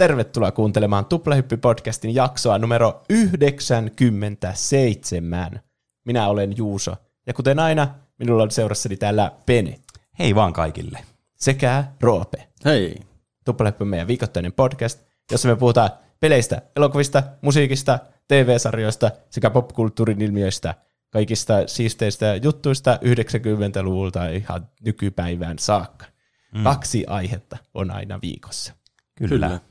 Tervetuloa 0.00 0.52
kuuntelemaan 0.52 1.04
Tuplahyppy-podcastin 1.04 2.14
jaksoa 2.14 2.58
numero 2.58 3.02
97. 3.10 5.60
Minä 6.04 6.28
olen 6.28 6.56
Juuso, 6.56 6.96
ja 7.26 7.34
kuten 7.34 7.58
aina, 7.58 7.94
minulla 8.18 8.42
on 8.42 8.50
seurassani 8.50 8.96
täällä 8.96 9.32
Pene 9.46 9.78
Hei 10.18 10.34
vaan 10.34 10.52
kaikille. 10.52 10.98
sekä 11.36 11.84
Roope. 12.00 12.48
Hei. 12.64 12.96
Tuplahyppy 13.44 13.82
on 13.82 13.88
meidän 13.88 14.08
viikoittainen 14.08 14.52
podcast, 14.52 15.00
jossa 15.30 15.48
me 15.48 15.56
puhutaan 15.56 15.90
peleistä, 16.20 16.62
elokuvista, 16.76 17.22
musiikista, 17.42 17.98
TV-sarjoista 18.28 19.10
sekä 19.30 19.50
popkulttuurin 19.50 20.22
ilmiöistä, 20.22 20.74
kaikista 21.10 21.54
siisteistä 21.66 22.36
juttuista 22.42 22.98
90-luvulta 23.02 24.28
ihan 24.28 24.68
nykypäivään 24.84 25.58
saakka. 25.58 26.06
Mm. 26.54 26.62
Kaksi 26.62 27.04
aihetta 27.06 27.56
on 27.74 27.90
aina 27.90 28.18
viikossa. 28.22 28.72
Kyllä. 29.18 29.28
Kyllä. 29.28 29.69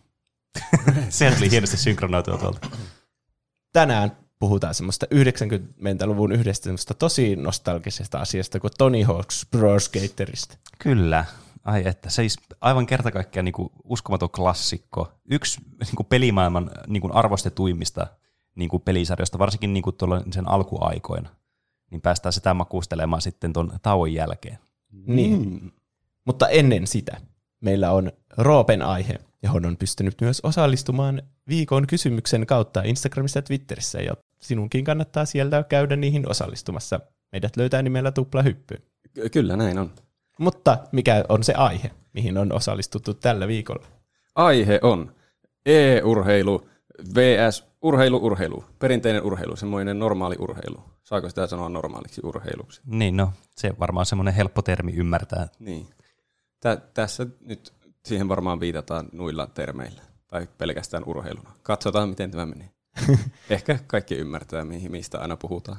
Sehän 1.09 1.35
tuli 1.37 1.51
hienosti 1.51 1.77
synkronoitua 1.77 2.37
tuolta. 2.37 2.69
Tänään 3.73 4.11
puhutaan 4.39 4.73
semmoista 4.73 5.05
90-luvun 5.15 6.31
yhdestä 6.31 6.63
semmoista 6.63 6.93
tosi 6.93 7.35
nostalgisesta 7.35 8.19
asiasta 8.19 8.59
kuin 8.59 8.71
Tony 8.77 9.03
Hawk's 9.03 9.47
Pro 9.51 9.79
Skaterista. 9.79 10.57
Kyllä. 10.79 11.25
Ai 11.63 11.87
että, 11.87 12.09
siis 12.09 12.37
aivan 12.61 12.85
kerta 12.85 13.11
kaikkiaan 13.11 13.45
niin 13.45 13.69
uskomaton 13.83 14.29
klassikko. 14.29 15.11
Yksi 15.31 15.61
niin 15.79 15.95
kuin 15.95 16.07
pelimaailman 16.07 16.71
niin 16.87 17.01
kuin 17.01 17.13
arvostetuimmista 17.13 18.07
niin 18.55 18.69
kuin 18.69 18.81
pelisarjoista, 18.81 19.39
varsinkin 19.39 19.73
niin 19.73 19.83
kuin 19.83 19.95
tuolla 19.95 20.21
sen 20.31 20.49
alkuaikoina. 20.49 21.29
Niin 21.91 22.01
päästään 22.01 22.33
sitä 22.33 22.53
makustelemaan 22.53 23.21
sitten 23.21 23.53
tuon 23.53 23.79
tauon 23.81 24.13
jälkeen. 24.13 24.57
Niin. 24.91 25.49
Mm. 25.49 25.71
Mutta 26.25 26.47
ennen 26.47 26.87
sitä 26.87 27.21
meillä 27.61 27.91
on 27.91 28.11
Roopen 28.37 28.81
aihe, 28.81 29.15
johon 29.43 29.65
on 29.65 29.77
pystynyt 29.77 30.21
myös 30.21 30.39
osallistumaan 30.43 31.21
viikon 31.47 31.87
kysymyksen 31.87 32.45
kautta 32.45 32.81
Instagramissa 32.85 33.37
ja 33.37 33.43
Twitterissä, 33.43 34.01
ja 34.01 34.13
sinunkin 34.41 34.85
kannattaa 34.85 35.25
sieltä 35.25 35.63
käydä 35.63 35.95
niihin 35.95 36.29
osallistumassa. 36.29 36.99
Meidät 37.31 37.57
löytää 37.57 37.81
nimellä 37.81 38.11
Tuplahyppy. 38.11 38.75
Ky- 39.13 39.29
Kyllä 39.29 39.57
näin 39.57 39.79
on. 39.79 39.91
Mutta 40.39 40.77
mikä 40.91 41.25
on 41.29 41.43
se 41.43 41.53
aihe, 41.53 41.91
mihin 42.13 42.37
on 42.37 42.51
osallistuttu 42.51 43.13
tällä 43.13 43.47
viikolla? 43.47 43.87
Aihe 44.35 44.79
on 44.83 45.15
e-urheilu 45.65 46.67
vs. 47.15 47.63
urheilu-urheilu. 47.81 48.63
Perinteinen 48.79 49.23
urheilu, 49.23 49.55
semmoinen 49.55 49.99
normaali 49.99 50.35
urheilu. 50.39 50.83
Saako 51.03 51.29
sitä 51.29 51.47
sanoa 51.47 51.69
normaaliksi 51.69 52.21
urheiluksi? 52.23 52.81
Niin 52.85 53.17
no, 53.17 53.33
se 53.55 53.73
varmaan 53.79 54.05
semmoinen 54.05 54.33
helppo 54.33 54.61
termi 54.61 54.93
ymmärtää. 54.93 55.47
Niin. 55.59 55.87
Tä- 56.59 56.81
tässä 56.93 57.27
nyt 57.41 57.73
siihen 58.05 58.29
varmaan 58.29 58.59
viitataan 58.59 59.09
nuilla 59.11 59.47
termeillä. 59.47 60.01
Tai 60.27 60.47
pelkästään 60.57 61.03
urheiluna. 61.05 61.51
Katsotaan, 61.63 62.09
miten 62.09 62.31
tämä 62.31 62.45
menee. 62.45 62.69
Ehkä 63.49 63.79
kaikki 63.87 64.15
ymmärtää, 64.15 64.65
mihin, 64.65 64.91
mistä 64.91 65.19
aina 65.19 65.37
puhutaan. 65.37 65.77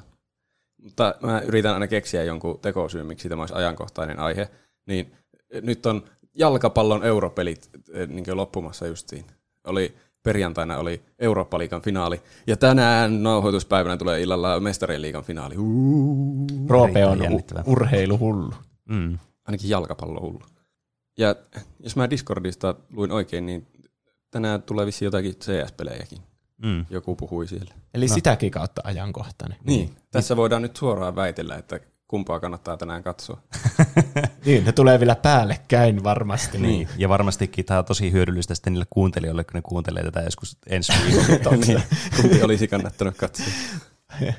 Mutta 0.83 1.15
mä 1.23 1.41
yritän 1.41 1.75
aina 1.75 1.87
keksiä 1.87 2.25
jonkun 2.25 2.59
tekosyyn, 2.63 3.07
miksi 3.07 3.29
tämä 3.29 3.43
olisi 3.43 3.55
ajankohtainen 3.55 4.19
aihe. 4.19 4.49
Niin 4.87 5.13
nyt 5.63 5.87
on 5.87 6.03
jalkapallon 6.35 7.05
europelit 7.05 7.71
eh, 7.93 8.09
niin 8.09 8.37
loppumassa 8.37 8.87
justiin. 8.87 9.25
Oli, 9.67 9.95
perjantaina 10.23 10.79
oli 10.79 11.03
Eurooppa-liigan 11.19 11.83
finaali. 11.83 12.21
Ja 12.47 12.57
tänään 12.57 13.23
nauhoituspäivänä 13.23 13.97
tulee 13.97 14.21
illalla 14.21 14.61
mestarien 14.61 15.03
liigan 15.03 15.25
finaali. 15.25 15.55
Roope 16.69 17.07
on 17.07 17.23
u- 17.33 17.41
urheiluhullu. 17.67 18.55
Mm. 18.89 19.19
Ainakin 19.47 19.71
jalkapallo 19.71 20.21
hullu. 20.21 20.43
Ja 21.21 21.37
jos 21.81 21.97
mä 21.97 22.11
Discordista 22.11 22.75
luin 22.91 23.13
oikein, 23.13 23.47
niin 23.47 23.67
tänään 24.31 24.63
tulee 24.63 24.87
vissiin 24.87 25.07
jotakin 25.07 25.35
CS-pelejäkin. 25.35 26.19
Mm. 26.63 26.87
Joku 26.91 27.17
puhui 27.17 27.49
siellä. 27.49 27.75
Eli 27.95 28.07
no. 28.07 28.15
sitäkin 28.15 28.51
kautta 28.51 28.81
ajankohtainen. 28.85 29.59
Niin. 29.65 29.97
Tässä 30.11 30.37
voidaan 30.37 30.63
nyt 30.63 30.77
suoraan 30.77 31.17
väitellä, 31.17 31.57
että 31.57 31.81
kumpaa 32.09 32.41
kannattaa 32.41 32.77
tänään 32.77 33.03
katsoa. 33.03 33.41
Niin, 34.45 34.65
ne 34.65 34.73
tulee 34.73 35.01
vielä 35.01 35.17
päällekkäin 35.17 36.05
varmasti. 36.05 36.59
Niin. 36.59 36.89
Ja 36.97 37.09
varmastikin 37.09 37.65
tämä 37.65 37.79
on 37.79 37.85
tosi 37.85 38.13
hyödyllistä 38.13 38.55
sitten 38.55 38.73
niille 38.73 38.87
kuuntelijoille, 38.91 39.45
kun 39.45 39.55
ne 39.55 39.63
kuuntelee 39.63 40.03
tätä 40.03 40.21
joskus 40.21 40.59
ensi 40.67 40.93
viikolla. 41.07 41.57
niin, 41.67 41.83
kumpi 42.21 42.43
olisi 42.43 42.69
kannattanut 42.69 43.17
katsoa. 43.17 43.47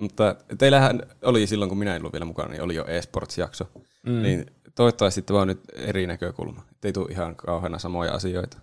Mutta 0.00 0.36
teillähän 0.58 1.02
oli 1.22 1.46
silloin, 1.46 1.68
kun 1.68 1.78
minä 1.78 1.96
en 1.96 2.02
ollut 2.02 2.12
vielä 2.12 2.24
mukana, 2.24 2.48
niin 2.48 2.62
oli 2.62 2.74
jo 2.74 2.84
eSports-jakso. 2.84 3.80
Mm. 4.06 4.22
Niin 4.22 4.46
toivottavasti 4.74 5.22
tämä 5.22 5.40
on 5.40 5.48
nyt 5.48 5.60
eri 5.74 6.06
näkökulma. 6.06 6.62
Että 6.70 6.88
ei 6.88 6.92
tule 6.92 7.10
ihan 7.10 7.36
kauheana 7.36 7.78
samoja 7.78 8.12
asioita. 8.12 8.58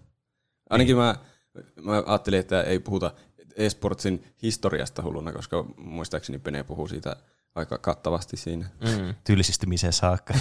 Ainakin 0.69 0.97
mä, 0.97 1.15
mä 1.81 2.03
ajattelin, 2.05 2.39
että 2.39 2.61
ei 2.61 2.79
puhuta 2.79 3.11
eSportsin 3.55 4.23
historiasta 4.41 5.03
hulluna, 5.03 5.31
koska 5.31 5.65
muistaakseni 5.77 6.39
Pene 6.39 6.63
puhuu 6.63 6.87
siitä 6.87 7.15
aika 7.55 7.77
kattavasti 7.77 8.37
siinä. 8.37 8.69
Mm. 8.81 9.15
Tylsistymiseen 9.23 9.93
saakka. 9.93 10.33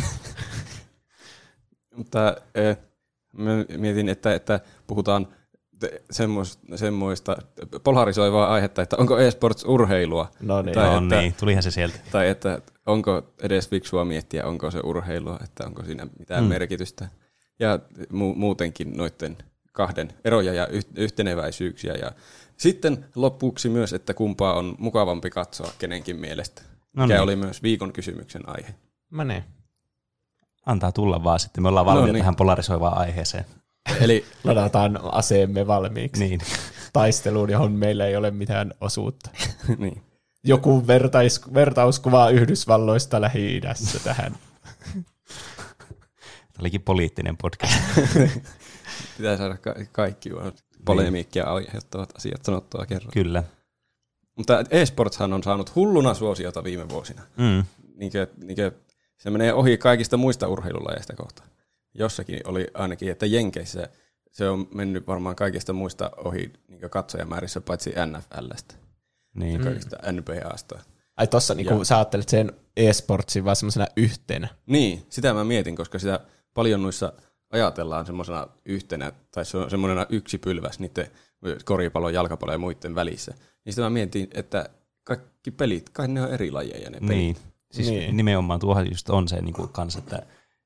Mutta 1.96 2.36
eh, 2.54 2.78
mä 3.32 3.50
mietin, 3.78 4.08
että, 4.08 4.34
että 4.34 4.60
puhutaan 4.86 5.28
semmoista, 6.10 6.76
semmoista 6.78 7.36
polarisoivaa 7.84 8.48
aihetta, 8.52 8.82
että 8.82 8.96
onko 8.96 9.18
eSports 9.18 9.64
urheilua, 9.64 10.30
No 10.40 10.62
niin. 10.62 10.74
Tai 10.74 10.90
no 10.90 10.98
että- 11.02 11.20
niin, 11.20 11.34
tulihan 11.40 11.62
se 11.62 11.70
sieltä. 11.70 11.98
tai 12.12 12.28
että 12.28 12.60
onko 12.86 13.22
edes 13.42 13.68
fiksua 13.68 14.04
miettiä, 14.04 14.46
onko 14.46 14.70
se 14.70 14.80
urheilua, 14.84 15.38
että 15.44 15.66
onko 15.66 15.84
siinä 15.84 16.06
mitään 16.18 16.44
mm. 16.44 16.48
merkitystä. 16.48 17.08
Ja 17.58 17.78
mu- 18.02 18.36
muutenkin 18.36 18.96
noiden 18.96 19.36
kahden 19.72 20.12
eroja 20.24 20.54
ja 20.54 20.66
yh- 20.66 20.86
yhteneväisyyksiä. 20.96 21.92
Ja 21.94 22.12
sitten 22.56 23.04
lopuksi 23.14 23.68
myös, 23.68 23.92
että 23.92 24.14
kumpaa 24.14 24.54
on 24.54 24.74
mukavampi 24.78 25.30
katsoa 25.30 25.70
kenenkin 25.78 26.16
mielestä. 26.16 26.62
No 26.96 27.02
mikä 27.02 27.14
niin. 27.14 27.22
oli 27.22 27.36
myös 27.36 27.62
viikon 27.62 27.92
kysymyksen 27.92 28.48
aihe. 28.48 28.74
Mä 29.10 29.24
ne. 29.24 29.44
Antaa 30.66 30.92
tulla 30.92 31.24
vaan 31.24 31.38
sitten. 31.40 31.62
Me 31.62 31.68
ollaan 31.68 31.86
valmiita 31.86 32.06
No 32.06 32.12
niin. 32.12 32.20
tähän 32.20 32.36
polarisoivaan 32.36 32.98
aiheeseen. 32.98 33.44
Eli 34.04 34.24
Ladataan 34.44 34.98
aseemme 35.12 35.66
valmiiksi 35.66 36.24
Niin. 36.28 36.40
taisteluun, 36.92 37.50
johon 37.50 37.72
meillä 37.72 38.06
ei 38.06 38.16
ole 38.16 38.30
mitään 38.30 38.72
osuutta. 38.80 39.30
niin. 39.78 40.02
Joku 40.44 40.86
vertais, 40.86 41.40
vertauskuva 41.54 42.30
Yhdysvalloista 42.30 43.20
Lähi-idässä 43.20 43.98
tähän. 44.04 44.32
Tämä 46.52 46.60
olikin 46.60 46.82
poliittinen 46.82 47.36
podcast. 47.36 47.74
Pitää 49.16 49.36
saada 49.36 49.56
ka- 49.56 49.74
kaikki 49.92 50.30
polemiikkia 50.84 51.44
aiheuttavat 51.44 52.16
asiat 52.16 52.44
sanottua 52.44 52.86
kerran. 52.86 53.10
Kyllä. 53.12 53.42
Mutta 54.36 54.64
eSportshan 54.70 55.32
on 55.32 55.42
saanut 55.42 55.74
hulluna 55.74 56.14
suosiota 56.14 56.64
viime 56.64 56.88
vuosina. 56.88 57.22
Mm. 57.36 57.64
Niinkö, 57.96 58.26
niinkö, 58.44 58.72
se 59.16 59.30
menee 59.30 59.52
ohi 59.54 59.78
kaikista 59.78 60.16
muista 60.16 60.48
urheilulajeista 60.48 61.16
kohta. 61.16 61.42
Jossakin 61.98 62.40
oli 62.44 62.66
ainakin, 62.74 63.10
että 63.10 63.26
Jenkeissä 63.26 63.88
se 64.32 64.48
on 64.48 64.68
mennyt 64.74 65.06
varmaan 65.06 65.36
kaikista 65.36 65.72
muista 65.72 66.10
ohi 66.16 66.52
niin 66.68 66.90
katsojamäärissä, 66.90 67.60
paitsi 67.60 67.94
NFLstä, 68.06 68.74
Niin. 69.34 69.60
kaikista 69.60 69.96
NBAsta. 70.12 70.78
Ai 71.16 71.26
tossa 71.26 71.54
niinku, 71.54 71.74
Joo. 71.74 71.84
sä 71.84 71.96
ajattelet 71.96 72.28
sen 72.28 72.52
e-sportsin 72.76 73.44
vaan 73.44 73.56
semmoisena 73.56 73.86
yhtenä. 73.96 74.48
Niin, 74.66 75.02
sitä 75.10 75.34
mä 75.34 75.44
mietin, 75.44 75.76
koska 75.76 75.98
sitä 75.98 76.20
paljon 76.54 76.82
noissa 76.82 77.12
ajatellaan 77.50 78.06
semmoisena 78.06 78.46
yhtenä, 78.64 79.12
tai 79.30 79.44
se 79.44 79.56
on 79.56 79.70
semmoisena 79.70 80.06
yksi 80.08 80.38
pylväs 80.38 80.78
niiden 80.78 81.06
koripallon, 81.64 82.14
jalkapallon 82.14 82.54
ja 82.54 82.58
muiden 82.58 82.94
välissä. 82.94 83.34
Niin 83.64 83.72
sitä 83.72 83.82
mä 83.82 83.90
mietin, 83.90 84.28
että 84.34 84.68
kaikki 85.04 85.50
pelit, 85.50 85.90
kai 85.90 86.08
ne 86.08 86.22
on 86.22 86.32
eri 86.32 86.50
lajeja 86.50 86.90
ne 86.90 86.98
pelit. 87.00 87.08
Niin. 87.08 87.36
Siis 87.70 87.88
Niin. 87.88 88.00
niin. 88.00 88.16
nimenomaan 88.16 88.60
tuohan 88.60 88.90
just 88.90 89.10
on 89.10 89.28
se 89.28 89.40
niinku 89.40 89.68
kans, 89.68 89.96
että 89.96 90.22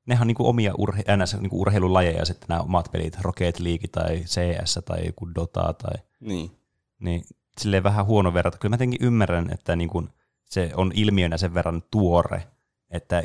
nehän 0.06 0.22
on 0.22 0.26
niinku 0.26 0.48
omia 0.48 0.72
urhe- 0.72 1.16
NS, 1.16 1.34
niinku 1.40 1.60
urheilulajeja 1.60 2.24
sitten 2.24 2.46
nämä 2.48 2.60
omat 2.60 2.88
pelit, 2.92 3.16
Rocket 3.20 3.60
League 3.60 3.88
tai 3.92 4.16
CS 4.20 4.78
tai 4.84 5.06
joku 5.06 5.34
Dota 5.34 5.72
tai 5.72 5.94
Niin. 6.20 6.50
niin 7.00 7.24
silleen 7.60 7.82
vähän 7.82 8.06
huono 8.06 8.34
verrata. 8.34 8.58
Kyllä 8.58 8.70
mä 8.70 8.74
jotenkin 8.74 9.06
ymmärrän, 9.06 9.50
että 9.52 9.76
niinku 9.76 10.08
se 10.44 10.70
on 10.74 10.92
ilmiönä 10.94 11.36
sen 11.38 11.54
verran 11.54 11.82
tuore, 11.90 12.42
että 12.90 13.22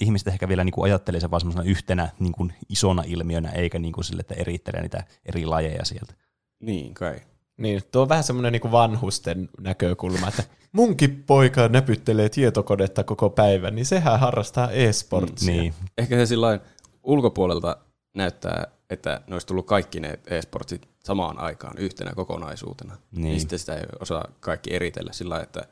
ihmiset 0.00 0.28
ehkä 0.28 0.48
vielä 0.48 0.64
niinku 0.64 0.82
ajattelee 0.82 1.20
sen 1.20 1.30
vaan 1.30 1.40
semmoisena 1.40 1.64
yhtenä 1.70 2.08
niinku 2.18 2.48
isona 2.68 3.02
ilmiönä, 3.06 3.50
eikä 3.50 3.78
niinku 3.78 4.02
sille, 4.02 4.20
että 4.20 4.34
erittelee 4.34 4.80
niitä 4.82 5.04
eri 5.26 5.46
lajeja 5.46 5.84
sieltä. 5.84 6.14
Niin, 6.60 6.94
kai. 6.94 7.20
Niin, 7.60 7.82
tuo 7.92 8.02
on 8.02 8.08
vähän 8.08 8.24
semmoinen 8.24 8.52
niinku 8.52 8.72
vanhusten 8.72 9.48
näkökulma, 9.60 10.28
että 10.28 10.42
munkin 10.72 11.24
poika 11.26 11.68
näpyttelee 11.68 12.28
tietokonetta 12.28 13.04
koko 13.04 13.30
päivän, 13.30 13.74
niin 13.74 13.86
sehän 13.86 14.20
harrastaa 14.20 14.70
e-sportsia. 14.70 15.54
Niin, 15.54 15.74
Ehkä 15.98 16.16
se 16.16 16.26
sillä 16.26 16.60
ulkopuolelta 17.02 17.76
näyttää, 18.14 18.66
että 18.90 19.20
ne 19.26 19.34
olisi 19.34 19.46
tullut 19.46 19.66
kaikki 19.66 20.00
ne 20.00 20.18
e-sportsit 20.26 20.88
samaan 21.04 21.38
aikaan 21.38 21.78
yhtenä 21.78 22.12
kokonaisuutena. 22.14 22.96
Niin. 23.10 23.22
Niin. 23.24 23.40
sitten 23.40 23.58
sitä 23.58 23.74
ei 23.74 23.84
osaa 24.00 24.28
kaikki 24.40 24.74
eritellä 24.74 25.12
sillä 25.12 25.40
että 25.40 25.66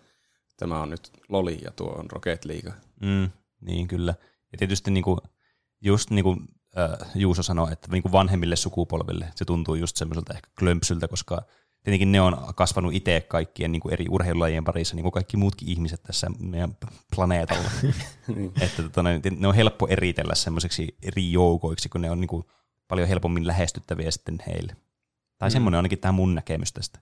tämä 0.57 0.81
on 0.81 0.91
nyt 0.91 1.13
Loli 1.29 1.59
ja 1.65 1.71
tuo 1.71 1.91
on 1.91 2.11
Rocket 2.11 2.45
League. 2.45 2.73
Mm, 3.01 3.31
niin 3.61 3.89
kyllä. 3.89 4.15
Ja 4.53 4.59
tietysti 4.59 4.91
niinku, 4.91 5.19
just 5.81 6.11
niinku 6.11 6.37
äh, 6.79 7.09
Juuso 7.15 7.43
sanoi, 7.43 7.73
että 7.73 7.89
niin 7.93 8.03
kuin 8.03 8.13
vanhemmille 8.13 8.57
sukupolville 8.57 9.33
se 9.35 9.45
tuntuu 9.45 9.75
just 9.75 9.97
semmoiselta 9.97 10.35
ehkä 10.35 10.51
klömpsyltä, 10.59 11.09
koska 11.09 11.43
tietenkin 11.89 12.13
ne 12.13 12.21
on 12.21 12.37
kasvanut 12.55 12.95
itse 12.95 13.21
kaikkien 13.21 13.73
niin 13.73 13.81
kuin 13.81 13.93
eri 13.93 14.05
urheilulajien 14.11 14.65
parissa, 14.65 14.97
niin 14.97 15.03
kuin 15.03 15.13
kaikki 15.13 15.37
muutkin 15.37 15.69
ihmiset 15.69 16.03
tässä 16.03 16.31
meidän 16.39 16.77
planeetalla. 17.15 17.71
että 18.61 18.83
tota, 18.83 19.03
ne, 19.03 19.21
ne 19.39 19.49
on 19.49 19.55
helppo 19.55 19.87
eritellä 19.87 20.35
semmoiseksi 20.35 20.97
eri 21.03 21.33
joukoiksi, 21.33 21.89
kun 21.89 22.01
ne 22.01 22.11
on 22.11 22.21
niin 22.21 22.29
kuin 22.29 22.45
paljon 22.89 23.09
helpommin 23.09 23.47
lähestyttäviä 23.47 24.11
sitten 24.11 24.39
heille. 24.47 24.77
Tai 25.39 25.49
mm. 25.49 25.53
semmoinen 25.53 25.79
ainakin 25.79 25.99
tämä 25.99 26.13
mun 26.13 26.35
näkemys 26.35 26.73
tästä. 26.73 26.99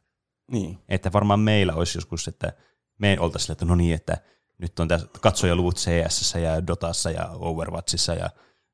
Niin. 0.50 0.78
Että 0.88 1.12
varmaan 1.12 1.40
meillä 1.40 1.74
olisi 1.74 1.98
joskus, 1.98 2.28
että 2.28 2.52
me 2.98 3.16
oltaisiin 3.20 3.52
että 3.52 3.64
no 3.64 3.74
niin, 3.74 3.94
että 3.94 4.16
nyt 4.58 4.80
on 4.80 4.88
tässä 4.88 5.08
katsojaluvut 5.20 5.76
CS 5.76 6.34
ja 6.34 6.66
Dotassa 6.66 7.10
ja 7.10 7.28
Overwatchissa 7.30 8.14
ja 8.14 8.30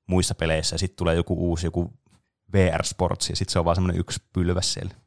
muissa 0.06 0.34
peleissä, 0.34 0.74
ja 0.74 0.78
sitten 0.78 0.96
tulee 0.96 1.14
joku 1.14 1.50
uusi, 1.50 1.66
joku 1.66 1.92
VR 2.52 2.84
Sports, 2.84 3.30
ja 3.30 3.36
sitten 3.36 3.52
se 3.52 3.58
on 3.58 3.64
vaan 3.64 3.76
semmoinen 3.76 4.00
yksi 4.00 4.20
pylväs 4.32 4.72
siellä. 4.72 5.01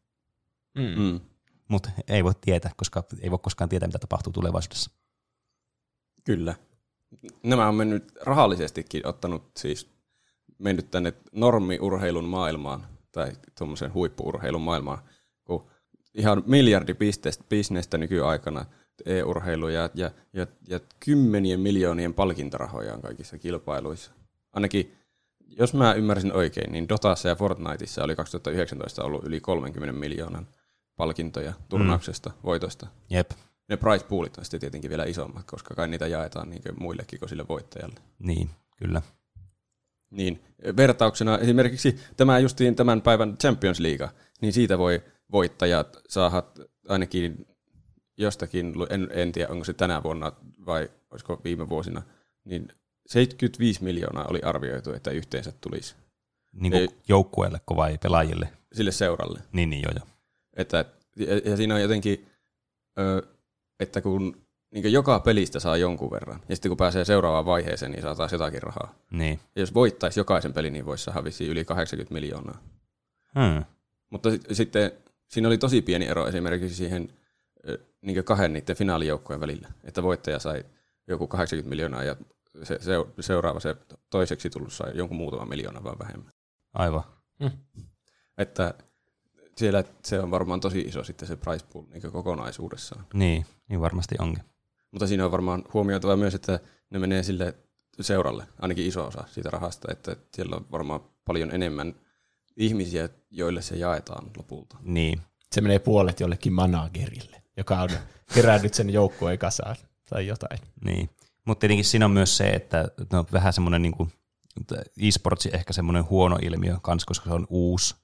Mm. 0.75 1.01
Mm. 1.01 1.19
Mutta 1.67 1.89
ei 2.07 2.23
voi 2.23 2.33
tietää, 2.41 2.71
koska 2.77 3.03
ei 3.21 3.31
voi 3.31 3.39
koskaan 3.41 3.69
tietää, 3.69 3.87
mitä 3.87 3.99
tapahtuu 3.99 4.33
tulevaisuudessa. 4.33 4.91
Kyllä. 6.23 6.55
Nämä 7.43 7.67
on 7.67 7.75
mennyt 7.75 8.11
rahallisestikin 8.21 9.07
ottanut 9.07 9.51
siis 9.57 9.89
mennyt 10.57 10.91
tänne 10.91 11.13
normiurheilun 11.31 12.25
maailmaan 12.25 12.87
tai 13.11 13.31
tuommoisen 13.57 13.93
huippuurheilun 13.93 14.61
maailmaan, 14.61 14.99
kun 15.43 15.67
ihan 16.13 16.43
miljardi 16.45 16.95
bisnestä 17.49 17.97
nykyaikana 17.97 18.65
e-urheilu 19.05 19.67
ja, 19.67 19.89
ja, 19.93 20.11
ja, 20.33 20.47
ja 20.67 20.79
kymmenien 20.99 21.59
miljoonien 21.59 22.13
palkintorahoja 22.13 22.93
on 22.93 23.01
kaikissa 23.01 23.37
kilpailuissa. 23.37 24.11
Ainakin, 24.53 24.95
jos 25.57 25.73
mä 25.73 25.93
ymmärsin 25.93 26.33
oikein, 26.33 26.71
niin 26.71 26.89
Dotassa 26.89 27.29
ja 27.29 27.35
Fortniteissa 27.35 28.03
oli 28.03 28.15
2019 28.15 29.03
ollut 29.03 29.23
yli 29.23 29.39
30 29.39 29.99
miljoonan 29.99 30.47
palkintoja 30.97 31.53
turnauksesta, 31.69 32.29
mm. 32.29 32.35
voitosta. 32.43 32.87
Jep. 33.09 33.31
Ne 33.69 33.77
price 33.77 34.05
poolit 34.05 34.37
on 34.37 34.45
sitten 34.45 34.59
tietenkin 34.59 34.89
vielä 34.89 35.03
isommat, 35.03 35.45
koska 35.45 35.75
kai 35.75 35.87
niitä 35.87 36.07
jaetaan 36.07 36.49
niin 36.49 36.61
muillekin 36.79 37.19
kuin 37.19 37.29
sille 37.29 37.47
voittajalle. 37.47 37.99
Niin, 38.19 38.49
kyllä. 38.77 39.01
Niin, 40.11 40.43
vertauksena 40.77 41.37
esimerkiksi 41.37 41.99
tämä 42.17 42.39
justiin 42.39 42.75
tämän 42.75 43.01
päivän 43.01 43.37
Champions 43.37 43.79
League, 43.79 44.09
niin 44.41 44.53
siitä 44.53 44.77
voi 44.77 45.03
voittajat 45.31 45.97
saada 46.09 46.43
ainakin 46.89 47.47
jostakin, 48.17 48.73
en, 48.89 49.07
en 49.11 49.31
tiedä 49.31 49.51
onko 49.51 49.65
se 49.65 49.73
tänä 49.73 50.03
vuonna 50.03 50.31
vai 50.65 50.89
olisiko 51.11 51.41
viime 51.43 51.69
vuosina, 51.69 52.01
niin 52.45 52.67
75 53.07 53.83
miljoonaa 53.83 54.25
oli 54.29 54.41
arvioitu, 54.41 54.93
että 54.93 55.11
yhteensä 55.11 55.53
tulisi. 55.61 55.95
Niin 56.53 56.71
kuin 56.71 56.89
joukkueelle 57.07 57.61
vai 57.75 57.97
pelaajille? 57.97 58.49
Sille 58.73 58.91
seuralle. 58.91 59.39
Niin, 59.53 59.69
niin 59.69 59.81
joo, 59.81 59.91
joo. 59.95 60.14
Että, 60.55 60.85
ja, 61.45 61.57
siinä 61.57 61.75
on 61.75 61.81
jotenkin, 61.81 62.27
että 63.79 64.01
kun 64.01 64.45
niin 64.71 64.91
joka 64.91 65.19
pelistä 65.19 65.59
saa 65.59 65.77
jonkun 65.77 66.11
verran, 66.11 66.41
ja 66.49 66.55
sitten 66.55 66.69
kun 66.69 66.77
pääsee 66.77 67.05
seuraavaan 67.05 67.45
vaiheeseen, 67.45 67.91
niin 67.91 68.01
saa 68.01 68.15
taas 68.15 68.31
jotakin 68.31 68.63
rahaa. 68.63 68.95
Niin. 69.11 69.39
Ja 69.55 69.61
jos 69.61 69.73
voittaisi 69.73 70.19
jokaisen 70.19 70.53
pelin, 70.53 70.73
niin 70.73 70.85
voisi 70.85 71.03
saada 71.03 71.29
yli 71.47 71.65
80 71.65 72.13
miljoonaa. 72.13 72.57
Hmm. 73.39 73.65
Mutta 74.09 74.29
sitten 74.51 74.91
siinä 75.27 75.47
oli 75.47 75.57
tosi 75.57 75.81
pieni 75.81 76.05
ero 76.05 76.27
esimerkiksi 76.27 76.75
siihen 76.75 77.09
niin 78.01 78.23
kahden 78.23 78.53
niiden 78.53 78.75
finaalijoukkojen 78.75 79.41
välillä, 79.41 79.67
että 79.83 80.03
voittaja 80.03 80.39
sai 80.39 80.65
joku 81.07 81.27
80 81.27 81.69
miljoonaa 81.69 82.03
ja 82.03 82.15
se, 82.63 82.79
se, 82.81 82.93
seuraava, 83.19 83.59
se 83.59 83.75
toiseksi 84.09 84.49
tullut 84.49 84.73
sai 84.73 84.91
jonkun 84.93 85.17
muutaman 85.17 85.49
miljoonaa 85.49 85.83
vaan 85.83 85.99
vähemmän. 85.99 86.33
Aivan. 86.73 87.03
Hmm. 87.39 87.51
Että 88.37 88.73
siellä 89.57 89.83
se 90.03 90.19
on 90.19 90.31
varmaan 90.31 90.59
tosi 90.59 90.79
iso 90.79 91.03
sitten 91.03 91.27
se 91.27 91.35
price 91.35 91.65
pool 91.73 91.85
niin 91.93 92.11
kokonaisuudessaan. 92.11 93.05
Niin, 93.13 93.45
niin 93.69 93.81
varmasti 93.81 94.15
onkin. 94.19 94.43
Mutta 94.91 95.07
siinä 95.07 95.25
on 95.25 95.31
varmaan 95.31 95.63
huomioitava 95.73 96.15
myös, 96.15 96.35
että 96.35 96.59
ne 96.89 96.99
menee 96.99 97.23
sille 97.23 97.55
seuralle, 98.01 98.47
ainakin 98.59 98.85
iso 98.87 99.05
osa 99.05 99.23
siitä 99.31 99.49
rahasta, 99.49 99.91
että 99.91 100.15
siellä 100.33 100.55
on 100.55 100.65
varmaan 100.71 100.99
paljon 101.25 101.51
enemmän 101.51 101.95
ihmisiä, 102.57 103.09
joille 103.31 103.61
se 103.61 103.75
jaetaan 103.75 104.31
lopulta. 104.37 104.77
Niin. 104.81 105.21
Se 105.51 105.61
menee 105.61 105.79
puolet 105.79 106.19
jollekin 106.19 106.53
managerille, 106.53 107.41
joka 107.57 107.81
on 107.81 107.89
kerännyt 108.35 108.73
sen 108.73 108.89
joukkueen 108.89 109.39
kasaan 109.39 109.75
tai 110.09 110.27
jotain. 110.27 110.59
Niin. 110.85 111.09
Mutta 111.45 111.59
tietenkin 111.59 111.85
siinä 111.85 112.05
on 112.05 112.11
myös 112.11 112.37
se, 112.37 112.49
että 112.49 112.87
no, 113.11 113.25
vähän 113.31 113.53
semmoinen 113.53 113.81
niin 113.81 113.91
kuin, 113.91 114.11
e-sportsi 115.01 115.49
ehkä 115.53 115.73
semmoinen 115.73 116.09
huono 116.09 116.37
ilmiö 116.41 116.77
kans, 116.81 117.05
koska 117.05 117.29
se 117.29 117.33
on 117.33 117.47
uusi, 117.49 117.95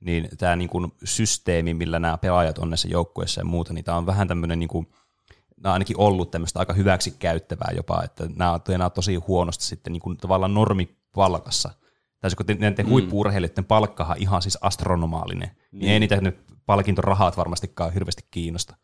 niin 0.00 0.28
tämä 0.38 0.56
niin 0.56 0.68
kuin 0.68 0.92
systeemi, 1.04 1.74
millä 1.74 1.98
nämä 1.98 2.18
pelaajat 2.18 2.58
on 2.58 2.70
näissä 2.70 2.88
joukkueissa 2.88 3.40
ja 3.40 3.44
muuta, 3.44 3.72
niin 3.72 3.84
tämä 3.84 3.98
on 3.98 4.06
vähän 4.06 4.28
tämmöinen 4.28 4.58
niin 4.58 4.68
kuin, 4.68 4.86
nämä 5.56 5.70
on 5.70 5.72
ainakin 5.72 5.98
ollut 5.98 6.30
tämmöistä 6.30 6.58
aika 6.58 6.72
hyväksi 6.72 7.10
käyttävää 7.10 7.72
jopa, 7.76 8.02
että 8.04 8.28
nämä 8.36 8.52
on, 8.52 8.60
nämä 8.68 8.84
on 8.84 8.92
tosi 8.92 9.14
huonosti 9.14 9.64
sitten 9.64 9.92
niin 9.92 10.00
kuin 10.00 10.16
tavallaan 10.16 10.54
normipalkassa. 10.54 11.70
Tai 12.20 12.30
kun 12.36 12.46
näiden 12.58 12.86
mm. 12.86 12.90
huippu-urheilijoiden 12.90 13.64
palkkahan 13.64 14.16
ihan 14.18 14.42
siis 14.42 14.58
astronomaalinen, 14.60 15.48
niin, 15.48 15.80
niin 15.80 15.92
ei 15.92 16.00
niitä 16.00 16.20
nyt 16.20 16.38
palkintorahat 16.66 17.36
varmastikaan 17.36 17.92
hirveästi 17.92 18.24
kiinnosta. 18.30 18.76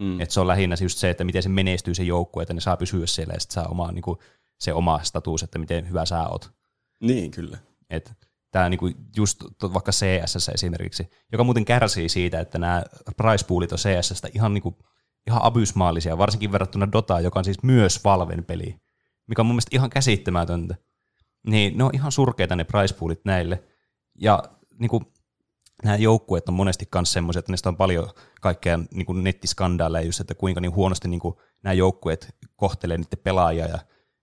Mm. 0.00 0.20
Et 0.20 0.30
se 0.30 0.40
on 0.40 0.46
lähinnä 0.46 0.76
just 0.82 0.98
se, 0.98 1.10
että 1.10 1.24
miten 1.24 1.42
se 1.42 1.48
menestyy 1.48 1.94
se 1.94 2.02
joukkue, 2.02 2.42
että 2.42 2.54
ne 2.54 2.60
saa 2.60 2.76
pysyä 2.76 3.06
siellä 3.06 3.34
ja 3.34 3.40
sitten 3.40 3.54
saa 3.54 3.70
omaa, 3.70 3.92
niin 3.92 4.02
kuin, 4.02 4.18
se 4.58 4.72
oma 4.72 5.00
status, 5.02 5.42
että 5.42 5.58
miten 5.58 5.88
hyvä 5.88 6.04
sä 6.04 6.28
oot. 6.28 6.50
Niin, 7.00 7.30
kyllä. 7.30 7.58
Et 7.90 8.12
tämä 8.50 8.68
niinku 8.68 8.90
just 9.16 9.44
vaikka 9.62 9.92
CSS 9.92 10.48
esimerkiksi, 10.48 11.10
joka 11.32 11.44
muuten 11.44 11.64
kärsii 11.64 12.08
siitä, 12.08 12.40
että 12.40 12.58
nämä 12.58 12.82
price 13.16 13.46
poolit 13.46 13.72
on 13.72 13.78
CSS 13.78 14.22
ihan 14.34 14.54
niinku 14.54 14.78
ihan 15.26 15.42
abysmaalisia, 15.42 16.18
varsinkin 16.18 16.52
verrattuna 16.52 16.92
Dotaan, 16.92 17.24
joka 17.24 17.38
on 17.38 17.44
siis 17.44 17.62
myös 17.62 18.04
Valven 18.04 18.44
peli, 18.44 18.80
mikä 19.26 19.42
on 19.42 19.46
mun 19.46 19.54
mielestä 19.54 19.76
ihan 19.76 19.90
käsittämätöntä. 19.90 20.74
Niin 21.46 21.78
ne 21.78 21.84
on 21.84 21.90
ihan 21.94 22.12
surkeita 22.12 22.56
ne 22.56 22.64
price 22.64 22.94
poolit 22.94 23.24
näille. 23.24 23.64
Ja 24.20 24.42
niin 24.80 24.88
kuin, 24.88 25.06
nämä 25.84 25.96
joukkueet 25.96 26.48
on 26.48 26.54
monesti 26.54 26.88
myös 26.94 27.12
semmoisia, 27.12 27.38
että 27.38 27.52
niistä 27.52 27.68
on 27.68 27.76
paljon 27.76 28.10
kaikkea 28.40 28.78
niin 28.94 29.06
kuin 29.06 29.24
nettiskandaaleja, 29.24 30.06
just, 30.06 30.20
että 30.20 30.34
kuinka 30.34 30.60
niin 30.60 30.74
huonosti 30.74 31.08
niin 31.08 31.20
kuin, 31.20 31.34
nämä 31.62 31.74
joukkueet 31.74 32.36
kohtelee 32.56 32.98
niiden 32.98 33.18
pelaajia, 33.18 33.66
ja 33.66 33.78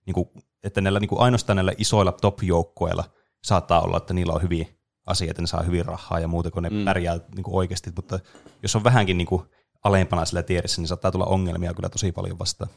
niin 0.06 0.14
kuin, 0.14 0.28
että 0.62 0.80
näillä 0.80 1.00
niin 1.00 1.08
kuin 1.08 1.20
ainoastaan 1.20 1.56
näillä 1.56 1.72
isoilla 1.78 2.12
top-joukkueilla 2.12 3.04
saattaa 3.44 3.80
olla, 3.80 3.96
että 3.96 4.14
niillä 4.14 4.32
on 4.32 4.42
hyviä 4.42 4.66
asioita, 5.06 5.42
ne 5.42 5.46
saa 5.46 5.62
hyvin 5.62 5.86
rahaa 5.86 6.20
ja 6.20 6.28
muuta, 6.28 6.50
kun 6.50 6.62
ne 6.62 6.70
mm. 6.70 6.84
pärjää 6.84 7.20
niin 7.34 7.44
kuin 7.44 7.54
oikeasti, 7.54 7.92
mutta 7.96 8.20
jos 8.62 8.76
on 8.76 8.84
vähänkin 8.84 9.18
niin 9.18 9.26
kuin, 9.26 9.42
alempana 9.84 10.24
sillä 10.24 10.42
tiedessä, 10.42 10.80
niin 10.80 10.88
saattaa 10.88 11.10
tulla 11.10 11.24
ongelmia 11.24 11.74
kyllä 11.74 11.88
tosi 11.88 12.12
paljon 12.12 12.38
vastaan. 12.38 12.70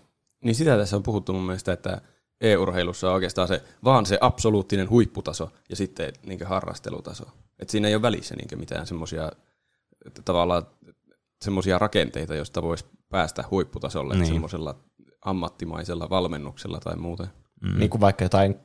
Niin 0.44 0.56
sitä 0.56 0.78
tässä 0.78 0.96
on 0.96 1.04
puhuttu 1.04 1.34
mun 1.34 1.44
mielestä, 1.44 1.74
että 1.74 2.02
e-urheilussa 2.42 3.08
on 3.08 3.14
oikeastaan 3.14 3.48
se, 3.48 3.64
vaan 3.84 4.06
se 4.06 4.18
absoluuttinen 4.22 4.90
huipputaso 4.90 5.52
ja 5.70 5.76
sitten 5.76 6.14
niin 6.26 6.46
harrastelutaso. 6.46 7.26
Et 7.60 7.70
siinä 7.70 7.88
ei 7.88 7.96
ole 7.96 8.02
välissä 8.02 8.36
niin 8.36 8.60
mitään 8.60 8.88
semmoisia 8.88 9.32
tavallaan 10.26 10.68
semmoisia 11.42 11.78
rakenteita, 11.78 12.36
joista 12.36 12.62
voisi 12.62 12.86
päästä 13.10 13.44
huipputasolle 13.52 14.16
niin. 14.16 14.26
semmoisella 14.26 14.76
ammattimaisella 15.26 16.10
valmennuksella 16.10 16.80
tai 16.80 16.96
muuten. 16.96 17.28
Mm. 17.62 17.80
Niin 17.80 17.90
kuin 17.90 18.02
vaikka 18.02 18.26
jotain 18.26 18.56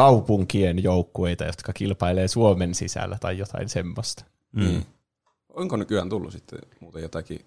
kaupunkien 0.00 0.82
joukkueita, 0.82 1.44
jotka 1.44 1.72
kilpailee 1.72 2.28
Suomen 2.28 2.74
sisällä 2.74 3.16
tai 3.20 3.38
jotain 3.38 3.68
semmoista. 3.68 4.24
Mm. 4.52 4.64
Niin. 4.64 4.86
Onko 5.48 5.76
nykyään 5.76 6.08
tullut 6.08 6.32
sitten 6.32 6.58
muuten 6.80 7.02
jotakin 7.02 7.40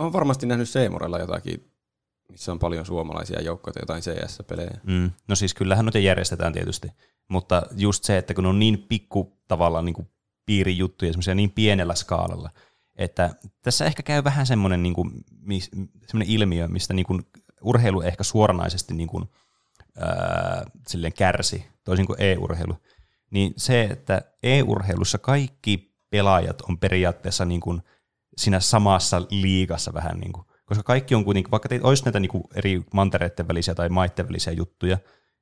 Mä 0.00 0.02
oon 0.04 0.12
varmasti 0.12 0.46
nähnyt 0.46 0.68
Seemorella 0.68 1.18
jotakin, 1.18 1.70
missä 2.28 2.52
on 2.52 2.58
paljon 2.58 2.86
suomalaisia 2.86 3.42
joukkoja, 3.42 3.74
jotain 3.80 4.02
CS-pelejä. 4.02 4.80
Mm. 4.82 5.10
No 5.28 5.36
siis 5.36 5.54
kyllähän 5.54 5.84
noita 5.84 5.98
järjestetään 5.98 6.52
tietysti, 6.52 6.88
mutta 7.28 7.62
just 7.76 8.04
se, 8.04 8.18
että 8.18 8.34
kun 8.34 8.46
on 8.46 8.58
niin 8.58 8.86
pikku 8.88 9.32
tavallaan 9.48 9.84
niin 9.84 10.08
piirijuttuja, 10.46 11.12
semmoisia 11.12 11.34
niin 11.34 11.50
pienellä 11.50 11.94
skaalalla, 11.94 12.50
että 12.96 13.30
tässä 13.62 13.84
ehkä 13.84 14.02
käy 14.02 14.24
vähän 14.24 14.46
semmoinen, 14.46 14.82
niin 14.82 14.94
kuin, 14.94 15.10
semmoinen 16.06 16.28
ilmiö, 16.28 16.68
mistä 16.68 16.94
niin 16.94 17.06
kuin 17.06 17.26
urheilu 17.62 18.02
ehkä 18.02 18.24
suoranaisesti 18.24 18.94
niin 18.94 19.08
kuin, 19.08 19.24
ää, 20.00 20.64
silleen 20.88 21.12
kärsi, 21.12 21.66
toisin 21.84 22.06
kuin 22.06 22.22
e-urheilu, 22.22 22.76
niin 23.30 23.54
se, 23.56 23.82
että 23.82 24.22
e-urheilussa 24.42 25.18
kaikki 25.18 25.94
pelaajat 26.10 26.60
on 26.60 26.78
periaatteessa 26.78 27.44
niin 27.44 27.60
kuin 27.60 27.82
siinä 28.36 28.60
samassa 28.60 29.22
liigassa 29.30 29.94
vähän 29.94 30.18
niin 30.18 30.32
kuin, 30.32 30.46
koska 30.64 30.82
kaikki 30.82 31.14
on 31.14 31.24
kuitenkin, 31.24 31.50
vaikka 31.50 31.68
teitä 31.68 31.88
olisi 31.88 32.04
näitä 32.04 32.20
niin 32.20 32.30
kuin 32.30 32.44
eri 32.54 32.82
mantereiden 32.94 33.48
välisiä 33.48 33.74
tai 33.74 33.88
maiden 33.88 34.28
välisiä 34.28 34.52
juttuja, 34.52 34.98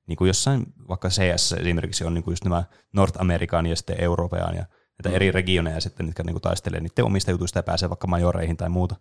niin 0.06 0.16
kuin 0.16 0.28
jossain, 0.28 0.62
vaikka 0.88 1.08
CS 1.08 1.52
esimerkiksi 1.52 2.04
on 2.04 2.14
niin 2.14 2.24
kuin 2.24 2.32
just 2.32 2.44
nämä 2.44 2.64
North 2.92 3.20
American 3.20 3.66
ja 3.66 3.76
sitten 3.76 4.00
Euroopan 4.00 4.38
ja 4.38 4.64
näitä 4.98 5.08
mm. 5.08 5.14
eri 5.14 5.32
regioneja 5.32 5.80
sitten, 5.80 6.06
mitkä 6.06 6.22
niin 6.22 6.34
kuin 6.34 6.42
taistelee 6.42 6.80
niiden 6.80 7.04
omista 7.04 7.30
jutuista 7.30 7.58
ja 7.58 7.62
pääsee 7.62 7.88
vaikka 7.88 8.06
majoreihin 8.06 8.56
tai 8.56 8.68
muuta, 8.68 8.96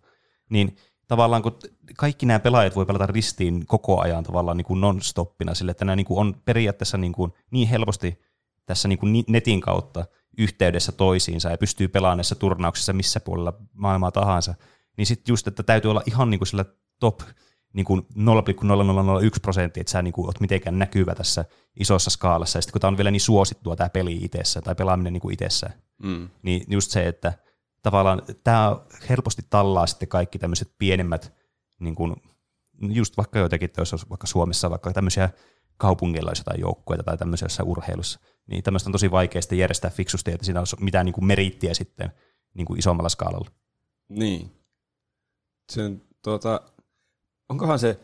niin 0.50 0.76
tavallaan 1.08 1.42
kun 1.42 1.58
kaikki 1.96 2.26
nämä 2.26 2.40
pelaajat 2.40 2.76
voi 2.76 2.86
pelata 2.86 3.06
ristiin 3.06 3.66
koko 3.66 4.00
ajan 4.00 4.24
tavallaan 4.24 4.56
niin 4.56 4.64
kuin 4.64 4.80
non-stoppina 4.80 5.54
sille, 5.54 5.70
että 5.70 5.84
nämä 5.84 5.96
niin 5.96 6.06
kuin 6.06 6.18
on 6.20 6.34
periaatteessa 6.44 6.98
niin, 6.98 7.12
kuin 7.12 7.32
niin 7.50 7.68
helposti 7.68 8.20
tässä 8.66 8.88
niin 8.88 8.98
kuin 8.98 9.24
netin 9.28 9.60
kautta 9.60 10.04
yhteydessä 10.38 10.92
toisiinsa 10.92 11.50
ja 11.50 11.58
pystyy 11.58 11.88
pelaamaan 11.88 12.18
näissä 12.18 12.34
turnauksissa 12.34 12.92
missä 12.92 13.20
puolella 13.20 13.52
maailmaa 13.72 14.10
tahansa, 14.10 14.54
niin 14.96 15.06
sitten 15.06 15.32
just, 15.32 15.46
että 15.46 15.62
täytyy 15.62 15.90
olla 15.90 16.02
ihan 16.06 16.30
niin 16.30 16.38
kuin 16.38 16.48
sillä 16.48 16.64
top 17.00 17.20
niin 17.72 17.84
kuin 17.84 18.00
0,0001 18.00 19.40
prosenttia, 19.42 19.80
että 19.80 19.90
sä 19.90 20.02
niin 20.02 20.12
kuin 20.12 20.26
oot 20.26 20.40
mitenkään 20.40 20.78
näkyvä 20.78 21.14
tässä 21.14 21.44
isossa 21.80 22.10
skaalassa, 22.10 22.58
ja 22.58 22.62
sitten 22.62 22.72
kun 22.72 22.80
tämä 22.80 22.88
on 22.88 22.96
vielä 22.96 23.10
niin 23.10 23.20
suosittua 23.20 23.76
tämä 23.76 23.88
peli 23.88 24.18
itsessä, 24.22 24.62
tai 24.62 24.74
pelaaminen 24.74 25.12
niin 25.12 25.20
kuin 25.20 25.32
itsessään, 25.32 25.72
Mm. 26.02 26.28
niin 26.42 26.64
just 26.68 26.90
se, 26.90 27.08
että 27.08 27.32
tavallaan 27.90 28.22
tämä 28.44 28.76
helposti 29.08 29.42
tallaa 29.50 29.86
sitten 29.86 30.08
kaikki 30.08 30.38
tämmöiset 30.38 30.72
pienemmät, 30.78 31.32
niin 31.78 31.94
kuin, 31.94 32.16
just 32.80 33.16
vaikka 33.16 33.38
joitakin, 33.38 33.70
jos 33.78 33.92
olisi 33.92 34.08
vaikka 34.08 34.26
Suomessa 34.26 34.70
vaikka 34.70 34.92
tämmöisiä 34.92 35.30
kaupungeilla 35.76 36.30
olisi 36.30 36.40
jotain 36.40 36.60
joukkueita 36.60 37.04
tai 37.04 37.18
tämmöisiä 37.18 37.46
jossain 37.46 37.68
urheilussa, 37.68 38.20
niin 38.46 38.62
tämmöistä 38.62 38.88
on 38.88 38.92
tosi 38.92 39.10
vaikea 39.10 39.42
järjestää 39.52 39.90
fiksusti, 39.90 40.32
että 40.32 40.44
siinä 40.44 40.60
olisi 40.60 40.76
mitään 40.80 41.06
niin 41.06 41.14
kuin 41.14 41.24
merittiä 41.24 41.74
sitten 41.74 42.12
niin 42.54 42.66
kuin 42.66 42.78
isommalla 42.78 43.08
skaalalla. 43.08 43.50
Niin. 44.08 44.52
Sen, 45.72 46.02
tuota, 46.22 46.60
onkohan 47.48 47.78
se 47.78 48.00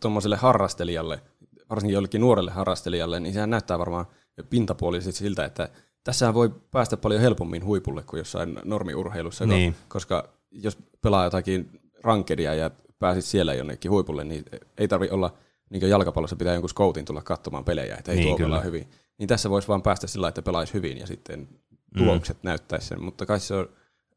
tuommoiselle 0.00 0.36
harrastelijalle, 0.36 1.22
varsinkin 1.70 1.94
jollekin 1.94 2.20
nuorelle 2.20 2.50
harrastelijalle, 2.50 3.20
niin 3.20 3.32
sehän 3.32 3.50
näyttää 3.50 3.78
varmaan 3.78 4.06
pintapuolisesti 4.50 5.18
siltä, 5.18 5.44
että 5.44 5.68
tässä 6.04 6.34
voi 6.34 6.50
päästä 6.70 6.96
paljon 6.96 7.20
helpommin 7.20 7.64
huipulle 7.64 8.02
kuin 8.02 8.18
jossain 8.18 8.58
normiurheilussa, 8.64 9.46
Niin. 9.46 9.74
koska 9.88 10.28
jos 10.50 10.78
pelaa 11.02 11.24
jotakin 11.24 11.80
rankedia 12.02 12.54
ja 12.54 12.70
pääsit 12.98 13.24
siellä 13.24 13.54
jonnekin 13.54 13.90
huipulle, 13.90 14.24
niin 14.24 14.44
ei 14.78 14.88
tarvi 14.88 15.08
olla, 15.10 15.34
niin 15.70 15.80
kuin 15.80 15.90
jalkapallossa 15.90 16.36
pitää 16.36 16.54
jonkun 16.54 16.70
scoutin 16.70 17.04
tulla 17.04 17.22
katsomaan 17.22 17.64
pelejä, 17.64 17.96
että 17.96 18.12
ei 18.12 18.18
Niin, 18.18 18.28
tuo 18.28 18.36
kyllä. 18.36 18.60
hyvin. 18.60 18.88
Niin 19.18 19.28
tässä 19.28 19.50
voisi 19.50 19.68
vaan 19.68 19.82
päästä 19.82 20.06
sillä 20.06 20.28
että 20.28 20.42
pelaisi 20.42 20.74
hyvin 20.74 20.98
ja 20.98 21.06
sitten 21.06 21.48
tulokset 21.98 22.36
mm. 22.36 22.46
näyttäisi 22.48 22.86
sen, 22.86 23.02
mutta 23.02 23.26
kai 23.26 23.40
se 23.40 23.54
on 23.54 23.68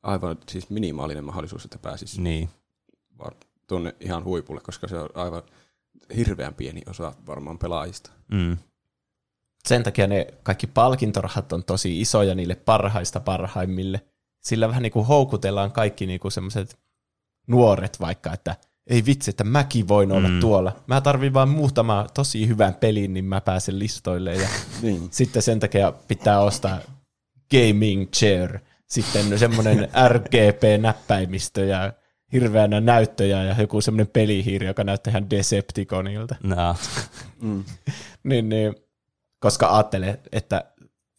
aivan 0.03 0.37
siis 0.49 0.69
minimaalinen 0.69 1.23
mahdollisuus, 1.23 1.65
että 1.65 1.77
pääsisi 1.79 2.21
Niin. 2.21 2.49
vaan 3.19 3.31
tuonne 3.67 3.95
ihan 3.99 4.23
huipulle, 4.23 4.61
koska 4.61 4.87
se 4.87 4.97
on 4.97 5.09
aivan 5.13 5.43
hirveän 6.15 6.53
pieni 6.53 6.81
osa 6.89 7.13
varmaan 7.27 7.57
pelaajista. 7.57 8.11
Mm. 8.31 8.57
Sen 9.67 9.83
takia 9.83 10.07
ne 10.07 10.27
kaikki 10.43 10.67
palkintorahat 10.67 11.53
on 11.53 11.63
tosi 11.63 12.01
isoja 12.01 12.35
niille 12.35 12.55
parhaista 12.55 13.19
parhaimmille. 13.19 14.01
Sillä 14.43 14.67
vähän 14.67 14.83
niin 14.83 14.91
kuin 14.91 15.05
houkutellaan 15.05 15.71
kaikki 15.71 16.05
niin 16.05 16.19
kuin 16.19 16.31
semmoiset 16.31 16.79
nuoret 17.47 17.99
vaikka, 17.99 18.33
että 18.33 18.55
ei 18.87 19.05
vitsi, 19.05 19.29
että 19.29 19.43
mäkin 19.43 19.87
voin 19.87 20.11
olla 20.11 20.27
Mm. 20.27 20.39
tuolla. 20.39 20.75
Mä 20.87 21.01
tarvin 21.01 21.33
vaan 21.33 21.49
muutama 21.49 22.05
tosi 22.13 22.47
hyvän 22.47 22.73
pelin, 22.75 23.13
niin 23.13 23.25
mä 23.25 23.41
pääsen 23.41 23.79
listoille. 23.79 24.33
Ja 24.35 24.47
Niin. 24.81 25.07
sitten 25.11 25.41
sen 25.41 25.59
takia 25.59 25.93
pitää 26.07 26.39
ostaa 26.41 26.79
gaming 27.51 28.09
chair, 28.11 28.59
sitten 28.87 29.39
semmoinen 29.39 29.89
RGB-näppäimistö 30.07 31.65
ja 31.65 31.93
hirveänä 32.33 32.81
näyttöjä 32.81 33.43
ja 33.43 33.55
joku 33.61 33.81
semmoinen 33.81 34.07
pelihiiri, 34.07 34.67
joka 34.67 34.83
näyttää 34.83 35.11
ihan 35.11 35.29
Decepticonilta. 35.29 36.35
No. 36.43 36.75
Mm. 37.41 37.63
Niin, 38.23 38.49
niin, 38.49 38.75
koska 39.41 39.75
ajattelee, 39.75 40.19
että 40.31 40.65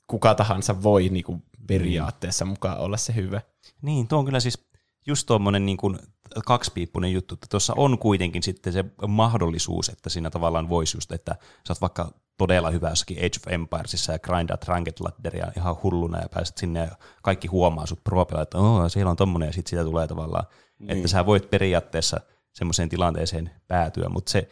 kuka 0.06 0.34
tahansa 0.34 0.82
voi 0.82 1.08
niin 1.08 1.24
kuin 1.24 1.42
periaatteessa 1.66 2.44
mukaan 2.44 2.78
olla 2.78 2.96
se 2.96 3.14
hyvä. 3.14 3.40
Niin, 3.82 4.08
tuo 4.08 4.18
on 4.18 4.24
kyllä 4.24 4.40
siis 4.40 4.66
just 5.06 5.26
tuommoinen 5.26 5.66
niin 5.66 5.76
kuin 5.76 5.98
kaksipiippunen 6.46 7.12
juttu, 7.12 7.34
että 7.34 7.46
tuossa 7.50 7.74
on 7.76 7.98
kuitenkin 7.98 8.42
sitten 8.42 8.72
se 8.72 8.84
mahdollisuus, 9.08 9.88
että 9.88 10.10
siinä 10.10 10.30
tavallaan 10.30 10.68
voisi 10.68 10.96
just, 10.96 11.12
että 11.12 11.36
sä 11.68 11.72
oot 11.72 11.80
vaikka 11.80 12.12
todella 12.38 12.70
hyvä 12.70 12.88
jossakin 12.88 13.18
Age 13.18 13.38
of 13.46 13.52
Empiresissa 13.52 14.12
ja 14.12 14.18
grindaat 14.18 14.64
ranked 14.64 14.94
ladderia 15.00 15.52
ihan 15.56 15.76
hulluna 15.82 16.20
ja 16.20 16.28
pääset 16.34 16.58
sinne 16.58 16.80
ja 16.80 16.96
kaikki 17.22 17.48
huomaa 17.48 17.86
sut 17.86 18.04
pro 18.04 18.26
että 18.42 18.58
oh, 18.58 18.90
siellä 18.90 19.10
on 19.10 19.16
tommonen 19.16 19.46
ja 19.46 19.52
sitten 19.52 19.70
sitä 19.70 19.84
tulee 19.84 20.08
tavallaan, 20.08 20.44
niin. 20.78 20.90
että 20.90 21.08
sä 21.08 21.26
voit 21.26 21.50
periaatteessa 21.50 22.20
semmoiseen 22.52 22.88
tilanteeseen 22.88 23.50
päätyä, 23.68 24.08
mutta 24.08 24.32
se 24.32 24.48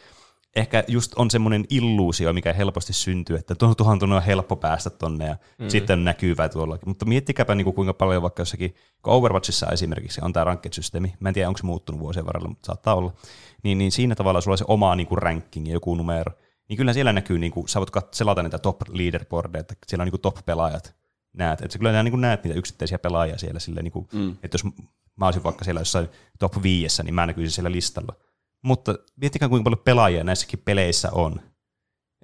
ehkä 0.55 0.83
just 0.87 1.13
on 1.15 1.31
semmoinen 1.31 1.65
illuusio, 1.69 2.33
mikä 2.33 2.53
helposti 2.53 2.93
syntyy, 2.93 3.35
että 3.35 3.55
tuohon 3.55 3.75
tuohon 3.75 3.99
tuonne 3.99 4.15
on 4.15 4.23
helppo 4.23 4.55
päästä 4.55 4.89
tonne 4.89 5.25
ja 5.25 5.35
mm. 5.59 5.69
sitten 5.69 6.03
näkyvä 6.03 6.49
tuollakin. 6.49 6.89
Mutta 6.89 7.05
miettikääpä 7.05 7.55
niin 7.55 7.65
kuin 7.65 7.73
kuinka 7.73 7.93
paljon 7.93 8.21
vaikka 8.21 8.41
jossakin, 8.41 8.75
kun 9.01 9.13
Overwatchissa 9.13 9.67
esimerkiksi 9.67 10.21
on 10.23 10.33
tämä 10.33 10.43
ranked-systeemi, 10.43 11.13
mä 11.19 11.29
en 11.29 11.33
tiedä 11.33 11.47
onko 11.47 11.57
se 11.57 11.65
muuttunut 11.65 12.01
vuosien 12.01 12.25
varrella, 12.25 12.49
mutta 12.49 12.65
saattaa 12.65 12.95
olla, 12.95 13.13
niin, 13.63 13.77
niin 13.77 13.91
siinä 13.91 14.15
tavalla 14.15 14.41
sulla 14.41 14.53
on 14.53 14.57
se 14.57 14.65
oma 14.67 14.95
niin 14.95 15.07
kuin 15.07 15.21
ranking 15.21 15.67
ja 15.67 15.73
joku 15.73 15.95
numero, 15.95 16.31
niin 16.69 16.77
kyllä 16.77 16.93
siellä 16.93 17.13
näkyy, 17.13 17.39
niin 17.39 17.51
kuin, 17.51 17.67
sä 17.67 17.79
voit 17.79 17.91
selata 18.11 18.43
niitä 18.43 18.57
top 18.57 18.81
leaderboardeja, 18.89 19.59
että 19.59 19.75
siellä 19.87 20.01
on 20.01 20.05
niin 20.05 20.11
kuin 20.11 20.21
top-pelaajat, 20.21 20.95
näet, 21.33 21.61
että 21.61 21.77
kyllä 21.77 22.03
niin 22.03 22.11
kuin 22.11 22.21
näet 22.21 22.43
niitä 22.43 22.59
yksittäisiä 22.59 22.99
pelaajia 22.99 23.37
siellä, 23.37 23.59
silleen, 23.59 23.83
niin 23.83 23.91
kuin, 23.91 24.07
mm. 24.13 24.31
että 24.43 24.55
jos 24.55 24.63
mä 25.15 25.25
olisin 25.25 25.43
vaikka 25.43 25.63
siellä 25.63 25.81
jossain 25.81 26.09
top 26.39 26.63
5, 26.63 27.03
niin 27.03 27.15
mä 27.15 27.25
näkyisin 27.25 27.51
siellä 27.51 27.71
listalla. 27.71 28.15
Mutta 28.61 28.95
miettikää, 29.15 29.49
kuinka 29.49 29.63
paljon 29.63 29.83
pelaajia 29.83 30.23
näissäkin 30.23 30.59
peleissä 30.65 31.09
on. 31.11 31.41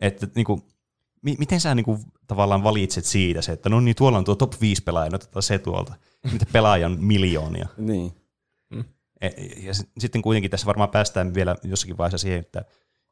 Että 0.01 0.27
niin 0.35 0.45
kuin, 0.45 0.61
mi- 1.21 1.35
miten 1.39 1.59
sä 1.59 1.75
niin 1.75 1.83
kuin, 1.85 1.99
tavallaan 2.27 2.63
valitset 2.63 3.05
siitä 3.05 3.41
se, 3.41 3.51
että 3.51 3.69
no 3.69 3.79
niin, 3.79 3.95
tuolla 3.95 4.17
on 4.17 4.23
tuo 4.23 4.35
top 4.35 4.53
5 4.61 4.83
pelaaja, 4.83 5.09
no 5.09 5.15
otetaan 5.15 5.43
se 5.43 5.59
tuolta. 5.59 5.93
Mitä 6.31 6.45
pelaajia 6.53 6.85
on 6.85 6.97
miljoonia. 7.03 7.67
Niin. 7.77 8.13
E- 9.21 9.29
Ja 9.57 9.73
s- 9.73 9.85
sitten 9.97 10.21
kuitenkin 10.21 10.51
tässä 10.51 10.65
varmaan 10.67 10.89
päästään 10.89 11.33
vielä 11.33 11.55
jossakin 11.63 11.97
vaiheessa 11.97 12.17
siihen, 12.17 12.39
että 12.39 12.65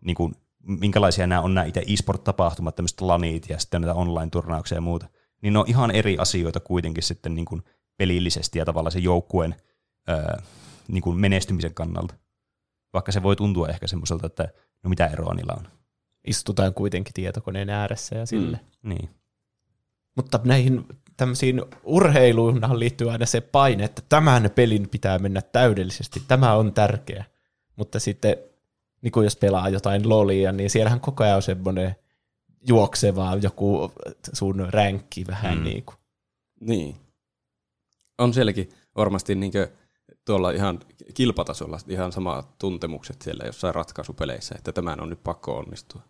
niin 0.05 0.15
kuin, 0.15 0.35
minkälaisia 0.63 1.27
nämä 1.27 1.41
on 1.41 1.53
nämä 1.53 1.65
itse 1.65 1.79
e-sport-tapahtumat, 1.87 2.75
tämmöiset 2.75 3.01
lanit 3.01 3.49
ja 3.49 3.59
sitten 3.59 3.81
näitä 3.81 3.93
online-turnauksia 3.93 4.77
ja 4.77 4.81
muuta. 4.81 5.07
Niin 5.41 5.53
ne 5.53 5.59
on 5.59 5.65
ihan 5.67 5.91
eri 5.91 6.17
asioita 6.17 6.59
kuitenkin 6.59 7.03
sitten 7.03 7.35
niin 7.35 7.45
kuin 7.45 7.61
pelillisesti 7.97 8.59
ja 8.59 8.65
tavallaan 8.65 8.91
sen 8.91 9.03
joukkueen 9.03 9.55
ää, 10.07 10.41
niin 10.87 11.01
kuin 11.01 11.17
menestymisen 11.19 11.73
kannalta. 11.73 12.15
Vaikka 12.95 13.11
se 13.11 13.23
voi 13.23 13.35
tuntua 13.35 13.67
ehkä 13.67 13.87
semmoiselta, 13.87 14.27
että 14.27 14.47
no 14.83 14.89
mitä 14.89 15.07
eroa 15.07 15.33
niillä 15.33 15.53
on. 15.57 15.67
Istutaan 16.27 16.73
kuitenkin 16.73 17.13
tietokoneen 17.13 17.69
ääressä 17.69 18.15
ja 18.15 18.25
sille. 18.25 18.59
Mm. 18.83 18.89
Niin. 18.89 19.09
Mutta 20.15 20.39
näihin 20.43 20.85
tämmöisiin 21.17 21.61
urheiluihin 21.83 22.79
liittyy 22.79 23.11
aina 23.11 23.25
se 23.25 23.41
paine, 23.41 23.83
että 23.83 24.01
tämän 24.09 24.49
pelin 24.55 24.89
pitää 24.89 25.19
mennä 25.19 25.41
täydellisesti, 25.41 26.21
tämä 26.27 26.53
on 26.53 26.73
tärkeä. 26.73 27.25
Mutta 27.75 27.99
sitten, 27.99 28.37
niin 29.01 29.11
kuin 29.11 29.23
jos 29.23 29.35
pelaa 29.35 29.69
jotain 29.69 30.09
lolia, 30.09 30.51
niin 30.51 30.69
siellähän 30.69 30.99
koko 30.99 31.23
ajan 31.23 31.35
on 31.35 31.41
semmoinen 31.41 31.95
juokseva 32.67 33.35
joku 33.41 33.91
sun 34.33 34.67
ränkki 34.69 35.27
vähän 35.27 35.57
Mm. 35.57 35.63
niin 35.63 35.83
kuin. 35.85 35.95
Niin. 36.59 36.95
On 38.17 38.33
sielläkin 38.33 38.69
varmasti 38.95 39.35
niin 39.35 39.51
tuolla 40.25 40.51
ihan 40.51 40.79
kilpatasolla 41.13 41.79
ihan 41.87 42.11
samat 42.11 42.57
tuntemukset 42.57 43.21
siellä 43.21 43.43
jossain 43.45 43.75
ratkaisupeleissä, 43.75 44.55
että 44.57 44.71
tämän 44.73 45.01
on 45.01 45.09
nyt 45.09 45.23
pakko 45.23 45.57
onnistua. 45.57 46.01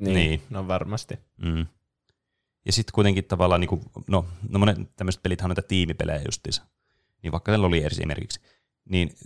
Niin, 0.00 0.14
Niin. 0.14 0.42
no 0.50 0.68
varmasti. 0.68 1.18
Mm. 1.36 1.66
Ja 2.66 2.72
sitten 2.72 2.92
kuitenkin 2.94 3.24
tavallaan, 3.24 3.60
niin 3.60 3.68
kuin, 3.68 3.82
no, 4.06 4.26
no 4.48 4.58
monet 4.58 4.78
tämmöiset 4.96 5.22
pelithän 5.22 5.50
on 5.50 5.56
näitä 5.56 5.68
tiimipelejä 5.68 6.22
justiinsa, 6.26 6.62
niin 7.22 7.32
vaikka 7.32 7.52
tällä 7.52 7.66
oli 7.66 7.84
esimerkiksi, 7.84 8.40
niin 8.84 9.16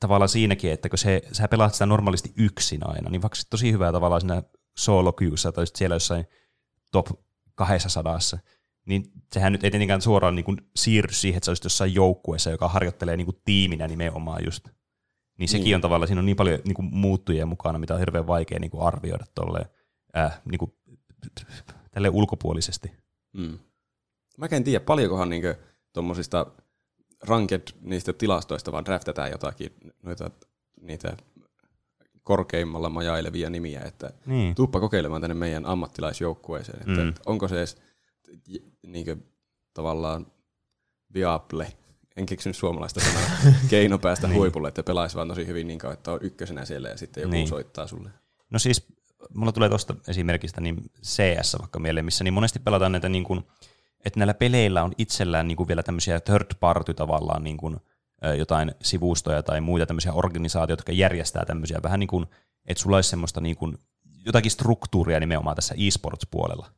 tavallaan 0.00 0.28
siinäkin, 0.28 0.72
että 0.72 0.88
kun 0.88 0.98
se, 0.98 1.22
sä 1.32 1.48
pelaat 1.48 1.72
sitä 1.74 1.86
normaalisti 1.86 2.32
yksin 2.36 2.86
aina, 2.86 3.10
niin 3.10 3.22
vaikka 3.22 3.36
se 3.36 3.48
tosi 3.50 3.72
hyvää 3.72 3.92
tavallaan 3.92 4.20
siinä 4.20 4.42
solo-kyyssä 4.78 5.52
tai 5.52 5.64
siellä 5.74 5.96
jossain 5.96 6.26
top 6.92 7.06
200, 7.54 8.18
niin 8.84 9.12
sehän 9.32 9.52
nyt 9.52 9.64
ei 9.64 9.70
tietenkään 9.70 10.00
suoraan 10.00 10.34
niin 10.34 10.44
kuin 10.44 10.56
siirry 10.76 11.12
siihen, 11.12 11.36
että 11.36 11.44
sä 11.44 11.50
olisit 11.50 11.64
jossain 11.64 11.94
joukkueessa, 11.94 12.50
joka 12.50 12.68
harjoittelee 12.68 13.16
niin 13.16 13.24
kuin 13.26 13.40
tiiminä 13.44 13.88
nimenomaan 13.88 14.44
just. 14.44 14.68
Niin 15.38 15.48
sekin 15.48 15.64
Niin. 15.64 15.74
on 15.74 15.80
tavallaan, 15.80 16.08
siinä 16.08 16.18
on 16.20 16.26
niin 16.26 16.36
paljon 16.36 16.58
niin 16.64 16.74
kuin 16.74 16.86
muuttujia 16.94 17.46
mukana, 17.46 17.78
mitä 17.78 17.94
on 17.94 18.00
hirveän 18.00 18.26
vaikea 18.26 18.58
niin 18.58 18.70
kuin 18.70 18.82
arvioida 18.86 19.24
tolleen, 19.34 19.66
äh, 20.16 20.40
niin 20.50 20.58
kuin, 20.58 20.72
tälleen 21.90 22.14
ulkopuolisesti. 22.14 22.92
Mm. 23.32 23.58
Mä 24.38 24.48
en 24.50 24.64
tiedä, 24.64 24.84
paljonkohan 24.84 25.28
niin 25.30 25.42
tuommoisista 25.92 26.46
ranked 27.22 27.62
niistä 27.80 28.12
tilastoista 28.12 28.72
vaan 28.72 28.84
draftataan 28.84 29.30
jotakin 29.30 29.74
noita, 30.02 30.30
niitä 30.80 31.16
korkeimmalla 32.22 32.88
majailevia 32.88 33.50
nimiä, 33.50 33.80
että 33.80 34.12
Niin. 34.26 34.54
tuuppa 34.54 34.80
kokeilemaan 34.80 35.20
tänne 35.20 35.34
meidän 35.34 35.66
ammattilaisjoukkueeseen, 35.66 36.78
että 36.80 37.04
mm. 37.04 37.14
onko 37.26 37.48
se 37.48 37.56
edes 37.58 37.76
niin 38.86 39.24
tavallaan 39.74 40.26
viable, 41.14 41.72
en 42.16 42.26
keksinyt 42.26 42.56
suomalaista 42.56 43.00
sanaa, 43.00 43.30
keino 43.70 43.98
päästä 43.98 44.26
Niin. 44.26 44.38
huipulle, 44.38 44.68
että 44.68 44.82
pelaisi 44.82 45.16
vaan 45.16 45.28
tosi 45.28 45.46
hyvin 45.46 45.66
niin 45.66 45.78
kauan, 45.78 45.94
että 45.94 46.12
on 46.12 46.18
ykkösenä 46.22 46.64
siellä 46.64 46.88
ja 46.88 46.96
sitten 46.96 47.20
joku 47.22 47.32
Niin. 47.32 47.48
soittaa 47.48 47.86
sulle. 47.86 48.10
No 48.50 48.58
siis, 48.58 48.86
mulla 49.34 49.52
tulee 49.52 49.68
tuosta 49.68 49.94
esimerkistä 50.08 50.60
niin 50.60 50.90
CS 51.02 51.56
vaikka 51.60 51.78
mieleen, 51.78 52.04
missä 52.04 52.24
niin 52.24 52.34
monesti 52.34 52.58
pelataan 52.58 52.92
näitä, 52.92 53.08
niin 53.08 53.24
kuin, 53.24 53.44
että 54.04 54.20
näillä 54.20 54.34
peleillä 54.34 54.82
on 54.82 54.92
itsellään 54.98 55.48
niin 55.48 55.56
kuin 55.56 55.68
vielä 55.68 55.82
tämmöisiä 55.82 56.20
third 56.20 56.54
party 56.60 56.94
tavallaan 56.94 57.44
niin 57.44 57.56
kuin, 57.56 57.76
jotain 58.38 58.74
sivustoja 58.82 59.42
tai 59.42 59.60
muita 59.60 59.86
tämmöisiä 59.86 60.12
organisaatioita, 60.12 60.80
jotka 60.80 60.92
järjestää 60.92 61.44
tämmöisiä 61.44 61.78
vähän 61.82 62.00
niin 62.00 62.08
kuin, 62.08 62.26
että 62.66 62.82
sulla 62.82 62.96
olisi 62.96 63.10
semmoista 63.10 63.40
niin 63.40 63.56
kuin, 63.56 63.78
jotakin 64.26 64.50
struktuuria 64.50 65.20
nimenomaan 65.20 65.56
tässä 65.56 65.74
e-sports-puolella. 65.78 66.70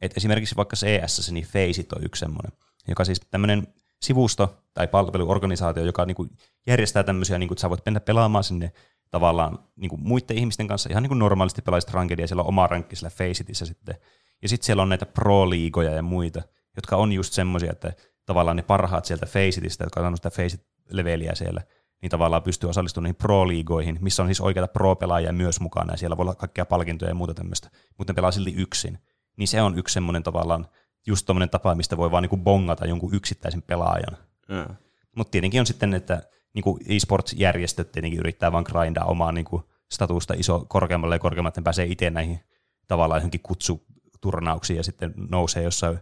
Et 0.00 0.16
esimerkiksi 0.16 0.56
vaikka 0.56 0.76
CS, 0.76 1.32
niin 1.32 1.44
Faceit 1.44 1.92
on 1.92 2.04
yksi 2.04 2.20
semmoinen, 2.20 2.52
joka 2.88 3.04
siis 3.04 3.20
tämmöinen 3.30 3.66
sivusto 4.02 4.56
tai 4.74 4.88
palveluorganisaatio, 4.88 5.84
joka 5.84 6.06
niinku 6.06 6.26
järjestää 6.66 7.02
tämmöisiä, 7.02 7.38
niinku, 7.38 7.54
että 7.54 7.60
sä 7.60 7.70
voit 7.70 7.84
mennä 7.84 8.00
pelaamaan 8.00 8.44
sinne 8.44 8.72
tavallaan 9.10 9.58
niinku 9.76 9.96
muiden 9.96 10.38
ihmisten 10.38 10.68
kanssa, 10.68 10.88
ihan 10.90 11.02
niin 11.02 11.08
kuin 11.08 11.18
normaalisti 11.18 11.62
pelaisit 11.62 11.90
rankedia, 11.90 12.26
siellä 12.26 12.42
on 12.42 12.48
oma 12.48 12.66
rankki 12.66 12.96
siellä 12.96 13.10
Faceitissä 13.10 13.66
sitten. 13.66 13.94
Ja 14.42 14.48
sitten 14.48 14.66
siellä 14.66 14.82
on 14.82 14.88
näitä 14.88 15.06
pro-liigoja 15.06 15.90
ja 15.90 16.02
muita, 16.02 16.42
jotka 16.76 16.96
on 16.96 17.12
just 17.12 17.32
semmoisia, 17.32 17.72
että 17.72 17.92
tavallaan 18.26 18.56
ne 18.56 18.62
parhaat 18.62 19.04
sieltä 19.04 19.26
Faceitistä, 19.26 19.84
jotka 19.84 20.06
on 20.06 20.16
sitä 20.16 20.30
Faceit-leveliä 20.30 21.34
siellä, 21.34 21.62
niin 22.02 22.10
tavallaan 22.10 22.42
pystyy 22.42 22.70
osallistumaan 22.70 23.04
niihin 23.04 23.16
pro-liigoihin, 23.16 23.98
missä 24.00 24.22
on 24.22 24.28
siis 24.28 24.40
oikeita 24.40 24.68
pro-pelaajia 24.68 25.32
myös 25.32 25.60
mukana, 25.60 25.92
ja 25.92 25.96
siellä 25.96 26.16
voi 26.16 26.22
olla 26.22 26.34
kaikkia 26.34 26.66
palkintoja 26.66 27.10
ja 27.10 27.14
muuta 27.14 27.34
tämmöistä, 27.34 27.70
mutta 27.98 28.12
ne 28.12 28.14
pelaa 28.14 28.32
silti 28.32 28.54
yksin. 28.56 28.98
Niin 29.40 29.48
se 29.48 29.62
on 29.62 29.78
yksi 29.78 29.92
semmoinen 29.92 30.22
tavallaan 30.22 30.66
just 31.06 31.26
tommoinen 31.26 31.50
tapa, 31.50 31.74
mistä 31.74 31.96
voi 31.96 32.10
vaan 32.10 32.22
niinku 32.22 32.36
bongata 32.36 32.86
jonkun 32.86 33.14
yksittäisen 33.14 33.62
pelaajan. 33.62 34.16
Mm. 34.48 34.76
Mutta 35.16 35.30
tietenkin 35.30 35.60
on 35.60 35.66
sitten, 35.66 35.94
että 35.94 36.22
niinku 36.54 36.78
e-sports-järjestöt 36.88 37.92
tietenkin 37.92 38.20
yrittää 38.20 38.52
vaan 38.52 38.64
grindaa 38.68 39.04
omaa 39.04 39.32
niinku 39.32 39.70
statusta 39.92 40.34
iso 40.34 40.64
korkeammalle 40.68 41.14
ja 41.14 41.18
korkeammalle, 41.18 41.48
että 41.48 41.62
pääsee 41.62 41.86
itse 41.86 42.10
näihin 42.10 42.40
tavallaan 42.88 43.18
johonkin 43.18 43.40
kutsuturnauksiin 43.42 44.76
ja 44.76 44.82
sitten 44.82 45.14
nousee 45.30 45.62
jossain 45.62 45.98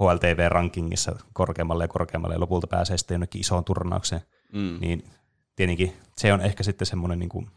HLTV-rankingissa 0.00 1.16
korkeammalle 1.32 1.84
ja 1.84 1.88
korkeammalle 1.88 2.34
ja 2.34 2.40
lopulta 2.40 2.66
pääsee 2.66 2.98
sitten 2.98 3.14
jonnekin 3.14 3.40
isoon 3.40 3.64
turnaukseen. 3.64 4.22
Mm. 4.52 4.78
Niin 4.80 5.04
tietenkin 5.56 5.96
se 6.16 6.32
on 6.32 6.40
ehkä 6.40 6.62
sitten 6.62 6.86
semmoinen 6.86 7.18
niin 7.18 7.28
kuin, 7.28 7.50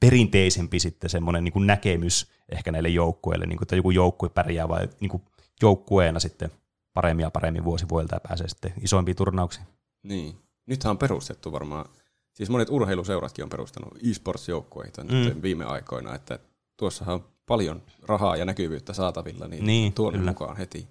perinteisempi 0.00 0.80
sitten 0.80 1.10
semmoinen 1.10 1.44
niin 1.44 1.66
näkemys 1.66 2.30
ehkä 2.48 2.72
näille 2.72 2.88
joukkueille, 2.88 3.46
niin 3.46 3.56
kuin, 3.56 3.64
että 3.64 3.76
joku 3.76 3.90
joukkue 3.90 4.28
pärjää 4.28 4.68
vai 4.68 4.88
niin 5.00 5.08
kuin 5.10 5.22
joukkueena 5.62 6.20
sitten 6.20 6.50
paremmin 6.94 7.22
ja 7.22 7.30
paremmin 7.30 7.64
vuosi 7.64 7.88
vuodelta 7.88 8.16
ja 8.16 8.20
pääsee 8.28 8.48
sitten 8.48 8.72
isoimpiin 8.82 9.16
turnauksiin. 9.16 9.66
Niin. 10.02 10.36
Nythän 10.66 10.90
on 10.90 10.98
perustettu 10.98 11.52
varmaan, 11.52 11.84
siis 12.32 12.50
monet 12.50 12.70
urheiluseuratkin 12.70 13.42
on 13.42 13.48
perustanut 13.48 13.98
e-sports-joukkueita 14.10 15.04
nyt 15.04 15.34
Mm. 15.34 15.42
viime 15.42 15.64
aikoina, 15.64 16.14
että 16.14 16.38
tuossahan 16.76 17.14
on 17.14 17.24
paljon 17.46 17.82
rahaa 18.02 18.36
ja 18.36 18.44
näkyvyyttä 18.44 18.92
saatavilla, 18.92 19.48
niin, 19.48 19.66
Niin, 19.66 19.92
tuon 19.92 20.12
kyllä. 20.12 20.30
mukaan 20.30 20.56
heti. 20.56 20.88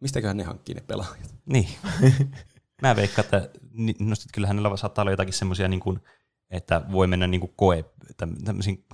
Mistäköhän 0.00 0.36
ne 0.36 0.42
hankkii 0.42 0.74
ne 0.74 0.80
pelaajat? 0.80 1.34
Niin. 1.46 1.68
Mä 2.82 2.96
veikkaan, 2.96 3.24
että 3.24 3.50
no 3.98 4.14
sit 4.14 4.32
kyllähän 4.32 4.56
niillä 4.56 4.76
saattaa 4.76 5.02
olla 5.02 5.10
jotakin 5.10 5.34
semmoisia, 5.34 5.68
niin 5.68 5.80
kuin, 5.80 6.00
että 6.50 6.82
voi 6.92 7.06
mennä 7.06 7.26
niin 7.26 7.40
kuin 7.40 7.52
koe, 7.56 7.84
täm- 8.22 8.44
tämmöisiin 8.44 8.84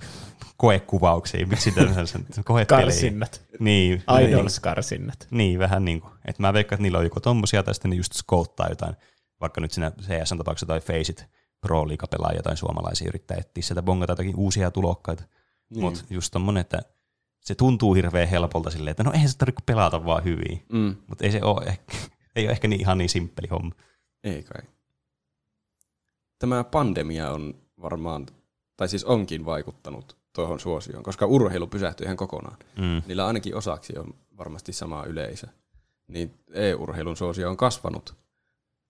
koekuvauksiin, 0.57 1.49
miksi 1.49 1.71
tämmöisen 1.71 2.25
koepeleihin. 2.45 2.85
Karsinnat. 2.85 3.41
Niin, 3.59 4.03
Idols-karsinnat. 4.21 5.27
Niin, 5.31 5.59
vähän 5.59 5.85
niin 5.85 6.01
kuin. 6.01 6.13
Että 6.25 6.41
mä 6.41 6.53
veikkaan, 6.53 6.77
että 6.77 6.83
niillä 6.83 6.97
on 6.97 7.03
joko 7.03 7.19
tommosia 7.19 7.63
tai 7.63 7.73
sitten 7.73 7.89
ne 7.91 7.97
just 7.97 8.13
skouttaa 8.13 8.69
jotain, 8.69 8.95
vaikka 9.41 9.61
nyt 9.61 9.71
siinä 9.71 9.91
CS-tapauksessa 10.01 10.65
tai 10.65 10.79
Faceit 10.79 11.25
pro 11.61 11.87
liiga 11.87 12.07
pelaa 12.07 12.31
jotain 12.35 12.57
suomalaisia 12.57 13.07
yrittää 13.07 13.37
etsiä 13.37 13.63
sieltä 13.63 13.81
bongata 13.81 14.11
jotakin 14.11 14.35
uusia 14.35 14.71
tulokkaita. 14.71 15.23
Niin. 15.69 15.81
Mutta 15.81 16.03
just 16.09 16.31
tommonen, 16.31 16.61
että 16.61 16.81
se 17.41 17.55
tuntuu 17.55 17.93
hirveän 17.93 18.27
helpolta 18.27 18.69
silleen, 18.69 18.91
että 18.91 19.03
no 19.03 19.11
eihän 19.11 19.29
se 19.29 19.37
tarvitse 19.37 19.63
pelata 19.65 20.05
vaan 20.05 20.23
hyvin. 20.23 20.65
Mm. 20.71 20.95
Mutta 21.07 21.25
ei 21.25 21.31
se 21.31 21.43
ole 21.43 21.65
ehkä, 21.65 21.93
ei 22.35 22.45
ole 22.45 22.51
ehkä 22.51 22.67
niin, 22.67 22.81
ihan 22.81 22.97
niin 22.97 23.09
simppeli 23.09 23.47
homma. 23.47 23.75
Ei 24.23 24.43
kai. 24.43 24.61
Tämä 26.39 26.63
pandemia 26.63 27.31
on 27.31 27.55
varmaan, 27.81 28.25
tai 28.77 28.87
siis 28.87 29.03
onkin 29.03 29.45
vaikuttanut 29.45 30.17
tuohon 30.33 30.59
suosioon, 30.59 31.03
koska 31.03 31.25
urheilu 31.25 31.67
pysähtyi 31.67 32.05
ihan 32.05 32.17
kokonaan. 32.17 32.57
Mm. 32.77 33.01
Niillä 33.07 33.27
ainakin 33.27 33.55
osaksi 33.55 33.97
on 33.97 34.13
varmasti 34.37 34.73
sama 34.73 35.03
yleisö. 35.03 35.47
Niin 36.07 36.33
e-urheilun 36.53 37.17
suosio 37.17 37.49
on 37.49 37.57
kasvanut, 37.57 38.15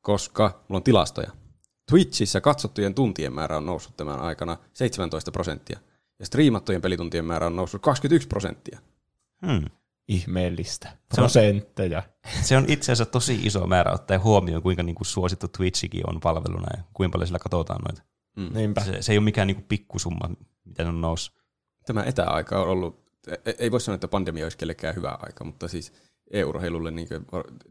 koska 0.01 0.43
mulla 0.67 0.79
on 0.79 0.84
tilastoja. 0.84 1.31
Twitchissä 1.91 2.41
katsottujen 2.41 2.93
tuntien 2.93 3.34
määrä 3.34 3.58
on 3.58 3.65
noussut 3.65 3.97
tämän 3.97 4.19
aikana 4.19 4.58
17 4.73 5.31
prosenttia. 5.31 5.79
Ja 6.19 6.25
striimattujen 6.25 6.81
pelituntien 6.81 7.25
määrä 7.25 7.45
on 7.47 7.55
noussut 7.55 7.81
21 7.81 8.27
prosenttia. 8.27 8.79
Hmm. 9.45 9.65
Ihmeellistä. 10.08 10.88
Se 10.89 10.96
on- 10.96 11.15
Prosentteja. 11.15 12.04
Se 12.41 12.58
on 12.58 12.65
itse 12.68 12.91
asiassa 12.91 13.12
tosi 13.12 13.39
iso 13.44 13.68
määrä 13.68 13.91
ottaen 13.94 14.24
huomioon, 14.24 14.62
kuinka 14.63 14.84
niinku 14.84 15.04
suosittu 15.04 15.48
Twitchikin 15.48 16.10
on 16.10 16.20
palveluna 16.20 16.68
ja 16.78 16.84
kuinka 16.94 17.12
paljon 17.15 17.28
sillä 17.28 17.39
katsotaan 17.39 17.82
noita. 17.82 18.02
Mm. 18.38 18.50
Niinpä. 18.54 18.82
Se, 18.82 19.02
se 19.02 19.12
ei 19.12 19.18
ole 19.18 19.24
mikään 19.24 19.48
niinku 19.48 19.63
pikkusumma, 19.68 20.30
miten 20.65 20.88
on 20.88 21.02
noussut. 21.02 21.36
Tämä 21.86 22.04
etäaika 22.04 22.62
on 22.62 22.68
ollut, 22.68 23.06
e- 23.46 23.54
ei 23.58 23.72
voi 23.72 23.82
sanoa, 23.82 23.96
että 23.96 24.08
pandemia 24.08 24.46
olisi 24.46 24.58
kellekään 24.58 24.96
hyvä 24.96 25.18
aika, 25.22 25.44
mutta 25.44 25.68
siis 25.68 25.94
e-urheilulle 26.32 26.91
niin 26.91 27.08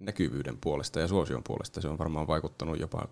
näkyvyyden 0.00 0.58
puolesta 0.60 1.00
ja 1.00 1.08
suosion 1.08 1.42
puolesta 1.44 1.80
se 1.80 1.88
on 1.88 1.98
varmaan 1.98 2.26
vaikuttanut 2.26 2.80
jopa 2.80 3.08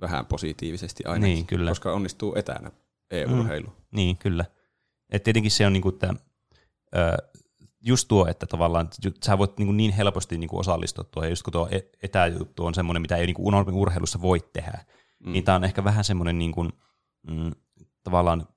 vähän 0.00 0.26
positiivisesti 0.26 1.04
ainakin, 1.04 1.34
Niin, 1.34 1.46
kyllä. 1.46 1.70
koska 1.70 1.92
onnistuu 1.92 2.34
etänä 2.36 2.70
e-urheilu. 3.10 3.72
Niin, 3.90 4.16
kyllä. 4.16 4.44
Et 5.10 5.22
tietenkin 5.22 5.50
se 5.50 5.66
on 5.66 5.72
niinku, 5.72 5.88
että, 5.88 6.14
ö, 6.96 7.16
just 7.80 8.08
tuo, 8.08 8.26
että 8.26 8.46
tavallaan 8.46 8.88
sä 9.24 9.38
voit 9.38 9.58
niinku 9.58 9.72
niin 9.72 9.92
helposti 9.92 10.38
niinku 10.38 10.58
osallistua 10.58 11.04
tuohon, 11.04 11.30
just 11.30 11.42
kun 11.42 11.52
tuo 11.52 11.68
e- 11.70 11.90
etäjuttu 12.02 12.66
on 12.66 12.74
semmoinen, 12.74 13.02
mitä 13.02 13.16
ei 13.16 13.26
niinku 13.26 13.50
normin 13.50 13.74
urheilussa 13.74 14.22
voi 14.22 14.40
tehdä, 14.52 14.84
mm. 15.18 15.32
niin 15.32 15.44
tämä 15.44 15.56
on 15.56 15.64
ehkä 15.64 15.84
vähän 15.84 16.04
semmoinen 16.04 16.38
niinku, 16.38 16.64
mm, 17.30 17.52
tavallaan 18.02 18.48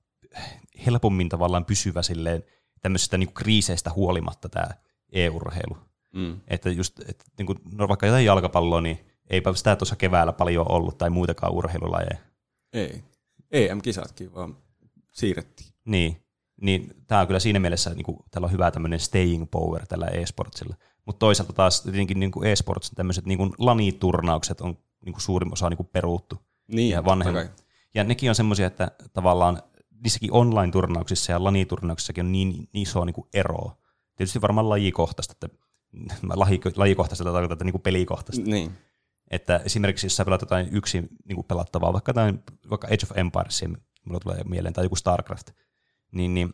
helpommin 0.86 1.30
tavallaan 1.30 1.66
pysyvä 1.66 2.02
silleen 2.02 2.44
tämmöisistä 2.82 3.18
niinku 3.18 3.34
kriiseistä 3.34 3.92
huolimatta 3.96 4.50
tämä 4.50 4.70
e-urheilu. 5.12 5.78
Mm. 6.14 6.40
Että 6.48 6.70
just, 6.70 7.00
että 7.10 7.26
niinku, 7.38 7.56
no 7.74 7.88
vaikka 7.88 8.06
jotain 8.06 8.26
jalkapalloa, 8.26 8.82
niin 8.82 9.00
eipä 9.30 9.54
sitä 9.54 9.76
tuossa 9.76 9.96
keväällä 9.96 10.34
paljon 10.34 10.72
ollut 10.72 10.98
tai 10.98 11.10
muitakaan 11.10 11.54
urheilulajeja. 11.54 12.18
Ei. 12.74 13.04
EM-kisatkin 13.52 14.34
vaan 14.34 14.58
siirrettiin. 15.12 15.70
Niin, 15.86 16.21
niin 16.62 16.94
tämä 17.08 17.22
on 17.22 17.28
kyllä 17.28 17.40
siinä 17.40 17.60
mielessä, 17.60 17.90
niin 17.90 18.04
kuin, 18.04 18.18
tällä 18.32 18.46
on 18.46 18.52
hyvä 18.52 18.72
tämmöinen 18.72 19.00
staying 19.00 19.52
power 19.52 19.86
tällä 19.88 20.06
e-sportsilla. 20.08 20.76
Mutta 21.06 21.20
toisaalta 21.20 21.54
taas 21.54 21.82
tietenkin 21.82 22.20
niin 22.20 22.32
kuin 22.32 22.48
e-sports, 22.48 22.92
tämmöiset 22.96 23.26
niin 23.26 23.38
kuin 23.38 23.52
laniturnaukset 23.58 24.62
on 24.62 24.78
niin 25.06 25.14
kuin 25.14 25.22
suurin 25.22 25.54
osa 25.54 25.70
niin 25.70 25.78
kuin 25.78 25.90
peruuttu. 25.94 26.36
Niin, 26.68 26.90
Ja 26.90 26.98
totta 27.04 27.16
vanhem- 27.16 27.34
kai. 27.34 27.50
Ja 27.94 28.04
nekin 28.04 28.30
on 28.30 28.36
semmoisia, 28.36 28.68
että 28.68 28.92
tavallaan 29.14 29.62
niissäkin 30.04 30.32
online-turnauksissa 30.32 31.32
ja 31.32 31.44
laniturnauksissakin 31.44 32.26
on 32.26 32.32
niin, 32.32 32.50
niin 32.50 32.70
iso 32.74 33.06
niin 33.06 33.14
kuin 33.14 33.28
ero. 33.34 33.72
Tietysti 34.16 34.42
varmaan 34.42 34.70
lajikohtaista, 34.70 35.32
että 35.32 35.58
laji, 36.36 36.62
lajikohtaista 36.76 37.24
tarkoittaa, 37.24 37.54
että 37.54 37.66
niin 37.66 37.74
kuin 37.74 37.82
pelikohtaista. 37.82 38.46
Niin. 38.46 38.72
Että 39.32 39.62
esimerkiksi 39.66 40.06
jos 40.06 40.16
sä 40.16 40.26
pelaat 40.26 40.42
jotain 40.42 40.70
yksin 40.72 41.10
niin 41.26 41.36
kuin 41.36 41.48
pelattavaa, 41.48 41.94
vaikka, 41.94 42.10
jotain, 42.10 42.44
vaikka 42.70 42.88
Age 42.88 43.06
of 43.12 43.18
Empires, 43.18 43.64
mulla 44.06 44.20
tulee 44.20 44.44
mieleen, 44.44 44.74
tai 44.74 44.86
joku 44.86 44.96
StarCraft, 44.96 45.52
niin, 46.12 46.34
niin 46.34 46.54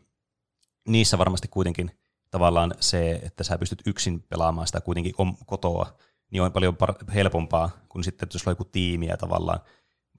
niissä 0.88 1.17
varmasti 1.17 1.48
kuitenkin 1.48 1.91
tavallaan 2.32 2.74
se, 2.80 3.12
että 3.12 3.43
sä 3.43 3.58
pystyt 3.58 3.82
yksin 3.86 4.22
pelaamaan 4.22 4.67
sitä 4.67 4.82
kuitenkin 4.82 5.13
om, 5.17 5.38
kotoa, 5.46 5.98
niin 6.32 6.41
on 6.41 6.52
paljon 6.52 6.78
par- 6.84 7.12
helpompaa 7.13 7.70
kuin 7.89 8.04
sitten, 8.04 8.26
että 8.26 8.36
jos 8.36 8.48
on 8.48 8.52
joku 8.52 8.65
tiimi 8.65 9.06
ja 9.06 9.17
tavallaan, 9.17 9.60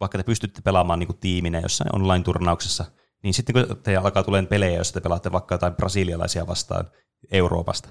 vaikka 0.01 0.19
te 0.19 0.25
pystytte 0.25 0.63
pelaamaan 0.63 0.99
niin 0.99 1.07
kuin 1.07 1.19
tiiminä 1.19 1.61
jossain 1.61 1.95
online-turnauksessa, 1.95 2.85
niin 3.23 3.35
sitten 3.35 3.53
kun 3.53 3.77
te 3.83 3.97
alkaa 3.97 4.23
tulemaan 4.23 4.49
pelejä, 4.49 4.79
jos 4.79 4.93
te 4.93 5.01
pelaatte 5.01 5.33
vaikka 5.33 5.55
jotain 5.55 5.75
brasilialaisia 5.75 6.47
vastaan 6.47 6.91
Euroopasta, 7.31 7.89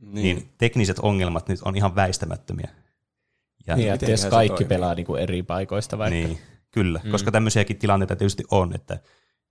niin, 0.00 0.22
niin 0.22 0.54
tekniset 0.58 0.98
ongelmat 0.98 1.48
nyt 1.48 1.60
on 1.64 1.76
ihan 1.76 1.94
väistämättömiä. 1.94 2.70
Ja 3.66 3.76
Niin, 3.76 3.92
että 3.92 4.10
jos 4.10 4.24
kaikki 4.24 4.48
toimii? 4.48 4.68
pelaa 4.68 4.94
niinku 4.94 5.16
eri 5.16 5.42
paikoista 5.42 5.98
vaikka. 5.98 6.14
Niin, 6.14 6.38
kyllä, 6.70 7.00
mm. 7.04 7.10
koska 7.10 7.30
tämmöisiäkin 7.30 7.78
tilanteita 7.78 8.16
tietysti 8.16 8.44
on, 8.50 8.74
että 8.74 8.98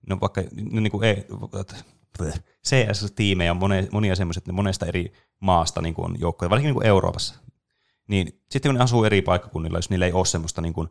no 0.06 0.18
vaikka 0.20 0.40
no 0.70 0.80
niin 0.80 0.90
kuin 0.90 1.04
ei, 1.04 1.26
CS-tiimejä 2.68 3.50
on 3.50 3.56
monia, 3.56 3.82
monia 3.92 4.16
semmoisia, 4.16 4.40
että 4.40 4.52
ne 4.52 4.56
monesta 4.56 4.86
eri 4.86 5.12
maasta 5.40 5.82
niin 5.82 5.94
kuin 5.94 6.04
on 6.10 6.20
joukkoja, 6.20 6.50
varsinkin 6.50 6.68
niin 6.68 6.74
kuin 6.74 6.86
Euroopassa. 6.86 7.34
Niin 8.08 8.40
sitten 8.50 8.70
kun 8.70 8.78
ne 8.78 8.84
asuu 8.84 9.04
eri 9.04 9.22
paikkakunnilla, 9.22 9.78
jos 9.78 9.90
niillä 9.90 10.06
ei 10.06 10.12
ole 10.12 10.26
semmoista 10.26 10.62
niin 10.62 10.74
kuin 10.74 10.88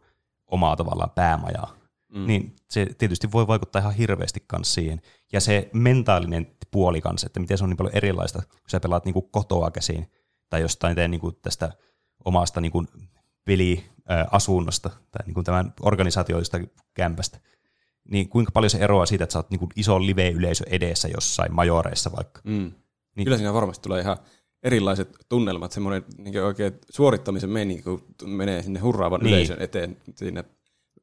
omaa 0.47 0.75
tavallaan 0.75 1.11
päämajaa, 1.11 1.79
Mm. 2.13 2.27
niin 2.27 2.55
se 2.69 2.87
tietysti 2.97 3.31
voi 3.31 3.47
vaikuttaa 3.47 3.79
ihan 3.79 3.93
hirveästi 3.93 4.43
kanssa 4.47 4.73
siihen. 4.73 5.01
Ja 5.31 5.41
se 5.41 5.69
mentaalinen 5.73 6.47
puoli 6.71 7.01
kanssa, 7.01 7.27
että 7.27 7.39
miten 7.39 7.57
se 7.57 7.63
on 7.63 7.69
niin 7.69 7.77
paljon 7.77 7.95
erilaista, 7.95 8.41
kun 8.41 8.69
sä 8.69 8.79
pelaat 8.79 9.05
niin 9.05 9.13
kuin 9.13 9.29
kotoa 9.31 9.71
käsiin 9.71 10.11
tai 10.49 10.61
jostain 10.61 10.95
teen 10.95 11.11
niin 11.11 11.21
kuin 11.21 11.35
tästä 11.41 11.71
omasta 12.25 12.61
niin 12.61 12.71
kuin 12.71 12.87
peliasunnosta 13.45 14.89
tai 14.89 15.25
niin 15.25 15.33
kuin 15.33 15.43
tämän 15.43 15.73
organisaatioista 15.81 16.59
kämpästä. 16.93 17.39
Niin 18.11 18.29
kuinka 18.29 18.51
paljon 18.51 18.69
se 18.69 18.77
eroaa 18.77 19.05
siitä, 19.05 19.23
että 19.23 19.33
sä 19.33 19.39
oot 19.39 19.49
niin 19.49 19.59
kuin 19.59 19.69
iso 19.75 20.01
live-yleisö 20.05 20.63
edessä 20.69 21.07
jossain 21.07 21.53
majoreissa 21.53 22.11
vaikka. 22.17 22.41
Mm. 22.43 22.71
Niin- 23.15 23.25
Kyllä 23.25 23.37
siinä 23.37 23.53
varmasti 23.53 23.83
tulee 23.83 24.01
ihan 24.01 24.17
erilaiset 24.63 25.09
tunnelmat, 25.29 25.71
semmoinen 25.71 26.03
niin 26.17 26.43
oikein 26.43 26.73
suorittamisen 26.89 27.49
meni, 27.49 27.81
kun 27.81 28.03
menee 28.25 28.63
sinne 28.63 28.79
hurraavan 28.79 29.19
Niin. 29.21 29.33
yleisön 29.33 29.61
eteen 29.61 29.97
siinä 30.15 30.43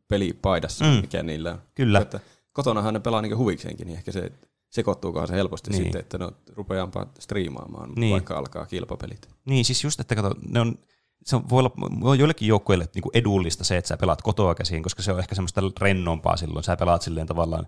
pelipaidassa, 0.08 0.84
mm. 0.84 0.90
Mikä 0.90 1.22
niillä 1.22 1.52
on. 1.52 1.58
Kyllä. 1.74 1.98
Että 2.00 2.20
kotonahan 2.52 2.94
ne 2.94 3.00
pelaa 3.00 3.22
niin 3.22 3.36
huvikseenkin, 3.38 3.86
niin 3.86 3.96
ehkä 3.98 4.12
se 4.12 4.32
sekoittuukohan 4.70 5.28
se 5.28 5.34
helposti 5.34 5.70
Niin. 5.70 5.82
sitten, 5.82 6.00
että 6.00 6.18
no 6.18 6.32
rupeaanpa 6.54 7.06
striimaamaan, 7.18 7.92
niin. 7.96 8.12
vaikka 8.12 8.38
alkaa 8.38 8.66
kilpapelit. 8.66 9.28
Niin, 9.44 9.64
siis 9.64 9.84
just, 9.84 10.00
että 10.00 10.14
kato, 10.14 10.34
ne 10.48 10.60
on, 10.60 10.78
se 11.24 11.36
voi 11.48 11.58
olla 11.58 12.00
voi 12.00 12.18
joillekin 12.18 12.48
joukkueille 12.48 12.88
niin 12.94 13.04
edullista 13.14 13.64
se, 13.64 13.76
että 13.76 13.88
sä 13.88 13.96
pelaat 13.96 14.22
kotoa 14.22 14.54
käsiin, 14.54 14.82
koska 14.82 15.02
se 15.02 15.12
on 15.12 15.18
ehkä 15.18 15.34
semmoista 15.34 15.62
rennompaa 15.80 16.36
silloin. 16.36 16.64
Sä 16.64 16.76
pelaat 16.76 17.02
silleen 17.02 17.26
tavallaan 17.26 17.66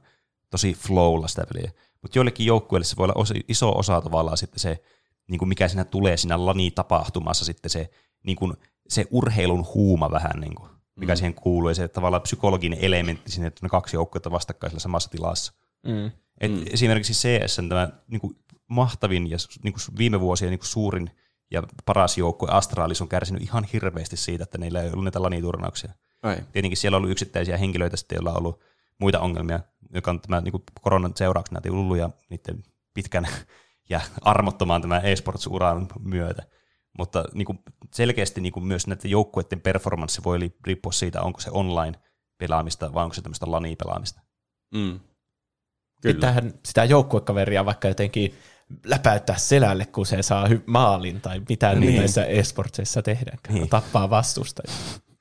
tosi 0.51 0.75
flowlla 0.75 1.29
sitä 1.29 1.47
peliä. 1.53 1.73
Mutta 2.03 2.19
joillekin 2.19 2.47
joukkueille 2.47 2.85
se 2.85 2.97
voi 2.97 3.05
olla 3.05 3.15
osa, 3.17 3.35
iso 3.49 3.79
osa 3.79 4.01
tavallaan 4.01 4.37
sitten 4.37 4.61
se, 4.61 4.83
niin 5.29 5.39
kuin 5.39 5.49
mikä 5.49 5.69
siinä 5.69 5.85
tulee 5.85 6.17
siinä 6.17 6.47
lani-tapahtumassa 6.47 7.45
sitten 7.45 7.71
se, 7.71 7.91
niin 8.23 8.37
kuin, 8.37 8.55
se 8.89 9.07
urheilun 9.11 9.67
huuma 9.75 10.11
vähän, 10.11 10.41
niin 10.41 10.55
kuin, 10.55 10.71
mikä 10.97 11.13
mm. 11.13 11.17
siihen 11.17 11.35
kuuluu, 11.35 11.69
ja 11.69 11.75
se 11.75 11.89
tavallaan 11.89 12.23
psykologinen 12.23 12.79
elementti 12.83 13.33
sinne, 13.33 13.47
että 13.47 13.67
on 13.67 13.71
kaksi 13.71 13.97
joukkuetta 13.97 14.31
vastakkain 14.31 14.71
siellä 14.71 14.83
samassa 14.83 15.11
tilassa. 15.11 15.53
Mm. 15.87 16.11
Et 16.41 16.53
mm. 16.53 16.65
Esimerkiksi 16.73 17.13
CS 17.13 17.57
tämä 17.69 17.91
niin 18.09 18.21
kuin, 18.21 18.37
mahtavin 18.67 19.31
ja 19.31 19.37
niin 19.63 19.73
kuin, 19.73 19.99
viime 19.99 20.21
vuosien 20.21 20.51
niin 20.51 20.59
kuin, 20.59 20.69
suurin 20.69 21.11
ja 21.51 21.63
paras 21.87 22.19
joukkue 22.19 22.49
Astralis 22.51 23.03
on 23.03 23.09
kärsinyt 23.09 23.43
ihan 23.43 23.65
hirveästi 23.73 24.17
siitä, 24.17 24.45
että 24.45 24.59
niillä 24.59 24.83
ei 24.83 24.91
ollut 24.91 25.05
näitä 25.05 25.23
laniturnauksia. 25.23 25.93
Ai. 26.23 26.37
Tietenkin 26.53 26.77
siellä 26.77 26.97
on 26.97 27.01
ollut 27.01 27.11
yksittäisiä 27.11 27.57
henkilöitä, 27.57 27.97
sitten, 27.97 28.17
joilla 28.17 28.31
on 28.31 28.39
ollut 28.39 28.61
muita 28.99 29.21
ongelmia, 29.21 29.61
joka 29.95 30.11
on 30.11 30.21
tämä 30.21 30.41
niin 30.41 30.63
koronan 30.81 31.13
seurauksena 31.15 31.57
näitä 31.57 31.77
lulluja 31.77 32.11
niiden 32.31 32.63
pitkän 32.95 33.29
ja 33.91 34.01
armottomaan 34.21 34.83
tämän 34.83 35.07
e-sports-uran 35.07 35.87
myötä. 36.01 36.43
Mutta 36.99 37.25
niin 37.35 37.47
kuin 37.47 37.59
selkeästi 37.95 38.41
niin 38.41 38.53
kuin 38.53 38.67
myös 38.67 38.87
näiden 38.87 39.11
joukkueiden 39.11 39.61
performanssi 39.61 40.25
voi 40.25 40.39
riippua 40.67 40.93
siitä, 40.93 41.23
onko 41.23 41.41
se 41.41 41.51
online-pelaamista 41.51 42.95
vai 42.95 43.05
onko 43.05 43.15
se 43.15 43.23
tämmöistä 43.23 43.51
lani-pelaamista. 43.51 44.21
Mm. 44.75 45.01
Kyllä. 46.03 46.15
Pitäähän 46.15 46.55
sitä 46.65 46.85
joukkuekaveria 46.85 47.65
vaikka 47.65 47.89
jotenkin 47.89 48.35
läpäyttää 48.85 49.37
selälle, 49.39 49.87
kun 49.87 50.07
se 50.07 50.23
saa 50.23 50.47
hy- 50.47 50.63
maalin 50.67 51.21
tai 51.21 51.43
mitä 51.49 51.75
niin. 51.75 51.97
Näissä 51.97 52.25
esportseissa 52.25 53.03
tehdäänkään. 53.03 53.55
Niin. 53.55 53.69
Tappaa 53.69 54.11
vastustajia. 54.11 54.73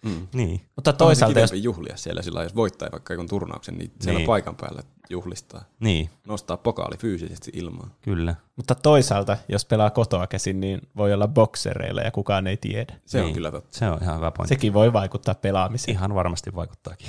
Mm. 0.06 0.28
Niin, 0.34 0.62
Mutta 0.76 0.94
Toisaalta 0.94 1.40
jos, 1.40 1.54
juhlia 1.54 1.98
siellä 1.98 2.22
sillä, 2.22 2.44
jos 2.44 2.56
voittaa 2.56 2.90
vaikka 2.92 3.14
jonkun 3.14 3.30
turnauksen, 3.30 3.78
niin 3.78 3.92
siellä 4.00 4.12
Niin. 4.12 4.18
niin. 4.18 4.28
paikan 4.28 4.56
päällä 4.56 4.82
juhlistaa. 5.10 5.64
niin, 5.80 6.10
Nostaa 6.28 6.58
pokaali 6.58 6.98
fyysisesti 6.98 7.52
ilmaan. 7.54 7.92
kyllä. 8.02 8.36
mutta 8.56 8.76
toisaalta, 8.76 9.38
jos 9.50 9.66
pelaa 9.66 9.90
kotoa 9.90 10.28
käsin, 10.28 10.60
niin 10.60 10.82
voi 10.98 11.14
olla 11.14 11.28
boksereilla 11.28 12.02
ja 12.02 12.12
kukaan 12.12 12.48
ei 12.48 12.58
tiedä. 12.58 12.94
Se 13.06 13.18
niin. 13.18 13.28
on 13.28 13.34
kyllä 13.34 13.52
totta. 13.52 13.78
Se 13.78 13.90
on 13.90 14.00
ihan 14.04 14.16
hyvä 14.16 14.32
pointti. 14.32 14.56
Sekin 14.56 14.74
voi 14.74 14.94
vaikuttaa 14.94 15.36
pelaamiseen. 15.36 15.96
Ihan 15.98 16.16
varmasti 16.16 16.56
vaikuttaakin. 16.56 17.08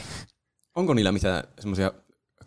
Onko 0.74 0.94
niillä 0.94 1.12
mitään 1.12 1.44
semmoisia 1.60 1.92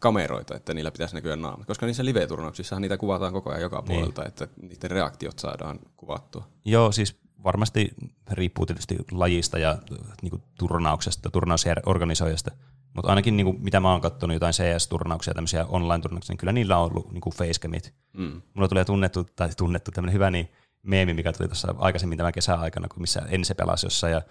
kameroita, 0.01 0.55
että 0.55 0.73
niillä 0.73 0.91
pitäisi 0.91 1.15
näkyä 1.15 1.35
naamat? 1.35 1.67
Koska 1.67 1.85
niissä 1.85 2.05
live-turnauksissahan 2.05 2.81
niitä 2.81 2.97
kuvataan 2.97 3.33
koko 3.33 3.49
ajan 3.49 3.61
joka 3.61 3.77
Niin. 3.81 3.85
puolelta, 3.87 4.25
että 4.25 4.47
niiden 4.61 4.91
reaktiot 4.91 5.39
saadaan 5.39 5.79
kuvattua. 5.97 6.47
Joo, 6.65 6.91
siis 6.91 7.19
varmasti 7.43 7.93
riippuu 8.31 8.65
tietysti 8.65 8.97
lajista 9.11 9.59
ja 9.59 9.77
niin 10.21 10.29
kuin, 10.29 10.43
turnauksesta, 10.57 11.29
turnausorganisoijasta. 11.29 12.51
Mutta 12.93 13.09
ainakin 13.09 13.37
niin 13.37 13.45
kuin, 13.45 13.63
mitä 13.63 13.79
mä 13.79 13.91
oon 13.91 14.01
katsonut, 14.01 14.33
jotain 14.33 14.53
CS-turnauksia, 14.53 15.33
tämmöisiä 15.33 15.65
online-turnauksia, 15.65 16.33
niin 16.33 16.37
kyllä 16.37 16.53
niillä 16.53 16.77
on 16.77 16.91
ollut 16.91 17.11
niin 17.11 17.21
kuin 17.21 17.33
facecamit. 17.33 17.93
Mm. 18.13 18.41
Mulla 18.53 18.67
tulee 18.67 18.85
tunnettu, 18.85 19.23
tai 19.35 19.49
tunnettu 19.57 19.91
tämmöinen 19.91 20.13
hyvä 20.13 20.31
niin 20.31 20.51
meemi, 20.83 21.13
mikä 21.13 21.33
tuli 21.33 21.47
tuossa 21.47 21.75
aikaisemmin 21.77 22.17
tämän 22.17 22.33
kesän 22.33 22.59
aikana, 22.59 22.87
kun 22.87 23.01
missä 23.01 23.21
Ense 23.29 23.53
pelasi 23.53 23.85
jossain, 23.85 24.13
ja, 24.13 24.21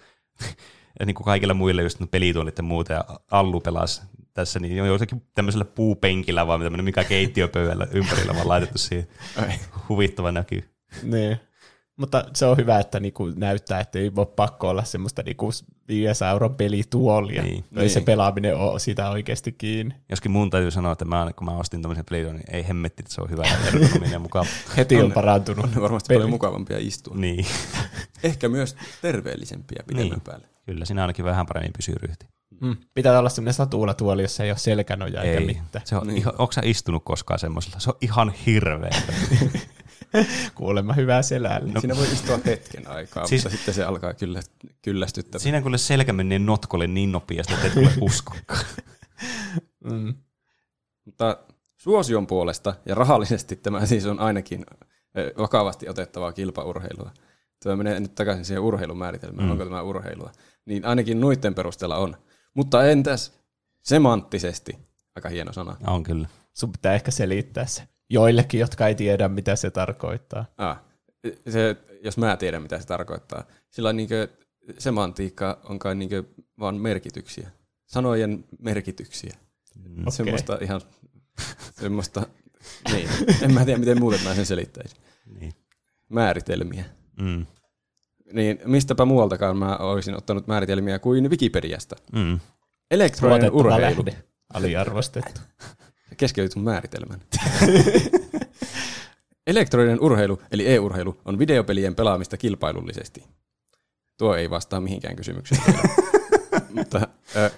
ja 0.99 1.05
niin 1.05 1.15
kuin 1.15 1.25
kaikilla 1.25 1.53
muilla 1.53 1.81
just 1.81 1.99
pelituolit 2.11 2.57
ja 2.57 2.63
muuta, 2.63 2.93
ja 2.93 3.03
Allu 3.31 3.59
pelasi 3.61 4.01
tässä, 4.33 4.59
niin 4.59 4.81
on 4.81 4.87
jossakin 4.87 5.21
tämmöisellä 5.35 5.65
puupenkillä 5.65 6.47
vaan 6.47 6.61
tämmöinen 6.61 6.85
mikä 6.85 7.03
keittiöpöydällä 7.03 7.87
ympärillä 7.91 8.35
vaan 8.35 8.47
laitettu 8.47 8.77
siihen 8.77 9.07
huvittava 9.89 10.31
näkyy. 10.31 10.69
Niin. 11.03 11.37
Mutta 11.97 12.25
se 12.35 12.45
on 12.45 12.57
hyvä, 12.57 12.79
että 12.79 12.99
niinku 12.99 13.25
näyttää, 13.35 13.79
että 13.79 13.99
ei 13.99 14.15
voi 14.15 14.25
pakko 14.25 14.69
olla 14.69 14.83
semmoista 14.83 15.23
niinku 15.23 15.49
500 15.87 16.29
euron 16.31 16.55
pelituolia. 16.55 17.43
Niin. 17.43 17.65
Niin. 17.71 17.81
Ei 17.81 17.89
se 17.89 17.99
Niin. 17.99 18.05
pelaaminen 18.05 18.55
ole 18.57 18.79
sitä 18.79 19.09
oikeasti 19.09 19.51
kiinni. 19.51 19.95
Joskin 20.09 20.31
mun 20.31 20.49
täytyy 20.49 20.71
sanoa, 20.71 20.91
että 20.91 21.05
mä, 21.05 21.31
kun 21.35 21.45
mä 21.45 21.51
ostin 21.51 21.81
tämmöisen 21.81 22.05
pelin, 22.09 22.33
niin 22.35 22.43
ei 22.55 22.67
hemmetti, 22.67 23.01
että 23.01 23.13
se 23.13 23.21
on 23.21 23.29
hyvä 23.29 23.43
ja 24.11 24.19
mukava. 24.19 24.45
Heti 24.77 24.95
on, 24.95 25.03
On- 25.05 25.11
parantunut. 25.11 25.65
On 25.75 25.81
varmasti 25.81 26.07
peli. 26.07 26.17
paljon 26.17 26.29
mukavampia 26.29 26.77
istua. 26.79 27.15
niin, 27.17 27.45
Ehkä 28.23 28.49
myös 28.49 28.75
terveellisempiä 29.01 29.83
pidemmän 29.87 30.09
Niin. 30.11 30.21
päälle. 30.21 30.47
kyllä 30.65 30.85
siinä 30.85 31.01
ainakin 31.01 31.25
vähän 31.25 31.45
paremmin 31.45 31.73
pysyy 31.77 31.95
ryhti. 32.01 32.25
Mm. 32.59 32.75
Pitää 32.93 33.19
olla 33.19 33.29
semmoinen 33.29 33.53
satuulatuoli, 33.53 34.21
jossa 34.21 34.43
ei 34.43 34.51
ole 34.51 34.57
selkänojaa 34.57 35.23
eikä 35.23 35.45
mitään. 35.45 35.85
Se 35.85 35.95
on, 35.95 36.07
niin. 36.07 36.17
Ihan, 36.17 36.33
onko 36.37 36.51
sä 36.51 36.61
istunut 36.65 37.03
koskaan 37.05 37.39
semmoisella? 37.39 37.79
Se 37.79 37.89
on 37.89 37.95
ihan 38.01 38.29
hirveä. 38.45 38.89
Kuulemma 40.55 40.93
hyvää 40.93 41.21
selälle. 41.21 41.71
No. 41.73 41.81
Siinä 41.81 41.95
voi 41.95 42.07
istua 42.13 42.39
hetken 42.45 42.87
aikaa, 42.87 43.27
Siis- 43.27 43.43
mutta 43.43 43.57
sitten 43.57 43.73
se 43.73 43.83
alkaa 43.83 44.13
kyllä, 44.13 44.39
kyllästyttää. 44.81 45.39
Siinä 45.39 45.61
kun 45.61 45.79
selkä 45.79 46.13
menee 46.13 46.39
notkolle 46.39 46.87
niin 46.87 47.11
nopeasti, 47.11 47.53
että 47.53 47.67
et 47.67 47.73
tule 47.73 47.89
uskokaan. 48.01 48.65
Mm. 49.83 50.13
Mutta 51.05 51.37
suosion 51.77 52.27
puolesta 52.27 52.73
ja 52.85 52.95
rahallisesti 52.95 53.55
tämä 53.55 53.85
siis 53.85 54.05
on 54.05 54.19
ainakin 54.19 54.65
vakavasti 55.37 55.89
otettavaa 55.89 56.31
kilpaurheilua. 56.33 57.11
Tämä 57.63 57.75
menee 57.75 57.99
nyt 57.99 58.15
takaisin 58.15 58.45
siihen 58.45 58.63
urheilumääritelmään, 58.63 59.39
Mm. 59.43 59.45
mm. 59.45 59.51
onko 59.51 59.63
tämä 59.63 59.81
urheilua. 59.81 60.31
Niin 60.65 60.85
ainakin 60.85 61.19
noiden 61.21 61.55
perusteella 61.55 61.97
on. 61.97 62.17
Mutta 62.53 62.89
entäs 62.89 63.33
semanttisesti? 63.81 64.77
Aika 65.15 65.29
hieno 65.29 65.53
sana. 65.53 65.77
On 65.87 66.03
kyllä. 66.03 66.27
Sun 66.53 66.71
pitää 66.71 66.93
ehkä 66.93 67.11
selittää 67.11 67.65
se 67.65 67.87
joillekin, 68.09 68.59
jotka 68.59 68.87
ei 68.87 68.95
tiedä, 68.95 69.27
mitä 69.27 69.55
se 69.55 69.71
tarkoittaa. 69.71 70.45
Ah, 70.57 70.81
se, 71.49 71.75
jos 72.03 72.17
mä 72.17 72.37
tiedän, 72.37 72.61
mitä 72.61 72.79
se 72.79 72.87
tarkoittaa. 72.87 73.43
Sillä 73.69 73.93
niinkö 73.93 74.27
semantiikka 74.77 75.59
on 75.63 75.79
kai 75.79 75.95
niinkö 75.95 76.23
vaan 76.59 76.75
merkityksiä. 76.75 77.51
Sanojen 77.85 78.45
merkityksiä. 78.59 79.37
Mm. 79.75 80.01
Okay. 80.01 80.11
Semmoista 80.11 80.57
ihan, 80.61 80.81
semmoista, 81.81 82.27
niin. 82.91 83.09
En 83.41 83.53
mä 83.53 83.65
tiedä, 83.65 83.79
miten 83.79 83.99
muuten 83.99 84.23
mä 84.23 84.35
sen 84.35 84.45
selittäisin. 84.45 84.97
Niin. 85.39 85.53
Määritelmiä. 86.09 86.85
Mm. 87.21 87.45
Niin 88.33 88.59
mistäpä 88.65 89.05
muualtakaan 89.05 89.57
mä 89.57 89.77
olisin 89.77 90.17
ottanut 90.17 90.47
määritelmiä 90.47 90.99
kuin 90.99 91.29
Wikipediasta. 91.29 91.95
Mm. 92.11 92.39
Elektroninen 92.91 93.51
urheilu. 93.51 93.81
lähde. 93.81 94.15
Aliarvostettu. 94.53 95.41
Keskeytit 96.17 96.51
sun 96.51 96.63
määritelmän. 96.63 97.21
Elektroninen 99.47 100.01
urheilu, 100.01 100.41
eli 100.51 100.73
e-urheilu, 100.73 101.17
on 101.25 101.39
videopelien 101.39 101.95
pelaamista 101.95 102.37
kilpailullisesti. 102.37 103.23
Tuo 104.17 104.35
ei 104.35 104.49
vastaa 104.49 104.81
mihinkään 104.81 105.15
kysymykseen. 105.15 105.61
Mutta 106.75 107.07
ö, 107.35 107.51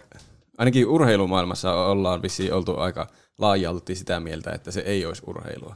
ainakin 0.58 0.88
urheilumaailmassa 0.88 1.74
ollaan 1.74 2.22
vissiin 2.22 2.54
oltu 2.54 2.78
aika 2.78 3.08
laajalti 3.38 3.96
sitä 3.96 4.20
mieltä, 4.20 4.52
että 4.52 4.72
se 4.72 4.80
ei 4.80 5.06
olisi 5.06 5.22
urheilua. 5.28 5.76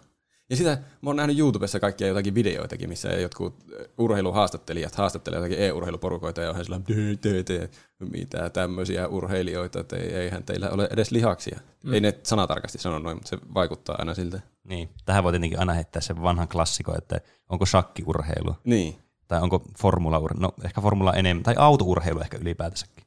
Ja 0.50 0.56
sitä, 0.58 0.78
mä 1.02 1.10
oon 1.10 1.16
nähnyt 1.16 1.40
YouTubessa 1.40 1.80
kaikkia 1.80 2.08
jotakin 2.08 2.36
videoitakin, 2.36 2.90
missä 2.90 3.10
jotkut 3.10 3.56
urheiluhaastattelijat 3.98 4.96
haastattelevat 4.96 5.44
jotakin 5.46 5.66
e-urheiluporukoita 5.66 6.42
ja 6.42 6.50
on 6.50 6.66
sillä, 6.66 6.82
"Tee, 6.88 7.16
tee, 7.22 7.44
tee, 7.44 7.70
mitä 8.00 8.50
tämmöisiä 8.50 9.08
urheilijoita, 9.08 9.80
että 9.80 9.96
ei- 9.96 10.14
eihän 10.14 10.44
teillä 10.44 10.70
ole 10.70 10.88
edes 10.92 11.12
lihaksia. 11.12 11.60
Mm. 11.84 11.94
Ei 11.94 12.02
ne 12.02 12.20
sanatarkasti 12.24 12.78
sano 12.78 13.00
noin, 13.00 13.18
mutta 13.18 13.30
se 13.30 13.38
vaikuttaa 13.54 13.96
aina 14.00 14.14
siltä. 14.14 14.42
Niin. 14.64 14.90
Tähän 15.06 15.24
voi 15.24 15.32
tietenkin 15.32 15.60
aina 15.60 15.74
heittää 15.74 16.02
sen 16.02 16.22
vanhan 16.24 16.48
klassikon, 16.48 16.98
että 16.98 17.22
onko 17.50 17.66
shakkiurheilu 17.66 18.56
Niin. 18.64 18.96
tai 19.28 19.42
onko 19.42 19.64
formulaurheilu, 19.80 20.42
no 20.42 20.54
ehkä 20.66 20.82
formula 20.82 21.14
enemmän, 21.14 21.44
tai 21.44 21.56
autourheilu 21.58 22.20
ehkä 22.20 22.38
ylipäätänsäkin. 22.42 23.04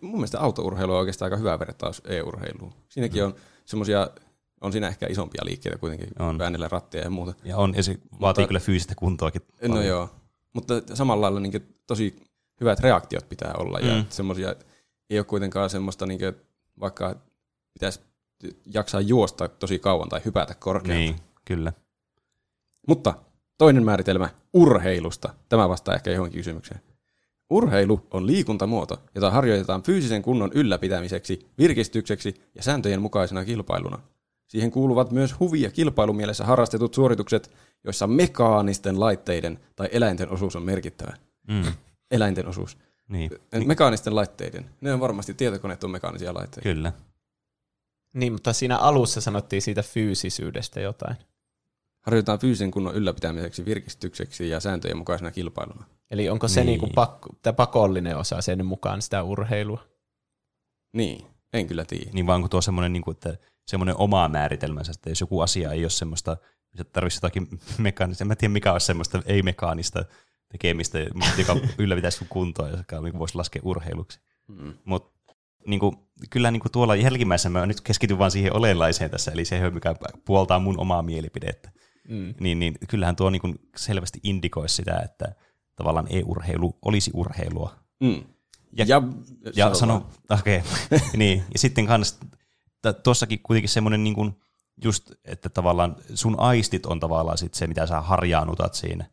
Mun 0.00 0.12
mielestä 0.12 0.40
autourheilu 0.40 0.92
on 0.92 0.98
oikeastaan 0.98 1.26
aika 1.26 1.36
hyvä 1.36 1.58
vertaus 1.58 2.02
e-urheiluun. 2.04 2.72
Siinäkin 2.88 3.24
on 3.24 3.34
semmoisia, 3.64 4.10
on 4.60 4.72
siinä 4.72 4.88
ehkä 4.88 5.06
isompia 5.06 5.42
liikkeitä 5.44 5.78
kuitenkin, 5.78 6.08
On. 6.22 6.42
äänellä 6.42 6.68
rattia 6.68 7.00
ja 7.00 7.10
muuta. 7.10 7.34
Ja, 7.44 7.56
on, 7.56 7.74
ja 7.76 7.82
se 7.82 7.98
vaatii 8.20 8.46
kyllä 8.46 8.60
fyysistä 8.60 8.94
kuntoakin. 8.94 9.42
No 9.62 9.68
paljon. 9.68 9.86
joo, 9.86 10.10
mutta 10.54 10.74
samalla 10.94 11.22
lailla 11.22 11.40
niin 11.40 11.74
tosi 11.86 12.16
hyvät 12.60 12.80
reaktiot 12.80 13.28
pitää 13.28 13.54
olla 13.58 13.78
ja 13.80 13.92
Mm. 13.92 13.98
mm. 13.98 14.06
semmoisia 14.08 14.54
ei 15.10 15.18
ole 15.18 15.24
kuitenkaan 15.24 15.70
semmoista, 15.70 16.06
niin 16.06 16.18
kuin, 16.20 16.34
vaikka 16.80 17.16
pitäisi 17.72 18.00
jaksaa 18.74 19.00
juosta 19.00 19.48
tosi 19.48 19.78
kauan 19.78 20.08
tai 20.08 20.20
hypätä 20.24 20.54
korkealta. 20.54 21.00
Niin, 21.00 21.16
kyllä. 21.44 21.72
Mutta 22.88 23.14
toinen 23.58 23.84
määritelmä 23.84 24.28
urheilusta. 24.52 25.34
Tämä 25.48 25.68
vastaa 25.68 25.94
ehkä 25.94 26.10
johonkin 26.10 26.38
kysymykseen. 26.38 26.80
Urheilu 27.50 28.06
on 28.10 28.26
liikuntamuoto, 28.26 29.02
jota 29.14 29.30
harjoitetaan 29.30 29.82
fyysisen 29.82 30.22
kunnon 30.22 30.50
ylläpitämiseksi, 30.54 31.46
virkistykseksi 31.58 32.34
ja 32.54 32.62
sääntöjen 32.62 33.02
mukaisena 33.02 33.44
kilpailuna. 33.44 33.98
Siihen 34.48 34.70
kuuluvat 34.70 35.10
myös 35.10 35.40
huvi- 35.40 35.62
ja 35.62 35.70
kilpailumielessä 35.70 36.44
harrastetut 36.44 36.94
suoritukset, 36.94 37.50
joissa 37.84 38.06
mekaanisten 38.06 39.00
laitteiden 39.00 39.58
tai 39.76 39.88
eläinten 39.92 40.30
osuus 40.30 40.56
on 40.56 40.62
merkittävä. 40.62 41.16
Mm. 41.48 41.72
Eläinten 42.10 42.46
osuus. 42.46 42.78
Niin, 43.08 43.30
Mekaanisten 43.66 44.14
laitteiden. 44.16 44.70
Ne 44.80 44.92
on 44.92 45.00
varmasti, 45.00 45.34
tietokoneet 45.34 45.84
on 45.84 45.90
mekaanisia 45.90 46.34
laitteita. 46.34 46.62
kyllä. 46.68 46.92
Niin, 48.12 48.32
mutta 48.32 48.52
siinä 48.52 48.76
alussa 48.78 49.20
sanottiin 49.20 49.62
siitä 49.62 49.82
fyysisyydestä 49.82 50.80
jotain. 50.80 51.16
Harjoitetaan 52.00 52.38
fyysisen 52.38 52.70
kunnon 52.70 52.94
ylläpitämiseksi, 52.94 53.64
virkistykseksi 53.64 54.48
ja 54.48 54.60
sääntöjen 54.60 54.96
mukaisena 54.96 55.30
kilpailuna. 55.30 55.84
Eli 56.10 56.28
onko 56.28 56.48
se 56.48 56.60
Niin. 56.60 56.66
niin. 56.66 56.80
niinku 56.80 56.94
pakko, 56.94 57.28
pakollinen 57.56 58.16
osa 58.16 58.40
sen 58.40 58.66
mukaan 58.66 59.02
sitä 59.02 59.22
urheilua? 59.22 59.84
Niin, 60.92 61.26
en 61.52 61.66
kyllä 61.66 61.84
tiedä. 61.84 62.10
Niin 62.12 62.26
vaan 62.26 62.36
onko 62.36 62.48
tuo 62.48 62.60
semmoinen, 62.60 62.92
niin 62.92 63.02
kuin, 63.02 63.12
että 63.12 63.36
semmoinen 63.66 63.96
oma 63.98 64.28
määritelmänsä, 64.28 64.92
että 64.94 65.10
jos 65.10 65.20
joku 65.20 65.40
asia 65.40 65.72
ei 65.72 65.84
ole 65.84 65.90
semmoista, 65.90 66.36
missä 66.72 66.84
tarvitsisi 66.84 67.18
jotakin 67.18 67.48
mekaanista, 67.78 68.24
en 68.24 68.28
mä 68.28 68.36
tiedä 68.36 68.52
mikä 68.52 68.72
olisi 68.72 68.86
semmoista 68.86 69.22
ei-mekaanista 69.26 70.04
tekemistä, 70.52 70.98
joka 71.38 71.56
ylläpitäisi 71.78 72.18
sun 72.18 72.28
kuntoa, 72.30 72.68
joka 72.68 73.00
niin 73.00 73.18
voisi 73.18 73.34
laskea 73.34 73.62
urheiluksi. 73.64 74.20
Mm. 74.48 74.74
Mutta 74.84 75.16
niin 75.66 75.80
kuin, 75.80 75.96
kyllä 76.30 76.50
niin 76.50 76.60
kuin 76.60 76.72
tuolla 76.72 76.96
jälkimmäisessä 76.96 77.48
mä 77.48 77.66
nyt 77.66 77.80
keskityn 77.80 78.18
vaan 78.18 78.30
siihen 78.30 78.56
olenlaiseen 78.56 79.10
tässä, 79.10 79.30
eli 79.30 79.44
se, 79.44 79.70
mikä 79.70 79.94
puoltaa 80.24 80.58
mun 80.58 80.80
omaa 80.80 81.02
mielipidettä. 81.02 81.70
Mm. 82.08 82.34
Niin, 82.40 82.58
niin 82.58 82.74
kyllähän 82.88 83.16
tuo 83.16 83.30
niin 83.30 83.40
kuin 83.40 83.54
selvästi 83.76 84.20
indikoisi 84.22 84.74
sitä, 84.74 85.00
että 85.04 85.34
tavallaan 85.76 86.06
e-urheilu 86.10 86.78
olisi 86.82 87.10
urheilua. 87.14 87.74
Mm. 88.00 88.24
Ja- 88.78 88.84
Ja, 88.88 89.02
Ja 89.56 89.74
sano 89.74 90.06
okei, 90.30 90.62
okay. 90.88 90.98
niin. 91.16 91.44
Ja 91.52 91.58
sitten 91.58 91.86
kans, 91.86 92.18
tuossakin 93.02 93.40
kuitenkin 93.42 93.68
semmoinen 93.68 94.04
niin 94.04 94.14
kuin 94.14 94.36
just, 94.84 95.10
että 95.24 95.48
tavallaan 95.48 95.96
sun 96.14 96.40
aistit 96.40 96.86
on 96.86 97.00
tavallaan 97.00 97.38
sit 97.38 97.54
se, 97.54 97.66
mitä 97.66 97.86
sä 97.86 98.00
harjaanutat 98.00 98.74
siinä. 98.74 99.04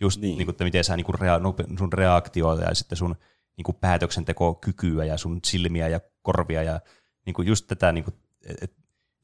Just 0.00 0.20
niin. 0.20 0.38
Niin. 0.38 0.46
Kuin, 0.46 0.52
että 0.52 0.64
miten 0.64 0.84
sä 0.84 0.96
niin 0.96 1.04
kuin 1.04 1.18
rea, 1.18 1.40
sun 1.78 1.92
reaktioita 1.92 2.62
ja 2.62 2.74
sitten 2.74 2.98
sun 2.98 3.16
niin 3.56 3.64
kuin 3.64 3.76
päätöksentekokykyä 3.80 5.04
ja 5.04 5.18
sun 5.18 5.40
silmiä 5.44 5.88
ja 5.88 6.00
korvia 6.22 6.62
ja 6.62 6.80
niin 7.26 7.34
kuin 7.34 7.48
just 7.48 7.66
tätä, 7.66 7.92
niin 7.92 8.04
kuin, 8.04 8.14
et, 8.62 8.72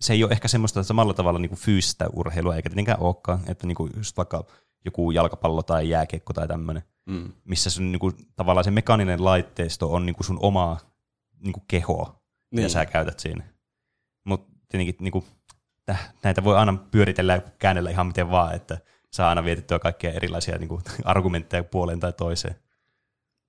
se 0.01 0.13
ei 0.13 0.25
ole 0.25 0.33
ehkä 0.33 0.49
semmoista 0.49 0.83
samalla 0.83 1.15
tavalla 1.15 1.39
niin 1.39 1.49
kuin 1.49 1.59
fyysistä 1.59 2.09
urheilua, 2.13 2.57
eikä 2.57 2.69
tietenkään 2.69 3.01
olekaan, 3.01 3.41
että 3.47 3.67
niin 3.67 3.75
kuin 3.77 3.93
just 3.97 4.17
vaikka 4.17 4.45
joku 4.85 5.11
jalkapallo 5.11 5.63
tai 5.63 5.89
jääkiekko 5.89 6.33
tai 6.33 6.49
tämmöinen, 6.49 6.83
Mm. 7.07 7.33
missä 7.45 7.71
sun, 7.71 7.93
niin 7.93 8.01
kuin, 8.01 8.15
tavallaan 8.37 8.65
se 8.65 8.71
mekaaninen 8.71 9.25
laitteisto 9.25 9.93
on 9.93 10.07
niin 10.07 10.15
kuin 10.15 10.27
sun 10.27 10.39
oma 10.43 10.81
niin 11.39 11.53
kuin 11.53 11.65
keho, 11.69 12.05
niin. 12.51 12.65
Mitä 12.65 12.69
sä 12.69 12.87
käytät 12.87 13.21
siinä. 13.21 13.45
Mutta 14.25 14.53
tietenkin 14.69 14.97
niin 15.01 15.13
kuin, 15.13 15.25
täh, 15.85 16.15
näitä 16.23 16.45
voi 16.45 16.57
aina 16.57 16.79
pyöritellä 16.91 17.33
ja 17.33 17.41
käännellä 17.59 17.91
ihan 17.91 18.07
miten 18.07 18.31
vaan, 18.31 18.55
että 18.55 18.79
saa 19.13 19.29
aina 19.29 19.45
vietettyä 19.45 19.79
kaikkia 19.79 20.13
erilaisia 20.13 20.59
niin 20.59 20.69
kuin, 20.69 20.83
argumentteja 21.05 21.65
puoleen 21.65 22.01
tai 22.01 22.13
toiseen. 22.13 22.57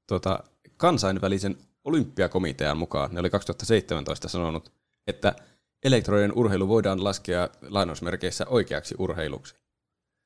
Tuota, 0.07 0.43
kansainvälisen 0.77 1.57
olympiakomitean 1.83 2.77
mukaan, 2.77 3.13
ne 3.13 3.19
oli 3.19 3.29
2017 3.29 4.27
sanonut, 4.27 4.73
että 5.07 5.35
elektroninen 5.83 6.33
urheilu 6.35 6.67
voidaan 6.67 7.03
laskea 7.03 7.49
lainausmerkeissä 7.61 8.45
oikeaksi 8.47 8.95
urheiluksi. 8.97 9.55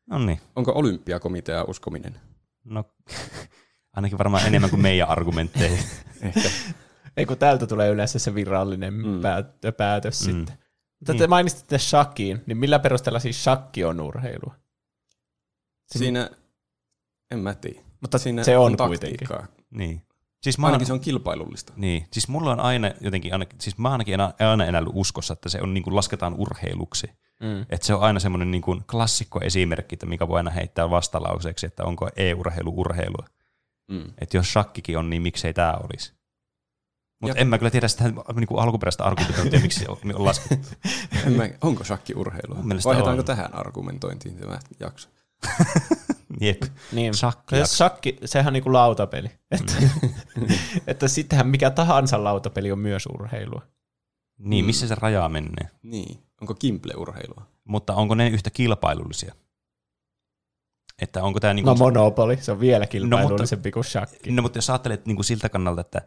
No 0.09 0.19
niin, 0.19 0.39
Onko 0.55 0.71
olympiakomitea 0.71 1.63
uskominen? 1.63 2.19
No 2.69 2.83
ainakin 3.95 4.17
varmaan 4.17 4.47
enemmän 4.47 4.69
kuin 4.69 4.81
meidän 4.81 5.09
argumentteja. 5.09 5.77
Ehkä. 6.21 6.49
Ei 7.17 7.25
kun 7.25 7.37
täältä 7.37 7.67
tulee 7.67 7.89
yleensä 7.89 8.19
se 8.19 8.35
virallinen 8.35 8.93
Mm. 8.93 9.07
mm. 9.07 9.21
päätö, 9.21 9.71
päätös 9.71 10.27
Mm. 10.27 10.33
mm. 10.33 10.37
sitten. 10.39 10.57
Mutta 10.99 11.13
Niin. 11.13 11.19
te 11.19 11.27
mainitsitte 11.27 11.77
shakiin, 11.79 12.41
niin 12.45 12.57
millä 12.57 12.79
perusteella 12.79 13.19
siis 13.19 13.43
shakki 13.43 13.83
on 13.83 13.99
urheilua? 14.01 14.55
Se- 15.87 15.99
Siinä, 15.99 16.29
en 17.31 17.39
mä 17.39 17.53
tiedä. 17.53 17.79
Mutta 18.01 18.17
Siinä 18.17 18.43
se 18.43 18.57
on 18.57 18.77
kuitenkin. 18.77 18.99
taktiikkaa. 19.19 19.47
niin. 19.69 20.01
Siis 20.43 20.57
mä 20.57 20.65
Ainakin 20.67 20.87
se 20.87 20.93
on 20.93 20.99
kilpailullista. 20.99 21.73
niin. 21.75 22.07
Siis 22.13 22.27
mulla 22.27 22.51
on 22.51 22.59
aina 22.59 22.91
jotenkin, 23.01 23.33
ainakin, 23.33 23.61
siis 23.61 23.77
mä 23.77 23.89
ainakin 23.91 24.13
aina, 24.13 24.33
aina 24.39 24.65
enää 24.65 24.81
ollut 24.81 24.93
uskossa, 24.95 25.33
että 25.33 25.49
se 25.49 25.61
on 25.61 25.73
niin 25.73 25.83
kuin 25.83 25.95
lasketaan 25.95 26.33
urheiluksi. 26.33 27.07
Mm. 27.43 27.61
Että 27.69 27.87
se 27.87 27.93
on 27.93 28.01
aina 28.01 28.19
semmoinen 28.19 28.51
niin 28.51 28.61
kuin 28.61 28.83
klassikko 28.91 29.39
esimerkki, 29.41 29.95
että 29.95 30.05
mikä 30.05 30.27
voi 30.27 30.39
aina 30.39 30.51
heittää 30.51 30.89
vastalauseeksi, 30.89 31.65
että 31.65 31.83
onko 31.83 32.09
e-urheilu 32.15 32.73
urheilua. 32.77 33.25
Mm. 33.91 34.13
Että 34.21 34.37
jos 34.37 34.53
shakkikin 34.53 34.97
on, 34.97 35.09
niin 35.09 35.21
miksei 35.21 35.53
tämä 35.53 35.73
olisi. 35.73 36.13
Mutta 37.21 37.39
en 37.39 37.47
mä 37.47 37.57
kyllä 37.57 37.71
tiedä 37.71 37.87
sitä 37.87 38.03
niin 38.35 38.47
kuin 38.47 38.59
alkuperäistä 38.59 39.03
argumentointia, 39.03 39.59
miksi 39.59 39.79
se 39.79 39.85
on 39.89 40.25
laskettu. 40.25 40.67
Mä, 41.37 41.49
onko 41.61 41.83
shakki 41.83 42.13
urheilua? 42.15 42.57
Vaihdetaanko 42.85 43.21
on. 43.21 43.25
tähän 43.25 43.55
argumentointiin 43.55 44.35
tämä 44.35 44.59
jakso? 44.79 45.09
Jep. 46.41 46.61
Niin. 46.91 47.13
Shakki. 47.13 47.55
Ja 47.55 47.67
shakki, 47.67 48.17
sehän 48.25 48.47
on 48.47 48.53
niinku 48.53 48.73
lautapeli. 48.73 49.31
Että, 49.51 49.73
että 50.87 51.07
sittenhän 51.07 51.47
mikä 51.47 51.69
tahansa 51.69 52.23
lautapeli 52.23 52.71
on 52.71 52.79
myös 52.79 53.05
urheilua. 53.05 53.61
Niin, 54.37 54.65
Mm. 54.65 54.67
missä 54.67 54.87
se 54.87 54.95
raja 54.95 55.29
menee? 55.29 55.69
Niin. 55.83 56.23
Onko 56.41 56.53
kimple-urheilua? 56.55 57.45
Mutta 57.63 57.93
onko 57.95 58.15
ne 58.15 58.27
yhtä 58.29 58.49
kilpailullisia? 58.49 59.35
Että 61.01 61.23
onko 61.23 61.39
tämä 61.39 61.53
niinku... 61.53 61.69
No 61.69 61.75
Monopoly, 61.75 62.37
se 62.41 62.51
on 62.51 62.59
vielä 62.59 62.87
kilpailullisempi 62.87 63.71
kuin 63.71 63.83
shakki. 63.83 64.31
no, 64.31 64.41
mutta 64.41 64.57
jos 64.57 64.69
ajattelet 64.69 65.05
niinku 65.05 65.23
siltä 65.23 65.49
kannalta, 65.49 65.81
että 65.81 66.01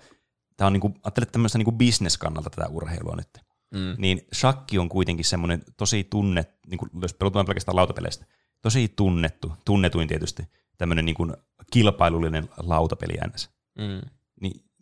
tämä 0.57 0.67
on 0.67 0.73
niinku, 0.73 0.95
ajattelet 1.03 1.33
tämmöistä 1.33 1.59
niinku 1.59 1.73
business-kannalta 1.73 2.51
tätä 2.51 2.69
urheilua 2.69 3.17
nyt, 3.17 3.29
Mm. 3.75 3.95
niin 3.99 4.27
shakki 4.35 4.79
on 4.79 4.89
kuitenkin 4.89 5.25
semmoinen 5.25 5.63
tosi 5.77 6.05
tunnet, 6.05 6.51
niin 6.67 6.79
kuin, 6.79 6.91
jos 7.03 7.15
puhutaan 7.15 7.47
pelkästään 7.47 7.77
lautapeleistä, 7.77 8.27
tosi 8.63 8.89
tunnettu, 8.97 9.53
tunnetuin 9.65 10.09
tietysti, 10.09 10.43
tämmöinen 10.79 11.05
niin 11.05 11.15
kuin 11.15 11.33
kilpailullinen 11.73 12.49
lautapeli 12.57 13.15
ns. 13.35 13.51
Mm. 13.79 14.11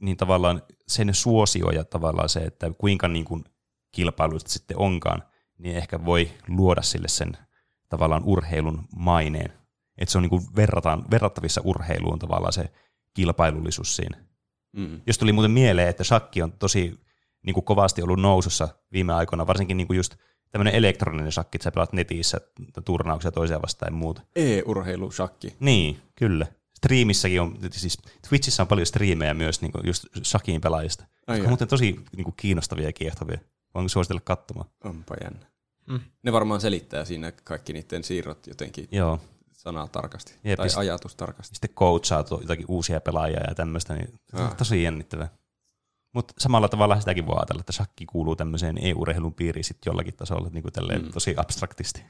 Niin, 0.01 0.17
tavallaan 0.17 0.63
sen 0.89 1.15
suosio 1.15 1.71
ja 1.71 1.85
tavallaan 1.85 2.29
se, 2.29 2.41
että 2.41 2.71
kuinka 2.79 3.09
niin 3.09 3.25
kuin 3.25 3.45
kilpailullista 3.91 4.51
sitten 4.51 4.79
onkaan, 4.79 5.23
niin 5.59 5.77
ehkä 5.77 6.05
voi 6.05 6.31
luoda 6.49 6.83
sille 6.83 7.09
sen 7.09 7.33
tavallaan 7.89 8.23
urheilun 8.25 8.85
maineen. 8.97 9.53
Että 9.99 10.13
se 10.13 10.19
on 10.19 10.23
niin 10.23 10.31
kuin 10.31 10.43
verrataan, 10.57 11.05
verrattavissa 11.11 11.61
urheiluun 11.65 12.19
tavallaan 12.19 12.53
se 12.53 12.73
kilpailullisuus 13.15 13.97
siinä. 13.97 14.19
Mm. 14.73 15.01
Jos 15.07 15.19
tuli 15.19 15.33
muuten 15.33 15.51
mieleen, 15.51 15.89
että 15.89 16.05
shakki 16.05 16.43
on 16.43 16.53
tosi 16.53 17.01
niin 17.47 17.55
kuin 17.55 17.65
kovasti 17.65 18.03
ollut 18.03 18.21
nousussa 18.21 18.69
viime 18.93 19.13
aikoina, 19.13 19.47
varsinkin 19.47 19.77
niin 19.77 19.87
kuin 19.87 19.97
just 19.97 20.17
tämmöinen 20.51 20.75
elektroninen 20.75 21.33
shakki, 21.33 21.57
että 21.57 21.65
sä 21.65 21.71
pelaat 21.71 21.93
netissä 21.93 22.41
turnauksia 22.85 23.33
toisia 23.33 23.63
vastaan 23.63 23.93
ja 23.93 23.97
muuta. 23.97 24.23
E-urheilu, 24.37 25.11
shakki. 25.11 25.57
Niin, 25.61 26.03
kyllä. 26.15 26.47
Striimissäkin 26.79 27.41
on, 27.41 27.59
siis 27.73 27.99
Twitchissä 28.29 28.62
on 28.62 28.69
paljon 28.69 28.87
striimejä 28.87 29.35
myös 29.35 29.61
niin 29.62 29.73
kuin 29.73 29.87
just 29.87 30.05
shakin 30.25 30.61
pelaajista. 30.61 31.05
Ai 31.27 31.37
Jotka 31.37 31.47
on 31.47 31.51
muuten 31.51 31.69
tosi 31.69 32.01
niin 32.17 32.25
kuin 32.25 32.35
kiinnostavia 32.37 32.87
ja 32.87 32.93
kiehtovia. 32.93 33.38
Voin 33.75 33.88
suositella 33.88 34.21
katsomaan. 34.25 34.69
Onpa 34.85 35.14
jännä. 35.25 35.47
Mm. 35.87 36.01
Ne 36.23 36.33
varmaan 36.33 36.61
selittää 36.61 37.05
siinä 37.05 37.33
kaikki 37.33 37.73
niiden 37.73 38.05
siirrot 38.05 38.47
jotenkin 38.47 38.88
Joo. 38.93 39.21
sanaa 39.53 39.88
tarkasti. 39.88 40.35
Jep, 40.45 40.57
tai 40.57 40.67
ja 40.67 40.71
sit- 40.71 40.79
ajatus 40.79 41.17
tarkasti. 41.17 41.55
Sitten 41.55 41.71
coachaa 41.75 42.25
jotakin 42.31 42.64
uusia 42.69 43.01
pelaajia 43.01 43.41
ja 43.49 43.55
tämmöistä, 43.55 43.95
niin 43.95 44.14
Ah. 44.33 44.57
tosi 44.57 44.83
jännittävää. 44.83 45.29
Mutta 46.14 46.35
samalla 46.38 46.69
tavalla 46.69 46.99
sitäkin 47.01 47.27
voi 47.27 47.37
ajatella, 47.37 47.61
että 47.61 47.73
shakki 47.73 48.07
kuuluu 48.07 48.37
tämmöiseen 48.37 48.79
e-urheilun 48.87 49.35
piiriin 49.35 49.64
sitten 49.64 49.91
jollakin 49.91 50.14
tasolla 50.17 50.49
niin 50.53 50.62
kuin 50.62 50.73
tälleen 50.73 51.03
Mm. 51.03 51.12
tosi 51.12 51.35
abstraktisti. 51.37 52.03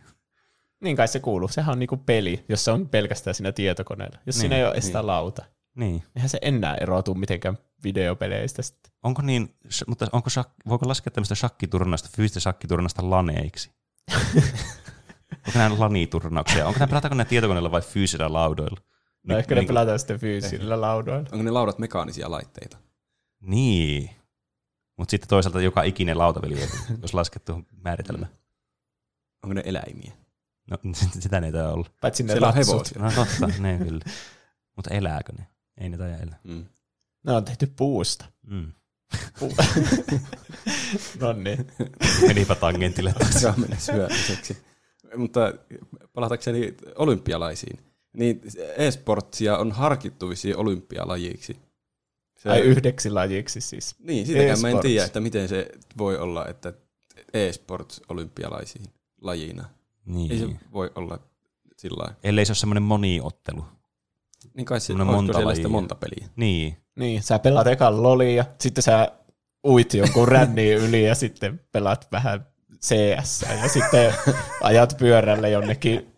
Niin 0.81 0.97
kai 0.97 1.09
se 1.09 1.21
kuuluu. 1.21 1.49
Sehän 1.49 1.73
on 1.73 1.79
niinku 1.79 1.97
peli, 1.97 2.45
jossa 2.49 2.73
on 2.73 2.89
pelkästään 2.89 3.35
siinä 3.35 3.53
tietokoneella. 3.53 4.19
Jos 4.27 4.37
Niin, 4.37 4.41
siinä 4.41 4.57
ei 4.57 4.65
ole 4.65 4.81
sitä 4.81 4.99
niin. 4.99 5.07
lauta. 5.07 5.45
Niin. 5.77 6.03
Eihän 6.17 6.29
se 6.29 6.39
enää 6.43 6.75
erotu 6.75 7.15
mitenkään 7.15 7.59
videopeleistä 7.85 8.63
sitten. 8.63 8.93
Onko 9.03 9.23
niin, 9.23 9.55
mutta 9.87 10.07
onko 10.13 10.31
shak, 10.31 10.49
voiko 10.69 10.89
laskea 10.89 11.11
tämmöistä 11.11 11.35
shakkiturnausta, 11.35 12.09
fyysistä 12.17 12.41
shakkiturnausta 12.41 13.11
laneiksi? 13.11 13.71
onko 15.47 15.59
nämä 15.59 15.79
laniturnauksia? 15.79 16.67
Onko 16.67 16.79
nämä, 16.79 16.89
pelataanko 16.89 17.15
nämä 17.15 17.25
tietokoneella 17.25 17.71
vai 17.71 17.81
fyysisillä 17.83 18.33
laudoilla? 18.33 18.81
No 19.23 19.35
Ni- 19.35 19.39
ehkä 19.39 19.55
ne 19.55 19.61
niinku- 19.61 19.71
pelataan 19.71 19.99
sitten 19.99 20.19
fyysisillä 20.21 20.81
laudoilla. 20.81 21.29
Onko 21.33 21.43
ne 21.43 21.51
laudat 21.51 21.79
mekaanisia 21.79 22.31
laitteita? 22.31 22.77
Niin. 23.41 24.11
Mutta 24.97 25.11
sitten 25.11 25.29
toisaalta 25.29 25.61
joka 25.61 25.83
ikinen 25.83 26.19
lautapeli, 26.19 26.55
on, 26.63 26.69
jos 27.03 27.15
laskettu 27.15 27.63
määritelmä. 27.85 28.27
Onko 29.45 29.55
ne 29.55 29.63
eläimiä? 29.65 30.13
No 30.71 30.79
sitä 31.21 31.41
ne 31.41 31.47
ei 31.47 31.53
taida 31.53 31.71
olla. 31.71 31.89
Paitsi 32.01 32.23
ne 32.23 32.33
Siellä 32.33 32.49
on 32.49 32.55
latsut. 32.57 32.99
No 32.99 33.11
totta, 33.11 33.47
ne 33.59 33.79
kyllä. 33.79 34.05
Mutta 34.77 34.95
elääkö 34.95 35.33
ne? 35.39 35.47
Ei 35.81 35.89
ne 35.89 35.99
taida 35.99 36.17
elää. 36.17 36.41
Mm. 36.45 36.67
Ne 37.27 37.33
on 37.33 37.45
tehty 37.45 37.73
puusta. 37.77 38.25
Mm. 38.47 38.73
Puu. 39.39 39.55
no 41.21 41.33
niin. 41.33 41.67
Menipä 42.27 42.55
tangentille 42.55 43.13
taas. 43.19 43.35
Saa 43.35 43.55
mennä 43.57 43.77
syömiseksi. 43.77 44.57
Mutta 45.17 45.55
palatakseni 46.13 46.75
olympialaisiin, 46.95 47.79
niin 48.13 48.43
e-sportsia 48.77 49.59
on 49.59 49.73
harkittu 49.73 50.29
vissiin 50.29 50.57
olympialajiksi. 50.57 51.57
Se, 52.39 52.49
Ai 52.49 52.61
yhdeksi 52.61 53.11
lajiksi 53.11 53.61
siis. 53.61 53.95
Niin, 53.99 54.27
sitäkään 54.27 54.61
mä 54.61 54.69
en 54.69 54.81
tiedä, 54.81 55.05
että 55.05 55.21
miten 55.21 55.49
se 55.49 55.69
voi 55.99 56.19
olla, 56.19 56.47
että 56.47 56.73
e-sports 57.33 58.01
olympialaisiin 58.09 58.85
lajina. 59.21 59.69
Niin. 60.09 60.33
Ei 60.33 60.39
se 60.39 60.49
voi 60.73 60.91
olla 60.95 61.19
sillä 61.77 62.03
lailla. 62.03 62.17
Ellei 62.23 62.45
se 62.45 62.51
ole 62.51 62.57
semmoinen 62.57 62.83
moniottelu. 62.83 63.65
Niin 64.55 64.65
kai 64.65 64.81
se 64.81 64.93
olisiko 64.93 65.13
monta 65.13 65.45
lajia. 65.45 65.69
monta 65.69 65.95
peliä. 65.95 66.29
Niin. 66.37 66.77
Niin, 66.97 67.23
sä 67.23 67.39
pelaat 67.39 67.67
ekan 67.67 68.03
lolia, 68.03 68.45
sitten 68.61 68.83
sä 68.83 69.13
uit 69.67 69.95
jonkun 69.95 70.29
ränniin 70.35 70.79
yli 70.79 71.07
ja 71.07 71.15
sitten 71.15 71.61
pelaat 71.73 72.09
vähän 72.13 72.47
CS 72.83 73.45
ja 73.63 73.69
sitten 73.69 74.15
ajat 74.63 74.97
pyörälle 74.99 75.51
jonnekin, 75.51 76.15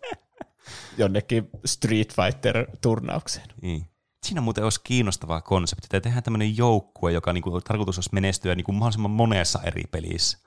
jonnekin 0.97 1.49
Street 1.65 2.13
Fighter-turnaukseen. 2.13 3.47
Niin. 3.61 3.85
Siinä 4.25 4.41
muuten 4.41 4.63
olisi 4.63 4.81
kiinnostava 4.83 5.41
konsepti, 5.41 5.85
että 5.85 5.99
tehdään 5.99 6.23
tämmöinen 6.23 6.57
joukkue, 6.57 7.11
joka 7.11 7.33
niinku, 7.33 7.61
tarkoitus 7.61 7.97
olisi 7.97 8.09
menestyä 8.13 8.55
niinku 8.55 8.71
mahdollisimman 8.71 9.11
monessa 9.11 9.59
eri 9.63 9.83
pelissä. 9.91 10.37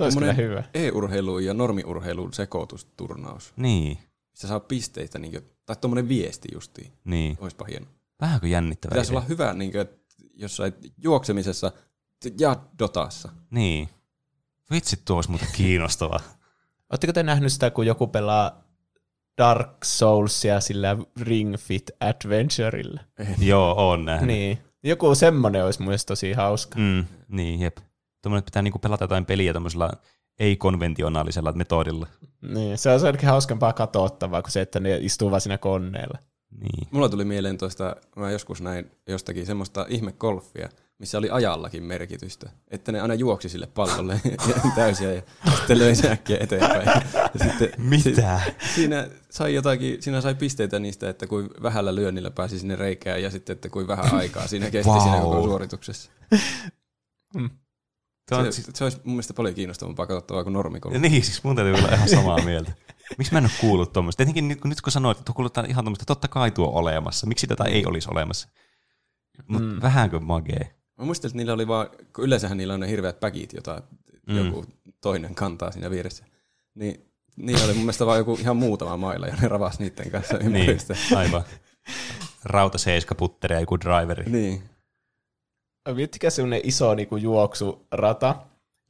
Se 0.00 0.04
olisi 0.04 0.18
kyllä 0.18 0.32
hyvä. 0.32 0.64
E-urheilu 0.74 1.38
ja 1.38 1.54
normiurheilun 1.54 2.32
sekoitusturnaus. 2.32 3.52
Niin, 3.56 3.98
Se 4.34 4.46
saa 4.46 4.60
pisteitä, 4.60 5.18
niin 5.18 5.32
kuin, 5.32 5.44
tai 5.66 5.76
tuommoinen 5.80 6.08
viesti 6.08 6.48
justiin. 6.52 6.92
niin. 7.04 7.36
Oispa 7.40 7.64
hieno. 7.64 7.86
Vähänkö 8.20 8.46
jännittävää? 8.46 8.94
Pitäisi 8.94 9.12
olla 9.12 9.20
hyvä 9.20 9.54
niin 9.54 9.72
kuin, 9.72 9.86
jossain 10.34 10.72
juoksemisessa 10.98 11.72
ja 12.38 12.56
Dotassa. 12.78 13.28
Niin. 13.50 13.88
Vitsi, 14.70 15.02
tuo 15.04 15.16
olisi 15.16 15.30
muuten 15.30 15.48
kiinnostavaa. 15.52 16.20
Oletteko 16.90 17.12
te 17.12 17.22
nähnyt 17.22 17.52
sitä, 17.52 17.70
kun 17.70 17.86
joku 17.86 18.06
pelaa 18.06 18.64
Dark 19.38 19.84
Soulsia 19.84 20.60
sillä 20.60 20.96
Ring 21.20 21.56
Fit 21.56 21.90
Adventurella? 22.00 23.00
Joo, 23.38 23.90
on 23.90 24.04
nähnyt. 24.04 24.26
Niin. 24.26 24.58
Joku 24.82 25.14
semmonen 25.14 25.64
olisi 25.64 25.80
mun 25.80 25.86
mielestä 25.86 26.08
tosi 26.08 26.32
hauska. 26.32 26.78
Mm, 26.78 27.04
niin, 27.28 27.60
jep. 27.60 27.78
Tuommoinen 28.22 28.44
pitää 28.44 28.62
niinku 28.62 28.78
pelata 28.78 29.04
jotain 29.04 29.26
peliä 29.26 29.52
tämmöisellä 29.52 29.90
ei-konventionaalisella 30.38 31.52
metodilla. 31.52 32.06
Niin, 32.42 32.78
se 32.78 32.90
on 32.90 33.06
ainakin 33.06 33.28
hauskempaa 33.28 33.72
katsottavaa 33.72 34.42
kuin 34.42 34.52
se, 34.52 34.60
että 34.60 34.80
ne 34.80 34.98
istuu 35.00 35.30
vaan 35.30 35.40
siinä 35.40 35.58
koneella. 35.58 36.18
Niin. 36.60 36.88
Mulla 36.90 37.08
tuli 37.08 37.24
mieleen 37.24 37.58
tuosta, 37.58 37.96
mä 38.16 38.30
joskus 38.30 38.60
näin 38.60 38.90
jostakin 39.08 39.46
semmoista 39.46 39.86
ihmekolfia, 39.88 40.68
missä 40.98 41.18
oli 41.18 41.30
ajallakin 41.30 41.82
merkitystä. 41.82 42.50
Että 42.68 42.92
ne 42.92 43.00
aina 43.00 43.14
juoksi 43.14 43.48
sille 43.48 43.66
pallolle 43.66 44.20
täysiä 44.74 45.12
ja 45.12 45.22
sitten 45.56 45.78
löi 45.78 45.92
äkkiä 46.10 46.36
eteenpäin. 46.40 46.86
Ja 47.14 47.44
sitten, 47.44 47.70
Mitä? 47.78 48.40
Siinä 48.74 49.08
sai 49.30 49.54
jotakin, 49.54 50.02
siinä 50.02 50.20
sai 50.20 50.34
pisteitä 50.34 50.78
niistä, 50.78 51.08
että 51.08 51.26
kuin 51.26 51.50
vähällä 51.62 51.94
lyönnillä 51.94 52.30
pääsi 52.30 52.58
sinne 52.58 52.76
reikään 52.76 53.22
ja 53.22 53.30
sitten, 53.30 53.54
että 53.54 53.68
kuin 53.68 53.86
vähän 53.88 54.14
aikaa 54.14 54.46
siinä 54.46 54.70
kesti 54.70 54.90
Wow. 54.90 55.00
siinä 55.02 55.20
koko 55.20 55.42
suorituksessa. 55.42 56.10
Tuo 58.30 58.38
on, 58.38 58.44
Se, 58.44 58.52
siis, 58.52 58.68
se, 58.74 58.84
olisi 58.84 58.96
mun 59.04 59.14
mielestä 59.14 59.34
paljon 59.34 59.54
kiinnostavampaa 59.54 60.06
katsottavaa 60.06 60.42
kuin 60.42 60.52
normikoulu. 60.52 60.98
niin, 60.98 61.24
siis 61.24 61.44
mun 61.44 61.56
täytyy 61.56 61.74
olla 61.74 61.88
ihan 61.94 62.08
samaa 62.08 62.38
mieltä. 62.44 62.72
Miksi 63.18 63.32
mä 63.32 63.38
en 63.38 63.44
ole 63.44 63.52
kuullut 63.60 63.92
tuommoista? 63.92 64.16
Tietenkin 64.16 64.48
nyt, 64.48 64.64
nyt 64.64 64.80
kun 64.80 64.92
sanoit, 64.92 65.18
että 65.18 65.24
tuo 65.24 65.34
kuuluttaa 65.34 65.64
ihan 65.68 65.84
tuommoista, 65.84 66.04
totta 66.04 66.28
kai 66.28 66.50
tuo 66.50 66.70
olemassa. 66.72 67.26
Miksi 67.26 67.46
tätä 67.46 67.64
ei 67.64 67.86
olisi 67.86 68.08
olemassa? 68.10 68.48
Mutta 69.48 69.68
mm. 69.68 69.82
vähänkö 69.82 70.20
magee? 70.20 70.74
Mä 70.98 71.04
muistelin, 71.04 71.30
että 71.30 71.36
niillä 71.36 71.52
oli 71.52 71.68
vaan, 71.68 71.86
kun 72.14 72.24
yleensähän 72.24 72.56
niillä 72.58 72.74
on 72.74 72.80
ne 72.80 72.88
hirveät 72.88 73.20
päkit, 73.20 73.52
jota 73.52 73.82
Mm. 74.26 74.36
joku 74.36 74.64
toinen 75.00 75.34
kantaa 75.34 75.70
siinä 75.70 75.90
vieressä. 75.90 76.24
Niin 76.74 77.04
niillä 77.36 77.64
oli 77.64 77.72
mun 77.72 77.82
mielestä 77.82 78.06
vaan 78.06 78.18
joku 78.18 78.38
ihan 78.40 78.56
muutama 78.56 78.96
mailla 78.96 79.26
ja 79.26 79.36
ne 79.42 79.48
ravas 79.48 79.78
niiden 79.78 80.10
kanssa 80.10 80.36
Niin, 80.36 80.56
ympäristä. 80.56 80.94
aivan. 81.16 81.42
Rauta 82.44 82.78
seiska 82.78 83.14
putteri 83.14 83.54
ja 83.54 83.60
joku 83.60 83.80
driveri. 83.80 84.30
Niin. 84.30 84.62
Miettikää 85.94 86.30
semmoinen 86.30 86.60
iso 86.64 86.94
niinku 86.94 87.16
juoksurata, 87.16 88.34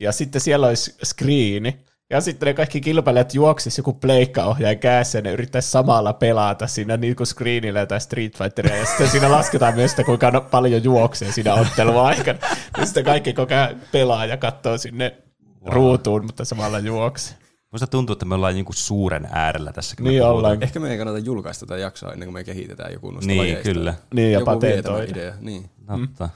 ja 0.00 0.12
sitten 0.12 0.40
siellä 0.40 0.66
olisi 0.66 0.94
screeni, 1.04 1.76
ja 2.10 2.20
sitten 2.20 2.46
ne 2.46 2.54
kaikki 2.54 2.80
kilpailijat 2.80 3.34
juoksis 3.34 3.78
joku 3.78 3.92
pleikkaohjaajan 3.92 4.78
kädessä, 4.78 5.18
ja 5.18 5.22
ne 5.22 5.32
yrittäisi 5.32 5.70
samalla 5.70 6.12
pelata 6.12 6.66
siinä 6.66 6.96
niinku 6.96 7.24
screenillä 7.24 7.86
tai 7.86 8.00
Street 8.00 8.38
Fighteria, 8.38 8.76
ja 8.76 8.86
sitten 8.86 9.08
siinä 9.08 9.30
lasketaan 9.30 9.74
myös 9.74 9.90
sitä, 9.90 10.04
kuinka 10.04 10.30
no- 10.30 10.40
paljon 10.40 10.84
juoksee 10.84 11.32
siinä 11.32 11.54
ottelun 11.54 12.00
aikana. 12.00 12.38
Ja 12.78 12.86
sitten 12.86 13.04
kaikki 13.04 13.32
koko 13.32 13.54
ajan 13.54 13.80
pelaa 13.92 14.26
ja 14.26 14.36
katsoo 14.36 14.78
sinne 14.78 15.16
wow. 15.64 15.72
ruutuun, 15.72 16.24
mutta 16.26 16.44
samalla 16.44 16.78
juoksee. 16.78 17.36
Musta 17.72 17.86
tuntuu, 17.86 18.12
että 18.12 18.24
me 18.24 18.34
ollaan 18.34 18.54
niinku 18.54 18.72
suuren 18.72 19.28
äärellä 19.32 19.72
tässä. 19.72 19.96
me 20.00 20.08
Niin 20.10 20.22
ollaan. 20.24 20.62
Ehkä 20.62 20.80
meidän 20.80 20.92
ei 20.92 20.98
kannata 20.98 21.18
julkaista 21.18 21.66
tätä 21.66 21.80
jaksoa 21.80 22.12
ennen 22.12 22.26
kuin 22.26 22.34
me 22.34 22.44
kehitetään 22.44 22.92
joku 22.92 23.10
noista 23.10 23.26
Niin, 23.26 23.38
lajeista. 23.38 23.62
kyllä. 23.72 23.94
Niin, 24.14 24.32
ja 24.32 24.38
joku 24.40 24.50
vietävä 24.60 24.94
patentoida. 24.94 25.20
idea. 25.20 25.34
Niin. 25.40 25.70
Totta. 25.86 26.28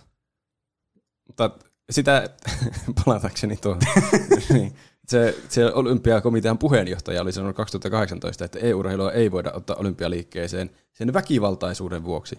Mutta 1.27 1.51
sitä, 1.91 2.29
palatakseni 3.05 3.57
tuohon, 3.57 3.83
niin, 4.53 4.75
se, 5.09 5.39
se 5.49 5.73
olympiakomitean 5.73 6.59
puheenjohtaja 6.59 7.23
oli 7.23 7.33
sanonut 7.33 7.57
2018, 7.57 8.45
että 8.45 8.59
EU-urheilua 8.59 9.13
ei 9.13 9.31
voida 9.31 9.53
ottaa 9.53 9.77
olympialiikkeeseen 9.77 10.71
sen 10.93 11.13
väkivaltaisuuden 11.13 12.05
vuoksi. 12.05 12.39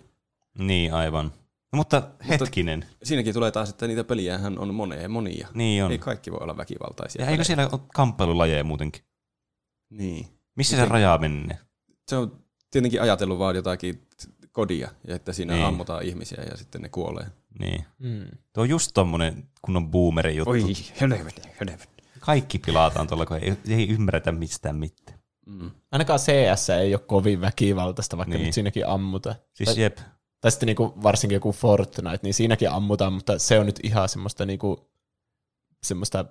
Niin, 0.57 0.93
aivan. 0.93 1.31
No, 1.73 1.77
mutta 1.77 2.03
hetkinen. 2.29 2.85
Siinäkin 3.03 3.33
tulee 3.33 3.51
taas, 3.51 3.69
että 3.69 3.87
niitä 3.87 4.03
peliähän 4.03 4.59
on 4.59 4.73
monia, 4.73 5.09
monia. 5.09 5.47
Niin 5.53 5.83
on. 5.83 5.91
Ei 5.91 5.97
kaikki 5.97 6.31
voi 6.31 6.39
olla 6.41 6.57
väkivaltaisia. 6.57 7.25
Ja 7.25 7.31
eikö 7.31 7.43
siellä 7.43 7.69
ole 7.71 7.81
kamppailulajeja 7.93 8.63
muutenkin? 8.63 9.01
Niin. 9.89 10.27
Missä 10.55 10.77
se 10.77 10.85
raja 10.85 11.17
menee? 11.17 11.57
Se 12.07 12.17
on 12.17 12.39
tietenkin 12.71 13.01
ajatellut 13.01 13.39
vaan 13.39 13.55
jotakin 13.55 14.07
kodia, 14.51 14.89
ja 15.07 15.15
että 15.15 15.33
siinä 15.33 15.53
niin. 15.53 15.65
ammutaan 15.65 16.03
ihmisiä 16.03 16.43
ja 16.51 16.57
sitten 16.57 16.81
ne 16.81 16.89
kuolee. 16.89 17.25
Niin. 17.59 17.85
Mm. 17.99 18.25
Tuo 18.53 18.61
on 18.63 18.69
just 18.69 18.91
tommonen 18.93 19.47
kunnon 19.61 19.91
boomeri 19.91 20.35
juttu. 20.35 20.49
Oi, 20.51 20.61
helvetti, 21.01 21.41
helvetti. 21.59 22.03
Kaikki 22.19 22.59
pilataan 22.59 23.07
tuolla, 23.07 23.25
kun 23.25 23.37
ei, 23.37 23.53
ei 23.69 23.89
ymmärretä 23.89 24.31
mistään 24.31 24.75
mitään. 24.75 25.19
Mm. 25.45 25.71
Ainakaan 25.91 26.19
CS 26.19 26.69
ei 26.69 26.93
ole 26.93 27.01
kovin 27.07 27.41
väkivaltaista, 27.41 28.17
vaikka 28.17 28.29
Niin. 28.29 28.37
niin. 28.39 28.45
nyt 28.45 28.53
siinäkin 28.53 28.87
ammutaan. 28.87 29.35
Siis 29.53 29.69
Tai- 29.69 29.81
jep. 29.83 29.97
Tai 30.41 30.51
sitten 30.51 30.67
niinku 30.67 30.93
varsinkin 31.03 31.35
joku 31.35 31.51
Fortnite, 31.51 32.19
niin 32.21 32.33
siinäkin 32.33 32.69
ammutaan, 32.69 33.13
mutta 33.13 33.39
se 33.39 33.59
on 33.59 33.65
nyt 33.65 33.79
ihan 33.83 34.09
semmoista 34.09 34.45
niinku, 34.45 34.89
semmoista, 35.83 36.25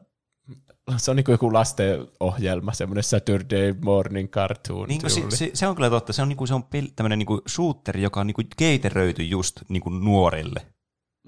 se 0.97 1.11
on 1.11 1.17
niinku 1.17 1.31
joku 1.31 1.53
lastenohjelma, 1.53 2.73
semmoinen 2.73 3.05
Saturday 3.05 3.75
morning 3.85 4.31
cartoon 4.31 4.89
Niin, 4.89 5.11
se, 5.11 5.37
se, 5.37 5.51
se, 5.55 5.67
on 5.67 5.75
kyllä 5.77 5.91
totta. 5.91 6.13
Se 6.13 6.23
on, 6.23 6.29
niinku, 6.29 6.47
se 6.47 6.55
on 6.55 6.63
pel, 6.63 6.87
tämmöinen 6.97 7.19
niinku 7.19 7.43
shooteri, 7.49 8.03
joka 8.03 8.21
on 8.21 8.27
niinku 8.27 8.43
keiteröity 8.57 9.23
just 9.23 9.61
niinku 9.69 9.91
nuorille. 9.91 10.67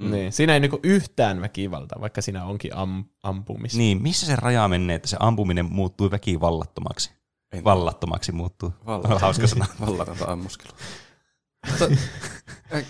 Mm. 0.00 0.10
Niin, 0.10 0.32
siinä 0.32 0.54
ei 0.54 0.60
niinku 0.60 0.80
yhtään 0.82 1.40
väkivaltaa, 1.40 2.00
vaikka 2.00 2.22
siinä 2.22 2.44
onkin 2.44 2.74
am, 2.76 3.04
ampumista. 3.22 3.78
Niin, 3.78 4.02
missä 4.02 4.26
se 4.26 4.36
raja 4.36 4.68
menee, 4.68 4.96
että 4.96 5.08
se 5.08 5.16
ampuminen 5.20 5.64
muuttuu 5.72 6.10
väkivallattomaksi? 6.10 7.10
En- 7.52 7.64
Vallattomaksi 7.64 8.32
muuttuu. 8.32 8.72
Valla- 8.86 9.18
Hauska 9.18 9.46
sana. 9.46 9.66
Vallatonta 9.86 10.24
ammuskelua. 10.32 10.76
Äh, 12.74 12.84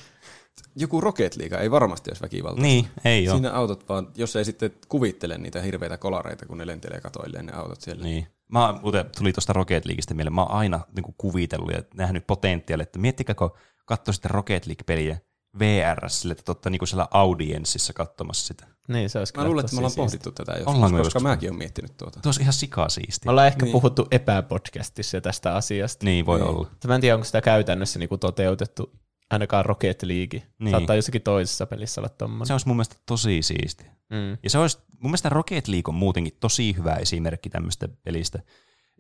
joku 0.77 1.01
Rocket 1.01 1.37
League 1.37 1.59
ei 1.59 1.71
varmasti 1.71 2.11
olisi 2.11 2.23
väkivaltaista. 2.23 2.63
Niin, 2.63 2.87
ei 3.05 3.29
ole. 3.29 3.37
Siinä 3.37 3.53
autot 3.53 3.89
vaan, 3.89 4.09
jos 4.17 4.37
ei 4.37 4.45
sitten 4.45 4.71
kuvittele 4.89 5.39
niitä 5.39 5.63
hirveitä 5.63 5.97
kolareita, 5.97 6.47
kun 6.47 6.59
ne 6.59 6.67
lentelee 6.67 7.01
katoilleen 7.01 7.47
ne 7.47 7.53
autot 7.53 7.81
siellä. 7.81 8.05
Niin. 8.05 8.27
Mä 8.49 8.75
muuten 8.83 9.05
tuli 9.19 9.33
tuosta 9.33 9.53
Rocket 9.53 9.85
Leagueista 9.85 10.15
mieleen. 10.15 10.33
Mä 10.35 10.43
oon 10.43 10.51
aina 10.51 10.81
niin 10.97 11.15
kuvitellut 11.19 11.73
ja 11.73 11.83
nähnyt 11.95 12.27
potentiaalia, 12.27 12.83
että 12.83 12.99
miettikää, 12.99 13.35
kun 13.35 13.51
katsoo 13.87 14.13
sitten 14.13 14.31
Rocket 14.31 14.67
League-peliä 14.67 15.17
VR, 15.59 16.09
sille, 16.09 16.33
että 16.33 16.45
totta 16.45 16.71
niin 16.71 16.79
kuin 16.79 16.89
siellä 16.89 17.09
audienssissa 17.11 17.93
katsomassa 17.93 18.47
sitä. 18.47 18.67
niin 18.89 19.11
se 19.11 19.19
olisi 19.19 19.33
Mä 19.37 19.45
luulen, 19.45 19.65
että 19.65 19.75
me 19.75 19.79
ollaan 19.79 19.91
siistiä. 19.91 20.05
pohdittu 20.05 20.33
tätä 20.33 20.53
joskus, 20.53 20.75
Ollaanko 20.75 20.99
koska 20.99 21.07
joskus? 21.07 21.23
mäkin 21.23 21.51
olen 21.51 21.59
miettinyt 21.59 21.97
tuota. 21.97 22.21
Tuo 22.21 22.29
olisi 22.29 22.41
ihan 22.43 22.53
sikasiistiä. 22.53 23.27
Me 23.29 23.31
ollaan 23.31 23.47
ehkä 23.47 23.65
Niin. 23.65 23.73
puhuttu 23.73 24.07
epäpodcastissa 24.11 25.21
tästä 25.21 25.55
asiasta. 25.55 26.05
Niin, 26.05 26.27
voi 26.27 26.39
Niin. 26.41 26.49
olla. 26.49 26.71
Mä 26.87 26.95
en 26.95 27.01
tiedä, 27.01 27.15
onko 27.15 27.25
sitä 27.25 27.41
käytännössä 27.41 27.99
niinku 27.99 28.19
toteutettu, 28.19 28.93
ainakaan 29.31 29.65
Rocket 29.65 30.03
League. 30.03 30.43
Niin. 30.59 30.71
Saattaa 30.71 30.97
jossakin 30.97 31.23
toisessa 31.23 31.67
pelissä 31.67 32.01
olla 32.01 32.09
tommonen. 32.09 32.47
Se 32.47 32.55
olisi 32.55 32.67
mun 32.69 32.77
mielestä 32.77 32.97
tosi 33.07 33.43
siistiä. 33.43 33.91
Mm. 34.11 34.39
Ja 34.43 34.51
se 34.51 34.59
olisi, 34.59 34.79
mun 35.01 35.11
mielestä 35.11 35.29
Rocket 35.29 35.69
League 35.69 35.91
on 35.91 35.95
muutenkin 35.95 36.37
tosi 36.41 36.77
hyvä 36.77 36.95
esimerkki 36.95 37.51
tämmöistä 37.51 37.89
pelistä, 38.05 38.43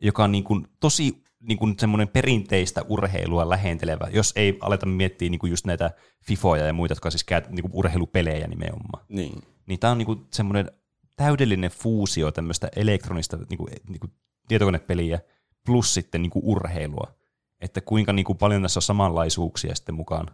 joka 0.02 0.24
on 0.24 0.32
niin 0.32 0.44
kuin 0.44 0.68
tosi 0.80 1.22
niin 1.46 1.58
kuin 1.58 1.74
semmoinen 1.78 2.08
perinteistä 2.08 2.82
urheilua 2.88 3.48
lähentelevä, 3.48 4.08
jos 4.10 4.32
ei 4.36 4.58
aleta 4.60 4.86
miettiä 4.86 5.28
niin 5.28 5.38
kuin 5.38 5.50
just 5.50 5.66
näitä 5.66 5.90
FIFOja 6.24 6.66
ja 6.66 6.72
muita, 6.72 6.92
jotka 6.92 7.06
on 7.06 7.12
siis 7.12 7.24
käyt, 7.24 7.48
niin 7.48 7.62
kuin 7.62 7.72
urheilupelejä 7.74 8.46
nimenomaan. 8.46 9.04
Niin. 9.08 9.42
Niin 9.66 9.80
tämä 9.80 9.90
on 9.90 9.98
niin 9.98 10.06
kuin 10.06 10.26
semmoinen 10.32 10.70
täydellinen 11.16 11.70
fuusio 11.70 12.32
tämmöistä 12.32 12.68
elektronista 12.76 13.36
niin 13.36 13.58
kuin, 13.58 13.72
niin 13.88 14.00
kuin 14.00 14.12
tietokonepeliä 14.48 15.20
plus 15.66 15.94
sitten 15.94 16.22
niin 16.22 16.30
kuin 16.30 16.44
urheilua. 16.44 17.14
Että 17.60 17.80
kuinka 17.80 18.12
niin 18.12 18.24
kuin 18.24 18.38
paljon 18.38 18.62
tässä 18.62 18.78
on 18.78 18.82
samanlaisuuksia 18.82 19.74
sitten 19.74 19.94
mukaan. 19.94 20.30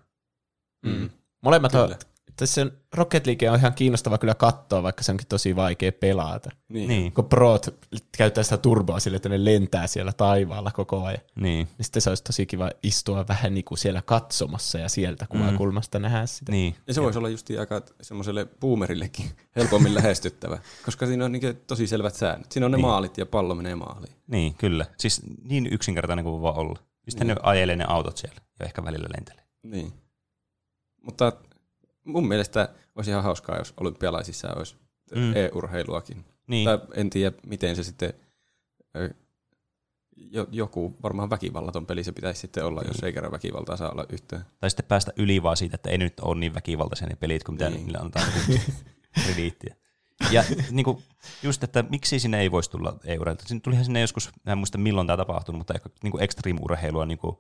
Mm. 0.87 1.11
Molemmat 1.43 1.75
on, 1.75 1.95
Tässä 2.37 2.67
Rocket 2.95 3.27
League 3.27 3.51
on 3.51 3.59
ihan 3.59 3.75
kiinnostava 3.75 4.19
kyllä 4.19 4.35
katsoa, 4.35 4.83
vaikka 4.83 5.03
se 5.03 5.13
onkin 5.13 5.27
tosi 5.27 5.57
vaikea 5.57 5.93
pelata. 5.93 6.51
Niin. 6.69 6.89
Niin, 6.89 7.13
Kun 7.13 7.25
prot 7.25 7.67
käyttää 8.17 8.45
sitä 8.45 8.57
turboa 8.57 9.01
sille, 9.01 9.17
että 9.17 9.29
ne 9.29 9.45
lentää 9.45 9.87
siellä 9.87 10.13
taivaalla 10.13 10.71
koko 10.71 11.05
ajan. 11.05 11.21
niin, 11.37 11.69
Niin 11.79 11.85
sitten 11.85 12.03
se 12.03 12.09
olisi 12.11 12.25
tosi 12.25 12.47
kiva 12.47 12.71
istua 12.83 13.29
vähän 13.29 13.55
niin 13.55 13.65
kuin 13.65 13.79
siellä 13.79 14.03
katsomassa 14.03 14.79
ja 14.79 14.89
sieltä 14.89 15.27
kuvakulmasta 15.27 15.99
mm. 15.99 16.03
nähdä 16.03 16.27
sitä. 16.27 16.53
niin. 16.53 16.75
Ja 16.87 16.95
se 16.95 17.03
voisi 17.03 17.19
olla 17.19 17.29
just 17.29 17.51
aika 17.61 17.83
semmoiselle 18.03 18.47
boomerillekin 18.61 19.27
helpommin 19.57 19.95
lähestyttävä, 19.95 20.59
koska 20.85 21.07
siinä 21.07 21.25
on 21.25 21.33
niin 21.33 21.43
tosi 21.67 21.87
selvät 21.87 22.15
säännöt. 22.15 22.53
Siinä 22.53 22.67
on 22.67 22.73
ne 22.73 22.77
Niin. 22.77 22.87
maalit 22.87 23.19
ja 23.19 23.27
pallo 23.27 23.55
menee 23.55 23.75
maaliin. 23.75 24.15
Niin, 24.27 24.55
kyllä. 24.55 24.87
Siis 24.99 25.23
niin 25.43 25.69
yksinkertainen 25.73 26.25
kuin 26.25 26.33
voi 26.33 26.43
vaan 26.43 26.57
olla. 26.59 26.79
Sitten 27.09 27.27
niin. 27.27 27.35
ne 27.35 27.41
ajelee 27.43 27.77
ne 27.77 27.85
autot 27.89 28.17
siellä 28.17 28.41
ja 28.61 28.67
ehkä 28.67 28.85
välillä 28.85 29.09
lentelee. 29.17 29.45
Niin. 29.63 29.93
Mutta 31.03 31.33
mun 32.05 32.29
mielestä 32.29 32.69
olisi 32.95 33.11
ihan 33.11 33.23
hauskaa, 33.23 33.57
jos 33.59 33.75
olympialaisissa 33.81 34.49
olisi 34.57 34.77
Mm. 35.15 35.37
e-urheiluakin. 35.37 36.25
Niin, 36.47 36.65
Tai 36.65 36.79
en 36.95 37.11
tiedä, 37.11 37.37
miten 37.47 37.77
se 37.77 37.83
sitten, 37.83 38.13
jo, 40.17 40.47
joku 40.51 40.97
varmaan 41.03 41.31
väkivallaton 41.31 41.87
peli 41.87 42.05
se 42.05 42.13
pitäisi 42.13 42.41
sitten 42.41 42.65
olla, 42.65 42.83
jos 42.89 43.03
ei 43.03 43.13
kerran 43.13 43.33
väkivaltaa 43.33 43.77
saa 43.77 43.91
olla 43.91 44.07
yhtään. 44.09 44.47
tai 44.61 44.71
sitten 44.71 44.87
päästä 44.87 45.13
yli 45.17 45.43
vaan 45.43 45.57
siitä, 45.57 45.75
että 45.75 45.91
ei 45.91 45.99
nyt 45.99 46.21
ole 46.21 46.41
niin 46.41 46.55
väkivaltaisia 46.55 47.07
ne 47.09 47.17
pelit, 47.17 47.45
kuin 47.45 47.55
mitä 47.55 47.71
Niin. 47.71 47.83
niille 47.85 47.99
antaa 47.99 48.23
krediittiä. 49.25 49.77
Ja 50.31 50.45
niin 50.71 50.85
kuin, 50.85 51.03
just, 51.43 51.65
että 51.65 51.85
miksi 51.91 52.19
sinne 52.19 52.41
ei 52.41 52.51
voisi 52.51 52.71
tulla 52.71 52.97
e-urheilua. 53.05 53.43
Sinne 53.47 53.61
tulihan 53.61 53.85
sinne 53.85 54.01
joskus, 54.01 54.31
en 54.47 54.59
muista 54.59 54.79
milloin 54.79 55.07
tämä 55.07 55.17
tapahtunut, 55.17 55.59
mutta 55.59 55.75
ehkä 55.75 55.89
niin 56.03 56.11
kuin 56.11 56.23
extreme-urheilua, 56.23 57.07
niin 57.07 57.19
kuin 57.19 57.37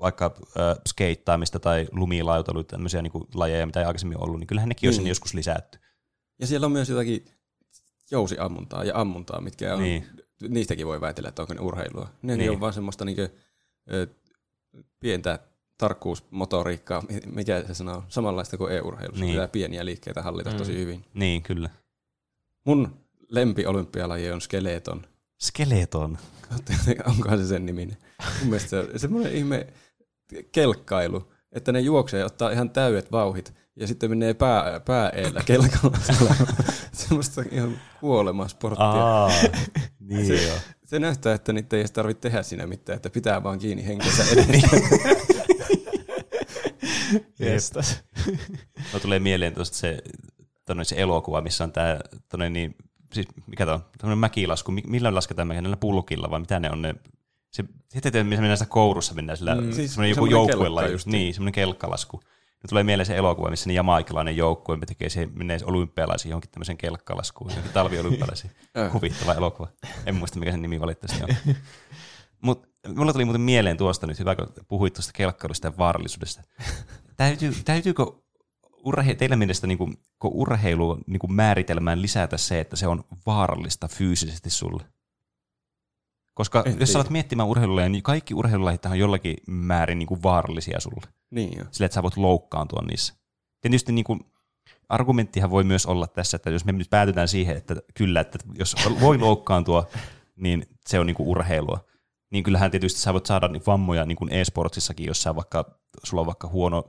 vaikka 0.00 0.24
äh, 0.36 0.76
skeittaamista 0.88 1.60
tai 1.60 1.86
lumilautailu, 1.92 2.64
tämmöisiä 2.64 3.02
niin 3.02 3.10
kuin 3.12 3.24
lajeja, 3.34 3.66
mitä 3.66 3.80
ei 3.80 3.86
aikaisemmin 3.86 4.18
ollut, 4.22 4.38
niin 4.40 4.46
kyllähän 4.46 4.68
nekin 4.68 4.86
olisi 4.88 4.96
Niin. 4.96 5.02
sinne 5.02 5.10
joskus 5.10 5.34
lisätty. 5.34 5.78
Ja 6.40 6.46
siellä 6.46 6.64
on 6.64 6.72
myös 6.72 6.88
jotakin 6.88 7.24
jousiammuntaa 8.10 8.84
ja 8.84 9.00
ammuntaa, 9.00 9.40
mitkä 9.40 9.74
on, 9.74 9.82
Niin. 9.82 10.06
niin. 10.40 10.52
niistäkin 10.54 10.86
voi 10.86 11.00
väitellä, 11.00 11.28
että 11.28 11.42
onko 11.42 11.54
ne 11.54 11.60
urheilua. 11.60 12.08
Ne 12.22 12.32
Niin. 12.32 12.38
niin. 12.38 12.50
on 12.50 12.60
vaan 12.60 12.72
semmoista 12.72 13.04
niinkö, 13.04 13.28
ö, 13.92 14.06
pientä 15.00 15.38
tarkkuusmotoriikkaa, 15.78 17.02
mi- 17.08 17.20
mikä 17.34 17.64
se 17.66 17.74
sanoo, 17.74 18.04
samanlaista 18.08 18.56
kuin 18.56 18.72
e-urheilussa. 18.72 19.20
Niin. 19.20 19.26
Niin. 19.26 19.34
Pitää 19.34 19.48
pieniä 19.48 19.84
liikkeitä 19.84 20.22
hallita 20.22 20.50
Mm. 20.50 20.54
mm. 20.54 20.58
tosi 20.58 20.78
hyvin. 20.78 21.04
Niin, 21.14 21.42
kyllä. 21.42 21.70
Mun 22.66 22.96
lempi-olympialaji 23.28 24.30
on 24.30 24.40
skeleton. 24.40 25.06
Skeleton. 25.40 26.18
Onkohan 27.06 27.38
se 27.38 27.46
sen 27.46 27.66
niminen? 27.66 27.96
Mun 28.38 28.48
mielestä 28.48 28.68
se 28.70 28.78
on 28.78 28.88
semmoinen 28.98 29.32
ihme 29.34 29.66
kelkkailu, 30.52 31.32
että 31.52 31.72
ne 31.72 31.80
juoksee 31.80 32.20
ja 32.20 32.26
ottaa 32.26 32.50
ihan 32.50 32.70
täydet 32.70 33.12
vauhit 33.12 33.54
ja 33.76 33.86
sitten 33.86 34.10
menee 34.10 34.34
pää, 34.34 34.80
pää 34.80 35.10
eellä 35.10 35.42
kelkalla. 35.46 35.98
Semmoista 36.92 37.42
ihan 37.50 37.78
kuolemaa 38.00 38.48
sporttia. 38.48 38.86
Aa, 38.86 39.30
niin 40.08 40.26
Se- 40.26 40.46
joo. 40.46 40.56
Se 40.84 40.98
näyttää, 40.98 41.34
että 41.34 41.52
niitä 41.52 41.76
ei 41.76 41.80
edes 41.80 41.92
tarvitse 41.92 42.20
tehdä 42.20 42.42
siinä 42.42 42.66
mitään, 42.66 42.96
että 42.96 43.10
pitää 43.10 43.42
vaan 43.42 43.58
kiinni 43.58 43.86
henkensä. 43.86 44.24
Jestas. 47.38 48.04
Mulla 48.76 49.00
tulee 49.02 49.18
mieleen 49.18 49.54
tuosta 49.54 49.76
se, 49.76 49.98
se 50.82 50.96
elokuva, 50.98 51.40
missä 51.40 51.64
on 51.64 51.72
tämä, 51.72 51.98
niin, 52.50 52.76
siis 53.12 53.26
mikä 53.46 53.66
tämä 53.66 53.74
on, 53.74 53.84
tämmöinen 53.98 54.18
mäkilasku, 54.18 54.72
Mi- 54.72 54.82
millä 54.86 55.14
lasketaan 55.14 55.48
mäkiä, 55.48 55.60
näillä 55.62 55.76
pulkilla 55.76 56.30
vai 56.30 56.40
mitä 56.40 56.60
ne 56.60 56.70
on 56.70 56.82
ne, 56.82 56.94
se, 57.56 57.64
sitten 57.88 58.12
te, 58.12 58.24
missä 58.24 58.40
mennään 58.40 58.58
sitä 58.58 58.70
kourussa, 58.70 59.14
mennään 59.14 59.36
sillä, 59.36 59.54
mm, 59.54 59.72
siis 59.72 59.94
semmoinen 59.94 60.10
joku 60.10 60.26
joukkuella, 60.26 60.82
niin, 61.04 61.34
semmoinen 61.34 61.52
kelkkalasku. 61.52 62.20
Ne 62.62 62.68
tulee 62.68 62.84
mieleen 62.84 63.06
se 63.06 63.16
elokuva, 63.16 63.50
missä 63.50 63.70
ne 63.70 63.74
jamaikilainen 63.74 64.36
joukkue 64.36 64.78
tekee 64.86 65.08
se, 65.08 65.28
menee 65.34 65.58
olympialaisiin 65.64 66.30
johonkin 66.30 66.50
tämmöisen 66.50 66.76
kelkkalaskuun, 66.76 67.50
johonkin 67.50 67.72
talviolympialaisiin. 67.72 68.50
Äh. 68.78 68.92
Huvittava 68.92 69.34
elokuva. 69.34 69.68
En 70.06 70.14
muista, 70.14 70.38
mikä 70.38 70.50
sen 70.50 70.62
nimi 70.62 70.80
valitettavasti 70.80 71.24
on. 71.24 71.54
Mutta 72.46 72.68
mulla 72.96 73.12
tuli 73.12 73.24
muuten 73.24 73.40
mieleen 73.40 73.76
tuosta 73.76 74.06
nyt, 74.06 74.18
hyvä 74.18 74.36
kun 74.36 74.52
puhuit 74.68 74.94
tuosta 74.94 75.12
kelkkailusta 75.14 75.66
ja 75.66 75.72
vaarallisuudesta. 75.78 76.42
Täytyy, 77.16 77.52
täytyykö 77.64 78.06
urhe, 78.84 79.14
teillä 79.14 79.36
mielestä 79.36 79.66
niin 79.66 79.78
kuin, 79.78 79.96
urheilu 80.24 80.98
niin 81.06 81.18
kuin 81.18 81.32
määritelmään 81.32 82.02
lisätä 82.02 82.36
se, 82.36 82.60
että 82.60 82.76
se 82.76 82.86
on 82.86 83.04
vaarallista 83.26 83.88
fyysisesti 83.88 84.50
sulle? 84.50 84.82
Koska 86.36 86.62
En 86.66 86.76
jos 86.80 86.92
sä 86.92 86.98
alat 86.98 87.10
miettimään 87.10 87.48
urheilulajia, 87.48 87.88
niin 87.88 88.02
kaikki 88.02 88.34
urheilulajit 88.34 88.84
on 88.84 88.98
jollakin 88.98 89.36
määrin 89.46 89.98
niin 89.98 90.06
kuin 90.06 90.22
vaarallisia 90.22 90.80
sulle. 90.80 91.06
niin 91.30 91.58
jo. 91.58 91.64
Sillä, 91.70 91.86
että 91.86 91.94
sä 91.94 92.02
voit 92.02 92.16
loukkaantua 92.16 92.82
niissä. 92.82 93.14
Tietysti 93.60 93.92
niin 93.92 94.04
kuin, 94.04 94.20
argumenttihan 94.88 95.50
voi 95.50 95.64
myös 95.64 95.86
olla 95.86 96.06
tässä, 96.06 96.36
että 96.36 96.50
jos 96.50 96.64
me 96.64 96.72
nyt 96.72 96.90
päätytään 96.90 97.28
siihen, 97.28 97.56
että 97.56 97.76
kyllä, 97.94 98.20
että 98.20 98.38
jos 98.58 98.74
voi 99.00 99.18
loukkaantua, 99.18 99.86
niin 100.44 100.66
se 100.86 101.00
on 101.00 101.06
niin 101.06 101.14
kuin 101.14 101.28
urheilua. 101.28 101.84
Niin 102.32 102.44
kyllähän 102.44 102.70
tietysti 102.70 103.00
sä 103.00 103.12
voit 103.12 103.26
saada 103.26 103.48
niin 103.48 103.62
vammoja 103.66 104.04
niin 104.04 104.16
kuin 104.16 104.32
e-sportsissakin, 104.32 105.06
jos 105.06 105.22
sä 105.22 105.34
vaikka, 105.34 105.64
sulla 106.04 106.20
on 106.20 106.26
vaikka 106.26 106.48
huono, 106.48 106.84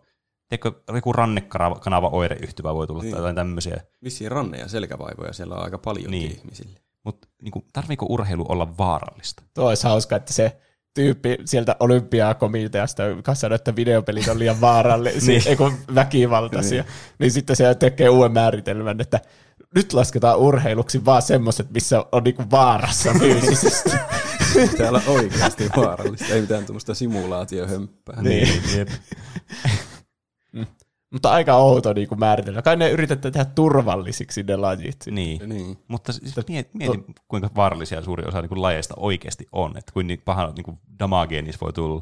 teikö 0.50 0.72
joku 0.96 1.14
rannekanava 1.14 2.10
oireyhtymä 2.10 2.74
voi 2.74 2.88
tulla 2.88 3.04
niin. 3.04 3.12
Tai 3.12 3.20
jotain 3.20 3.36
tämmöisiä. 3.36 3.84
Vissiin 4.04 4.32
ranne- 4.32 4.60
ja 4.60 4.68
selkävaivoja 4.68 5.34
siellä 5.34 5.56
on 5.56 5.64
aika 5.64 5.78
paljon 5.78 6.12
niin. 6.12 6.32
ihmisille. 6.32 6.87
Niin 7.78 7.84
tarviiko 7.84 8.06
urheilu 8.10 8.46
olla 8.50 8.78
vaarallista? 8.78 9.44
Tuo 9.54 9.68
olisi 9.68 9.84
hauska, 9.84 10.16
että 10.16 10.34
se 10.34 10.58
tyyppi 10.94 11.38
sieltä 11.46 11.76
olympiakomiteasta, 11.80 13.04
joka 13.04 13.36
sanoi, 13.36 13.56
että 13.56 13.76
videopelit 13.76 14.28
on 14.28 14.40
liian 14.40 14.62
vaarallisia, 14.62 15.40
Niin. 15.40 15.58
niin. 15.60 15.72
ei 15.72 15.96
väkivaltaisia, 15.96 16.82
niin. 16.82 16.92
niin 17.20 17.32
sitten 17.32 17.56
se 17.56 17.76
tekee 17.76 18.10
uuden 18.10 18.32
määritelmän, 18.32 19.02
että 19.02 19.20
nyt 19.76 19.94
lasketaan 19.94 20.38
urheiluksi 20.38 21.06
vaan 21.06 21.22
semmoiset, 21.22 21.72
missä 21.72 22.06
on 22.12 22.24
niinku 22.24 22.44
vaarassa 22.52 23.14
fyysisesti. 23.20 23.92
Täällä 24.78 25.02
on 25.08 25.14
oikeasti 25.14 25.70
vaarallista, 25.78 26.34
ei 26.34 26.42
mitään 26.42 26.66
tuommoista 26.66 26.96
simulaatiohömppää. 26.96 28.22
Niin. 28.22 28.62
jep. 28.78 28.90
Mutta 31.14 31.32
aika 31.32 31.56
outo 31.56 31.94
niinku 31.94 32.16
määritellä. 32.16 32.62
Kai 32.62 32.76
ne 32.76 32.90
yritetään 32.92 33.34
tehdä 33.34 33.46
turvallisiksi 33.56 34.44
ne 34.44 34.56
lajit. 34.56 34.98
niin. 35.12 35.50
niin. 35.50 35.78
Mutta 35.88 36.14
siis 36.14 36.36
mieti, 36.48 36.70
mieti 36.74 37.04
kuinka 37.28 37.50
vaarallisia 37.56 38.02
suuri 38.04 38.24
osa 38.28 38.42
niin 38.42 38.50
kuin 38.50 38.62
lajeista 38.62 38.94
oikeasti 38.98 39.48
on, 39.52 39.78
että 39.78 39.92
kuinka 39.92 40.14
paha 40.26 40.54
niin 40.56 40.64
kuin 40.64 40.78
damagea 41.00 41.42
niissä 41.42 41.60
voi 41.62 41.74
tulla. 41.74 42.02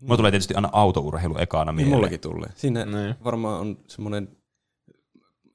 Mulla 0.00 0.16
tulee 0.16 0.30
tietysti 0.30 0.54
aina 0.54 0.68
autourheilu 0.72 1.38
ekana 1.38 1.72
Niin 1.72 1.76
mieleen. 1.76 1.96
mullakin 1.96 2.20
tulee. 2.20 2.48
Siinä 2.54 2.84
Niin. 2.84 3.14
varmaan 3.24 3.60
on 3.60 3.78
semmoinen 3.88 4.28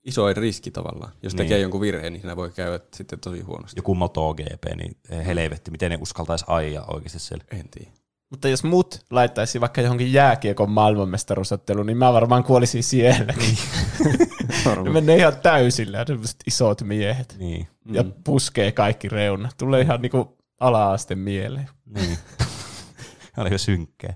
isoin 0.05 0.37
riski 0.37 0.71
tavallaan. 0.71 1.11
Jos 1.23 1.33
Niin. 1.33 1.37
tekee 1.37 1.59
jonkun 1.59 1.81
virheen, 1.81 2.13
niin 2.13 2.21
siinä 2.21 2.35
voi 2.35 2.51
käydä 2.51 2.79
sitten 2.93 3.19
tosi 3.19 3.41
huonosti. 3.41 3.79
Joku 3.79 3.95
MotoGP, 3.95 4.63
niin 4.75 4.91
helvetti, 5.25 5.71
miten 5.71 5.91
ne 5.91 5.97
uskaltaisi 6.01 6.45
ajaa 6.47 6.85
oikeasti 6.93 7.19
siellä. 7.19 7.43
En 7.51 7.69
tiedä. 7.69 7.91
Mutta 8.29 8.47
jos 8.49 8.63
mut 8.63 9.05
laittaisi 9.11 9.61
vaikka 9.61 9.81
johonkin 9.81 10.13
jääkiekon 10.13 10.71
maailmanmestaruusotteluun, 10.71 11.85
niin 11.85 11.97
mä 11.97 12.13
varmaan 12.13 12.43
kuolisin 12.43 12.83
siellä. 12.83 13.33
ne 14.83 14.89
menee 14.89 15.15
ihan 15.17 15.37
täysillä, 15.37 16.05
sellaiset 16.07 16.37
isot 16.47 16.81
miehet. 16.81 17.35
Niin. 17.39 17.67
Ja 17.91 18.03
puskee 18.23 18.71
kaikki 18.71 19.09
reunat. 19.09 19.57
Tulee 19.57 19.81
ihan 19.81 20.01
niinku 20.01 20.37
ala-aste 20.59 21.15
mieleen. 21.15 21.69
niin. 21.85 22.17
Oliko 23.37 23.57
synkkää? 23.57 24.13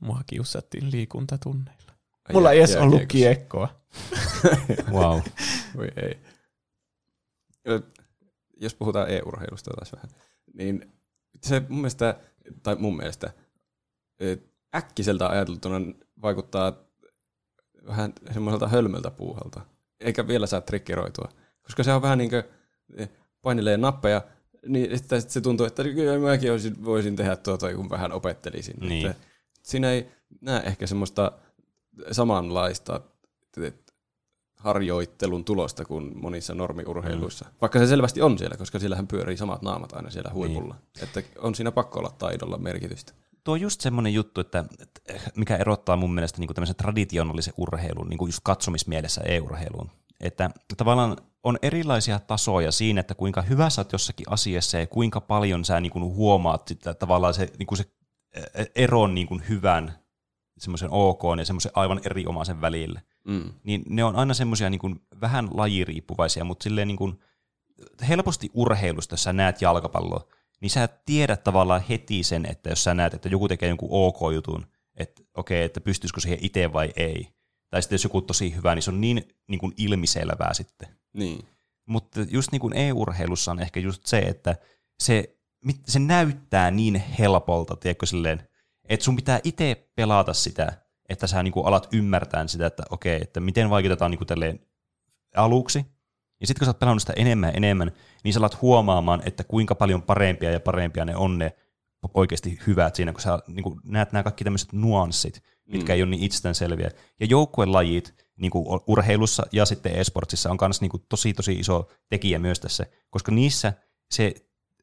Mua 0.00 0.20
kiusattiin 0.26 0.90
liikuntatunneilla. 0.90 1.92
Ai 2.28 2.32
Mulla 2.32 2.52
ei 2.52 2.58
jää- 2.58 2.64
edes 2.66 2.76
ollut 2.76 3.02
kiekkoa. 3.08 3.68
Wow. 4.92 5.20
Voi 5.76 5.88
ei. 5.96 6.18
Ö, 7.68 7.82
Jos 8.60 8.74
puhutaan 8.74 9.10
e-urheilusta 9.10 9.70
taas 9.70 9.92
vähän, 9.92 10.10
niin 10.54 10.92
se 11.42 11.60
mun 11.68 11.78
mielestä, 11.78 12.16
tai 12.62 12.76
mun 12.76 12.96
mielestä, 12.96 13.32
äkkiseltä 14.74 15.28
ajateltuna 15.28 15.76
vaikuttaa 16.22 16.72
vähän 17.86 18.12
semmoiselta 18.32 18.68
hölmöltä 18.68 19.10
puuhalta. 19.10 19.60
Eikä 20.00 20.26
vielä 20.26 20.46
saa 20.46 20.60
trikkeroitua. 20.60 21.28
Koska 21.62 21.82
se 21.82 21.92
on 21.92 22.02
vähän 22.02 22.18
niin 22.18 22.30
kuin 22.30 22.42
painelee 23.42 23.76
nappeja, 23.76 24.22
niin 24.66 24.98
sit 24.98 25.30
se 25.30 25.40
tuntuu, 25.40 25.66
että 25.66 25.84
kyllä 25.84 26.18
mäkin 26.18 26.52
olisin, 26.52 26.84
voisin 26.84 27.16
tehdä 27.16 27.36
tuota, 27.36 27.74
kun 27.74 27.90
vähän 27.90 28.12
opettelisin. 28.12 28.76
Niin. 28.80 29.06
Että 29.06 29.22
siinä 29.62 29.90
ei 29.90 30.08
näe 30.40 30.62
ehkä 30.62 30.86
semmoista 30.86 31.32
samanlaista 32.12 33.00
harjoittelun 34.64 35.44
tulosta 35.44 35.84
kuin 35.84 36.12
monissa 36.22 36.54
normiurheiluissa. 36.54 37.44
Mm. 37.44 37.50
Vaikka 37.60 37.78
se 37.78 37.86
selvästi 37.86 38.22
on 38.22 38.38
siellä, 38.38 38.56
koska 38.56 38.78
siellähän 38.78 39.06
pyörii 39.06 39.36
samat 39.36 39.62
naamat 39.62 39.92
aina 39.92 40.10
siellä 40.10 40.30
huipulla. 40.34 40.74
Niin. 40.74 41.04
Että 41.04 41.22
on 41.38 41.54
siinä 41.54 41.72
pakko 41.72 41.98
olla 41.98 42.14
taidolla 42.18 42.58
merkitystä. 42.58 43.12
Tuo 43.44 43.54
on 43.54 43.60
just 43.60 43.80
semmoinen 43.80 44.14
juttu, 44.14 44.40
että, 44.40 44.64
mikä 45.36 45.56
erottaa 45.56 45.96
mun 45.96 46.14
mielestä 46.14 46.38
niin 46.38 46.54
tämmöisen 46.54 46.76
traditionaalisen 46.76 47.54
urheilun, 47.56 48.08
niin 48.08 48.18
kuin 48.18 48.28
just 48.28 48.40
katsomismielessä 48.42 49.20
e-urheiluun. 49.20 49.90
Että 50.20 50.50
tavallaan 50.76 51.16
on 51.42 51.58
erilaisia 51.62 52.18
tasoja 52.18 52.72
siinä, 52.72 53.00
että 53.00 53.14
kuinka 53.14 53.42
hyvä 53.42 53.70
sä 53.70 53.80
oot 53.80 53.92
jossakin 53.92 54.26
asiassa 54.30 54.78
ja 54.78 54.86
kuinka 54.86 55.20
paljon 55.20 55.64
sä 55.64 55.80
niin 55.80 55.92
kuin 55.92 56.04
huomaat 56.04 56.68
sitä, 56.68 56.94
tavallaan 56.94 57.34
se, 57.34 57.52
niin 57.58 57.66
kuin 57.66 57.78
se 57.78 57.84
eron 58.76 59.14
niin 59.14 59.26
kuin 59.26 59.42
hyvän, 59.48 59.92
semmoisen 60.58 60.88
ok 60.90 61.22
ja 61.38 61.44
semmoisen 61.44 61.72
aivan 61.74 62.00
erinomaisen 62.04 62.60
välille. 62.60 63.02
Mm. 63.24 63.52
Niin 63.64 63.82
ne 63.88 64.04
on 64.04 64.16
aina 64.16 64.34
semmoisia 64.34 64.70
niin 64.70 64.78
kuin 64.78 65.00
vähän 65.20 65.48
lajiriippuvaisia, 65.54 66.44
mutta 66.44 66.64
silleen 66.64 66.88
niin 66.88 66.98
kuin 66.98 67.20
helposti 68.08 68.50
urheilusta, 68.54 69.12
jos 69.12 69.22
sä 69.22 69.32
näet 69.32 69.62
jalkapalloa, 69.62 70.28
niin 70.60 70.70
sä 70.70 70.88
tiedät 71.06 71.44
tavallaan 71.44 71.84
heti 71.88 72.22
sen, 72.22 72.46
että 72.46 72.70
jos 72.70 72.84
sä 72.84 72.94
näet, 72.94 73.14
että 73.14 73.28
joku 73.28 73.48
tekee 73.48 73.68
jonkun 73.68 73.88
ok-jutun, 73.92 74.66
että 74.96 75.22
okei, 75.34 75.58
okay, 75.58 75.64
että 75.64 75.80
pystyisikö 75.80 76.20
siihen 76.20 76.38
itse 76.42 76.72
vai 76.72 76.92
ei. 76.96 77.28
Tai 77.70 77.82
sitten 77.82 77.94
jos 77.94 78.04
joku 78.04 78.18
on 78.18 78.24
tosi 78.24 78.56
hyvä, 78.56 78.74
niin 78.74 78.82
se 78.82 78.90
on 78.90 79.00
niin, 79.00 79.28
niin 79.48 79.58
kuin 79.58 79.72
ilmiselvää 79.76 80.54
sitten. 80.54 80.88
Niin. 81.12 81.48
Mutta 81.86 82.20
just 82.30 82.52
niin 82.52 82.60
kuin 82.60 82.76
e-urheilussa 82.76 83.50
on 83.50 83.60
ehkä 83.60 83.80
just 83.80 84.06
se, 84.06 84.18
että 84.18 84.56
se, 85.02 85.36
se 85.86 85.98
näyttää 85.98 86.70
niin 86.70 86.94
helpolta, 86.94 87.76
tiedätkö 87.76 88.06
silleen, 88.06 88.48
että 88.88 89.04
sun 89.04 89.16
pitää 89.16 89.40
itse 89.44 89.88
pelata 89.94 90.32
sitä, 90.32 90.81
että 91.08 91.26
sä 91.26 91.42
niin 91.42 91.52
kuin 91.52 91.66
alat 91.66 91.88
ymmärtää 91.92 92.46
sitä, 92.46 92.66
että 92.66 92.82
okei, 92.90 93.18
että 93.22 93.40
miten 93.40 93.70
vaikutetaan 93.70 94.10
niin 94.10 94.18
kuin 94.18 94.60
aluksi, 95.36 95.86
Ja 96.40 96.46
sitten 96.46 96.60
kun 96.60 96.66
sä 96.66 96.70
oot 96.70 96.78
pelannut 96.78 97.02
sitä 97.02 97.12
enemmän 97.16 97.48
ja 97.48 97.56
enemmän, 97.56 97.92
niin 98.24 98.34
sä 98.34 98.40
alat 98.40 98.62
huomaamaan, 98.62 99.22
että 99.26 99.44
kuinka 99.44 99.74
paljon 99.74 100.02
parempia 100.02 100.50
ja 100.50 100.60
parempia 100.60 101.04
ne 101.04 101.16
on 101.16 101.38
ne 101.38 101.56
oikeasti 102.14 102.58
hyvät 102.66 102.94
siinä, 102.94 103.12
kun 103.12 103.20
sä 103.20 103.38
niin 103.46 103.62
kuin 103.62 103.80
näet 103.84 104.12
nämä 104.12 104.22
kaikki 104.22 104.44
tämmöiset 104.44 104.72
nuanssit, 104.72 105.42
mitkä 105.66 105.92
mm. 105.92 105.94
ei 105.94 106.02
ole 106.02 106.10
niin 106.10 106.22
itsestäänselviä. 106.22 106.90
Ja 107.20 107.26
joukkuelajit 107.26 108.14
niin 108.36 108.50
kuin 108.50 108.80
urheilussa 108.86 109.46
ja 109.52 109.66
sitten 109.66 109.94
esportsissa 109.94 110.50
on 110.50 110.58
myös 110.60 110.80
niin 110.80 110.90
kuin 110.90 111.02
tosi 111.08 111.32
tosi 111.32 111.52
iso 111.52 111.88
tekijä 112.08 112.38
myös 112.38 112.60
tässä, 112.60 112.86
koska 113.10 113.32
niissä 113.32 113.72
se 114.10 114.34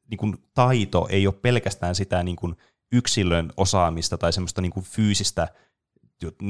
niin 0.09 0.17
kuin 0.17 0.37
taito 0.53 1.07
ei 1.09 1.27
ole 1.27 1.35
pelkästään 1.41 1.95
sitä 1.95 2.23
niin 2.23 2.35
kuin 2.35 2.55
yksilön 2.91 3.53
osaamista 3.57 4.17
tai 4.17 4.33
semmoista 4.33 4.61
niin 4.61 4.71
kuin 4.71 4.85
fyysistä 4.85 5.47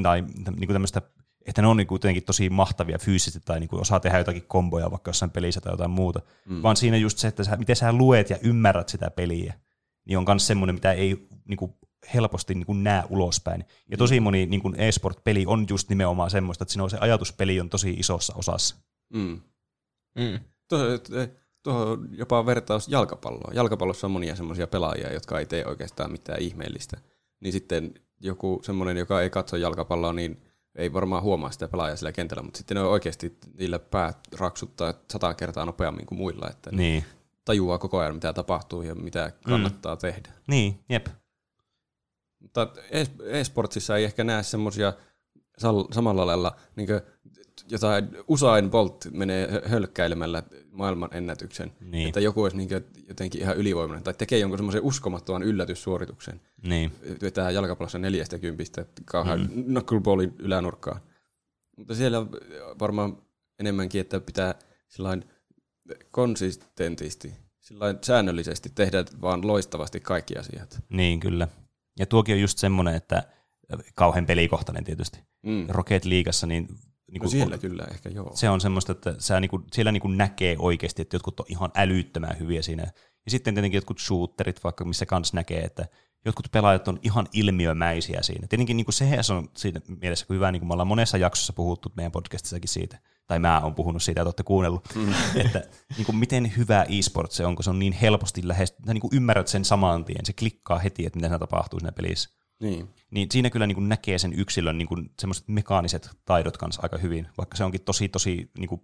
tai 0.04 0.22
niin 0.22 0.68
kuin 0.68 0.74
tämmöistä 0.74 1.02
että 1.46 1.62
ne 1.62 1.68
on 1.68 1.78
niinku 1.78 1.92
kuitenkin 1.92 2.24
tosi 2.24 2.50
mahtavia 2.50 2.98
fyysisesti 2.98 3.40
tai 3.46 3.60
niinku 3.60 3.78
osaa 3.78 4.00
tehdä 4.00 4.18
jotakin 4.18 4.44
komboja 4.48 4.92
vaikka 4.92 5.10
jossain 5.10 5.32
pelissä 5.32 5.62
tai 5.62 5.74
jotain 5.74 5.92
muuta, 5.92 6.22
mm. 6.46 6.64
vaan 6.64 6.76
siinä 6.76 6.98
just 6.98 7.18
se, 7.18 7.28
että 7.28 7.44
sä, 7.44 7.56
miten 7.56 7.76
sä 7.76 7.94
luet 7.94 8.30
ja 8.30 8.38
ymmärrät 8.44 8.90
sitä 8.90 9.12
peliä, 9.12 9.54
niin 10.06 10.18
on 10.18 10.26
myös 10.28 10.48
semmoinen, 10.48 10.76
mitä 10.76 10.92
ei 10.92 11.28
niinku 11.48 11.78
helposti 12.14 12.56
niinku 12.56 12.74
näe 12.74 13.04
ulospäin. 13.10 13.66
Ja 13.92 13.98
tosi 13.98 14.20
mm. 14.20 14.24
moni 14.24 14.46
niinku 14.46 14.74
e-sport-peli 14.78 15.46
on 15.48 15.66
just 15.70 15.90
nimenomaan 15.90 16.30
semmoista, 16.30 16.64
että 16.64 16.72
siinä 16.72 16.84
on 16.84 16.90
se 16.90 16.98
ajatuspeli 17.02 17.60
on 17.60 17.70
tosi 17.70 17.92
isossa 17.92 18.34
osassa. 18.38 18.76
Mm. 19.14 19.42
Mm. 20.16 20.40
Tuohon 21.64 22.10
jopa 22.12 22.46
vertaus 22.46 22.88
jalkapalloa. 22.88 23.52
Jalkapallossa 23.54 24.08
on 24.08 24.12
monia 24.12 24.36
semmoisia 24.36 24.68
pelaajia, 24.68 25.14
jotka 25.14 25.40
ei 25.40 25.46
tee 25.46 25.66
oikeastaan 25.66 26.12
mitään 26.12 26.42
ihmeellistä. 26.42 26.98
Niin 27.40 27.54
sitten 27.54 27.94
joku 28.20 28.60
semmoinen, 28.64 28.98
joka 28.98 29.22
ei 29.22 29.30
katso 29.30 29.58
jalkapalloa, 29.58 30.14
niin 30.14 30.42
ei 30.76 30.94
varmaan 30.94 31.24
huomaa 31.24 31.52
sitä 31.52 31.68
pelaajaa 31.68 31.96
sillä 31.96 32.12
kentällä, 32.12 32.44
mutta 32.44 32.58
sitten 32.58 32.76
ne 32.76 32.82
on 32.82 32.90
oikeasti, 32.90 33.38
niillä 33.58 33.80
päät 33.80 34.18
raksuttaa 34.38 34.94
sata 35.12 35.34
kertaa 35.34 35.66
nopeammin 35.66 36.06
kuin 36.06 36.20
muilla, 36.20 36.50
että 36.50 36.70
niin. 36.72 37.06
tajuaa 37.46 37.78
koko 37.78 38.00
ajan, 38.00 38.14
mitä 38.16 38.34
tapahtuu 38.34 38.82
ja 38.82 38.96
mitä 38.96 39.32
kannattaa 39.46 39.96
mm. 39.96 40.00
tehdä. 40.00 40.30
Niin, 40.48 40.80
jep. 40.90 41.08
Mutta 42.40 42.68
e-sportsissa 43.32 43.98
ei 43.98 44.04
ehkä 44.04 44.24
näe 44.24 44.44
semmoisia 44.44 44.94
samalla 45.92 46.26
lailla 46.26 46.56
niin 46.76 46.90
jotain 47.72 48.10
Usain 48.28 48.70
Bolt 48.70 49.08
menee 49.12 49.62
hölkkäilemällä 49.66 50.44
maailman 50.72 51.10
ennätyksen, 51.12 51.72
niin. 51.82 52.08
että 52.08 52.20
joku 52.20 52.44
olisi 52.44 52.58
niin 52.58 52.70
jotenkin 53.08 53.42
ihan 53.42 53.58
ylivoimainen, 53.58 54.04
tai 54.04 54.14
tekee 54.14 54.40
jonkun 54.40 54.58
semmoisen 54.58 54.84
uskomattoman 54.84 55.44
yllätyssuorituksen. 55.44 56.42
Niin. 56.64 56.92
Vetää 57.22 57.52
jalkapallossa 57.52 58.00
neljästä 58.00 58.40
kympistä 58.40 58.86
kauhean 59.06 59.50
mm. 59.56 59.64
knuckleballin 59.64 60.36
ylänurkkaan. 60.40 61.02
Mutta 61.78 61.96
siellä 61.96 62.26
varmaan 62.80 63.18
enemmänkin, 63.60 64.02
että 64.02 64.20
pitää 64.20 64.56
sillain 64.88 65.26
konsistentisti, 66.12 67.34
sillain 67.60 67.98
säännöllisesti 68.02 68.72
tehdä 68.76 69.06
vaan 69.22 69.48
loistavasti 69.48 70.00
kaikki 70.00 70.38
asiat. 70.38 70.84
Niin, 70.90 71.20
kyllä. 71.20 71.48
Ja 72.00 72.06
tuokin 72.06 72.36
on 72.36 72.42
just 72.42 72.58
semmoinen, 72.58 72.96
että 72.96 73.24
kauhean 73.96 74.26
pelikohtainen 74.26 74.84
tietysti. 74.84 75.20
Mm. 75.44 75.66
Rocket 75.70 76.06
Leagueassa 76.06 76.48
niin 76.48 76.68
niin 77.12 77.22
no 77.22 77.30
siellä 77.30 77.58
kyllä 77.58 77.84
ehkä 77.92 78.10
joo. 78.10 78.32
Se 78.34 78.50
on 78.50 78.62
semmoista, 78.62 78.92
että 78.92 79.16
sä 79.18 79.40
niinku, 79.40 79.64
siellä 79.74 79.92
niinku 79.92 80.08
näkee 80.08 80.56
oikeasti, 80.60 81.02
että 81.02 81.16
jotkut 81.16 81.40
on 81.40 81.46
ihan 81.50 81.72
älyttömän 81.76 82.40
hyviä 82.40 82.62
siinä. 82.62 82.84
Ja 83.26 83.32
sitten 83.32 83.54
tietenkin 83.54 83.78
jotkut 83.78 84.00
shooterit, 84.00 84.64
vaikka 84.64 84.86
missä 84.86 85.06
kans 85.06 85.34
näkee, 85.34 85.62
että 85.62 85.88
jotkut 86.26 86.52
pelaajat 86.52 86.88
on 86.88 87.00
ihan 87.04 87.28
ilmiömäisiä 87.34 88.20
siinä. 88.22 88.48
Tietenkin 88.48 88.78
niin 88.78 88.86
kuin 88.86 88.94
se 88.94 89.34
on 89.34 89.50
siinä 89.58 89.82
mielessä 90.02 90.26
hyvä, 90.30 90.52
niin 90.52 90.60
kuin 90.60 90.68
me 90.68 90.74
ollaan 90.74 90.88
monessa 90.88 91.18
jaksossa 91.18 91.54
puhuttu 91.54 91.92
meidän 91.96 92.12
podcastissakin 92.12 92.70
siitä, 92.70 93.00
tai 93.28 93.40
mä 93.40 93.62
oon 93.62 93.76
puhunut 93.76 94.04
siitä, 94.04 94.22
että 94.22 94.28
olette 94.28 94.44
kuunnellut, 94.44 94.96
mm. 94.96 95.14
että 95.46 95.64
niin 95.98 96.06
kuin 96.06 96.16
miten 96.16 96.54
hyvä 96.58 96.86
e-sport 96.90 97.32
se 97.32 97.46
on, 97.46 97.56
kun 97.56 97.64
se 97.64 97.70
on 97.70 97.80
niin 97.80 97.94
helposti 97.94 98.48
lähes, 98.48 98.76
niin 98.86 99.00
kuin 99.00 99.16
ymmärrät 99.16 99.48
sen 99.48 99.66
saman 99.66 100.06
tien, 100.06 100.26
se 100.26 100.34
klikkaa 100.34 100.80
heti, 100.80 101.06
että 101.06 101.18
mitä 101.18 101.28
siinä 101.28 101.40
tapahtuu 101.40 101.80
siinä 101.80 101.92
pelissä. 101.92 102.39
Niin. 102.60 102.90
niin 103.12 103.28
siinä 103.32 103.50
kyllä 103.50 103.68
niin 103.68 103.76
kuin 103.76 103.90
näkee 103.90 104.18
sen 104.18 104.34
yksilön 104.34 104.78
niin 104.78 104.88
kuin 104.88 105.12
semmoiset 105.20 105.48
mekaaniset 105.48 106.10
taidot 106.26 106.58
kanssa 106.58 106.82
aika 106.84 106.98
hyvin, 106.98 107.28
vaikka 107.38 107.58
se 107.58 107.64
onkin 107.64 107.82
tosi, 107.82 108.10
tosi, 108.10 108.52
niin 108.58 108.70
kuin, 108.70 108.82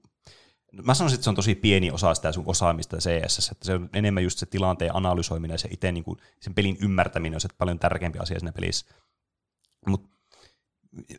mä 0.84 0.94
sanoisin, 0.94 1.16
että 1.16 1.24
se 1.24 1.30
on 1.30 1.36
tosi 1.36 1.56
pieni 1.56 1.92
osa 1.92 2.16
sitä 2.16 2.32
sun 2.32 2.44
osaamista 2.48 2.98
CS, 2.98 3.50
että 3.52 3.66
se 3.66 3.74
on 3.74 3.90
enemmän 3.94 4.24
just 4.24 4.40
se 4.40 4.46
tilanteen 4.46 4.96
analysoiminen 4.96 5.54
ja 5.54 5.58
se 5.58 5.68
itse 5.72 5.92
niin 5.92 6.04
sen 6.42 6.54
pelin 6.54 6.78
ymmärtäminen 6.82 7.38
on 7.38 7.42
se 7.42 7.50
paljon 7.58 7.80
tärkeämpi 7.80 8.20
asia 8.20 8.40
siinä 8.40 8.52
pelissä. 8.52 8.86
Mutta 9.88 10.10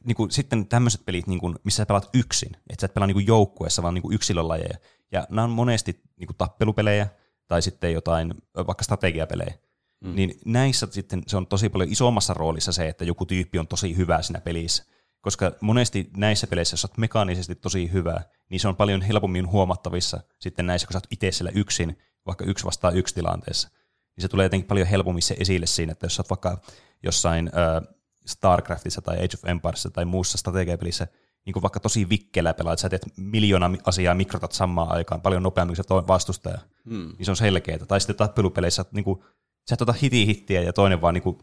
niin 0.05 0.17
kuin, 0.17 0.31
sitten 0.31 0.67
tämmöiset 0.67 1.05
pelit, 1.05 1.27
niin 1.27 1.41
kuin, 1.41 1.57
missä 1.65 1.77
sä 1.77 1.87
pelaat 1.87 2.11
yksin, 2.15 2.57
että 2.71 2.81
sä 2.81 2.85
et 2.85 2.95
pelaa 2.95 3.07
niin 3.07 3.15
kuin 3.15 3.27
joukkueessa, 3.27 3.83
vaan 3.83 3.95
niin 3.95 4.03
kuin 4.03 4.15
yksilölajeja. 4.15 4.79
Ja 5.13 5.27
nämä 5.31 5.45
on 5.45 5.51
monesti 5.51 6.01
niin 6.17 6.27
kuin 6.27 6.37
tappelupelejä 6.37 7.09
tai 7.49 7.63
sitten 7.63 7.93
jotain, 7.93 8.35
vaikka 8.67 8.85
strategiapelejä. 8.85 9.55
Mm. 10.01 10.15
Niin 10.15 10.39
näissä 10.45 10.89
sitten 10.91 11.23
se 11.27 11.37
on 11.37 11.47
tosi 11.47 11.69
paljon 11.69 11.93
isommassa 11.93 12.35
roolissa 12.35 12.73
se, 12.73 12.89
että 12.89 13.05
joku 13.05 13.27
tyyppi 13.27 13.59
on 13.59 13.67
tosi 13.69 13.97
hyvä 13.97 14.23
siinä 14.23 14.41
pelissä. 14.41 14.85
Koska 15.21 15.53
monesti 15.61 16.11
näissä 16.17 16.47
peleissä, 16.47 16.75
jos 16.75 16.85
olet 16.85 16.99
mekaanisesti 16.99 17.55
tosi 17.55 17.93
hyvä, 17.93 18.21
niin 18.51 18.61
se 18.61 18.69
on 18.69 18.77
paljon 18.77 19.03
helpommin 19.03 19.49
huomattavissa 19.49 20.21
sitten 20.39 20.67
näissä, 20.67 20.87
kun 20.87 20.93
sä 20.93 20.97
oot 20.97 21.07
itse 21.11 21.33
siellä 21.33 21.53
yksin, 21.55 21.99
vaikka 22.27 22.45
yksi 22.45 22.65
vastaa 22.65 22.91
yksi 22.91 23.15
tilanteessa. 23.15 23.69
Niin 24.17 24.23
se 24.23 24.29
tulee 24.29 24.45
jotenkin 24.45 24.69
paljon 24.69 24.87
helpommin 24.87 25.23
se 25.23 25.37
esille 25.39 25.67
siinä, 25.67 25.93
että 25.93 26.07
jos 26.07 26.17
sä 26.17 26.21
oot 26.21 26.31
vaikka 26.31 26.59
jossain 27.03 27.51
äh, 27.57 27.95
StarCraftissa 28.27 29.03
tai 29.03 29.17
Age 29.17 29.35
of 29.35 29.45
Empiresissa 29.45 29.91
tai 29.91 30.05
muussa 30.05 30.39
strategiapelissä, 30.39 31.07
niin 31.47 31.53
kuin 31.53 31.63
vaikka 31.63 31.81
tosi 31.81 32.09
vikkelä 32.09 32.55
pelaat, 32.55 32.79
sä 32.79 32.89
teet 32.89 33.07
miljoona 33.17 33.71
asiaa 33.85 34.15
mikrotat 34.15 34.53
samaan 34.53 34.93
aikaan 34.93 35.21
paljon 35.21 35.43
nopeammin 35.43 35.77
kuin 35.77 36.03
se 36.03 36.09
vastustaja, 36.09 36.59
hmm. 36.85 37.13
niin 37.19 37.25
se 37.25 37.31
on 37.31 37.37
selkeää. 37.37 37.79
Tai 37.79 38.01
sitten 38.01 38.17
tappelupeleissä 38.17 38.85
niin 38.93 39.05
kuin 39.05 39.25
sä 39.69 39.75
et 39.75 39.83
ota 39.83 39.93
hiti 39.93 40.27
hittiä 40.27 40.62
ja 40.62 40.73
toinen 40.73 41.01
vaan 41.01 41.14
niinku 41.14 41.39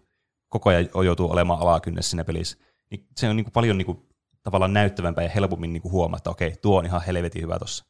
koko 0.49 0.69
ajan 0.69 0.89
joutuu 1.05 1.31
olemaan 1.31 1.59
alakynnessä 1.59 2.09
siinä 2.09 2.23
pelissä. 2.23 2.57
Niin 2.91 3.07
se 3.17 3.29
on 3.29 3.35
niinku 3.35 3.51
paljon 3.51 3.77
niinku 3.77 4.05
tavallaan 4.43 4.73
näyttävämpää 4.73 5.23
ja 5.23 5.29
helpommin 5.29 5.73
niinku 5.73 5.91
huomaa, 5.91 6.17
että 6.17 6.29
okei, 6.29 6.55
tuo 6.61 6.79
on 6.79 6.85
ihan 6.85 7.01
helvetin 7.07 7.41
hyvä 7.41 7.59
tossa. 7.59 7.85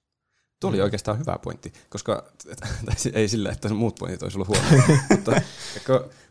Tuo 0.59 0.69
oli 0.69 0.81
oikeastaan 0.81 1.19
hyvä 1.19 1.39
pointti, 1.43 1.73
koska 1.89 2.31
ei 3.13 3.27
sillä, 3.27 3.51
että 3.51 3.69
muut 3.69 3.95
pointit 3.99 4.23
olisi 4.23 4.37
ollut 4.37 4.47
huono. 4.47 4.87
mutta 5.11 5.31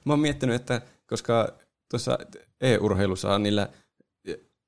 mä 0.05 0.13
oon 0.13 0.21
miettinyt, 0.21 0.57
että 0.57 0.81
koska 1.07 1.59
tuossa 1.91 2.19
e-urheilussa 2.61 3.35
on 3.35 3.43
niillä 3.43 3.69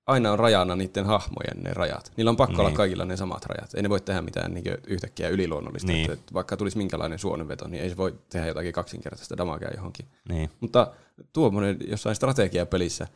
aina 0.07 0.33
on 0.33 0.39
rajana 0.39 0.77
niiden 0.77 1.07
hahmojen 1.07 1.63
ne 1.63 1.75
rajat. 1.75 2.13
Niillä 2.17 2.31
on 2.31 2.37
pakko 2.37 2.53
niin. 2.53 2.61
olla 2.61 2.77
kaikilla 2.77 3.05
ne 3.05 3.17
samat 3.17 3.47
rajat. 3.47 3.75
Ei 3.75 3.83
ne 3.83 3.89
voi 3.89 4.01
tehdä 4.01 4.23
mitään 4.23 4.55
niin 4.55 4.65
yhtäkkiä 4.87 5.29
yliluonnollista. 5.29 5.93
Niin. 5.93 6.11
Että 6.11 6.35
vaikka 6.35 6.57
tulisi 6.57 6.79
minkälainen 6.79 7.19
suonenveto, 7.19 7.69
niin 7.69 7.83
ei 7.83 7.91
se 7.91 7.97
voi 7.97 8.19
tehdä 8.29 8.47
jotakin 8.47 8.73
kaksinkertaista 8.73 9.37
damagea 9.37 9.71
johonkin. 9.75 10.07
Niin. 10.29 10.51
Mutta 10.61 10.93
tuommoinen 11.33 11.79
jossain 11.89 12.17
strategiapelissä 12.17 13.09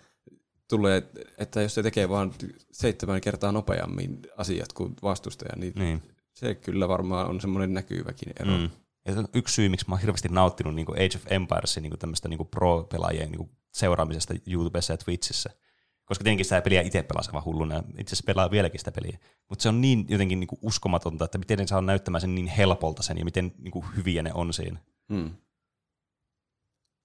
tulee, 0.68 1.02
että 1.38 1.62
jos 1.62 1.74
se 1.74 1.82
tekee 1.82 2.08
vain 2.08 2.32
seitsemän 2.72 3.20
kertaa 3.20 3.52
nopeammin 3.52 4.22
asiat 4.36 4.72
kuin 4.72 4.96
vastustaja, 5.02 5.56
niin, 5.56 5.72
niin. 5.76 6.02
se 6.34 6.54
kyllä 6.54 6.88
varmaan 6.88 7.26
on 7.26 7.40
semmoinen 7.40 7.74
näkyväkin 7.74 8.32
ero. 8.40 8.58
Mm. 8.58 8.70
Ja 9.06 9.12
se 9.12 9.18
on 9.18 9.28
yksi 9.34 9.54
syy, 9.54 9.68
miksi 9.68 9.86
mä 9.88 9.94
oon 9.94 10.00
hirveästi 10.00 10.28
nauttinut 10.28 10.74
niin 10.74 10.90
Age 10.90 11.16
of 11.16 11.32
Empiresin 11.32 11.82
niin 11.82 11.98
tämmöistä 11.98 12.28
niin 12.28 12.46
pro-pelaajien 12.50 13.32
niin 13.32 13.50
seuraamisesta 13.74 14.34
YouTubessa 14.46 14.92
ja 14.92 14.96
Twitchissä– 14.96 15.50
koska 16.08 16.24
tietenkin 16.24 16.44
sitä 16.44 16.60
peliä 16.60 16.80
itse 16.80 17.02
pelaa 17.02 17.32
vaan 17.32 17.44
hulluna, 17.44 17.84
itse 17.98 18.12
asiassa 18.12 18.26
pelaa 18.26 18.50
vieläkin 18.50 18.80
sitä 18.80 18.92
peliä. 18.92 19.18
Mutta 19.48 19.62
se 19.62 19.68
on 19.68 19.80
niin 19.80 20.06
jotenkin 20.08 20.40
niin 20.40 20.48
kuin 20.48 20.58
uskomatonta, 20.62 21.24
että 21.24 21.38
miten 21.38 21.58
ne 21.58 21.66
saa 21.66 21.80
näyttämään 21.80 22.20
sen 22.20 22.34
niin 22.34 22.46
helpolta 22.46 23.02
sen 23.02 23.18
ja 23.18 23.24
miten 23.24 23.52
niin 23.58 23.72
kuin 23.72 23.84
hyviä 23.96 24.22
ne 24.22 24.30
on 24.34 24.52
siinä. 24.52 24.78
Hmm. 25.12 25.30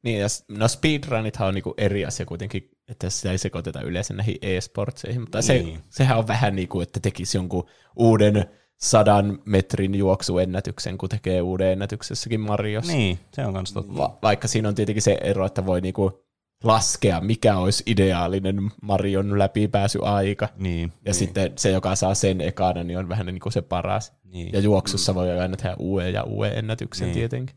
Niin, 0.04 0.20
ja 0.20 0.28
no 0.48 0.68
speedrunithan 0.68 1.48
on 1.48 1.54
niinku 1.54 1.74
eri 1.78 2.06
asia 2.06 2.26
kuitenkin, 2.26 2.70
että 2.88 3.10
sitä 3.10 3.32
ei 3.32 3.38
sekoiteta 3.38 3.82
yleensä 3.82 4.14
näihin 4.14 4.38
e-sportseihin, 4.42 5.22
mutta 5.22 5.40
niin. 5.48 5.78
se, 5.78 5.84
sehän 5.90 6.18
on 6.18 6.28
vähän 6.28 6.56
niin 6.56 6.68
kuin, 6.68 6.84
että 6.84 7.00
tekisi 7.00 7.38
jonkun 7.38 7.70
uuden 7.96 8.46
sadan 8.78 9.40
metrin 9.46 9.96
juoksuennätyksen, 9.96 10.98
kun 10.98 11.10
tekee 11.10 11.42
uuden 11.42 11.72
ennätyksessäkin 11.72 12.40
Mariossa. 12.40 12.94
Niin, 12.94 13.20
se 13.34 13.46
on 13.46 13.54
kans 13.54 13.74
totta. 13.74 13.98
Va- 13.98 14.20
vaikka 14.22 14.48
siinä 14.48 14.68
on 14.70 14.76
tietenkin 14.76 15.02
se 15.02 15.18
ero, 15.22 15.46
että 15.46 15.66
voi 15.66 15.82
niinku 15.82 16.23
laskea, 16.64 17.22
mikä 17.22 17.58
olisi 17.58 17.84
ideaalinen 17.88 18.72
Marion 18.82 19.40
läpipääsyaika. 19.40 20.50
Niin, 20.58 20.82
ja 20.82 21.00
niin. 21.06 21.14
sitten 21.14 21.54
se, 21.58 21.72
joka 21.72 21.96
saa 21.96 22.16
sen 22.16 22.42
ekana, 22.42 22.84
niin 22.84 23.00
on 23.00 23.10
vähän 23.10 23.26
niin 23.26 23.40
kuin 23.40 23.54
se 23.54 23.62
paras. 23.62 24.14
Niin. 24.24 24.54
Ja 24.54 24.60
juoksussa 24.60 25.12
mm. 25.12 25.16
voi 25.16 25.40
aina 25.40 25.58
tehdä 25.58 25.76
uuden 25.80 26.14
ja 26.14 26.24
uuden 26.24 26.58
ennätyksen 26.58 27.06
niin. 27.06 27.14
tietenkin. 27.14 27.56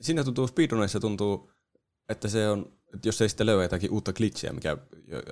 Siinä 0.00 0.24
tuntuu, 0.24 0.46
speedrunissa 0.46 1.00
tuntuu, 1.00 1.52
että 2.08 2.28
se 2.28 2.48
on, 2.48 2.72
että 2.94 3.08
jos 3.08 3.22
ei 3.22 3.28
sitten 3.28 3.46
löyä 3.46 3.62
jotakin 3.62 3.90
uutta 3.90 4.12
glitchiä, 4.12 4.52
mikä 4.52 4.76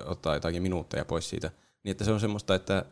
ottaa 0.05 0.33
jotakin 0.33 0.61
minuutteja 0.61 1.05
pois 1.05 1.29
siitä, 1.29 1.51
niin 1.83 1.91
että 1.91 2.03
se 2.03 2.11
on 2.11 2.19
semmoista, 2.19 2.55
että 2.55 2.85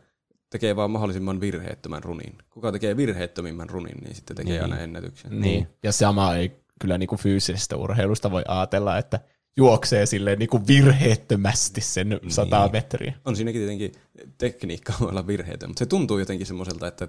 tekee 0.50 0.76
vaan 0.76 0.90
mahdollisimman 0.90 1.40
virheettömän 1.40 2.02
runin. 2.02 2.38
Kuka 2.50 2.72
tekee 2.72 2.96
virheettömimmän 2.96 3.70
runin, 3.70 3.96
niin 4.04 4.14
sitten 4.14 4.36
tekee 4.36 4.52
niin. 4.52 4.62
aina 4.62 4.78
ennätyksen. 4.78 5.40
Niin. 5.40 5.68
Ja 5.82 5.92
sama 5.92 6.34
ei 6.34 6.60
kyllä 6.80 6.98
niin 6.98 7.08
kuin 7.08 7.18
fyysisestä 7.18 7.76
urheilusta 7.76 8.30
voi 8.30 8.42
ajatella, 8.48 8.98
että 8.98 9.20
juoksee 9.56 10.06
silleen 10.06 10.38
niin 10.38 10.48
kuin 10.48 10.66
virheettömästi 10.66 11.80
sen 11.80 12.08
Niin. 12.08 12.30
100 12.30 12.68
metriä. 12.72 13.14
On 13.24 13.36
siinäkin 13.36 13.60
tietenkin 13.60 13.92
tekniikka 14.38 14.92
voi 15.00 15.08
olla 15.10 15.26
virheitä, 15.26 15.66
mutta 15.66 15.78
se 15.78 15.86
tuntuu 15.86 16.18
jotenkin 16.18 16.46
semmoiselta, 16.46 16.86
että 16.86 17.08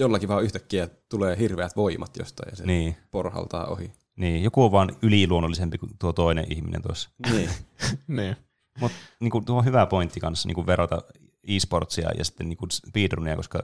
jollakin 0.00 0.28
vaan 0.28 0.44
yhtäkkiä 0.44 0.88
tulee 1.08 1.38
hirveät 1.38 1.76
voimat 1.76 2.16
jostain 2.18 2.50
ja 2.52 2.56
se 2.56 2.66
Niin. 2.66 2.96
porhaltaa 3.10 3.66
ohi. 3.66 3.92
Niin, 4.16 4.42
joku 4.42 4.64
on 4.64 4.72
vaan 4.72 4.96
yliluonnollisempi 5.02 5.78
kuin 5.78 5.92
tuo 5.98 6.12
toinen 6.12 6.46
ihminen 6.52 6.82
tuossa. 6.82 7.10
Niin. 7.30 7.50
Niin. 8.08 8.36
Mutta 8.80 8.96
niinku, 9.20 9.40
tuo 9.40 9.58
on 9.58 9.64
hyvä 9.64 9.86
pointti 9.86 10.20
kanssa 10.20 10.48
niinku 10.48 10.66
verrata 10.66 11.02
e-sportsia 11.48 12.10
ja 12.18 12.24
sitten 12.24 12.48
niinku 12.48 12.66
speedrunia, 12.72 13.36
koska 13.36 13.62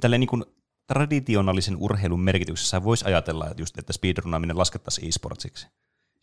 tälleen 0.00 0.20
niinku 0.20 0.44
traditionaalisen 0.86 1.76
urheilun 1.76 2.20
merkityksessä 2.20 2.84
voisi 2.84 3.04
ajatella, 3.04 3.50
että, 3.50 3.62
just, 3.62 3.78
että 3.78 3.92
speedrunaaminen 3.92 4.58
laskettaisiin 4.58 5.08
e-sportsiksi. 5.08 5.66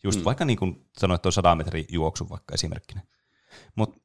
Just 0.04 0.18
mm. 0.18 0.24
vaikka 0.24 0.44
niin 0.44 0.58
kuin 0.58 0.86
sanoit 0.98 1.22
tuon 1.22 1.32
100 1.32 1.54
metrin 1.54 1.84
juoksu 1.88 2.30
vaikka 2.30 2.54
esimerkkinä. 2.54 3.02
Mutta 3.76 4.00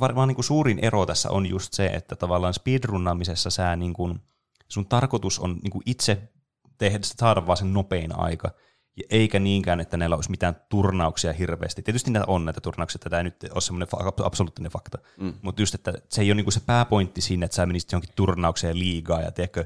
varmaan 0.00 0.28
niin 0.28 0.36
kuin 0.36 0.44
suurin 0.44 0.78
ero 0.82 1.06
tässä 1.06 1.30
on 1.30 1.46
just 1.46 1.72
se, 1.72 1.86
että 1.86 2.16
tavallaan 2.16 2.54
speedrunnaamisessa 2.54 3.50
sä 3.50 3.76
niin 3.76 3.92
kuin, 3.92 4.20
sun 4.68 4.86
tarkoitus 4.86 5.38
on 5.38 5.58
niin 5.62 5.70
kuin 5.70 5.82
itse 5.86 6.32
tehdä, 6.78 6.98
saada 7.02 7.46
vaan 7.46 7.56
sen 7.56 7.72
nopein 7.72 8.18
aika, 8.18 8.50
ja 8.96 9.04
eikä 9.10 9.38
niinkään, 9.38 9.80
että 9.80 9.96
näillä 9.96 10.16
olisi 10.16 10.30
mitään 10.30 10.56
turnauksia 10.68 11.32
hirveästi. 11.32 11.82
Tietysti 11.82 12.10
näitä 12.10 12.30
on 12.30 12.44
näitä 12.44 12.60
turnauksia, 12.60 12.96
että 12.96 13.10
tämä 13.10 13.20
ei 13.20 13.24
nyt 13.24 13.44
ole 13.54 13.60
semmoinen 13.60 13.88
absoluuttinen 14.24 14.72
fakta, 14.72 14.98
mm. 15.20 15.32
mutta 15.42 15.62
just, 15.62 15.74
että 15.74 15.92
se 16.08 16.22
ei 16.22 16.28
ole 16.28 16.34
niinku 16.34 16.50
se 16.50 16.60
pääpointti 16.60 17.20
siinä, 17.20 17.44
että 17.44 17.54
sä 17.54 17.66
menisit 17.66 17.92
johonkin 17.92 18.14
turnaukseen 18.16 18.78
liigaa, 18.78 19.20
ja 19.20 19.32
tiedätkö, 19.32 19.64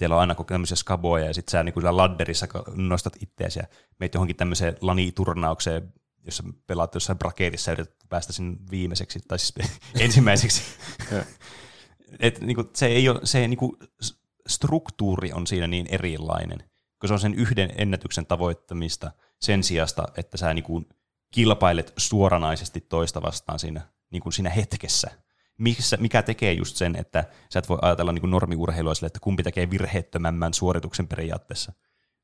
teillä 0.00 0.14
on 0.14 0.20
aina 0.20 0.34
tämmöisiä 0.34 0.76
skaboja, 0.76 1.26
ja 1.26 1.34
sitten 1.34 1.50
sä 1.50 1.62
niinku 1.62 1.80
siellä 1.80 1.96
ladderissa 1.96 2.46
nostat 2.74 3.16
itseäsi 3.22 3.58
ja 3.58 3.64
meet 3.98 4.14
johonkin 4.14 4.36
tämmöiseen 4.36 4.76
lani-turnaukseen, 4.80 5.92
jossa 6.24 6.44
pelaat 6.66 6.94
jossain 6.94 7.18
braketissa 7.18 7.70
ja 7.70 7.72
yrität 7.72 7.96
päästä 8.08 8.32
sinne 8.32 8.56
viimeiseksi, 8.70 9.20
tai 9.28 9.38
siis 9.38 9.54
ensimmäiseksi. 10.04 10.62
Et, 12.20 12.40
niinku, 12.40 12.70
se 12.74 12.86
ei 12.86 13.08
ole, 13.08 13.20
se 13.24 13.48
niinku, 13.48 13.76
s- 14.02 14.20
struktuuri 14.48 15.32
on 15.32 15.46
siinä 15.46 15.66
niin 15.66 15.86
erilainen, 15.90 16.58
kun 17.00 17.08
se 17.08 17.12
on 17.14 17.20
sen 17.20 17.34
yhden 17.34 17.72
ennätyksen 17.76 18.26
tavoittamista 18.26 19.12
sen 19.40 19.64
sijasta, 19.64 20.08
että 20.16 20.36
sä 20.36 20.54
niinku 20.54 20.84
kilpailet 21.30 21.92
suoranaisesti 21.96 22.80
toista 22.80 23.22
vastaan 23.22 23.58
siinä, 23.58 23.80
niinku 24.10 24.30
siinä 24.30 24.50
hetkessä. 24.50 25.10
Missä, 25.60 25.96
mikä 25.96 26.22
tekee 26.22 26.52
just 26.52 26.76
sen, 26.76 26.96
että 26.96 27.24
sä 27.52 27.58
et 27.58 27.68
voi 27.68 27.78
ajatella 27.82 28.12
niinku 28.12 28.26
normiurheilua 28.26 28.94
sille, 28.94 29.06
että 29.06 29.20
kumpi 29.20 29.42
tekee 29.42 29.70
virheettömämmän 29.70 30.54
suorituksen 30.54 31.08
periaatteessa. 31.08 31.72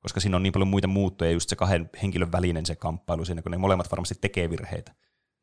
Koska 0.00 0.20
siinä 0.20 0.36
on 0.36 0.42
niin 0.42 0.52
paljon 0.52 0.68
muita 0.68 0.88
muuttuja, 0.88 1.30
just 1.30 1.48
se 1.48 1.56
kahden 1.56 1.90
henkilön 2.02 2.32
välinen 2.32 2.66
se 2.66 2.76
kamppailu 2.76 3.24
siinä, 3.24 3.42
kun 3.42 3.52
ne 3.52 3.58
molemmat 3.58 3.90
varmasti 3.90 4.14
tekee 4.20 4.50
virheitä. 4.50 4.94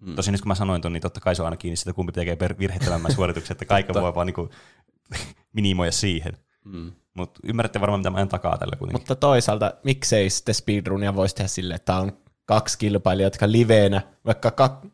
Mm. 0.02 0.16
Tosin 0.16 0.32
nyt 0.32 0.41
kun 0.41 0.48
mä 0.48 0.56
sanoin 0.56 0.82
ton, 0.82 0.94
niin 0.94 1.02
totta 1.02 1.20
kai 1.20 1.36
se 1.36 1.41
on 1.41 1.46
aina 1.46 1.58
kiinni 1.58 1.76
siitä, 1.76 1.94
kumpi 1.94 2.12
tekee 2.12 2.38
virheettömämmän 2.60 3.14
suorituksen, 3.16 3.54
että 3.54 3.66
kaiken 3.66 3.96
voi 3.96 4.16
vaan 4.16 4.28
niinku 4.28 4.50
minimoida 5.56 5.91
siihen. 5.91 6.38
Mm. 6.66 6.91
Mutta 7.14 7.39
ymmärrätte 7.44 7.82
varmaan, 7.82 8.00
mitä 8.00 8.10
mä 8.10 8.22
en 8.22 8.28
takaa 8.28 8.58
tällä 8.58 8.76
kuitenkin. 8.76 9.02
Mutta 9.02 9.16
toisaalta, 9.16 9.74
miksei 9.84 10.30
sitten 10.30 10.56
speedrunia 10.56 11.16
voisi 11.16 11.36
tehdä 11.36 11.48
silleen, 11.48 11.76
että 11.76 11.98
on 11.98 12.18
kaksi 12.46 12.78
kilpailijaa, 12.78 13.26
jotka 13.26 13.52
liveenä, 13.52 14.02
vaikka 14.26 14.52
kak... 14.52 14.86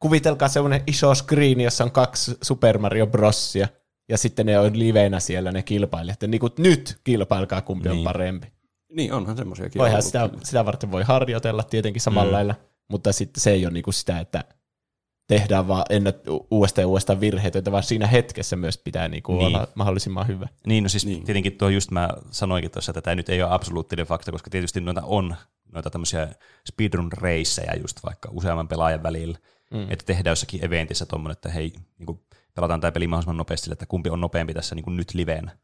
kuvitelkaa 0.00 0.48
semmoinen 0.48 0.82
iso 0.86 1.14
screen, 1.14 1.60
jossa 1.60 1.84
on 1.84 1.90
kaksi 1.90 2.36
Super 2.42 2.78
Mario 2.78 3.06
Brosia, 3.06 3.68
ja 4.08 4.18
sitten 4.18 4.46
ne 4.46 4.58
on 4.58 4.78
liveenä 4.78 5.20
siellä 5.20 5.52
ne 5.52 5.62
kilpailijat. 5.62 6.22
Ja 6.22 6.28
niin 6.28 6.40
kuin 6.40 6.52
nyt 6.58 6.98
kilpailkaa, 7.04 7.60
kumpi 7.62 7.82
niin. 7.84 7.90
on 7.90 7.96
Niin. 7.96 8.04
parempi. 8.04 8.46
Niin, 8.92 9.12
onhan 9.12 9.36
semmoisiakin 9.36 9.78
Voihan 9.80 10.02
sitä, 10.02 10.28
kyllä. 10.28 10.44
sitä 10.44 10.64
varten 10.64 10.90
voi 10.90 11.02
harjoitella 11.02 11.62
tietenkin 11.62 12.02
samalla 12.02 12.30
Mm. 12.30 12.32
lailla, 12.34 12.54
mutta 12.90 13.12
sitten 13.12 13.40
se 13.40 13.50
ei 13.50 13.66
ole 13.66 13.72
niinku 13.72 13.92
sitä, 13.92 14.18
että 14.20 14.44
tehdään 15.26 15.68
vaan 15.68 15.84
ennät, 15.90 16.16
uudestaan 16.50 16.82
ja 16.82 16.86
uudestaan 16.88 17.20
virheitä, 17.20 17.72
vaan 17.72 17.82
siinä 17.82 18.06
hetkessä 18.06 18.56
myös 18.56 18.78
pitää 18.78 19.08
niinku 19.08 19.32
Niin. 19.32 19.46
olla 19.46 19.68
mahdollisimman 19.74 20.26
hyvä. 20.28 20.48
Niin, 20.66 20.82
no 20.84 20.88
siis 20.88 21.06
Niin. 21.06 21.14
niin. 21.16 21.24
tietenkin 21.26 21.58
tuo 21.58 21.68
just 21.68 21.90
mä 21.90 22.08
sanoinkin 22.30 22.70
tuossa, 22.70 22.90
että 22.90 23.00
tämä 23.02 23.14
nyt 23.14 23.28
ei 23.28 23.42
ole 23.42 23.52
absoluuttinen 23.54 24.06
fakta, 24.06 24.32
koska 24.32 24.50
tietysti 24.50 24.80
noita 24.80 25.02
on 25.04 25.36
noita 25.72 25.90
tämmöisiä 25.90 26.28
speedrun-reissejä 26.68 27.74
just 27.80 27.98
vaikka 28.04 28.28
useamman 28.32 28.68
pelaajan 28.68 29.02
välillä, 29.02 29.38
mm. 29.70 29.86
että 29.90 30.04
tehdään 30.06 30.32
jossakin 30.32 30.64
eventissä 30.64 31.06
tuommoinen, 31.06 31.32
että 31.32 31.48
hei, 31.48 31.72
niin 31.98 32.06
kuin 32.06 32.20
pelataan 32.54 32.80
tämä 32.80 32.92
peli 32.92 33.06
mahdollisimman 33.06 33.36
nopeasti, 33.36 33.72
että 33.72 33.86
kumpi 33.86 34.10
on 34.10 34.20
nopeampi 34.20 34.54
tässä 34.54 34.74
niin 34.74 34.84
kuin 34.84 34.96
nyt 34.96 35.14
liveenä. 35.14 35.58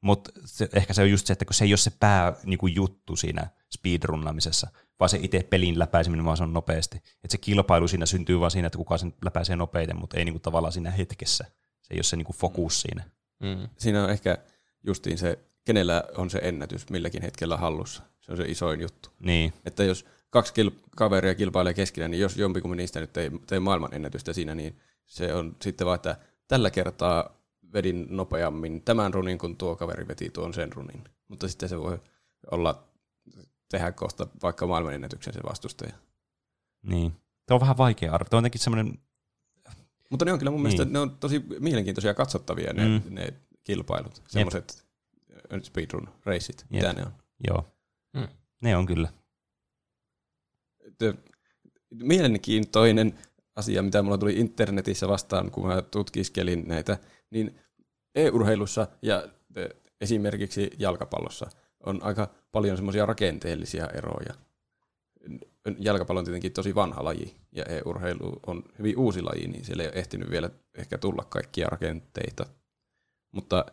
Mutta 0.00 0.30
ehkä 0.74 0.94
se 0.94 1.02
on 1.02 1.10
just 1.10 1.26
se, 1.26 1.32
että 1.32 1.44
kun 1.44 1.54
se 1.54 1.64
ei 1.64 1.70
ole 1.70 1.76
se 1.76 1.92
pää 2.00 2.32
niin 2.44 2.74
juttu 2.74 3.16
siinä 3.16 3.46
speedrunnaamisessa, 3.74 4.68
vaan 5.00 5.08
se 5.08 5.18
itse 5.22 5.46
pelin 5.50 5.78
läpäiseminen 5.78 6.24
vaan 6.24 6.36
se 6.36 6.42
on 6.42 6.52
nopeasti. 6.52 6.96
Että 6.96 7.28
se 7.30 7.38
kilpailu 7.38 7.88
siinä 7.88 8.06
syntyy 8.06 8.40
vaan 8.40 8.50
siinä, 8.50 8.66
että 8.66 8.76
kuka 8.76 8.98
sen 8.98 9.14
läpäisee 9.24 9.56
nopeiten, 9.56 10.00
mutta 10.00 10.16
ei 10.16 10.24
niin 10.24 10.32
kuin 10.32 10.42
tavallaan 10.42 10.72
siinä 10.72 10.90
hetkessä. 10.90 11.44
Se 11.82 11.94
ei 11.94 11.98
ole 11.98 12.02
se 12.02 12.16
niin 12.16 12.24
kuin 12.24 12.36
fokus 12.36 12.80
siinä. 12.80 13.04
Mm. 13.40 13.68
Siinä 13.78 14.04
on 14.04 14.10
ehkä 14.10 14.38
justiin 14.86 15.18
se, 15.18 15.38
kenellä 15.64 16.04
on 16.16 16.30
se 16.30 16.38
ennätys 16.42 16.90
milläkin 16.90 17.22
hetkellä 17.22 17.56
hallussa. 17.56 18.02
Se 18.20 18.32
on 18.32 18.36
se 18.36 18.44
isoin 18.44 18.80
juttu. 18.80 19.08
Niin, 19.18 19.52
Että 19.64 19.84
jos 19.84 20.06
kaksi 20.34 20.52
kil- 20.62 20.88
kaveria 20.96 21.34
kilpailee 21.34 21.74
keskenään, 21.74 22.10
niin 22.10 22.20
jos 22.20 22.36
jompikumpi 22.36 22.76
niistä 22.76 23.00
nyt 23.00 23.16
ei 23.16 23.30
tee 23.46 23.60
maailman 23.60 23.94
ennätystä 23.94 24.32
siinä, 24.32 24.54
niin 24.54 24.78
se 25.06 25.34
on 25.34 25.56
sitten 25.62 25.86
vaan, 25.86 25.94
että 25.96 26.16
tällä 26.48 26.70
kertaa 26.70 27.36
vedin 27.72 28.06
nopeammin 28.10 28.82
tämän 28.82 29.14
runin, 29.14 29.38
kun 29.38 29.56
tuo 29.56 29.76
kaveri 29.76 30.08
veti 30.08 30.30
tuon 30.30 30.54
sen 30.54 30.72
runin. 30.72 31.04
Mutta 31.28 31.48
sitten 31.48 31.68
se 31.68 31.78
voi 31.78 31.98
olla 32.50 32.84
tehdä 33.70 33.92
kohta 33.92 34.26
vaikka 34.42 34.66
maailman 34.66 34.94
ennätyksen 34.94 35.34
se 35.34 35.40
vastustaja. 35.48 35.92
niin. 36.82 37.12
Tuo 37.48 37.54
on 37.54 37.60
vähän 37.60 37.76
vaikea 37.78 38.12
arvata. 38.12 38.30
Tuo 38.30 38.36
on 38.38 38.42
jotenkin 38.42 38.60
semmoinen 38.60 38.98
Mutta 40.10 40.24
ne 40.24 40.32
on 40.32 40.38
kyllä 40.38 40.50
mun 40.50 40.62
Niin. 40.62 40.72
mielestä 40.72 40.92
ne 40.92 40.98
on 40.98 41.16
tosi 41.16 41.44
mielenkiintoisia 41.60 42.14
katsottavia 42.14 42.72
ne, 42.72 42.88
Mm. 42.88 43.02
ne 43.14 43.34
kilpailut, 43.64 44.22
semmoiset 44.28 44.84
speedrun-reissit, 45.62 46.64
mitä 46.70 46.92
ne 46.92 47.02
on. 47.06 47.12
Joo. 47.48 47.66
Mm. 48.12 48.28
Ne 48.62 48.76
on 48.76 48.86
kyllä. 48.86 49.08
Mielenkiintoinen 51.94 53.18
asia, 53.56 53.82
mitä 53.82 54.02
mulla 54.02 54.18
tuli 54.18 54.36
internetissä 54.36 55.08
vastaan, 55.08 55.50
kun 55.50 55.66
mä 55.66 55.82
tutkiskelin 55.82 56.64
näitä, 56.66 56.98
niin 57.30 57.60
e-urheilussa 58.14 58.86
ja 59.02 59.28
ö, 59.56 59.68
esimerkiksi 60.00 60.70
jalkapallossa 60.78 61.50
on 61.86 62.02
aika 62.02 62.34
paljon 62.52 62.76
semmoisia 62.76 63.06
rakenteellisia 63.06 63.86
eroja. 63.86 64.34
Jalkapallo 65.78 66.18
on 66.18 66.24
tietenkin 66.24 66.52
tosi 66.52 66.74
vanha 66.74 67.04
laji 67.04 67.36
ja 67.52 67.64
e-urheilu 67.64 68.40
on 68.46 68.62
hyvin 68.78 68.98
uusi 68.98 69.22
laji, 69.22 69.46
niin 69.46 69.64
siellä 69.64 69.82
ei 69.82 69.88
ole 69.88 69.98
ehtinyt 69.98 70.30
vielä 70.30 70.50
ehkä 70.74 70.98
tulla 70.98 71.24
kaikkia 71.28 71.68
rakenteita. 71.68 72.46
Mutta 73.32 73.66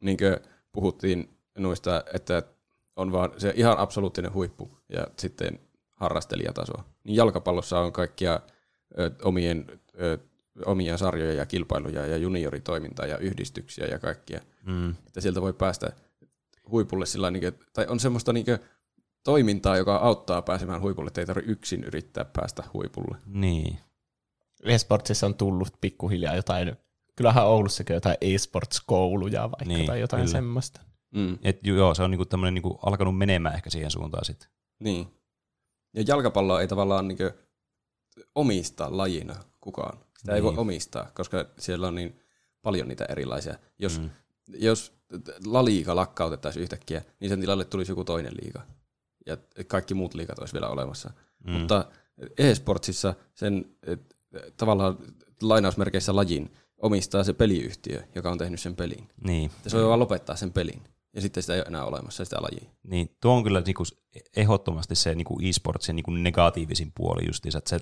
niin 0.00 0.16
kuin 0.16 0.36
puhuttiin 0.72 1.28
noista, 1.58 2.04
että 2.14 2.42
on 2.96 3.12
vaan 3.12 3.30
se 3.38 3.52
ihan 3.56 3.78
absoluuttinen 3.78 4.34
huippu 4.34 4.78
ja 4.88 5.06
sitten 5.18 5.60
harrastelijataso. 6.00 6.72
Niin 7.04 7.16
jalkapallossa 7.16 7.80
on 7.80 7.92
kaikkia 7.92 8.40
ö, 8.98 9.10
omien, 9.22 9.80
ö, 10.00 10.18
omia 10.66 10.96
sarjoja 10.96 11.32
ja 11.34 11.46
kilpailuja 11.46 12.06
ja 12.06 12.16
junioritoimintaa 12.16 13.06
ja 13.06 13.18
yhdistyksiä 13.18 13.86
ja 13.86 13.98
kaikkia. 13.98 14.40
Mm. 14.66 14.90
Että 14.90 15.20
sieltä 15.20 15.40
voi 15.40 15.52
päästä 15.52 15.92
huipulle 16.70 17.06
sillä 17.06 17.30
niin 17.30 17.40
kuin, 17.40 17.54
tai 17.72 17.86
on 17.88 18.00
semmoista 18.00 18.32
niin 18.32 18.44
kuin, 18.44 18.58
toimintaa, 19.24 19.76
joka 19.76 19.96
auttaa 19.96 20.42
pääsemään 20.42 20.80
huipulle, 20.80 21.08
että 21.08 21.20
ei 21.20 21.26
tarvitse 21.26 21.52
yksin 21.52 21.84
yrittää 21.84 22.24
päästä 22.24 22.64
huipulle. 22.72 23.16
Niin. 23.26 23.78
Esportsissa 24.64 25.26
on 25.26 25.34
tullut 25.34 25.68
pikkuhiljaa 25.80 26.36
jotain, 26.36 26.76
kyllähän 27.16 27.46
Oulussakin 27.46 27.94
jotain 27.94 28.16
e-sports-kouluja 28.20 29.42
vaikka 29.42 29.64
Niin, 29.64 29.86
tai 29.86 30.00
jotain 30.00 30.20
kyllä. 30.20 30.32
semmoista. 30.32 30.80
Mm. 31.10 31.38
Et 31.42 31.66
joo, 31.66 31.94
se 31.94 32.02
on 32.02 32.10
niinku 32.10 32.24
tämmöinen 32.24 32.54
niinku 32.54 32.78
alkanut 32.82 33.18
menemään 33.18 33.54
ehkä 33.54 33.70
siihen 33.70 33.90
suuntaan 33.90 34.24
sitten. 34.24 34.48
Niin. 34.78 35.06
Ja 35.94 36.04
jalkapalloa 36.06 36.60
ei 36.60 36.68
tavallaan 36.68 37.08
niin 37.08 37.18
kuin, 37.18 37.30
omista 38.34 38.96
lajina 38.96 39.36
kukaan. 39.60 39.98
Sitä 40.18 40.34
ei 40.34 40.42
voi 40.42 40.52
Niin. 40.52 40.58
omistaa, 40.58 41.10
koska 41.14 41.46
siellä 41.58 41.88
on 41.88 41.94
niin 41.94 42.20
paljon 42.62 42.88
niitä 42.88 43.04
erilaisia. 43.04 43.54
Jos, 43.78 44.00
mm. 44.00 44.10
Jos 44.48 44.92
La 45.46 45.64
Liga 45.64 45.96
lakkautettaisiin 45.96 46.62
yhtäkkiä, 46.62 47.02
niin 47.20 47.28
sen 47.28 47.40
tilalle 47.40 47.64
tulisi 47.64 47.92
joku 47.92 48.04
toinen 48.04 48.32
liiga. 48.42 48.62
Ja 49.26 49.36
kaikki 49.66 49.94
muut 49.94 50.14
liigat 50.14 50.38
olisi 50.38 50.54
vielä 50.54 50.68
olemassa. 50.68 51.10
Mm. 51.44 51.52
Mutta 51.52 51.84
e-sportsissa 52.38 53.14
sen 53.34 53.64
et, 53.82 54.16
tavallaan 54.56 54.98
lainausmerkeissä 55.42 56.16
lajin 56.16 56.52
omistaa 56.78 57.24
se 57.24 57.32
peliyhtiö, 57.32 58.02
joka 58.14 58.30
on 58.30 58.38
tehnyt 58.38 58.60
sen 58.60 58.76
pelin. 58.76 59.08
Niin. 59.24 59.50
Ja 59.64 59.70
se 59.70 59.76
voi 59.76 59.86
vaan 59.86 60.00
lopettaa 60.00 60.36
sen 60.36 60.52
pelin. 60.52 60.82
Ja 61.12 61.20
sitten 61.20 61.42
sitä 61.42 61.54
ei 61.54 61.60
ole 61.60 61.66
enää 61.66 61.84
olemassa, 61.84 62.24
sitä 62.24 62.36
lajia. 62.42 62.70
Niin, 62.82 63.16
tuo 63.20 63.32
on 63.34 63.44
kyllä 63.44 63.60
niinku 63.60 63.82
ehdottomasti 64.36 64.94
se 64.94 65.14
niinku 65.14 65.38
e-sportsin 65.42 65.96
niinku 65.96 66.10
negatiivisin 66.10 66.92
puoli 66.96 67.26
justiinsa, 67.26 67.58
että 67.58 67.70
se, 67.70 67.80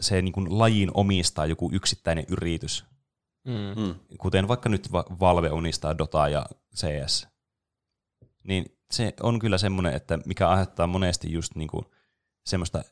se 0.00 0.22
niinku 0.22 0.44
lajin 0.48 0.90
omistaa 0.94 1.46
joku 1.46 1.70
yksittäinen 1.72 2.24
yritys, 2.28 2.84
Mm. 3.44 3.82
Mm. 3.82 3.94
kuten 4.18 4.48
vaikka 4.48 4.68
nyt 4.68 4.92
Va- 4.92 5.04
Valve 5.20 5.50
omistaa 5.50 5.98
Dota 5.98 6.28
ja 6.28 6.46
CS. 6.76 7.28
Niin 8.44 8.78
se 8.90 9.14
on 9.22 9.38
kyllä 9.38 9.58
semmoinen, 9.58 9.94
että 9.94 10.18
mikä 10.26 10.48
aiheuttaa 10.48 10.86
monesti 10.86 11.32
just 11.32 11.54
niinku 11.54 11.84
semmoista 12.46 12.82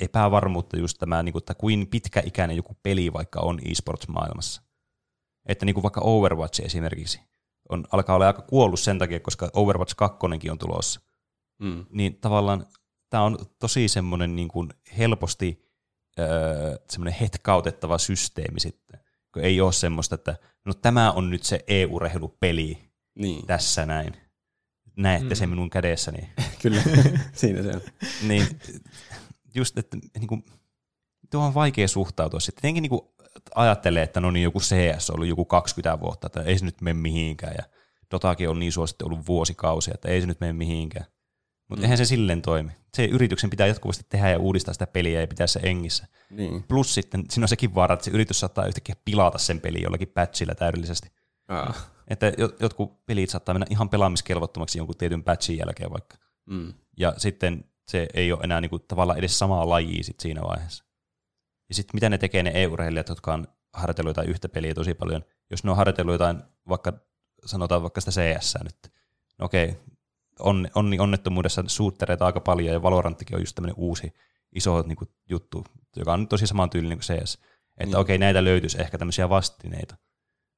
epävarmuutta 0.00 0.76
just 0.76 0.98
tämä, 0.98 1.22
niin 1.22 1.32
kuin, 1.32 1.40
että 1.40 1.54
kuin 1.54 1.86
pitkäikäinen 1.86 2.56
joku 2.56 2.76
peli 2.82 3.12
vaikka 3.12 3.40
on 3.40 3.60
esports-maailmassa. 3.64 4.62
Että 5.46 5.64
niin 5.64 5.74
kuin 5.74 5.82
vaikka 5.82 6.00
Overwatch 6.04 6.64
esimerkiksi 6.64 7.20
on, 7.74 7.84
alkaa 7.92 8.16
olla 8.16 8.26
aika 8.26 8.42
kuollut 8.42 8.80
sen 8.80 8.98
takia, 8.98 9.20
koska 9.20 9.50
Overwatch 9.52 9.94
2 9.96 10.18
on 10.50 10.58
tulossa. 10.58 11.00
Mm. 11.62 11.86
Niin 11.90 12.16
tavallaan 12.20 12.66
tämä 13.10 13.22
on 13.22 13.38
tosi 13.58 13.88
semmoinen 13.88 14.36
niin 14.36 14.48
kuin 14.48 14.68
helposti 14.98 15.68
öö, 16.18 16.76
semmoinen 16.90 17.18
hetkautettava 17.20 17.98
systeemi 17.98 18.60
sitten. 18.60 19.00
Kun 19.34 19.42
ei 19.42 19.60
ole 19.60 19.72
semmoista, 19.72 20.14
että 20.14 20.36
no 20.64 20.74
tämä 20.74 21.12
on 21.12 21.30
nyt 21.30 21.42
se 21.42 21.64
EU-rehulupeli 21.68 22.78
Niin, 23.18 23.46
tässä 23.46 23.86
näin. 23.86 24.16
Näette 24.96 25.28
Mm. 25.28 25.34
sen 25.36 25.48
minun 25.48 25.70
kädessäni. 25.70 26.30
kyllä. 26.62 26.82
Siinä 27.32 27.62
se 27.62 27.68
on. 27.68 27.80
niin 28.28 28.46
just, 29.54 29.78
että 29.78 29.96
niin 30.18 30.26
kuin, 30.28 30.44
tuo 31.30 31.44
on 31.44 31.54
vaikea 31.54 31.88
suhtautua 31.88 32.40
sitten. 32.40 32.62
Tietenkin 32.62 32.82
niin 32.82 32.90
kuin, 32.90 33.00
ajattelee, 33.54 34.02
että 34.02 34.20
no 34.20 34.30
niin 34.30 34.42
joku 34.44 34.58
CS 34.60 35.10
on 35.10 35.14
ollut 35.16 35.28
joku 35.28 35.44
20 35.44 36.00
vuotta, 36.00 36.26
että 36.26 36.42
ei 36.42 36.58
se 36.58 36.64
nyt 36.64 36.80
mene 36.80 36.94
mihinkään. 37.00 37.54
Ja 37.58 37.64
Dotakin 38.10 38.48
on 38.48 38.58
niin 38.58 38.72
suosittu 38.72 39.06
ollut 39.06 39.26
vuosikausia, 39.26 39.94
että 39.94 40.08
ei 40.08 40.20
se 40.20 40.26
nyt 40.26 40.40
mene 40.40 40.52
mihinkään. 40.52 41.06
Mutta 41.68 41.80
Mm. 41.80 41.84
eihän 41.84 41.98
se 41.98 42.04
silleen 42.04 42.42
toimi. 42.42 42.70
Se 42.94 43.04
yrityksen 43.04 43.50
pitää 43.50 43.66
jatkuvasti 43.66 44.04
tehdä 44.08 44.30
ja 44.30 44.38
uudistaa 44.38 44.72
sitä 44.74 44.86
peliä 44.86 45.20
ja 45.20 45.26
pitää 45.26 45.46
se 45.46 45.60
engissä. 45.62 46.06
Niin. 46.30 46.62
Plus 46.62 46.94
sitten 46.94 47.24
siinä 47.30 47.44
on 47.44 47.48
sekin 47.48 47.74
vaara, 47.74 47.92
että 47.92 48.04
se 48.04 48.10
yritys 48.10 48.40
saattaa 48.40 48.66
yhtäkkiä 48.66 48.94
pilata 49.04 49.38
sen 49.38 49.60
pelin 49.60 49.82
jollakin 49.82 50.08
patchilla 50.08 50.54
täydellisesti. 50.54 51.12
Aa. 51.48 51.74
Että 52.08 52.32
jo- 52.38 52.52
jotkut 52.60 53.06
pelit 53.06 53.30
saattaa 53.30 53.54
mennä 53.54 53.66
ihan 53.70 53.88
pelaamiskelvottomaksi 53.88 54.78
jonkun 54.78 54.96
tietyn 54.96 55.22
patchin 55.24 55.58
jälkeen 55.58 55.90
vaikka. 55.90 56.16
Mm. 56.46 56.74
Ja 56.96 57.14
sitten 57.16 57.64
se 57.88 58.06
ei 58.14 58.32
ole 58.32 58.40
enää 58.44 58.60
niinku 58.60 58.78
tavallaan 58.78 59.18
edes 59.18 59.38
samaa 59.38 59.68
lajia 59.68 60.02
sit 60.04 60.20
siinä 60.20 60.40
vaiheessa. 60.42 60.84
Ja 61.72 61.76
sitten 61.76 61.96
mitä 61.96 62.08
ne 62.08 62.18
tekee 62.18 62.42
ne 62.42 62.52
EU-urheilijat, 62.54 63.08
jotka 63.08 63.34
on 63.34 63.48
harjoitellut 63.72 64.10
jotain 64.10 64.28
yhtä 64.28 64.48
peliä 64.48 64.74
tosi 64.74 64.94
paljon, 64.94 65.24
jos 65.50 65.64
ne 65.64 65.70
on 65.70 65.76
harjoitellut 65.76 66.12
jotain, 66.12 66.42
vaikka 66.68 66.92
sanotaan 67.44 67.82
vaikka 67.82 68.00
sitä 68.00 68.10
CS 68.10 68.54
nyt, 68.64 68.92
no 69.38 69.46
okei, 69.46 69.76
on, 70.38 70.68
onni, 70.74 70.98
onnettomuudessa 70.98 71.64
suuttereita 71.66 72.26
aika 72.26 72.40
paljon, 72.40 72.72
ja 72.74 72.82
Valoranttikin 72.82 73.36
on 73.36 73.42
just 73.42 73.54
tämmöinen 73.54 73.74
uusi 73.78 74.12
iso 74.54 74.82
niin 74.82 74.96
kuin, 74.96 75.08
juttu, 75.28 75.64
joka 75.96 76.12
on 76.12 76.28
tosi 76.28 76.46
samantyylinen 76.46 76.98
kuin 76.98 77.18
CS. 77.18 77.34
Että 77.34 77.44
Niin. 77.78 77.86
niin. 77.86 77.96
okei, 77.96 78.18
näitä 78.18 78.44
löytyisi 78.44 78.80
ehkä 78.80 78.98
tämmöisiä 78.98 79.28
vastineita. 79.28 79.96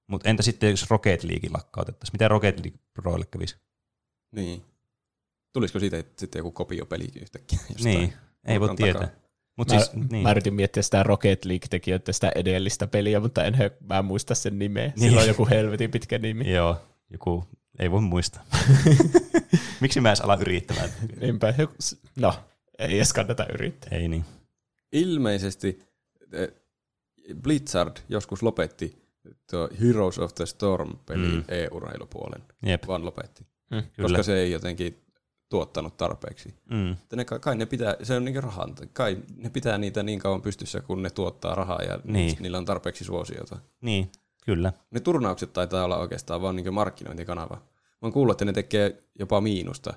Mutta 0.06 0.28
entä 0.28 0.42
sitten, 0.42 0.70
jos 0.70 0.90
Rocket 0.90 1.24
League 1.24 1.50
lakkautettaisiin? 1.52 2.14
Mitä 2.14 2.28
Rocket 2.28 2.60
League 2.60 2.80
Proille 2.94 3.26
kävisi? 3.26 3.56
Niin. 4.32 4.64
Tulisiko 5.52 5.78
siitä 5.78 6.04
sitten 6.16 6.38
joku 6.38 6.50
kopiopeli 6.50 7.08
yhtäkkiä? 7.22 7.58
jostain? 7.68 7.84
Niin, 7.84 8.12
ei 8.44 8.60
voi 8.60 8.68
nurkan 8.68 8.84
tietää. 8.84 9.24
Mutta 9.57 9.74
Mä, 9.74 9.80
siis, 9.80 9.92
niin. 10.11 10.22
mä 10.22 10.30
yritin 10.30 10.55
miettiä 10.55 10.82
sitä 10.82 11.02
Rocket 11.02 11.44
League-tekijöiden 11.44 12.14
sitä 12.14 12.32
edellistä 12.34 12.86
peliä, 12.86 13.20
mutta 13.20 13.44
en 13.44 13.55
hö- 13.55 13.76
mä 13.88 13.98
en 13.98 14.05
muista 14.05 14.34
sen 14.34 14.59
nimeä. 14.59 14.86
Niin. 14.96 15.09
Sillä 15.09 15.20
on 15.20 15.28
joku 15.28 15.46
helvetin 15.50 15.90
pitkä 15.90 16.18
nimi. 16.18 16.52
Joo, 16.52 16.76
joku, 17.11 17.44
ei 17.78 17.90
voi 17.90 18.00
muistaa. 18.00 18.44
Miksi 19.80 20.00
mä 20.00 20.09
edes 20.09 20.20
ala 20.20 20.36
yrittämään? 20.40 20.88
Niinpä, 21.20 21.55
no, 22.16 22.34
ei 22.78 22.96
edes 22.96 23.12
kannata 23.12 23.46
yrittää. 23.55 23.88
Ei 23.98 24.09
niin. 24.09 24.24
Ilmeisesti 24.92 25.82
eh, 26.32 26.48
Blizzard 27.42 27.96
joskus 28.09 28.42
lopetti 28.42 29.05
tuo 29.50 29.68
Heroes 29.80 30.18
of 30.18 30.34
the 30.34 30.46
Storm-peli 30.46 31.28
Mm. 31.28 31.34
mm. 31.34 31.44
e-urheilupuolen. 31.48 32.42
Jep, 32.66 32.86
Vaan 32.86 33.05
lopetti. 33.05 33.46
Kyllä. 33.68 33.84
Koska 34.02 34.22
se 34.22 34.38
ei 34.38 34.50
jotenkin 34.52 35.03
tuottanut 35.49 35.97
tarpeeksi. 35.97 36.55
Mm, 36.70 36.92
Että 36.92 37.16
ne, 37.16 37.24
kai 37.24 37.57
ne 37.57 37.66
pitää, 37.66 37.97
se 38.03 38.16
on 38.16 38.24
niin 38.24 38.42
rahan, 38.42 38.74
kai 38.92 39.18
ne 39.36 39.51
pitää 39.51 39.78
niitä 39.78 40.03
niin 40.03 40.18
kauan 40.18 40.42
pystyssä, 40.42 40.80
kun 40.80 41.03
ne 41.03 41.11
tuottaa 41.11 41.55
rahaa 41.55 41.82
ja 41.82 41.99
Niin. 42.05 42.36
niillä 42.40 42.59
on 42.59 42.64
tarpeeksi 42.64 43.05
suosiota. 43.05 43.59
niin, 43.80 44.12
kyllä. 44.45 44.72
Ne 44.90 45.01
turnaukset 45.01 45.53
taitaa 45.53 45.84
olla 45.84 45.97
oikeastaan 45.99 46.42
vaan 46.42 46.57
niin 46.57 46.74
markkinointikanava. 46.74 47.55
Mä 47.57 47.62
oon 48.03 48.12
kuullut, 48.12 48.34
että 48.34 48.45
ne 48.45 48.53
tekee 48.53 49.03
jopa 49.18 49.40
miinusta 49.40 49.95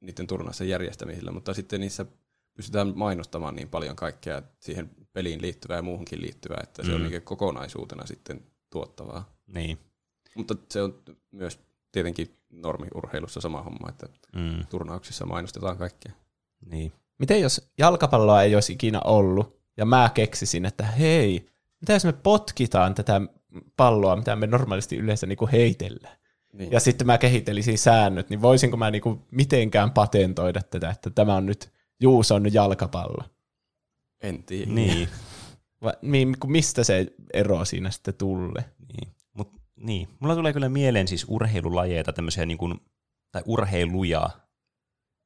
niiden 0.00 0.26
turnausten 0.26 0.68
järjestämisillä, 0.68 1.30
mutta 1.32 1.54
sitten 1.54 1.80
niissä 1.80 2.06
pystytään 2.54 2.92
mainostamaan 2.96 3.56
niin 3.56 3.68
paljon 3.68 3.96
kaikkea 3.96 4.42
siihen 4.60 4.90
peliin 5.12 5.42
liittyvää 5.42 5.76
ja 5.76 5.82
muuhunkin 5.82 6.22
liittyvää, 6.22 6.60
että 6.62 6.84
se 6.84 6.92
on 6.94 7.00
Mm. 7.02 7.08
niin 7.08 7.22
kokonaisuutena 7.22 8.06
sitten 8.06 8.40
tuottavaa. 8.70 9.36
Niin. 9.46 9.78
Mutta 10.36 10.54
se 10.70 10.82
on 10.82 11.02
myös 11.30 11.58
tietenkin 11.96 12.36
normiurheilussa 12.50 13.40
sama 13.40 13.62
homma, 13.62 13.88
että 13.88 14.06
Mm, 14.36 14.66
turnauksissa 14.70 15.26
mainostetaan 15.26 15.76
kaikkea. 15.78 16.12
niin. 16.66 16.92
Miten 17.18 17.40
jos 17.40 17.70
jalkapalloa 17.78 18.42
ei 18.42 18.54
olisi 18.54 18.72
ikinä 18.72 19.00
ollut, 19.04 19.60
ja 19.76 19.84
mä 19.84 20.10
keksisin, 20.14 20.64
että 20.64 20.84
hei, 20.84 21.46
mitä 21.80 21.92
jos 21.92 22.04
me 22.04 22.12
potkitaan 22.12 22.94
tätä 22.94 23.20
palloa, 23.76 24.16
mitä 24.16 24.36
me 24.36 24.46
normaalisti 24.46 24.96
yleensä 24.96 25.26
niinku 25.26 25.48
heitellään. 25.52 26.16
Niin. 26.52 26.72
Ja 26.72 26.80
sitten 26.80 27.06
mä 27.06 27.18
kehittelisin 27.18 27.78
säännöt, 27.78 28.30
niin 28.30 28.42
voisinko 28.42 28.76
mä 28.76 28.90
niinku 28.90 29.22
mitenkään 29.30 29.90
patentoida 29.90 30.62
tätä, 30.62 30.90
että 30.90 31.10
tämä 31.10 31.34
on 31.36 31.46
nyt 31.46 31.72
Juuson 32.00 32.52
jalkapallo. 32.54 33.24
En 34.20 34.42
tiedä. 34.44 34.72
Niin. 34.72 35.08
Mi- 36.02 36.32
ku- 36.40 36.48
mistä 36.48 36.84
se 36.84 37.06
ero 37.32 37.64
siinä 37.64 37.90
sitten 37.90 38.14
tulee? 38.14 38.64
niin. 38.92 39.12
Niin. 39.76 40.08
Mulla 40.20 40.34
tulee 40.34 40.52
kyllä 40.52 40.68
mieleen 40.68 41.08
siis 41.08 41.26
urheilulajeita, 41.28 42.12
tämmöisiä 42.12 42.46
niin 42.46 42.58
kuin, 42.58 42.80
tai 43.32 43.42
urheiluja, 43.46 44.30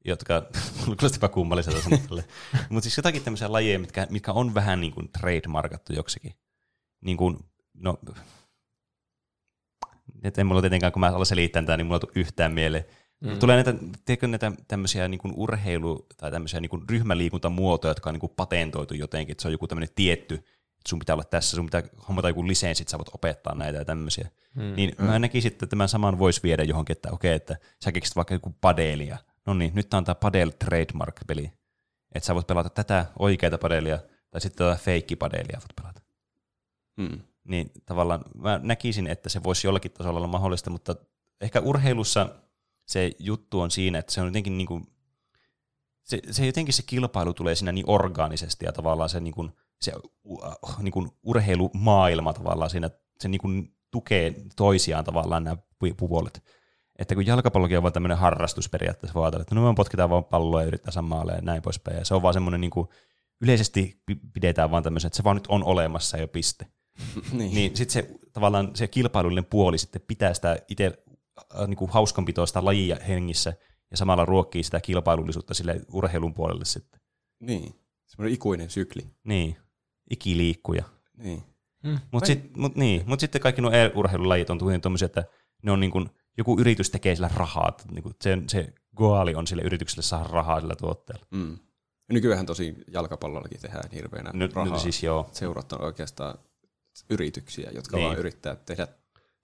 jotka, 0.04 0.34
mulla 0.80 0.96
kuulostaa 0.96 1.28
kummalliselta 1.28 1.82
sanoa 1.82 2.00
tälle. 2.08 2.24
Mutta 2.70 2.82
siis 2.82 2.96
jotakin 2.96 3.22
tämmöisiä 3.22 3.52
lajeja, 3.52 3.78
mitkä, 3.78 4.06
mitkä 4.10 4.32
on 4.32 4.54
vähän 4.54 4.80
niin 4.80 4.92
kuin 4.92 5.08
trademarkattu 5.20 5.92
joksikin. 5.92 6.34
Niin 7.00 7.16
kuin, 7.16 7.38
no, 7.74 7.98
et 10.22 10.38
en 10.38 10.46
mulla 10.46 10.60
tietenkään, 10.60 10.92
kun 10.92 11.00
mä 11.00 11.06
alan 11.06 11.26
selittää 11.26 11.62
tätä, 11.62 11.76
niin 11.76 11.86
mulla 11.86 11.96
ei 11.96 12.00
tule 12.00 12.12
yhtään 12.14 12.52
mieleen. 12.52 12.84
Mm. 13.20 13.38
Tulee 13.38 13.56
näitä, 13.56 13.74
tiedätkö, 14.04 14.26
näitä 14.26 14.52
tämmöisiä 14.68 15.08
niin 15.08 15.18
kuin 15.18 15.34
urheilu- 15.36 16.06
tai 16.16 16.30
tämmöisiä 16.30 16.60
niin 16.60 16.70
kuin 16.70 16.82
ryhmäliikuntamuotoja, 16.90 17.90
jotka 17.90 18.10
on 18.10 18.14
niin 18.14 18.20
kuin 18.20 18.32
patentoitu 18.36 18.94
jotenkin, 18.94 19.32
että 19.32 19.42
se 19.42 19.48
on 19.48 19.52
joku 19.52 19.66
tämmöinen 19.66 19.94
tietty, 19.94 20.44
sun 20.88 20.98
pitää 20.98 21.14
olla 21.14 21.24
tässä, 21.24 21.56
sun 21.56 21.66
pitää 21.66 21.82
hommata 22.08 22.28
joku 22.28 22.46
lisenssi, 22.46 22.82
että 22.82 22.90
sä 22.90 22.98
voit 22.98 23.14
opettaa 23.14 23.54
näitä 23.54 23.78
ja 23.78 23.84
tämmöisiä. 23.84 24.30
Mm. 24.54 24.74
Niin 24.76 24.94
mä 24.98 25.18
näkisin, 25.18 25.52
että 25.52 25.66
tämän 25.66 25.88
saman 25.88 26.18
voisi 26.18 26.42
viedä 26.42 26.62
johonkin, 26.62 26.96
että 26.96 27.10
okei, 27.12 27.34
että 27.34 27.56
sä 27.84 27.92
keksit 27.92 28.16
vaikka 28.16 28.34
joku 28.34 28.54
padelia. 28.60 29.18
No 29.46 29.54
niin, 29.54 29.72
nyt 29.74 29.90
tää 29.90 29.98
on 29.98 30.04
tää 30.04 30.14
padel 30.14 30.50
trademark-peli. 30.50 31.52
Että 32.14 32.26
sä 32.26 32.34
voit 32.34 32.46
pelata 32.46 32.70
tätä 32.70 33.06
oikeita 33.18 33.58
padelia, 33.58 33.98
tai 34.30 34.40
sitten 34.40 34.66
tätä 34.66 34.80
feikkipadelia 34.82 35.58
voit 35.60 35.76
pelata. 35.76 36.00
Mm. 36.96 37.20
Niin 37.44 37.70
tavallaan 37.86 38.24
mä 38.38 38.60
näkisin, 38.62 39.06
että 39.06 39.28
se 39.28 39.42
voisi 39.42 39.66
jollakin 39.66 39.90
tasolla 39.90 40.18
olla 40.18 40.28
mahdollista, 40.28 40.70
mutta 40.70 40.96
ehkä 41.40 41.60
urheilussa 41.60 42.28
se 42.86 43.12
juttu 43.18 43.60
on 43.60 43.70
siinä, 43.70 43.98
että 43.98 44.12
se 44.12 44.20
on 44.20 44.26
jotenkin 44.26 44.58
niin 44.58 44.66
kuin, 44.66 44.86
se, 46.02 46.20
se 46.30 46.46
jotenkin 46.46 46.74
se 46.74 46.82
kilpailu 46.82 47.34
tulee 47.34 47.54
siinä 47.54 47.72
niin 47.72 47.90
orgaanisesti 47.90 48.64
ja 48.64 48.72
tavallaan 48.72 49.08
se, 49.08 49.20
niin 49.20 49.34
kuin, 49.34 49.52
se 49.82 49.92
uh, 50.24 50.42
niin 50.78 50.92
kuin 50.92 51.10
urheilumaailma 51.22 52.32
tavallaan 52.32 52.70
siinä, 52.70 52.90
se 53.20 53.28
niin 53.28 53.40
kuin 53.40 53.74
tukee 53.90 54.34
toisiaan 54.56 55.04
tavallaan 55.04 55.44
nämä 55.44 55.56
pu- 55.56 55.94
puolet. 55.96 56.42
Että 56.98 57.14
kun 57.14 57.26
jalkapallokin 57.26 57.76
on 57.76 57.82
vaan 57.82 57.92
tämmöinen 57.92 58.18
harrastus 58.18 58.68
periaatteessa, 58.68 59.14
voi 59.14 59.24
ajatella, 59.24 59.42
että 59.42 59.54
no 59.54 59.68
me 59.68 59.74
potkitaan 59.76 60.10
vaan 60.10 60.24
palloa 60.24 60.62
ja 60.62 60.66
yrittää 60.68 60.92
samaalle 60.92 61.32
ja 61.32 61.40
näin 61.42 61.62
poispäin. 61.62 61.96
Ja 61.96 62.04
se 62.04 62.14
on 62.14 62.22
vaan 62.22 62.34
semmoinen 62.34 62.60
niin 62.60 62.70
kuin, 62.70 62.88
yleisesti 63.40 64.02
pi- 64.06 64.20
pidetään 64.32 64.70
vaan 64.70 64.82
tämmöisen, 64.82 65.06
että 65.06 65.16
se 65.16 65.24
vaan 65.24 65.36
nyt 65.36 65.46
on 65.46 65.64
olemassa 65.64 66.16
jo 66.16 66.28
piste. 66.28 66.66
Niin. 67.32 67.54
Niin 67.54 67.76
sitten 67.76 67.92
se 67.92 68.14
tavallaan 68.32 68.70
se 68.76 68.88
kilpailullinen 68.88 69.44
puoli 69.44 69.78
sitten 69.78 70.02
pitää 70.06 70.34
sitä 70.34 70.56
itse 70.68 71.04
äh, 71.60 71.68
niin 71.68 71.76
kuin 71.76 71.90
hauskanpitoa 71.90 72.46
sitä 72.46 72.64
lajia 72.64 72.96
hengissä 73.08 73.52
ja 73.90 73.96
samalla 73.96 74.24
ruokkii 74.24 74.62
sitä 74.62 74.80
kilpailullisuutta 74.80 75.54
sille 75.54 75.80
urheilun 75.92 76.34
puolelle 76.34 76.64
sitten. 76.64 77.00
niin. 77.40 77.74
Semmoinen 78.06 78.34
ikuinen 78.34 78.70
sykli. 78.70 79.10
Niin, 79.24 79.56
ikiliikkuja. 80.10 80.84
Niin. 81.16 81.42
Mutta 82.10 82.24
Ai- 82.24 82.26
sit, 82.26 82.56
mut 82.56 82.76
niin, 82.76 83.02
mut 83.06 83.20
sitten 83.20 83.40
kaikki 83.40 83.62
nuo 83.62 83.70
urheilulajit 83.94 84.50
on 84.50 84.58
kuitenkin 84.58 84.80
tommosia, 84.80 85.06
että 85.06 85.24
ne 85.62 85.72
on 85.72 85.80
niin 85.80 85.90
kuin, 85.90 86.10
joku 86.38 86.56
yritys 86.60 86.90
tekee 86.90 87.14
sillä 87.14 87.30
rahaa. 87.34 87.66
että 87.68 87.84
Niin 87.92 88.02
kuin 88.02 88.14
se, 88.22 88.38
se 88.48 88.72
goali 88.96 89.34
on 89.34 89.46
sille 89.46 89.62
yritykselle 89.62 90.02
saada 90.02 90.24
rahaa 90.28 90.60
sillä 90.60 90.74
tuotteella. 90.76 91.26
Mm. 91.30 91.58
Nykyään 92.12 92.46
tosi 92.46 92.74
jalkapallollakin 92.92 93.60
tehdään 93.60 93.90
hirveänä 93.92 94.30
Nyt, 94.34 94.52
rahaa. 94.52 94.72
nyt 94.72 94.82
siis 94.82 95.02
joo. 95.02 95.28
Seurat 95.32 95.72
on 95.72 95.82
oikeastaan 95.84 96.38
yrityksiä, 97.10 97.70
jotka 97.74 97.96
Niin. 97.96 98.06
vaan 98.06 98.18
yrittää 98.18 98.56
tehdä 98.56 98.88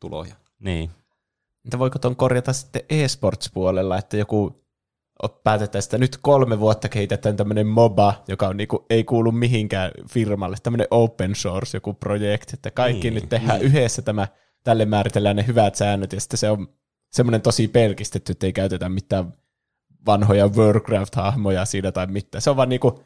tuloja. 0.01 0.35
Niin. 0.59 0.91
Että 1.65 1.79
voiko 1.79 1.99
ton 1.99 2.17
korjata 2.17 2.53
sitten 2.53 2.83
e-sports-puolella, 2.91 3.99
että 3.99 4.17
joku 4.17 4.66
päätetään, 5.45 5.83
että 5.85 5.99
nyt 5.99 6.19
kolme 6.23 6.61
vuotta 6.61 6.89
kehitetään 6.89 7.37
tämmöinen 7.37 7.67
MOBA, 7.67 8.23
joka 8.29 8.49
on 8.49 8.57
niinku, 8.57 8.87
ei 8.91 9.05
kuulu 9.05 9.33
mihinkään 9.33 9.91
firmalle, 10.11 10.57
tämmöinen 10.63 10.87
open 10.91 11.35
source 11.35 11.77
joku 11.77 11.95
projekti, 11.95 12.51
että 12.55 12.71
kaikki 12.71 13.11
Niin, 13.11 13.15
nyt 13.15 13.29
tehdään 13.29 13.63
yhdessä 13.63 14.03
tämä, 14.03 14.29
tälle 14.65 14.85
määritellään 14.85 15.37
ne 15.37 15.47
hyvät 15.47 15.75
säännöt, 15.75 16.13
ja 16.13 16.21
sitten 16.21 16.39
se 16.39 16.51
on 16.51 16.69
semmoinen 17.13 17.43
tosi 17.43 17.69
pelkistetty, 17.69 18.33
että 18.33 18.47
ei 18.47 18.53
käytetä 18.53 18.89
mitään 18.89 19.35
vanhoja 20.07 20.47
Warcraft-hahmoja 20.47 21.65
siinä 21.65 21.93
tai 21.93 22.07
mitään. 22.07 22.43
Se 22.43 22.51
on 22.51 22.57
vaan 22.57 22.69
niinku 22.69 23.01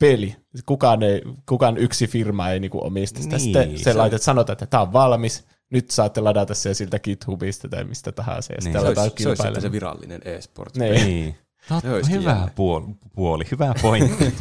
peli. 0.00 0.36
Kukaan, 0.66 1.02
ei, 1.02 1.22
kukaan 1.48 1.78
yksi 1.78 2.06
firma 2.06 2.50
ei 2.50 2.60
niinku 2.60 2.86
omista 2.86 3.22
sitä. 3.22 3.36
Niin, 3.36 3.40
Sitten 3.40 3.78
se, 3.78 3.84
se- 3.84 3.94
laitat, 3.94 4.22
sanotaan, 4.22 4.54
että 4.54 4.66
tämä 4.66 4.82
on 4.82 4.92
valmis, 4.92 5.44
nyt 5.70 5.90
saatte 5.90 6.20
ladata 6.20 6.54
se 6.54 6.74
siltä 6.74 6.98
GitHubista 6.98 7.68
tai 7.68 7.84
mistä 7.84 8.12
tahansa. 8.12 8.52
Ja 8.52 8.58
Niin. 8.64 8.72
Se 8.72 8.78
olisi, 8.78 9.22
se 9.22 9.28
olisi 9.28 9.60
se 9.60 9.72
virallinen 9.72 10.20
e-sport. 10.24 10.76
Niin. 10.76 11.06
Niin. 11.06 11.36
Se 11.80 11.90
olisikin 11.90 12.20
hyvä 12.20 12.48
puoli, 12.54 12.86
puoli, 13.14 13.44
hyvä 13.50 13.74
pointti. 13.82 14.24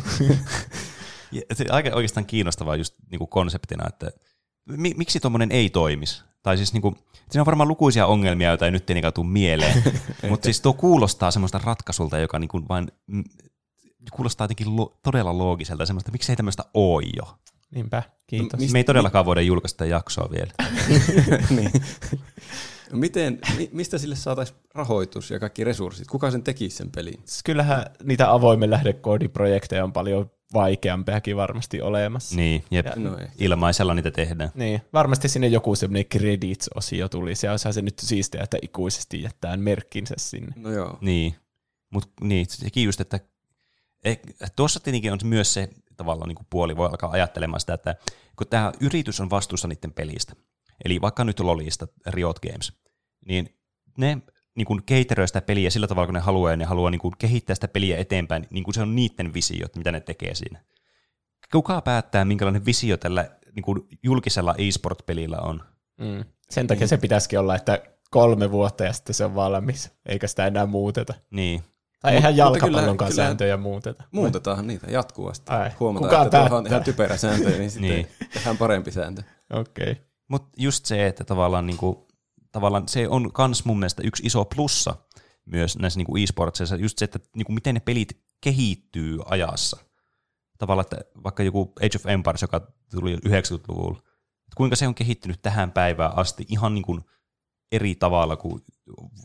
ja 1.31 1.41
se 1.53 1.65
aika 1.69 1.89
oikeastaan 1.93 2.25
kiinnostavaa 2.25 2.75
just 2.75 2.95
niinku 3.11 3.27
konseptina, 3.27 3.87
että 3.87 4.11
mi, 4.69 4.93
miksi 4.97 5.19
tuommoinen 5.19 5.51
ei 5.51 5.69
toimisi? 5.69 6.23
Tai 6.43 6.57
siis 6.57 6.73
niinku, 6.73 6.97
siinä 7.29 7.41
on 7.41 7.45
varmaan 7.45 7.67
lukuisia 7.67 8.05
ongelmia, 8.05 8.49
joita 8.49 8.65
ei 8.65 8.71
nyt 8.71 8.85
tietenkään 8.85 9.13
tule 9.13 9.27
mieleen, 9.27 9.83
mutta 10.29 10.45
siis 10.45 10.61
tuo 10.61 10.73
kuulostaa 10.73 11.31
semmoista 11.31 11.61
ratkaisulta, 11.63 12.17
joka 12.17 12.39
niinku 12.39 12.61
vain 12.69 12.91
mm, 13.07 13.23
kuulostaa 14.11 14.45
jotenkin 14.45 14.75
lo, 14.75 14.99
todella 15.03 15.37
loogiselta, 15.37 15.85
semmoista, 15.85 16.11
miksi 16.11 16.31
ei 16.31 16.35
tämmöistä 16.35 16.63
ole 16.73 17.03
jo. 17.17 17.37
Niinpä, 17.71 18.03
kiitos. 18.27 18.59
Mist- 18.59 18.71
Me 18.71 18.79
ei 18.79 18.83
todellakaan 18.83 19.25
voida 19.25 19.41
julkaista 19.41 19.85
jaksoa 19.85 20.29
vielä. 20.31 20.51
niin. 21.55 21.71
Miten, 22.93 23.39
mi, 23.57 23.69
mistä 23.73 23.97
sille 23.97 24.15
saataisiin 24.15 24.59
rahoitus 24.75 25.31
ja 25.31 25.39
kaikki 25.39 25.63
resurssit? 25.63 26.07
Kuka 26.07 26.31
sen 26.31 26.43
tekisi 26.43 26.77
sen 26.77 26.91
pelin? 26.91 27.23
Kyllähän 27.45 27.85
niitä 28.03 28.31
avoimen 28.33 28.69
lähdekoodiprojekteja 28.69 29.83
on 29.83 29.93
paljon 29.93 30.31
vaikeampiakin 30.53 31.37
varmasti 31.37 31.81
olemassa. 31.81 32.35
Niin, 32.35 32.63
jep. 32.71 32.85
No 32.95 33.17
ei. 33.17 33.27
Ilmaisella 33.39 33.93
niitä 33.93 34.11
tehdään. 34.11 34.51
Niin, 34.55 34.81
varmasti 34.93 35.29
sinne 35.29 35.47
joku 35.47 35.75
semmoinen 35.75 36.05
credits-osio 36.05 37.09
tulisi, 37.09 37.45
ja 37.45 37.51
olisihan 37.51 37.73
se 37.73 37.81
nyt 37.81 37.99
siistiä, 37.99 38.43
että 38.43 38.57
ikuisesti 38.61 39.21
jättää 39.21 39.57
merkkinsä 39.57 40.15
sinne. 40.17 40.53
No 40.55 40.71
joo. 40.71 40.97
Niin, 41.01 41.35
mutta 41.89 42.09
niin, 42.21 42.45
sekin 42.49 42.83
just, 42.83 43.01
että 43.01 43.19
eh, 44.03 44.19
tuossa 44.55 44.79
tietenkin 44.79 45.13
on 45.13 45.19
myös 45.23 45.53
se 45.53 45.69
tavallaan 45.97 46.27
niin 46.27 46.35
kuin 46.35 46.47
puoli, 46.49 46.77
voi 46.77 46.87
alkaa 46.87 47.11
ajattelemaan 47.11 47.59
sitä, 47.59 47.73
että 47.73 47.95
kun 48.35 48.47
tämä 48.47 48.71
yritys 48.79 49.19
on 49.19 49.29
vastuussa 49.29 49.67
niiden 49.67 49.93
pelistä, 49.93 50.33
eli 50.85 51.01
vaikka 51.01 51.23
nyt 51.23 51.39
Lolista, 51.39 51.87
Riot 52.05 52.39
Games, 52.39 52.73
niin 53.25 53.55
ne 53.97 54.17
niin 54.55 54.65
kuin 54.65 54.83
cateroi 54.83 55.27
sitä 55.27 55.41
peliä 55.41 55.69
sillä 55.69 55.87
tavalla, 55.87 56.07
kun 56.07 56.13
ne 56.13 56.19
haluaa, 56.19 56.51
ja 56.51 56.57
ne 56.57 56.65
haluaa 56.65 56.91
niin 56.91 57.01
kuin 57.01 57.13
kehittää 57.17 57.55
sitä 57.55 57.67
peliä 57.67 57.97
eteenpäin, 57.97 58.47
niin 58.49 58.63
kuin 58.63 58.73
se 58.75 58.81
on 58.81 58.95
niiden 58.95 59.33
visio, 59.33 59.67
mitä 59.75 59.91
ne 59.91 59.99
tekee 59.99 60.35
siinä. 60.35 60.59
Kuka 61.51 61.81
päättää, 61.81 62.25
minkälainen 62.25 62.65
visio 62.65 62.97
tällä 62.97 63.29
niin 63.55 63.63
kuin 63.63 63.81
julkisella 64.03 64.55
e-sport-pelillä 64.57 65.37
on? 65.37 65.63
Mm. 65.99 66.25
Sen 66.49 66.67
takia 66.67 66.87
se 66.87 66.97
pitäisikin 66.97 67.39
olla, 67.39 67.55
että 67.55 67.83
kolme 68.09 68.51
vuotta 68.51 68.83
ja 68.83 68.93
sitten 68.93 69.15
se 69.15 69.25
on 69.25 69.35
valmis, 69.35 69.91
eikä 70.05 70.27
sitä 70.27 70.47
enää 70.47 70.65
muuteta. 70.65 71.13
Niin, 71.31 71.63
Tai 72.01 72.13
eihän 72.15 72.37
jalkapallonkaan 72.37 73.11
kyllä- 73.11 73.25
sääntöjä 73.25 73.57
muuteta. 73.57 74.03
Muutetaanhan 74.11 74.67
niitä 74.67 74.87
jatkuvasti. 74.91 75.51
Ai, 75.51 75.71
Huomataan, 75.79 76.09
kuka 76.09 76.23
että 76.23 76.37
tuohon 76.39 76.57
on 76.57 76.67
ihan 76.67 76.83
typerä 76.83 77.17
sääntö, 77.17 77.49
niin 77.49 77.71
sitten 77.71 77.91
Niin. 77.91 78.07
tehdään 78.33 78.57
parempi 78.57 78.91
sääntö. 78.91 79.23
Okei. 79.53 79.91
Okay. 79.91 80.03
Mutta 80.27 80.49
just 80.57 80.85
se, 80.85 81.07
että 81.07 81.23
tavallaan, 81.23 81.65
niinku, 81.65 82.07
tavallaan 82.53 82.87
se 82.87 83.07
on 83.09 83.31
kans 83.31 83.65
mun 83.65 83.79
mielestä 83.79 84.01
yksi 84.05 84.23
iso 84.25 84.45
plussa 84.45 84.95
myös 85.45 85.77
näissä 85.77 85.99
niinku 85.99 86.17
e-sportseissa, 86.17 86.75
just 86.75 86.97
se, 86.97 87.05
että 87.05 87.19
niinku, 87.35 87.51
miten 87.51 87.75
ne 87.75 87.79
pelit 87.79 88.23
kehittyy 88.41 89.19
ajassa. 89.25 89.77
Tavallaan, 90.57 90.85
että 90.85 90.97
vaikka 91.23 91.43
joku 91.43 91.73
Age 91.81 91.95
of 91.95 92.05
Empires, 92.05 92.41
joka 92.41 92.67
tuli 92.91 93.15
90-luvulla, 93.15 93.97
että 93.97 94.55
kuinka 94.57 94.75
se 94.75 94.87
on 94.87 94.95
kehittynyt 94.95 95.41
tähän 95.41 95.71
päivään 95.71 96.17
asti 96.17 96.45
ihan 96.49 96.73
niinku 96.73 96.99
eri 97.71 97.95
tavalla 97.95 98.35
kuin 98.35 98.61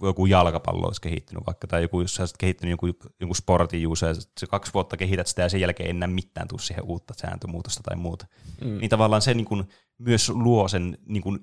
joku 0.02 0.26
jalkapallo 0.26 0.86
olisi 0.86 1.00
kehittynyt 1.00 1.46
vaikka, 1.46 1.66
tai 1.66 1.82
joku, 1.82 2.00
jos 2.00 2.14
sä 2.14 2.22
olisit 2.22 2.36
kehittynyt 2.36 2.70
jonkun, 2.70 3.12
jonkun 3.20 3.36
sportin 3.36 3.82
juusa, 3.82 4.06
ja 4.06 4.14
se 4.14 4.46
kaksi 4.46 4.74
vuotta 4.74 4.96
kehität 4.96 5.26
sitä, 5.26 5.42
ja 5.42 5.48
sen 5.48 5.60
jälkeen 5.60 5.86
ei 5.86 5.90
enää 5.90 6.08
mitään 6.08 6.48
tule 6.48 6.60
siihen 6.60 6.84
uutta 6.84 7.14
sääntömuutosta 7.16 7.82
tai 7.82 7.96
muuta 7.96 8.26
Mm. 8.64 8.78
niin 8.78 8.90
tavallaan 8.90 9.22
se 9.22 9.34
niin 9.34 9.44
kuin 9.44 9.68
myös 9.98 10.28
luo 10.28 10.68
sen 10.68 10.98
niin 11.06 11.22
kuin, 11.22 11.38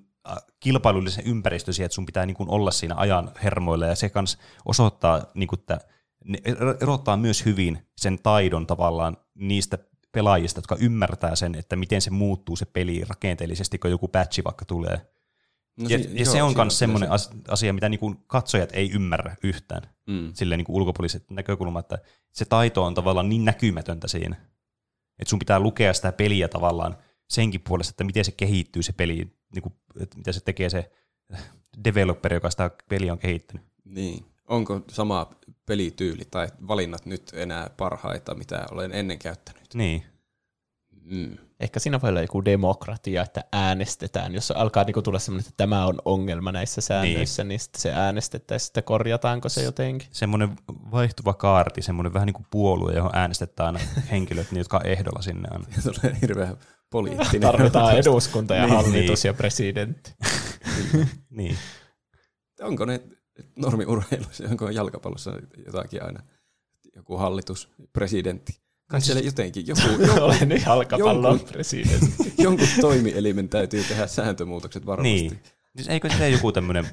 kilpailullisen 0.59 1.25
ympäristön 1.27 1.73
siihen, 1.73 1.85
että 1.85 1.95
sun 1.95 2.05
pitää 2.05 2.25
niin 2.25 2.35
kuin 2.37 2.49
olla 2.49 2.71
siinä 2.71 2.95
ajan 2.97 3.31
hermoilla, 3.43 3.85
ja 3.85 3.95
se 3.95 4.09
kans 4.09 4.37
osoittaa, 4.65 5.25
niin 5.33 5.47
kuin, 5.47 5.59
että 5.59 5.79
ne 6.25 6.37
ero- 6.45 6.77
erottaa 6.81 7.17
myös 7.17 7.45
hyvin 7.45 7.87
sen 7.97 8.19
taidon 8.23 8.67
tavallaan 8.67 9.17
niistä 9.35 9.77
pelaajista, 10.11 10.57
jotka 10.57 10.75
ymmärtää 10.79 11.35
sen, 11.35 11.55
että 11.55 11.75
miten 11.75 12.01
se 12.01 12.09
muuttuu 12.09 12.55
se 12.55 12.65
peli 12.65 13.01
rakenteellisesti, 13.09 13.77
kun 13.79 13.91
joku 13.91 14.07
patchi 14.07 14.43
vaikka 14.43 14.65
tulee. 14.65 15.01
No 15.77 15.89
ja, 15.89 15.97
si- 15.97 16.09
ja 16.13 16.23
joo, 16.23 16.31
se 16.33 16.43
on 16.43 16.53
myös 16.55 16.79
semmoinen 16.79 17.09
se. 17.09 17.13
as- 17.13 17.29
asia, 17.47 17.73
mitä 17.73 17.89
niin 17.89 17.99
katsojat 18.27 18.69
ei 18.73 18.91
ymmärrä 18.91 19.35
yhtään, 19.43 19.81
Mm. 20.07 20.31
silleen 20.33 20.57
niin 20.57 20.65
ulkopuoliset 20.69 21.31
näkökulma, 21.31 21.79
että 21.79 21.97
se 22.31 22.45
taito 22.45 22.83
on 22.83 22.93
tavallaan 22.93 23.29
niin 23.29 23.45
näkymätöntä 23.45 24.07
siinä, 24.07 24.35
että 25.19 25.29
sun 25.29 25.39
pitää 25.39 25.59
lukea 25.59 25.93
sitä 25.93 26.11
peliä 26.11 26.47
tavallaan 26.47 26.97
senkin 27.29 27.61
puolesta, 27.61 27.91
että 27.91 28.03
miten 28.03 28.25
se 28.25 28.31
kehittyy 28.31 28.83
se 28.83 28.93
peli, 28.93 29.15
niin 29.55 29.63
kuin, 29.63 29.73
että 29.99 30.17
mitä 30.17 30.31
se 30.31 30.39
tekee 30.39 30.69
se 30.69 30.91
developer, 31.83 32.33
joka 32.33 32.49
sitä 32.49 32.71
peliä 32.89 33.11
on 33.11 33.19
kehittänyt. 33.19 33.65
Niin. 33.85 34.25
Onko 34.47 34.81
sama 34.91 35.31
pelityyli 35.65 36.25
tai 36.31 36.47
valinnat 36.67 37.05
nyt 37.05 37.31
enää 37.33 37.69
parhaita, 37.77 38.35
mitä 38.35 38.65
olen 38.71 38.91
ennen 38.93 39.19
käyttänyt? 39.19 39.73
Niin, 39.73 40.03
Mm. 41.05 41.37
Ehkä 41.59 41.79
siinä 41.79 42.01
voi 42.01 42.09
olla 42.09 42.21
joku 42.21 42.45
demokratia, 42.45 43.21
että 43.21 43.43
äänestetään. 43.51 44.33
Jos 44.33 44.51
alkaa 44.51 44.83
niinku 44.83 45.01
tulla 45.01 45.19
semmoinen, 45.19 45.47
että 45.49 45.57
tämä 45.57 45.85
on 45.85 45.99
ongelma 46.05 46.51
näissä 46.51 46.81
säännöissä, 46.81 47.43
niin, 47.43 47.47
niin 47.49 47.59
sitten 47.59 47.81
se 47.81 47.93
äänestetään, 47.93 48.59
sitten 48.59 48.83
korjataanko 48.83 49.49
se 49.49 49.63
jotenkin. 49.63 50.07
semmoinen 50.11 50.55
vaihtuva 50.91 51.33
kaarti, 51.33 51.81
semmoinen 51.81 52.13
vähän 52.13 52.25
niin 52.25 52.33
kuin 52.33 52.47
puolue, 52.51 52.93
johon 52.93 53.11
äänestetään 53.13 53.75
aina 53.75 53.87
henkilöt, 54.11 54.51
niin, 54.51 54.59
jotka 54.59 54.77
on 54.77 54.85
ehdolla 54.85 55.21
sinne 55.21 55.49
aina. 55.51 55.65
Tulee 55.83 56.17
hirveän 56.21 56.57
poliittinen. 56.95 57.41
Tarvitaan 57.41 57.97
eduskunta 57.97 58.55
ja 58.55 58.65
Niin, 58.65 58.75
hallitus 58.75 59.23
niin. 59.23 59.29
ja 59.29 59.33
presidentti. 59.33 60.13
Niin. 61.29 61.57
Onko 62.61 62.85
ne 62.85 63.01
normiurheilussa, 63.55 64.43
onko 64.49 64.69
jalkapallossa 64.69 65.31
jotakin 65.65 66.03
aina? 66.03 66.19
Joku 66.95 67.17
hallitus, 67.17 67.69
presidentti. 67.93 68.53
Kai 68.89 69.01
siellä 69.01 69.21
jotenkin 69.21 69.67
joku, 69.67 69.81
joku, 69.99 70.21
Olen 70.23 70.61
jalkapallon 70.65 71.39
jonkun- 71.39 71.47
presidentti. 71.51 72.33
jonkun 72.43 72.67
toimielimen 72.81 73.49
täytyy 73.49 73.83
tehdä 73.83 74.07
sääntömuutokset 74.07 74.85
varmasti. 74.85 75.11
Niin. 75.13 75.39
Siis 75.75 75.87
eikö 75.87 76.09
se 76.17 76.29
joku 76.29 76.51
tämmöinen, 76.51 76.87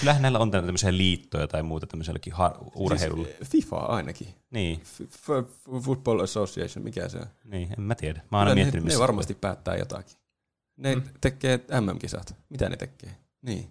kyllähän 0.00 0.22
näillä 0.22 0.38
on 0.38 0.50
tämmöisiä 0.50 0.96
liittoja 0.96 1.46
tai 1.48 1.62
muuta 1.62 1.86
tämmöiselläkin 1.86 2.32
har- 2.32 2.58
urheilulla. 2.74 3.24
Siis 3.26 3.50
FIFA 3.50 3.76
ainakin. 3.76 4.28
Niin, 4.50 4.80
F- 4.80 5.04
F- 5.04 5.82
Football 5.84 6.20
Association, 6.20 6.84
mikä 6.84 7.08
se 7.08 7.18
on? 7.18 7.26
niin, 7.44 7.68
en 7.78 7.80
mä 7.80 7.94
tiedä. 7.94 8.20
Mä 8.30 8.38
oon 8.38 8.48
aina 8.48 8.54
miettinyt, 8.54 8.84
ne, 8.84 8.86
missä. 8.86 8.98
ne 8.98 9.02
varmasti 9.02 9.34
päättää 9.34 9.76
jotakin. 9.76 10.16
Ne 10.76 10.94
mm. 10.94 11.02
tekee 11.20 11.60
MM-kisat. 11.80 12.34
Mitä 12.48 12.68
ne 12.68 12.76
tekee? 12.76 13.16
Niin. 13.42 13.70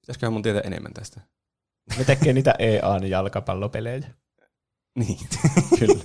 Pitäisiköhän 0.00 0.32
mun 0.32 0.42
tietää 0.42 0.62
enemmän 0.64 0.94
tästä? 0.94 1.20
Ne 1.98 2.04
tekee 2.04 2.32
niitä 2.32 2.54
EAN 2.58 3.10
jalkapallopelejä. 3.10 4.08
Niin, 4.98 5.18
kyllä. 5.78 6.02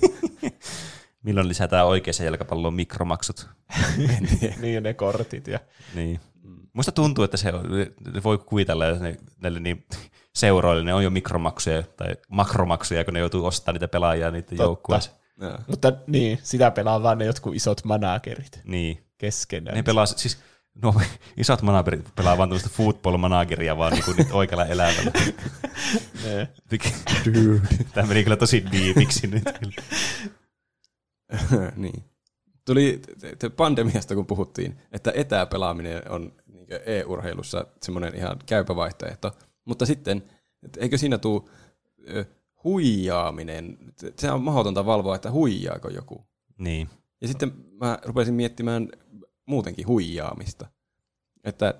Milloin 1.22 1.48
lisätään 1.48 1.86
oikeaan 1.86 2.24
jalkapalloon 2.24 2.74
mikromaksut? 2.74 3.48
niin 4.60 4.82
ne 4.82 4.94
kortit. 4.94 5.48
Ja... 5.48 5.58
Niin. 5.94 6.20
Musta 6.72 6.92
tuntuu, 6.92 7.24
että 7.24 7.36
se 7.36 7.52
on, 7.52 7.64
voi 8.24 8.38
kuvitella, 8.38 8.88
että 8.88 9.02
ne, 9.02 9.16
näille 9.42 9.60
niin 9.60 9.86
seuroille 10.34 10.84
ne 10.84 10.94
on 10.94 11.04
jo 11.04 11.10
mikromaksuja 11.10 11.82
tai 11.82 12.14
makromaksuja, 12.28 13.04
kun 13.04 13.14
ne 13.14 13.20
joutuu 13.20 13.46
ostamaan 13.46 13.74
niitä 13.74 13.88
pelaajia 13.88 14.30
niiden 14.30 14.58
joukkueeseen. 14.58 15.16
Mutta 15.66 15.92
niin, 16.06 16.38
sitä 16.42 16.70
pelaa 16.70 17.02
vaan 17.02 17.18
ne 17.18 17.24
jotkut 17.24 17.54
isot 17.54 17.84
managerit 17.84 18.60
Niin. 18.64 19.04
keskenään. 19.18 19.76
Ne 19.76 19.82
pelaa, 19.82 20.06
siis 20.06 20.38
no, 20.82 20.94
isot 21.36 21.62
managerit 21.62 22.14
pelaa 22.14 22.38
vaan 22.38 22.48
tämmöistä 22.48 22.70
football-manageria 22.76 23.78
vaan 23.78 23.92
niin 23.92 24.04
kuin 24.04 24.16
nyt 24.16 24.28
oikealla 24.32 24.66
elämällä. 24.66 25.10
Ne. 26.24 26.48
Tämä 27.94 28.08
meni 28.08 28.22
kyllä 28.22 28.36
tosi 28.36 28.64
diipiksi 28.72 29.26
nyt. 29.26 29.44
niin. 31.76 32.04
Tuli 32.64 33.02
pandemiasta, 33.56 34.14
kun 34.14 34.26
puhuttiin, 34.26 34.78
että 34.92 35.12
etäpelaaminen 35.14 36.10
on 36.10 36.32
niin 36.46 36.66
e-urheilussa 36.86 37.66
semmoinen 37.82 38.14
ihan 38.14 38.36
käypä 38.46 38.76
vaihtoehto. 38.76 39.32
Mutta 39.64 39.86
sitten, 39.86 40.22
eikö 40.78 40.98
siinä 40.98 41.18
tule 41.18 41.42
huijaaminen? 42.64 43.78
Se 44.18 44.32
on 44.32 44.42
mahdotonta 44.42 44.86
valvoa, 44.86 45.16
että 45.16 45.30
huijaako 45.30 45.88
joku. 45.88 46.24
Niin. 46.58 46.88
Ja 47.20 47.28
sitten 47.28 47.52
mä 47.80 47.98
rupesin 48.04 48.34
miettimään 48.34 48.88
muutenkin 49.46 49.86
huijaamista. 49.86 50.66
Että 51.44 51.74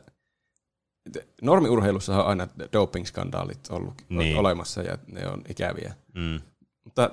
että 1.07 1.21
normiurheilussa 1.43 2.19
on 2.19 2.27
aina 2.27 2.49
doping-skandaalit 2.73 3.71
ollut 3.71 3.95
Niin. 4.09 4.37
olemassa 4.37 4.83
ja 4.83 4.99
ne 5.13 5.29
on 5.29 5.43
ikäviä. 5.49 5.95
Mm. 6.15 6.41
Mutta 6.85 7.11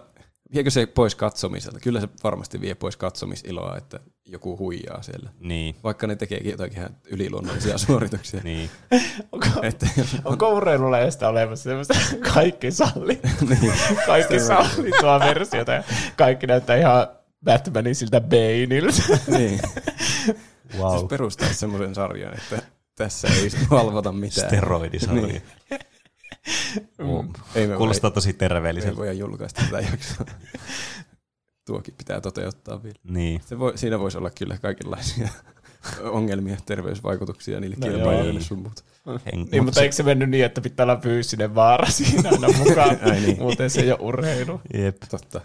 viekö 0.54 0.70
se 0.70 0.86
pois 0.86 1.16
katsomiselta? 1.16 1.80
Kyllä 1.80 2.02
se 2.02 2.10
varmasti 2.24 2.62
vie 2.62 2.76
pois 2.76 2.98
katsomisiloa, 2.98 3.78
että 3.78 4.00
joku 4.26 4.58
huijaa 4.58 5.02
siellä. 5.02 5.30
Niin. 5.40 5.76
Vaikka 5.84 6.08
ne 6.08 6.16
tekeekin 6.16 6.52
jotakin 6.52 6.78
ihan 6.78 6.96
yliluonnollisia 7.12 7.78
suorituksia. 7.88 8.42
niin. 8.44 8.70
Onko, 9.32 9.48
että, 9.64 9.88
onko 10.26 10.50
urheilulajasta 10.54 11.30
olemassa 11.30 11.64
semmoista 11.64 11.94
kaikki 12.34 12.72
salli, 12.72 13.20
niin. 13.50 13.74
kaikki 14.06 14.40
sallittua 14.40 15.20
versiota 15.20 15.72
ja 15.72 15.84
kaikki 16.18 16.48
näyttää 16.48 16.76
ihan 16.78 17.08
Batmanin 17.44 17.96
siltä 17.96 18.22
Baneilta. 18.22 19.04
niin. 19.38 19.60
Wow. 20.78 20.98
Siis 20.98 21.10
perustaa 21.10 21.54
semmoisen 21.54 21.96
sarjan, 21.96 22.34
että 22.34 22.62
tässä 22.96 23.28
ei 23.28 23.50
valvota 23.70 24.12
mitään. 24.12 24.48
Steroidisarja. 24.48 25.28
Niin. 25.28 25.42
Wow. 27.00 27.26
Ei 27.56 27.68
me 27.68 27.76
Kuulostaa 27.78 28.12
tosi 28.12 28.28
voi, 28.28 28.34
ei 28.34 28.38
terveelliseltä. 28.38 28.98
voida 28.98 29.14
julkaista 29.14 29.62
tätä 29.66 29.80
jaksoa. 29.80 30.26
Tuokin 31.68 31.94
pitää 31.98 32.22
toteuttaa 32.22 32.84
vielä. 32.84 33.00
Niin. 33.04 33.42
Se 33.46 33.60
voi, 33.60 33.78
siinä 33.78 34.00
voisi 34.00 34.18
olla 34.18 34.30
kyllä 34.30 34.58
kaikenlaisia 34.58 35.30
ongelmia, 36.04 36.58
terveysvaikutuksia 36.66 37.60
niille 37.60 37.76
No 37.80 37.88
kilpailijoille 37.88 38.42
sun 38.42 38.60
muuta. 38.60 38.84
En, 39.34 39.48
Niin, 39.52 39.64
mutta 39.64 39.82
eikö 39.82 39.96
se 39.96 40.04
mennyt 40.04 40.30
niin, 40.30 40.46
että 40.46 40.62
pitää 40.62 40.84
olla 40.84 40.98
fyysinen 40.98 41.56
vaara 41.56 41.90
siinä 41.98 42.30
aina 42.30 42.48
mukaan? 42.58 42.98
Ai 43.02 43.20
niin. 43.20 43.40
Muuten 43.40 43.70
se 43.70 43.82
ei 43.82 43.92
ole 43.92 44.00
urheilu. 44.02 44.62
Jep. 44.74 44.98
Totta. 45.10 45.42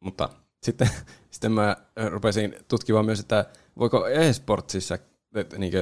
Mutta 0.00 0.28
sitten, 0.62 0.90
sitten 1.30 1.52
mä 1.52 1.76
rupesin 2.10 2.56
tutkimaan 2.68 3.06
myös, 3.06 3.20
että 3.20 3.46
voiko 3.78 4.08
e-sportsissa 4.08 4.98
niin 5.58 5.72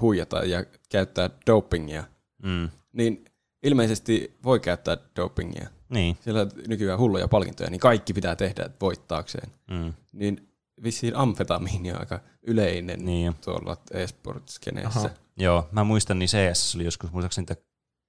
huijata 0.00 0.44
ja 0.44 0.64
käyttää 0.88 1.30
dopingia. 1.46 2.04
Mm. 2.42 2.68
Niin 2.92 3.24
ilmeisesti 3.62 4.38
voi 4.44 4.60
käyttää 4.60 4.96
dopingia. 5.16 5.68
Niin. 5.88 6.18
Siellä 6.20 6.40
on 6.40 6.50
nykyään 6.68 6.98
hulluja 6.98 7.28
palkintoja, 7.28 7.70
niin 7.70 7.80
kaikki 7.80 8.12
pitää 8.12 8.36
tehdä 8.36 8.70
voittaakseen. 8.80 9.50
Mm. 9.70 9.94
Niin 10.12 10.48
vissiin 10.82 11.16
amfetamiini 11.16 11.92
on 11.92 12.00
aika 12.00 12.20
yleinen 12.42 13.04
Niin 13.04 13.34
tuolla 13.44 13.76
e-sports-skeneessä. 13.90 15.00
Aha. 15.00 15.10
Joo, 15.36 15.68
mä 15.72 15.84
muistan, 15.84 16.18
niin 16.18 16.28
CS 16.28 16.74
oli 16.74 16.84
joskus, 16.84 17.12
muistaakseni 17.12 17.46
niitä 17.48 17.62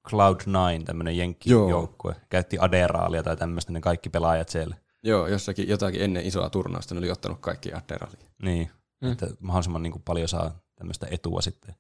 Cloud9, 0.10 0.84
tämmöinen 0.86 1.18
jenkkijoukkue. 1.18 2.16
Käytti 2.30 2.58
Aderaalia 2.60 3.24
tai 3.24 3.38
tämmöistä, 3.38 3.72
ne 3.72 3.82
kaikki 3.82 4.10
pelaajat 4.10 4.50
siellä. 4.50 4.76
Joo, 5.04 5.28
jossakin 5.28 5.68
jotakin 5.68 6.02
ennen 6.02 6.26
isoa 6.26 6.50
turnausta 6.50 6.96
ne 6.96 7.00
oli 7.00 7.12
ottanut 7.12 7.40
kaikki 7.40 7.74
Adderalia. 7.74 8.30
Niin, 8.42 8.72
mm. 9.02 9.12
että 9.12 9.28
mahdollisimman 9.40 9.84
niin 9.84 9.92
kuin 9.92 10.04
paljon 10.04 10.28
saa 10.28 10.60
tämmöistä 10.76 11.08
etua 11.12 11.42
sitten 11.42 11.76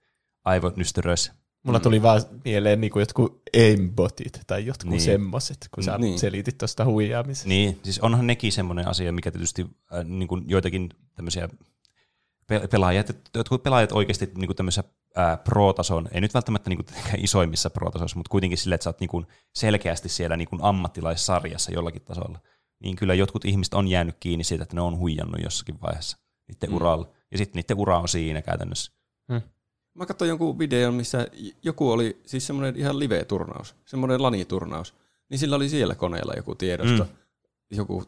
aivonystyröissä. 0.45 1.34
Mulla 1.64 1.80
tuli 1.80 2.01
vaan 2.01 2.22
mieleen 2.45 2.82
niin 2.82 2.91
kuin 2.91 3.01
jotkut 3.01 3.41
aimbotit 3.57 4.41
tai 4.47 4.66
jotkut 4.66 4.89
niin. 4.89 5.01
Semmoset, 5.01 5.68
kun 5.76 5.84
sä 5.84 5.97
Niin. 5.97 6.20
selitit 6.20 6.57
tuosta 6.57 6.86
huijaamisesta. 6.86 7.49
Niin, 7.49 7.80
siis 7.84 7.99
onhan 7.99 8.28
nekin 8.28 8.51
semmoinen 8.51 8.88
asia, 8.88 9.12
mikä 9.12 9.32
tietysti 9.32 9.62
äh, 9.93 10.05
niin 10.05 10.28
kuin 10.28 10.43
joitakin 10.47 10.89
tämmöisiä 11.16 11.49
pe- 12.47 12.68
pelaajat, 12.72 13.12
jotkut 13.36 13.64
pelaajat 13.64 13.91
oikeasti 13.91 14.32
niin 14.36 14.47
kuin 14.47 14.57
tämmöisessä 14.57 14.84
ää, 15.16 15.38
pro-tason, 15.38 16.07
ei 16.12 16.22
nyt 16.22 16.34
välttämättä 16.34 16.70
niin 16.70 16.78
kuin 16.78 16.88
isoimmissa 17.24 17.70
pro-tasoissa, 17.70 18.18
mutta 18.18 18.30
kuitenkin 18.30 18.57
sille, 18.57 18.76
että 18.76 18.84
sä 18.84 18.89
oot 18.89 18.99
niin 18.99 19.09
kuin 19.09 19.28
selkeästi 19.55 20.09
siellä 20.09 20.38
niin 20.38 20.47
kuin 20.47 20.64
ammattilaissarjassa 20.64 21.72
jollakin 21.72 22.01
tasolla, 22.01 22.39
niin 22.80 22.95
kyllä 22.95 23.14
jotkut 23.14 23.45
ihmiset 23.45 23.74
on 23.74 23.88
jäänyt 23.88 24.16
kiinni 24.20 24.43
siitä, 24.43 24.64
että 24.64 24.76
ne 24.76 24.82
on 24.82 24.97
huijannut 24.97 25.41
jossakin 25.43 25.82
vaiheessa 25.82 26.18
niiden 26.47 26.70
Mm. 26.70 26.74
mm. 26.74 26.76
uralla. 26.76 27.09
Ja 27.32 27.38
sitten 27.38 27.59
niiden 27.62 27.78
ura 27.78 27.99
on 27.99 28.07
siinä 28.07 28.41
käytännössä. 28.41 28.91
Mä 29.93 30.05
katsoin 30.05 30.29
jonkun 30.29 30.59
videon, 30.59 30.93
missä 30.93 31.27
joku 31.63 31.91
oli 31.91 32.21
siis 32.25 32.47
semmoinen 32.47 32.75
ihan 32.75 32.99
live-turnaus, 32.99 33.75
semmoinen 33.85 34.21
laniturnaus. 34.23 34.93
Niin 35.29 35.39
sillä 35.39 35.55
oli 35.55 35.69
siellä 35.69 35.95
koneella 35.95 36.33
joku 36.37 36.55
tiedosto, 36.55 37.03
mm. 37.03 37.09
Joku 37.71 38.03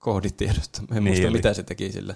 kooditiedosto. 0.00 0.80
Mä 0.80 0.86
en 0.96 1.04
Niin 1.04 1.12
muista, 1.12 1.28
oli. 1.28 1.36
mitä 1.36 1.54
se 1.54 1.62
teki 1.62 1.92
sillä. 1.92 2.14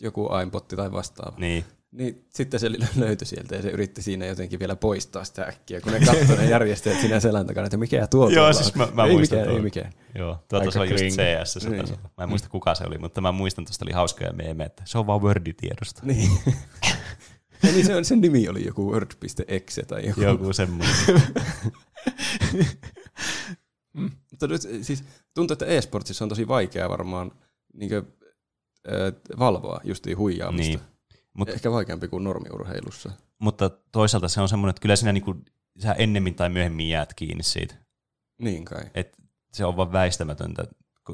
Joku 0.00 0.28
aimpotti 0.30 0.76
tai 0.76 0.92
vastaava. 0.92 1.38
Niin. 1.38 1.64
Niin 1.92 2.24
sitten 2.34 2.60
se 2.60 2.70
löytyi 2.96 3.26
sieltä 3.26 3.54
ja 3.56 3.62
se 3.62 3.68
yritti 3.70 4.02
siinä 4.02 4.26
jotenkin 4.26 4.58
vielä 4.58 4.76
poistaa 4.76 5.24
sitä 5.24 5.42
äkkiä, 5.42 5.80
kun 5.80 5.92
ne 5.92 6.00
katsoi 6.00 6.36
ne 6.36 6.50
järjestäjät 6.50 7.00
siinä 7.00 7.20
selän 7.20 7.46
takana, 7.46 7.66
että 7.66 7.76
mikä 7.76 8.06
tuo 8.06 8.28
Joo, 8.30 8.52
siis 8.52 8.74
mä- 8.74 8.88
mä 8.94 9.04
ei 9.04 9.12
muistan 9.12 9.38
mikään, 9.38 9.56
ei 9.56 9.62
mikään. 9.62 9.92
Joo, 10.14 10.38
tuota 10.48 10.56
Aika 10.62 10.70
se 10.72 10.80
on 10.80 10.90
just. 10.90 11.04
CS. 11.04 11.52
Se 11.52 11.70
Niin. 11.70 11.88
Mä 12.16 12.22
en 12.22 12.28
muista 12.28 12.48
kuka 12.48 12.74
se 12.74 12.84
oli, 12.86 12.98
mutta 12.98 13.20
mä 13.20 13.32
muistan, 13.32 13.64
tuosta 13.64 13.84
oli 13.84 13.92
hauskoja 13.92 14.32
meemejä, 14.32 14.66
että 14.66 14.82
se 14.86 14.98
on 14.98 15.06
vaan 15.06 15.20
Word-tiedosto. 15.20 16.00
Niin. 16.02 16.30
ja 17.62 17.72
niin 17.72 17.86
se 17.86 17.96
on, 17.96 18.04
sen 18.04 18.20
nimi 18.20 18.48
oli 18.48 18.66
joku 18.66 18.92
word.exe 18.92 19.82
tai 19.82 20.06
joku. 20.06 20.20
Joku 20.20 20.52
semmoinen. 20.52 20.96
Mutta 24.30 24.46
nyt 24.46 24.62
siis 24.82 25.04
tuntuu, 25.34 25.52
että 25.52 25.66
e-sportsissa 25.66 26.24
on 26.24 26.28
tosi 26.28 26.48
vaikea 26.48 26.88
varmaan 26.88 27.32
niin 27.74 27.88
kuin, 27.88 28.02
äh, 28.88 29.38
valvoa 29.38 29.80
justiin 29.84 30.18
huijaamista. 30.18 30.78
Niin. 30.78 30.80
Mut- 31.38 31.48
Ehkä 31.48 31.70
vaikeampi 31.70 32.08
kuin 32.08 32.24
normiurheilussa. 32.24 33.10
mutta 33.38 33.70
toisaalta 33.92 34.28
se 34.28 34.40
on 34.40 34.48
semmoinen, 34.48 34.70
että 34.70 34.80
kyllä 34.80 34.96
sinä 34.96 35.12
niinku, 35.12 35.36
sä 35.82 35.92
ennemmin 35.92 36.34
tai 36.34 36.48
myöhemmin 36.48 36.88
jäät 36.88 37.14
kiinni 37.14 37.42
siitä. 37.42 37.74
Niin 38.38 38.64
kai. 38.64 38.82
Et 38.94 39.16
se 39.52 39.64
on 39.64 39.76
vaan 39.76 39.92
väistämätöntä. 39.92 40.64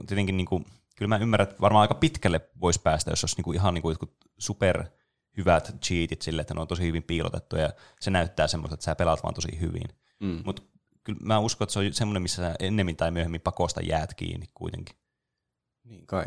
Tietenkin 0.07 0.36
niinku, 0.36 0.62
kyllä 0.97 1.09
mä 1.09 1.16
ymmärrän, 1.16 1.49
että 1.49 1.61
varmaan 1.61 1.80
aika 1.82 1.95
pitkälle 1.95 2.40
voisi 2.61 2.80
päästä, 2.82 3.11
jos 3.11 3.24
olisi 3.24 3.36
niinku 3.36 3.53
ihan 3.53 3.74
niinku 3.74 3.90
jotkut 3.90 4.16
super 4.38 4.84
hyvät 5.37 5.76
cheatit 5.85 6.22
sille, 6.22 6.41
että 6.41 6.55
ne 6.55 6.61
on 6.61 6.68
tosi 6.68 6.82
hyvin 6.82 7.03
piilotettu 7.03 7.57
ja 7.57 7.72
se 8.01 8.11
näyttää 8.11 8.47
semmoista, 8.47 8.74
että 8.74 8.85
sä 8.85 8.95
pelaat 8.95 9.22
vaan 9.22 9.35
tosi 9.35 9.61
hyvin. 9.61 9.89
Mm. 10.20 10.43
Mutta 10.45 10.62
kyllä 11.05 11.18
mä 11.22 11.39
uskon, 11.39 11.64
että 11.64 11.72
se 11.72 11.78
on 11.78 11.93
semmoinen, 11.93 12.22
missä 12.22 12.43
sä 12.43 12.55
ennemmin 12.59 12.97
tai 12.97 13.11
myöhemmin 13.11 13.41
pakosta 13.41 13.80
jäät 13.82 14.14
kiinni 14.14 14.47
kuitenkin. 14.55 14.97
Niin 15.85 16.07
kai. 16.07 16.24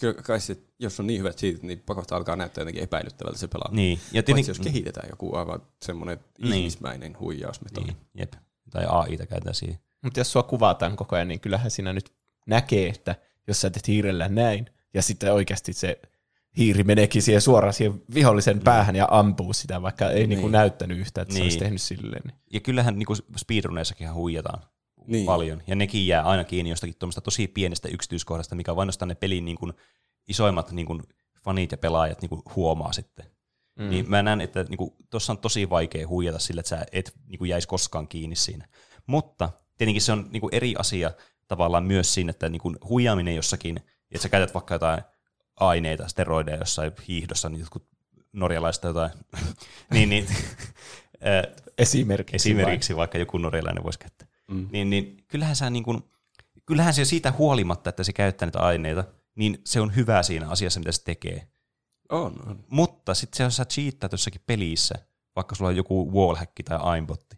Kyllä 0.00 0.22
kai 0.22 0.40
se, 0.40 0.56
jos 0.78 1.00
on 1.00 1.06
niin 1.06 1.18
hyvät 1.18 1.36
cheatit, 1.36 1.62
niin 1.62 1.80
pakosta 1.86 2.16
alkaa 2.16 2.36
näyttää 2.36 2.62
jotenkin 2.62 2.82
epäilyttävältä 2.82 3.38
se 3.38 3.48
pelaaminen. 3.48 3.76
Niin, 3.76 3.98
ja 3.98 4.02
Paitsi 4.02 4.22
tietenkin, 4.22 4.50
jos 4.50 4.60
kehitetään 4.60 5.08
joku 5.10 5.36
aivan 5.36 5.62
semmoinen 5.84 6.20
Niin. 6.38 6.52
ihmismäinen 6.54 7.18
huijausmetodi. 7.20 7.86
niin, 7.86 7.96
jep. 8.14 8.32
Tai 8.70 8.84
AIta 8.88 9.26
käytetään 9.26 9.54
siihen. 9.54 9.78
Mutta 10.02 10.20
jos 10.20 10.32
sua 10.32 10.42
kuvataan 10.42 10.96
koko 10.96 11.16
ajan, 11.16 11.28
niin 11.28 11.40
kyllähän 11.40 11.70
siinä 11.70 11.92
nyt 11.92 12.12
näkee, 12.46 12.88
että 12.88 13.16
jos 13.46 13.60
sä 13.60 13.70
teet 13.70 13.88
hiirellä 13.88 14.28
näin, 14.28 14.66
ja 14.94 15.02
sitten 15.02 15.32
oikeasti 15.32 15.72
se 15.72 16.00
hiiri 16.58 16.84
meneekin 16.84 17.22
siihen 17.22 17.40
suoraan 17.40 17.72
siihen 17.74 18.02
vihollisen 18.14 18.60
päähän 18.60 18.96
ja 18.96 19.08
ampuu 19.10 19.52
sitä, 19.52 19.82
vaikka 19.82 20.04
ei 20.10 20.14
niin. 20.14 20.28
Niin. 20.28 20.28
niinku 20.28 20.48
näyttänyt 20.48 20.98
yhtään, 20.98 21.22
että 21.22 21.34
niin. 21.34 21.38
se 21.38 21.44
olisi 21.44 21.56
Niin. 21.56 21.64
tehnyt 21.64 21.82
silleen. 21.82 22.22
Niin. 22.24 22.34
Ja 22.52 22.60
kyllähän 22.60 22.98
niin 22.98 23.06
speedruneissakin 23.36 24.14
huijataan 24.14 24.60
Niin. 24.60 25.12
niin. 25.12 25.26
paljon, 25.26 25.62
ja 25.66 25.74
nekin 25.74 26.06
jää 26.06 26.22
aina 26.22 26.44
kiinni 26.44 26.70
jostakin 26.70 26.96
tuommoista 26.98 27.20
tosi 27.20 27.48
pienestä 27.48 27.88
yksityiskohdasta, 27.88 28.54
mikä 28.54 28.76
vain 28.76 28.88
ne 29.06 29.14
pelin 29.14 29.44
niin 29.44 29.56
kuin, 29.56 29.72
isoimmat 30.28 30.72
niin 30.72 30.86
kuin, 30.86 31.02
fanit 31.44 31.72
ja 31.72 31.78
pelaajat 31.78 32.22
niin 32.22 32.28
kuin, 32.28 32.42
huomaa 32.56 32.92
sitten. 32.92 33.26
Mm. 33.78 33.90
Niin 33.90 34.10
mä 34.10 34.22
näen, 34.22 34.40
että 34.40 34.64
niin 34.68 34.92
tuossa 35.10 35.32
on 35.32 35.38
tosi 35.38 35.70
vaikea 35.70 36.08
huijata 36.08 36.38
sillä, 36.38 36.60
että 36.60 36.68
sä 36.68 36.86
et 36.92 37.12
niin 37.26 37.38
kuin, 37.38 37.48
jäisi 37.48 37.68
koskaan 37.68 38.08
kiinni 38.08 38.36
siinä. 38.36 38.68
Mutta 39.06 39.50
tietenkin 39.78 40.02
se 40.02 40.12
on 40.12 40.28
niin 40.30 40.40
kuin, 40.40 40.54
eri 40.54 40.74
asia 40.78 41.10
tavallaan 41.48 41.84
myös 41.84 42.14
siinä, 42.14 42.30
että 42.30 42.48
niin 42.48 42.60
kuin, 42.60 42.76
huijaaminen 42.88 43.36
jossakin, 43.36 43.76
että 44.10 44.22
sä 44.22 44.28
käytät 44.28 44.54
vaikka 44.54 44.74
jotain 44.74 45.02
aineita, 45.60 46.08
steroideja 46.08 46.56
jossain 46.58 46.92
hiihdossa, 47.08 47.48
niin 47.48 47.60
jotkut 47.60 47.88
norjalaiset 48.32 48.80
tai 48.80 48.88
jotain, 48.88 49.10
niin, 49.92 50.08
niin 50.08 50.26
Esimerkiksi. 51.78 52.36
esimerkiksi 52.36 52.96
vaikka 52.96 53.18
joku 53.18 53.38
norjalainen 53.38 53.84
voisi 53.84 53.98
käyttää, 53.98 54.28
Mm. 54.50 54.68
niin, 54.72 54.90
niin 54.90 55.16
kyllähän, 55.28 55.56
sä 55.56 55.70
niin 55.70 55.84
kuin, 55.84 56.02
kyllähän 56.66 56.94
se 56.94 57.04
siitä 57.04 57.32
huolimatta, 57.38 57.90
että 57.90 58.04
se 58.04 58.12
käyttää 58.12 58.46
niitä 58.46 58.58
aineita, 58.60 59.04
niin 59.34 59.58
se 59.64 59.80
on 59.80 59.96
hyvä 59.96 60.22
siinä 60.22 60.48
asiassa, 60.48 60.80
mitä 60.80 60.92
se 60.92 61.04
tekee. 61.04 61.48
On, 62.08 62.48
on. 62.48 62.64
Mutta 62.68 63.14
sitten 63.14 63.36
se, 63.36 63.42
jos 63.42 63.56
sä 63.56 63.64
cheattaat 63.64 64.12
jossakin 64.12 64.40
pelissä, 64.46 64.94
vaikka 65.36 65.54
sulla 65.54 65.68
on 65.68 65.76
joku 65.76 66.12
wallhack 66.12 66.52
tai 66.64 66.78
aimbotti, 66.80 67.36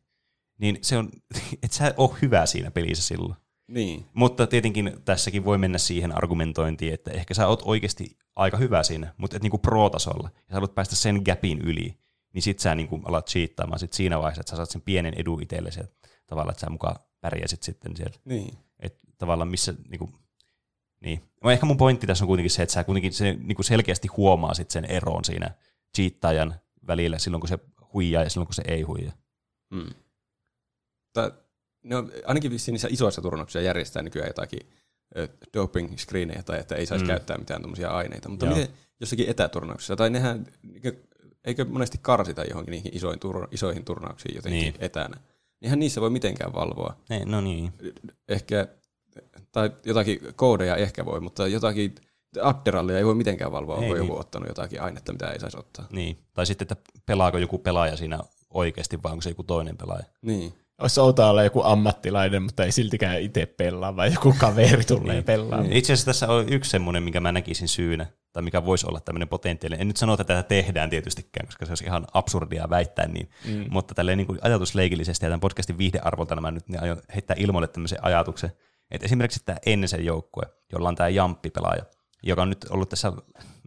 niin 0.59 0.79
se 0.83 0.97
on, 0.99 1.11
et 1.63 1.73
sä 1.73 1.95
ole 1.97 2.17
hyvä 2.23 2.47
siinä 2.47 2.71
pelissä 2.71 3.03
silloin. 3.05 3.35
Niin. 3.73 4.07
Mutta 4.15 4.47
tietenkin 4.47 4.93
tässäkin 5.05 5.45
voi 5.45 5.59
mennä 5.59 5.79
siihen 5.79 6.17
argumentointiin, 6.17 6.95
että 6.95 7.11
ehkä 7.11 7.35
sä 7.35 7.49
oot 7.49 7.63
oikeasti 7.65 8.19
aika 8.37 8.57
hyvä 8.57 8.83
siinä, 8.83 9.15
mutta 9.17 9.37
et 9.37 9.43
niinku 9.43 9.59
pro-tasolla, 9.59 10.31
ja 10.35 10.43
sä 10.49 10.55
haluat 10.55 10.75
päästä 10.75 10.97
sen 10.97 11.23
gapin 11.25 11.61
yli, 11.61 11.99
niin 12.35 12.43
sit 12.43 12.59
sä 12.59 12.75
niinku 12.75 13.01
alat 13.05 13.27
cheattaamaan 13.27 13.79
sit 13.79 13.93
siinä 13.93 14.19
vaiheessa, 14.19 14.41
että 14.41 14.51
sä 14.51 14.57
saat 14.57 14.71
sen 14.71 14.81
pienen 14.81 15.15
edun 15.15 15.43
itsellesi, 15.43 15.81
tavallaan, 16.27 16.53
että 16.53 16.61
sä 16.61 16.71
mukaan 16.71 16.97
pärjäsit 17.21 17.63
sitten 17.63 17.97
siellä. 17.97 18.17
Niin. 18.25 18.59
Että 18.81 18.99
tavallaan 19.19 19.49
missä, 19.49 19.75
niinku, 19.89 20.11
niin. 21.01 21.23
No 21.45 21.51
ehkä 21.51 21.67
mun 21.67 21.77
pointti 21.77 22.07
tässä 22.07 22.25
on 22.25 22.29
kuitenkin 22.29 22.51
se, 22.51 22.63
että 22.63 22.73
sä 22.73 22.85
kuitenkin 22.85 23.13
se, 23.13 23.33
niinku 23.43 23.63
selkeästi 23.63 24.09
huomaa 24.09 24.55
sit 24.55 24.71
sen 24.71 24.85
eron 24.85 25.25
siinä 25.25 25.51
cheattaajan 25.97 26.55
välillä 26.87 27.19
silloin, 27.19 27.41
kun 27.41 27.49
se 27.49 27.59
huijaa 27.95 28.23
ja 28.23 28.31
silloin, 28.31 28.47
kun 28.47 28.55
se 28.55 28.63
ei 28.67 28.83
huijaa. 28.83 29.13
Mm. 29.71 29.91
No, 31.83 32.05
ainakin 32.27 32.51
vissiin 32.51 32.73
niissä 32.73 32.89
isoissa 32.91 33.23
turnauksissa 33.23 33.61
järjestää 33.61 34.03
nykyään 34.03 34.29
jotakin 34.29 34.61
doping 35.55 35.99
screenejä 35.99 36.43
tai 36.43 36.59
että 36.61 36.75
ei 36.75 36.87
saisi 36.87 37.05
mm. 37.05 37.09
Käyttää 37.09 37.39
mitään 37.39 37.63
tuommoisia 37.63 37.91
aineita. 37.91 38.29
Mutta 38.29 38.47
Joo. 38.47 38.55
miten 38.55 38.75
jossakin 39.01 39.29
etäturnauksissa, 39.31 39.97
tai 39.97 40.11
nehän, 40.11 40.47
eikö, 41.45 41.65
monesti 41.65 41.99
karsita 42.03 42.45
johonkin 42.45 42.73
niihin 42.73 42.97
isoihin, 42.97 43.21
tur, 43.21 43.49
isoihin 43.51 43.85
turnauksiin 43.85 44.35
jotenkin 44.35 44.61
niin. 44.61 44.75
Etänä. 44.79 45.17
Niinhän 45.61 45.79
niissä 45.79 46.01
voi 46.01 46.11
mitenkään 46.11 46.53
valvoa. 46.53 46.97
Ne, 47.09 47.25
no 47.25 47.41
niin. 47.41 47.73
Ehkä, 48.29 48.69
tai 49.53 49.71
jotakin 49.85 50.21
koodeja 50.37 50.77
ehkä 50.77 51.05
voi, 51.05 51.21
mutta 51.21 51.49
jotakin 51.49 51.95
Adderallia 52.43 52.99
ei 52.99 53.05
voi 53.05 53.15
mitenkään 53.15 53.53
valvoa, 53.53 53.77
onko 53.77 53.95
Ei 53.95 54.01
joku 54.01 54.13
niin. 54.13 54.21
ottanut 54.21 54.49
jotakin 54.49 54.83
ainetta, 54.83 55.13
mitä 55.13 55.31
ei 55.31 55.41
saisi 55.41 55.59
ottaa. 55.59 55.87
niin. 55.91 56.19
Tai 56.35 56.47
sitten, 56.47 56.69
että 56.73 56.91
pelaako 57.07 57.39
joku 57.39 57.59
pelaaja 57.59 57.97
siinä 57.97 58.19
oikeasti 58.51 59.03
vai 59.03 59.13
onko 59.13 59.23
se 59.23 59.31
joku 59.31 59.43
toinen 59.43 59.77
pelaaja. 59.77 60.05
Niin. 60.23 60.55
Olisi 60.83 61.01
outoa 61.01 61.31
olla 61.31 61.43
joku 61.43 61.63
ammattilainen, 61.65 62.43
mutta 62.43 62.65
ei 62.65 62.73
siltikään 62.73 63.21
itse 63.21 63.47
pelaa, 63.47 63.97
vai 63.97 64.13
joku 64.13 64.35
kaveri 64.39 64.85
tulee 64.85 65.15
Niin. 65.15 65.25
pelaamaan. 65.25 65.73
Itse 65.73 65.93
asiassa 65.93 66.07
tässä 66.07 66.29
on 66.29 66.49
yksi 66.49 66.71
semmoinen, 66.71 67.03
mikä 67.03 67.21
mä 67.21 67.33
näkisin 67.33 67.69
syynä, 67.69 68.07
tai 68.33 68.43
mikä 68.43 68.65
voisi 68.65 68.87
olla 68.87 69.01
tämmöinen 69.01 69.29
potentiaalinen. 69.29 69.81
En 69.81 69.89
nyt 69.89 69.97
sano, 69.97 70.13
että 70.13 70.25
tätä 70.25 70.43
tehdään 70.43 70.91
tietystikään, 70.91 71.47
koska 71.47 71.67
se 71.67 71.71
olisi 71.71 71.85
ihan 71.85 72.07
absurdia 72.13 72.71
väittää 72.71 73.09
niin, 73.09 73.31
mm. 73.49 73.67
mutta 73.71 73.95
tälleen 73.95 74.19
niin 74.19 74.27
kuin 74.27 74.39
ajatusleikillisesti 74.43 75.25
ja 75.27 75.29
tämän 75.29 75.41
podcastin 75.41 75.79
viihdearvolta 75.79 76.41
mä 76.41 76.51
nyt 76.51 76.69
niin 76.69 76.83
aion 76.83 77.03
heittää 77.15 77.37
ilmoille 77.39 77.69
tämmöisen 77.69 78.05
ajatuksen, 78.05 78.53
että 78.91 79.05
esimerkiksi 79.05 79.43
tämä 79.45 79.59
Ensen 79.67 80.05
joukkue, 80.05 80.45
jolla 80.73 80.89
on 80.89 80.95
tämä 80.95 81.09
Jamppi-pelaaja, 81.09 81.83
joka 82.23 82.43
on 82.43 82.49
nyt 82.49 82.67
ollut 82.71 82.89
tässä, 82.89 83.13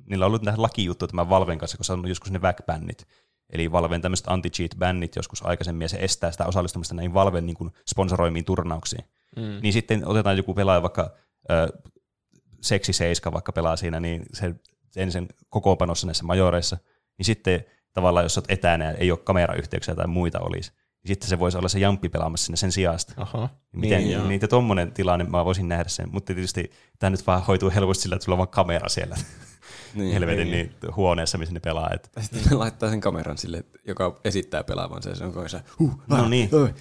niillä 0.09 0.25
on 0.25 0.27
ollut 0.27 0.43
tähän 0.43 0.61
lakijuttu 0.61 1.07
tämän 1.07 1.29
Valven 1.29 1.57
kanssa, 1.57 1.77
kun 1.77 1.85
se 1.85 1.93
on 1.93 2.07
joskus 2.07 2.31
ne 2.31 2.39
backbannit, 2.39 3.07
Eli 3.55 3.71
Valven 3.71 4.01
tämmöiset 4.01 4.27
anti-cheat-bännit 4.27 5.15
joskus 5.15 5.45
aikaisemmin, 5.45 5.85
ja 5.85 5.89
se 5.89 5.97
estää 5.97 6.31
sitä 6.31 6.45
osallistumista 6.45 6.95
näihin 6.95 7.13
Valven 7.13 7.45
niin 7.45 7.55
kuin 7.57 7.71
sponsoroimiin 7.89 8.45
turnauksiin. 8.45 9.05
Mm. 9.35 9.59
Niin 9.61 9.73
sitten 9.73 10.07
otetaan 10.07 10.37
joku 10.37 10.53
pelaaja, 10.53 10.81
vaikka 10.81 11.13
ö, 11.51 11.67
Seksi 12.61 12.93
Seiska 12.93 13.33
vaikka 13.33 13.51
pelaa 13.51 13.75
siinä, 13.75 13.99
niin 13.99 14.25
se 14.33 14.55
ensin 14.95 15.27
kokoonpanossa 15.49 16.07
näissä 16.07 16.23
majoreissa, 16.23 16.77
niin 17.17 17.25
sitten 17.25 17.65
tavallaan 17.93 18.25
jos 18.25 18.37
olet 18.37 18.51
etänä 18.51 18.91
ei 18.91 19.11
ole 19.11 19.19
kamerayhteyksiä 19.19 19.95
tai 19.95 20.07
muita 20.07 20.39
olisi, 20.39 20.71
niin 20.71 21.07
sitten 21.07 21.29
se 21.29 21.39
voisi 21.39 21.57
olla 21.57 21.67
se 21.67 21.79
jamppi 21.79 22.09
pelaamassa 22.09 22.45
sinne 22.45 22.57
sen 22.57 22.71
sijasta. 22.71 23.13
Aha. 23.17 23.49
Miten, 23.71 23.97
Niin, 23.99 24.07
niin, 24.07 24.17
joo. 24.17 24.27
niin 24.27 24.49
tuommoinen 24.49 24.91
tilanne 24.91 25.25
mä 25.25 25.45
voisin 25.45 25.67
nähdä 25.67 25.89
sen, 25.89 26.09
mutta 26.11 26.33
tietysti 26.33 26.71
tämä 26.99 27.09
nyt 27.09 27.27
vaan 27.27 27.45
hoituu 27.45 27.71
helposti 27.75 28.03
sillä, 28.03 28.15
että 28.15 28.25
sulla 28.25 28.35
on 28.35 28.37
vaan 28.37 28.47
kamera 28.47 28.89
siellä 28.89 29.15
Niin, 29.95 30.13
helvetin 30.13 30.51
niin, 30.51 30.71
huoneessa, 30.95 31.37
missä 31.37 31.53
ne 31.53 31.59
pelaa. 31.59 31.89
Et, 31.93 32.09
Tai 32.11 32.23
sitten 32.23 32.43
ne 32.49 32.55
laittaa 32.55 32.89
sen 32.89 33.01
kameran 33.01 33.37
sille, 33.37 33.63
joka 33.87 34.19
esittää 34.23 34.63
pelaavansa 34.63 35.09
ja 35.09 35.15
se 35.15 35.23
on 35.23 35.29
koko 35.29 35.39
ajan 35.39 35.49
se, 35.49 35.61
huh, 35.79 35.99
No 36.07 36.15
ah, 36.15 36.29
niin. 36.29 36.49
oi, 36.55 36.73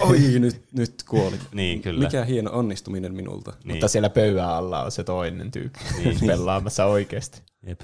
oi, 0.00 0.18
nyt, 0.38 0.62
nyt 0.72 0.94
kuoli. 1.08 1.36
Niin, 1.52 1.82
kyllä. 1.82 2.04
Mikä 2.04 2.24
hieno 2.24 2.50
onnistuminen 2.52 3.14
minulta. 3.14 3.52
niin, 3.64 3.74
Mutta 3.74 3.88
siellä 3.88 4.10
pöydän 4.10 4.48
alla 4.48 4.82
on 4.82 4.92
se 4.92 5.04
toinen 5.04 5.50
tyyppi 5.50 5.78
niin. 6.04 6.18
pelaamassa 6.26 6.84
oikeasti. 6.84 7.42
jep. 7.66 7.80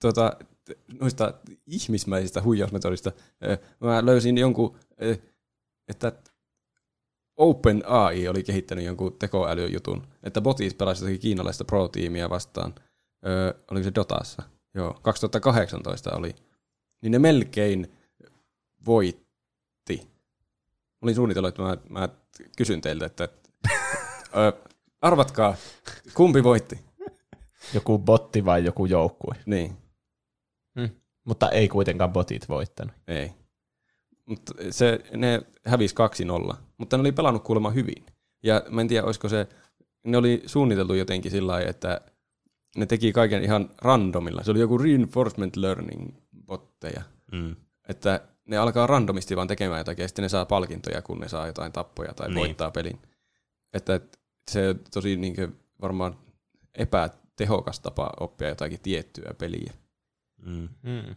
Tuota, 0.00 0.36
t- 0.64 1.00
noista 1.00 1.34
ihmismäisistä 1.66 2.42
huijausmetodista 2.42 3.12
mä 3.80 4.06
löysin 4.06 4.38
jonkun, 4.38 4.76
että 5.88 6.12
OpenAI 7.38 8.28
oli 8.28 8.42
kehittänyt 8.42 8.84
jonkun 8.84 9.16
tekoälyjutun, 9.18 10.06
että 10.22 10.40
botit 10.40 10.78
pelasivat 10.78 11.08
jotakin 11.08 11.20
kiinalaista 11.20 11.64
pro-tiimiä 11.64 12.30
vastaan. 12.30 12.74
Ö, 13.26 13.54
oliko 13.70 13.84
se 13.84 13.92
Dotassa? 13.94 14.42
Joo, 14.74 14.98
2018 15.02 16.16
oli. 16.16 16.34
Niin 17.02 17.12
ne 17.12 17.18
melkein 17.18 17.92
voitti. 18.86 20.08
Olin 21.02 21.14
suunnitellut, 21.14 21.48
että 21.48 21.62
mä, 21.62 21.76
mä 21.88 22.08
kysyn 22.56 22.80
teiltä, 22.80 23.06
että 23.06 23.28
ö, 24.36 24.52
arvatkaa, 25.00 25.54
kumpi 26.14 26.44
voitti? 26.44 26.78
Joku 27.74 27.98
botti 27.98 28.44
vai 28.44 28.64
joku 28.64 28.86
joukkue. 28.86 29.34
Niin. 29.46 29.76
Hmm. 30.80 30.90
Mutta 31.24 31.50
ei 31.50 31.68
kuitenkaan 31.68 32.12
botit 32.12 32.48
voittanut. 32.48 32.94
Ei. 33.08 33.37
Mutta 34.28 34.54
se, 34.70 35.00
ne 35.16 35.42
hävisi 35.66 35.94
2-0, 36.50 36.54
mutta 36.78 36.96
ne 36.96 37.00
oli 37.00 37.12
pelannut 37.12 37.44
kuulemma 37.44 37.70
hyvin. 37.70 38.06
Ja 38.42 38.62
mä 38.70 38.80
en 38.80 38.88
tiedä, 38.88 39.06
olisiko 39.06 39.28
se, 39.28 39.46
ne 40.04 40.16
oli 40.16 40.42
suunniteltu 40.46 40.94
jotenkin 40.94 41.30
sillä 41.30 41.52
lailla, 41.52 41.70
että 41.70 42.00
ne 42.76 42.86
teki 42.86 43.12
kaiken 43.12 43.42
ihan 43.44 43.70
randomilla. 43.82 44.42
Se 44.44 44.50
oli 44.50 44.60
joku 44.60 44.78
reinforcement 44.78 45.56
learning 45.56 46.14
botteja. 46.46 47.02
Mm. 47.32 47.56
Että 47.88 48.20
ne 48.44 48.56
alkaa 48.56 48.86
randomisti 48.86 49.36
vaan 49.36 49.48
tekemään 49.48 49.80
jotakin, 49.80 50.02
ja 50.02 50.08
sitten 50.08 50.22
ne 50.22 50.28
saa 50.28 50.46
palkintoja, 50.46 51.02
kun 51.02 51.20
ne 51.20 51.28
saa 51.28 51.46
jotain 51.46 51.72
tappoja 51.72 52.14
tai 52.14 52.28
Niin. 52.28 52.38
voittaa 52.38 52.70
pelin. 52.70 52.98
Että 53.72 54.00
se 54.50 54.68
on 54.68 54.80
tosi 54.94 55.16
niin 55.16 55.56
varmaan 55.80 56.18
epätehokas 56.74 57.80
tapa 57.80 58.10
oppia 58.20 58.48
jotakin 58.48 58.80
tiettyä 58.80 59.34
peliä. 59.38 59.72
Mm. 60.46 60.68
Hmm. 60.82 61.14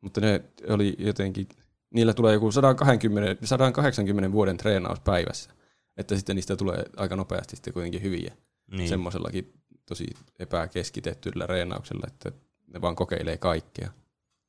Mutta 0.00 0.20
ne 0.20 0.44
oli 0.68 0.96
jotenkin, 0.98 1.48
niillä 1.94 2.14
tulee 2.14 2.34
joku 2.34 2.52
120, 2.52 3.46
180 3.46 4.32
vuoden 4.32 4.56
treenaus 4.56 5.00
päivässä. 5.00 5.50
Että 5.96 6.16
sitten 6.16 6.36
niistä 6.36 6.56
tulee 6.56 6.84
aika 6.96 7.16
nopeasti 7.16 7.56
sitten 7.56 7.72
kuitenkin 7.72 8.02
hyviä. 8.02 8.36
Niin. 8.70 8.88
Semmoisellakin 8.88 9.52
tosi 9.88 10.06
epäkeskitettyllä 10.38 11.46
treenauksella, 11.46 12.06
että 12.06 12.32
ne 12.66 12.80
vaan 12.80 12.96
kokeilee 12.96 13.36
kaikkea. 13.36 13.90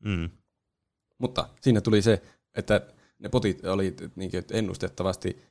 Mm. 0.04 0.30
Mutta 1.18 1.50
siinä 1.62 1.82
tuli 1.82 2.02
se, 2.02 2.22
että 2.56 2.82
ne 3.20 3.30
potit 3.30 3.66
oli 3.66 3.96
niin 4.16 4.32
ennustettavasti 4.52 5.42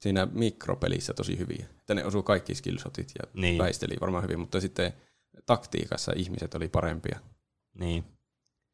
siinä 0.00 0.28
mikropelissä 0.32 1.14
tosi 1.14 1.38
hyviä. 1.38 1.66
Että 1.80 1.94
ne 1.94 2.04
osui 2.04 2.22
kaikki 2.22 2.54
skillshotit 2.54 3.12
ja 3.18 3.40
niin. 3.40 3.58
väisteli 3.58 3.96
varmaan 4.00 4.24
hyvin, 4.24 4.40
mutta 4.40 4.60
sitten 4.60 4.92
taktiikassa 5.46 6.12
ihmiset 6.16 6.54
oli 6.54 6.68
parempia. 6.68 7.20
Niin. 7.78 8.04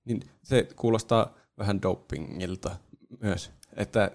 Niin 0.04 0.22
se 0.42 0.68
kuulostaa 0.76 1.34
vähän 1.58 1.82
dopingilta 1.82 2.76
myös, 3.20 3.50
että 3.76 4.10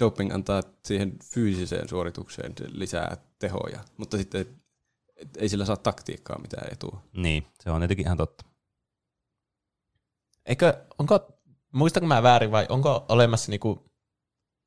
doping 0.00 0.34
antaa 0.34 0.62
siihen 0.84 1.18
fyysiseen 1.24 1.88
suoritukseen 1.88 2.54
lisää 2.68 3.16
tehoja, 3.38 3.80
mutta 3.96 4.16
sitten 4.16 4.46
et 5.16 5.36
ei 5.36 5.48
sillä 5.48 5.64
saa 5.64 5.76
taktiikkaa 5.76 6.38
mitään 6.38 6.72
etua. 6.72 7.02
Niin, 7.12 7.46
se 7.60 7.70
on 7.70 7.80
tietenkin 7.80 8.06
ihan 8.06 8.16
totta. 8.16 8.44
Eikö, 10.46 10.84
onko, 10.98 11.38
muistanko 11.72 12.06
mä 12.06 12.22
väärin 12.22 12.50
vai 12.50 12.66
onko 12.68 13.04
olemassa 13.08 13.50
niinku, 13.50 13.90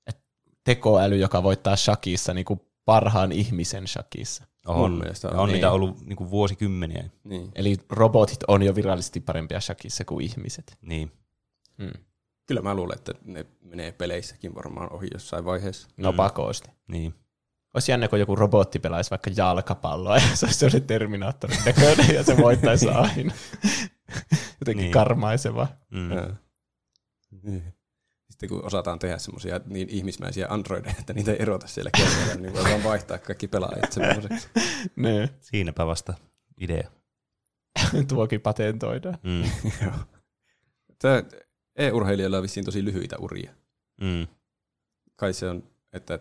et 0.07 0.17
tekoäly, 0.63 1.17
joka 1.17 1.43
voittaa 1.43 1.75
shakissa 1.75 2.33
niinku 2.33 2.65
parhaan 2.85 3.31
ihmisen 3.31 3.87
shakissa? 3.87 4.43
On, 4.65 4.77
Mun 4.91 4.99
mielestä 4.99 5.29
on. 5.29 5.35
on 5.35 5.47
Niin. 5.47 5.53
niitä 5.53 5.71
ollut 5.71 6.01
niin 6.05 6.15
kuin 6.15 6.29
vuosikymmeniä. 6.29 7.09
Niin. 7.23 7.51
Eli 7.55 7.77
robotit 7.89 8.39
on 8.47 8.63
jo 8.63 8.75
virallisesti 8.75 9.19
parempia 9.19 9.59
shakissa 9.61 10.05
kuin 10.05 10.25
ihmiset. 10.25 10.77
Niin. 10.81 11.11
Hmm. 11.77 12.05
Kyllä 12.45 12.61
mä 12.61 12.75
luulen, 12.75 12.97
että 12.97 13.13
ne 13.25 13.45
menee 13.61 13.91
peleissäkin 13.91 14.55
varmaan 14.55 14.93
ohi 14.93 15.07
jossain 15.13 15.45
vaiheessa. 15.45 15.87
No 15.97 16.11
Mm. 16.11 16.15
pakosti. 16.15 16.69
Niin. 16.87 17.13
Olisi 17.73 17.91
jännä, 17.91 18.07
kun 18.07 18.19
joku 18.19 18.35
robotti 18.35 18.79
pelaisi 18.79 19.09
vaikka 19.09 19.31
jalkapalloa 19.37 20.17
ja 20.17 20.35
se 20.35 20.45
olisi 20.45 20.59
sellainen 20.59 20.87
Terminaattorin 20.87 21.57
näköinen 21.65 22.15
ja 22.15 22.23
se 22.23 22.37
voittaisi 22.37 22.89
aina. 23.05 23.33
Jotenkin 24.59 24.83
Niin. 24.83 24.91
karmaiseva. 24.91 25.67
Mm. 25.91 26.09
Niin. 27.43 27.73
Sitten 28.29 28.49
kun 28.49 28.65
osataan 28.65 28.99
tehdä 28.99 29.17
semmoisia 29.17 29.59
niin 29.65 29.89
ihmismäisiä 29.89 30.47
androideja, 30.49 30.95
että 30.99 31.13
niitä 31.13 31.31
ei 31.31 31.37
erota 31.41 31.67
siellä 31.67 31.91
kentällä, 31.97 32.35
niin 32.41 32.53
voidaan 32.53 32.83
vaihtaa 32.83 33.17
kaikki 33.17 33.47
pelaajat 33.47 33.91
semmoiseksi. 33.91 34.47
Ne, 34.95 35.29
Siinäpä 35.41 35.87
vasta 35.87 36.13
idea. 36.61 36.89
tuokin 38.07 38.41
patentoidaan. 38.41 39.17
Mm. 39.23 39.43
Joo. 39.85 39.93
Tämä 40.99 41.23
e-urheilijoilla 41.75 42.37
on 42.37 42.43
vissiin 42.43 42.65
tosi 42.65 42.85
lyhyitä 42.85 43.17
uria. 43.19 43.53
Mm. 44.01 44.27
Kai 45.15 45.33
se 45.33 45.49
on, 45.49 45.63
että 45.93 46.19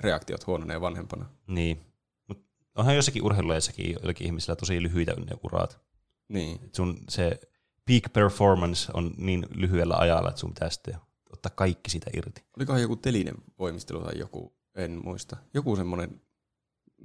reaktiot 0.00 0.46
huononee 0.46 0.80
vanhempana. 0.80 1.30
Niin. 1.46 1.80
Mut 2.28 2.44
onhan 2.74 2.96
jossakin 2.96 3.24
urheilulajeissakin 3.24 3.92
joillakin 3.92 4.26
ihmisillä 4.26 4.56
tosi 4.56 4.82
lyhyitä 4.82 5.12
ne 5.14 5.36
uraat. 5.44 5.80
Niin. 6.28 6.64
Et 6.64 6.74
sun 6.74 6.98
se 7.08 7.40
peak 7.84 8.12
performance 8.12 8.92
on 8.94 9.14
niin 9.16 9.46
lyhyellä 9.54 9.96
ajalla, 9.96 10.28
että 10.28 10.40
sun 10.40 10.54
pitää 10.54 10.70
sitten 10.70 10.96
ottaa 11.32 11.52
kaikki 11.54 11.90
siitä 11.90 12.10
irti. 12.14 12.44
Olikohan 12.56 12.82
joku 12.82 12.96
telinen 12.96 13.34
voimistelu 13.58 14.04
tai 14.04 14.18
joku, 14.18 14.52
en 14.74 15.00
muista. 15.04 15.36
Joku 15.54 15.76
semmoinen, 15.76 16.20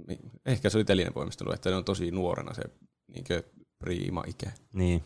mi- 0.07 0.19
ehkä 0.45 0.69
se 0.69 0.77
oli 0.77 0.85
telinen 0.85 1.15
voimistelu, 1.15 1.51
että 1.53 1.69
ne 1.69 1.75
on 1.75 1.85
tosi 1.85 2.11
nuorena 2.11 2.53
se 2.53 2.61
niinkö 3.07 3.43
priima-ikä. 3.79 4.51
Niin. 4.73 5.03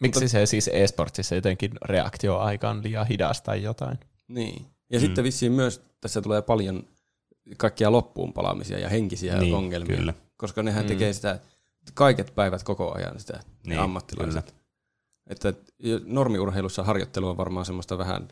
Miksi 0.00 0.20
Mutta- 0.20 0.28
se 0.32 0.46
siis 0.46 0.68
e-sportsissa 0.72 1.34
jotenkin 1.34 1.70
reaktioaika 1.84 2.70
on 2.70 2.82
liian 2.82 3.06
hidas 3.06 3.42
tai 3.42 3.62
jotain? 3.62 3.98
Niin. 4.28 4.66
Ja 4.90 4.98
Mm. 4.98 5.00
sitten 5.00 5.24
vissiin 5.24 5.52
myös 5.52 5.82
tässä 6.00 6.22
tulee 6.22 6.42
paljon 6.42 6.84
kaikkia 7.56 7.92
loppuun 7.92 8.32
palaamisia 8.32 8.78
ja 8.78 8.88
henkisiä 8.88 9.38
Niin, 9.38 9.54
ongelmia. 9.54 9.96
kyllä. 9.96 10.14
Koska 10.36 10.62
nehän 10.62 10.84
Mm. 10.84 10.88
tekee 10.88 11.12
sitä 11.12 11.38
kaiket 11.94 12.32
päivät 12.34 12.62
koko 12.62 12.94
ajan 12.94 13.20
sitä, 13.20 13.40
Niin, 13.66 13.80
ammattilaiset. 13.80 14.54
Että 15.26 15.54
jo- 15.78 16.00
normiurheilussa 16.04 16.84
harjoittelu 16.84 17.28
on 17.28 17.36
varmaan 17.36 17.66
semmoista 17.66 17.98
vähän 17.98 18.28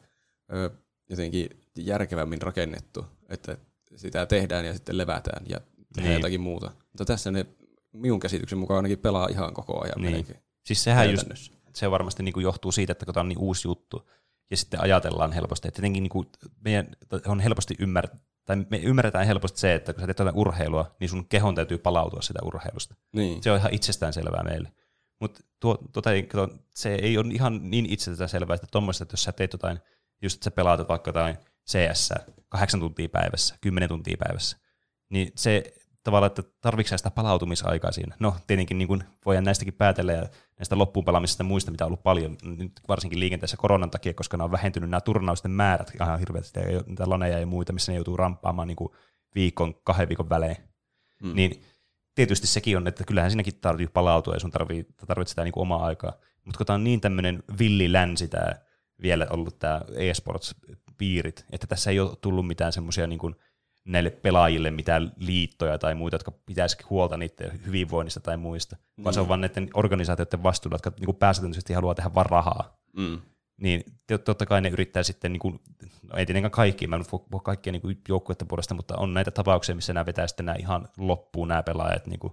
ö, 0.52 0.70
jotenkin 1.10 1.50
järkevämmin 1.76 2.42
rakennettu, 2.42 3.06
että 3.28 3.56
sitä 3.96 4.26
tehdään 4.26 4.64
ja 4.64 4.72
sitten 4.74 4.98
levätään 4.98 5.44
ja 5.48 5.58
tehdään 5.60 5.76
Niin. 5.96 6.04
niin. 6.04 6.12
jotakin 6.14 6.40
muuta. 6.40 6.70
Mutta 6.92 7.04
tässä 7.04 7.30
ne 7.30 7.46
minun 7.92 8.20
käsityksen 8.20 8.58
mukaan 8.58 8.76
ainakin 8.76 8.98
pelaa 8.98 9.28
ihan 9.30 9.54
koko 9.54 9.84
ajan 9.84 9.94
Niin. 10.00 10.12
melkein 10.12 10.40
Siis 10.66 10.84
sehän 10.84 11.10
just, 11.10 11.26
se 11.74 11.90
varmasti 11.90 12.22
niin 12.22 12.32
kuin 12.32 12.44
johtuu 12.44 12.72
siitä, 12.72 12.92
että 12.92 13.04
kun 13.04 13.14
tämä 13.14 13.22
on 13.22 13.28
niin 13.28 13.38
uusi 13.38 13.68
juttu, 13.68 14.08
ja 14.50 14.56
sitten 14.56 14.80
ajatellaan 14.80 15.32
helposti, 15.32 15.68
että 15.68 15.76
tietenkin 15.76 16.02
niin 16.02 16.10
kuin 16.10 16.28
meidän 16.64 16.88
on 17.26 17.40
helposti 17.40 17.74
ymmär, 17.78 18.08
tai 18.44 18.56
me 18.70 18.76
ymmärretään 18.76 19.26
helposti 19.26 19.60
se, 19.60 19.74
että 19.74 19.92
kun 19.92 20.00
sä 20.00 20.06
teet 20.06 20.18
jotain 20.18 20.36
urheilua, 20.36 20.96
niin 21.00 21.08
sun 21.08 21.28
kehon 21.28 21.54
täytyy 21.54 21.78
palautua 21.78 22.22
sitä 22.22 22.38
urheilusta. 22.44 22.94
Niin. 23.12 23.42
Se 23.42 23.52
on 23.52 23.58
ihan 23.58 23.74
itsestään 23.74 24.12
selvää 24.12 24.42
meille. 24.42 24.72
Mutta 25.20 25.40
tuo, 25.60 25.78
tuota, 25.92 26.10
kato, 26.28 26.54
se 26.74 26.94
ei 26.94 27.18
ole 27.18 27.34
ihan 27.34 27.70
niin 27.70 27.86
itsestään 27.90 28.28
selvää, 28.28 28.54
että 28.54 28.66
tuommoista, 28.70 29.02
että 29.04 29.12
jos 29.12 29.24
sä 29.24 29.32
teet 29.32 29.52
jotain 29.52 29.78
just 30.22 30.36
että 30.36 30.44
sä 30.44 30.50
pelaat 30.50 30.88
vaikka 30.88 31.08
jotain 31.08 31.36
CS 31.70 32.12
kahdeksan 32.48 32.80
tuntia 32.80 33.08
päivässä, 33.08 33.58
kymmenen 33.60 33.88
tuntia 33.88 34.16
päivässä, 34.18 34.56
niin 35.10 35.32
se 35.34 35.74
tavallaan, 36.02 36.26
että 36.26 36.42
tarvitsetko 36.60 36.98
sitä 36.98 37.10
palautumisaikaa 37.10 37.92
siinä. 37.92 38.16
No 38.20 38.36
tietenkin 38.46 38.78
niin 38.78 38.88
kuin 38.88 39.04
voidaan 39.26 39.44
näistäkin 39.44 39.74
päätellä 39.74 40.12
ja 40.12 40.26
näistä 40.58 40.78
loppuun 40.78 41.04
pelaamisista 41.04 41.44
muista, 41.44 41.70
mitä 41.70 41.84
on 41.84 41.86
ollut 41.88 42.02
paljon, 42.02 42.36
nyt 42.42 42.72
varsinkin 42.88 43.20
liikenteessä 43.20 43.56
koronan 43.56 43.90
takia, 43.90 44.14
koska 44.14 44.36
ne 44.36 44.44
on 44.44 44.52
vähentynyt 44.52 44.90
nämä 44.90 45.00
turnausten 45.00 45.50
määrät 45.50 45.92
ihan 46.00 46.18
hirveästi, 46.18 46.60
ja 46.60 46.82
niitä 46.86 47.10
laneja 47.10 47.38
ja 47.38 47.46
muita, 47.46 47.72
missä 47.72 47.92
ne 47.92 47.96
joutuu 47.96 48.16
ramppaamaan 48.16 48.68
niin 48.68 48.76
kuin 48.76 48.92
viikon, 49.34 49.74
kahden 49.84 50.08
viikon 50.08 50.28
välein. 50.28 50.56
Mm. 51.22 51.34
Niin 51.34 51.62
tietysti 52.14 52.46
sekin 52.46 52.76
on, 52.76 52.86
että 52.86 53.04
kyllähän 53.04 53.30
siinäkin 53.30 53.60
tarvitsee 53.60 53.92
palautua 53.92 54.34
ja 54.34 54.40
sun 54.40 54.50
tarvii, 54.50 54.86
tarvitsee 55.06 55.32
sitä 55.32 55.44
niin 55.44 55.52
kuin 55.52 55.62
omaa 55.62 55.84
aikaa. 55.84 56.12
Mutta 56.44 56.58
kun 56.58 56.66
tämä 56.66 56.74
on 56.74 56.84
niin 56.84 57.00
tämmöinen 57.00 57.42
villi 57.58 57.92
länsi 57.92 58.28
tämä 58.28 58.52
vielä 59.02 59.26
ollut 59.30 59.58
tämä 59.58 59.80
e-sports-piirit, 59.94 61.44
että 61.52 61.66
tässä 61.66 61.90
ei 61.90 62.00
ole 62.00 62.16
tullut 62.20 62.46
mitään 62.46 62.72
semmoisia 62.72 63.06
niin 63.06 63.18
kuin 63.18 63.34
näille 63.84 64.10
pelaajille 64.10 64.70
mitään 64.70 65.12
liittoja 65.16 65.78
tai 65.78 65.94
muita, 65.94 66.14
jotka 66.14 66.30
pitäisi 66.46 66.76
huolta 66.90 67.16
niiden 67.16 67.60
hyvinvoinnista 67.66 68.20
tai 68.20 68.36
muista, 68.36 68.76
mm. 68.96 69.04
vaan 69.04 69.14
se 69.14 69.20
on 69.20 69.28
vain 69.28 69.40
näiden 69.40 69.70
organisaatioiden 69.74 70.42
vastuulla, 70.42 70.74
jotka 70.74 70.92
niin 71.00 71.16
pääsääntöisesti 71.16 71.72
haluaa 71.72 71.94
tehdä 71.94 72.14
vaan 72.14 72.26
rahaa. 72.26 72.78
Mm. 72.96 73.20
Niin 73.56 73.84
totta 74.24 74.46
kai 74.46 74.60
ne 74.60 74.68
yrittää 74.68 75.02
sitten, 75.02 75.32
niin 75.32 75.40
kuin, 75.40 75.60
no 76.02 76.16
ei 76.16 76.26
tietenkään 76.26 76.50
kaikki, 76.50 76.86
mä 76.86 76.96
en 76.96 77.04
voi 77.12 77.40
kaikkia 77.44 77.72
niin 77.72 78.02
joukkueiden 78.08 78.48
puolesta, 78.48 78.74
mutta 78.74 78.96
on 78.96 79.14
näitä 79.14 79.30
tapauksia, 79.30 79.74
missä 79.74 79.92
nämä 79.92 80.06
vetää 80.06 80.26
sitten 80.26 80.46
nämä 80.46 80.56
ihan 80.58 80.88
loppuun 80.98 81.48
nämä 81.48 81.62
pelaajat, 81.62 82.06
niin 82.06 82.20
kuin, 82.20 82.32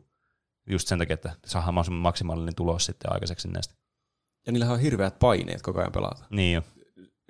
just 0.69 0.87
sen 0.87 0.99
takia, 0.99 1.13
että 1.13 1.31
saadaan 1.45 1.73
mahdollisimman 1.73 2.01
maksimaalinen 2.01 2.55
tulos 2.55 2.85
sitten 2.85 3.13
aikaiseksi 3.13 3.47
näistä. 3.47 3.75
Ja 4.45 4.51
niillä 4.51 4.71
on 4.71 4.79
hirveät 4.79 5.19
paineet 5.19 5.61
koko 5.61 5.79
ajan 5.79 5.91
pelata. 5.91 6.23
Niin 6.29 6.53
jo. 6.53 6.61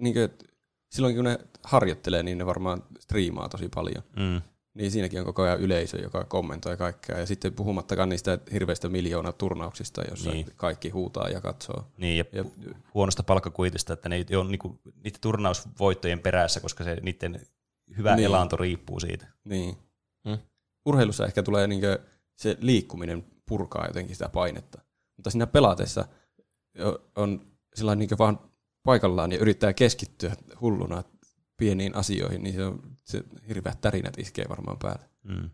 Niin 0.02 0.14
kuin, 0.14 0.49
silloin 0.90 1.16
kun 1.16 1.26
ne 1.26 1.40
harjoittelee, 1.64 2.24
niin 2.24 2.38
ne 2.38 2.46
varmaan 2.46 2.84
striimaa 3.00 3.50
tosi 3.50 3.70
paljon. 3.76 4.04
Mm. 4.16 4.42
Niin 4.74 4.92
siinäkin 4.92 5.20
on 5.20 5.26
koko 5.26 5.42
ajan 5.42 5.60
yleisö, 5.60 6.02
joka 6.02 6.24
kommentoi 6.24 6.78
kaikkea. 6.78 7.20
Ja 7.20 7.26
sitten 7.26 7.54
puhumattakaan 7.54 8.10
niistä 8.10 8.40
hirveistä 8.54 8.90
miljoona 8.90 9.32
turnauksista, 9.32 10.02
jossa 10.10 10.32
niin. 10.32 10.48
kaikki 10.56 10.90
huutaa 10.90 11.30
ja 11.30 11.42
katsoo. 11.42 11.88
Niin, 11.98 12.18
ja, 12.18 12.26
ja 12.32 12.46
huonosta 12.94 13.24
palkkakuitista, 13.24 13.94
että 13.94 14.10
ne 14.10 14.16
ei 14.16 14.36
ole 14.36 14.50
niinku, 14.50 14.80
niiden 15.04 15.22
turnausvoittojen 15.22 16.20
perässä, 16.20 16.60
koska 16.60 16.84
se 16.84 16.98
niiden 17.02 17.42
hyvä 17.98 18.16
niin. 18.16 18.26
elanto 18.26 18.58
riippuu 18.58 19.00
siitä. 19.00 19.28
Niin. 19.44 19.78
Hmm. 20.30 20.38
Urheilussa 20.86 21.26
ehkä 21.26 21.44
tulee 21.44 21.68
niinku 21.68 21.88
se 22.36 22.58
liikkuminen 22.60 23.26
purkaa 23.46 23.88
jotenkin 23.88 24.16
sitä 24.16 24.30
painetta. 24.30 24.82
Mutta 25.18 25.30
siinä 25.30 25.48
pelatessa 25.48 26.06
on 27.16 27.42
sellainen 27.76 28.08
niin 28.08 28.18
vaan 28.18 28.40
paikallaan 28.84 29.32
ja 29.32 29.38
yrittää 29.38 29.74
keskittyä 29.74 30.36
hulluna 30.62 31.04
pieniin 31.58 31.96
asioihin, 31.96 32.44
niin 32.44 32.56
se, 32.56 32.66
on, 32.66 32.80
se 33.04 33.24
hirveät 33.48 33.82
tärinät 33.82 34.20
iskee 34.20 34.46
varmaan 34.50 34.78
päälle. 34.78 35.10
Mm. 35.24 35.50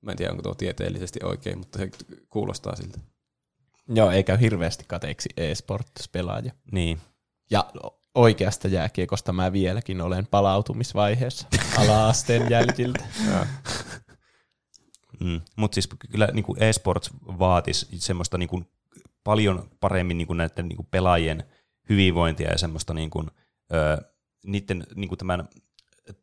Mä 0.00 0.10
en 0.10 0.16
tiedä, 0.16 0.30
onko 0.30 0.42
tuo 0.42 0.54
tieteellisesti 0.54 1.20
oikein, 1.22 1.58
mutta 1.58 1.78
se 1.78 1.90
kuulostaa 2.28 2.76
siltä. 2.76 2.98
Joo, 3.88 4.10
eikä 4.10 4.36
hirveästi 4.36 4.84
kateeksi 4.88 5.28
e-sports-pelaaja. 5.36 6.52
Niin. 6.72 7.00
Ja 7.50 7.70
oikeasta 8.14 8.68
jääkiekosta 8.68 9.32
mä 9.32 9.52
vieläkin 9.52 10.00
olen 10.00 10.26
palautumisvaiheessa 10.26 11.46
ala-asteen 11.80 12.50
jäljiltä. 12.50 13.04
mm. 15.20 15.40
Mutta 15.56 15.74
siis 15.74 15.88
kyllä 16.10 16.28
niin 16.32 16.44
kuin 16.44 16.62
e-sports 16.62 17.10
vaatisi 17.26 17.86
semmoista 17.98 18.38
niin 18.38 18.48
kuin 18.48 18.66
paljon 19.24 19.70
paremmin 19.80 20.18
niin 20.18 20.26
kuin 20.26 20.36
näiden 20.36 20.68
niin 20.68 20.76
kuin 20.76 20.88
pelaajien 20.90 21.44
hyvinvointia 21.88 22.50
ja 22.50 22.58
semmoista 22.58 22.94
niin 22.94 23.10
kuin, 23.10 23.30
ö, 23.72 24.02
niiden 24.44 24.86
niin 24.94 25.08
kuin 25.08 25.18
tämän 25.18 25.48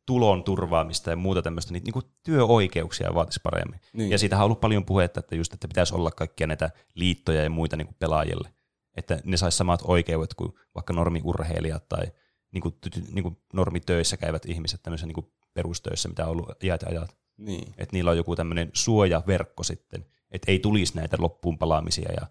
tulon 0.06 0.44
turvaamista 0.44 1.10
ja 1.10 1.16
muuta 1.16 1.42
tämmöistä, 1.42 1.74
niin, 1.74 1.84
niin 1.84 1.94
kuin 1.94 2.06
työoikeuksia 2.24 3.14
vaatisi 3.14 3.40
paremmin. 3.44 3.80
Niin. 3.94 4.12
Ja 4.12 4.18
siitä 4.18 4.38
on 4.38 4.44
ollut 4.44 4.62
paljon 4.62 4.86
puhetta, 4.86 5.20
että 5.20 5.36
just, 5.36 5.54
että 5.54 5.68
pitäisi 5.68 5.96
olla 5.96 6.12
kaikkia 6.12 6.48
näitä 6.48 6.70
liittoja 6.96 7.44
ja 7.44 7.50
muita 7.50 7.78
niin 7.78 7.88
kuin 7.88 7.98
pelaajille, 8.00 8.50
että 8.98 9.20
ne 9.24 9.38
saisi 9.38 9.58
samat 9.58 9.82
oikeudet 9.84 10.34
kuin 10.34 10.54
vaikka 10.76 10.94
normiurheilijat 10.94 11.90
tai 11.90 12.06
niin 12.52 12.62
kuin, 12.62 12.76
niin 13.12 13.24
kuin 13.24 13.38
normitöissä 13.54 14.18
käyvät 14.18 14.46
ihmiset 14.46 14.84
tämmöisissä 14.84 15.08
niin 15.08 15.16
kuin 15.16 15.32
perustöissä, 15.54 16.10
mitä 16.10 16.26
on 16.26 16.32
ollut 16.32 16.64
ajat 16.64 16.82
ja 16.82 16.88
ajat. 16.90 17.18
Niin. 17.38 17.74
Että 17.78 17.96
niillä 17.96 18.12
on 18.12 18.18
joku 18.18 18.36
tämmöinen 18.36 18.70
suojaverkko 18.74 19.64
sitten, 19.64 20.06
että 20.32 20.52
ei 20.52 20.60
tulisi 20.60 20.96
näitä 20.96 21.18
loppuun 21.20 21.58
palaamisia 21.58 22.12
ja 22.12 22.28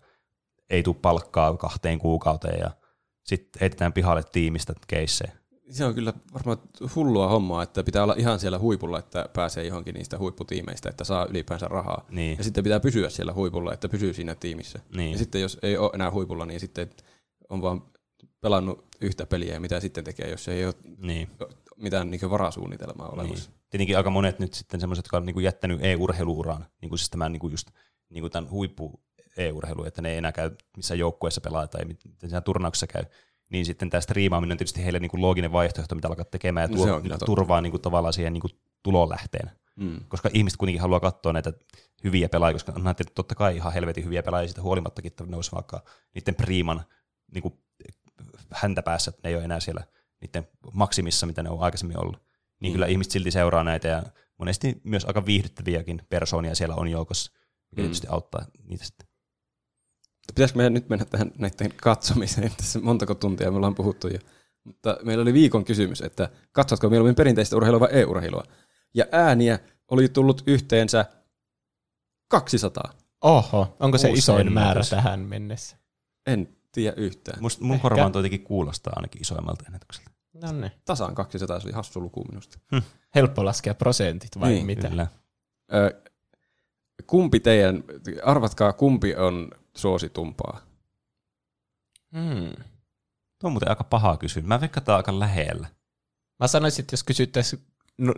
ei 0.70 0.82
tule 0.82 0.96
palkkaa 1.02 1.56
kahteen 1.56 1.98
kuukauteen 1.98 2.60
ja 2.60 2.70
sitten 3.24 3.60
heitetään 3.60 3.92
pihalle 3.92 4.22
tiimistä 4.32 4.74
keissejä. 4.86 5.32
Se 5.70 5.84
on 5.84 5.94
kyllä 5.94 6.12
varmaan 6.34 6.58
hullua 6.94 7.28
hommaa, 7.28 7.62
että 7.62 7.82
pitää 7.82 8.02
olla 8.02 8.14
ihan 8.18 8.40
siellä 8.40 8.58
huipulla, 8.58 8.98
että 8.98 9.28
pääsee 9.32 9.66
johonkin 9.66 9.94
niistä 9.94 10.18
huipputiimeistä, 10.18 10.88
että 10.88 11.04
saa 11.04 11.26
ylipäänsä 11.26 11.68
rahaa. 11.68 12.06
Niin. 12.10 12.38
Ja 12.38 12.44
sitten 12.44 12.64
pitää 12.64 12.80
pysyä 12.80 13.10
siellä 13.10 13.32
huipulla, 13.32 13.72
että 13.72 13.88
pysyy 13.88 14.12
siinä 14.12 14.34
tiimissä. 14.34 14.78
Niin. 14.96 15.12
Ja 15.12 15.18
sitten 15.18 15.40
jos 15.40 15.58
ei 15.62 15.76
ole 15.76 15.90
enää 15.94 16.10
huipulla, 16.10 16.46
niin 16.46 16.60
sitten 16.60 16.90
on 17.48 17.62
vaan 17.62 17.82
pelannut 18.40 18.86
yhtä 19.00 19.26
peliä, 19.26 19.60
mitä 19.60 19.80
sitten 19.80 20.04
tekee, 20.04 20.30
jos 20.30 20.48
ei 20.48 20.66
ole 20.66 20.74
niin. 20.98 21.30
mitään 21.76 22.10
niin 22.10 22.30
varasuunnitelmaa 22.30 23.08
olemassa. 23.08 23.50
Niin. 23.50 23.60
Tietenkin 23.70 23.96
aika 23.96 24.10
monet 24.10 24.38
nyt 24.38 24.54
sitten 24.54 24.80
semmoiset, 24.80 25.04
jotka 25.04 25.16
on 25.16 25.26
niin 25.26 25.42
jättänyt 25.42 25.84
e-urheiluuraan, 25.84 26.66
niin 26.80 26.88
kuin 26.88 26.98
siis 26.98 27.10
tämän 27.10 27.32
niin 27.32 27.40
kuin 27.40 27.50
just 27.50 27.70
niin 28.10 28.22
kuin 28.22 28.32
tämän 28.32 28.50
huippu 28.50 29.00
e-urheilu, 29.36 29.84
että 29.84 30.02
ne 30.02 30.10
ei 30.10 30.16
enää 30.16 30.32
käy 30.32 30.50
missään 30.76 30.98
joukkueessa 30.98 31.40
pelaa 31.40 31.68
tai 31.68 31.84
miten 31.84 32.42
turnauksessa 32.44 32.86
käy, 32.86 33.04
niin 33.50 33.66
sitten 33.66 33.90
tämä 33.90 34.00
striimaaminen 34.00 34.54
on 34.54 34.58
tietysti 34.58 34.84
heille 34.84 35.00
niin 35.00 35.10
kuin 35.10 35.22
looginen 35.22 35.52
vaihtoehto, 35.52 35.94
mitä 35.94 36.08
alkaa 36.08 36.24
tekemään 36.24 36.70
ja 36.70 36.76
tuo, 36.76 36.86
no 36.86 37.18
turvaa 37.26 37.60
niin 37.60 37.70
kuin 37.70 37.80
tavallaan 37.80 38.12
siihen 38.12 38.32
niin 38.32 38.40
kuin 38.40 38.52
tulolähteen. 38.82 39.50
Mm. 39.76 40.00
Koska 40.08 40.30
ihmiset 40.32 40.56
kuitenkin 40.56 40.80
haluaa 40.80 41.00
katsoa 41.00 41.32
näitä 41.32 41.52
hyviä 42.04 42.28
pelaajia, 42.28 42.54
koska 42.54 42.72
on 42.76 42.84
näitä 42.84 43.04
totta 43.14 43.34
kai 43.34 43.56
ihan 43.56 43.72
helvetin 43.72 44.04
hyviä 44.04 44.22
pelaajia 44.22 44.48
siitä 44.48 44.62
huolimattakin, 44.62 45.12
että 45.12 45.26
ne 45.26 45.36
olisi 45.36 45.52
vaikka 45.52 45.84
niiden 46.14 46.34
priiman 46.34 46.84
niin 47.34 47.42
kuin 47.42 47.54
häntä 48.50 48.82
päässä, 48.82 49.10
että 49.10 49.20
ne 49.24 49.28
ei 49.30 49.36
ole 49.36 49.44
enää 49.44 49.60
siellä 49.60 49.84
niiden 50.20 50.48
maksimissa, 50.72 51.26
mitä 51.26 51.42
ne 51.42 51.50
on 51.50 51.60
aikaisemmin 51.60 52.00
ollut. 52.00 52.22
Niin 52.60 52.72
mm. 52.72 52.74
kyllä 52.74 52.86
ihmiset 52.86 53.10
silti 53.10 53.30
seuraa 53.30 53.64
näitä 53.64 53.88
ja 53.88 54.02
monesti 54.38 54.80
myös 54.84 55.04
aika 55.04 55.26
viihdyttäviäkin 55.26 56.02
persoonia 56.08 56.54
siellä 56.54 56.74
on 56.74 56.88
joukossa, 56.88 57.32
mikä 57.70 57.82
mm. 57.82 57.84
tietysti 57.84 58.06
auttaa 58.10 58.46
niitä 58.64 58.84
sitten. 58.84 59.08
Pitäisikö 60.26 60.56
meidän 60.56 60.74
nyt 60.74 60.88
mennä 60.88 61.04
tähän 61.04 61.32
näiden 61.38 61.72
katsomiseen? 61.76 62.52
Tässä 62.56 62.80
montako 62.80 63.14
tuntia 63.14 63.50
me 63.50 63.56
ollaan 63.56 63.74
puhuttu 63.74 64.08
jo. 64.08 64.18
Mutta 64.64 64.96
meillä 65.02 65.22
oli 65.22 65.32
viikon 65.32 65.64
kysymys, 65.64 66.00
että 66.00 66.28
katsotko 66.52 66.90
mieluummin 66.90 67.14
perinteistä 67.14 67.56
urheilua 67.56 67.80
vai 67.80 67.88
e-urheilua? 67.92 68.42
Ja 68.94 69.04
ääniä 69.12 69.58
oli 69.88 70.08
tullut 70.08 70.42
yhteensä 70.46 71.04
200. 72.28 72.92
Oho, 73.20 73.76
onko 73.80 73.98
se 73.98 74.10
isoin 74.10 74.52
määrä 74.52 74.82
tähän 74.90 75.20
mennessä? 75.20 75.76
En 76.26 76.48
tiedä 76.72 76.94
yhtään. 76.96 77.42
Must, 77.42 77.60
mun 77.60 77.74
Ehkä. 77.74 77.82
korvaan 77.82 78.12
jotenkin 78.14 78.44
kuulostaa 78.44 78.92
ainakin 78.96 79.22
isoimmalta 79.22 79.64
ennätykseltä. 79.66 80.10
No 80.42 80.52
niin. 80.52 80.72
Tasaan 80.84 81.14
200, 81.14 81.60
se 81.60 81.66
oli 81.66 81.74
hassu 81.74 82.00
luku 82.00 82.24
minusta. 82.24 82.58
Hm. 82.74 82.82
Helppo 83.14 83.44
laskea 83.44 83.74
prosentit 83.74 84.40
vai 84.40 84.50
niin, 84.50 84.66
mitä? 84.66 84.88
Kyllä. 84.88 85.06
Ö, 85.74 86.02
kumpi 87.06 87.40
teidän, 87.40 87.84
arvatkaa 88.24 88.72
kumpi 88.72 89.16
on 89.16 89.50
suositumpaa? 89.76 90.60
Hmm. 92.12 92.64
Tuo 93.40 93.48
on 93.48 93.52
muuten 93.52 93.68
aika 93.68 93.84
paha 93.84 94.16
kysymys. 94.16 94.48
Mä 94.48 94.60
veikkaan, 94.60 94.82
että 94.82 94.96
aika 94.96 95.18
lähellä. 95.18 95.68
Mä 96.40 96.46
sanoisin, 96.46 96.82
että 96.82 96.92
jos 96.92 97.04
kysyttäisiin 97.04 97.62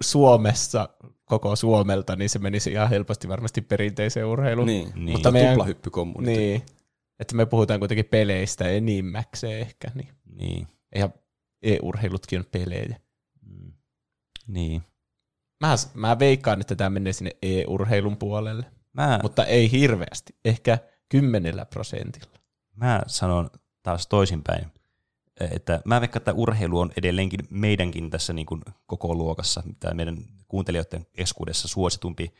Suomessa 0.00 0.88
koko 1.24 1.56
Suomelta, 1.56 2.16
niin 2.16 2.30
se 2.30 2.38
menisi 2.38 2.72
ihan 2.72 2.90
helposti 2.90 3.28
varmasti 3.28 3.60
perinteiseen 3.60 4.26
urheiluun. 4.26 4.66
Niin, 4.66 4.92
niin. 4.94 5.12
Mutta 5.12 5.30
meidän, 5.30 5.52
tuplahyppykommuniti. 5.52 6.36
Niin, 6.36 6.62
että 7.20 7.34
me 7.36 7.46
puhutaan 7.46 7.80
kuitenkin 7.80 8.04
peleistä 8.04 8.68
enimmäkseen 8.68 9.60
ehkä. 9.60 9.90
Niin. 9.94 10.08
niin. 10.24 10.68
Eihän 10.92 11.14
e-urheilutkin 11.62 12.38
on 12.38 12.46
pelejä. 12.50 13.00
Mm. 13.42 13.72
Niin. 14.46 14.82
Mä, 15.60 15.74
mä 15.94 16.18
veikkaan, 16.18 16.60
että 16.60 16.74
tämä 16.76 16.90
menee 16.90 17.12
sinne 17.12 17.30
e-urheilun 17.42 18.16
puolelle. 18.16 18.66
Mä... 18.92 19.18
Mutta 19.22 19.44
ei 19.44 19.70
hirveästi. 19.70 20.34
Ehkä 20.44 20.78
kymmenellä 21.08 21.64
prosentilla. 21.64 22.38
Mä 22.76 23.02
sanon 23.06 23.50
taas 23.82 24.06
toisinpäin, 24.06 24.66
että 25.40 25.82
mä 25.84 26.00
veikkaan, 26.00 26.20
että 26.20 26.32
urheilu 26.32 26.78
on 26.78 26.92
edelleenkin 26.96 27.40
meidänkin 27.50 28.10
tässä 28.10 28.32
niin 28.32 28.46
kuin 28.46 28.62
koko 28.86 29.14
luokassa, 29.14 29.62
tai 29.80 29.94
meidän 29.94 30.16
kuuntelijoiden 30.48 31.06
keskuudessa 31.12 31.68
suositumpi 31.68 32.34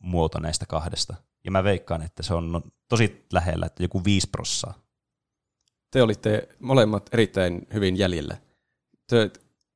muoto 0.00 0.38
näistä 0.38 0.66
kahdesta. 0.66 1.14
Ja 1.44 1.50
mä 1.50 1.64
veikkaan, 1.64 2.02
että 2.02 2.22
se 2.22 2.34
on 2.34 2.62
tosi 2.88 3.26
lähellä, 3.32 3.66
että 3.66 3.82
joku 3.82 4.04
5 4.04 4.28
prossaa. 4.30 4.74
Te 5.90 6.02
olitte 6.02 6.48
molemmat 6.58 7.10
erittäin 7.12 7.66
hyvin 7.74 7.96
jäljellä. 7.98 8.36
Te 9.06 9.30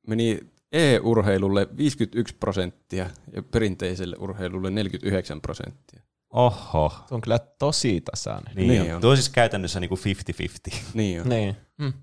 meni 0.07 0.39
e-urheilulle 0.71 1.67
51 1.77 2.35
prosenttia 2.35 3.09
ja 3.33 3.43
perinteiselle 3.43 4.15
urheilulle 4.19 4.69
49 4.69 5.41
prosenttia. 5.41 6.01
Oho. 6.35 6.93
Se 7.07 7.15
on 7.15 7.21
kyllä 7.21 7.39
tosi 7.39 8.01
tasainen. 8.01 8.55
Niin, 8.55 8.67
niin 8.67 8.95
on. 8.95 9.01
Tuo 9.01 9.11
on 9.11 9.17
siis 9.17 9.29
käytännössä 9.29 9.79
niinku 9.79 9.95
50-50. 10.71 10.75
Niin 10.93 11.21
on. 11.21 11.29
Niin. 11.29 11.57
Hmm. 11.81 11.93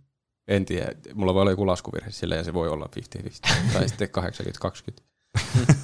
En 0.49 0.65
tiedä, 0.65 0.93
mulla 1.15 1.35
voi 1.35 1.41
olla 1.41 1.51
joku 1.51 1.67
laskuvirhe 1.67 2.11
sillä 2.11 2.35
ja 2.35 2.45
se 2.45 2.55
voi 2.55 2.69
olla 2.69 2.89
50-50. 3.19 3.29
tai 3.73 3.89
sitten 3.89 4.09
80-20. 4.19 5.03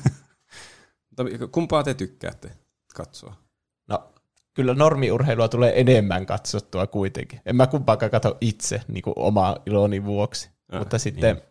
Mutta 1.09 1.47
kumpaa 1.51 1.83
te 1.83 1.95
tykkäätte 1.95 2.51
katsoa? 2.95 3.37
No, 3.89 4.13
kyllä 4.55 4.75
normiurheilua 4.75 5.49
tulee 5.49 5.81
enemmän 5.81 6.27
katsottua 6.27 6.87
kuitenkin. 6.87 7.41
En 7.47 7.57
mä 7.57 7.67
kumpaakaan 7.67 8.11
katso 8.11 8.37
itse 8.41 8.83
niin 8.89 9.03
kuin 9.03 9.15
oma 9.17 9.57
iloni 9.67 10.05
vuoksi. 10.05 10.51
Ah, 10.69 10.79
Mutta 10.79 10.99
sitten 10.99 11.37
niin. 11.37 11.45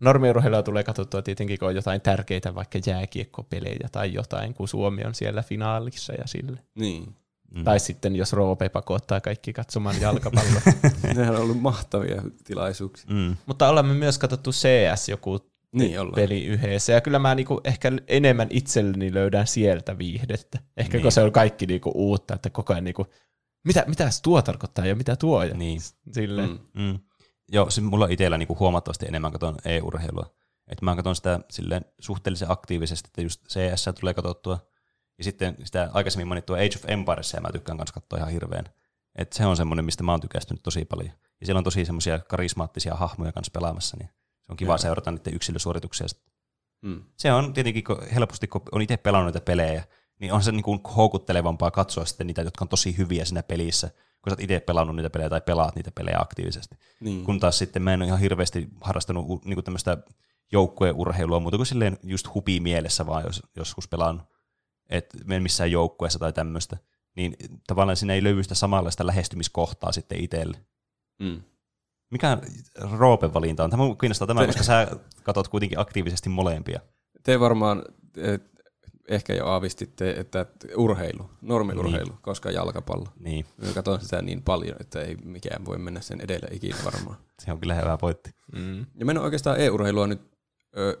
Normiurheilua 0.00 0.62
tulee 0.62 0.84
katsottua 0.84 1.22
tietenkin, 1.22 1.58
kun 1.58 1.68
on 1.68 1.74
jotain 1.74 2.00
tärkeitä, 2.00 2.54
vaikka 2.54 2.78
jääkiekkopelejä 2.86 3.88
tai 3.92 4.12
jotain, 4.12 4.54
kun 4.54 4.68
Suomi 4.68 5.04
on 5.04 5.14
siellä 5.14 5.42
finaalissa 5.42 6.12
ja 6.12 6.26
sille. 6.26 6.58
Niin. 6.74 7.14
Mm. 7.54 7.64
Tai 7.64 7.80
sitten 7.80 8.16
jos 8.16 8.32
Roope 8.32 8.68
pakottaa 8.68 9.20
kaikki 9.20 9.52
katsomaan 9.52 10.00
jalkapalloa. 10.00 10.60
Nehän 11.14 11.36
on 11.36 11.42
ollut 11.42 11.60
mahtavia 11.60 12.22
tilaisuuksia. 12.44 13.10
Mm. 13.10 13.36
Mutta 13.46 13.68
olemme 13.68 13.94
myös 13.94 14.18
katsottu 14.18 14.50
CS 14.50 15.08
joku 15.08 15.38
Niin 15.72 16.00
ollaan. 16.00 16.14
peli 16.14 16.44
yhdessä. 16.44 16.92
Ja 16.92 17.00
kyllä 17.00 17.18
mä 17.18 17.34
niinku 17.34 17.60
ehkä 17.64 17.92
enemmän 18.08 18.46
itselleni 18.50 19.14
löydän 19.14 19.46
sieltä 19.46 19.98
viihdettä. 19.98 20.58
Ehkä 20.76 20.96
Niin. 20.96 21.02
kun 21.02 21.12
se 21.12 21.22
on 21.22 21.32
kaikki 21.32 21.66
niinku 21.66 21.92
uutta, 21.94 22.34
että 22.34 22.50
koko 22.50 22.72
ajan 22.72 22.84
niinku, 22.84 23.06
mitä, 23.64 23.84
mitä 23.86 24.10
tuo 24.22 24.42
tarkoittaa 24.42 24.86
ja 24.86 24.96
mitä 24.96 25.16
tuo. 25.16 25.42
Ja 25.44 25.54
Niin. 25.54 25.80
Silleen. 26.12 26.50
Mm. 26.50 26.82
Mm. 26.82 26.98
Joo, 27.48 27.70
se 27.70 27.80
mulla 27.80 28.06
itsellä 28.10 28.38
niinku 28.38 28.56
huomattavasti 28.60 29.06
enemmän 29.06 29.32
katon 29.32 29.56
e-urheilua. 29.64 30.34
Et 30.68 30.82
mä 30.82 30.96
katon 30.96 31.16
sitä 31.16 31.40
silleen 31.50 31.84
suhteellisen 31.98 32.50
aktiivisesti, 32.50 33.08
että 33.08 33.22
just 33.22 33.46
CS 33.48 33.84
tulee 34.00 34.14
katsottua. 34.14 34.58
Ja 35.18 35.24
sitten 35.24 35.56
sitä 35.64 35.90
aikaisemmin 35.92 36.28
mainittua 36.28 36.56
Age 36.56 36.76
of 36.76 36.84
Empires, 36.90 37.36
mä 37.40 37.52
tykkään 37.52 37.78
kanssa 37.78 37.94
katsoa 37.94 38.18
ihan 38.18 38.32
hirveän. 38.32 38.64
Et 39.18 39.32
se 39.32 39.46
on 39.46 39.56
semmoinen, 39.56 39.84
mistä 39.84 40.02
mä 40.02 40.12
oon 40.12 40.20
tykästynyt 40.20 40.62
tosi 40.62 40.84
paljon. 40.84 41.12
Ja 41.40 41.46
siellä 41.46 41.58
on 41.58 41.64
tosi 41.64 41.84
semmoisia 41.84 42.18
karismaattisia 42.18 42.94
hahmoja 42.94 43.32
kanssa 43.32 43.50
pelaamassa, 43.50 43.96
niin 43.96 44.08
se 44.46 44.52
on 44.52 44.56
kiva 44.56 44.72
Joo. 44.72 44.78
seurata 44.78 45.10
niiden 45.10 45.34
yksilösuorituksia. 45.34 46.06
Mm. 46.82 47.02
Se 47.16 47.32
on 47.32 47.54
tietenkin 47.54 47.84
kun 47.84 48.06
helposti, 48.14 48.46
kun 48.46 48.62
on 48.72 48.82
itse 48.82 48.96
pelannut 48.96 49.34
niitä 49.34 49.44
pelejä, 49.44 49.84
niin 50.20 50.32
on 50.32 50.42
se 50.42 50.52
niinku 50.52 50.80
houkuttelevampaa 50.96 51.70
katsoa 51.70 52.04
sitten 52.04 52.26
niitä, 52.26 52.42
jotka 52.42 52.64
on 52.64 52.68
tosi 52.68 52.98
hyviä 52.98 53.24
siinä 53.24 53.42
pelissä, 53.42 53.90
kun 54.22 54.30
sä 54.30 54.32
oot 54.32 54.40
itse 54.40 54.60
pelannut 54.60 54.96
niitä 54.96 55.10
pelejä 55.10 55.30
tai 55.30 55.40
pelaat 55.40 55.76
niitä 55.76 55.90
pelejä 55.94 56.18
aktiivisesti. 56.20 56.76
Niin. 57.00 57.24
Kun 57.24 57.40
taas 57.40 57.58
sitten 57.58 57.82
mä 57.82 57.94
en 57.94 58.00
ole 58.00 58.06
ihan 58.06 58.20
hirveästi 58.20 58.68
harrastanut 58.80 59.44
niinku 59.44 59.62
tämmöistä 59.62 59.98
joukkueurheilua 60.52 61.40
muuta 61.40 61.56
kuin 61.56 61.66
silleen 61.66 61.98
just 62.02 62.34
hupi 62.34 62.60
mielessä 62.60 63.06
vaan, 63.06 63.24
jos, 63.26 63.42
joskus 63.56 63.88
pelaan, 63.88 64.22
että 64.90 65.18
menen 65.24 65.42
missään 65.42 65.70
joukkueessa 65.70 66.18
tai 66.18 66.32
tämmöistä. 66.32 66.76
Niin 67.16 67.36
tavallaan 67.66 67.96
siinä 67.96 68.14
ei 68.14 68.22
löydy 68.22 68.42
sitä 68.42 68.54
samanlaista 68.54 69.06
lähestymiskohtaa 69.06 69.92
sitten 69.92 70.20
itselle. 70.20 70.58
Mm. 71.18 71.42
Mikä 72.10 72.38
Roopen 72.80 73.34
valinta 73.34 73.64
on? 73.64 73.70
Tämä 73.70 73.82
kiinnostaa 74.00 74.26
tämä, 74.26 74.46
koska 74.46 74.62
sä 74.62 74.86
katot 75.22 75.48
kuitenkin 75.48 75.78
aktiivisesti 75.78 76.28
molempia. 76.28 76.80
Te 77.22 77.40
varmaan 77.40 77.82
ehkä 79.08 79.34
jo 79.34 79.46
aavistitte, 79.46 80.10
että 80.10 80.46
urheilu, 80.76 81.30
normiurheilu, 81.42 82.10
niin. 82.10 82.18
koska 82.22 82.50
jalkapallo. 82.50 83.06
Niin, 83.20 83.46
Mä 83.66 83.72
katson 83.72 84.00
sitä 84.00 84.22
niin 84.22 84.42
paljon, 84.42 84.76
että 84.80 85.00
ei 85.00 85.16
mikään 85.24 85.64
voi 85.64 85.78
mennä 85.78 86.00
sen 86.00 86.20
edelle 86.20 86.48
ikinä 86.52 86.76
varmaan. 86.84 87.16
se 87.44 87.52
on 87.52 87.60
kyllä 87.60 87.74
hyvä 87.74 87.96
pointti. 87.96 88.30
Mm. 88.56 88.86
Ja 88.94 89.04
mä 89.04 89.10
en 89.10 89.18
ole 89.18 89.24
oikeastaan 89.24 89.60
e-urheilua 89.60 90.06
nyt 90.06 90.20
ö, 90.76 90.98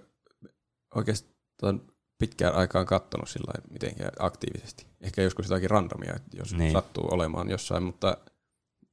oikeastaan 0.94 1.82
pitkään 2.18 2.54
aikaan 2.54 2.86
kattonut 2.86 3.28
sillä 3.28 3.52
mitenkään 3.70 4.12
aktiivisesti. 4.18 4.86
Ehkä 5.00 5.22
joskus 5.22 5.46
jotakin 5.46 5.70
randomia, 5.70 6.14
jos 6.32 6.50
Niin. 6.52 6.58
niin. 6.58 6.72
sattuu 6.72 7.08
olemaan 7.10 7.50
jossain, 7.50 7.82
mutta 7.82 8.16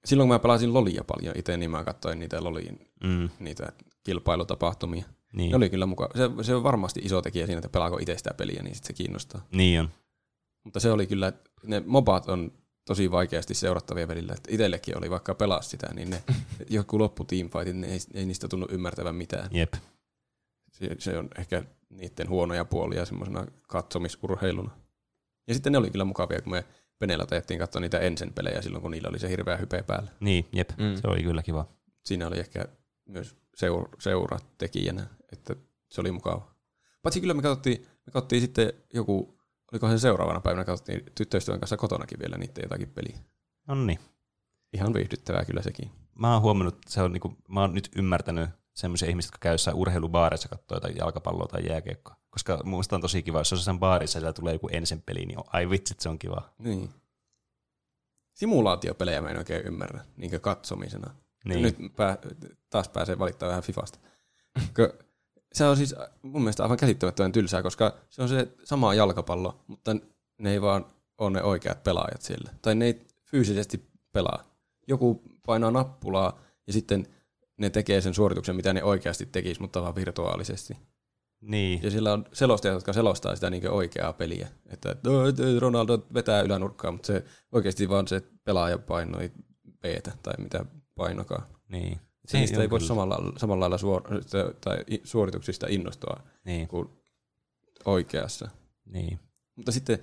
silloin 0.06 0.28
kun 0.30 0.36
mä 0.36 0.40
pelasin 0.40 0.74
Lolia 0.74 1.04
paljon 1.08 1.36
itse, 1.38 1.58
niin 1.58 1.72
mä 1.72 1.84
katsoin 1.84 2.20
niitä 2.20 2.44
Loliin 2.44 2.80
Mm, 3.04 3.30
niitä 3.40 3.72
kilpailutapahtumia. 4.04 5.06
Niin. 5.36 5.50
Ne 5.50 5.58
oli 5.58 5.70
kyllä 5.70 5.86
mukaan. 5.86 6.12
Se, 6.18 6.44
se 6.44 6.56
on 6.56 6.64
varmasti 6.64 7.00
iso 7.04 7.22
tekijä 7.22 7.46
siinä, 7.46 7.60
että 7.60 7.70
pelaako 7.70 7.98
itse 7.98 8.18
sitä 8.18 8.34
peliä, 8.38 8.64
niin 8.64 8.76
sit 8.76 8.84
se 8.84 8.94
kiinnostaa. 8.94 9.46
Niin 9.52 9.80
on. 9.80 9.90
Mutta 10.64 10.80
se 10.80 10.92
oli 10.92 11.08
kyllä, 11.08 11.34
ne 11.64 11.84
mobat 11.86 12.30
on 12.30 12.52
tosi 12.86 13.12
vaikeasti 13.12 13.54
seurattavia 13.54 14.08
välillä. 14.08 14.34
Että 14.34 14.52
itsellekin 14.52 14.98
oli 14.98 15.10
vaikka 15.10 15.36
pelaa 15.36 15.62
sitä, 15.62 15.94
niin 15.94 16.10
ne 16.10 16.24
joku 16.70 17.00
loppu 17.00 17.24
teamfightit, 17.24 17.76
niin 17.76 17.94
ei, 17.94 18.00
ei 18.14 18.26
niistä 18.26 18.48
tunnu 18.48 18.68
ymmärtävän 18.70 19.16
mitään. 19.16 19.50
Jep. 19.52 19.74
Se, 20.72 20.96
se 21.00 21.18
on 21.18 21.30
ehkä 21.40 21.64
niiden 21.90 22.30
huonoja 22.30 22.66
puolia 22.66 23.06
semmoisena 23.06 23.46
katsomisurheiluna. 23.68 24.72
Ja 25.48 25.54
sitten 25.54 25.72
ne 25.72 25.78
oli 25.78 25.90
kyllä 25.90 26.06
mukavia, 26.06 26.42
kun 26.42 26.52
me 26.52 26.66
Penellä 27.00 27.26
tajettiin 27.26 27.60
katsoa 27.60 27.80
niitä 27.80 28.00
ensin 28.00 28.34
pelejä 28.34 28.62
silloin, 28.62 28.82
kun 28.82 28.92
niillä 28.92 29.10
oli 29.10 29.20
se 29.20 29.30
hirveä 29.30 29.58
hype 29.58 29.84
päällä. 29.84 30.12
Niin, 30.20 30.48
jep. 30.54 30.70
Mm. 30.78 30.96
Se 30.96 31.08
oli 31.08 31.24
kyllä 31.24 31.44
kiva. 31.44 31.68
Siinä 32.06 32.28
oli 32.28 32.40
ehkä 32.40 32.66
myös 33.06 33.36
seur- 33.56 33.96
seuratekijänä, 34.00 35.08
että 35.32 35.56
se 35.90 36.02
oli 36.02 36.12
mukava. 36.12 36.56
Paitsi 37.02 37.22
kyllä 37.22 37.34
me 37.34 37.42
katsottiin, 37.42 37.82
me 37.82 38.12
katsottiin 38.12 38.42
sitten 38.42 38.74
joku, 38.94 39.40
olikohan 39.72 40.00
se 40.00 40.02
seuraavana 40.02 40.42
päivänä, 40.42 40.66
katsottiin 40.66 41.04
tyttöystävän 41.16 41.60
kanssa 41.60 41.78
kotonakin 41.78 42.20
vielä 42.20 42.38
niiden 42.38 42.62
jotakin 42.64 42.90
peliä. 42.90 43.20
No 43.68 43.76
niin. 43.76 44.00
Ihan 44.74 44.94
viihdyttävää 44.94 45.46
kyllä 45.46 45.62
sekin. 45.62 45.92
Mä 46.16 46.34
oon 46.34 46.42
huomannut, 46.42 46.78
se 46.88 47.02
on 47.02 47.12
niinku, 47.12 47.38
mä 47.48 47.62
oon 47.62 47.74
nyt 47.74 47.90
ymmärtänyt 47.96 48.50
semmoisia 48.74 49.10
ihmisiä, 49.10 49.28
jotka 49.28 49.38
käy 49.42 49.54
jossain 49.54 49.78
urheilubaareissa 49.78 50.50
katsoo 50.50 50.76
jotain 50.76 50.98
jalkapalloa 50.98 51.48
tai 51.48 51.68
jääkiekkoa. 51.70 52.16
Koska 52.30 52.62
muista 52.64 52.96
on 52.96 53.02
tosi 53.02 53.24
kiva, 53.24 53.40
jos 53.40 53.54
on 53.54 53.58
jossain 53.58 53.80
baarissa 53.80 54.18
ja 54.18 54.22
siellä 54.22 54.34
tulee 54.34 54.54
joku 54.54 54.70
ensin 54.72 55.02
peli, 55.02 55.26
niin 55.26 55.40
ai 55.48 55.70
vitsit, 55.70 56.00
se 56.00 56.10
on 56.10 56.20
kiva. 56.20 56.50
Niin. 56.60 56.90
Simulaatiopelejä 58.34 59.22
mä 59.22 59.30
en 59.30 59.38
oikein 59.38 59.66
ymmärrä, 59.66 60.06
niin 60.18 60.42
katsomisena. 60.42 61.16
Niin. 61.46 61.62
Nyt 61.62 61.76
pää, 61.96 62.18
taas 62.70 62.90
pääsee 62.90 63.20
valittaa 63.20 63.50
vähän 63.50 63.64
Fifasta. 63.64 64.00
Se 65.54 65.66
on 65.66 65.78
siis 65.78 65.96
mun 66.22 66.42
mielestä 66.42 66.64
aivan 66.64 66.78
käsittämättömän 66.78 67.32
tylsää, 67.32 67.62
koska 67.64 67.98
se 68.10 68.22
on 68.22 68.30
se 68.30 68.48
sama 68.64 68.94
jalkapallo, 68.94 69.64
mutta 69.68 69.96
ne 70.40 70.52
ei 70.52 70.62
vaan 70.62 70.86
ole 71.18 71.30
ne 71.32 71.44
oikeat 71.44 71.84
pelaajat 71.84 72.22
sillä. 72.22 72.52
Tai 72.62 72.76
ne 72.76 72.86
ei 72.86 73.08
fyysisesti 73.32 73.90
pelaa. 74.14 74.44
Joku 74.88 75.22
painaa 75.46 75.72
nappulaa 75.72 76.40
ja 76.68 76.74
sitten 76.74 77.08
ne 77.58 77.70
tekee 77.70 78.02
sen 78.02 78.14
suorituksen, 78.14 78.56
mitä 78.56 78.74
ne 78.74 78.84
oikeasti 78.84 79.26
tekisi, 79.26 79.62
mutta 79.62 79.82
vaan 79.82 79.96
virtuaalisesti. 79.96 80.78
niin. 81.42 81.80
Ja 81.84 81.92
sillä 81.92 82.14
on 82.14 82.26
selostajat, 82.34 82.74
jotka 82.76 82.94
selostaa 82.94 83.36
sitä 83.36 83.50
niin 83.50 83.70
oikeaa 83.70 84.14
peliä. 84.14 84.48
Että 84.70 84.96
"No, 85.04 85.28
et 85.28 85.36
Ronaldo 85.60 86.06
vetää 86.14 86.42
ylänurkkaa, 86.42 86.92
mutta 86.92 87.08
se 87.08 87.26
oikeasti 87.52 87.90
vaan 87.90 88.08
se 88.08 88.22
pelaaja 88.44 88.78
painoi 88.78 89.32
b 89.82 89.86
tai 90.24 90.34
mitä 90.38 90.66
painokaan. 90.96 91.44
niin. 91.70 92.00
Se 92.28 92.38
niistä 92.40 92.62
ei 92.62 92.70
voi 92.70 92.80
kyllä. 92.80 92.88
samalla, 92.88 93.34
samalla 93.38 93.60
lailla 93.60 93.78
suor, 93.78 94.04
tai 94.62 94.78
suorituksista 95.04 95.68
innostua 95.70 96.20
Niin, 96.46 96.68
kuin 96.68 96.90
oikeassa. 97.86 98.50
niin. 98.86 99.20
Mutta 99.56 99.72
sitten 99.72 100.00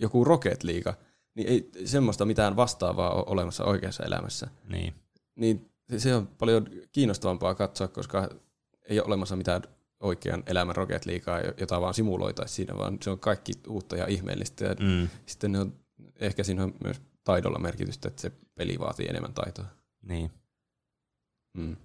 joku 0.00 0.24
Rocket 0.24 0.62
League, 0.64 0.94
niin 1.34 1.48
ei 1.48 1.70
semmoista 1.86 2.24
mitään 2.24 2.56
vastaavaa 2.56 3.10
ole 3.14 3.24
olemassa 3.26 3.64
oikeassa 3.64 4.04
elämässä. 4.04 4.48
niin. 4.68 4.94
Niin 5.36 5.70
se- 5.90 5.98
se 5.98 6.14
on 6.14 6.26
paljon 6.26 6.66
kiinnostavampaa 6.92 7.54
katsoa, 7.54 7.88
koska 7.88 8.28
ei 8.88 8.98
ole 9.00 9.06
olemassa 9.06 9.36
mitään 9.36 9.62
oikean 10.00 10.42
elämän 10.46 10.76
Rocket 10.76 11.06
Leaguea, 11.06 11.52
jota 11.60 11.80
vaan 11.80 11.94
simuloitaisiin 11.94 12.56
siinä, 12.56 12.78
vaan 12.78 12.98
se 13.02 13.10
on 13.10 13.18
kaikki 13.18 13.52
uutta 13.68 13.96
ja 13.96 14.06
ihmeellistä. 14.06 14.64
Ja 14.64 14.74
Mm, 14.80 15.08
sitten 15.26 15.52
ne 15.52 15.58
on, 15.58 15.72
ehkä 16.20 16.44
siinä 16.44 16.62
on 16.64 16.74
myös 16.84 17.00
taidolla 17.24 17.58
merkitystä, 17.58 18.08
että 18.08 18.22
se 18.22 18.32
peli 18.54 18.78
vaatii 18.78 19.06
enemmän 19.10 19.34
taitoa. 19.34 19.64
Niin. 20.08 20.30
Mm. 21.54 21.76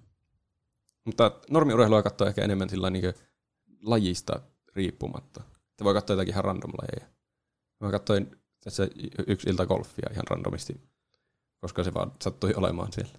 Mutta 1.04 1.40
normiurheilua 1.50 2.02
katsoo 2.02 2.26
ehkä 2.28 2.42
enemmän 2.44 2.70
sillä 2.70 2.90
niin 2.90 3.14
lajista 3.82 4.40
riippumatta. 4.76 5.42
Että 5.70 5.84
voi 5.84 5.94
katsoa 5.94 6.14
jotakin 6.14 6.32
ihan 6.34 6.44
random 6.44 6.70
lajeja. 6.82 7.12
Mä 7.80 7.90
katsoin 7.90 8.36
tässä 8.64 8.88
yksi 9.26 9.50
ilta 9.50 9.66
golfia 9.66 10.08
ihan 10.12 10.24
randomisti, 10.30 10.80
koska 11.60 11.84
se 11.84 11.94
vaan 11.94 12.12
sattui 12.22 12.54
olemaan 12.56 12.92
siellä. 12.92 13.12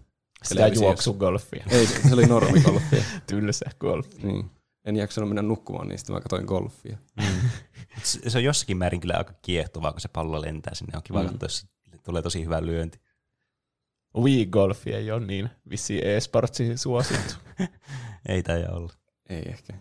Sitä 0.44 0.68
juoksugolfia. 0.68 1.66
Ei, 1.70 1.88
se 1.88 2.14
oli 2.14 2.26
normigolfia. 2.26 3.04
Tylsä 3.28 3.66
golf. 3.80 4.24
niin. 4.24 4.52
En 4.86 4.96
jaksanut 4.96 5.30
mennä 5.30 5.42
nukkumaan, 5.42 5.88
niin 5.88 6.00
sitten 6.00 6.14
mä 6.16 6.22
katsoin 6.22 6.46
golfia. 6.46 6.98
Mm. 7.18 7.50
Se 8.04 8.38
on 8.38 8.44
jossakin 8.44 8.78
määrin 8.78 9.02
kyllä 9.02 9.14
aika 9.18 9.34
kiehtovaa, 9.42 9.92
kun 9.92 10.02
se 10.02 10.08
pallo 10.08 10.42
lentää 10.42 10.74
sinne. 10.76 10.98
On 10.98 11.04
kiva 11.04 11.20
Mm. 11.24 11.26
mm. 11.26 11.32
katsoa, 11.40 11.46
jos 11.46 11.68
tulee 12.04 12.22
tosi 12.22 12.46
hyvä 12.46 12.66
lyönti. 12.66 13.02
Wii 14.18 14.46
golfi 14.46 14.94
ei 14.94 15.12
ole 15.12 15.26
niin 15.26 15.50
vissiin 15.70 16.08
e-sportsi 16.08 16.78
suosittu. 16.78 17.34
Ei 18.30 18.44
taida 18.44 18.72
olla. 18.72 18.94
Ei 19.30 19.44
ehkä. 19.50 19.74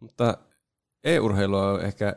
Mutta 0.00 0.38
e-urheilua 1.04 1.72
on 1.72 1.84
ehkä, 1.84 2.16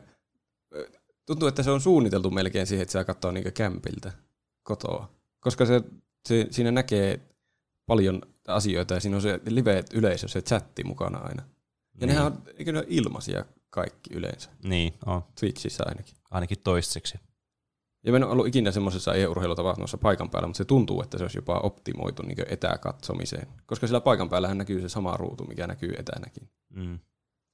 tuntuu, 1.26 1.48
että 1.48 1.64
se 1.64 1.72
on 1.72 1.82
suunniteltu 1.82 2.32
melkein 2.32 2.68
siihen, 2.68 2.82
että 2.82 2.92
sitä 2.92 3.04
katsoo 3.04 3.32
niin 3.32 3.54
kämpiltä 3.54 4.12
kotoa. 4.64 5.10
Koska 5.40 5.66
se, 5.66 5.82
se, 6.28 6.48
siinä 6.52 6.72
näkee 6.72 7.20
paljon 7.86 8.22
asioita 8.48 8.94
ja 8.94 9.00
siinä 9.00 9.16
on 9.16 9.22
se 9.22 9.40
live-yleisö, 9.46 10.28
se 10.28 10.42
chatti 10.42 10.84
mukana 10.84 11.18
aina. 11.18 11.44
Ja 11.44 11.48
niin. 12.00 12.08
nehän 12.08 12.26
on, 12.26 12.44
eikö 12.58 12.72
ne 12.72 12.80
ole 12.80 12.88
ilmaisia 12.90 13.46
kaikki 13.70 14.14
yleensä? 14.14 14.50
Niin, 14.64 14.94
on. 15.06 15.24
Twitchissä 15.40 15.84
ainakin. 15.88 16.16
Ainakin 16.32 16.58
toistaiseksi. 16.64 17.20
Ja 18.04 18.12
mä 18.12 18.18
en 18.18 18.24
ole 18.24 18.32
ollut 18.32 18.48
ikinä 18.48 18.72
semmoisessa 18.72 19.14
e-urheilutapahtumassa 19.14 19.98
paikan 19.98 20.30
päällä, 20.30 20.48
mutta 20.48 20.58
se 20.58 20.66
tuntuu, 20.66 21.02
että 21.02 21.18
se 21.18 21.24
olisi 21.24 21.38
jopa 21.38 21.60
optimoitu 21.60 22.24
niin 22.24 22.38
etäkatsomiseen. 22.48 23.48
Koska 23.66 23.88
sillä 23.88 24.02
paikan 24.02 24.30
päällähän 24.30 24.58
näkyy 24.58 24.82
se 24.82 24.90
sama 24.90 25.18
ruutu, 25.18 25.44
mikä 25.44 25.68
näkyy 25.68 25.94
etänäkin. 25.98 26.50
Mm. 26.70 27.00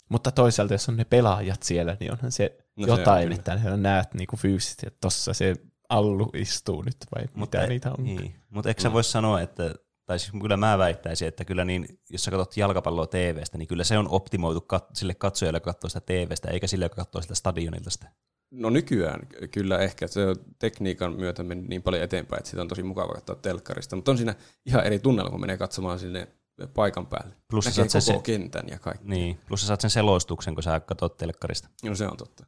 Mutta 0.09 0.31
toisaalta, 0.31 0.73
jos 0.73 0.89
on 0.89 0.97
ne 0.97 1.05
pelaajat 1.05 1.63
siellä, 1.63 1.97
niin 1.99 2.11
onhan 2.11 2.31
se 2.31 2.57
No 2.77 2.81
no 2.81 2.85
se 2.85 2.91
on 2.91 2.99
jotain, 2.99 3.31
että 3.31 3.77
näet 3.77 4.13
niinku 4.13 4.37
fyysisesti, 4.37 4.87
että 4.87 4.97
tossa 5.01 5.33
se 5.33 5.55
allu 5.89 6.29
istuu 6.33 6.81
nyt, 6.81 6.97
vai 7.15 7.25
Mutta, 7.33 7.57
mitä 7.57 7.69
niitä 7.69 7.91
on. 7.91 8.03
Niin. 8.03 8.35
Mutta 8.49 8.69
eikö 8.69 8.81
sä 8.81 8.93
voi 8.93 9.03
sanoa, 9.03 9.41
että, 9.41 9.75
tai 10.05 10.19
siis 10.19 10.31
kyllä 10.41 10.57
mä 10.57 10.77
väittäisin, 10.77 11.27
että 11.27 11.45
kyllä 11.45 11.65
niin, 11.65 11.99
jos 12.09 12.23
sä 12.23 12.31
katsot 12.31 12.57
jalkapalloa 12.57 13.07
TVstä, 13.07 13.57
niin 13.57 13.67
kyllä 13.67 13.83
se 13.83 13.97
on 13.97 14.07
optimoitu 14.09 14.59
kat- 14.73 14.89
sille 14.93 15.13
katsojalle, 15.13 15.57
joka 15.57 15.73
katsoo 15.73 15.89
sitä 15.89 16.01
TVstä, 16.01 16.49
eikä 16.49 16.67
sille, 16.67 16.85
joka 16.85 16.95
katsoo 16.95 17.21
sitä 17.21 17.35
stadionilta 17.35 17.89
sitä. 17.89 18.11
No 18.51 18.69
nykyään 18.69 19.27
kyllä 19.51 19.79
ehkä. 19.79 20.07
Se 20.07 20.25
on 20.25 20.35
tekniikan 20.59 21.13
myötä 21.15 21.43
mennyt 21.43 21.67
niin 21.69 21.83
paljon 21.83 22.03
eteenpäin, 22.03 22.39
että 22.39 22.49
sitä 22.49 22.61
on 22.61 22.67
tosi 22.67 22.83
mukava 22.83 23.13
katsoa 23.13 23.35
telkkarista. 23.35 23.95
Mutta 23.95 24.11
on 24.11 24.17
siinä 24.17 24.35
ihan 24.65 24.85
eri 24.85 24.99
tunnelma, 24.99 25.31
kun 25.31 25.41
menee 25.41 25.57
katsomaan 25.57 25.99
sinne 25.99 26.27
paikan 26.73 27.07
päälle. 27.07 27.35
Plus 27.49 27.65
sä 27.65 27.69
Näkee 27.69 27.89
saat 27.89 28.03
koko 28.05 28.15
sen- 28.15 28.23
kentän 28.23 28.69
ja 28.69 28.79
kaikki. 28.79 29.07
Niin, 29.07 29.39
plus 29.47 29.61
sä 29.61 29.67
saat 29.67 29.81
sen 29.81 29.89
selostuksen, 29.89 30.53
kun 30.53 30.63
sä 30.63 30.79
katsot 30.79 31.17
telkkarista. 31.17 31.69
No 31.83 31.95
se 31.95 32.07
on 32.07 32.17
totta. 32.17 32.45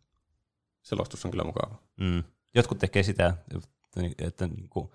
Selostus 0.82 1.26
on 1.26 1.32
kyllä 1.32 1.44
mukava. 1.44 1.76
Mm. 2.00 2.24
Jotkut 2.56 2.80
tekee 2.80 3.04
sitä, 3.04 3.34
että, 4.20 4.48
niin 4.48 4.70
kuin 4.70 4.90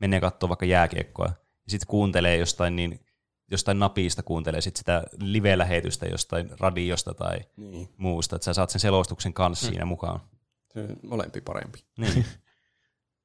menee 0.00 0.20
katsoa 0.20 0.48
vaikka 0.48 0.66
jääkiekkoa, 0.66 1.26
ja 1.26 1.70
sitten 1.70 1.86
kuuntelee 1.86 2.36
jostain, 2.36 2.76
niin, 2.76 3.00
jostain 3.50 3.78
napista, 3.78 4.22
kuuntelee 4.22 4.60
sit 4.60 4.76
sitä 4.76 5.02
live-lähetystä 5.20 6.06
jostain 6.06 6.50
radiosta 6.60 7.14
tai 7.14 7.38
Niin. 7.56 7.88
muusta, 7.96 8.36
että 8.36 8.44
sä 8.44 8.54
saat 8.54 8.70
sen 8.70 8.80
selostuksen 8.80 9.32
kanssa 9.32 9.66
mm. 9.66 9.70
siinä 9.70 9.84
mukaan. 9.84 10.20
Molempi 11.02 11.40
parempi. 11.40 11.84
Niin. 11.98 12.24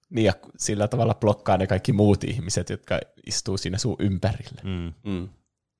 Niin, 0.09 0.25
ja 0.25 0.33
sillä 0.57 0.87
tavalla 0.87 1.13
blokkaa 1.13 1.57
ne 1.57 1.67
kaikki 1.67 1.93
muut 1.93 2.23
ihmiset, 2.23 2.69
jotka 2.69 2.99
istuu 3.25 3.57
siinä 3.57 3.77
sun 3.77 3.95
ympärillä. 3.99 4.61
Mm. 4.63 5.11
Mm. 5.11 5.29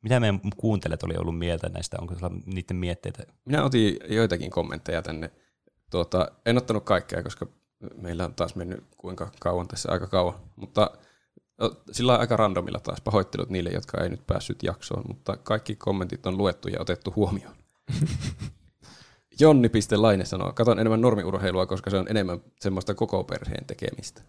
Mitä 0.01 0.19
meidän 0.19 0.39
kuuntelijat 0.57 1.03
oli 1.03 1.13
ollut 1.17 1.37
mieltä 1.37 1.69
näistä? 1.69 1.97
Onko 2.01 2.15
sulla 2.15 2.31
niiden 2.45 2.77
mietteitä? 2.77 3.23
Minä 3.45 3.63
otin 3.63 3.97
joitakin 4.09 4.51
kommentteja 4.51 5.01
tänne. 5.01 5.31
Tuota, 5.91 6.31
en 6.45 6.57
ottanut 6.57 6.83
kaikkea, 6.83 7.23
koska 7.23 7.45
meillä 7.95 8.25
on 8.25 8.33
taas 8.35 8.55
mennyt 8.55 8.83
kuinka 8.97 9.31
kauan 9.39 9.67
tässä 9.67 9.91
aika 9.91 10.07
kauan. 10.07 10.35
Mutta 10.55 10.91
o- 11.61 11.83
sillä 11.91 12.15
aika 12.15 12.37
randomilla 12.37 12.79
taas 12.79 13.01
pahoittelut 13.01 13.49
niille, 13.49 13.69
jotka 13.69 14.03
ei 14.03 14.09
nyt 14.09 14.27
päässyt 14.27 14.63
jaksoon. 14.63 15.03
Mutta 15.07 15.37
kaikki 15.37 15.75
kommentit 15.75 16.25
on 16.25 16.37
luettu 16.37 16.67
ja 16.67 16.81
otettu 16.81 17.13
huomioon. 17.15 17.55
Jonni.laine 19.39 20.25
sanoo, 20.25 20.53
katon 20.53 20.79
enemmän 20.79 21.01
normiurheilua, 21.01 21.65
koska 21.65 21.89
se 21.89 21.97
on 21.97 22.07
enemmän 22.09 22.39
semmoista 22.59 22.93
koko 22.93 23.23
perheen 23.23 23.65
tekemistä. 23.65 24.21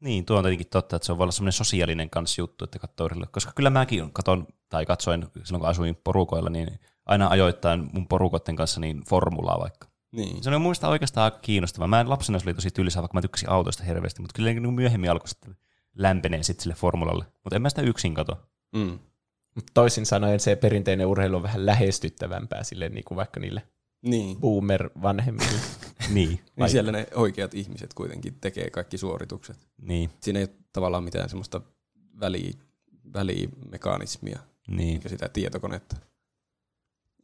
Niin, 0.00 0.24
tuo 0.24 0.36
on 0.36 0.44
tietenkin 0.44 0.66
totta, 0.70 0.96
että 0.96 1.06
se 1.06 1.12
on 1.12 1.18
voi 1.18 1.24
olla 1.24 1.32
semmoinen 1.32 1.52
sosiaalinen 1.52 2.10
kans 2.10 2.38
juttu, 2.38 2.64
että 2.64 2.78
katsoo 2.78 3.04
urheilua. 3.04 3.26
Koska 3.26 3.52
kyllä 3.54 3.70
mäkin 3.70 4.12
katon, 4.12 4.46
tai 4.68 4.86
katsoin 4.86 5.26
silloin 5.44 5.60
kun 5.60 5.68
asuin 5.68 5.96
porukoilla, 6.04 6.50
niin 6.50 6.80
aina 7.06 7.28
ajoittain 7.28 7.90
mun 7.92 8.08
porukotten 8.08 8.56
kanssa 8.56 8.80
niin 8.80 9.02
formulaa 9.08 9.60
vaikka. 9.60 9.88
Niin. 10.12 10.42
Se 10.42 10.50
on 10.50 10.54
mun 10.54 10.62
mielestä 10.62 10.88
oikeastaan 10.88 11.24
aika 11.24 11.38
kiinnostavaa. 11.38 11.88
Mä 11.88 12.00
en 12.00 12.10
lapsena 12.10 12.38
se 12.38 12.46
oli 12.46 12.54
tosi 12.54 12.70
tylsää, 12.70 13.02
vaikka 13.02 13.16
mä 13.16 13.22
tykkäsin 13.22 13.50
autoista 13.50 13.84
hirveästi, 13.84 14.20
mutta 14.20 14.34
kyllä 14.36 14.52
niin 14.52 14.74
myöhemmin 14.74 15.10
alkoi 15.10 15.28
sitten 15.28 15.56
lämpenee 15.94 16.42
sitten 16.42 16.62
sille 16.62 16.74
formulalle. 16.74 17.24
Mutta 17.44 17.56
en 17.56 17.62
mä 17.62 17.68
sitä 17.68 17.82
yksin 17.82 18.14
kato. 18.14 18.38
Mm. 18.72 18.98
Toisin 19.74 20.06
sanoen 20.06 20.40
se 20.40 20.56
perinteinen 20.56 21.06
urheilu 21.06 21.36
on 21.36 21.42
vähän 21.42 21.66
lähestyttävämpää 21.66 22.62
sille 22.62 22.88
niin 22.88 23.04
kuin 23.04 23.16
vaikka 23.16 23.40
niille 23.40 23.62
Niin. 24.06 24.36
boomer-vanhemmille. 24.40 25.60
Niin, 26.14 26.40
Niin 26.56 26.68
siellä 26.70 26.92
ne 26.92 27.06
oikeat 27.14 27.54
ihmiset 27.54 27.94
kuitenkin 27.94 28.34
tekee 28.40 28.70
kaikki 28.70 28.98
suoritukset. 28.98 29.68
niin, 29.82 30.10
Siinä 30.20 30.38
ei 30.38 30.44
ole 30.44 30.54
tavallaan 30.72 31.04
mitään 31.04 31.28
semmoista 31.28 31.60
väli, 32.20 32.50
välimekanismia, 33.14 34.38
niin. 34.68 34.92
eikä 34.96 35.08
sitä 35.08 35.28
tietokonetta. 35.28 35.96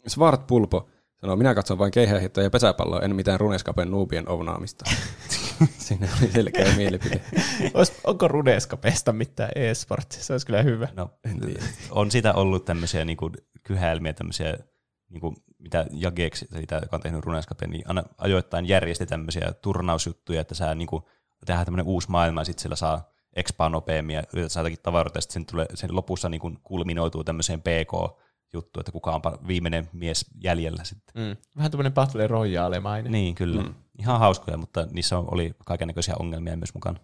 Svart 0.06 0.46
Pulpo 0.46 0.88
sanoo, 1.20 1.36
minä 1.36 1.54
katson 1.54 1.78
vain 1.78 1.92
keihähiihtoa 1.92 2.44
ja 2.44 2.50
pesäpalloa, 2.50 3.00
en 3.00 3.16
mitään 3.16 3.40
Runeskapen 3.40 3.90
nuubien 3.90 4.28
ovnaamista. 4.28 4.84
Siinä 5.78 6.09
oli 6.22 6.32
selkeä 6.32 6.76
mielipide. 6.76 7.20
Ois, 7.74 7.92
onko 8.04 8.28
Rudeskapesta 8.28 9.12
mitään 9.12 9.50
e-sportsia? 9.54 10.22
Se 10.22 10.32
olisi 10.32 10.46
kyllä 10.46 10.62
hyvä. 10.62 10.88
No, 10.96 11.10
En 11.24 11.40
tiedä. 11.40 11.62
on 11.90 12.10
sitä 12.10 12.32
ollut 12.34 12.64
tämmöisiä 12.64 13.04
niinku 13.04 13.30
kyhäilmiä, 13.62 14.12
tämmöisiä, 14.12 14.59
niinku, 15.10 15.34
mitä 15.62 15.86
Jagex, 15.90 16.44
siitä, 16.52 16.76
joka 16.82 16.97
on 16.97 17.02
tehnyt 17.02 17.24
Runescapen, 17.24 17.70
niin 17.70 17.82
aina 17.89 18.02
ajoittain 18.18 18.68
järjesti 18.68 19.06
tämmöisiä 19.06 19.52
turnausjuttuja, 19.62 20.40
että 20.40 20.55
sä 20.55 20.74
niinku, 20.74 21.09
tehdään 21.47 21.66
tämmöinen 21.66 21.86
uusi 21.86 22.10
maailma, 22.10 22.40
ja 22.40 22.44
sitten 22.44 22.62
sillä 22.62 22.76
saa 22.76 23.12
expaa 23.36 23.68
nopeammin, 23.68 24.16
ja 24.16 24.22
yrität 24.32 24.52
saada 24.52 24.68
jotakin 24.68 24.82
tavaroita, 24.82 25.18
ja 25.18 25.20
sitten 25.20 25.32
sen, 25.34 25.47
tulee, 25.47 25.66
sen 25.74 25.97
lopussa 25.97 26.28
niinku 26.28 26.52
kulminoituu 26.62 27.24
tämmöiseen 27.24 27.60
PK-juttuun, 27.60 28.80
että 28.80 28.93
kuka 28.93 29.12
on 29.12 29.22
viimeinen 29.47 29.89
mies 29.93 30.26
jäljellä 30.43 30.84
sitten. 30.84 31.22
Mm. 31.22 31.36
Vähän 31.56 31.70
tämmöinen 31.70 31.93
Battle 31.93 32.26
Royale-mainen. 32.26 33.12
Niin, 33.12 33.34
kyllä. 33.34 33.62
Mm. 33.62 33.74
Ihan 33.98 34.18
hauskoja, 34.18 34.56
mutta 34.56 34.86
niissä 34.90 35.18
oli 35.18 35.55
kaikennäköisiä 35.64 36.14
ongelmia 36.18 36.56
myös 36.56 36.74
mukana. 36.74 36.98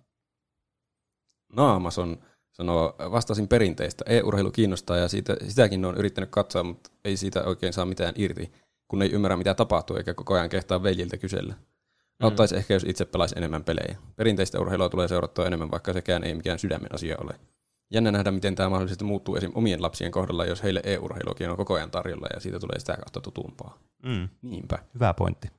Naamason 1.52 2.22
sanoo, 2.58 2.94
vastasin 2.98 3.48
perinteistä. 3.48 4.04
E-urheilu 4.06 4.50
kiinnostaa 4.50 4.96
ja 4.96 5.08
siitä, 5.08 5.36
sitäkin 5.48 5.84
on 5.84 5.96
yrittänyt 5.96 6.30
katsoa, 6.30 6.62
mutta 6.62 6.90
ei 7.04 7.16
siitä 7.16 7.44
oikein 7.44 7.72
saa 7.72 7.84
mitään 7.84 8.14
irti, 8.16 8.52
kun 8.88 9.02
ei 9.02 9.10
ymmärrä 9.10 9.36
mitä 9.36 9.54
tapahtuu 9.54 9.96
eikä 9.96 10.14
koko 10.14 10.34
ajan 10.34 10.48
kehtaa 10.48 10.82
veljiltä 10.82 11.16
kysellä. 11.16 11.54
Auttaisi 12.22 12.56
ehkä, 12.56 12.74
jos 12.74 12.84
itse 12.84 13.04
pelaisi 13.04 13.34
enemmän 13.38 13.64
pelejä. 13.64 13.96
Perinteistä 14.16 14.60
urheilua 14.60 14.88
tulee 14.88 15.08
seurattua 15.08 15.46
enemmän, 15.46 15.70
vaikka 15.70 15.92
sekään 15.92 16.24
ei 16.24 16.34
mikään 16.34 16.58
sydämen 16.58 16.94
asia 16.94 17.16
ole. 17.20 17.34
Jännä 17.90 18.12
nähdä, 18.12 18.30
miten 18.30 18.54
tämä 18.54 18.68
mahdollisesti 18.68 19.04
muuttuu 19.04 19.36
esim. 19.36 19.52
omien 19.54 19.82
lapsien 19.82 20.10
kohdalla, 20.10 20.44
jos 20.44 20.62
heille 20.62 20.80
e-urheiluakin 20.84 21.50
on 21.50 21.56
koko 21.56 21.74
ajan 21.74 21.90
tarjolla 21.90 22.26
ja 22.34 22.40
siitä 22.40 22.58
tulee 22.58 22.78
sitä 22.78 22.96
kautta 22.96 23.20
tutumpaa. 23.20 23.78
Mm. 24.02 24.28
Niinpä. 24.42 24.78
Hyvä 24.94 25.14
pointti. 25.14 25.57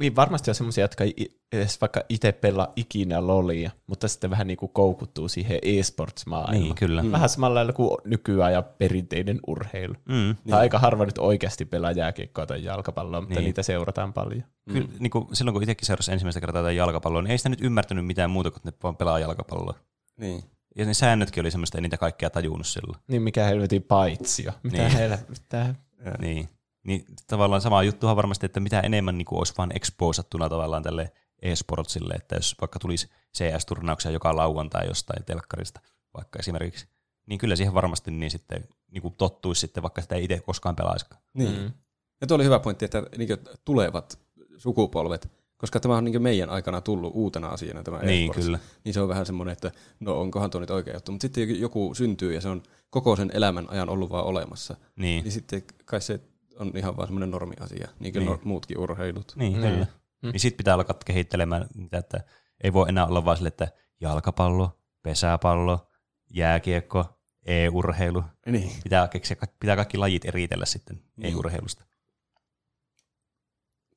Niin 0.00 0.16
varmasti 0.16 0.50
on 0.50 0.54
semmoisia, 0.54 0.84
jotka 0.84 1.04
ei 1.04 1.40
edes 1.52 1.80
vaikka 1.80 2.02
itse 2.08 2.32
pelaa 2.32 2.72
ikinä 2.76 3.26
lolia, 3.26 3.70
mutta 3.86 4.08
sitten 4.08 4.30
vähän 4.30 4.46
niin 4.46 4.56
kuin 4.56 4.72
koukuttuu 4.72 5.28
siihen 5.28 5.58
e-sports-maailmaan. 5.62 6.62
Niin, 6.62 6.74
kyllä. 6.74 7.04
Vähän 7.12 7.28
samalla 7.28 7.54
lailla 7.54 7.72
kuin 7.72 7.98
nykyään 8.04 8.52
ja 8.52 8.62
perinteinen 8.62 9.40
urheilu. 9.46 9.94
Mm. 10.08 10.14
Niin. 10.14 10.36
Tai 10.50 10.60
aika 10.60 10.78
harva 10.78 11.04
nyt 11.06 11.18
oikeasti 11.18 11.64
pelaa 11.64 11.92
jääkiekkoa 11.92 12.46
tai 12.46 12.64
jalkapalloa, 12.64 13.20
mutta 13.20 13.34
Niin. 13.34 13.44
niitä 13.44 13.62
seurataan 13.62 14.12
paljon. 14.12 14.44
Kyllä, 14.72 14.88
niin 14.98 15.10
kuin 15.10 15.26
silloin 15.32 15.52
kun 15.52 15.62
itsekin 15.62 15.86
seurasi 15.86 16.12
ensimmäistä 16.12 16.40
kertaa 16.40 16.62
tätä 16.62 16.72
jalkapalloa, 16.72 17.22
niin 17.22 17.30
ei 17.30 17.38
sitä 17.38 17.48
nyt 17.48 17.60
ymmärtänyt 17.60 18.06
mitään 18.06 18.30
muuta 18.30 18.50
kuin, 18.50 18.58
että 18.58 18.68
ne 18.70 18.76
vaan 18.82 18.96
pelaa 18.96 19.18
jalkapalloa. 19.18 19.74
Niin. 20.16 20.42
Ja 20.76 20.84
ne 20.86 20.94
säännötkin 20.94 21.40
oli 21.40 21.50
semmoista, 21.50 21.78
ei 21.78 21.82
niitä 21.82 21.96
kaikkea 21.96 22.30
tajunnut 22.30 22.66
silloin. 22.66 22.98
Niin 23.08 23.22
mikä 23.22 23.44
helvetin 23.44 23.82
paitsio. 23.82 24.52
Mitä 24.62 24.76
Niin. 24.88 24.98
niin. 24.98 25.18
mitä, 25.28 25.74
Niin. 26.20 26.48
Niin 26.82 27.04
tavallaan 27.26 27.60
sama 27.62 27.82
juttuhan 27.82 28.16
varmasti, 28.16 28.46
että 28.46 28.60
mitä 28.60 28.80
enemmän 28.80 29.18
niin 29.18 29.26
kuin 29.26 29.38
olisi 29.38 29.54
vaan 29.58 29.76
exposattuna 29.76 30.48
tavallaan 30.48 30.82
tälle 30.82 31.12
e-sportsille, 31.42 32.14
että 32.14 32.36
jos 32.36 32.56
vaikka 32.60 32.78
tulisi 32.78 33.08
CS-turnauksia 33.36 34.10
joka 34.10 34.36
lauantai 34.36 34.86
jostain 34.86 35.24
telkkarista 35.24 35.80
vaikka 36.14 36.38
esimerkiksi, 36.38 36.86
niin 37.26 37.38
kyllä 37.38 37.56
siihen 37.56 37.74
varmasti 37.74 38.10
niin 38.10 38.30
sitten 38.30 38.64
niin 38.90 39.02
kuin 39.02 39.14
tottuisi 39.18 39.60
sitten, 39.60 39.82
vaikka 39.82 40.02
sitä 40.02 40.14
ei 40.14 40.24
itse 40.24 40.40
koskaan 40.40 40.76
pelaisikaan. 40.76 41.22
Niin. 41.34 41.60
Mm. 41.60 41.72
Ja 42.20 42.26
tuo 42.26 42.34
oli 42.34 42.44
hyvä 42.44 42.58
pointti, 42.58 42.84
että 42.84 43.02
niin 43.18 43.28
tulevat 43.64 44.18
sukupolvet, 44.58 45.30
koska 45.56 45.80
tämä 45.80 45.96
on 45.96 46.04
niin 46.04 46.22
meidän 46.22 46.50
aikana 46.50 46.80
tullut 46.80 47.12
uutena 47.14 47.48
asiana 47.48 47.82
tämä 47.82 47.98
Niin, 47.98 48.30
e-sports. 48.30 48.44
kyllä. 48.46 48.58
Niin 48.84 48.94
se 48.94 49.00
on 49.00 49.08
vähän 49.08 49.26
semmoinen, 49.26 49.52
että 49.52 49.70
no 50.00 50.20
onkohan 50.20 50.50
tuo 50.50 50.60
nyt 50.60 50.70
oikea 50.70 50.94
juttu. 50.94 51.12
Mutta 51.12 51.24
sitten 51.24 51.60
joku 51.60 51.94
syntyy 51.94 52.34
ja 52.34 52.40
se 52.40 52.48
on 52.48 52.62
koko 52.90 53.16
sen 53.16 53.30
elämän 53.34 53.70
ajan 53.70 53.88
ollut 53.88 54.10
vaan 54.10 54.24
olemassa. 54.24 54.76
Niin, 54.96 55.24
Niin 55.24 55.32
sitten 55.32 55.62
kai 55.84 56.00
se 56.00 56.20
on 56.58 56.72
ihan 56.76 56.96
vaan 56.96 57.08
semmoinen 57.08 57.30
normiasia, 57.30 57.88
niin 58.00 58.12
kuin 58.12 58.26
Niin. 58.26 58.38
muutkin 58.44 58.78
urheilut. 58.78 59.32
niin 59.36 59.60
Niin. 59.60 59.72
kyllä. 59.72 59.86
Mm. 60.22 60.30
Niin 60.30 60.40
sitten 60.40 60.56
pitää 60.56 60.74
alkaa 60.74 60.96
kehittelemään 61.06 61.66
niitä, 61.74 61.98
että 61.98 62.20
ei 62.64 62.72
voi 62.72 62.88
enää 62.88 63.06
olla 63.06 63.24
vaan 63.24 63.36
sille, 63.36 63.48
että 63.48 63.68
jalkapallo, 64.00 64.80
pesäpallo, 65.02 65.88
jääkiekko, 66.30 67.18
e-urheilu. 67.46 68.24
Niin. 68.46 68.72
Pitää, 68.84 69.08
keksiä, 69.08 69.36
pitää 69.60 69.76
kaikki 69.76 69.98
lajit 69.98 70.24
eritellä 70.24 70.66
sitten 70.66 70.96
Niin. 71.16 71.26
ei-urheilusta. 71.26 71.84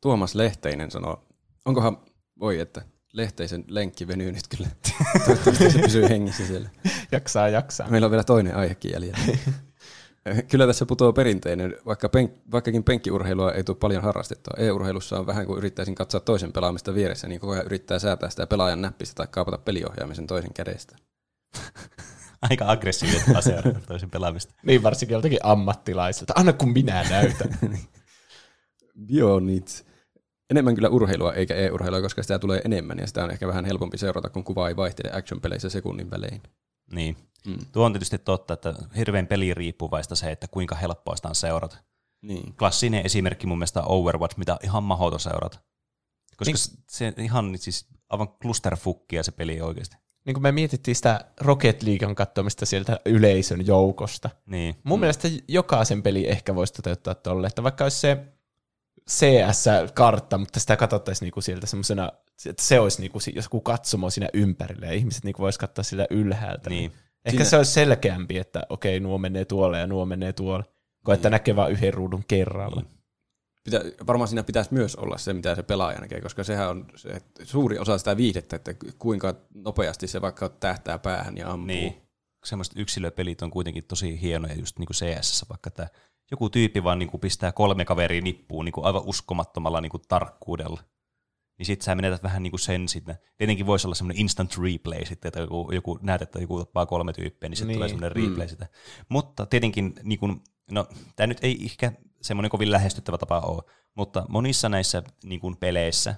Tuomas 0.02 0.36
Lehteinen 0.36 0.91
sanoo, 0.91 1.27
onkohan, 1.65 1.98
voi 2.40 2.60
että 2.60 2.82
Lehteisen 3.14 3.64
lenkki 3.68 4.07
venyy 4.07 4.32
nyt 4.32 4.48
kyllä. 4.48 4.69
Toivottavasti 5.26 5.72
se 5.72 5.80
pysyy 5.80 6.10
hengissä 6.10 6.48
siellä. 6.48 6.69
jaksaa, 7.11 7.49
jaksaa. 7.49 7.90
Meillä 7.90 8.06
on 8.06 8.11
vielä 8.11 8.23
toinen 8.23 8.56
aihekin 8.56 8.91
jäljellä. 8.91 9.18
Kyllä 10.52 10.68
tässä 10.68 10.86
putoaa 10.86 11.14
perinteinen, 11.14 11.78
vaikka 11.86 12.10
pen, 12.10 12.34
vaikkakin 12.52 12.84
penkkiurheilua 12.84 13.52
ei 13.52 13.64
tule 13.64 13.78
paljon 13.78 14.04
harrastettua. 14.04 14.54
E-urheilussa 14.58 15.20
on 15.20 15.28
vähän 15.28 15.46
kuin 15.46 15.58
yrittäisin 15.58 15.96
katsoa 15.96 16.20
toisen 16.20 16.54
pelaamista 16.54 16.94
vieressä, 16.94 17.28
niin 17.28 17.40
koko 17.42 17.54
ajan 17.54 17.66
yrittää 17.66 18.00
säätää 18.00 18.30
sitä 18.30 18.48
pelaajan 18.48 18.82
näppistä 18.82 19.16
tai 19.16 19.28
kaapata 19.32 19.58
peliohjaamisen 19.58 20.28
toisen 20.28 20.54
kädestä. 20.54 20.96
Aika 22.50 22.72
aggressiivinen 22.72 23.38
asia 23.38 23.62
toisen 23.88 24.12
pelaamista. 24.12 24.54
Niin 24.64 24.84
varsinkin 24.84 25.14
joltakin 25.14 25.40
ammattilaisilta. 25.44 26.34
Anna 26.36 26.54
kun 26.54 26.74
minä 26.74 27.06
näytän. 27.10 27.60
Bionits 29.08 29.86
enemmän 30.50 30.76
kyllä 30.76 30.90
urheilua 30.90 31.34
eikä 31.34 31.56
e-urheilua, 31.56 32.02
koska 32.02 32.22
sitä 32.22 32.40
tulee 32.40 32.62
enemmän 32.66 32.98
ja 33.00 33.08
sitä 33.08 33.24
on 33.24 33.32
ehkä 33.32 33.48
vähän 33.48 33.66
helpompi 33.66 33.98
seurata, 33.98 34.30
kun 34.30 34.44
kuva 34.44 34.68
ei 34.68 34.76
vaihtele 34.76 35.12
action-peleissä 35.12 35.70
sekunnin 35.70 36.12
välein. 36.12 36.42
Niin. 36.92 37.18
Mm. 37.46 37.58
Tuo 37.72 37.86
on 37.86 37.94
tietysti 37.94 38.18
totta, 38.18 38.54
että 38.54 38.74
hirveän 38.98 39.28
peliriippuvaista 39.28 40.16
se, 40.16 40.32
että 40.32 40.48
kuinka 40.48 40.76
helppoa 40.76 41.16
sitä 41.16 41.28
on 41.28 41.36
seurata. 41.36 41.78
Niin. 42.22 42.56
Klassinen 42.56 43.06
esimerkki 43.06 43.48
mun 43.48 43.58
mielestä 43.58 43.82
on 43.82 43.88
Overwatch, 43.90 44.38
mitä 44.38 44.54
on 44.54 44.60
ihan 44.64 44.84
mahdoton 44.84 45.20
seurata. 45.20 45.60
Koska 46.38 46.54
niin. 46.54 46.84
se 46.90 47.14
ihan 47.18 47.58
siis 47.58 47.88
aivan 48.10 48.28
clusterfuckia 48.28 49.24
se 49.24 49.32
peli 49.32 49.62
oikeasti. 49.62 49.98
Niin 50.26 50.34
kuin 50.34 50.42
me 50.42 50.52
mietittiin 50.52 50.96
sitä 50.96 51.26
Rocket 51.42 51.84
Leaguean 51.84 52.16
katsomista 52.16 52.66
sieltä 52.66 53.00
yleisön 53.06 53.68
joukosta. 53.68 54.30
Niin. 54.46 54.76
Mun 54.84 55.00
mm. 55.00 55.02
mielestä 55.02 55.28
jokaisen 55.48 56.04
peli 56.04 56.30
ehkä 56.30 56.56
voisi 56.56 56.74
toteuttaa 56.74 57.16
tolle, 57.16 57.48
että 57.48 57.64
vaikka 57.64 57.86
olisi 57.86 58.00
se 58.00 58.26
CS-kartta, 59.10 60.38
mutta 60.38 60.60
sitä 60.60 60.78
katsottaisiin 60.78 61.26
niinku 61.26 61.42
sieltä 61.42 61.68
semmoisena, 61.68 62.12
että 62.46 62.64
se 62.64 62.80
olisi 62.80 63.02
niinku 63.02 63.20
joku 63.36 63.62
katsomo 63.62 64.10
siinä 64.10 64.30
ympärillä 64.34 64.86
ja 64.86 64.94
ihmiset 64.94 65.24
niinku 65.24 65.42
voisi 65.42 65.60
katsoa 65.60 65.84
sitä 65.84 66.08
ylhäältä. 66.10 66.70
Niin. 66.70 66.92
Ehkä 67.26 67.38
siinä... 67.38 67.50
se 67.50 67.58
olisi 67.58 67.72
selkeämpi, 67.72 68.38
että 68.38 68.64
okei, 68.70 69.00
nuo 69.00 69.18
menee 69.18 69.46
tuolle 69.46 69.80
ja 69.80 69.88
nuo 69.88 70.06
menee 70.06 70.34
tuolle, 70.34 70.64
kun 70.64 70.74
niin. 71.08 71.14
että 71.16 71.30
näkee 71.30 71.56
vain 71.56 71.72
yhden 71.72 71.94
ruudun 71.94 72.24
kerralla. 72.28 72.82
Niin. 72.82 72.96
Pitä, 73.64 73.82
varmaan 74.08 74.28
siinä 74.28 74.44
pitäisi 74.44 74.74
myös 74.74 74.96
olla 74.96 75.18
se, 75.18 75.34
mitä 75.34 75.56
se 75.56 75.64
pelaaja 75.64 76.00
näkee, 76.00 76.22
koska 76.22 76.44
sehän 76.44 76.70
on 76.70 76.86
se, 76.96 77.22
suuri 77.44 77.80
osa 77.80 77.98
sitä 77.98 78.18
viihdettä, 78.18 78.56
että 78.56 78.76
kuinka 79.00 79.36
nopeasti 79.54 80.08
se 80.08 80.22
vaikka 80.22 80.50
tähtää 80.50 81.00
päähän 81.00 81.38
ja 81.38 81.52
ampuu. 81.52 81.68
Niin. 81.68 82.02
Semmoiset 82.46 82.74
yksilöpelit 82.78 83.42
on 83.42 83.52
kuitenkin 83.52 83.84
tosi 83.84 84.22
hienoja 84.22 84.56
just 84.56 84.80
niin 84.80 84.88
kuin 84.88 84.96
CS, 84.96 85.46
vaikka 85.50 85.70
tämä 85.72 85.88
joku 86.32 86.50
tyyppi 86.50 86.84
vaan 86.84 87.00
niin 87.00 87.10
kuin 87.10 87.22
pistää 87.22 87.52
kolme 87.52 87.86
kaveria 87.86 88.22
nippuun 88.22 88.66
niin 88.66 88.74
kuin 88.74 88.86
aivan 88.86 89.04
uskomattomalla 89.06 89.82
niin 89.82 89.90
kuin 89.90 90.04
tarkkuudella. 90.08 90.82
Niin 91.57 91.65
sit 91.65 91.82
sä 91.82 91.95
menetät 91.95 92.23
vähän 92.23 92.44
niin 92.44 92.52
kuin 92.52 92.60
sen 92.60 92.88
sitten. 92.88 93.18
Tietenkin 93.38 93.65
voisi 93.65 93.88
olla 93.88 93.95
semmoinen 93.95 94.22
instant 94.22 94.57
replay 94.57 95.06
sitten, 95.06 95.30
että 95.30 95.40
joku, 95.40 95.72
joku 95.72 95.99
näet, 96.02 96.22
että 96.22 96.40
joku 96.40 96.60
tappaa 96.60 96.86
kolme 96.86 97.14
tyyppiä, 97.14 97.49
niin 97.49 97.57
sitten 97.57 97.68
niin. 97.68 97.77
tulee 97.77 97.90
semmoinen 97.90 98.11
replay 98.11 98.45
mm. 98.45 98.49
sitä. 98.49 98.68
Mutta 99.10 99.45
tietenkin, 99.45 99.94
niin 100.03 100.19
kuin, 100.19 100.41
no 100.72 100.88
tämä 101.15 101.27
nyt 101.27 101.38
ei 101.41 101.65
ehkä 101.65 101.91
semmoinen 102.22 102.49
kovin 102.49 102.72
lähestyttävä 102.72 103.18
tapa 103.18 103.40
ole, 103.40 103.64
mutta 103.95 104.26
monissa 104.30 104.69
näissä 104.69 105.03
niin 105.23 105.40
kuin 105.40 105.57
peleissä, 105.57 106.15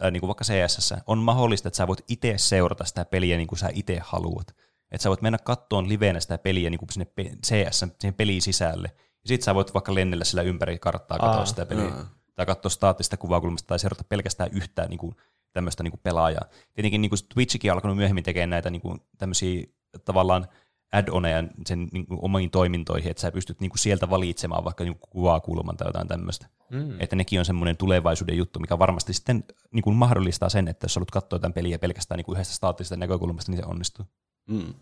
ää, 0.00 0.10
niin 0.10 0.20
kuin 0.20 0.28
vaikka 0.28 0.44
CSS, 0.44 0.94
on 1.06 1.18
mahdollista, 1.18 1.68
että 1.68 1.76
sä 1.76 1.86
voit 1.86 2.04
itse 2.08 2.34
seurata 2.36 2.84
sitä 2.84 3.04
peliä 3.04 3.36
niin 3.36 3.48
kuin 3.48 3.58
sä 3.58 3.70
itse 3.74 4.00
haluat. 4.02 4.48
Että 4.90 5.02
sä 5.02 5.08
voit 5.08 5.22
mennä 5.22 5.38
kattoon 5.38 5.88
livenä 5.88 6.20
sitä 6.20 6.38
peliä 6.38 6.70
niin 6.70 6.78
kuin 6.78 6.92
sinne 6.92 7.06
CS, 7.46 7.84
siihen 7.98 8.14
peliin 8.14 8.42
sisälle, 8.42 8.88
ja 8.96 9.28
sit 9.28 9.42
sä 9.42 9.54
voit 9.54 9.74
vaikka 9.74 9.94
lennellä 9.94 10.24
sillä 10.24 10.42
ympäri 10.42 10.78
karttaa, 10.78 11.18
katsoa 11.18 11.38
Aa, 11.38 11.46
sitä 11.46 11.66
peliä. 11.66 11.84
Jaa. 11.84 12.15
Tai 12.36 12.46
katsoa 12.46 12.70
staattista 12.70 13.16
kuvakulmasta 13.16 13.66
tai 13.66 13.78
seurata 13.78 14.04
pelkästään 14.04 14.50
yhtään 14.52 14.88
niin 14.88 14.98
kuin, 14.98 15.16
tämmöistä 15.52 15.82
niin 15.82 15.92
kuin 15.92 16.00
pelaajaa. 16.02 16.44
Tietenkin 16.74 17.00
niin 17.00 17.10
kuin 17.10 17.18
Twitchikin 17.34 17.70
on 17.70 17.74
alkanut 17.74 17.96
myöhemmin 17.96 18.24
tekemään 18.24 18.50
näitä 18.50 18.70
niin 18.70 18.82
kuin, 18.82 19.00
tämmöisiä 19.18 19.66
tavallaan 20.04 20.48
add-oneja 20.92 21.44
sen 21.66 21.88
niin 21.92 22.06
kuin, 22.06 22.18
omiin 22.22 22.50
toimintoihin, 22.50 23.10
että 23.10 23.20
sä 23.20 23.32
pystyt 23.32 23.60
niin 23.60 23.70
kuin, 23.70 23.78
sieltä 23.78 24.10
valitsemaan 24.10 24.64
vaikka 24.64 24.84
niin 24.84 24.98
kuin, 24.98 25.10
kuvakulman 25.10 25.76
tai 25.76 25.88
jotain 25.88 26.08
tämmöistä. 26.08 26.46
Mm. 26.70 27.00
Että 27.00 27.16
nekin 27.16 27.38
on 27.38 27.44
semmoinen 27.44 27.76
tulevaisuuden 27.76 28.36
juttu, 28.36 28.60
mikä 28.60 28.78
varmasti 28.78 29.12
sitten 29.12 29.44
niin 29.72 29.82
kuin, 29.82 29.96
mahdollistaa 29.96 30.48
sen, 30.48 30.68
että 30.68 30.84
jos 30.84 30.96
haluat 30.96 31.10
katsoa 31.10 31.38
tämän 31.38 31.52
peliä 31.52 31.78
pelkästään 31.78 32.16
niin 32.16 32.24
kuin 32.24 32.36
yhdestä 32.36 32.54
staattisesta 32.54 32.96
näkökulmasta, 32.96 33.52
niin 33.52 33.62
se 33.62 33.66
onnistuu. 33.66 34.06
Mm. 34.46 34.74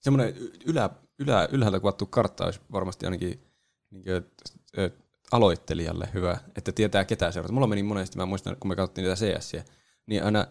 Semmoinen 0.00 0.34
ylä, 0.66 0.90
ylä, 1.18 1.48
ylhäältä 1.52 1.80
kuvattu 1.80 2.06
kartta 2.06 2.44
olisi 2.44 2.60
varmasti 2.72 3.06
ainakin 3.06 3.42
niin 3.90 4.04
kuin, 4.04 4.24
aloittelijalle 5.32 6.08
hyvä, 6.14 6.38
että 6.56 6.72
tietää 6.72 7.04
ketä 7.04 7.32
seurata. 7.32 7.52
Mulla 7.52 7.66
meni 7.66 7.82
monesti, 7.82 8.16
mä 8.16 8.26
muistan, 8.26 8.56
kun 8.60 8.68
me 8.68 8.76
katsottiin 8.76 9.02
niitä 9.02 9.40
CS, 9.40 9.52
niin 10.06 10.24
aina 10.24 10.46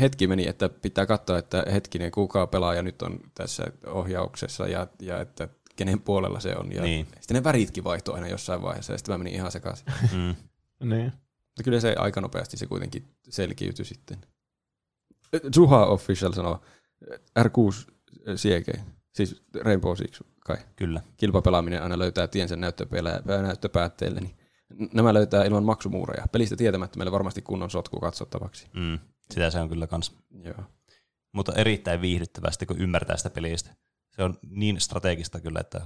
hetki 0.00 0.26
meni, 0.26 0.48
että 0.48 0.68
pitää 0.68 1.06
katsoa, 1.06 1.38
että 1.38 1.64
hetkinen, 1.72 2.10
kuka 2.10 2.46
pelaaja 2.46 2.82
nyt 2.82 3.02
on 3.02 3.20
tässä 3.34 3.64
ohjauksessa 3.86 4.68
ja, 4.68 4.86
ja 5.00 5.20
että 5.20 5.48
kenen 5.76 6.00
puolella 6.00 6.40
se 6.40 6.56
on. 6.56 6.72
Ja 6.72 6.82
niin. 6.82 7.06
sitten 7.20 7.34
ne 7.34 7.44
väritkin 7.44 7.84
vaihtoi 7.84 8.14
aina 8.14 8.28
jossain 8.28 8.62
vaiheessa 8.62 8.92
ja 8.92 8.98
sitten 8.98 9.14
mä 9.14 9.18
menin 9.18 9.34
ihan 9.34 9.52
sekaisin. 9.52 9.86
Mm. 10.12 10.34
niin. 10.90 11.12
Mutta 11.60 11.62
kyllä 11.64 11.80
se 11.80 11.94
aika 11.98 12.20
nopeasti 12.20 12.56
se 12.56 12.66
kuitenkin 12.66 13.04
selkiytyi 13.28 13.84
sitten. 13.84 14.18
Zuha 15.54 15.86
Official 15.86 16.32
sanoo, 16.32 16.60
R6 17.38 17.92
CG, 18.34 18.80
siis 19.12 19.42
Rainbow 19.60 19.96
Six 19.96 20.20
kai. 20.46 20.56
Kyllä. 20.76 21.00
Kilpapelaaminen 21.16 21.82
aina 21.82 21.98
löytää 21.98 22.28
tiensä 22.28 22.56
näyttöpäätteelle, 22.56 24.20
niin 24.20 24.36
nämä 24.94 25.14
löytää 25.14 25.44
ilman 25.44 25.64
maksumuureja. 25.64 26.26
Pelistä 26.32 26.56
tietämättä 26.56 26.98
meille 26.98 27.12
varmasti 27.12 27.42
kunnon 27.42 27.70
sotku 27.70 28.00
katsottavaksi. 28.00 28.66
Mm, 28.74 28.98
sitä 29.30 29.50
se 29.50 29.60
on 29.60 29.68
kyllä 29.68 29.86
kans. 29.86 30.16
Joo. 30.44 30.64
Mutta 31.32 31.52
erittäin 31.52 32.00
viihdyttävästi, 32.00 32.66
kun 32.66 32.80
ymmärtää 32.80 33.16
sitä 33.16 33.30
pelistä. 33.30 33.70
Se 34.10 34.22
on 34.22 34.38
niin 34.50 34.80
strategista 34.80 35.40
kyllä, 35.40 35.60
että 35.60 35.80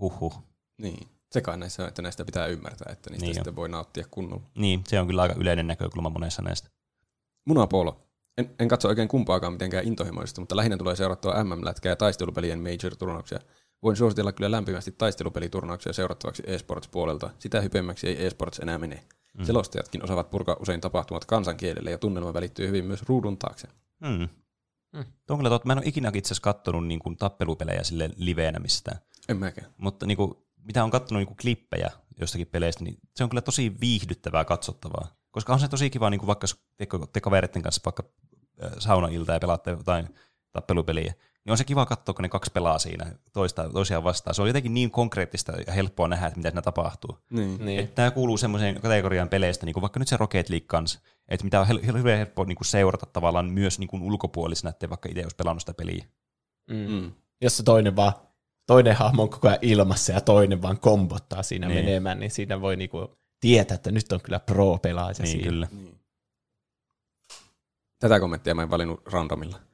huhhuh. 0.00 0.42
Niin, 0.78 1.08
se 1.32 1.40
kai 1.40 1.58
näissä 1.58 1.82
on, 1.82 1.88
että 1.88 2.02
näistä 2.02 2.24
pitää 2.24 2.46
ymmärtää, 2.46 2.92
että 2.92 3.10
niistä 3.10 3.26
niin 3.26 3.34
sitten 3.34 3.56
voi 3.56 3.68
nauttia 3.68 4.04
kunnolla. 4.10 4.50
Niin, 4.54 4.84
se 4.88 5.00
on 5.00 5.06
kyllä 5.06 5.22
aika 5.22 5.34
yleinen 5.38 5.66
näkökulma 5.66 6.10
monessa 6.10 6.42
näistä. 6.42 6.70
Munapolo. 7.46 8.08
En, 8.38 8.54
en 8.58 8.68
katso 8.68 8.88
oikein 8.88 9.08
kumpaakaan 9.08 9.52
mitenkään 9.52 9.86
intohimoisesti, 9.86 10.40
mutta 10.40 10.56
lähinnä 10.56 10.76
tulee 10.76 10.96
seurattua 10.96 11.44
MM-lätkää 11.44 11.90
ja 11.90 11.96
taistelupelien 11.96 12.60
major-turnauksia. 12.60 13.38
Voin 13.82 13.96
suositella 13.96 14.32
kyllä 14.32 14.50
lämpimästi 14.50 14.92
taistelupeliturnauksia 14.92 15.92
seurattavaksi 15.92 16.42
eSports-puolelta. 16.46 17.30
Sitä 17.38 17.60
hypemmäksi 17.60 18.08
ei 18.08 18.26
eSports 18.26 18.58
enää 18.58 18.78
mene. 18.78 19.04
Mm. 19.38 19.44
Selostajatkin 19.44 20.04
osaavat 20.04 20.30
purkaa 20.30 20.56
usein 20.60 20.80
tapahtumat 20.80 21.24
kansankielelle 21.24 21.90
ja 21.90 21.98
tunnelma 21.98 22.34
välittyy 22.34 22.66
hyvin 22.66 22.84
myös 22.84 23.02
ruudun 23.02 23.38
taakse. 23.38 23.68
Mm. 24.00 24.28
Mm. 24.92 25.04
Tuo 25.26 25.34
on 25.34 25.38
kyllä 25.38 25.50
totta. 25.50 25.66
Mä 25.66 25.72
en 25.72 25.78
ole 25.78 25.86
ikinä 25.86 26.10
itse 26.14 26.28
asiassa 26.28 26.42
kattonut 26.42 26.86
niin 26.86 27.00
kuin 27.00 27.16
tappelupelejä 27.16 27.82
sille 27.82 28.10
liveenä 28.16 28.58
mistään. 28.58 28.98
En 29.28 29.36
mäkään. 29.36 29.72
Mutta 29.76 30.06
niin 30.06 30.16
kuin, 30.16 30.34
mitä 30.64 30.84
on 30.84 30.90
kattonut 30.90 31.20
niin 31.20 31.26
kuin 31.26 31.36
klippejä 31.36 31.90
jostakin 32.20 32.46
peleistä, 32.46 32.84
niin 32.84 32.98
se 33.16 33.24
on 33.24 33.30
kyllä 33.30 33.40
tosi 33.40 33.80
viihdyttävää 33.80 34.44
katsottavaa. 34.44 35.16
Koska 35.30 35.52
on 35.52 35.60
se 35.60 35.68
tosi 35.68 35.90
kiva, 35.90 36.10
niin 36.10 36.18
kuin 36.18 36.26
vaikka 36.26 36.46
te, 36.76 36.86
te 37.12 37.20
kavereiden 37.20 37.62
kanssa 37.62 37.80
vaikka 37.84 38.04
saunailta 38.78 39.32
ja 39.32 39.40
pelaatte 39.40 39.70
jotain 39.70 40.14
tappelupeliä, 40.52 41.14
niin 41.48 41.52
on 41.52 41.58
se 41.58 41.64
kiva 41.64 41.86
katsoa, 41.86 42.14
kun 42.14 42.22
ne 42.22 42.28
kaksi 42.28 42.50
pelaa 42.54 42.78
siinä 42.78 43.12
toista, 43.32 43.70
toisiaan 43.70 44.04
vastaan. 44.04 44.34
Se 44.34 44.42
on 44.42 44.48
jotenkin 44.48 44.74
niin 44.74 44.90
konkreettista 44.90 45.52
ja 45.66 45.72
helppoa 45.72 46.08
nähdä, 46.08 46.26
että 46.26 46.38
mitä 46.38 46.50
siinä 46.50 46.62
tapahtuu. 46.62 47.18
Niin. 47.30 47.66
niin. 47.66 47.80
Että 47.80 47.94
tämä 47.94 48.10
kuuluu 48.10 48.36
semmoiseen 48.36 48.80
kategoriaan 48.80 49.28
peleistä, 49.28 49.66
niin 49.66 49.74
kuin 49.74 49.82
vaikka 49.82 49.98
nyt 49.98 50.08
se 50.08 50.16
Rocket 50.16 50.48
League 50.48 50.66
kanssa, 50.66 51.00
että 51.28 51.44
mitä 51.44 51.60
on 51.60 51.66
hirveän 51.66 52.18
helppoa 52.18 52.44
niin 52.44 52.56
kuin 52.56 52.66
seurata 52.66 53.06
tavallaan 53.06 53.50
myös 53.50 53.78
niin 53.78 53.88
kuin 53.88 54.02
ulkopuolisena, 54.02 54.70
ettei 54.70 54.88
vaikka 54.88 55.08
itse 55.08 55.22
olisi 55.22 55.36
pelannut 55.36 55.62
sitä 55.62 55.74
peliä. 55.74 56.04
Mm. 56.70 56.90
mm. 56.90 57.12
Jos 57.40 57.56
se 57.56 57.62
toinen 57.62 57.96
vaan, 57.96 58.12
toinen 58.66 58.96
hahmo 58.96 59.22
on 59.22 59.30
koko 59.30 59.48
ajan 59.48 59.58
ilmassa 59.62 60.12
ja 60.12 60.20
toinen 60.20 60.62
vaan 60.62 60.80
kombottaa 60.80 61.42
siinä 61.42 61.68
niin. 61.68 61.84
menemään, 61.84 62.20
niin 62.20 62.30
siinä 62.30 62.60
voi 62.60 62.76
niinku 62.76 63.18
tietää, 63.40 63.74
että 63.74 63.90
nyt 63.90 64.12
on 64.12 64.20
kyllä 64.20 64.40
pro-pelaaja 64.40 65.14
niin, 65.18 65.26
siinä. 65.28 65.44
Kyllä. 65.44 65.68
Niin. 65.72 66.00
Tätä 67.98 68.20
kommenttia 68.20 68.54
mä 68.54 68.62
en 68.62 68.70
valinnut 68.70 69.06
randomilla. 69.06 69.67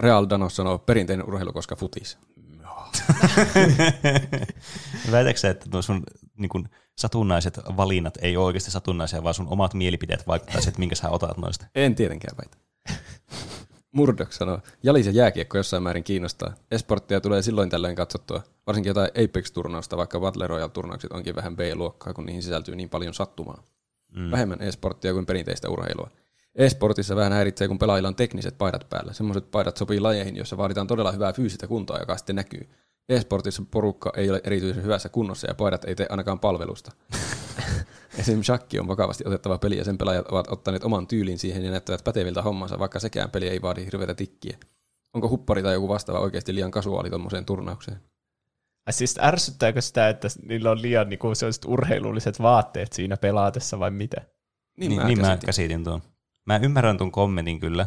Real 0.00 0.26
Danos 0.30 0.56
sanoo 0.56 0.78
perinteinen 0.78 1.26
urheilu, 1.26 1.52
koska 1.52 1.76
futis. 1.76 2.18
Väitätkö 5.12 5.50
että 5.50 5.70
tuo 5.70 5.82
sun 5.82 6.02
niin 6.38 6.48
kun, 6.48 6.68
satunnaiset 6.98 7.60
valinnat 7.76 8.18
ei 8.22 8.36
ole 8.36 8.46
oikeasti 8.46 8.70
satunnaisia, 8.70 9.22
vaan 9.22 9.34
sun 9.34 9.48
omat 9.48 9.74
mielipiteet 9.74 10.26
vaikuttaisivat, 10.26 10.68
että 10.68 10.78
minkä 10.78 10.94
sä 10.94 11.10
otat 11.10 11.38
noista? 11.38 11.66
En 11.74 11.94
tietenkään 11.94 12.36
väitä. 12.36 12.56
Murdoch 13.92 14.32
sanoo, 14.32 14.60
jalis 14.82 15.06
ja 15.06 15.12
jääkiekko 15.12 15.56
jossain 15.56 15.82
määrin 15.82 16.04
kiinnostaa. 16.04 16.54
Esporttia 16.70 17.20
tulee 17.20 17.42
silloin 17.42 17.70
tällöin 17.70 17.96
katsottua, 17.96 18.42
varsinkin 18.66 18.90
jotain 18.90 19.10
Apex-turnausta, 19.10 19.96
vaikka 19.96 20.20
Battle 20.20 20.46
Royale-turnaukset 20.46 21.12
onkin 21.12 21.36
vähän 21.36 21.56
B-luokkaa, 21.56 22.14
kun 22.14 22.26
niihin 22.26 22.42
sisältyy 22.42 22.76
niin 22.76 22.88
paljon 22.88 23.14
sattumaa. 23.14 23.62
Mm. 24.16 24.30
Vähemmän 24.30 24.62
esporttia 24.62 25.12
kuin 25.12 25.26
perinteistä 25.26 25.68
urheilua. 25.68 26.10
E-sportissa 26.54 27.16
vähän 27.16 27.32
häiritsee, 27.32 27.68
kun 27.68 27.78
pelaajilla 27.78 28.08
on 28.08 28.16
tekniset 28.16 28.58
paidat 28.58 28.88
päällä. 28.88 29.12
Semmoiset 29.12 29.50
paidat 29.50 29.76
sopii 29.76 30.00
lajeihin, 30.00 30.36
joissa 30.36 30.56
vaaditaan 30.56 30.86
todella 30.86 31.12
hyvää 31.12 31.32
fyysistä 31.32 31.66
kuntoa, 31.66 31.98
joka 31.98 32.16
sitten 32.16 32.36
näkyy. 32.36 32.68
E-sportissa 33.08 33.62
porukka 33.70 34.12
ei 34.16 34.30
ole 34.30 34.40
erityisen 34.44 34.82
hyvässä 34.82 35.08
kunnossa 35.08 35.46
ja 35.46 35.54
paidat 35.54 35.84
ei 35.84 35.94
tee 35.94 36.06
ainakaan 36.10 36.40
palvelusta. 36.40 36.92
Esimerkiksi 38.18 38.46
shakki 38.46 38.78
on 38.80 38.88
vakavasti 38.88 39.24
otettava 39.26 39.58
peli 39.58 39.78
ja 39.78 39.84
sen 39.84 39.98
pelaajat 39.98 40.26
ovat 40.28 40.52
ottaneet 40.52 40.84
oman 40.84 41.06
tyylin 41.06 41.38
siihen 41.38 41.64
ja 41.64 41.70
näyttävät 41.70 42.04
päteviltä 42.04 42.42
hommansa, 42.42 42.78
vaikka 42.78 43.00
sekään 43.00 43.30
peli 43.30 43.48
ei 43.48 43.62
vaadi 43.62 43.84
hirveätä 43.84 44.14
tikkiä. 44.14 44.58
Onko 45.14 45.28
huppari 45.28 45.62
tai 45.62 45.74
joku 45.74 45.88
vastaava 45.88 46.20
oikeasti 46.20 46.54
liian 46.54 46.70
kasuaali 46.70 47.10
tuommoiseen 47.10 47.44
turnaukseen? 47.44 48.00
Ja 48.86 48.92
siis 48.92 49.18
ärsyttääkö 49.22 49.80
sitä, 49.80 50.08
että 50.08 50.28
niillä 50.42 50.70
on 50.70 50.82
liian 50.82 51.08
niin 51.08 51.18
kuin, 51.18 51.34
urheilulliset 51.66 52.42
vaatteet 52.42 52.92
siinä 52.92 53.16
pelaatessa 53.16 53.78
vai 53.78 53.90
mitä? 53.90 54.16
Niin, 54.76 54.88
niin, 54.88 55.00
mä, 55.00 55.06
niin 55.06 55.18
käsitin. 55.18 55.38
mä 55.40 55.46
käsitin 55.46 55.84
tuon. 55.84 56.02
Mä 56.48 56.56
ymmärrän 56.56 56.98
tuon 56.98 57.12
kommentin 57.12 57.60
kyllä, 57.60 57.86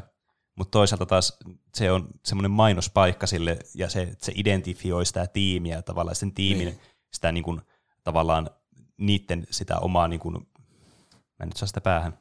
mutta 0.56 0.72
toisaalta 0.72 1.06
taas 1.06 1.40
se 1.74 1.92
on 1.92 2.08
semmoinen 2.26 2.52
mainospaikka 2.52 3.28
sille, 3.28 3.60
ja 3.76 3.90
se, 3.90 4.16
se 4.18 4.32
identifioi 4.36 5.06
sitä 5.06 5.28
tiimiä, 5.28 5.82
tavallaan 5.82 6.16
sen 6.16 6.32
tiimin, 6.32 6.66
niin. 6.66 6.80
sitä 7.14 7.32
niin 7.32 7.44
kuin, 7.44 7.62
tavallaan 8.04 8.50
niiden 8.98 9.48
sitä 9.50 9.80
omaa, 9.80 10.08
niin 10.08 10.20
kuin, 10.20 10.36
Mä 11.42 11.44
en 11.44 11.50
nyt 11.50 11.58
saa 11.58 11.68
sitä 11.68 11.82
päähän, 11.82 12.20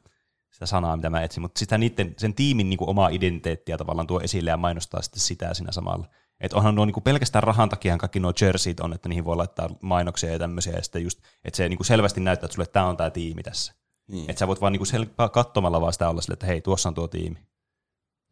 sitä 0.50 0.66
sanaa, 0.66 0.96
mitä 0.96 1.10
mä 1.10 1.22
etsin, 1.22 1.42
mutta 1.42 1.58
sitä 1.58 1.78
niiden, 1.78 2.14
sen 2.18 2.34
tiimin 2.34 2.70
niin 2.70 2.78
kuin 2.78 2.90
omaa 2.90 3.08
identiteettiä 3.08 3.78
tavallaan 3.78 4.06
tuo 4.06 4.20
esille 4.20 4.50
ja 4.50 4.56
mainostaa 4.56 5.02
sitten 5.02 5.20
sitä 5.20 5.54
siinä 5.54 5.72
samalla. 5.72 6.06
Että 6.40 6.56
onhan 6.56 6.74
nuo 6.74 6.84
niinku 6.84 7.00
pelkästään 7.00 7.42
rahan 7.42 7.68
takia 7.68 7.96
kaikki 7.96 8.20
nuo 8.20 8.32
jerseyt 8.40 8.80
on, 8.80 8.92
että 8.92 9.08
niihin 9.08 9.24
voi 9.24 9.36
laittaa 9.36 9.68
mainoksia 9.82 10.32
ja 10.32 10.38
tämmöisiä, 10.38 10.72
ja 10.72 10.82
sitten 10.82 11.02
just, 11.02 11.18
että 11.44 11.56
se 11.56 11.68
niinku 11.68 11.84
selvästi 11.84 12.20
näyttää, 12.20 12.46
että 12.46 12.54
sulle 12.54 12.66
tämä 12.66 12.86
on 12.86 12.96
tämä 12.96 13.10
tiimi 13.10 13.42
tässä. 13.42 13.79
Niin. 14.10 14.30
Että 14.30 14.40
sä 14.40 14.46
voit 14.46 14.60
vaan 14.60 14.72
niinku 14.72 14.84
sel- 14.84 15.28
katsomalla 15.32 15.80
vaan 15.80 15.92
sitä 15.92 16.08
olla 16.08 16.20
sille, 16.20 16.32
että 16.32 16.46
hei, 16.46 16.60
tuossa 16.60 16.88
on 16.88 16.94
tuo 16.94 17.08
tiimi. 17.08 17.38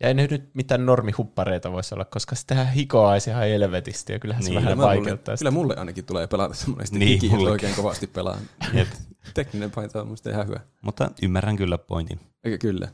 Ja 0.00 0.08
ei 0.08 0.14
ne 0.14 0.26
nyt 0.30 0.54
mitään 0.54 0.86
normihuppareita 0.86 1.72
voisi 1.72 1.94
olla, 1.94 2.04
koska 2.04 2.34
sitähän 2.34 2.72
hikoaisi 2.72 3.30
ihan 3.30 3.42
helvetisti, 3.42 4.12
ja 4.12 4.18
kyllähän 4.18 4.42
se 4.42 4.48
Niin. 4.50 4.54
vähän 4.56 4.66
Kyllä, 4.72 4.76
mulle, 4.86 4.96
vaikeuttaa 5.00 5.36
kyllä 5.36 5.50
mulle 5.50 5.76
ainakin 5.76 6.04
tulee 6.04 6.26
pelata 6.26 6.54
semmoisesti 6.54 6.98
Niin, 6.98 7.20
niin, 7.20 7.32
hiki, 7.32 7.46
oikein 7.46 7.74
kovasti 7.74 8.06
pelaa. 8.06 8.38
Tekninen 9.34 9.70
paita 9.70 10.00
on 10.00 10.08
musta 10.08 10.30
ihan 10.30 10.46
hyvä. 10.46 10.60
Mutta 10.82 11.10
ymmärrän 11.22 11.56
kyllä 11.56 11.78
pointin. 11.78 12.20
Eikä 12.44 12.58
kyllä. 12.58 12.88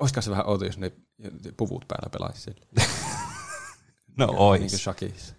Olisiko 0.00 0.20
se 0.20 0.30
vähän 0.30 0.46
outo, 0.48 0.64
jos 0.64 0.78
ne 0.78 0.92
puvut 1.56 1.84
päällä 1.88 2.10
pelaisi 2.12 2.40
sille. 2.40 2.66
No 4.18 4.26
Niin 4.26 4.36
ois. 4.38 4.60
kuin 4.60 4.78
Shakis. 4.78 5.34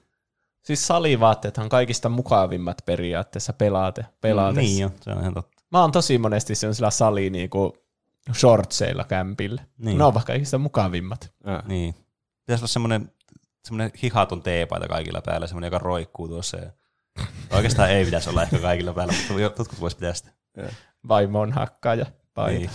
Siis 0.62 0.88
salivaatteet 0.88 1.58
on 1.58 1.70
kaikista 1.70 2.10
mukavimmat 2.10 2.78
periaatteessa 2.86 3.54
pelaate, 3.54 4.06
pelaatessa. 4.22 4.62
Niin 4.62 4.82
jo, 4.82 4.92
se 5.02 5.12
on 5.12 5.22
ihan 5.22 5.34
totta. 5.34 5.55
Mä 5.76 5.82
oon 5.82 5.92
tosi 5.92 6.18
monesti 6.18 6.56
sellaisilla 6.56 6.92
sali 6.92 7.30
niinku 7.30 7.78
shortseilla 8.34 9.04
kämpillä. 9.04 9.62
Niin. 9.62 9.86
Niin. 9.86 9.98
Ne 9.98 10.04
on 10.04 10.14
vaikka 10.14 10.34
kaikista 10.34 10.58
mukavimmat. 10.58 11.34
Ah. 11.44 11.68
Niin. 11.68 11.94
Pitäisi 12.46 12.62
olla 12.62 12.68
semmoinen, 12.68 13.12
semmoinen 13.64 13.92
hihaton 14.04 14.42
teepaita 14.42 14.88
kaikilla 14.88 15.22
päällä, 15.26 15.48
semmoinen, 15.48 15.68
joka 15.68 15.80
roikkuu 15.80 16.28
tuossa. 16.28 16.58
Ja... 16.58 16.72
Oikeastaan 17.58 17.90
ei 17.90 18.06
pitäisi 18.06 18.30
olla 18.30 18.44
ehkä 18.44 18.60
kaikilla 18.60 18.94
päällä, 18.94 19.14
mutta 19.18 19.42
jotkut 19.42 19.82
voisi 19.82 19.98
pitää 19.98 20.14
sitä. 20.14 20.32
Vaimon 21.08 21.52
hakkaaja 21.52 22.06
paita. 22.34 22.60
Niin. 22.60 22.70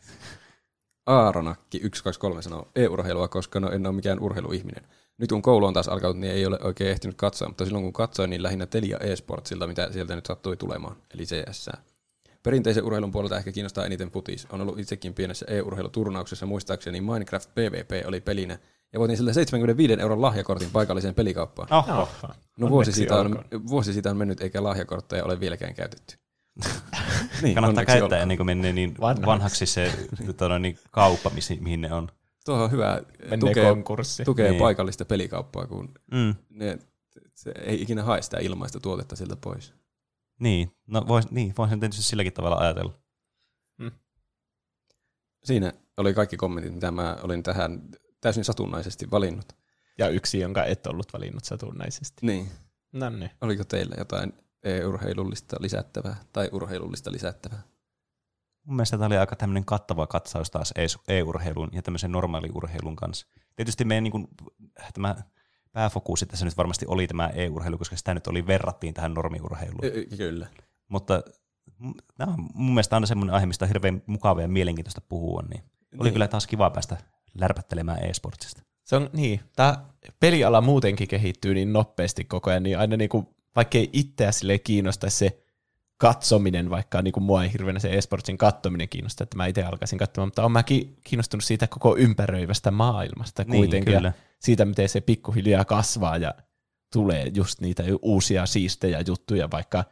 Aaronakki 1.06 1.78
123 1.78 2.42
sanoo 2.42 2.68
e-urheilua, 2.76 3.28
koska 3.28 3.60
no 3.60 3.70
en 3.70 3.86
ole 3.86 3.94
mikään 3.94 4.20
urheiluihminen. 4.20 4.84
Nyt 5.18 5.30
kun 5.30 5.42
koulu 5.42 5.66
on 5.66 5.74
taas 5.74 5.88
alkanut, 5.88 6.18
niin 6.18 6.32
ei 6.32 6.46
ole 6.46 6.58
oikein 6.62 6.90
ehtinyt 6.90 7.16
katsoa, 7.16 7.48
mutta 7.48 7.64
silloin 7.64 7.84
kun 7.84 7.92
katsoin, 7.92 8.30
niin 8.30 8.42
lähinnä 8.42 8.66
Telia 8.66 8.98
eSportsilta, 8.98 9.66
mitä 9.66 9.92
sieltä 9.92 10.14
nyt 10.14 10.26
sattui 10.26 10.56
tulemaan, 10.56 10.96
eli 11.14 11.24
CS. 11.24 11.70
Perinteisen 12.42 12.84
urheilun 12.84 13.10
puolelta 13.12 13.36
ehkä 13.36 13.52
kiinnostaa 13.52 13.84
eniten 13.86 14.10
futis. 14.10 14.46
On 14.50 14.60
ollut 14.60 14.78
itsekin 14.78 15.14
pienessä 15.14 15.46
e-urheiluturnauksessa, 15.48 16.46
muistaakseni 16.46 17.00
Minecraft 17.00 17.50
PvP 17.54 18.06
oli 18.06 18.20
pelinä, 18.20 18.58
ja 18.92 18.98
voitin 19.00 19.16
sille 19.16 19.32
75 19.32 20.00
euron 20.00 20.22
lahjakortin 20.22 20.70
paikalliseen 20.70 21.14
pelikauppaan. 21.14 21.68
Oho. 21.72 22.08
No 22.58 22.70
vuosi 22.70 22.92
siitä, 22.92 23.16
on, 23.16 23.44
vuosi 23.68 23.92
siitä 23.92 24.10
on 24.10 24.16
mennyt, 24.16 24.40
eikä 24.40 24.62
lahjakortteja 24.62 25.24
ole 25.24 25.40
vieläkään 25.40 25.74
käytetty. 25.74 26.16
niin, 27.42 27.54
Kannattaa 27.54 27.84
käyttää 27.84 28.04
olkoon. 28.04 28.20
ennen 28.22 28.36
kuin 28.36 28.46
menee 28.46 28.72
niin 28.72 28.94
Vanhaksi. 29.00 29.26
vanhaksi, 29.26 29.66
se 29.66 29.92
tota, 30.26 30.58
niin, 30.58 30.78
kauppa, 30.90 31.30
mihin 31.60 31.80
ne 31.80 31.92
on. 31.92 32.08
Tuo 32.44 32.54
on 32.64 32.70
hyvä. 32.70 33.00
Menee 33.22 33.38
Tukee, 33.38 33.64
konkurssi. 33.64 34.24
tukee 34.24 34.44
Niin. 34.44 34.50
niin. 34.52 34.60
paikallista 34.62 35.04
pelikauppaa, 35.04 35.66
kun 35.66 35.88
Mm. 36.12 36.34
ne, 36.50 36.78
se 37.34 37.52
ei 37.64 37.82
ikinä 37.82 38.02
hae 38.02 38.22
sitä 38.22 38.38
ilmaista 38.38 38.80
tuotetta 38.80 39.16
sieltä 39.16 39.36
pois. 39.36 39.72
Niin, 40.40 40.76
no 40.86 41.04
vois, 41.08 41.30
niin, 41.30 41.54
voi 41.58 41.68
sen 41.68 41.80
tietysti 41.80 42.02
silläkin 42.02 42.32
tavalla 42.32 42.56
ajatella. 42.56 43.00
Siinä 45.44 45.72
oli 45.96 46.14
kaikki 46.14 46.36
kommentit, 46.36 46.74
mitä 46.74 46.90
mä 46.90 47.16
olin 47.22 47.42
tähän 47.42 47.82
täysin 48.20 48.44
satunnaisesti 48.44 49.10
valinnut. 49.10 49.52
Ja 49.98 50.08
yksi, 50.08 50.40
jonka 50.40 50.64
et 50.64 50.86
ollut 50.86 51.12
valinnut 51.12 51.44
satunnaisesti. 51.44 52.26
Niin. 52.26 52.48
No 52.92 53.10
niin. 53.10 53.30
Oliko 53.40 53.64
teillä 53.64 53.94
jotain 53.98 54.32
e-urheilullista 54.62 55.56
lisättävää 55.60 56.16
tai 56.32 56.48
urheilullista 56.52 57.12
lisättävää? 57.12 57.62
Mun 58.64 58.76
mielestä 58.76 58.96
tämä 58.96 59.06
oli 59.06 59.16
aika 59.16 59.36
tämmöinen 59.36 59.64
kattava 59.64 60.06
katsaus 60.06 60.50
taas 60.50 60.74
e-urheilun 61.08 61.68
ja 61.72 61.82
tämmöisen 61.82 62.12
normaaliurheilun 62.12 62.96
kanssa. 62.96 63.26
Tietysti 63.56 63.84
meidän 63.84 64.04
niin 64.04 64.12
kuin, 64.12 64.28
tämä 64.94 65.16
pääfokusi 65.72 66.26
tässä 66.26 66.44
nyt 66.44 66.56
varmasti 66.56 66.86
oli 66.88 67.06
tämä 67.06 67.26
e-urheilu, 67.34 67.78
koska 67.78 67.96
sitä 67.96 68.14
nyt 68.14 68.26
oli 68.26 68.46
verrattiin 68.46 68.94
tähän 68.94 69.14
normiurheiluun. 69.14 69.80
Kyllä. 70.16 70.46
Mutta 70.88 71.22
tämä 72.16 72.32
on 72.32 72.48
mun 72.54 72.74
mielestä 72.74 72.96
aina 72.96 73.06
semmoinen 73.06 73.34
aihe, 73.34 73.46
mistä 73.46 73.64
on 73.64 73.68
hirveän 73.68 74.02
mukavaa 74.06 74.42
ja 74.42 74.48
mielenkiintoista 74.48 75.00
puhua, 75.00 75.42
niin 75.50 75.62
oli 75.94 76.04
Niin. 76.04 76.12
kyllä 76.12 76.28
taas 76.28 76.46
kiva 76.46 76.70
päästä 76.70 76.96
lärpättelemään 77.34 78.04
e-sportsista. 78.04 78.62
Se 78.84 78.96
on 78.96 79.10
niin, 79.12 79.40
tämä 79.56 79.84
peliala 80.20 80.60
muutenkin 80.60 81.08
kehittyy 81.08 81.54
niin 81.54 81.72
nopeasti 81.72 82.24
koko 82.24 82.50
ajan, 82.50 82.62
niin 82.62 82.78
aina 82.78 82.96
niinku, 82.96 83.34
vaikka 83.56 83.78
ei 83.78 83.90
itseä 83.92 84.32
sille 84.32 84.58
kiinnostaisi 84.58 85.16
se 85.16 85.42
katsominen, 86.00 86.70
vaikka 86.70 87.02
niinku 87.02 87.20
mua 87.20 87.42
ei 87.44 87.52
hirveänä 87.52 87.78
se 87.78 87.90
esportsin 87.90 88.38
katsominen 88.38 88.88
kiinnostaa, 88.88 89.22
että 89.22 89.36
mä 89.36 89.46
itse 89.46 89.62
alkaisin 89.62 89.98
katsomaan, 89.98 90.26
mutta 90.26 90.42
olen 90.42 90.52
mäkin 90.52 90.96
kiinnostunut 91.04 91.44
siitä 91.44 91.66
koko 91.66 91.96
ympäröivästä 91.96 92.70
maailmasta 92.70 93.42
Niin, 93.42 93.56
kuitenkin, 93.56 93.94
kyllä. 93.94 94.08
ja 94.08 94.12
siitä, 94.38 94.64
miten 94.64 94.88
se 94.88 95.00
pikkuhiljaa 95.00 95.64
kasvaa 95.64 96.16
ja 96.16 96.34
tulee 96.92 97.30
just 97.34 97.60
niitä 97.60 97.82
uusia 98.02 98.46
siistejä 98.46 99.02
juttuja, 99.06 99.50
vaikka 99.50 99.84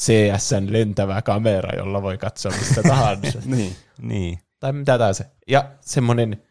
CSN 0.00 0.66
lentävä 0.72 1.22
kamera, 1.22 1.78
jolla 1.78 2.02
voi 2.02 2.18
katsoa 2.18 2.52
mistä 2.52 2.82
tahansa. 2.88 3.38
Niin. 3.44 3.76
Niin. 4.02 4.38
tai 4.60 4.72
mitä 4.72 4.98
tahansa. 4.98 5.24
Ja 5.48 5.70
semmoinen 5.80 6.42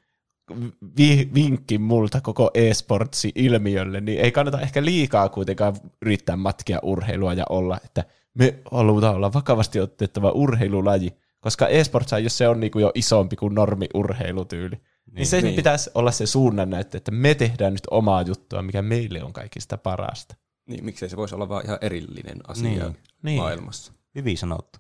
vi- 0.98 1.30
vinkki 1.34 1.78
multa 1.78 2.22
koko 2.22 2.52
e-sportsi-ilmiölle, 2.54 4.02
niin 4.02 4.20
ei 4.20 4.32
kannata 4.32 4.62
ehkä 4.62 4.86
liikaa 4.86 5.30
kuitenkaan 5.30 5.76
yrittää 6.02 6.36
matkia 6.36 6.80
urheilua 6.84 7.34
ja 7.34 7.44
olla, 7.50 7.78
että 7.86 8.04
me 8.34 8.60
halutaan 8.72 9.16
olla 9.16 9.34
vakavasti 9.34 9.80
otettava 9.80 10.32
urheilulaji, 10.32 11.10
koska 11.40 11.68
e-sports, 11.68 12.12
jos 12.24 12.38
se 12.38 12.48
on 12.48 12.60
niinku 12.60 12.80
jo 12.80 12.92
isompi 12.96 13.36
kuin 13.36 13.56
normi-urheilutyyli, 13.56 14.76
niin, 14.76 15.16
niin 15.16 15.28
se 15.28 15.42
niin. 15.42 15.56
pitäisi 15.56 15.90
olla 15.96 16.12
se 16.12 16.26
suunnannäyttö, 16.26 16.98
että 16.98 17.12
me 17.12 17.36
tehdään 17.36 17.74
nyt 17.74 17.88
omaa 17.92 18.22
juttua, 18.22 18.62
mikä 18.62 18.82
meille 18.82 19.24
on 19.24 19.34
kaikista 19.34 19.78
parasta. 19.78 20.36
niin, 20.66 20.86
miksei 20.86 21.10
se 21.10 21.18
voisi 21.18 21.36
olla 21.36 21.50
vaan 21.50 21.66
ihan 21.66 21.78
erillinen 21.82 22.38
asia 22.48 22.70
Niin. 22.70 22.80
niin. 22.80 22.96
Niin. 23.24 23.38
maailmassa. 23.42 23.94
Hyvin 24.16 24.38
sanottu. 24.38 24.80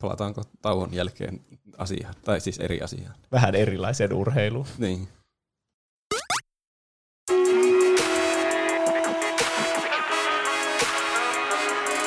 Palataanko 0.00 0.42
tauon 0.62 0.94
jälkeen 0.94 1.40
asiaan, 1.78 2.14
tai 2.24 2.40
siis 2.40 2.58
eri 2.58 2.80
asiaan? 2.80 3.14
Vähän 3.32 3.54
erilaiseen 3.54 4.12
urheiluun. 4.12 4.66
Niin. 4.78 5.08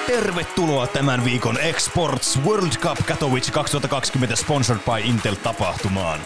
Tervetuloa 0.10 0.88
tämän 0.88 1.26
viikon 1.26 1.60
Exports 1.60 2.40
World 2.46 2.72
Cup 2.72 2.98
Katowice 3.06 3.52
2020 3.52 4.36
sponsored 4.36 4.82
by 4.84 5.10
Intel 5.10 5.36
tapahtumaan. 5.36 6.20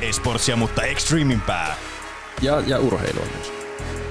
Esportsia, 0.00 0.56
mutta 0.56 0.82
extremimpää. 0.82 1.76
Ja, 2.42 2.60
ja 2.66 2.78
urheilua 2.78 3.26
myös. 3.36 3.53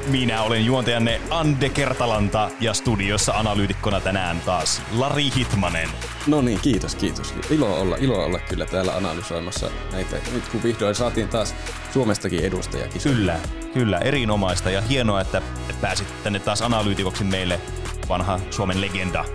Minä 0.07 0.41
olen 0.41 0.65
juontajanne 0.65 1.21
Ande 1.29 1.69
Kertalanta 1.69 2.49
ja 2.59 2.73
studiossa 2.73 3.33
analyytikkona 3.33 3.99
tänään 3.99 4.41
taas 4.41 4.81
Lari 4.97 5.29
Hitmanen. 5.35 5.89
No 6.27 6.41
niin, 6.41 6.59
kiitos, 6.59 6.95
kiitos. 6.95 7.33
Ilo 7.49 7.79
olla, 7.81 7.95
ilo 7.95 8.25
olla 8.25 8.39
kyllä 8.39 8.65
täällä 8.65 8.95
analysoimassa 8.95 9.69
näitä. 9.91 10.17
Nyt 10.33 10.47
kun 10.47 10.63
vihdoin 10.63 10.95
saatiin 10.95 11.27
taas 11.27 11.55
Suomestakin 11.93 12.45
edustaja. 12.45 12.87
Kyllä, 13.03 13.39
kyllä, 13.73 13.97
erinomaista 13.97 14.69
ja 14.69 14.81
hienoa, 14.81 15.21
että 15.21 15.41
pääsit 15.81 16.23
tänne 16.23 16.39
taas 16.39 16.61
analyytikoksi 16.61 17.23
meille, 17.23 17.61
vanha 18.09 18.39
Suomen 18.49 18.81
legenda. 18.81 19.25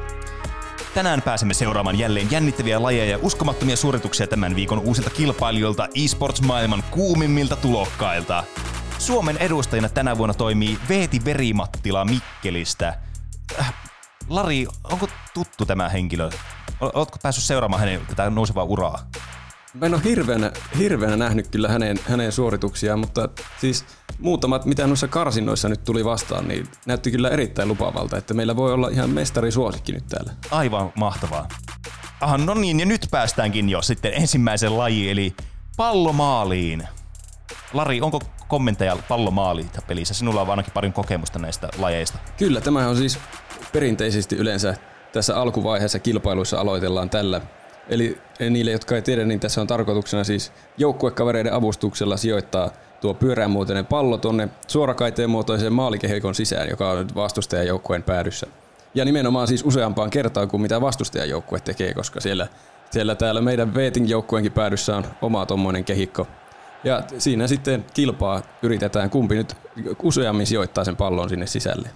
Tänään 0.94 1.22
pääsemme 1.22 1.54
seuraamaan 1.54 1.98
jälleen 1.98 2.30
jännittäviä 2.30 2.82
lajeja 2.82 3.10
ja 3.10 3.18
uskomattomia 3.22 3.76
suorituksia 3.76 4.26
tämän 4.26 4.56
viikon 4.56 4.78
uusilta 4.78 5.10
kilpailijoilta 5.10 5.88
esports-maailman 6.04 6.82
kuumimmilta 6.90 7.56
tulokkailta. 7.56 8.44
Suomen 8.98 9.36
edustajana 9.36 9.88
tänä 9.88 10.18
vuonna 10.18 10.34
toimii 10.34 10.78
Veeti 10.88 11.24
Verimattila 11.24 12.04
Mikkelistä. 12.04 12.94
Äh, 13.58 13.74
Lari, 14.28 14.66
onko 14.84 15.08
tuttu 15.34 15.66
tämä 15.66 15.88
henkilö? 15.88 16.30
Oletko 16.80 17.16
päässyt 17.22 17.44
seuraamaan 17.44 17.80
hänen 17.80 18.00
tätä 18.06 18.30
nousevaa 18.30 18.64
uraa? 18.64 19.08
Mä 19.74 19.86
en 19.86 19.94
ole 19.94 20.04
hirveänä, 20.04 20.52
hirveänä 20.78 21.16
nähnyt 21.16 21.48
kyllä 21.48 21.68
hänen, 21.68 21.96
hänen 22.08 22.32
suorituksiaan, 22.32 22.98
mutta 22.98 23.28
siis 23.60 23.84
muutamat, 24.18 24.64
mitä 24.64 24.86
noissa 24.86 25.08
karsinnoissa 25.08 25.68
nyt 25.68 25.84
tuli 25.84 26.04
vastaan, 26.04 26.48
niin 26.48 26.66
näytti 26.86 27.10
kyllä 27.10 27.28
erittäin 27.28 27.68
lupavalta, 27.68 28.16
että 28.16 28.34
meillä 28.34 28.56
voi 28.56 28.72
olla 28.72 28.88
ihan 28.88 29.10
mestarisuosikki 29.10 29.92
nyt 29.92 30.06
täällä. 30.06 30.32
Aivan 30.50 30.92
mahtavaa. 30.94 31.48
Aha, 32.20 32.38
no 32.38 32.54
niin, 32.54 32.80
ja 32.80 32.86
nyt 32.86 33.08
päästäänkin 33.10 33.68
jo 33.68 33.82
sitten 33.82 34.14
ensimmäisen 34.14 34.78
lajiin, 34.78 35.10
eli 35.10 35.34
pallomaaliin. 35.76 36.88
Lari, 37.72 38.00
onko 38.00 38.20
kommentteja 38.48 38.96
pallomaaliin 39.08 39.70
pelissä? 39.86 40.14
Sinulla 40.14 40.40
on 40.40 40.50
ainakin 40.50 40.72
paljon 40.72 40.92
kokemusta 40.92 41.38
näistä 41.38 41.68
lajeista. 41.78 42.18
Kyllä, 42.36 42.60
tämä 42.60 42.88
on 42.88 42.96
siis 42.96 43.18
perinteisesti 43.72 44.36
yleensä 44.36 44.74
tässä 45.12 45.40
alkuvaiheessa 45.40 45.98
kilpailuissa 45.98 46.60
aloitellaan 46.60 47.10
tällä. 47.10 47.40
Eli 47.88 48.18
niille, 48.50 48.70
jotka 48.70 48.94
ei 48.94 49.02
tiedä, 49.02 49.24
niin 49.24 49.40
tässä 49.40 49.60
on 49.60 49.66
tarkoituksena 49.66 50.24
siis 50.24 50.52
joukkuekavereiden 50.78 51.52
avustuksella 51.52 52.16
sijoittaa 52.16 52.70
tuo 53.00 53.14
pyöräänmuotoinen 53.14 53.86
pallo 53.86 54.18
tuonne 54.18 54.48
suorakaiteen 54.66 55.30
muotoiseen 55.30 55.72
maalikehikon 55.72 56.34
sisään, 56.34 56.68
joka 56.70 56.90
on 56.90 56.98
nyt 56.98 57.14
vastustajan 57.14 57.66
joukkueen 57.66 58.02
päädyssä. 58.02 58.46
Ja 58.94 59.04
nimenomaan 59.04 59.48
siis 59.48 59.64
useampaan 59.64 60.10
kertaan 60.10 60.48
kuin 60.48 60.60
mitä 60.60 60.80
vastustajajoukkue 60.80 61.60
tekee, 61.60 61.94
koska 61.94 62.20
siellä, 62.20 62.46
siellä 62.90 63.14
täällä 63.14 63.40
meidän 63.40 63.74
Veetin 63.74 64.08
joukkueenkin 64.08 64.52
päädyssä 64.52 64.96
on 64.96 65.04
oma 65.22 65.46
tommonen 65.46 65.84
kehikko. 65.84 66.26
Ja 66.84 67.02
siinä 67.18 67.46
sitten 67.46 67.84
kilpaa 67.94 68.42
yritetään, 68.62 69.10
kumpi 69.10 69.34
nyt 69.34 69.56
useammin 70.02 70.46
sijoittaa 70.46 70.84
sen 70.84 70.96
pallon 70.96 71.28
sinne 71.28 71.46
sisälle. 71.46 71.90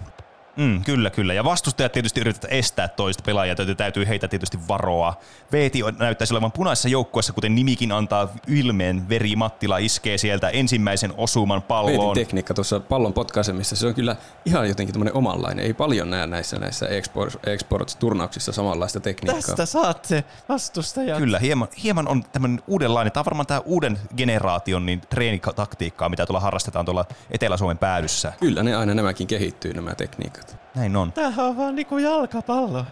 Mm, 0.57 0.85
kyllä, 0.85 1.11
kyllä. 1.11 1.35
Ja 1.35 1.45
vastustajat 1.45 1.93
tietysti 1.93 2.20
yrittävät 2.20 2.53
estää 2.53 2.89
toista 2.89 3.23
pelaajaa, 3.27 3.57
joten 3.59 3.77
täytyy 3.77 4.09
heitä 4.09 4.29
tietysti 4.29 4.59
varoa. 4.69 5.15
Veeti 5.53 5.83
on- 5.83 5.97
näyttäisi 5.99 6.35
olevan 6.35 6.53
punaisessa 6.53 6.89
joukkueessa, 6.89 7.33
kuten 7.33 7.55
nimikin 7.55 7.93
antaa 7.93 8.29
ilmeen. 8.47 9.09
Veri 9.09 9.37
Mattila 9.37 9.79
iskee 9.79 10.19
sieltä 10.19 10.49
ensimmäisen 10.49 11.12
osuman 11.16 11.57
Veetin 11.57 11.69
palloon. 11.69 12.15
tekniikka 12.15 12.55
tuossa 12.55 12.81
pallon 12.81 13.12
potkaisemissa, 13.12 13.77
se 13.77 13.87
on 13.87 13.95
kyllä 13.95 14.16
ihan 14.45 14.69
jotenkin 14.69 14.93
tämmöinen 14.93 15.15
omanlainen. 15.15 15.65
Ei 15.65 15.74
paljon 15.74 16.11
näe 16.11 16.27
näissä, 16.27 16.59
näissä 16.59 16.87
Exports- 16.87 17.39
Exports-turnauksissa 17.51 18.53
samanlaista 18.53 19.01
tekniikkaa. 19.01 19.43
Tästä 19.43 19.66
saatte 19.66 20.24
vastustajat. 20.49 21.19
Kyllä, 21.19 21.39
hieman, 21.39 21.69
hieman 21.83 22.09
on 22.09 22.24
tämmöinen 22.33 22.62
uudenlainen, 22.66 23.12
tämä 23.12 23.20
on 23.20 23.24
varmaan 23.27 23.47
tämä 23.47 23.61
uuden 23.65 23.99
generaation 24.16 24.87
niin 24.87 25.01
treenitaktiikkaa, 25.01 26.09
mitä 26.09 26.27
tuolla 26.27 26.41
harrastetaan 26.41 26.85
tuolla 26.85 27.05
Etelä-Suomen 27.31 27.79
päädyssä. 27.79 28.33
Kyllä 28.41 28.62
ne 28.62 28.77
aina 28.77 28.95
nämäkin 28.95 29.27
kehittyy, 29.27 29.73
nämä 29.74 29.95
tekniikat. 29.95 30.52
Näin 30.74 30.97
on. 30.97 31.12
Tämähän 31.12 31.47
on 31.47 31.57
vaan 31.57 31.74
niinku 31.74 31.99
jalkapallo. 31.99 32.85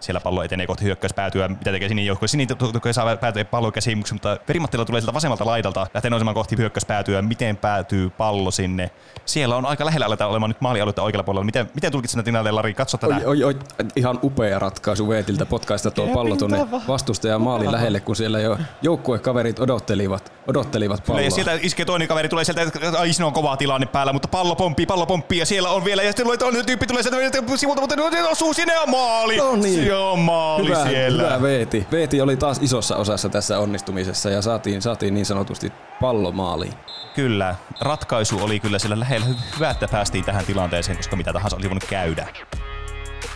Siellä 0.00 0.20
pallo 0.20 0.42
etenee 0.42 0.66
kohti 0.66 0.84
hyökkäyspäätyä, 0.84 1.48
mitä 1.48 1.72
tekee 1.72 1.88
Sinin 1.88 2.06
joukkue. 2.06 2.28
Sinin 2.28 2.48
toki 2.48 2.92
saa 2.92 3.16
päätyä 3.16 3.44
pallon 3.44 3.72
käsiin, 3.72 3.98
mutta 4.12 4.36
Verimattila 4.48 4.84
tulee 4.84 5.00
sieltä 5.00 5.14
vasemmalta 5.14 5.46
laidalta, 5.46 5.86
lähtee 5.94 6.10
nousemaan 6.10 6.34
kohti 6.34 6.56
hyökkäyspäätyä. 6.56 7.22
Miten 7.22 7.56
päätyy 7.56 8.10
pallo 8.10 8.50
sinne? 8.50 8.90
Siellä 9.24 9.56
on 9.56 9.66
aika 9.66 9.84
lähellä 9.84 10.06
aletaan 10.06 10.30
olemaan 10.30 10.50
nyt 10.50 10.60
maalialuetta 10.60 11.02
oikealla 11.02 11.24
puolella. 11.24 11.44
Miten, 11.44 11.70
miten 11.74 11.92
tulkitset 11.92 12.18
sen 12.18 12.24
tilanteen, 12.24 12.54
Lari? 12.54 12.74
Katso 12.74 12.98
tätä. 12.98 13.14
Oi, 13.14 13.24
oi, 13.24 13.44
oi, 13.44 13.56
ihan 13.96 14.18
upea 14.22 14.58
ratkaisu 14.58 15.08
Veetiltä 15.08 15.46
potkaista 15.46 15.90
tuo 15.90 16.06
pallo 16.06 16.36
tuonne 16.36 16.66
vastustajan 16.88 17.40
maalin 17.40 17.72
lähelle, 17.72 18.00
kun 18.00 18.16
siellä 18.16 18.40
jo 18.40 18.58
joukkuekaverit 18.82 19.60
odottelivat, 19.60 20.32
odottelivat 20.46 21.04
palloa. 21.06 21.22
ja 21.22 21.30
sieltä 21.30 21.58
iskee 21.62 21.86
toinen 21.86 22.08
kaveri, 22.08 22.28
tulee 22.28 22.44
sieltä, 22.44 22.62
että 22.62 22.98
ai 22.98 23.10
on 23.24 23.32
kova 23.32 23.56
tilanne 23.56 23.86
päällä, 23.86 24.12
mutta 24.12 24.28
pallo 24.28 24.56
pomppii, 24.56 24.86
pallo 24.86 25.06
pomppii 25.06 25.38
ja 25.38 25.46
siellä 25.46 25.70
on 25.70 25.84
vielä, 25.84 26.02
ja 26.02 26.08
sitten 26.08 26.24
tulee 26.24 26.38
toinen 26.38 26.66
tyyppi, 26.66 26.86
tulee 26.86 27.02
sieltä 27.02 27.42
sivulta, 27.56 27.80
mutta 27.80 27.96
osuu 28.30 28.54
sinne 28.54 28.74
ja 28.74 28.86
maali. 28.86 29.27
No 29.36 29.56
niin. 29.56 29.84
Se 29.84 29.94
on 29.94 30.18
maali 30.18 30.68
Hyvä, 30.68 30.84
siellä. 30.84 31.22
hyvä 31.22 31.42
Veeti. 31.42 31.86
Veeti 31.92 32.20
oli 32.20 32.36
taas 32.36 32.58
isossa 32.62 32.96
osassa 32.96 33.28
tässä 33.28 33.58
onnistumisessa 33.58 34.30
ja 34.30 34.42
saatiin, 34.42 34.82
saatiin 34.82 35.14
niin 35.14 35.26
sanotusti 35.26 35.72
pallo 36.00 36.32
maaliin. 36.32 36.74
Kyllä, 37.14 37.54
ratkaisu 37.80 38.38
oli 38.42 38.60
kyllä 38.60 38.78
siellä 38.78 39.00
lähellä. 39.00 39.26
Hyvä, 39.54 39.70
että 39.70 39.88
päästiin 39.88 40.24
tähän 40.24 40.44
tilanteeseen, 40.44 40.96
koska 40.96 41.16
mitä 41.16 41.32
tahansa 41.32 41.56
olisi 41.56 41.70
voinut 41.70 41.84
käydä. 41.84 42.28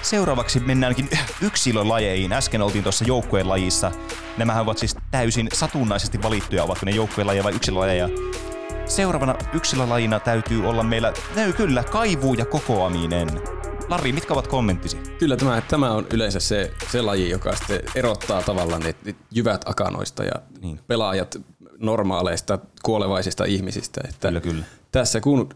Seuraavaksi 0.03 0.61
mennäänkin 0.61 1.09
yksilölajeihin. 1.41 2.33
Äsken 2.33 2.63
oltiin 2.63 2.83
tuossa 2.83 3.05
joukkueen 3.05 3.49
lajissa. 3.49 3.91
Nämähän 4.37 4.63
ovat 4.63 4.79
siis 4.79 4.97
täysin 5.11 5.49
satunnaisesti 5.53 6.23
valittuja, 6.23 6.65
ovatko 6.65 6.87
ne 6.87 6.93
joukkueen 6.93 7.27
lajeja 7.27 7.45
vai 7.45 7.53
yksilölajeja. 7.53 8.09
Seuraavana 8.87 9.35
yksilölajina 9.53 10.21
täytyy 10.21 10.69
olla 10.69 10.83
meillä, 10.83 11.13
näy 11.37 11.53
kyllä, 11.53 11.85
kaivuu 11.85 12.35
ja 12.35 12.45
kokoaminen. 12.45 13.29
Lari, 13.93 14.13
mitkä 14.13 14.33
ovat 14.33 14.47
kommenttisi? 14.47 14.97
Kyllä 15.19 15.37
tämä, 15.37 15.63
tämä 15.69 15.91
on 15.91 16.07
yleensä 16.13 16.41
se, 16.41 16.71
se 16.93 17.03
laji, 17.03 17.31
joka 17.31 17.57
sitten 17.57 17.81
erottaa 17.95 18.43
tavallaan 18.43 18.83
ne, 18.83 18.95
ne 19.05 19.15
jyvät 19.31 19.69
akanoista 19.69 20.25
ja 20.25 20.33
Niin. 20.61 20.81
pelaajat 20.87 21.41
normaaleista 21.79 22.59
kuolevaisista 22.83 23.45
ihmisistä. 23.45 24.01
Että 24.09 24.29
Kyllä, 24.29 24.41
kyllä. 24.41 24.65
Tässä 24.93 25.21
kun 25.21 25.49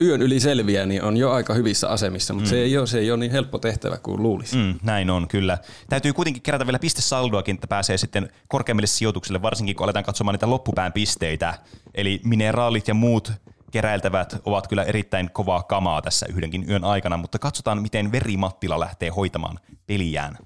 yön 0.00 0.22
yli 0.22 0.40
selviää, 0.40 0.86
niin 0.86 1.02
on 1.02 1.16
jo 1.16 1.32
aika 1.32 1.54
hyvissä 1.54 1.88
asemissa, 1.88 2.34
mutta 2.34 2.46
mm. 2.46 2.50
se, 2.50 2.58
ei 2.62 2.78
ole, 2.78 2.86
se 2.86 2.98
ei 2.98 3.10
ole 3.10 3.18
niin 3.20 3.32
helppo 3.32 3.58
tehtävä 3.58 3.96
kuin 3.96 4.22
luulisi. 4.22 4.56
Mm, 4.56 4.74
näin 4.82 5.10
on, 5.10 5.28
kyllä. 5.28 5.58
Täytyy 5.88 6.12
kuitenkin 6.12 6.42
kerätä 6.42 6.66
vielä 6.66 6.78
pistesaldoakin, 6.78 7.54
että 7.54 7.66
pääsee 7.66 7.98
sitten 7.98 8.28
korkeammille 8.48 8.86
sijoituksille, 8.86 9.42
varsinkin 9.42 9.76
kun 9.76 9.84
aletaan 9.84 10.04
katsomaan 10.04 10.34
niitä 10.34 10.50
loppupään 10.50 10.92
pisteitä. 10.92 11.54
Eli 11.94 12.20
mineraalit 12.24 12.88
ja 12.88 12.94
muut 12.94 13.32
keräiltävät 13.74 14.36
ovat 14.44 14.68
kyllä 14.68 14.82
erittäin 14.82 15.30
kovaa 15.32 15.62
kamaa 15.62 16.02
tässä 16.02 16.26
yhdenkin 16.28 16.70
yön 16.70 16.84
aikana, 16.84 17.16
mutta 17.16 17.38
katsotaan, 17.38 17.82
miten 17.82 18.12
Veri 18.12 18.36
Mattila 18.36 18.80
lähtee 18.80 19.08
hoitamaan 19.08 19.58
peliään. 19.86 20.38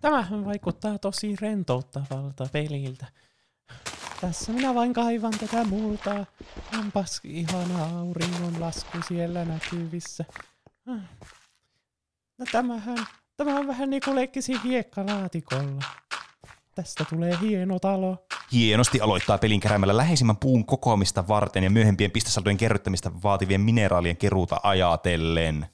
Tämähän 0.00 0.44
vaikuttaa 0.44 0.98
tosi 0.98 1.36
rentouttavalta 1.40 2.48
peliltä. 2.52 3.06
Tässä 4.20 4.52
minä 4.52 4.74
vain 4.74 4.92
kaivan 4.92 5.32
tätä 5.40 5.64
multaa. 5.64 6.26
Onpas 6.78 7.20
ihana 7.24 7.98
auringonlasku 7.98 8.98
siellä 9.08 9.44
näkyvissä. 9.44 10.24
Ah. 10.86 11.00
No 12.38 12.46
tämähän, 12.52 12.98
tämä 13.36 13.58
on 13.58 13.66
vähän 13.66 13.90
niin 13.90 14.02
kuin 14.04 14.16
leikkisi 14.16 14.52
hiekkalaatikolla. 14.64 15.84
Tästä 16.80 17.04
tulee 17.10 17.38
hieno 17.40 17.78
talo. 17.78 18.26
Hienosti 18.52 19.00
aloittaa 19.00 19.38
pelin 19.38 19.60
keräämällä 19.60 19.96
läheisimmän 19.96 20.36
puun 20.36 20.66
kokoamista 20.66 21.28
varten 21.28 21.64
ja 21.64 21.70
myöhempien 21.70 22.10
pistesaldojen 22.10 22.56
kerryttämistä 22.56 23.10
vaativien 23.22 23.60
mineraalien 23.60 24.16
keruuta 24.16 24.60
ajatellen. 24.62 25.66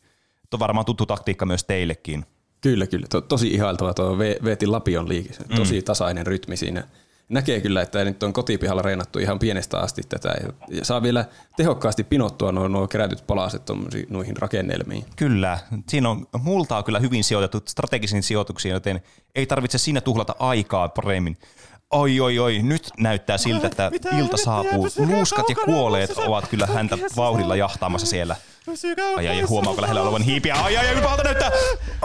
Tuo 0.51 0.57
on 0.57 0.61
varmaan 0.61 0.87
tuttu 0.87 1.07
taktiikka 1.07 1.47
myös 1.47 1.65
teillekin. 1.65 2.27
Kyllä, 2.61 2.87
kyllä. 2.87 3.07
To, 3.11 3.21
tosi 3.21 3.49
ihailtava 3.49 3.95
tuo 3.95 4.17
Ve- 4.17 4.45
Veetin 4.45 4.73
Lapion 4.73 5.09
liike. 5.09 5.35
Tosi 5.57 5.83
tasainen 5.83 6.27
rytmi 6.27 6.57
siinä. 6.57 6.85
Näkee 7.29 7.61
kyllä, 7.61 7.83
että 7.83 8.05
nyt 8.05 8.23
on 8.23 8.33
kotipihalla 8.33 8.83
reenattu 8.83 9.19
ihan 9.19 9.39
pienestä 9.39 9.79
asti 9.79 10.03
tätä. 10.09 10.35
Ja, 10.69 10.85
saa 10.85 11.03
vielä 11.03 11.25
tehokkaasti 11.57 12.05
pinottua 12.05 12.53
nuo, 12.53 12.69
nuo 12.69 12.89
kerätyt 12.89 13.27
palaset 13.27 13.63
noihin 14.11 14.37
rakennelmiin. 14.37 15.05
Kyllä, 15.17 15.59
siinä 15.89 16.11
on 16.11 16.27
multaa 16.43 16.83
kyllä 16.83 16.99
hyvin 16.99 17.25
sijoitettu 17.25 17.63
strategisiin 17.71 18.23
sijoituksiin, 18.23 18.73
joten 18.73 19.03
ei 19.35 19.47
tarvitse 19.47 19.79
siinä 19.79 20.01
tuhlata 20.01 20.37
aikaa 20.39 20.89
paremmin. 20.89 21.37
Oi, 21.91 22.21
oi, 22.21 22.39
oi, 22.39 22.59
nyt 22.63 22.91
näyttää 22.99 23.39
siltä, 23.39 23.67
että 23.67 23.91
ilta 24.19 24.37
saapuu. 24.37 24.89
Luuskat 24.99 25.49
ja 25.49 25.57
kuoleet 25.65 26.11
ovat 26.11 26.49
kyllä 26.49 26.67
häntä 26.67 26.99
vauhdilla 27.17 27.57
jahtaamassa 27.57 28.07
siellä. 28.07 28.37
Ai 29.17 29.29
ai, 29.29 29.41
huomaako 29.41 29.83
lähellä 29.83 30.03
olevan 30.03 30.23
hiipiä? 30.23 30.55
Ai 30.55 30.77
ai, 30.77 30.89
ai, 30.89 31.03
pahalta 31.03 31.23
näyttää! 31.23 31.51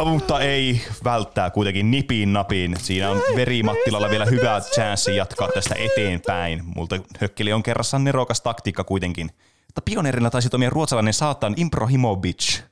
Mutta 0.05 0.39
ei, 0.39 0.81
välttää 1.03 1.49
kuitenkin 1.49 1.91
nipiin 1.91 2.33
napiin. 2.33 2.75
Siinä 2.79 3.09
on 3.09 3.21
Verimattilalla 3.35 4.09
vielä 4.09 4.25
hyvä 4.25 4.61
chanssi 4.73 5.15
jatkaa 5.15 5.47
tästä 5.47 5.75
eteenpäin. 5.75 6.63
Multa 6.75 6.99
hökkeli 7.19 7.53
on 7.53 7.63
kerrassaan 7.63 8.03
nerokas 8.03 8.41
taktiikka 8.41 8.83
kuitenkin. 8.83 9.31
Mutta 9.67 9.81
pioneerina 9.81 10.29
taisi 10.29 10.49
toimia 10.49 10.69
ruotsalainen 10.69 11.13
saatan 11.13 11.53
Improhimovic. 11.57 12.70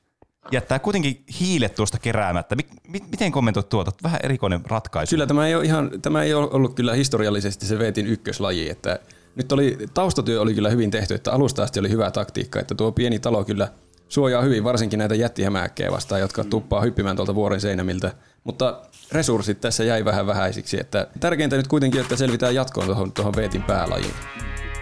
Jättää 0.52 0.80
kuitenkin 0.80 1.24
hiilet 1.40 1.76
tuosta 1.76 2.00
keräämättä. 2.00 2.56
Mi- 2.56 2.68
mi- 2.88 3.08
miten 3.12 3.32
kommentoit 3.32 3.70
tuota? 3.70 3.92
Vähän 4.04 4.20
erikoinen 4.24 4.62
ratkaisu. 4.66 5.10
Kyllä 5.10 5.28
tämä 5.28 5.48
ei 5.48 5.56
ole, 5.56 5.66
ihan, 5.66 5.92
tämä 6.02 6.24
ei 6.24 6.34
ole 6.34 6.50
ollut 6.52 6.74
kyllä 6.74 6.94
historiallisesti 6.94 7.66
se 7.66 7.80
Veetin 7.80 8.08
ykköslaji, 8.08 8.70
että 8.70 9.00
nyt 9.36 9.52
oli, 9.52 9.78
taustatyö 9.94 10.42
oli 10.42 10.54
kyllä 10.54 10.70
hyvin 10.70 10.92
tehty, 10.92 11.14
että 11.14 11.32
alusta 11.32 11.64
asti 11.64 11.80
oli 11.80 11.90
hyvä 11.90 12.12
taktiikka, 12.12 12.60
että 12.60 12.76
tuo 12.76 12.92
pieni 12.92 13.20
talo 13.20 13.44
kyllä 13.44 13.68
suojaa 14.10 14.42
hyvin 14.42 14.64
varsinkin 14.64 15.00
näitä 15.00 15.16
jättihämääkkejä 15.16 15.92
vastaan, 15.92 16.22
jotka 16.22 16.44
tuppaa 16.44 16.82
hyppimään 16.82 17.16
tuolta 17.16 17.36
vuoren 17.36 17.62
seinämiltä, 17.62 18.12
mutta 18.44 18.82
resurssit 19.12 19.62
tässä 19.62 19.84
jäi 19.84 20.06
vähän 20.06 20.28
vähäisiksi, 20.28 20.80
että 20.80 21.08
tärkeintä 21.20 21.58
nyt 21.58 21.68
kuitenkin, 21.68 22.02
että 22.02 22.16
selvitään 22.16 22.56
jatkoon 22.56 22.86
tuohon, 22.86 23.12
tuohon 23.12 23.34
Veetin 23.36 23.64
päälajiin. 23.64 24.14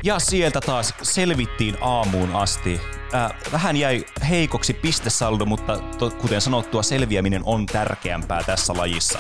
Ja 0.04 0.20
sieltä 0.20 0.62
taas 0.62 0.94
selvittiin 1.02 1.78
aamuun 1.82 2.36
asti. 2.36 2.82
Äh, 3.16 3.32
vähän 3.52 3.78
jäi 3.78 4.06
heikoksi 4.30 4.74
pistesaldo, 4.74 5.46
mutta 5.46 5.78
to, 5.78 6.10
kuten 6.10 6.42
sanottua, 6.42 6.84
selviäminen 6.84 7.42
on 7.46 7.66
tärkeämpää 7.66 8.44
tässä 8.44 8.74
lajissa. 8.78 9.20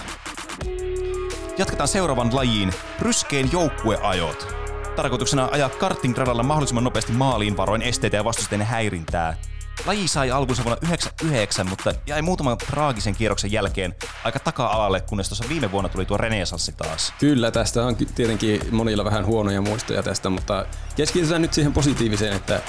Jatketaan 1.58 1.88
seuraavan 1.88 2.36
lajiin, 2.36 2.74
ryskeen 3.00 3.52
joukkueajot. 3.52 4.56
Tarkoituksena 4.96 5.50
ajaa 5.52 5.70
kartingradalla 5.70 6.44
mahdollisimman 6.44 6.84
nopeasti 6.84 7.12
maaliin 7.12 7.58
varoin 7.58 7.82
esteitä 7.82 8.18
ja 8.18 8.24
vastustajien 8.24 8.68
häirintää. 8.68 9.38
Laji 9.86 10.08
sai 10.08 10.32
alkunsa 10.32 10.64
vuonna 10.64 10.80
1999, 10.80 11.70
mutta 11.70 11.94
jäi 12.08 12.22
muutaman 12.22 12.58
traagisen 12.58 13.16
kierroksen 13.16 13.52
jälkeen 13.52 13.96
aika 14.24 14.40
taka-alalle, 14.40 15.02
kunnes 15.02 15.30
tuossa 15.30 15.46
viime 15.50 15.72
vuonna 15.72 15.90
tuli 15.90 16.06
tuo 16.06 16.18
renesanssi 16.18 16.72
taas. 16.72 17.14
Kyllä, 17.20 17.52
tästä 17.52 17.84
on 17.84 17.96
tietenkin 17.96 18.62
monilla 18.72 19.06
vähän 19.06 19.26
huonoja 19.26 19.62
muistoja 19.62 20.04
tästä, 20.04 20.30
mutta 20.30 20.66
keskitytään 20.96 21.42
nyt 21.42 21.54
siihen 21.54 21.74
positiiviseen, 21.74 22.36
että 22.36 22.62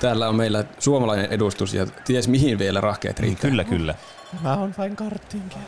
täällä 0.00 0.28
on 0.28 0.36
meillä 0.36 0.64
suomalainen 0.78 1.26
edustus 1.32 1.74
ja 1.74 1.86
ties 1.86 2.28
mihin 2.28 2.58
vielä 2.58 2.80
rahkeet 2.80 3.20
riittää. 3.20 3.50
Kyllä, 3.50 3.64
kyllä. 3.64 3.94
Mä 4.42 4.56
oon 4.56 4.74
vain 4.78 4.96
karttingia. 4.96 5.58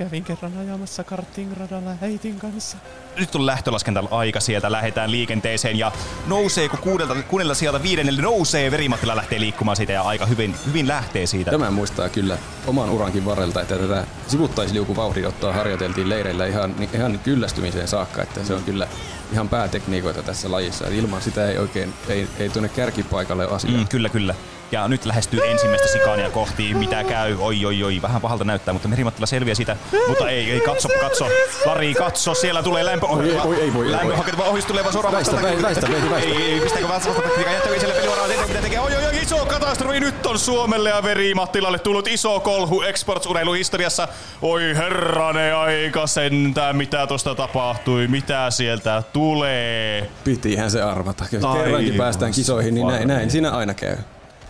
Kävin 0.00 0.24
kerran 0.24 0.58
ajamassa 0.58 1.04
kartingradalla 1.04 1.90
äitin 2.02 2.38
kanssa. 2.38 2.76
nyt 3.16 3.34
on 3.34 3.46
lähtölaskenta 3.46 4.04
aika 4.10 4.40
sieltä, 4.40 4.72
lähdetään 4.72 5.10
liikenteeseen 5.10 5.78
ja 5.78 5.92
nousee, 6.26 6.68
kun 6.68 6.78
kuudelta, 6.78 7.14
kuunnella 7.22 7.54
sieltä 7.54 7.82
viidennelle 7.82 8.22
nousee, 8.22 8.70
Verimattila 8.70 9.16
lähtee 9.16 9.40
liikkumaan 9.40 9.76
siitä 9.76 9.92
ja 9.92 10.02
aika 10.02 10.26
hyvin, 10.26 10.54
hyvin 10.66 10.88
lähtee 10.88 11.26
siitä. 11.26 11.50
Tämä 11.50 11.70
muistaa 11.70 12.08
kyllä 12.08 12.38
oman 12.66 12.90
urankin 12.90 13.24
varrelta, 13.24 13.60
että 13.60 13.78
tätä 13.78 14.04
sivuttaisliukuvauhdinottoa 14.26 15.52
harjoiteltiin 15.52 16.08
leireillä 16.08 16.46
ihan, 16.46 16.74
ihan 16.94 17.18
kyllästymiseen 17.18 17.88
saakka, 17.88 18.22
että 18.22 18.44
se 18.44 18.54
on 18.54 18.64
kyllä 18.64 18.88
ihan 19.32 19.48
päätekniikoita 19.48 20.22
tässä 20.22 20.50
lajissa. 20.50 20.88
Ilman 20.88 21.22
sitä 21.22 21.50
ei 21.50 21.58
oikein, 21.58 21.94
ei, 22.08 22.28
ei 22.38 22.48
tuonne 22.48 22.68
kärkipaikalle 22.68 23.46
asiaa. 23.46 23.78
Mm, 23.78 23.88
kyllä, 23.88 24.08
kyllä. 24.08 24.34
Ja 24.72 24.88
nyt 24.88 25.04
lähestyy 25.04 25.40
ensimmäistä 25.50 25.88
sikania 25.88 26.30
kohti, 26.30 26.74
mitä 26.74 27.04
käy, 27.04 27.36
oi 27.38 27.64
oi 27.64 27.82
oi, 27.82 28.02
vähän 28.02 28.20
pahalta 28.20 28.44
näyttää, 28.44 28.72
mutta 28.72 28.88
Merimattila 28.88 29.26
selviää 29.26 29.54
siitä, 29.54 29.76
mutta 30.08 30.28
ei, 30.28 30.50
ei, 30.50 30.60
katso, 30.60 30.88
katso, 31.00 31.28
Lari, 31.64 31.94
katso, 31.94 32.34
siellä 32.34 32.62
tulee 32.62 32.84
lämpö, 32.84 33.06
Oi, 33.06 33.40
oi, 33.44 33.60
ei 33.60 33.74
voi, 33.74 33.86
ei 33.86 33.92
lämpö 33.92 34.16
haketava 34.16 34.44
ohjus 34.44 34.64
tulee 34.64 34.82
vaan 34.82 34.92
suoraan 34.92 35.14
Väistä, 35.14 35.32
vastaan. 35.32 35.62
väistä, 35.62 35.86
väistä, 35.86 36.10
väistä. 36.10 36.28
Ei, 36.30 36.52
ei, 36.52 36.60
pistääkö 36.60 36.88
vähän 36.88 37.00
sellaista 37.00 37.28
taktiikkaa, 37.28 37.54
jättäkö 37.54 37.80
siellä 37.80 37.94
pelivaraa, 37.94 38.28
tehdä 38.28 38.46
mitä 38.46 38.62
tekee, 38.62 38.80
oi 38.80 38.96
oi 38.96 39.06
oi, 39.06 39.22
iso 39.22 39.46
katastrofi, 39.46 40.00
nyt 40.00 40.26
on 40.26 40.38
Suomelle 40.38 40.90
ja 40.90 41.02
Verimattilalle 41.02 41.78
tullut 41.78 42.08
iso 42.08 42.40
kolhu 42.40 42.82
Exports-urheiluhistoriassa. 42.82 44.08
Oi 44.42 44.74
herranen 44.76 45.56
aika 45.56 46.06
sentään, 46.06 46.76
mitä 46.76 47.06
tosta 47.06 47.34
tapahtui, 47.34 48.08
mitä 48.08 48.50
sieltä 48.50 49.02
tulee. 49.12 50.10
Pitihän 50.24 50.70
se 50.70 50.82
arvata. 50.82 51.24
Kerrankin 51.30 51.94
päästään 51.94 52.32
kisoihin, 52.32 52.74
niin 52.74 52.86
näin, 52.86 53.08
näin 53.08 53.30
siinä 53.30 53.50
aina 53.50 53.74
käy. 53.74 53.96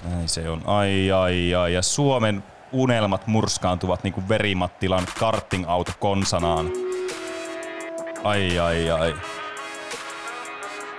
Näin 0.04 0.28
se 0.28 0.50
on. 0.50 0.62
Ai 0.64 1.12
ai 1.12 1.54
ai. 1.54 1.74
Ja 1.74 1.82
Suomen 1.82 2.42
unelmat 2.72 3.26
murskaantuvat 3.26 4.04
niinku 4.04 4.22
Verimattilan 4.28 5.06
karting-auto 5.18 5.92
konsanaan. 6.00 6.70
Ai 8.24 8.58
ai 8.58 8.90
ai. 8.90 9.14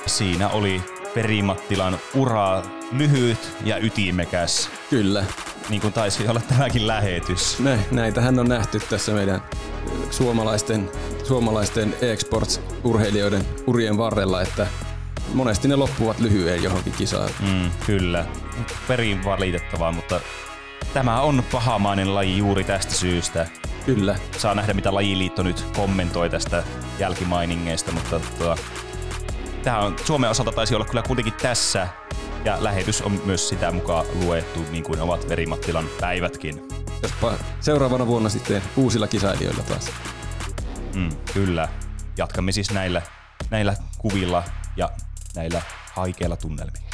Siinä 0.05 0.49
oli 0.49 0.81
Verimattilan 1.15 1.97
ura 2.15 2.63
lyhyt 2.91 3.57
ja 3.65 3.77
ytimekäs. 3.77 4.69
Kyllä. 4.89 5.25
Niin 5.69 5.81
kuin 5.81 5.93
taisi 5.93 6.27
olla 6.27 6.41
tämäkin 6.49 6.87
lähetys. 6.87 7.59
Nä, 7.59 7.79
näitähän 7.91 8.39
on 8.39 8.49
nähty 8.49 8.79
tässä 8.79 9.11
meidän 9.11 9.35
ö, 9.35 10.11
suomalaisten, 10.11 10.89
suomalaisten 11.23 11.95
e-sports-urheilijoiden 12.01 13.45
urien 13.67 13.97
varrella, 13.97 14.41
että 14.41 14.67
monesti 15.34 15.68
ne 15.68 15.76
loppuvat 15.76 16.19
lyhyen 16.19 16.64
johonkin 16.64 16.93
kisaan. 16.93 17.30
Mm, 17.39 17.72
kyllä. 17.85 18.26
Perin 18.88 19.23
valitettavaa, 19.23 19.91
mutta 19.91 20.22
tämä 20.93 21.22
on 21.22 21.43
pahamainen 21.52 22.15
laji 22.15 22.38
juuri 22.38 22.64
tästä 22.64 22.93
syystä. 22.93 23.48
Kyllä. 23.85 24.15
saa 24.38 24.56
nähdä, 24.56 24.73
mitä 24.73 24.93
lajiliitto 24.93 25.43
nyt 25.43 25.65
kommentoi 25.76 26.30
tästä 26.30 26.64
jälkimainingeista, 26.99 27.91
mutta 27.91 28.19
tota, 28.19 28.57
tämä 29.64 29.80
on, 29.80 29.95
Suomen 30.06 30.30
osalta 30.30 30.52
taisi 30.52 30.76
olla 30.76 30.85
kyllä 30.85 31.03
kuitenkin 31.07 31.34
tässä, 31.34 31.88
ja 32.45 32.64
lähetys 32.64 33.02
on 33.02 33.22
myös 33.26 33.49
sitä 33.49 33.72
mukaan 33.72 34.06
luettu, 34.23 34.65
niin 34.72 34.84
kuin 34.84 35.02
ovat 35.02 35.30
Verimattilan 35.30 35.85
päivätkin. 35.99 36.68
Jospa 37.03 37.34
seuraavana 37.60 38.07
vuonna 38.07 38.30
sitten 38.30 38.61
uusilla 38.76 39.07
kisailijoilla 39.07 39.64
taas. 39.64 39.91
Mm, 40.95 41.10
kyllä. 41.34 41.69
Jatkamme 42.18 42.52
siis 42.52 42.72
näillä, 42.72 43.02
näillä 43.49 43.76
kuvilla 43.98 44.43
ja 44.77 44.89
näillä 45.35 45.61
haikeilla 45.93 46.37
tunnelmilla. 46.37 46.89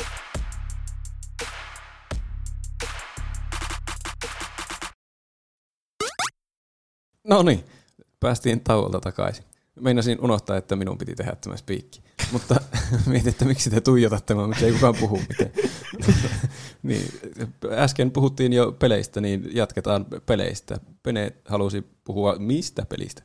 No 7.27 7.43
niin, 7.43 7.63
päästiin 8.19 8.61
tauolta 8.61 8.99
takaisin. 8.99 9.45
Meinasin 9.79 10.21
unohtaa, 10.21 10.57
että 10.57 10.75
minun 10.75 10.97
piti 10.97 11.15
tehdä 11.15 11.35
tämä 11.35 11.57
spiikki. 11.57 12.01
Mutta 12.31 12.55
mietin, 13.07 13.29
että 13.29 13.45
miksi 13.45 13.69
te 13.69 13.81
tuijotatte 13.81 14.33
mua, 14.33 14.47
miksi 14.47 14.65
ei 14.65 14.71
kukaan 14.71 14.95
puhu 14.99 15.21
mitään. 15.29 15.51
niin, 16.83 17.05
äsken 17.71 18.11
puhuttiin 18.11 18.53
jo 18.53 18.71
peleistä, 18.71 19.21
niin 19.21 19.49
jatketaan 19.53 20.05
peleistä. 20.25 20.79
Pene 21.03 21.33
halusi 21.45 21.83
puhua 22.03 22.35
mistä 22.39 22.85
pelistä? 22.85 23.23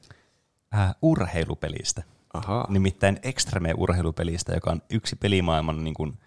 Äh, 0.75 0.95
urheilupelistä. 1.03 2.03
Ahaa. 2.35 2.67
Nimittäin 2.71 3.19
Extreme-urheilupelistä, 3.23 4.55
joka 4.55 4.71
on 4.71 4.83
yksi 4.91 5.17
pelimaailman 5.17 5.85
niin 5.85 5.95
kuin, 5.95 6.19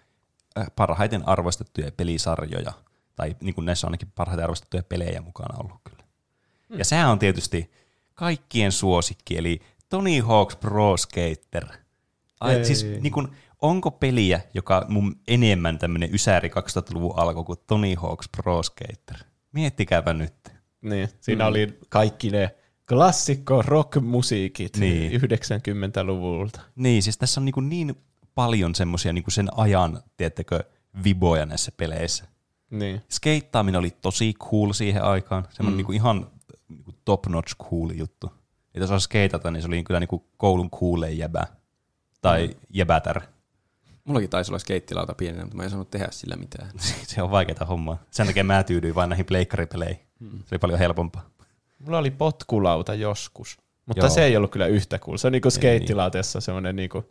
äh, 0.58 0.66
parhaiten 0.76 1.28
arvostettuja 1.28 1.92
pelisarjoja. 1.96 2.72
Tai 3.16 3.36
niin 3.40 3.54
kuin 3.54 3.64
näissä 3.64 3.86
on 3.86 3.88
ainakin 3.88 4.12
parhaiten 4.14 4.44
arvostettuja 4.44 4.82
pelejä 4.82 5.20
mukana 5.20 5.58
ollut 5.58 5.80
kyllä. 5.84 6.04
Ja 6.78 6.84
sehän 6.84 7.10
on 7.10 7.18
tietysti 7.18 7.70
kaikkien 8.14 8.72
suosikki, 8.72 9.38
eli 9.38 9.60
Tony 9.88 10.20
Hawk's 10.20 10.56
Pro 10.60 10.96
Skater. 10.96 11.66
Ai, 12.40 12.64
siis 12.64 12.84
niin 12.84 13.12
kuin, 13.12 13.28
onko 13.62 13.90
peliä, 13.90 14.40
joka 14.54 14.86
mun 14.88 15.20
enemmän 15.28 15.78
tämmöinen 15.78 16.14
ysäri 16.14 16.48
2000-luvun 16.48 17.18
alku 17.18 17.44
kuin 17.44 17.58
Tony 17.66 17.94
Hawk's 17.94 18.28
Pro 18.36 18.62
Skater? 18.62 19.26
Miettikääpä 19.52 20.12
nyt. 20.12 20.34
Niin, 20.82 21.08
siinä 21.20 21.44
mm. 21.44 21.48
oli 21.48 21.78
kaikki 21.88 22.30
ne 22.30 22.54
klassikko 22.88 23.62
rock-musiikit 23.62 24.76
Niin. 24.76 25.20
90-luvulta. 25.20 26.60
Niin, 26.76 27.02
siis 27.02 27.18
tässä 27.18 27.40
on 27.40 27.44
niin, 27.44 27.52
kuin 27.52 27.68
niin 27.68 27.96
paljon 28.34 28.74
semmoisia 28.74 29.12
niin 29.12 29.24
sen 29.28 29.48
ajan, 29.56 30.02
tiedättekö, 30.16 30.64
viboja 31.04 31.46
näissä 31.46 31.72
peleissä. 31.76 32.24
Niin. 32.70 33.02
Skeittaaminen 33.10 33.78
oli 33.78 33.90
tosi 34.02 34.34
cool 34.34 34.72
siihen 34.72 35.02
aikaan. 35.02 35.46
Semmoinen 35.50 35.74
mm. 35.74 35.76
niin 35.76 35.86
kuin 35.86 35.96
ihan 35.96 36.30
niin 36.68 36.84
kuin 36.84 36.96
top-notch 37.04 37.56
cool 37.56 37.90
juttu. 37.90 38.32
Ja 38.74 38.80
jos 38.80 38.90
osaa 38.90 38.98
skeitata, 38.98 39.50
niin 39.50 39.62
se 39.62 39.68
oli 39.68 39.82
kyllä 39.82 40.00
niin 40.00 40.08
kuin 40.08 40.22
koulun 40.36 40.70
coolein 40.70 41.18
jäbä. 41.18 41.46
Tai 42.20 42.46
mm. 42.46 42.54
jäbätär. 42.70 43.20
Mullakin 44.04 44.30
taisi 44.30 44.50
olla 44.50 44.58
skeittilauta 44.58 45.14
pienenä, 45.14 45.44
mutta 45.44 45.56
mä 45.56 45.64
en 45.64 45.70
saanut 45.70 45.90
tehdä 45.90 46.08
sillä 46.10 46.36
mitään. 46.36 46.70
se 47.08 47.22
on 47.22 47.30
vaikeaa 47.30 47.64
hommaa. 47.64 48.02
Sen 48.10 48.26
takia 48.26 48.44
mä 48.44 48.62
tyydyin 48.62 48.94
vain 48.94 49.08
näihin 49.08 49.26
pleikkaripeleihin. 49.26 50.00
Mm. 50.20 50.38
Se 50.38 50.46
oli 50.52 50.58
paljon 50.58 50.78
helpompaa. 50.78 51.30
Mulla 51.78 51.98
oli 51.98 52.10
potkulauta 52.10 52.94
joskus, 52.94 53.58
mutta 53.86 54.06
Joo. 54.06 54.10
se 54.14 54.24
ei 54.24 54.36
ollut 54.36 54.50
kyllä 54.50 54.66
yhtä 54.66 54.98
cool. 54.98 55.16
Se 55.16 55.26
on 55.26 55.32
niinku 55.32 55.50
skeittilauta, 55.50 56.16
jossa 56.16 56.40
semmoinen 56.40 56.76
niinku 56.76 57.04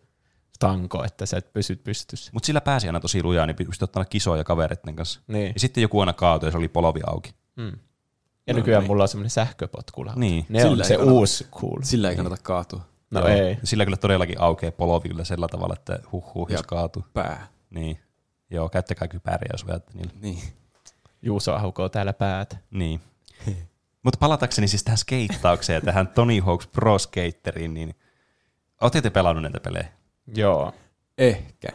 tanko, 0.60 1.04
että 1.04 1.26
sä 1.26 1.38
et 1.38 1.54
pysyt 1.54 1.84
pystyssä. 1.84 2.32
Mutta 2.34 2.48
sillä 2.48 2.62
pääsi 2.62 2.88
aina 2.88 3.00
tosi 3.00 3.24
lujaa, 3.24 3.46
niin 3.46 3.56
pystyi 3.56 3.84
ottaa 3.84 4.06
kisoja 4.06 4.44
kavereiden 4.44 4.96
kanssa. 4.96 5.20
Niin. 5.28 5.52
Ja 5.54 5.60
sitten 5.60 5.82
joku 5.82 6.00
aina 6.00 6.14
kaatui 6.14 6.48
ja 6.48 6.52
se 6.52 6.58
oli 6.58 6.68
polovi 6.68 7.00
auki. 7.08 7.34
Mm. 7.56 7.72
Ja 8.48 8.54
No 8.54 8.58
nykyään 8.60 8.82
niin. 8.84 8.92
mulla 8.92 9.04
on 9.04 9.08
semmoinen 9.08 9.30
sähköpotkulauta. 9.30 10.20
Niin. 10.20 10.46
Ne 10.50 10.66
on 10.66 10.72
Sillä 10.72 10.84
se 10.84 10.94
ei 10.94 10.98
kannata- 10.98 11.14
uusi 11.18 11.48
cool. 11.52 11.80
Sillä 11.82 12.10
ei 12.10 12.16
kannata 12.16 12.38
kaatua. 12.44 12.82
No 13.12 13.20
Joo. 13.20 13.30
ei. 13.30 13.58
Sillä 13.64 13.86
kyllä 13.86 13.98
todellakin 13.98 14.42
aukeaa 14.42 14.72
polovi 14.72 15.10
kyllä 15.10 15.24
sillä 15.24 15.48
tavalla, 15.48 15.74
että 15.80 16.00
huh 16.12 16.34
huh, 16.34 16.50
jos 16.52 16.64
kaatuu. 16.64 17.04
Pää. 17.14 17.48
Niin. 17.70 18.00
Joo, 18.50 18.70
käyttäkää 18.70 19.08
kypäriä, 19.08 19.50
jos 19.54 19.68
veätte 19.68 19.92
niillä. 19.94 20.12
Niin. 20.22 20.40
Juuso 21.22 21.54
ahukoo 21.54 21.90
täällä 21.90 22.14
päätä. 22.14 22.58
Niin. 22.72 23.02
Mutta 24.06 24.18
palatakseni 24.18 24.68
siis 24.68 24.84
tähän 24.84 24.98
skeittaukseen 24.98 25.77
ja 25.77 25.82
tähän 25.82 26.07
Tony 26.07 26.40
Hawk's 26.40 26.68
Pro 26.72 26.99
Skateriin, 26.99 27.73
niin 27.73 27.95
ootte 28.82 29.02
te 29.02 29.10
pelannut 29.10 29.44
näitä 29.44 29.60
pelejä? 29.60 29.88
Joo. 30.36 30.73
Ehkä. 31.18 31.68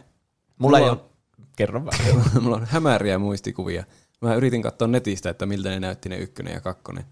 Mulla, 0.57 0.77
ei 0.77 0.83
Mulla 0.83 1.01
ole... 1.01 1.09
Kerro 1.55 1.85
vähän. 1.85 2.23
Mulla 2.43 2.55
on 2.55 2.65
hämäriä 2.65 3.19
muistikuvia. 3.19 3.83
Mä 4.21 4.35
yritin 4.35 4.61
katsoa 4.61 4.87
netistä, 4.87 5.29
että 5.29 5.45
miltä 5.45 5.69
ne 5.69 5.79
näytti 5.79 6.09
ne 6.09 6.17
ykkönen 6.17 6.53
ja 6.53 6.61
kakkonen. 6.61 7.05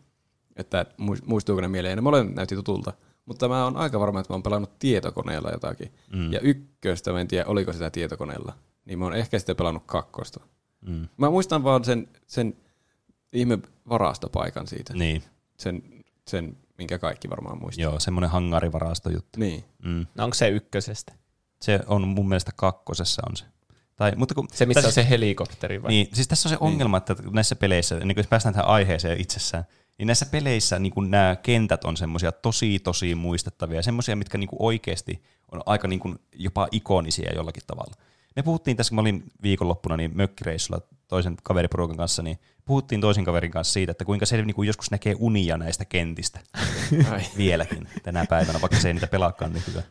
Että 0.56 0.86
muis- 0.98 1.26
muistuuko 1.26 1.62
ne 1.62 1.68
mieleen. 1.68 1.98
Ne 1.98 2.02
molemmat 2.02 2.36
näytti 2.36 2.56
tutulta. 2.56 2.94
Mutta 3.26 3.48
mä 3.48 3.64
oon 3.64 3.78
aika 3.78 4.00
varma, 4.00 4.20
että 4.20 4.34
mä 4.34 4.36
oon 4.36 4.44
pelannut 4.44 4.80
tietokoneella 4.80 5.50
jotakin. 5.50 5.94
Mm. 6.14 6.34
Ja 6.34 6.40
ykköstä, 6.40 7.12
mä 7.12 7.22
en 7.22 7.28
tiedä, 7.28 7.46
oliko 7.46 7.74
sitä 7.74 7.90
tietokoneella. 7.90 8.54
Niin 8.86 9.00
mä 9.00 9.06
oon 9.06 9.16
ehkä 9.16 9.40
sitten 9.40 9.56
pelannut 9.56 9.84
kakkosta. 9.86 10.40
Mm. 10.82 11.08
Mä 11.18 11.30
muistan 11.30 11.64
vaan 11.64 11.84
sen, 11.86 12.08
sen 12.28 12.54
ihme 13.34 13.60
varastopaikan 13.90 14.68
siitä. 14.68 14.94
Niin, 14.94 15.24
Sen, 15.58 15.84
sen, 16.28 16.58
minkä 16.78 17.00
kaikki 17.00 17.30
varmaan 17.30 17.62
muistaa. 17.62 17.84
joo, 17.84 18.00
semmoinen 18.00 18.30
hangarivarastojuttu. 18.30 19.40
Niin. 19.40 19.64
Mm. 19.84 20.06
No 20.16 20.24
onko 20.24 20.34
se 20.34 20.50
ykkösestä? 20.50 21.14
Se 21.62 21.80
on 21.88 22.08
mun 22.08 22.30
mielestä 22.30 22.52
kakkosessa 22.56 23.22
on 23.30 23.38
se. 23.38 23.46
Tai, 23.96 24.12
mutta 24.16 24.36
kun, 24.36 24.48
Se, 24.52 24.66
missä 24.66 24.82
tai 24.82 24.88
on 24.90 24.94
se 24.94 25.10
helikopteri 25.10 25.84
vai? 25.84 25.90
Niin, 25.90 26.08
siis 26.14 26.28
tässä 26.28 26.50
on 26.50 26.52
se 26.52 26.58
ongelma, 26.60 26.98
että 26.98 27.16
näissä 27.32 27.56
peleissä, 27.56 27.96
niin 27.96 28.16
kun 28.16 28.20
jos 28.20 28.28
päästään 28.28 28.54
tähän 28.54 28.70
aiheeseen 28.70 29.22
itsessään, 29.22 29.64
niin 29.98 30.08
näissä 30.08 30.26
peleissä 30.26 30.80
niin 30.80 30.94
kun 30.94 31.12
nämä 31.12 31.36
kentät 31.36 31.86
on 31.86 31.98
semmoisia 31.98 32.32
tosi, 32.32 32.80
tosi 32.80 33.16
muistettavia, 33.16 33.82
semmoisia, 33.82 34.16
mitkä 34.16 34.38
niin 34.38 34.48
kuin 34.48 34.62
oikeasti 34.62 35.24
on 35.52 35.62
aika 35.66 35.88
niin 35.88 36.00
kuin 36.00 36.20
jopa 36.36 36.68
ikonisia 36.72 37.32
jollakin 37.36 37.64
tavalla. 37.68 37.94
Me 38.36 38.44
puhuttiin 38.44 38.78
tässä, 38.78 38.90
kun 38.90 38.96
mä 38.96 39.02
olin 39.02 39.24
viikonloppuna 39.44 39.98
niin 39.98 40.12
mökkireissulla 40.14 40.82
toisen 41.10 41.38
kaveriporukan 41.44 41.98
kanssa, 41.98 42.24
niin 42.24 42.40
puhuttiin 42.66 43.02
toisen 43.02 43.26
kaverin 43.26 43.52
kanssa 43.52 43.74
siitä, 43.74 43.92
että 43.92 44.06
kuinka 44.06 44.26
se 44.26 44.42
niin 44.42 44.56
kuin 44.56 44.68
joskus 44.68 44.92
näkee 44.92 45.16
unia 45.20 45.58
näistä 45.58 45.86
kentistä 45.86 46.40
Ai. 47.12 47.22
vieläkin 47.38 47.88
tänä 48.04 48.26
päivänä, 48.26 48.62
vaikka 48.62 48.80
se 48.80 48.88
ei 48.88 48.94
niitä 48.94 49.08
pelaakaan 49.08 49.54
nykyään. 49.54 49.88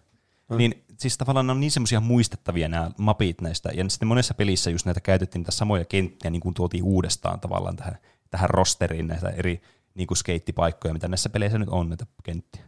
Niin 0.57 0.85
siis 0.99 1.19
tavallaan 1.19 1.47
ne 1.47 1.53
on 1.53 1.61
niin 1.61 1.71
semmoisia 1.71 2.01
muistettavia 2.01 2.69
nämä 2.69 2.91
mapit 2.99 3.41
näistä, 3.41 3.71
ja 3.75 3.91
sitten 3.91 4.09
monessa 4.09 4.35
pelissä 4.35 4.71
just 4.71 4.87
näitä 4.87 5.01
käytettiin 5.01 5.41
niitä 5.41 5.53
samoja 5.53 5.85
kenttiä, 5.85 6.31
niin 6.31 6.41
kuin 6.41 6.55
tuotiin 6.55 6.85
uudestaan 6.85 7.41
tavallaan 7.41 7.77
tähän, 7.77 7.99
tähän 8.31 8.51
rosteriin 8.51 9.07
näitä 9.07 9.29
eri 9.29 9.63
niin 9.95 10.07
kuin 10.07 10.19
skeittipaikkoja, 10.19 10.95
mitä 10.95 11.09
näissä 11.09 11.29
peleissä 11.29 11.59
nyt 11.59 11.69
on 11.69 11.89
näitä 11.89 12.07
kenttiä. 12.23 12.63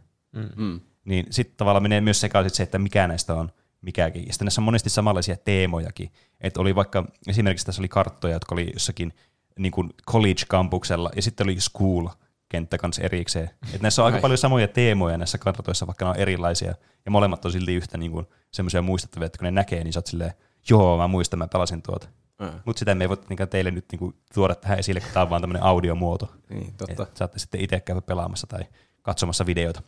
Mm. 0.55 0.79
niin 1.05 1.25
sitten 1.29 1.57
tavallaan 1.57 1.83
menee 1.83 2.01
myös 2.01 2.21
sekaisin 2.21 2.55
se, 2.55 2.63
että 2.63 2.79
mikä 2.79 3.07
näistä 3.07 3.33
on 3.35 3.51
mikäkin. 3.81 4.27
Ja 4.27 4.33
sitten 4.33 4.45
näissä 4.45 4.61
on 4.61 4.65
monesti 4.65 4.89
samanlaisia 4.89 5.37
teemojakin. 5.37 6.11
Että 6.41 6.61
oli 6.61 6.75
vaikka, 6.75 7.05
esimerkiksi 7.27 7.65
tässä 7.65 7.81
oli 7.81 7.87
karttoja, 7.87 8.33
jotka 8.33 8.55
oli 8.55 8.69
jossakin 8.73 9.13
niin 9.59 9.71
kuin 9.71 9.89
college-kampuksella, 10.11 11.11
ja 11.15 11.21
sitten 11.21 11.47
oli 11.47 11.59
school-kenttä 11.59 12.77
kanssa 12.77 13.01
erikseen. 13.01 13.49
Että 13.65 13.81
näissä 13.81 14.01
on 14.01 14.05
aika 14.05 14.15
Ai. 14.15 14.21
paljon 14.21 14.37
samoja 14.37 14.67
teemoja 14.67 15.17
näissä 15.17 15.37
kartoissa, 15.37 15.87
vaikka 15.87 16.05
ne 16.05 16.11
on 16.11 16.17
erilaisia, 16.17 16.73
ja 17.05 17.11
molemmat 17.11 17.45
on 17.45 17.51
silti 17.51 17.75
yhtä 17.75 17.97
niin 17.97 18.27
semmoisia 18.51 18.81
muistettavia, 18.81 19.25
että 19.25 19.37
kun 19.37 19.45
ne 19.45 19.51
näkee, 19.51 19.83
niin 19.83 19.93
sä 19.93 19.99
oot 19.99 20.07
silleen, 20.07 20.33
joo, 20.69 20.97
mä 20.97 21.07
muistan, 21.07 21.39
mä 21.39 21.47
pelasin 21.47 21.81
tuota. 21.81 22.07
Ää, 22.39 22.59
Mutta 22.65 22.79
sitä 22.79 22.95
me 22.95 23.03
ei 23.03 23.09
voi 23.09 23.17
teille 23.49 23.71
nyt 23.71 23.85
niinku 23.91 24.13
tuoda 24.33 24.55
tähän 24.55 24.79
esille, 24.79 24.99
kun 24.99 25.09
tämä 25.13 25.23
on 25.23 25.29
vaan 25.29 25.41
tämmöinen 25.41 25.63
audiomuoto. 25.63 26.31
niin, 26.49 26.73
totta. 26.77 27.03
Et 27.03 27.17
saatte 27.17 27.39
sitten 27.39 27.61
itse 27.61 27.79
käydä 27.79 28.01
pelaamassa 28.01 28.47
tai 28.47 28.61
katsomassa 29.01 29.45
videoita. 29.45 29.81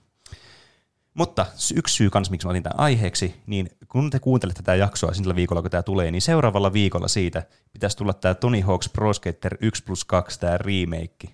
Mutta 1.13 1.45
yksi 1.75 1.95
syy 1.95 2.09
kanssa, 2.09 2.31
miksi 2.31 2.47
mä 2.47 2.51
otin 2.51 2.63
tämän 2.63 2.79
aiheeksi, 2.79 3.35
niin 3.47 3.69
kun 3.87 4.09
te 4.09 4.19
kuuntelette 4.19 4.61
tätä 4.63 4.75
jaksoa 4.75 5.13
sillä 5.13 5.35
viikolla, 5.35 5.61
kun 5.61 5.71
tämä 5.71 5.83
tulee, 5.83 6.11
niin 6.11 6.21
seuraavalla 6.21 6.73
viikolla 6.73 7.07
siitä 7.07 7.43
pitäisi 7.73 7.97
tulla 7.97 8.13
tämä 8.13 8.33
Tony 8.35 8.61
Hawk's 8.61 8.89
Pro 8.93 9.13
Skater 9.13 9.57
1 9.61 9.83
plus 9.83 10.05
2, 10.05 10.39
tämä 10.39 10.57
remake. 10.57 11.27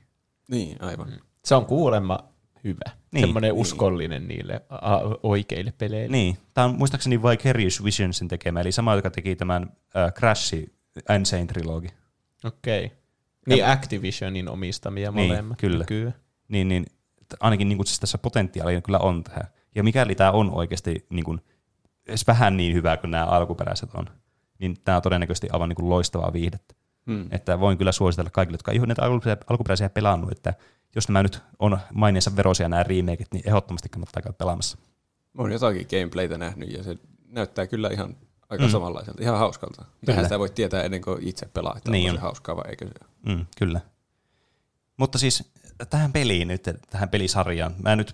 Niin, 0.51 0.83
aivan. 0.83 1.11
Se 1.45 1.55
on 1.55 1.65
kuulemma 1.65 2.19
hyvä. 2.63 2.79
Niin, 2.85 2.93
Niin, 3.11 3.21
Semmoinen 3.23 3.51
niin. 3.53 3.61
uskollinen 3.61 4.27
niille 4.27 4.61
a- 4.69 4.99
oikeille 5.23 5.73
peleille. 5.77 6.17
Niin, 6.17 6.37
tämä 6.53 6.65
on 6.65 6.75
muistaakseni 6.77 7.23
Vicarious 7.23 7.83
Visionsin 7.83 8.27
tekemä, 8.27 8.61
eli 8.61 8.71
sama, 8.71 8.95
joka 8.95 9.09
teki 9.11 9.35
tämän 9.35 9.63
äh, 9.95 10.13
Crash 10.13 10.53
Insane 11.15 11.45
Trilogy. 11.45 11.87
Okei. 12.43 12.85
Okay. 12.85 12.97
Niin 13.47 13.65
Activisionin 13.65 14.49
omistamia 14.49 15.11
Niin, 15.11 15.27
molemmat 15.29 15.57
kyllä. 15.57 15.77
nykyään. 15.77 16.15
niin, 16.47 16.67
niin 16.69 16.85
ainakin 17.39 17.69
niin 17.69 17.77
kuin 17.77 17.87
siis 17.87 17.99
tässä 17.99 18.17
potentiaalia 18.17 18.81
kyllä 18.81 18.99
on 18.99 19.23
tähän. 19.23 19.47
Ja 19.79 19.83
mikäli 19.83 20.15
tämä 20.15 20.31
on 20.31 20.51
oikeasti 20.51 21.05
niin 21.09 21.25
kuin, 21.25 21.41
edes 22.07 22.27
vähän 22.27 22.57
niin 22.57 22.73
hyvä 22.73 22.97
kuin 22.97 23.11
nämä 23.11 23.25
alkuperäiset 23.25 23.89
on, 23.93 24.05
niin 24.59 24.77
tämä 24.83 24.95
on 24.95 25.01
todennäköisesti 25.01 25.47
aivan 25.51 25.69
niin 25.69 25.75
kuin 25.75 25.89
loistavaa 25.89 26.33
viihdettä. 26.33 26.75
Hmm. 27.05 27.27
Että 27.31 27.59
voin 27.59 27.77
kyllä 27.77 27.91
suositella 27.91 28.29
kaikille, 28.29 28.53
jotka 28.55 28.71
ei 28.71 28.79
ole 28.79 28.87
näitä 28.87 29.01
alkuperäisiä, 29.47 29.89
pelannut, 29.89 30.31
että 30.31 30.53
jos 30.95 31.09
nämä 31.09 31.23
nyt 31.23 31.41
on 31.59 31.77
maineensa 31.93 32.35
verosia 32.35 32.69
nämä 32.69 32.83
remakeit, 32.83 33.27
niin 33.33 33.47
ehdottomasti 33.47 33.89
kannattaa 33.89 34.21
käydä 34.21 34.33
pelaamassa. 34.37 34.77
Mä 35.33 35.41
oon 35.41 35.51
jotakin 35.51 35.87
gameplaytä 35.89 36.37
nähnyt 36.37 36.71
ja 36.71 36.83
se 36.83 36.97
näyttää 37.27 37.67
kyllä 37.67 37.89
ihan 37.89 38.15
aika 38.49 38.63
Mm. 38.63 38.69
samanlaiselta, 38.69 39.23
ihan 39.23 39.39
hauskalta. 39.39 39.85
Tähän 40.05 40.25
sitä 40.25 40.39
voi 40.39 40.49
tietää 40.49 40.83
ennen 40.83 41.01
kuin 41.01 41.27
itse 41.27 41.45
pelaa, 41.45 41.73
että 41.77 41.91
Niin 41.91 42.09
on. 42.09 42.15
se 42.15 42.21
hauskaa 42.21 42.55
vai 42.55 42.69
eikö 42.69 42.87
se. 42.87 42.93
Mm, 43.25 43.45
kyllä. 43.57 43.81
Mutta 44.97 45.17
siis 45.17 45.51
tähän 45.89 46.11
peliin 46.11 46.47
nyt, 46.47 46.63
tähän 46.89 47.09
pelisarjaan, 47.09 47.75
mä 47.83 47.95
nyt 47.95 48.13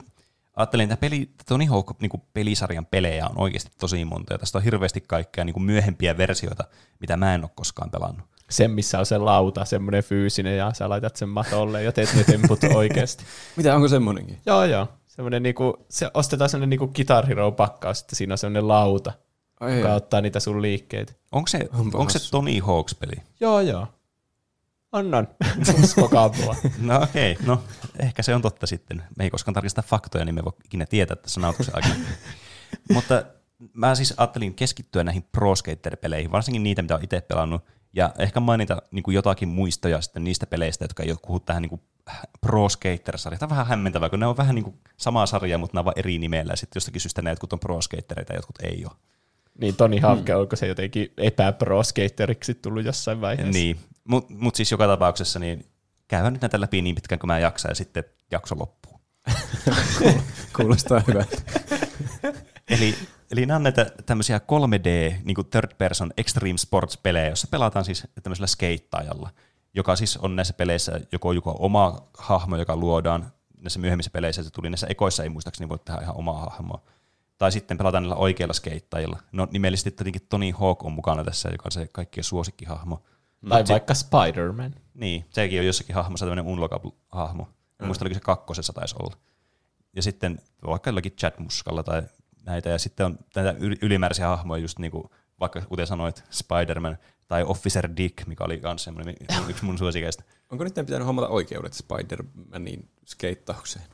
ajattelin, 0.56 0.84
että 0.84 0.98
peli, 0.98 1.30
Tony 1.48 1.66
Hawk 1.66 2.02
niin 2.02 2.24
pelisarjan 2.34 2.86
pelejä 2.86 3.28
on 3.28 3.38
oikeasti 3.38 3.72
tosi 3.80 4.06
monta, 4.06 4.34
ja 4.34 4.38
tästä 4.38 4.58
on 4.58 4.64
hirveästi 4.64 5.02
kaikkea 5.02 5.46
niin 5.46 5.54
kuin 5.54 5.64
myöhempiä 5.64 6.18
versioita, 6.18 6.64
mitä 7.00 7.18
mä 7.18 7.36
en 7.36 7.44
ole 7.44 7.52
koskaan 7.56 7.92
pelannut. 7.92 8.26
Sen, 8.50 8.72
missä 8.72 9.00
on 9.00 9.06
se 9.06 9.18
lauta, 9.18 9.66
semmoinen 9.66 10.04
fyysinen, 10.04 10.58
ja 10.58 10.74
sä 10.74 10.90
laitat 10.90 11.16
sen 11.16 11.30
matolle 11.30 11.84
ja 11.84 11.92
teet 11.92 12.14
ne 12.16 12.24
temput 12.24 12.60
oikeasti. 12.76 13.24
Mitä, 13.56 13.76
onko 13.76 13.88
semmonenkin? 13.88 14.38
Joo, 14.46 14.66
joo. 14.66 14.88
Semmoinen 15.08 15.44
niinku, 15.44 15.86
se 15.90 16.12
ostetaan 16.14 16.50
semmoinen 16.50 16.70
niinku 16.70 16.88
Guitar 16.88 17.26
pakkaus, 17.58 18.02
että 18.02 18.16
siinä 18.16 18.34
on 18.34 18.38
semmoinen 18.38 18.68
lauta, 18.68 19.14
Ai, 19.60 19.78
joka 19.78 19.94
ottaa 19.94 20.22
niitä 20.22 20.40
sun 20.40 20.62
liikkeitä. 20.62 21.14
Onko 21.32 21.48
se, 21.48 21.70
onko 21.74 22.10
se. 22.10 22.32
Tony 22.32 22.60
Hawks 22.60 22.96
peli? 22.96 23.16
Joo, 23.40 23.62
joo. 23.62 23.88
Annan. 24.96 25.28
Uskokaa 25.84 26.32
mua. 26.44 26.56
No 26.80 27.04
okei, 27.04 27.32
okay. 27.32 27.46
no 27.46 27.64
ehkä 28.00 28.24
se 28.24 28.36
on 28.36 28.42
totta 28.42 28.68
sitten. 28.68 29.04
Me 29.18 29.24
ei 29.24 29.30
koskaan 29.30 29.54
tarkista 29.54 29.82
faktoja, 29.82 30.26
niin 30.26 30.36
me 30.36 30.40
ei 30.40 30.46
voi 30.46 30.54
ikinä 30.66 30.86
tietää 30.86 31.16
tässä 31.16 31.42
nautuksen 31.42 31.76
aikana. 31.76 31.96
Mutta 32.94 33.24
mä 33.74 33.96
siis 33.96 34.14
ajattelin 34.18 34.56
keskittyä 34.56 35.04
näihin 35.04 35.24
Pro 35.32 35.56
Skater-peleihin, 35.56 36.32
varsinkin 36.32 36.64
niitä, 36.64 36.82
mitä 36.82 36.94
olen 36.94 37.04
itse 37.04 37.22
pelannut, 37.22 37.66
ja 37.94 38.14
ehkä 38.20 38.40
mainita 38.40 38.82
niin 38.92 39.04
kuin 39.04 39.16
jotakin 39.16 39.50
muistoja 39.50 40.02
sitten 40.02 40.24
niistä 40.24 40.48
peleistä, 40.48 40.84
jotka 40.84 41.04
ei 41.04 41.12
ole 41.12 41.20
kuhu 41.22 41.40
tähän 41.40 41.62
niin 41.62 41.70
kuin 41.70 41.82
Pro 42.42 42.70
Skater-sarjaan. 42.70 43.40
Tämä 43.40 43.48
on 43.48 43.50
vähän 43.50 43.68
hämmentävää, 43.68 44.10
kun 44.10 44.20
ne 44.20 44.26
on 44.26 44.38
vähän 44.38 44.56
niin 44.56 44.64
kuin 44.64 44.76
samaa 44.98 45.26
sarjaa, 45.26 45.58
mutta 45.58 45.78
ne 45.78 45.80
on 45.80 45.86
vaan 45.86 46.00
eri 46.00 46.18
nimellä, 46.18 46.54
ja 46.54 46.58
sitten 46.58 46.78
jostakin 46.78 47.02
syystä 47.02 47.22
ne 47.22 47.30
jotkut 47.30 47.54
on 47.54 47.60
Pro 47.60 47.82
Skatereita 47.82 48.34
ja 48.34 48.38
jotkut 48.38 48.62
ei 48.64 48.86
ole. 48.86 48.96
Niin 49.60 49.76
Toni 49.76 50.00
Hawk, 50.00 50.30
mm. 50.30 50.36
onko 50.36 50.56
se 50.56 50.68
jotenkin 50.68 51.14
epäpro 51.18 51.84
skateriksi 51.84 52.54
tullut 52.54 52.86
jossain 52.86 53.22
vaiheessa? 53.22 53.54
Niin, 53.54 53.80
mutta 54.08 54.34
mut 54.34 54.56
siis 54.56 54.72
joka 54.72 54.88
tapauksessa 54.88 55.40
niin 55.40 55.66
käydään 56.08 56.34
nyt 56.34 56.42
näitä 56.42 56.62
läpi 56.62 56.82
niin 56.82 56.96
pitkään 56.96 57.20
kuin 57.20 57.28
mä 57.28 57.40
jaksan, 57.40 57.72
ja 57.72 57.76
sitten 57.76 58.04
jakso 58.32 58.56
loppuu. 58.60 59.02
Kuulostaa 60.56 61.02
hyvältä. 61.08 61.38
Eli, 62.70 62.96
eli 63.32 63.46
nämä 63.46 63.56
on 63.56 63.64
näitä 63.64 63.86
tämmöisiä 64.06 64.38
3D, 64.38 65.16
niin 65.24 65.36
kuin 65.36 65.48
third 65.48 65.72
person 65.78 66.14
extreme 66.18 66.58
sports-pelejä, 66.58 67.28
joissa 67.28 67.48
pelataan 67.52 67.86
siis 67.86 68.08
tämmöisellä 68.24 68.48
skeittaajalla, 68.48 69.30
joka 69.74 69.96
siis 69.96 70.18
on 70.18 70.36
näissä 70.36 70.54
peleissä 70.54 71.00
joko, 71.12 71.32
joko 71.32 71.56
oma 71.60 72.08
hahmo, 72.18 72.58
joka 72.58 72.76
luodaan 72.76 73.32
näissä 73.62 73.80
myöhemmissä 73.80 74.12
peleissä, 74.12 74.44
se 74.44 74.50
tuli 74.50 74.70
näissä 74.70 74.88
ekoissa, 74.90 75.24
ei 75.24 75.30
muistaakseni 75.30 75.70
voi 75.70 75.80
tehdä 75.80 76.02
ihan 76.02 76.18
omaa 76.18 76.40
hahmoa. 76.40 76.82
Tai 77.38 77.52
sitten 77.52 77.78
pelataan 77.78 78.04
niillä 78.04 78.16
oikeilla 78.16 78.54
skeittaajilla. 78.54 79.20
No 79.32 79.48
nimellisesti 79.52 79.92
tietenkin 79.92 80.28
Tony 80.30 80.52
Hawk 80.52 80.86
on 80.86 80.92
mukana 80.92 81.24
tässä, 81.24 81.50
joka 81.50 81.64
on 81.66 81.72
se 81.72 81.88
kaikkien 81.92 82.24
suosikkihahmo. 82.24 83.04
Tai 83.50 83.62
Mut 83.62 83.70
vaikka 83.70 83.94
Spider-Man. 83.94 84.76
niin, 84.94 85.26
sekin 85.30 85.60
on 85.60 85.66
jossakin 85.66 85.96
hahmossa 85.96 86.26
tämmöinen 86.26 86.46
unlockable-hahmo. 86.46 87.48
Mm. 87.80 87.86
Muista 87.86 88.04
oliko 88.06 88.14
se 88.14 88.20
kakkosessa 88.20 88.74
taisi 88.74 88.96
olla. 89.00 89.18
Ja 89.96 90.02
sitten 90.02 90.40
vaikka 90.68 90.90
jollakin 90.90 91.12
Chad 91.12 91.34
Muskalla 91.38 91.84
tai 91.84 92.04
näitä. 92.46 92.70
Ja 92.70 92.80
sitten 92.80 93.06
on 93.06 93.18
näitä 93.36 93.52
yl- 93.52 93.78
ylimääräisiä 93.82 94.28
hahmoja, 94.28 94.62
just 94.62 94.80
niin 94.80 94.92
kuin, 94.92 95.04
vaikka 95.40 95.62
kuten 95.62 95.88
sanoit, 95.88 96.24
Spider-Man 96.30 96.98
tai 97.28 97.44
Officer 97.44 97.90
Dick, 97.98 98.28
mikä 98.28 98.44
oli 98.44 98.60
myös 98.64 98.84
semmoinen 98.84 99.16
yksi 99.50 99.66
mun 99.66 99.78
suosikeista. 99.78 100.24
Onko 100.52 100.64
nyt 100.64 100.74
pitänyt 100.76 101.06
hommata 101.08 101.28
oikeudet 101.28 101.74
Spider-Manin 101.74 102.90
skeittaukseen? 103.06 103.86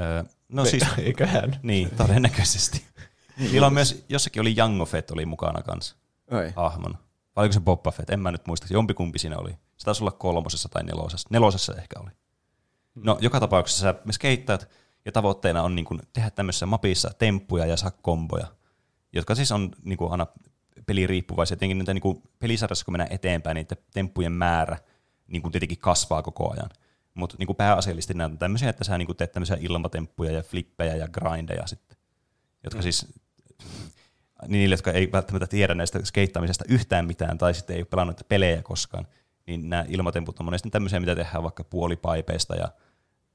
Öö, 0.00 0.24
no 0.48 0.64
siis, 0.64 0.82
Eiköhän. 0.98 1.60
niin, 1.62 1.90
todennäköisesti. 1.96 2.84
Niillä 3.52 3.66
on 3.66 3.74
myös, 3.74 4.04
jossakin 4.08 4.40
oli 4.40 4.54
Jango 4.56 4.86
Fett 4.86 5.10
oli 5.10 5.26
mukana 5.26 5.62
kanssa 5.62 5.96
Ai. 6.30 6.52
hahmona. 6.56 6.98
Vai 7.36 7.42
oliko 7.42 7.52
se 7.52 7.60
Boba 7.60 7.90
Fett? 7.90 8.10
En 8.10 8.20
mä 8.20 8.32
nyt 8.32 8.46
muista. 8.46 8.66
Jompikumpi 8.70 9.18
siinä 9.18 9.38
oli. 9.38 9.50
Se 9.76 9.84
taisi 9.84 10.02
olla 10.02 10.12
kolmosessa 10.12 10.68
tai 10.68 10.84
nelosessa. 10.84 11.28
Nelosessa 11.32 11.74
ehkä 11.74 12.00
oli. 12.00 12.10
No, 12.94 13.18
joka 13.20 13.40
tapauksessa 13.40 13.80
sä 13.80 13.94
me 14.04 14.12
skeittaat, 14.12 14.68
ja 15.04 15.12
tavoitteena 15.12 15.62
on 15.62 15.74
niin 15.74 15.84
kuin 15.84 16.00
tehdä 16.12 16.30
tämmöisessä 16.30 16.66
mapissa 16.66 17.10
temppuja 17.18 17.66
ja 17.66 17.76
saa 17.76 17.90
komboja, 17.90 18.46
jotka 19.12 19.34
siis 19.34 19.52
on 19.52 19.70
niin 19.84 19.98
kuin 19.98 20.12
aina 20.12 20.26
peliriippuvaisia. 20.86 21.56
Tietenkin 21.56 21.78
niitä 21.78 21.94
niin 21.94 22.22
pelisarjassa, 22.38 22.84
kun 22.84 22.92
mennään 22.92 23.12
eteenpäin, 23.12 23.54
niin 23.54 23.66
niiden 23.70 23.84
temppujen 23.94 24.32
määrä 24.32 24.78
niin 25.26 25.42
kuin 25.42 25.52
tietenkin 25.52 25.78
kasvaa 25.78 26.22
koko 26.22 26.52
ajan. 26.52 26.70
Mutta 27.14 27.36
niin 27.38 27.56
pääasiallisesti 27.56 28.14
nämä 28.14 28.32
on 28.32 28.38
tämmöisiä, 28.38 28.70
että 28.70 28.84
sä 28.84 28.98
niin 28.98 29.06
kuin 29.06 29.16
teet 29.16 29.32
tämmöisiä 29.32 29.56
ilmatemppuja 29.60 30.32
ja 30.32 30.42
flippejä 30.42 30.96
ja 30.96 31.08
grindeja 31.08 31.66
sitten, 31.66 31.98
jotka 32.64 32.78
mm. 32.78 32.82
siis 32.82 33.06
niille, 34.48 34.72
jotka 34.72 34.92
ei 34.92 35.12
välttämättä 35.12 35.46
tiedä 35.46 35.74
näistä 35.74 36.04
skeittaamisesta 36.04 36.64
yhtään 36.68 37.06
mitään, 37.06 37.38
tai 37.38 37.54
sitten 37.54 37.76
ei 37.76 37.80
ole 37.80 37.86
pelannut 37.90 38.20
pelejä 38.28 38.62
koskaan, 38.62 39.06
niin 39.46 39.68
nämä 39.68 39.84
ilmatemput 39.88 40.40
on 40.40 40.44
monesti 40.44 40.70
tämmöisiä, 40.70 41.00
mitä 41.00 41.16
tehdään 41.16 41.42
vaikka 41.42 41.64
puolipaipeista 41.64 42.54
ja 42.56 42.68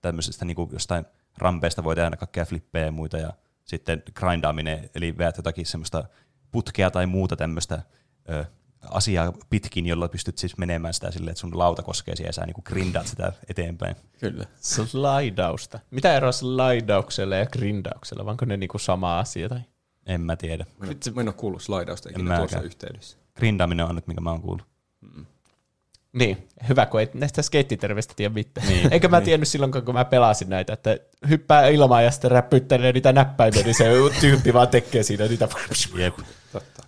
tämmöisestä 0.01 0.45
niin 0.45 0.55
kuin 0.55 0.69
jostain 0.73 1.05
rampeista 1.37 1.83
voi 1.83 1.95
tehdä 1.95 2.17
kaikkea 2.17 2.45
flippejä 2.45 2.85
ja 2.85 2.91
muita, 2.91 3.17
ja 3.17 3.33
sitten 3.65 4.03
grindaaminen, 4.15 4.89
eli 4.95 5.17
veät 5.17 5.37
jotakin 5.37 5.65
semmoista 5.65 6.03
putkea 6.51 6.91
tai 6.91 7.05
muuta 7.05 7.35
tämmöistä 7.35 7.81
ö, 8.29 8.45
asiaa 8.89 9.33
pitkin, 9.49 9.85
jolla 9.85 10.07
pystyt 10.07 10.37
siis 10.37 10.57
menemään 10.57 10.93
sitä 10.93 11.11
silleen, 11.11 11.31
että 11.31 11.41
sun 11.41 11.57
lauta 11.57 11.83
koskee 11.83 12.15
siihen 12.15 12.29
ja 12.29 12.33
sä 12.33 12.45
niin 12.45 12.63
grindaat 12.63 13.07
sitä 13.07 13.33
eteenpäin. 13.49 13.95
Kyllä. 14.19 14.45
Slaidausta. 14.61 15.79
Mitä 15.91 16.13
eroa 16.13 16.31
slaidauksella 16.31 17.35
ja 17.35 17.45
grindauksella? 17.45 18.31
Onko 18.31 18.45
ne 18.45 18.57
niinku 18.57 18.77
sama 18.77 19.19
asia? 19.19 19.49
Tai? 19.49 19.61
En 20.05 20.21
mä 20.21 20.35
tiedä. 20.35 20.65
Mä 20.79 20.87
en, 20.87 20.97
mä 21.15 21.21
en 21.21 21.27
ole 21.27 21.35
kuullut 21.35 21.61
slaidausta 21.61 22.09
ikinä 22.09 22.37
tuossa 22.37 22.55
mäkään. 22.55 22.65
yhteydessä. 22.65 23.17
Grindaaminen 23.35 23.85
on 23.85 23.95
nyt, 23.95 24.07
minkä 24.07 24.21
mä 24.21 24.31
oon 24.31 24.41
kuullut. 24.41 24.65
Niin, 26.13 26.47
hyvä, 26.69 26.85
kun 26.85 26.99
ei 26.99 27.09
näistä 27.13 27.41
skeittiterveistä 27.41 28.13
tiedä 28.17 28.33
mitään. 28.33 28.67
Niin, 28.67 28.81
Niin, 28.81 28.93
Eikä 28.93 29.07
mä 29.07 29.21
tiennyt 29.21 29.47
silloin, 29.47 29.71
kun 29.71 29.93
mä 29.93 30.05
pelasin 30.05 30.49
näitä, 30.49 30.73
että 30.73 30.97
hyppää 31.29 31.67
ilmaan 31.67 32.03
ja 32.03 32.11
sitten 32.11 32.31
räppyttelee 32.31 32.91
niitä 32.91 33.13
näppäimiä, 33.13 33.63
niin 33.63 33.75
se 33.75 33.85
tyyppi 34.21 34.53
vaan 34.53 34.67
tekee 34.67 35.03
siinä 35.03 35.27
niitä. 35.27 35.47
Jep. 35.95 36.17
Totta. 36.51 36.83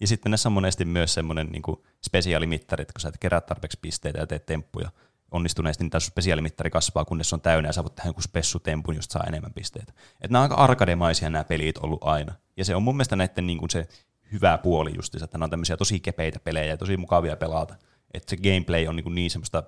Ja 0.00 0.06
sitten 0.06 0.30
näissä 0.30 0.48
on 0.48 0.52
monesti 0.52 0.84
myös 0.84 1.14
semmoinen 1.14 1.46
niin 1.46 1.62
spesiaalimittari, 2.06 2.82
että 2.82 2.92
kun 2.92 3.00
sä 3.00 3.08
et 3.08 3.18
kerää 3.20 3.40
tarpeeksi 3.40 3.78
pisteitä 3.82 4.18
ja 4.18 4.26
teet 4.26 4.46
temppuja 4.46 4.90
onnistuneesti, 5.30 5.84
niin 5.84 5.90
tämä 5.90 6.00
spesiaalimittari 6.00 6.70
kasvaa, 6.70 7.04
kunnes 7.04 7.28
se 7.28 7.34
on 7.34 7.40
täynnä 7.40 7.70
ja 7.76 7.82
voit 7.82 7.94
tehdä 7.94 8.08
jonkun 8.08 8.22
spessutempun, 8.22 8.96
josta 8.96 9.12
saa 9.12 9.24
enemmän 9.28 9.52
pisteitä. 9.52 9.92
Et 10.20 10.30
nämä 10.30 10.44
on 10.44 10.50
aika 10.50 10.62
arkademaisia 10.62 11.30
nämä 11.30 11.44
pelit 11.44 11.78
ollut 11.78 12.04
aina. 12.04 12.34
Ja 12.56 12.64
se 12.64 12.76
on 12.76 12.82
mun 12.82 12.96
mielestä 12.96 13.16
näiden 13.16 13.46
niin 13.46 13.58
kuin 13.58 13.70
se 13.70 13.88
hyvä 14.32 14.58
puoli 14.58 14.92
justiinsa, 14.96 15.24
että 15.24 15.38
nämä 15.38 15.44
on 15.44 15.50
tämmöisiä 15.50 15.76
tosi 15.76 16.00
kepeitä 16.00 16.40
pelejä 16.40 16.64
ja 16.64 16.76
tosi 16.76 16.96
mukavia 16.96 17.36
pelata. 17.36 17.74
Että 18.14 18.30
se 18.30 18.36
gameplay 18.36 18.86
on 18.86 18.96
niin, 18.96 19.04
kuin 19.04 19.14
niin 19.14 19.30
semmoista 19.30 19.62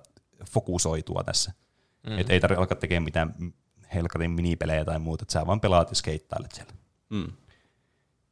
fokusoitua 0.49 1.23
tässä. 1.23 1.51
Mm. 2.07 2.19
Että 2.19 2.33
ei 2.33 2.39
tarvitse 2.39 2.59
alkaa 2.59 2.77
tekemään 2.77 3.03
mitään 3.03 3.35
helkatin 3.93 4.31
minipelejä 4.31 4.85
tai 4.85 4.99
muuta, 4.99 5.23
että 5.23 5.31
sä 5.31 5.45
vaan 5.45 5.61
pelaat 5.61 5.89
ja 5.89 5.95
skeittailet 5.95 6.51
siellä. 6.51 6.73
Mm. 7.09 7.27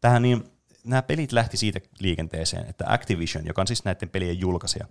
Tähän 0.01 0.21
niin, 0.21 0.43
nämä 0.83 1.01
pelit 1.01 1.31
lähti 1.31 1.57
siitä 1.57 1.79
liikenteeseen, 1.99 2.65
että 2.69 2.85
Activision, 2.87 3.45
joka 3.45 3.61
on 3.61 3.67
siis 3.67 3.85
näiden 3.85 4.09
pelien 4.09 4.39
julkaisija, 4.39 4.87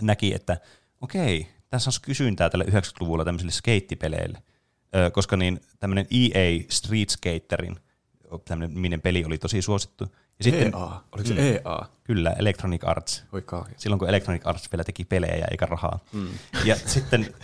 näki, 0.00 0.34
että 0.34 0.56
okei, 1.00 1.46
tässä 1.70 1.90
on 1.90 1.94
kysyntää 2.02 2.50
tälle 2.50 2.64
90-luvulla 2.64 3.24
tämmöisille 3.24 3.52
skeittipeleille, 3.52 4.42
Ö, 4.96 5.10
koska 5.10 5.36
niin 5.36 5.60
tämmöinen 5.80 6.06
EA 6.10 6.62
Street 6.68 7.10
Skaterin 7.10 7.76
tämmöinen 8.44 9.00
peli 9.00 9.24
oli 9.24 9.38
tosi 9.38 9.62
suosittu. 9.62 10.04
Ja 10.38 10.44
sitten, 10.44 10.74
EA. 10.74 11.02
Oliko 11.12 11.28
se 11.28 11.34
mm. 11.34 11.40
EA? 11.40 11.88
Kyllä, 12.04 12.30
Electronic 12.30 12.84
Arts. 12.84 13.24
Oi. 13.32 13.42
Silloin 13.76 13.98
kun 13.98 14.08
Electronic 14.08 14.46
Arts 14.46 14.72
vielä 14.72 14.84
teki 14.84 15.04
pelejä 15.04 15.46
eikä 15.50 15.66
rahaa. 15.66 15.98
Mm. 16.12 16.28
Ja 16.64 16.76
sitten 16.76 17.34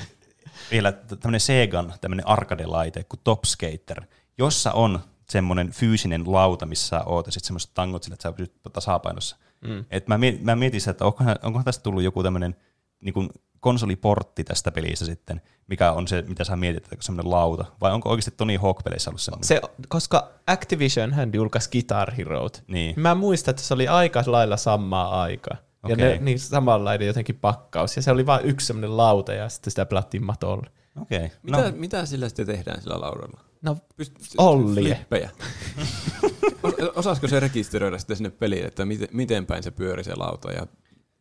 vielä 0.71 0.93
tämmöinen 0.93 1.41
Segan 1.41 1.95
tämmöinen 2.01 2.27
arcade-laite 2.27 3.05
kuin 3.09 3.21
Top 3.25 3.45
Skater, 3.45 4.03
jossa 4.39 4.73
on 4.73 5.01
semmoinen 5.29 5.71
fyysinen 5.71 6.33
lauta, 6.33 6.67
missä 6.67 6.89
sä 6.89 7.05
oot, 7.05 7.27
ja 7.27 7.33
sitten 7.33 7.47
semmoiset 7.47 7.71
tangot 7.75 8.03
sillä, 8.03 8.15
että 8.15 8.23
sä 8.23 8.33
pysyt 8.33 8.53
tasapainossa. 8.73 9.37
Mm. 9.61 9.85
Et 9.91 10.09
mä, 10.09 10.19
mietin, 10.19 10.45
mä 10.45 10.57
mietin 10.57 10.81
sitä, 10.81 10.91
että 10.91 11.05
onkohan, 11.05 11.37
onkohan 11.43 11.65
tästä 11.65 11.83
tullut 11.83 12.03
joku 12.03 12.23
tämmöinen 12.23 12.57
niin 13.05 13.15
kuin 13.15 13.29
konsoliportti 13.61 14.45
tästä 14.45 14.71
pelistä 14.73 15.05
sitten, 15.05 15.43
mikä 15.67 15.93
on 15.93 16.09
se, 16.09 16.23
mitä 16.29 16.45
sä 16.45 16.57
mietit, 16.57 16.85
että 16.85 16.97
semmoinen 17.01 17.31
lauta, 17.31 17.65
vai 17.81 17.93
onko 17.93 18.09
oikeasti 18.11 18.31
Tony 18.31 18.57
Hawk-peleissä 18.57 19.11
ollut 19.11 19.21
semmoinen? 19.21 19.45
Se, 19.47 19.61
koska 19.89 20.31
Activision 20.47 21.13
hän 21.13 21.31
julkaisi 21.35 21.71
Guitar 21.71 22.15
Heroet. 22.15 22.65
Niin. 22.69 22.95
Mä 23.01 23.15
muistan, 23.15 23.53
että 23.53 23.63
se 23.63 23.75
oli 23.75 23.89
aika 23.89 24.23
lailla 24.27 24.57
samaa 24.57 25.23
aikaa. 25.23 25.57
Ja 25.89 25.95
Okei. 25.95 25.97
ne, 25.97 26.19
niin 26.21 26.39
samanlainen 26.41 27.07
jotenkin 27.07 27.35
pakkaus. 27.35 27.97
Ja 27.97 28.03
se 28.03 28.11
oli 28.11 28.27
vain 28.27 28.45
yksi 28.45 28.67
semmoinen 28.67 28.97
lauta 28.97 29.33
ja 29.33 29.49
sitten 29.49 29.71
sitä 29.71 29.87
pelattiin 29.87 30.25
matolla. 30.25 30.71
Okei. 31.03 31.31
Mitä, 31.43 31.57
No, 31.59 31.65
no. 31.65 31.73
mitä 31.77 32.07
sillä 32.07 32.29
sitten 32.29 32.47
tehdään 32.47 32.83
sillä 32.83 33.01
laudalla? 33.01 33.41
No, 33.63 33.77
Pyst- 34.03 34.35
Ollie. 34.39 34.95
Flippejä. 34.95 35.31
O- 36.65 36.93
Osaisiko 36.99 37.29
se 37.29 37.41
rekisteröidä 37.41 37.99
sitten 37.99 38.17
sinne 38.17 38.31
peliin, 38.31 38.67
että 38.67 38.85
miten, 38.85 39.09
miten 39.13 39.47
päin 39.47 39.63
se 39.63 39.71
pyöri 39.71 40.05
se 40.05 40.15
lauta 40.15 40.53
ja, 40.53 40.67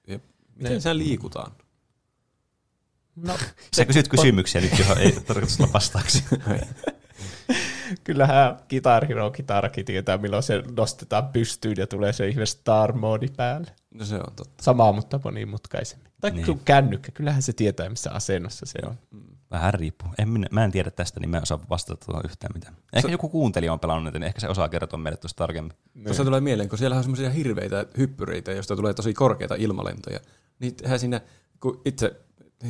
ja 0.08 0.20
miten 0.56 0.72
Ne- 0.74 0.80
se 0.80 0.98
liikutaan? 0.98 1.52
No 3.16 3.38
sä 3.76 3.86
kysyt 3.86 4.08
kysymyksiä 4.08 4.62
nyt, 4.62 4.80
johon 4.80 4.98
ei 4.98 5.12
tarkoitus 5.12 5.60
olla 5.60 5.74
vastauksia. 5.74 6.22
kyllähän 8.04 8.58
Guitar 8.70 9.06
Hero 9.08 9.32
kitarakin 9.32 9.86
tietää, 9.86 10.18
milloin 10.18 10.44
se 10.44 10.64
nostetaan 10.78 11.28
pystyyn 11.28 11.76
ja 11.78 11.88
tulee 11.88 12.14
se 12.14 12.28
ihme 12.28 12.46
Star 12.46 12.94
Mode 12.94 13.28
päälle. 13.38 13.72
No 13.94 14.06
se 14.06 14.16
on 14.16 14.34
totta. 14.36 14.64
Samaa, 14.64 14.92
mutta 14.92 15.20
monimutkaisemmin. 15.24 16.08
Tai 16.22 16.32
Niin. 16.32 16.48
niin. 16.48 16.62
kännykkä, 16.66 17.12
kyllähän 17.12 17.42
se 17.42 17.54
tietää, 17.54 17.90
missä 17.90 18.12
asennossa 18.12 18.66
se 18.66 18.80
on. 18.88 18.98
Vähän 19.52 19.74
riippuu. 19.74 20.10
En 20.18 20.30
minä, 20.30 20.48
mä 20.52 20.64
en 20.64 20.72
tiedä 20.72 20.92
tästä, 20.92 21.20
niin 21.20 21.30
mä 21.30 21.38
en 21.38 21.44
osaa 21.44 21.60
vastata 21.70 22.06
tuohon 22.06 22.26
yhtään 22.26 22.52
mitään. 22.54 22.76
Ehkä 22.94 23.08
Se- 23.08 23.12
joku 23.12 23.30
kuuntelija 23.30 23.74
on 23.74 23.80
pelannut 23.80 24.14
niin 24.14 24.24
ehkä 24.24 24.40
se 24.40 24.48
osaa 24.48 24.70
kertoa 24.70 25.00
meille 25.00 25.18
tuosta 25.18 25.38
tarkemmin. 25.38 25.74
Tuossa 26.04 26.26
tulee 26.26 26.42
mieleen, 26.42 26.70
kun 26.70 26.78
siellä 26.78 26.98
on 26.98 27.04
semmoisia 27.04 27.30
hirveitä 27.30 27.86
hyppyreitä, 27.98 28.52
joista 28.52 28.76
tulee 28.76 28.94
tosi 28.94 29.14
korkeita 29.14 29.56
ilmalentoja. 29.56 30.20
Niin 30.60 30.76
siinä, 30.98 31.22
kun 31.60 31.82
itse 31.86 32.22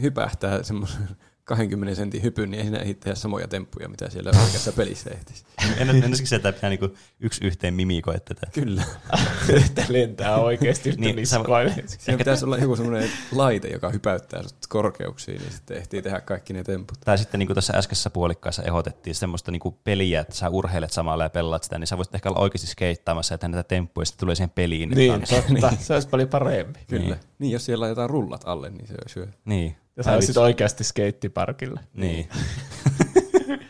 hypähtää 0.01 0.63
semmoisen 0.63 1.09
20 1.45 1.95
sentin 1.95 2.23
hypyn, 2.23 2.51
niin 2.51 2.59
ei 2.59 2.65
siinä 2.65 2.79
ehdi 2.79 2.93
tehdä 2.93 3.15
samoja 3.15 3.47
temppuja, 3.47 3.89
mitä 3.89 4.09
siellä 4.09 4.31
oikeassa 4.43 4.71
pelissä 4.71 5.09
ehtisi. 5.09 5.45
En, 5.77 5.89
en 5.89 6.17
siksi, 6.17 6.35
että 6.35 6.51
pitää 6.53 6.69
niinku 6.69 6.95
yksi 7.19 7.45
yhteen 7.45 7.73
mimikoida 7.73 8.19
tätä. 8.19 8.47
Kyllä. 8.53 8.83
Että 9.65 9.85
lentää 9.89 10.37
oikeasti 10.37 10.89
yhtä 10.89 11.01
Niin, 11.01 11.15
niin, 11.15 11.21
niskoille. 11.21 11.75
Siinä 11.85 12.17
pitäisi 12.17 12.45
olla 12.45 12.57
joku 12.57 12.75
semmoinen 12.75 13.09
laite, 13.31 13.67
joka 13.67 13.89
hypäyttää 13.89 14.43
sut 14.43 14.67
korkeuksiin, 14.69 15.41
niin 15.41 15.51
sitten 15.51 15.77
ehtii 15.77 16.01
tehdä 16.01 16.21
kaikki 16.21 16.53
ne 16.53 16.63
temput. 16.63 16.97
Tai 17.05 17.17
sitten 17.17 17.39
niin 17.39 17.47
kuin 17.47 17.55
tässä 17.55 17.73
äskeisessä 17.77 18.09
puolikkaassa 18.09 18.63
ehdotettiin 18.63 19.15
semmoista 19.15 19.51
niin 19.51 19.59
kuin 19.59 19.75
peliä, 19.83 20.21
että 20.21 20.35
sä 20.35 20.49
urheilet 20.49 20.91
samalla 20.91 21.23
ja 21.23 21.29
pelaat 21.29 21.63
sitä, 21.63 21.79
niin 21.79 21.87
sä 21.87 21.97
voisit 21.97 22.15
ehkä 22.15 22.29
olla 22.29 22.39
oikeasti 22.39 22.67
skeittaamassa 22.67 23.33
ja 23.33 23.37
tehdä 23.37 23.55
näitä 23.55 23.67
temppuja, 23.67 24.01
ja 24.01 24.05
sitten 24.05 24.19
tulee 24.19 24.35
siihen 24.35 24.49
peliin. 24.49 24.89
Niin, 24.89 25.23
totta. 25.29 25.73
Se 25.79 25.93
olisi 25.93 26.07
paljon 26.07 26.29
parempi. 26.29 26.79
Kyllä. 26.87 27.01
Niin. 27.01 27.11
Niin. 27.11 27.19
niin, 27.39 27.51
jos 27.51 27.65
siellä 27.65 27.83
laitetaan 27.83 28.09
rullat 28.09 28.41
alle, 28.45 28.69
niin 28.69 28.87
se 28.87 28.93
olisi 29.01 29.15
hyvä. 29.15 29.31
Niin. 29.45 29.75
Ja 29.97 30.03
sä 30.03 30.13
olisit 30.13 30.37
oikeasti 30.37 30.83
skeittiparkilla. 30.83 31.81
Niin. 31.93 32.29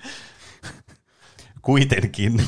Kuitenkin. 1.61 2.43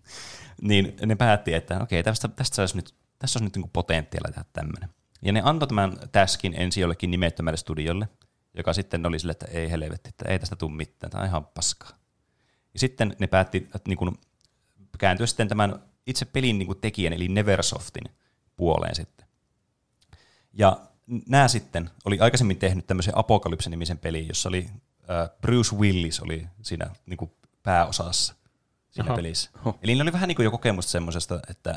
niin 0.62 0.96
ne 1.06 1.14
päätti, 1.16 1.54
että 1.54 1.82
okei, 1.82 2.02
tästä, 2.02 2.28
tästä 2.28 2.62
olisi 2.62 2.76
nyt, 2.76 2.94
tässä 3.18 3.38
olisi 3.38 3.44
nyt 3.44 3.56
niin 3.56 3.70
potentiaalia 3.72 4.32
tehdä 4.32 4.44
tämmöinen. 4.52 4.88
Ja 5.22 5.32
ne 5.32 5.42
antoi 5.44 5.68
tämän 5.68 5.96
taskin 6.12 6.54
ensin 6.56 6.80
jollekin 6.80 7.10
nimettömälle 7.10 7.56
studiolle, 7.56 8.08
joka 8.54 8.72
sitten 8.72 9.06
oli 9.06 9.18
sille, 9.18 9.30
että 9.30 9.46
ei 9.46 9.70
helvetti, 9.70 10.08
että 10.08 10.28
ei 10.28 10.38
tästä 10.38 10.56
tule 10.56 10.72
mitään, 10.72 11.10
tämä 11.10 11.22
on 11.22 11.28
ihan 11.28 11.46
paskaa. 11.46 11.90
Ja 12.74 12.78
sitten 12.80 13.16
ne 13.18 13.26
päätti 13.26 13.56
että 13.58 13.88
niin 13.88 13.96
kuin 13.96 14.14
kääntyä 14.98 15.26
sitten 15.26 15.48
tämän 15.48 15.82
itse 16.06 16.24
pelin 16.24 16.58
niin 16.58 16.66
kuin 16.66 16.80
tekijän, 16.80 17.12
eli 17.12 17.28
Neversoftin 17.28 18.04
puoleen 18.56 18.94
sitten. 18.94 19.26
Ja 20.52 20.80
nämä 21.28 21.48
sitten 21.48 21.90
oli 22.04 22.20
aikaisemmin 22.20 22.58
tehnyt 22.58 22.86
tämmöisen 22.86 23.16
Apokalypse-nimisen 23.16 23.98
pelin, 23.98 24.28
jossa 24.28 24.48
oli 24.48 24.66
äh, 25.10 25.30
Bruce 25.40 25.76
Willis 25.76 26.20
oli 26.20 26.46
siinä 26.62 26.90
niin 27.06 27.16
kuin 27.16 27.30
pääosassa 27.62 28.34
siinä 28.90 29.06
Aha. 29.08 29.16
pelissä. 29.16 29.50
Oho. 29.60 29.78
Eli 29.82 29.90
niillä 29.92 30.02
oli 30.02 30.12
vähän 30.12 30.28
niin 30.28 30.36
kuin 30.36 30.44
jo 30.44 30.50
kokemusta 30.50 30.90
semmoisesta, 30.90 31.40
että 31.50 31.70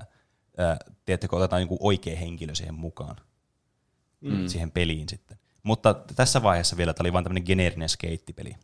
äh, 0.59 0.79
tiedättekö, 1.05 1.35
otetaan 1.35 1.61
joku 1.61 1.77
oikea 1.79 2.17
henkilö 2.17 2.55
siihen 2.55 2.73
mukaan, 2.73 3.15
mm. 4.21 4.47
siihen 4.47 4.71
peliin 4.71 5.09
sitten. 5.09 5.37
Mutta 5.63 5.93
tässä 5.93 6.43
vaiheessa 6.43 6.77
vielä 6.77 6.93
tämä 6.93 7.03
oli 7.03 7.13
vain 7.13 7.23
tämmöinen 7.23 7.43
geneerinen 7.45 7.89
skeittipeli. 7.89 8.55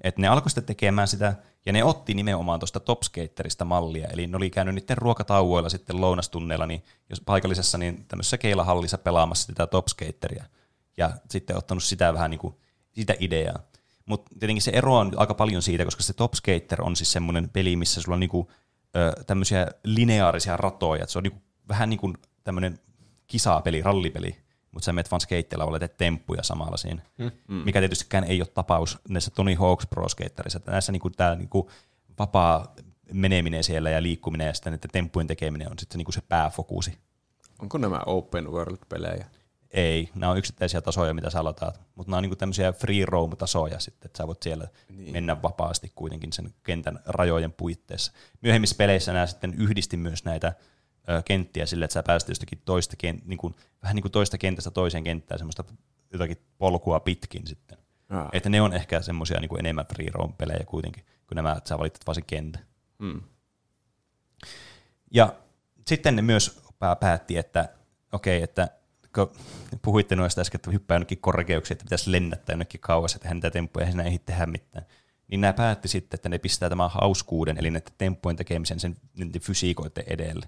Et 0.00 0.18
ne 0.18 0.28
alkoi 0.28 0.50
sitten 0.50 0.64
tekemään 0.64 1.08
sitä, 1.08 1.34
ja 1.66 1.72
ne 1.72 1.84
otti 1.84 2.14
nimenomaan 2.14 2.60
tuosta 2.60 2.80
Top 2.80 3.02
Skaterista 3.02 3.64
mallia, 3.64 4.08
eli 4.08 4.26
ne 4.26 4.36
oli 4.36 4.50
käynyt 4.50 4.74
niiden 4.74 4.98
ruokatauoilla 4.98 5.68
sitten 5.68 6.00
lounastunneilla, 6.00 6.66
niin 6.66 6.84
jos 7.10 7.20
paikallisessa 7.20 7.78
niin 7.78 8.04
tämmöisessä 8.08 8.38
keilahallissa 8.38 8.98
pelaamassa 8.98 9.46
sitä 9.46 9.66
Top 9.66 9.86
Skateria, 9.86 10.44
ja 10.96 11.10
sitten 11.30 11.56
ottanut 11.56 11.84
sitä 11.84 12.14
vähän 12.14 12.30
niin 12.30 12.38
kuin, 12.38 12.54
sitä 12.92 13.14
ideaa. 13.20 13.58
Mutta 14.06 14.30
tietenkin 14.38 14.62
se 14.62 14.70
ero 14.70 14.96
on 14.96 15.12
aika 15.16 15.34
paljon 15.34 15.62
siitä, 15.62 15.84
koska 15.84 16.02
se 16.02 16.12
Top 16.12 16.32
Skater 16.34 16.82
on 16.82 16.96
siis 16.96 17.12
semmoinen 17.12 17.48
peli, 17.48 17.76
missä 17.76 18.02
sulla 18.02 18.14
on 18.14 18.20
niinku, 18.20 18.50
ö, 18.96 19.24
tämmöisiä 19.24 19.66
lineaarisia 19.84 20.56
ratoja, 20.56 21.02
että 21.02 21.12
se 21.12 21.18
on 21.18 21.22
niinku, 21.22 21.42
vähän 21.68 21.90
niin 21.90 22.00
kuin 22.00 22.14
tämmöinen 22.44 22.78
kisapeli, 23.26 23.82
rallipeli, 23.82 24.36
mutta 24.76 24.84
sä 24.84 24.92
menet 24.92 25.10
vaan 25.10 25.20
skeitteillä 25.20 25.78
teet 25.78 25.96
temppuja 25.96 26.42
samalla 26.42 26.76
siinä, 26.76 27.02
mm. 27.18 27.54
mikä 27.54 27.80
tietystikään 27.80 28.24
ei 28.24 28.40
ole 28.40 28.48
tapaus 28.54 28.98
näissä 29.08 29.30
Tony 29.30 29.54
Hawk's 29.54 29.86
Pro 29.90 30.08
Skaterissa. 30.08 30.56
Että 30.56 30.70
näissä 30.70 30.92
niinku, 30.92 31.10
tämä 31.10 31.34
niinku, 31.34 31.70
vapaa 32.18 32.74
meneminen 33.12 33.64
siellä 33.64 33.90
ja 33.90 34.02
liikkuminen 34.02 34.46
ja 34.46 34.54
sitten 34.54 34.72
näiden 34.72 34.90
temppujen 34.90 35.26
tekeminen 35.26 35.70
on 35.70 35.78
sitten 35.78 35.98
niinku 35.98 36.12
se 36.12 36.20
pääfokusi. 36.28 36.98
Onko 37.58 37.78
nämä 37.78 38.00
open 38.06 38.52
world-pelejä? 38.52 39.26
Ei, 39.70 40.08
nämä 40.14 40.32
on 40.32 40.38
yksittäisiä 40.38 40.80
tasoja, 40.80 41.14
mitä 41.14 41.30
sä 41.30 41.40
aloitat, 41.40 41.80
mutta 41.94 42.10
nämä 42.10 42.18
on 42.18 42.22
niinku 42.22 42.36
tämmöisiä 42.36 42.72
free 42.72 43.04
roam-tasoja 43.04 43.80
sitten, 43.80 44.08
että 44.08 44.18
sä 44.18 44.26
voit 44.26 44.42
siellä 44.42 44.68
niin. 44.88 45.12
mennä 45.12 45.42
vapaasti 45.42 45.92
kuitenkin 45.94 46.32
sen 46.32 46.54
kentän 46.62 47.00
rajojen 47.06 47.52
puitteissa. 47.52 48.12
Myöhemmissä 48.40 48.76
peleissä 48.76 49.12
nämä 49.12 49.26
sitten 49.26 49.54
yhdisti 49.54 49.96
myös 49.96 50.24
näitä 50.24 50.52
kenttiä 51.24 51.66
sille, 51.66 51.84
että 51.84 51.92
sä 51.92 52.02
pääsit 52.02 52.28
jostakin 52.28 52.62
toista, 52.64 52.96
kent, 52.96 53.26
niinku, 53.26 53.54
vähän 53.82 53.94
niin 53.94 54.02
kuin 54.02 54.12
toista 54.12 54.38
kentästä 54.38 54.70
toiseen 54.70 55.04
kenttään 55.04 55.38
semmoista 55.38 55.64
jotakin 56.12 56.36
polkua 56.58 57.00
pitkin 57.00 57.46
sitten. 57.46 57.78
Ah. 58.08 58.28
Että 58.32 58.48
ne 58.48 58.60
on 58.60 58.72
ehkä 58.72 59.02
semmoisia 59.02 59.40
niin 59.40 59.58
enemmän 59.58 59.86
free 59.94 60.10
roam-pelejä 60.12 60.64
kuitenkin, 60.66 61.04
kuin 61.26 61.36
nämä, 61.36 61.52
että 61.52 61.68
sä 61.68 61.78
valitat 61.78 62.06
vaan 62.06 62.14
sen 62.14 62.24
kentän. 62.26 62.66
Mm. 62.98 63.22
Ja 65.10 65.34
sitten 65.86 66.16
ne 66.16 66.22
myös 66.22 66.60
pää- 66.78 66.96
päätti, 66.96 67.36
että 67.36 67.68
okei, 68.12 68.42
että 68.42 68.68
kun 69.14 69.30
puhuitte 69.82 70.16
noista 70.16 70.40
äsken, 70.40 70.58
että 70.58 70.70
hyppää 70.70 70.94
jonnekin 70.94 71.20
korkeuksiin, 71.20 71.74
että 71.74 71.84
pitäisi 71.84 72.12
lennättää 72.12 72.52
jonnekin 72.52 72.80
kauas 72.80 73.14
ja 73.14 73.18
tehdä 73.18 73.34
niitä 73.34 73.50
temppuja, 73.50 73.86
ja 73.86 73.92
siinä 73.92 74.04
ei 74.04 74.18
tehdä 74.18 74.46
mitään. 74.46 74.86
Niin 75.28 75.40
nämä 75.40 75.52
päätti 75.52 75.88
sitten, 75.88 76.18
että 76.18 76.28
ne 76.28 76.38
pistää 76.38 76.68
tämän 76.68 76.90
hauskuuden, 76.90 77.58
eli 77.58 77.70
näiden 77.70 77.92
temppujen 77.98 78.36
tekemisen 78.36 78.80
sen 78.80 78.96
fysiikoiden 79.40 80.04
edelle. 80.06 80.46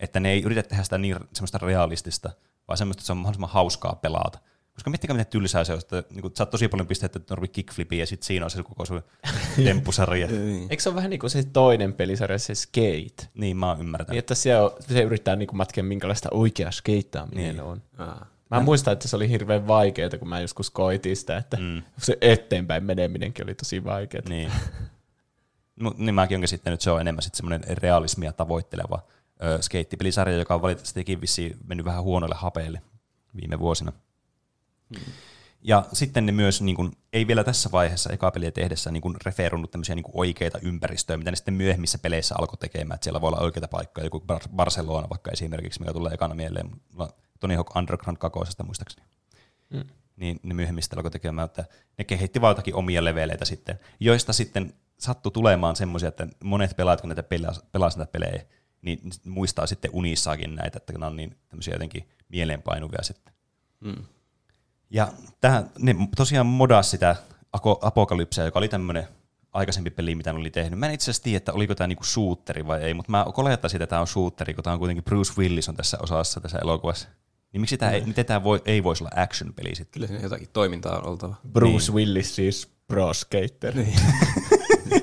Että 0.00 0.20
ne 0.20 0.30
ei 0.30 0.42
yritä 0.42 0.62
tehdä 0.62 0.82
sitä 0.82 0.98
niin 0.98 1.16
semmoista 1.32 1.58
realistista, 1.62 2.30
vaan 2.68 2.78
semmoista, 2.78 3.00
että 3.00 3.06
se 3.06 3.12
on 3.12 3.18
mahdollisimman 3.18 3.50
hauskaa 3.50 3.98
pelata. 4.02 4.38
Koska 4.74 4.90
miettikää, 4.90 5.16
miten 5.16 5.30
tylsää 5.30 5.64
se 5.64 5.72
on, 5.72 5.78
että 5.78 6.02
niin 6.10 6.22
kun, 6.22 6.30
saat 6.34 6.50
tosi 6.50 6.68
paljon 6.68 6.86
pisteitä 6.86 7.20
Norvi 7.30 7.48
kickflipiin 7.48 8.00
ja 8.00 8.06
sitten 8.06 8.26
siinä 8.26 8.44
on 8.44 8.50
se 8.50 8.62
koko 8.62 8.84
sun 8.84 9.02
temppusarja. 9.64 10.28
Eikö 10.70 10.82
se 10.82 10.88
ole 10.88 10.96
vähän 10.96 11.10
niin 11.10 11.20
kuin 11.20 11.30
se 11.30 11.42
toinen 11.42 11.92
pelisarja, 11.92 12.38
se 12.38 12.54
Skate? 12.54 13.28
niin, 13.34 13.56
mä 13.56 13.68
oon 13.68 13.80
ymmärtänyt. 13.80 14.10
Niin, 14.10 14.18
että 14.18 14.34
se, 14.34 14.56
on, 14.56 14.70
se 14.80 15.02
yrittää 15.02 15.36
niin 15.36 15.46
kuin 15.46 15.56
matkia, 15.56 15.84
minkälaista 15.84 16.28
oikea 16.32 16.70
skeittaaminen 16.70 17.44
Niin. 17.44 17.60
on. 17.60 17.82
Ah. 17.98 18.20
Mä 18.50 18.60
muistan, 18.60 18.92
että 18.92 19.08
se 19.08 19.16
oli 19.16 19.28
hirveän 19.28 19.66
vaikeaa, 19.66 20.10
kun 20.18 20.28
mä 20.28 20.40
joskus 20.40 20.70
koitin 20.70 21.16
sitä, 21.16 21.36
että 21.36 21.56
mm. 21.56 21.82
se 21.98 22.18
eteenpäin 22.20 22.84
meneminenkin 22.84 23.44
oli 23.44 23.54
tosi 23.54 23.84
vaikeaa. 23.84 24.22
Niin. 24.28 24.52
Mut, 25.80 25.98
niin 25.98 26.14
mäkin 26.14 26.34
olen 26.34 26.40
käsittänyt, 26.40 26.74
että 26.74 26.84
se 26.84 26.90
on 26.90 27.00
enemmän 27.00 27.22
sitten 27.22 27.36
semmoinen 27.36 27.78
realismia 27.78 28.32
tavoitteleva 28.32 29.02
ö, 29.44 29.62
skeittipelisarja, 29.62 30.36
joka 30.36 30.54
on 30.54 30.62
valitettavasti 30.62 31.20
vissiin 31.20 31.56
mennyt 31.66 31.86
vähän 31.86 32.02
huonoille 32.02 32.36
hapeille 32.38 32.82
viime 33.40 33.58
vuosina. 33.58 33.92
Hmm. 34.96 35.12
Ja 35.62 35.86
sitten 35.92 36.26
ne 36.26 36.32
myös, 36.32 36.62
niin 36.62 36.76
kuin, 36.76 36.92
ei 37.12 37.26
vielä 37.26 37.44
tässä 37.44 37.68
vaiheessa 37.72 38.12
eka 38.12 38.30
peliä 38.30 38.50
tehdessä 38.50 38.90
niin 38.90 39.02
referoinut 39.26 39.70
tämmöisiä 39.70 39.94
niin 39.94 40.04
oikeita 40.12 40.58
ympäristöjä, 40.62 41.16
mitä 41.16 41.30
ne 41.30 41.36
sitten 41.36 41.54
myöhemmissä 41.54 41.98
peleissä 41.98 42.34
alkoi 42.38 42.58
tekemään. 42.58 42.94
Että 42.94 43.04
siellä 43.04 43.20
voi 43.20 43.28
olla 43.28 43.40
oikeita 43.40 43.68
paikkoja, 43.68 44.06
joku 44.06 44.24
Bar- 44.32 44.48
Barcelona 44.56 45.10
vaikka 45.10 45.30
esimerkiksi, 45.30 45.80
mikä 45.80 45.92
tulee 45.92 46.12
ekana 46.12 46.34
mieleen 46.34 46.70
Tony 47.40 47.54
Hawk 47.54 47.76
Underground 47.76 48.16
kakosesta 48.16 48.64
muistaakseni. 48.64 49.06
Mm. 49.70 49.84
Niin 50.16 50.40
ne 50.42 50.54
myöhemmistä 50.54 50.96
alkoi 50.96 51.10
tekemään, 51.10 51.46
että 51.46 51.64
ne 51.98 52.04
kehitti 52.04 52.40
vaan 52.40 52.50
jotakin 52.50 52.74
omia 52.74 53.04
leveleitä 53.04 53.44
sitten, 53.44 53.80
joista 54.00 54.32
sitten 54.32 54.74
sattui 54.98 55.32
tulemaan 55.32 55.76
semmoisia, 55.76 56.08
että 56.08 56.26
monet 56.44 56.76
pelaat, 56.76 57.00
kun 57.00 57.08
näitä 57.08 57.22
pelas, 57.22 57.64
pelas 57.72 57.96
näitä 57.96 58.12
pelejä, 58.12 58.42
niin 58.82 59.00
muistaa 59.24 59.66
sitten 59.66 59.90
unissaakin 59.94 60.54
näitä, 60.54 60.76
että 60.76 60.98
ne 60.98 61.06
on 61.06 61.16
niin 61.16 61.36
tämmöisiä 61.48 61.74
jotenkin 61.74 62.08
mieleenpainuvia 62.28 63.02
sitten. 63.02 63.34
Mm. 63.80 64.04
Ja 64.90 65.12
tähän, 65.40 65.70
ne 65.78 65.96
tosiaan 66.16 66.46
modas 66.46 66.90
sitä 66.90 67.16
Apokalypseä, 67.82 68.44
joka 68.44 68.58
oli 68.58 68.68
tämmöinen 68.68 69.08
aikaisempi 69.52 69.90
peli, 69.90 70.14
mitä 70.14 70.32
ne 70.32 70.38
oli 70.38 70.50
tehnyt. 70.50 70.78
Mä 70.78 70.86
en 70.86 70.94
itse 70.94 71.04
asiassa 71.04 71.22
tiedä, 71.22 71.36
että 71.36 71.52
oliko 71.52 71.74
tämä 71.74 71.88
niinku 71.88 72.04
shooteri 72.04 72.66
vai 72.66 72.82
ei, 72.82 72.94
mutta 72.94 73.10
mä 73.10 73.24
olettaisin, 73.36 73.82
että 73.82 73.90
tämä 73.90 74.00
on 74.00 74.06
shooteri, 74.06 74.54
kun 74.54 74.64
tämä 74.64 74.74
on 74.74 74.78
kuitenkin 74.78 75.04
Bruce 75.04 75.32
Willis 75.38 75.68
on 75.68 75.76
tässä 75.76 75.98
osassa 76.02 76.40
tässä 76.40 76.58
elokuvassa. 76.58 77.08
Niin 77.52 77.60
miksi 77.60 77.78
tämä 77.78 77.92
ei, 77.92 78.00
miten 78.00 78.26
tämä 78.26 78.44
voi, 78.44 78.62
ei 78.64 78.84
voisi 78.84 79.04
olla 79.04 79.22
action-peli 79.22 79.74
sitten? 79.74 79.92
Kyllä 79.92 80.06
siinä 80.06 80.22
jotakin 80.22 80.48
toimintaa 80.52 80.98
on 80.98 81.06
oltava. 81.06 81.34
Bruce 81.52 81.92
Willis 81.92 82.36
siis 82.36 82.70
pro 82.88 83.14
skater. 83.14 83.74
Niin. 83.74 83.98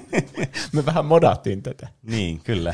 Me 0.73 0.85
vähän 0.85 1.05
modattiin 1.05 1.63
tätä. 1.63 1.87
Niin, 2.01 2.39
kyllä. 2.39 2.73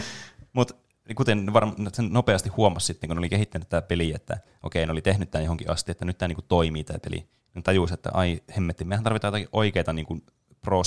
Mutta 0.53 0.73
kuten 1.15 1.53
varmaan 1.53 1.93
sen 1.93 2.13
nopeasti 2.13 2.49
huomasi 2.49 2.85
sitten, 2.85 3.07
kun 3.07 3.17
oli 3.17 3.29
kehittänyt 3.29 3.69
tämä 3.69 3.81
peli, 3.81 4.13
että 4.15 4.37
okei, 4.63 4.85
ne 4.85 4.91
oli 4.91 5.01
tehnyt 5.01 5.31
tämän 5.31 5.43
johonkin 5.43 5.69
asti, 5.69 5.91
että 5.91 6.05
nyt 6.05 6.17
tämä 6.17 6.27
niinku 6.27 6.41
toimii 6.41 6.83
tämä 6.83 6.99
peli. 6.99 7.29
Ne 7.53 7.61
tajusi, 7.61 7.93
että 7.93 8.09
ai 8.13 8.41
hemmetti, 8.55 8.85
mehän 8.85 9.03
tarvitaan 9.03 9.29
jotakin 9.29 9.49
oikeita 9.51 9.93
niinku 9.93 10.19
pro 10.61 10.81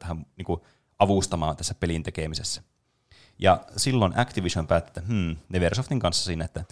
tähän 0.00 0.26
niinku 0.36 0.66
avustamaan 0.98 1.56
tässä 1.56 1.74
pelin 1.74 2.02
tekemisessä. 2.02 2.62
Ja 3.38 3.64
silloin 3.76 4.18
Activision 4.18 4.66
päätti, 4.66 4.88
että 4.88 5.12
hmm, 5.12 5.36
Neversoftin 5.48 6.00
kanssa 6.00 6.24
siinä, 6.24 6.44
että 6.44 6.64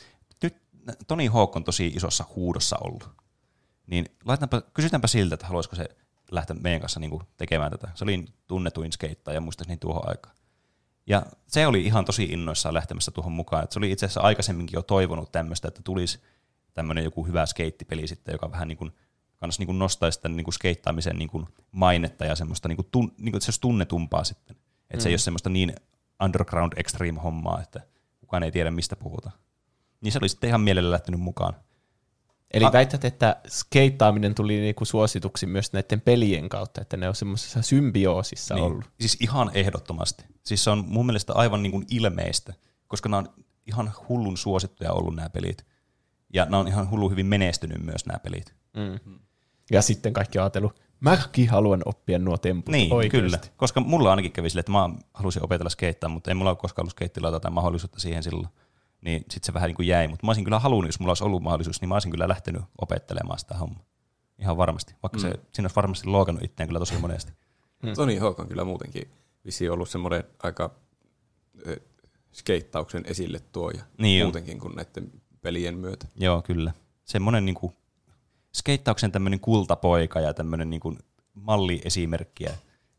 nyt 0.42 0.56
Tony 1.06 1.28
Hawk 1.28 1.56
on 1.56 1.64
tosi 1.64 1.86
isossa 1.86 2.24
huudossa 2.36 2.76
ollut. 2.80 3.10
Niin 3.86 4.06
kysytäänpä 4.74 5.06
siltä, 5.06 5.34
että 5.34 5.46
haluaisiko 5.46 5.76
se 5.76 5.88
lähteä 6.30 6.56
meidän 6.60 6.80
kanssa 6.80 7.00
niinku 7.00 7.22
tekemään 7.36 7.70
tätä. 7.70 7.88
Se 7.94 8.04
oli 8.04 8.24
tunnetuin 8.48 8.92
skeittaja 8.92 9.40
muistaakseni 9.40 9.76
tuohon 9.76 10.08
aikaan. 10.08 10.36
Ja 11.06 11.26
se 11.46 11.66
oli 11.66 11.84
ihan 11.84 12.04
tosi 12.04 12.24
innoissaan 12.24 12.74
lähtemässä 12.74 13.10
tuohon 13.10 13.32
mukaan. 13.32 13.64
Et 13.64 13.72
se 13.72 13.78
oli 13.78 13.90
itse 13.90 14.06
asiassa 14.06 14.20
aikaisemminkin 14.20 14.76
jo 14.76 14.82
toivonut 14.82 15.32
tämmöistä, 15.32 15.68
että 15.68 15.80
tulisi 15.84 16.20
tämmöinen 16.74 17.04
joku 17.04 17.26
hyvä 17.26 17.46
skeittipeli 17.46 18.06
sitten, 18.06 18.32
joka 18.32 18.50
vähän 18.50 18.68
niin 18.68 18.78
kuin, 18.78 18.92
kans 19.36 19.58
niin 19.58 19.66
kuin 19.66 19.78
nostaisi 19.78 20.20
tämän 20.20 20.36
niin 20.36 20.44
kuin 20.44 20.54
skeittaamisen 20.54 21.18
niin 21.18 21.28
kuin 21.28 21.46
mainetta 21.72 22.24
ja 22.24 22.36
semmoista, 22.36 22.68
niin 22.68 22.76
kuin 22.76 22.88
tun, 22.90 23.14
niin 23.18 23.32
kuin, 23.32 23.36
että 23.36 23.44
se 23.44 23.50
olisi 23.50 23.60
tunnetumpaa 23.60 24.24
sitten. 24.24 24.56
Että 24.90 24.96
mm. 24.96 25.00
se 25.00 25.08
ei 25.08 25.12
ole 25.12 25.18
semmoista 25.18 25.50
niin 25.50 25.74
underground 26.24 26.72
extreme 26.76 27.20
hommaa, 27.20 27.60
että 27.60 27.80
kukaan 28.20 28.42
ei 28.42 28.52
tiedä 28.52 28.70
mistä 28.70 28.96
puhutaan. 28.96 29.34
Niin 30.00 30.12
se 30.12 30.18
oli 30.18 30.28
sitten 30.28 30.48
ihan 30.48 30.60
mielellä 30.60 30.90
lähtenyt 30.90 31.20
mukaan. 31.20 31.54
Eli 32.52 32.64
A- 32.64 32.72
väität, 32.72 33.04
että 33.04 33.36
skeittaaminen 33.48 34.34
tuli 34.34 34.60
niinku 34.60 34.84
suosituksi 34.84 35.46
myös 35.46 35.72
näiden 35.72 36.00
pelien 36.00 36.48
kautta, 36.48 36.80
että 36.80 36.96
ne 36.96 37.08
on 37.08 37.14
semmoisessa 37.14 37.62
symbioosissa 37.62 38.54
niin. 38.54 38.64
ollut. 38.64 38.84
Siis 39.00 39.16
ihan 39.20 39.50
ehdottomasti. 39.54 40.24
Siis 40.44 40.64
se 40.64 40.70
on 40.70 40.84
mun 40.88 41.06
mielestä 41.06 41.32
aivan 41.32 41.62
niin 41.62 41.72
kuin 41.72 41.86
ilmeistä, 41.90 42.54
koska 42.88 43.08
nämä 43.08 43.18
on 43.18 43.28
ihan 43.66 43.92
hullun 44.08 44.36
suosittuja 44.36 44.92
ollut 44.92 45.14
nämä 45.14 45.30
pelit. 45.30 45.66
Ja 46.34 46.44
nämä 46.44 46.58
on 46.58 46.68
ihan 46.68 46.90
hullu 46.90 47.10
hyvin 47.10 47.26
menestynyt 47.26 47.82
myös 47.82 48.06
nämä 48.06 48.18
pelit. 48.18 48.54
Mm. 48.76 49.18
Ja 49.70 49.82
sitten 49.82 50.12
kaikki 50.12 50.38
on 50.38 50.42
ajatellut, 50.42 50.80
mäkin 51.00 51.48
haluan 51.50 51.82
oppia 51.84 52.18
nuo 52.18 52.36
temput 52.38 52.72
Niin, 52.72 52.92
oikeasti. 52.92 53.20
kyllä. 53.20 53.38
Koska 53.56 53.80
mulla 53.80 54.10
ainakin 54.10 54.32
kävi 54.32 54.50
sille, 54.50 54.60
että 54.60 54.72
mä 54.72 54.90
halusin 55.14 55.44
opetella 55.44 55.70
skeittaa, 55.70 56.08
mutta 56.10 56.30
ei 56.30 56.34
mulla 56.34 56.50
ole 56.50 56.56
koskaan 56.58 56.84
ollut 56.84 56.90
skeittilauta 56.92 57.40
tai 57.40 57.50
mahdollisuutta 57.50 58.00
siihen 58.00 58.22
silloin. 58.22 58.48
Niin 59.02 59.20
sitten 59.20 59.46
se 59.46 59.54
vähän 59.54 59.68
niin 59.68 59.76
kuin 59.76 59.88
jäi. 59.88 60.08
Mutta 60.08 60.26
mä 60.26 60.30
olisin 60.30 60.44
kyllä 60.44 60.58
halunnut, 60.58 60.88
jos 60.88 61.00
mulla 61.00 61.10
olisi 61.10 61.24
ollut 61.24 61.42
mahdollisuus, 61.42 61.80
niin 61.80 61.88
mä 61.88 61.94
olisin 61.94 62.10
kyllä 62.10 62.28
lähtenyt 62.28 62.62
opettelemaan 62.78 63.38
sitä 63.38 63.54
hommaa. 63.54 63.84
Ihan 64.38 64.56
varmasti. 64.56 64.94
Vaikka 65.02 65.18
mm. 65.18 65.22
se, 65.22 65.30
siinä 65.30 65.64
olisi 65.64 65.76
varmasti 65.76 66.08
lookannut 66.08 66.44
itseään 66.44 66.68
kyllä 66.68 66.78
tosi 66.78 66.98
monesti. 66.98 67.32
Mm. 67.82 67.94
Tony 67.94 68.18
Hawk 68.18 68.40
on 68.40 68.48
kyllä 68.48 68.64
muutenkin 68.64 69.10
vissiin 69.44 69.72
ollut 69.72 69.90
semmoinen 69.90 70.24
aika 70.42 70.74
skeittauksen 72.32 73.02
esille 73.06 73.40
tuoja 73.52 73.82
Niin 73.98 74.24
muutenkin 74.24 74.58
kuin 74.58 74.76
näiden 74.76 75.12
pelien 75.40 75.78
myötä. 75.78 76.06
Joo, 76.16 76.42
kyllä. 76.42 76.72
Semmoinen 77.04 77.44
niin 77.44 77.54
kuin, 77.54 77.72
skeittauksen 78.54 79.12
tämmöinen 79.12 79.40
kultapoika 79.40 80.20
ja 80.20 80.34
tämmöinen 80.34 80.70
niin 80.70 80.80
kuin 80.80 80.98
malliesimerkki. 81.34 82.44
Ja 82.44 82.52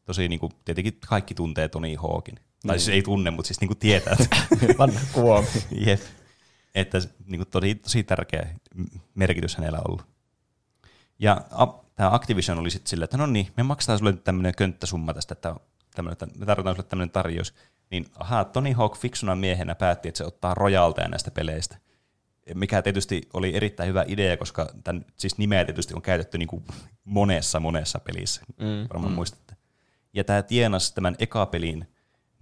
tosi 0.06 0.28
niin 0.28 0.40
kuin, 0.40 0.52
tietenkin 0.66 0.98
kaikki 1.08 1.34
tuntee 1.34 1.68
Tony 1.68 1.96
Hawkin. 1.96 2.40
Tai 2.68 2.80
siis 2.80 2.90
ei 2.90 3.02
tunne, 3.02 3.32
mutta 3.32 3.48
siis 3.48 3.62
niin 3.62 3.68
kuin 3.68 3.78
tietää. 3.78 4.16
Että, 4.20 4.38
Vanha 4.80 5.00
kuomi. 5.14 5.48
jep. 5.72 6.02
Että 6.76 6.98
niin 7.26 7.40
kuin, 7.40 7.50
tosi, 7.50 7.76
tosi 7.76 8.04
tärkeä 8.04 8.50
merkitys 9.16 9.56
hänellä 9.58 9.78
on 9.78 9.92
ollut. 9.92 10.06
Ja 11.20 11.42
tämä 11.96 12.14
Activision 12.14 12.60
oli 12.60 12.72
sitten 12.72 12.90
silleen, 12.90 13.04
että 13.04 13.18
no 13.18 13.26
niin, 13.26 13.48
me 13.58 13.64
maksetaan 13.64 14.00
sulle 14.00 14.12
nyt 14.12 14.24
tämmöinen 14.24 14.56
könttäsumma 14.56 15.14
tästä, 15.14 15.34
että 15.34 15.56
tämmönen, 15.96 16.14
että 16.14 16.28
me 16.38 16.46
tarvitaan 16.46 16.76
sulle 16.76 16.90
tämmöinen 16.90 17.12
tarjous. 17.12 17.54
Niin 17.92 18.06
ahaa, 18.20 18.46
Tony 18.46 18.74
Hawk 18.74 18.98
fiksuna 18.98 19.36
miehenä 19.36 19.76
päätti, 19.76 20.08
että 20.08 20.18
se 20.18 20.26
ottaa 20.26 20.54
rojalteja 20.54 21.08
näistä 21.08 21.32
peleistä. 21.32 21.78
Mikä 22.54 22.82
tietysti 22.82 23.30
oli 23.34 23.56
erittäin 23.56 23.90
hyvä 23.90 24.06
idea, 24.08 24.38
koska 24.38 24.70
tämän, 24.84 25.06
siis 25.16 25.38
nimeä 25.38 25.66
tietysti 25.66 25.94
on 25.94 26.02
käytetty 26.02 26.38
niin 26.38 26.48
kuin 26.48 26.64
monessa 27.04 27.60
monessa 27.60 28.00
pelissä, 28.00 28.42
mm, 28.60 28.88
varmaan 28.94 29.12
mm. 29.12 29.16
muistatte. 29.16 29.56
Ja 30.14 30.24
tämä 30.24 30.42
tienasi 30.42 30.96
tämän 30.96 31.16
ekapelin 31.20 31.88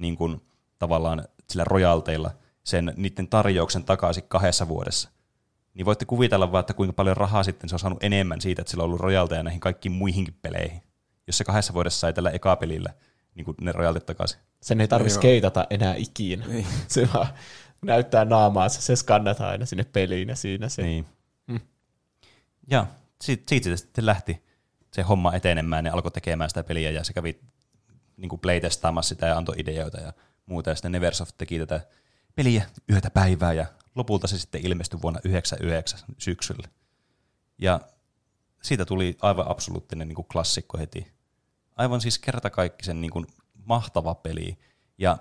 niin 0.02 0.18
kuin, 0.18 0.42
tavallaan 0.80 1.26
sillä 1.50 1.64
rojalteilla 1.64 2.32
sen 2.64 2.94
niiden 2.98 3.28
tarjouksen 3.28 3.84
takaisin 3.84 4.24
kahdessa 4.28 4.68
vuodessa. 4.68 5.10
Niin 5.74 5.86
voitte 5.86 6.06
kuvitella 6.06 6.52
vaan, 6.52 6.60
että 6.60 6.74
kuinka 6.74 6.94
paljon 6.94 7.18
rahaa 7.18 7.44
sitten 7.44 7.70
se 7.70 7.76
on 7.76 7.80
saanut 7.80 8.04
enemmän 8.04 8.42
siitä, 8.42 8.62
että 8.62 8.72
sillä 8.72 8.84
on 8.84 8.86
ollut 8.86 9.02
rojalteja 9.02 9.44
näihin 9.44 9.60
kaikkiin 9.60 9.94
muihinkin 9.94 10.38
peleihin. 10.42 10.82
Jos 11.28 11.38
se 11.38 11.44
kahdessa 11.44 11.74
vuodessa 11.74 12.00
sai 12.00 12.14
tällä 12.14 12.30
ekapelillä 12.30 12.94
niin 13.36 13.46
kuin 13.46 13.58
ne 13.62 13.72
rojaltit 13.72 14.06
takaisin. 14.06 14.40
Sen 14.62 14.82
ei 14.82 14.88
tarvitse 14.88 15.16
Joo. 15.16 15.22
skeitata 15.22 15.68
enää 15.70 15.96
ikinä. 15.96 16.46
Niin. 16.48 16.68
Se 16.88 17.10
vaan 17.14 17.28
näyttää 17.82 18.26
naamaansa, 18.26 18.82
se 18.82 18.96
skannataan 18.96 19.50
aina 19.50 19.66
sinne 19.66 19.84
peliin 19.84 20.30
ja 20.30 20.36
siinä 20.36 20.70
se. 20.70 20.82
Niin. 20.82 21.06
Mm. 21.48 21.60
Ja 22.70 22.88
siitä, 23.22 23.44
siitä 23.50 23.70
se 23.70 23.78
sitten 23.78 24.06
lähti 24.06 24.44
se 24.94 25.02
homma 25.02 25.34
etenemään 25.36 25.86
ja 25.86 25.94
alkoi 25.94 26.12
tekemään 26.12 26.50
sitä 26.50 26.64
peliä 26.64 26.92
ja 26.92 27.04
se 27.04 27.14
kävi 27.14 27.40
niin 28.22 28.30
kuin 28.30 28.40
playtestaamassa 28.40 29.10
sitä 29.10 29.26
ja 29.26 29.38
antoi 29.38 29.56
ideoita 29.58 30.00
ja 30.00 30.14
muuta. 30.46 30.70
Ja 30.70 30.76
sitten 30.76 30.92
Neversoft 30.92 31.38
teki 31.38 31.60
tätä 31.60 31.82
peliä 32.36 32.66
yötä 32.92 33.10
päivää 33.10 33.54
ja 33.54 33.66
lopulta 33.96 34.28
se 34.28 34.40
sitten 34.40 34.66
ilmestyi 34.66 35.02
vuonna 35.02 35.20
99 35.24 36.00
syksyllä. 36.18 36.68
Ja 37.58 37.82
siitä 38.62 38.86
tuli 38.86 39.18
aivan 39.22 39.52
absoluuttinen 39.52 40.08
niin 40.08 40.16
kuin 40.16 40.28
klassikko 40.32 40.78
heti. 40.78 41.08
Aivan 41.78 42.02
siis 42.02 42.20
kertakaikkisen 42.20 43.02
niin 43.02 43.12
kuin 43.12 43.28
mahtava 43.66 44.16
peli. 44.16 44.58
Ja 44.98 45.18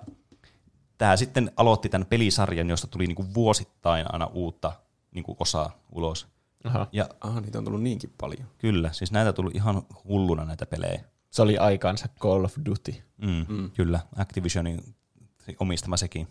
tämä 0.98 1.16
sitten 1.16 1.52
aloitti 1.56 1.88
tämän 1.88 2.06
pelisarjan, 2.06 2.70
josta 2.70 2.86
tuli 2.86 3.06
niin 3.06 3.16
kuin 3.16 3.34
vuosittain 3.34 4.06
aina 4.12 4.26
uutta 4.26 4.72
niin 5.10 5.24
kuin 5.24 5.36
osaa 5.40 5.78
ulos. 5.92 6.26
Aha. 6.64 6.86
Ja 6.92 7.08
Aha, 7.20 7.40
niitä 7.40 7.58
on 7.58 7.64
tullut 7.64 7.82
niinkin 7.82 8.14
paljon. 8.20 8.48
kyllä, 8.58 8.92
siis 8.92 9.12
näitä 9.12 9.32
tuli 9.32 9.50
ihan 9.54 9.82
hulluna 10.04 10.44
näitä 10.44 10.66
pelejä. 10.66 11.04
Se 11.30 11.42
oli 11.42 11.58
aikaansa 11.58 12.08
Call 12.20 12.44
of 12.44 12.56
Duty. 12.64 12.94
Mm, 13.16 13.46
mm. 13.48 13.70
Kyllä, 13.70 14.00
Activisionin 14.16 14.94
omistama 15.60 15.96
sekin. 15.96 16.28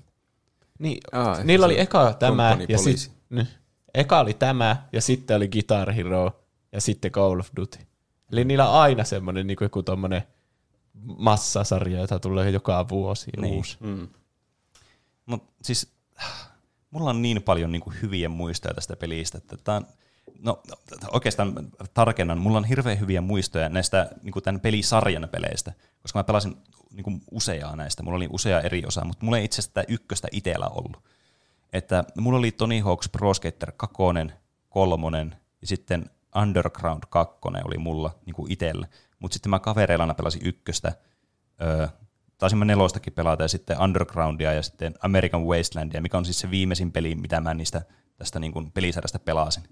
Niin, 0.79 0.97
Aa, 1.11 1.43
niillä 1.43 1.63
se 1.63 1.65
oli 1.65 1.79
eka 1.79 2.13
tämä, 2.13 2.49
ja 2.69 2.77
Police. 2.77 2.97
sitten 2.97 3.47
eka 3.93 4.19
oli 4.19 4.33
tämä, 4.33 4.87
ja 4.93 5.01
sitten 5.01 5.37
oli 5.37 5.47
Guitar 5.47 5.91
Hero, 5.91 6.41
ja 6.71 6.81
sitten 6.81 7.11
Call 7.11 7.39
of 7.39 7.49
Duty. 7.55 7.79
Eli 8.31 8.45
niillä 8.45 8.69
on 8.69 8.75
aina 8.81 9.03
semmoinen 9.03 9.47
niin 9.47 9.57
joku 9.61 9.83
tommonen 9.83 10.21
massasarja, 11.17 11.99
jota 11.99 12.19
tulee 12.19 12.49
joka 12.49 12.89
vuosi 12.89 13.31
Niin. 13.41 13.53
uusi. 13.53 13.77
Mm. 13.79 14.07
Mutta 15.25 15.51
siis 15.63 15.91
mulla 16.91 17.09
on 17.09 17.21
niin 17.21 17.43
paljon 17.43 17.71
niin 17.71 17.81
kuin 17.81 17.95
hyviä 18.01 18.29
muistoja 18.29 18.73
tästä 18.73 18.95
pelistä, 18.95 19.37
että 19.37 19.57
tää 19.63 19.75
on, 19.75 19.85
no 20.41 20.61
oikeastaan 21.11 21.53
tarkennan, 21.93 22.37
mulla 22.37 22.57
on 22.57 22.65
hirveän 22.65 22.99
hyviä 22.99 23.21
muistoja 23.21 23.69
näistä 23.69 24.09
niin 24.23 24.33
kuin 24.33 24.43
tämän 24.43 24.61
pelisarjan 24.61 25.29
peleistä, 25.31 25.73
koska 26.01 26.19
mä 26.19 26.23
pelasin 26.23 26.57
niin 26.91 27.03
kuin 27.03 27.21
useaa 27.31 27.75
näistä, 27.75 28.03
mulla 28.03 28.15
oli 28.15 28.27
usea 28.31 28.61
eri 28.61 28.83
osa, 28.85 29.05
mutta 29.05 29.25
mulla 29.25 29.37
ei 29.37 29.45
itse 29.45 29.61
asiassa 29.61 29.83
ykköstä 29.87 30.27
itsellä 30.31 30.67
ollut. 30.67 31.03
Että 31.73 32.03
mulla 32.17 32.39
oli 32.39 32.51
Tony 32.51 32.81
Hawk's 32.81 33.09
Pro 33.11 33.33
Skater 33.33 33.71
2, 33.77 33.95
3 34.69 35.27
ja 35.61 35.67
sitten 35.67 36.09
Underground 36.35 37.03
2 37.09 37.37
oli 37.63 37.77
mulla 37.77 38.15
niin 38.25 38.33
kuin 38.33 38.51
itsellä. 38.51 38.87
Mutta 39.19 39.33
sitten 39.33 39.49
mä 39.49 39.59
kavereilla 39.59 40.13
pelasin 40.13 40.41
ykköstä, 40.45 40.93
öö, 41.61 41.87
taisin 42.37 42.59
mä 42.59 42.65
nelostakin 42.65 43.13
pelata 43.13 43.43
ja 43.43 43.47
sitten 43.47 43.81
Undergroundia 43.81 44.53
ja 44.53 44.63
sitten 44.63 44.93
American 45.01 45.43
Wastelandia, 45.43 46.01
mikä 46.01 46.17
on 46.17 46.25
siis 46.25 46.39
se 46.39 46.51
viimeisin 46.51 46.91
peli, 46.91 47.15
mitä 47.15 47.41
mä 47.41 47.53
niistä 47.53 47.81
tästä 48.17 48.39
niin 48.39 48.51
kuin 48.51 48.71
pelisarjasta 48.71 49.19
pelasin. 49.19 49.63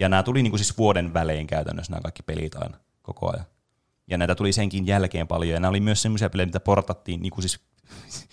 Ja 0.00 0.08
nämä 0.08 0.22
tuli 0.22 0.42
niinku 0.42 0.58
siis 0.58 0.78
vuoden 0.78 1.14
välein 1.14 1.46
käytännössä 1.46 1.92
nämä 1.92 2.00
kaikki 2.00 2.22
pelit 2.22 2.54
aina 2.54 2.78
koko 3.02 3.32
ajan. 3.32 3.46
Ja 4.06 4.18
näitä 4.18 4.34
tuli 4.34 4.52
senkin 4.52 4.86
jälkeen 4.86 5.28
paljon. 5.28 5.54
Ja 5.54 5.60
nämä 5.60 5.70
oli 5.70 5.80
myös 5.80 6.02
semmoisia 6.02 6.30
pelejä, 6.30 6.46
mitä 6.46 6.60
portattiin 6.60 7.22
niinku 7.22 7.40
siis 7.40 7.60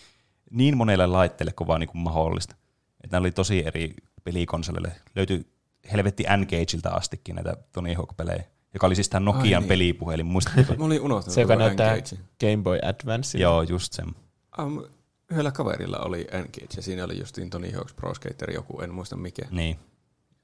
niin 0.52 0.78
monelle 0.78 1.08
laitteelle 1.08 1.52
kuin 1.54 1.68
vaan 1.68 1.80
niinku 1.80 1.98
mahdollista. 1.98 2.56
Että 3.04 3.16
nämä 3.16 3.20
oli 3.20 3.32
tosi 3.32 3.66
eri 3.66 3.94
pelikonsoleille. 4.24 4.92
Löytyi 5.16 5.46
helvetti 5.92 6.24
N-Gageilta 6.24 6.90
astikin 6.90 7.36
näitä 7.36 7.58
Tony 7.72 7.94
Hawk-pelejä, 7.94 8.44
joka 8.74 8.88
oli 8.88 8.96
siis 8.96 9.10
tämä 9.10 9.26
Nokian 9.26 9.62
niin. 9.62 9.68
pelipuhelin. 9.68 10.26
Muistatko? 10.26 10.76
Mä 10.78 10.86
olin 10.86 11.02
unohtanut 11.02 11.36
Se, 11.36 11.42
joka 11.42 11.56
näyttää. 11.56 11.98
Game 12.40 12.64
Boy 12.64 12.80
Advance. 12.84 13.38
Joo, 13.38 13.62
just 13.62 13.94
sen. 13.94 14.08
Um, 14.60 14.84
yhdellä 15.32 15.52
kaverilla 15.52 16.00
oli 16.00 16.28
N-Gage 16.34 16.76
ja 16.76 16.82
siinä 16.82 17.04
oli 17.04 17.20
justiin 17.20 17.50
Tony 17.50 17.72
Hawk's 17.72 17.94
Pro 17.96 18.14
Skater 18.14 18.52
joku, 18.52 18.82
en 18.82 18.94
muista 18.94 19.16
mikä. 19.16 19.46
Niin. 19.52 19.80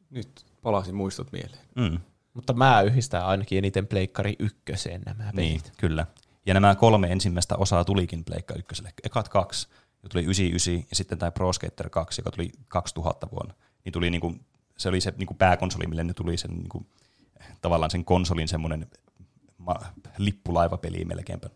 Nyt 0.10 0.46
palasi 0.62 0.92
muistot 0.92 1.32
mieleen. 1.32 1.66
Mm. 1.76 2.00
Mutta 2.34 2.54
mä 2.54 2.82
yhdistän 2.82 3.26
ainakin 3.26 3.58
eniten 3.58 3.88
Pleikkari 3.88 4.36
ykköseen 4.40 5.02
nämä 5.06 5.24
pelit. 5.24 5.36
Niin, 5.36 5.62
kyllä. 5.78 6.06
Ja 6.46 6.54
nämä 6.54 6.76
kolme 6.76 7.12
ensimmäistä 7.12 7.56
osaa 7.56 7.86
tulikin 7.86 8.24
Pleikka 8.24 8.54
ykköselle. 8.54 8.94
Ekat 9.04 9.30
kaksi, 9.30 9.68
joka 9.98 10.10
tuli 10.10 10.24
99, 10.24 10.88
ja 10.90 10.96
sitten 10.96 11.18
tämä 11.18 11.32
Pro 11.32 11.54
Skater 11.54 11.90
2, 11.90 12.22
joka 12.22 12.32
tuli 12.32 12.52
2000 12.68 13.28
vuonna. 13.32 13.54
Niin 13.86 13.94
tuli 13.94 14.10
niinku, 14.10 14.36
se 14.78 14.90
oli 14.90 15.02
se 15.02 15.14
niinku 15.18 15.34
pääkonsoli, 15.34 15.88
mille 15.88 16.04
ne 16.04 16.14
tuli 16.14 16.38
sen 16.38 16.52
niinku, 16.52 16.86
tavallaan 17.62 17.92
sen 17.92 18.06
konsolin 18.06 18.48
semmoinen 18.48 18.88
ma- 19.58 19.94
lippulaivapeli 20.18 21.06
melkeinpä. 21.06 21.50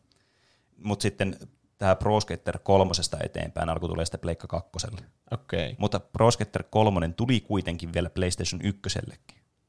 Mutta 0.77 1.03
sitten 1.03 1.37
tämä 1.81 1.95
Pro 1.95 2.19
Skater 2.19 2.59
kolmosesta 2.63 3.17
eteenpäin 3.23 3.69
alkoi 3.69 3.89
tulee 3.89 4.05
sitten 4.05 4.19
Pleikka 4.19 4.47
kakkoselle. 4.47 5.01
Okay. 5.31 5.75
Mutta 5.77 5.99
Pro 5.99 6.31
Skater 6.31 6.63
3 6.69 7.13
tuli 7.17 7.39
kuitenkin 7.39 7.93
vielä 7.93 8.09
PlayStation 8.09 8.61
1 8.63 8.81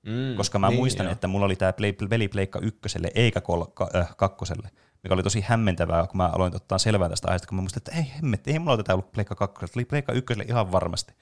Mm, 0.07 0.37
koska 0.37 0.59
mä 0.59 0.69
niin, 0.69 0.79
muistan, 0.79 1.07
joo. 1.07 1.13
että 1.13 1.29
mulla 1.29 1.47
oli 1.47 1.57
tämä 1.57 1.73
peli 2.09 2.29
Pleikka 2.29 2.59
ykköselle 2.59 3.11
eikä 3.15 3.41
kol- 3.41 3.65
ka- 3.75 3.91
äh, 3.97 4.17
kakkoselle, 4.17 4.71
mikä 5.03 5.15
oli 5.15 5.23
tosi 5.23 5.41
hämmentävää, 5.41 6.07
kun 6.07 6.17
mä 6.17 6.27
aloin 6.27 6.57
ottaa 6.57 6.79
selvää 6.79 7.09
tästä 7.09 7.29
aiheesta, 7.29 7.49
kun 7.49 7.57
mä 7.57 7.63
muistin, 7.63 7.81
että 7.81 7.93
ei 7.97 8.13
hemmet, 8.17 8.49
ei 8.49 8.59
mulla 8.59 8.77
tätä 8.77 8.93
ollut 8.93 9.13
Pleikka 9.13 9.35
kakkoselle, 9.35 9.73
oli 9.77 9.85
Pleikka 9.85 10.13
ykköselle 10.13 10.45
ihan 10.49 10.73
varmasti. 10.73 11.15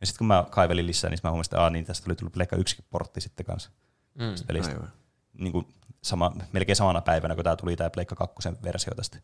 Ja 0.00 0.06
sitten 0.06 0.18
kun 0.18 0.26
mä 0.26 0.44
kaivelin 0.50 0.86
lisää, 0.86 1.10
niin 1.10 1.18
mä 1.22 1.30
huomasin, 1.30 1.54
että 1.54 1.70
niin 1.70 1.84
tästä 1.84 2.04
tuli 2.04 2.16
tullut 2.16 2.32
Pleikka 2.32 2.56
yksikin 2.56 2.84
portti 2.90 3.20
sitten 3.20 3.46
kanssa. 3.46 3.70
Mm. 4.14 4.46
Pelistä. 4.46 4.72
Aivan. 4.72 4.92
Niin 5.38 5.52
kuin 5.52 5.66
sama, 6.02 6.32
melkein 6.52 6.76
samana 6.76 7.00
päivänä, 7.00 7.34
kun 7.34 7.44
tämä 7.44 7.56
tuli 7.56 7.76
tämä 7.76 7.90
Pleikka 7.90 8.14
kakkosen 8.14 8.56
versio 8.62 8.94
tästä. 8.94 9.18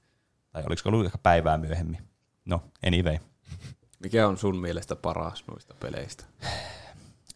Tai 0.51 0.63
oliko 0.67 0.83
ollut 0.89 1.07
ehkä 1.07 1.19
päivää 1.19 1.59
myöhemmin. 1.59 1.99
No, 2.45 2.63
anyway. 2.87 3.19
Mikä 3.99 4.29
on 4.29 4.39
sun 4.39 4.57
mielestä 4.59 4.97
paras 4.97 5.45
noista 5.49 5.75
peleistä? 5.81 6.25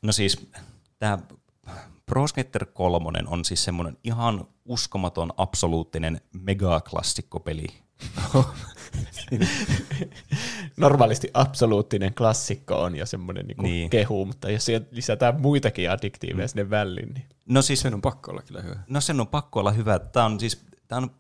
No 0.02 0.12
siis 0.12 0.46
tämä 0.98 1.18
Pro 2.06 2.26
Skater 2.26 2.66
3 2.66 3.18
on 3.26 3.44
siis 3.44 3.64
semmoinen 3.64 3.98
ihan 4.04 4.48
uskomaton, 4.64 5.32
absoluuttinen 5.36 6.20
megaklassikkopeli. 6.32 7.66
Normaalisti 10.76 11.30
absoluuttinen 11.34 12.14
klassikko 12.14 12.82
on 12.82 12.96
jo 12.96 13.06
semmoinen 13.06 13.46
niinku 13.46 13.62
Niin. 13.62 13.72
niin. 13.72 13.90
kehu, 13.90 14.24
mutta 14.26 14.50
jos 14.50 14.64
siihen 14.64 14.88
lisätään 14.90 15.40
muitakin 15.40 15.90
addiktiiveja 15.90 16.44
mm. 16.46 16.48
sinne 16.48 16.70
väliin, 16.70 17.14
niin 17.14 17.26
No 17.48 17.62
siis, 17.62 17.80
Sen 17.80 17.94
on 17.94 18.02
pakko 18.02 18.30
olla 18.30 18.42
kyllä 18.42 18.62
hyvä. 18.62 18.76
no 18.88 19.00
sen 19.00 19.20
on 19.20 19.26
pakko 19.26 19.60
olla 19.60 19.72
hyvä. 19.72 19.98
Tämä 19.98 20.26
on 20.26 20.40
siis, 20.40 20.64
tämä 20.88 20.98
on 20.98 21.10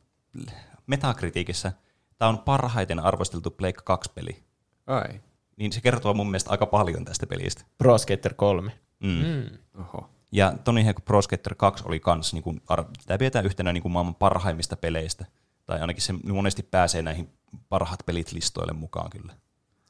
metakritiikissä, 0.92 1.72
tämä 2.18 2.28
on 2.28 2.38
parhaiten 2.38 3.00
arvosteltu 3.00 3.50
Pleikka 3.50 3.98
2-peli. 4.06 4.42
Ai. 4.86 5.20
Niin 5.56 5.72
se 5.72 5.80
kertoo 5.80 6.14
mun 6.14 6.26
mielestä 6.26 6.50
aika 6.50 6.66
paljon 6.66 7.04
tästä 7.04 7.26
pelistä. 7.26 7.64
Pro 7.78 7.98
Skater 7.98 8.34
3. 8.34 8.72
Mm. 9.02 9.08
Mm. 9.08 9.58
Oho. 9.80 10.10
Ja 10.32 10.52
Tony 10.64 10.84
Hawk 10.84 11.04
Pro 11.04 11.22
Skater 11.22 11.54
2 11.54 11.84
oli 11.86 12.00
kans, 12.00 12.32
niin 12.32 12.42
kuin, 12.42 12.62
tämä 13.06 13.18
pidetään 13.18 13.46
yhtenä 13.46 13.72
niin 13.72 13.82
kuin 13.82 13.92
maailman 13.92 14.14
parhaimmista 14.14 14.76
peleistä. 14.76 15.26
Tai 15.66 15.80
ainakin 15.80 16.02
se 16.02 16.12
monesti 16.12 16.62
pääsee 16.62 17.02
näihin 17.02 17.28
parhaat 17.68 18.00
pelit 18.06 18.32
listoille 18.32 18.72
mukaan 18.72 19.10
kyllä. 19.10 19.34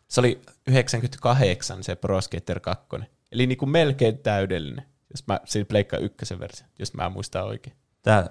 Se 0.09 0.20
oli 0.20 0.43
98 0.66 1.83
se 1.83 1.97
Pro 1.97 2.20
Skater 2.20 2.61
2. 2.61 2.87
Eli 3.33 3.47
niinku 3.47 3.66
melkein 3.66 4.19
täydellinen, 4.19 4.87
jos 5.11 5.27
mä, 5.27 5.41
siinä 5.45 5.66
Pleikka 5.66 5.97
ykkösen 5.97 6.41
versio, 6.41 6.66
jos 6.79 6.95
mä 6.95 7.09
muistan 7.09 7.45
oikein. 7.45 7.77
Tää, 8.03 8.31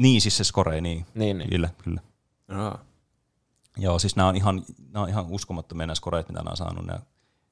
niin 0.00 0.20
siis 0.20 0.36
se 0.36 0.44
score, 0.44 0.80
niin. 0.80 1.06
Niin, 1.14 1.38
niin. 1.38 1.50
Kyllä, 1.50 1.68
kyllä. 1.84 2.00
Aa. 2.48 2.78
Joo, 3.76 3.98
siis 3.98 4.16
nämä 4.16 4.28
on 4.28 4.36
ihan, 4.36 4.64
nämä 4.92 5.02
on 5.02 5.08
ihan 5.08 5.26
uskomattomia 5.28 5.86
nämä 5.86 5.94
scoreet, 5.94 6.28
mitä 6.28 6.40
nämä 6.40 6.50
on 6.50 6.56
saanut. 6.56 6.86
Nämä. 6.86 7.00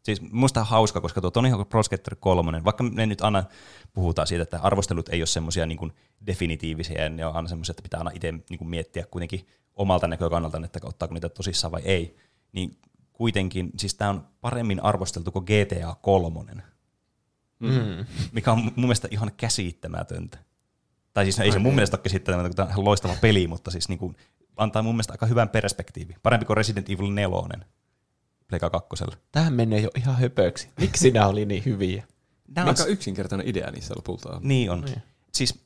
Siis 0.02 0.20
musta 0.32 0.60
on 0.60 0.66
hauska, 0.66 1.00
koska 1.00 1.20
tuo 1.20 1.30
Tony 1.30 1.48
Hawk 1.48 1.68
Pro 1.68 1.82
Skater 1.82 2.16
3, 2.20 2.64
vaikka 2.64 2.84
me 2.84 3.06
nyt 3.06 3.20
aina 3.20 3.44
puhutaan 3.92 4.26
siitä, 4.26 4.42
että 4.42 4.60
arvostelut 4.62 5.08
ei 5.08 5.20
ole 5.20 5.26
semmoisia 5.26 5.66
niin 5.66 5.78
kuin 5.78 5.92
definitiivisia, 6.26 7.02
ja 7.02 7.08
ne 7.08 7.26
on 7.26 7.36
aina 7.36 7.48
semmoisia, 7.48 7.72
että 7.72 7.82
pitää 7.82 7.98
aina 8.00 8.10
itse 8.14 8.32
niin 8.32 8.58
kuin 8.58 8.68
miettiä 8.68 9.04
kuitenkin 9.10 9.46
omalta 9.76 10.08
näkökannalta, 10.08 10.60
että 10.64 10.80
ottaako 10.82 11.14
niitä 11.14 11.28
tosissaan 11.28 11.72
vai 11.72 11.82
ei, 11.84 12.16
niin 12.52 12.78
kuitenkin, 13.12 13.70
siis 13.76 13.94
tämä 13.94 14.10
on 14.10 14.26
paremmin 14.40 14.84
arvosteltu 14.84 15.32
kuin 15.32 15.44
GTA 15.44 15.96
3, 16.02 16.62
Mm. 17.60 18.06
mikä 18.32 18.52
on 18.52 18.58
mun 18.58 18.72
mielestä 18.76 19.08
ihan 19.10 19.30
käsittämätöntä. 19.36 20.38
Tai 21.18 21.24
siis 21.24 21.38
no, 21.38 21.44
ei 21.44 21.52
se 21.52 21.58
mun 21.58 21.74
mielestä 21.74 21.96
ole 21.96 22.02
käsittämätöntä, 22.02 22.48
kun 22.48 22.56
tämä 22.56 22.66
on 22.66 22.70
ihan 22.70 22.84
loistava 22.84 23.16
peli, 23.20 23.46
mutta 23.46 23.70
siis 23.70 23.88
niin 23.88 23.98
kuin, 23.98 24.16
antaa 24.56 24.82
mun 24.82 24.94
mielestä 24.94 25.12
aika 25.12 25.26
hyvän 25.26 25.48
perspektiivi. 25.48 26.14
Parempi 26.22 26.46
kuin 26.46 26.56
Resident 26.56 26.90
Evil 26.90 27.10
4. 27.10 27.66
Pleika 28.48 28.70
2. 28.70 29.04
Tähän 29.32 29.52
menee 29.52 29.80
jo 29.80 29.90
ihan 29.96 30.16
höpöksi. 30.16 30.68
Miksi 30.80 31.10
nämä 31.10 31.26
oli 31.26 31.44
niin 31.44 31.64
hyviä? 31.64 32.04
Nämä 32.48 32.64
on, 32.64 32.68
Aika 32.68 32.84
yksinkertainen 32.84 33.48
idea 33.48 33.70
niissä 33.70 33.94
lopulta 33.96 34.30
on. 34.30 34.40
niin 34.42 34.70
on. 34.70 34.80
Niin. 34.80 35.02
Siis, 35.32 35.64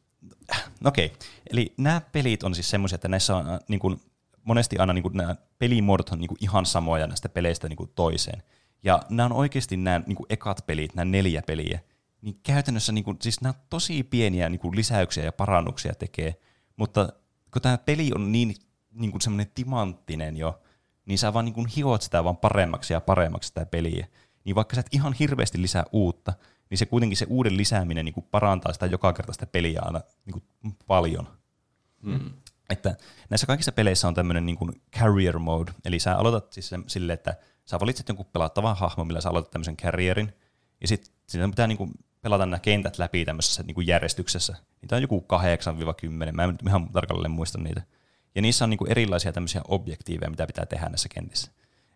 äh, 0.54 0.64
okei. 0.84 1.06
Okay. 1.06 1.18
Eli 1.50 1.74
nämä 1.76 2.00
pelit 2.12 2.42
on 2.42 2.54
siis 2.54 2.70
semmoisia, 2.70 2.94
että 2.94 3.08
näissä 3.08 3.36
on 3.36 3.50
äh, 3.50 3.58
niin 3.68 3.80
kuin, 3.80 4.00
monesti 4.44 4.78
aina 4.78 4.92
niin 4.92 5.02
kuin, 5.02 5.16
nämä 5.16 5.36
pelimuodot 5.58 6.08
on 6.08 6.20
niin 6.20 6.28
kuin, 6.28 6.38
ihan 6.40 6.66
samoja 6.66 7.06
näistä 7.06 7.28
peleistä 7.28 7.68
niin 7.68 7.76
kuin, 7.76 7.90
toiseen. 7.94 8.42
Ja 8.82 9.02
nämä 9.08 9.26
on 9.26 9.32
oikeasti 9.32 9.76
nämä 9.76 10.02
niin 10.06 10.16
kuin, 10.16 10.26
ekat 10.30 10.66
pelit, 10.66 10.94
nämä 10.94 11.04
neljä 11.04 11.42
peliä, 11.46 11.80
niin 12.22 12.40
käytännössä 12.42 12.92
niin 12.92 13.04
kuin, 13.04 13.16
siis 13.20 13.40
nämä 13.40 13.54
tosi 13.70 14.02
pieniä 14.02 14.48
niin 14.48 14.60
kuin, 14.60 14.76
lisäyksiä 14.76 15.24
ja 15.24 15.32
parannuksia 15.32 15.94
tekee, 15.94 16.34
mutta 16.76 17.08
kun 17.52 17.62
tämä 17.62 17.78
peli 17.78 18.10
on 18.14 18.32
niin, 18.32 18.54
niin 18.92 19.10
kuin 19.10 19.20
semmoinen 19.20 19.52
timanttinen 19.54 20.36
jo, 20.36 20.62
niin 21.06 21.18
sä 21.18 21.32
vaan 21.32 21.44
niin 21.44 21.54
kuin 21.54 21.66
hiot 21.66 22.02
sitä 22.02 22.24
vaan 22.24 22.36
paremmaksi 22.36 22.92
ja 22.92 23.00
paremmaksi 23.00 23.46
sitä 23.46 23.66
peliä. 23.66 24.06
Niin 24.44 24.54
vaikka 24.54 24.74
sä 24.74 24.80
et 24.80 24.94
ihan 24.94 25.12
hirveästi 25.12 25.62
lisää 25.62 25.84
uutta, 25.92 26.32
niin 26.70 26.78
se 26.78 26.86
kuitenkin 26.86 27.16
se 27.16 27.26
uuden 27.28 27.56
lisääminen 27.56 28.04
niin 28.04 28.14
kuin 28.14 28.26
parantaa 28.30 28.72
sitä 28.72 28.86
joka 28.86 29.12
kerta 29.12 29.32
sitä 29.32 29.46
peliä 29.46 29.80
aina 29.84 30.00
niin 30.26 30.42
kuin 30.62 30.76
paljon. 30.86 31.28
Mm. 32.02 32.30
Että 32.70 32.96
näissä 33.30 33.46
kaikissa 33.46 33.72
peleissä 33.72 34.08
on 34.08 34.14
tämmöinen 34.14 34.46
niin 34.46 34.56
kuin 34.56 34.82
carrier 34.98 35.38
mode, 35.38 35.72
eli 35.84 35.98
sä 35.98 36.16
aloitat 36.16 36.52
siis 36.52 36.70
silleen, 36.86 37.14
että 37.14 37.36
sä 37.64 37.80
valitset 37.80 38.08
jonkun 38.08 38.26
pelattavan 38.32 38.76
hahmon, 38.76 39.06
millä 39.06 39.20
sä 39.20 39.30
aloitat 39.30 39.50
tämmöisen 39.50 39.76
carrierin, 39.76 40.32
ja 40.80 40.88
sitten 40.88 41.50
pitää 41.50 41.66
niin 41.66 41.78
kuin 41.78 41.90
pelata 42.22 42.46
nämä 42.46 42.58
kentät 42.58 42.98
läpi 42.98 43.24
tämmöisessä 43.24 43.62
niin 43.62 43.74
kuin 43.74 43.86
järjestyksessä. 43.86 44.56
Niitä 44.82 44.96
on 44.96 45.02
joku 45.02 45.26
8-10, 46.28 46.32
mä 46.32 46.44
en 46.44 46.50
nyt 46.50 46.62
ihan 46.66 46.88
tarkalleen 46.92 47.30
muista 47.30 47.58
niitä. 47.58 47.82
Ja 48.34 48.42
niissä 48.42 48.64
on 48.64 48.70
niin 48.70 48.78
kuin 48.78 48.90
erilaisia 48.90 49.32
tämmöisiä 49.32 49.60
objektiiveja, 49.68 50.30
mitä 50.30 50.46
pitää 50.46 50.66
tehdä 50.66 50.88
näissä 50.88 51.08
kentissä. 51.14 51.50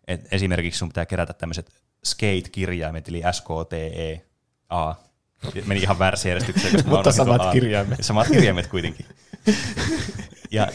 Et 0.07 0.27
esimerkiksi 0.33 0.77
sun 0.77 0.89
pitää 0.89 1.05
kerätä 1.05 1.33
tämmöiset 1.33 1.71
skate-kirjaimet, 2.05 3.07
eli 3.07 3.21
S, 3.31 3.41
K, 3.41 3.47
T, 3.69 3.73
E, 3.73 4.21
A. 4.69 4.95
Meni 5.65 5.81
ihan 5.81 5.99
väärässä 5.99 6.29
järjestyksessä. 6.29 6.71
koska 6.71 6.89
Mutta 6.89 7.11
samat 7.11 7.41
A. 7.41 7.51
kirjaimet. 7.51 7.99
Samat 8.01 8.27
kirjaimet 8.27 8.67
kuitenkin. 8.67 9.05
ja 10.51 10.67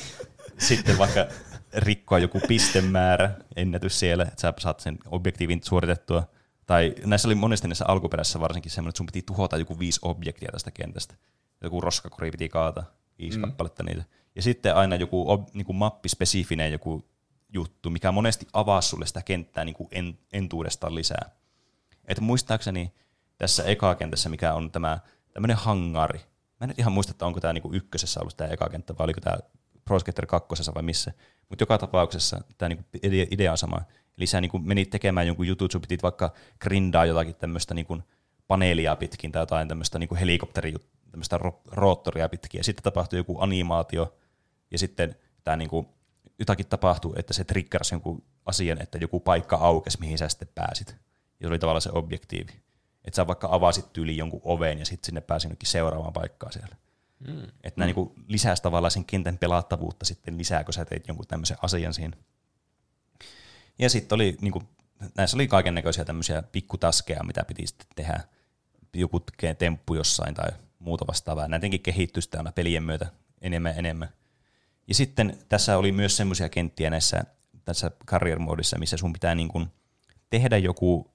sitten 0.58 0.98
vaikka 0.98 1.26
rikkoa 1.74 2.18
joku 2.18 2.40
pistemäärä, 2.48 3.30
ennätys 3.56 3.98
siellä, 3.98 4.24
että 4.24 4.40
sä 4.40 4.52
saat 4.58 4.80
sen 4.80 4.98
objektiivin 5.06 5.60
suoritettua. 5.62 6.26
Tai 6.72 6.94
näissä 7.04 7.28
oli 7.28 7.34
monesti 7.34 7.68
näissä 7.68 7.84
alkuperäisissä 7.88 8.40
varsinkin 8.40 8.70
semmoinen, 8.70 8.88
että 8.88 8.96
sun 8.96 9.06
piti 9.06 9.22
tuhota 9.22 9.56
joku 9.56 9.78
viisi 9.78 10.00
objektia 10.02 10.52
tästä 10.52 10.70
kentästä. 10.70 11.14
Joku 11.60 11.80
roskakori 11.80 12.30
piti 12.30 12.48
kaata, 12.48 12.84
viisi 13.18 13.38
mm. 13.38 13.42
kappaletta 13.42 13.82
niitä. 13.82 14.04
Ja 14.36 14.42
sitten 14.42 14.76
aina 14.76 14.96
joku 14.96 15.30
ob, 15.30 15.48
niin 15.54 15.64
kuin 15.64 15.76
mappispesifinen 15.76 16.72
joku 16.72 17.04
juttu, 17.52 17.90
mikä 17.90 18.12
monesti 18.12 18.46
avaa 18.52 18.80
sulle 18.80 19.06
sitä 19.06 19.22
kenttää 19.22 19.64
niin 19.64 19.74
kuin 19.74 19.88
en, 19.90 20.18
entuudestaan 20.32 20.94
lisää. 20.94 21.30
Et 22.04 22.20
muistaakseni 22.20 22.92
tässä 23.38 23.64
eka-kentässä, 23.64 24.28
mikä 24.28 24.54
on 24.54 24.70
tämä 24.70 24.98
tämmöinen 25.32 25.56
hangari. 25.56 26.18
Mä 26.18 26.64
en 26.64 26.68
nyt 26.68 26.78
ihan 26.78 26.92
muista, 26.92 27.10
että 27.10 27.26
onko 27.26 27.40
tämä 27.40 27.52
niinku 27.52 27.72
ykkösessä 27.72 28.20
ollut 28.20 28.36
tämä 28.36 28.50
eka 28.50 28.68
kenttä, 28.68 28.98
vai 28.98 29.04
oliko 29.04 29.20
tämä 29.20 29.36
Pro 29.84 29.98
Skater 29.98 30.26
kakkosessa 30.26 30.74
vai 30.74 30.82
missä. 30.82 31.12
Mutta 31.48 31.62
joka 31.62 31.78
tapauksessa 31.78 32.40
tämä 32.58 32.68
niinku 32.68 32.84
ide- 32.96 33.28
idea 33.30 33.52
on 33.52 33.58
sama. 33.58 33.80
Eli 34.18 34.26
sä 34.26 34.40
niinku 34.40 34.58
menit 34.58 34.90
tekemään 34.90 35.26
jonkun 35.26 35.46
jutun, 35.46 35.70
sun 35.70 35.80
pitit 35.80 36.02
vaikka 36.02 36.32
grindaa 36.60 37.06
jotakin 37.06 37.34
tämmöistä 37.34 37.74
niinku 37.74 37.98
paneelia 38.48 38.96
pitkin 38.96 39.32
tai 39.32 39.42
jotain 39.42 39.68
tämmöistä 39.68 39.98
niinku 39.98 40.14
helikopteri 40.14 40.74
tämmöistä 41.10 41.38
ro- 41.38 41.60
roottoria 41.70 42.28
pitkin, 42.28 42.58
ja 42.58 42.64
sitten 42.64 42.82
tapahtui 42.82 43.18
joku 43.18 43.40
animaatio, 43.40 44.14
ja 44.70 44.78
sitten 44.78 45.16
tämä 45.44 45.56
niinku, 45.56 45.94
jotakin 46.38 46.66
tapahtui, 46.66 47.12
että 47.16 47.32
se 47.32 47.44
triggerasi 47.44 47.94
jonkun 47.94 48.24
asian, 48.46 48.82
että 48.82 48.98
joku 48.98 49.20
paikka 49.20 49.56
aukesi, 49.56 50.00
mihin 50.00 50.18
sä 50.18 50.28
sitten 50.28 50.48
pääsit. 50.54 50.88
Ja 50.88 50.96
se 51.40 51.48
oli 51.48 51.58
tavallaan 51.58 51.82
se 51.82 51.90
objektiivi. 51.92 52.52
Että 53.04 53.16
sä 53.16 53.26
vaikka 53.26 53.48
avasit 53.50 53.92
tyyli 53.92 54.16
jonkun 54.16 54.40
oven 54.44 54.78
ja 54.78 54.84
sitten 54.84 55.06
sinne 55.06 55.20
pääsi 55.20 55.46
jonnekin 55.46 55.68
seuraavaan 55.68 56.12
paikkaan 56.12 56.52
siellä. 56.52 56.76
Mm. 57.26 57.42
Että 57.64 57.80
nämä 57.80 57.92
mm. 57.92 57.96
niin 57.96 58.24
lisäisi 58.28 58.62
tavallaan 58.62 58.90
sen 58.90 59.04
kentän 59.04 59.38
pelattavuutta 59.38 60.04
sitten 60.04 60.38
lisää, 60.38 60.64
kun 60.64 60.74
sä 60.74 60.84
teit 60.84 61.08
jonkun 61.08 61.26
tämmöisen 61.26 61.56
asian 61.62 61.94
siinä. 61.94 62.16
Ja 63.78 63.90
sitten 63.90 64.16
oli, 64.16 64.36
niin 64.40 64.52
kuin, 64.52 64.68
näissä 65.16 65.36
oli 65.36 65.48
kaiken 65.48 65.74
näköisiä 65.74 66.04
tämmöisiä 66.04 66.42
pikkutaskeja, 66.42 67.24
mitä 67.24 67.44
piti 67.44 67.66
sitten 67.66 67.86
tehdä. 67.96 68.20
Joku 68.94 69.20
temppu 69.58 69.94
jossain 69.94 70.34
tai 70.34 70.48
muuta 70.78 71.06
vastaavaa. 71.06 71.48
Näidenkin 71.48 71.80
kehittyi 71.80 72.22
sitten 72.22 72.40
aina 72.40 72.52
pelien 72.52 72.82
myötä 72.82 73.06
enemmän 73.40 73.74
enemmän. 73.78 74.08
Ja 74.88 74.94
sitten 74.94 75.38
tässä 75.48 75.78
oli 75.78 75.92
myös 75.92 76.16
semmoisia 76.16 76.48
kenttiä 76.48 76.90
näissä 76.90 77.24
tässä 77.64 77.90
career 78.06 78.38
missä 78.78 78.96
sun 78.96 79.12
pitää 79.12 79.34
niin 79.34 79.48
kuin 79.48 79.66
tehdä 80.30 80.58
joku, 80.58 81.10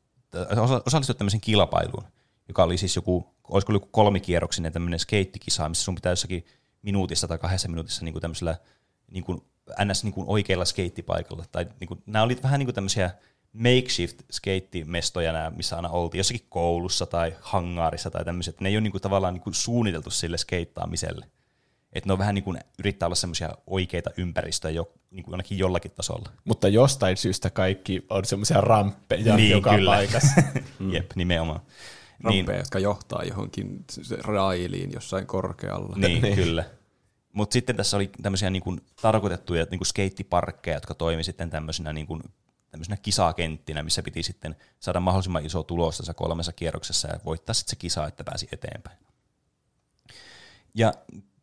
osallistua 0.86 1.16
tämmöisen 1.16 1.42
kilpailuun, 1.42 2.04
joka 2.48 2.64
oli 2.64 2.78
siis 2.78 2.96
joku, 2.96 3.36
olisiko 3.44 3.74
joku 3.74 3.88
kolmikierroksinen 3.92 4.74
tämmöinen 4.74 5.00
skeittikisa, 5.00 5.70
missä 5.70 5.84
sun 5.84 5.96
pitää 5.96 6.12
jossakin 6.12 6.46
minuutissa 6.82 7.28
tai 7.28 7.38
kahdessa 7.38 7.68
minuutissa 7.68 8.06
niin 8.06 8.14
kuin 8.14 8.22
tämmöisellä 8.22 8.58
niin 9.12 9.24
kuin 9.24 9.42
ns. 9.86 10.04
Niin 10.04 10.14
kuin 10.14 10.28
oikealla 10.28 10.66
skeittipaikalla. 10.66 11.46
Tai 11.52 11.66
niin 11.80 11.88
kuin, 11.88 12.04
nämä 12.06 12.24
olivat 12.24 12.44
vähän 12.44 12.60
niin 12.60 12.68
kuin 12.68 12.76
tämmöisiä 12.76 13.12
makeshift 13.54 14.22
skeittimestoja, 14.32 15.34
nämä, 15.34 15.50
missä 15.50 15.76
aina 15.76 15.90
oltiin 15.90 16.20
jossakin 16.20 16.46
koulussa 16.50 17.06
tai 17.06 17.36
hangaarissa 17.42 18.12
tai 18.12 18.26
tämmöiset. 18.26 18.62
Ne 18.62 18.70
ei 18.70 18.76
ole 18.76 18.82
niin 18.82 18.92
kuin, 18.92 19.02
tavallaan 19.02 19.34
niin 19.34 19.42
kuin 19.42 19.54
suunniteltu 19.54 20.10
sille 20.10 20.38
skeittaamiselle. 20.38 21.26
Että 21.94 22.10
ne 22.10 22.14
on 22.14 22.20
vähän 22.20 22.36
niin 22.36 22.44
kuin 22.44 22.60
yrittää 22.80 23.08
olla 23.08 23.16
semmoisia 23.16 23.50
oikeita 23.68 24.10
ympäristöjä 24.18 24.72
jo, 24.72 24.92
niin 25.12 25.24
kuin 25.24 25.34
ainakin 25.34 25.58
jollakin 25.58 25.92
tasolla. 25.92 26.30
Mutta 26.46 26.68
jostain 26.68 27.18
syystä 27.18 27.50
kaikki 27.50 28.06
on 28.10 28.26
semmoisia 28.26 28.62
ramppeja 28.62 29.36
niin, 29.36 29.52
joka 29.52 29.70
kyllä. 29.70 29.92
paikassa. 29.92 30.42
Jep, 30.94 31.12
nimenomaan. 31.16 31.60
Ramppeja, 32.24 32.46
niin, 32.46 32.58
jotka 32.58 32.80
johtaa 32.80 33.24
johonkin 33.24 33.86
railiin 34.24 34.92
jossain 34.94 35.28
korkealla. 35.28 35.96
Niin, 35.96 36.22
niin. 36.24 36.36
kyllä. 36.36 36.66
Mutta 37.34 37.54
sitten 37.54 37.76
tässä 37.76 37.98
oli 37.98 38.12
tämmöisiä 38.22 38.50
niin 38.50 38.64
kuin 38.64 38.82
tarkoitettuja 39.02 39.66
niin 39.72 39.80
kuin 39.80 39.88
skeittiparkkeja, 39.88 40.78
jotka 40.78 40.94
toimi 40.94 41.24
sitten 41.24 41.50
tämmöisinä, 41.50 41.94
niin 41.94 42.08
kuin, 42.08 42.24
tämmöisinä 42.72 42.98
kisakenttinä, 42.98 43.84
missä 43.84 44.04
piti 44.04 44.24
sitten 44.24 44.56
saada 44.80 45.00
mahdollisimman 45.00 45.46
iso 45.46 45.64
tulos 45.64 45.98
tässä 45.98 46.14
kolmessa 46.14 46.54
kierroksessa 46.54 47.08
ja 47.08 47.20
voittaa 47.26 47.54
sitten 47.54 47.70
se 47.70 47.76
kisa, 47.76 48.08
että 48.08 48.24
pääsi 48.24 48.48
eteenpäin. 48.52 48.98
Ja 50.74 50.94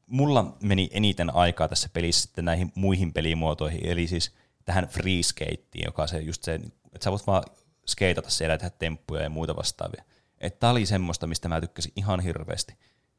mulla 0.07 0.57
meni 0.63 0.91
eniten 0.93 1.35
aikaa 1.35 1.69
tässä 1.69 1.89
pelissä 1.93 2.23
sitten 2.23 2.45
näihin 2.45 2.73
muihin 2.75 3.13
pelimuotoihin, 3.13 3.87
eli 3.87 4.07
siis 4.07 4.33
tähän 4.65 4.89
free 4.89 5.23
skateen, 5.23 5.85
joka 5.85 6.03
on 6.03 6.09
se 6.09 6.19
just 6.19 6.43
se, 6.43 6.55
että 6.55 7.05
sä 7.05 7.11
voit 7.11 7.27
vaan 7.27 7.45
skeitata 7.87 8.31
siellä 8.31 8.55
ja 8.55 8.59
tehdä 8.59 8.77
temppuja 8.79 9.23
ja 9.23 9.31
muita 9.31 9.57
vastaavia. 9.57 10.05
Että 10.45 10.61
tää 10.61 10.71
oli 10.71 10.87
semmoista, 10.87 11.27
mistä 11.27 11.49
mä 11.49 11.61
tykkäsin 11.61 11.93
ihan 11.97 12.21
hirveästi. 12.21 12.75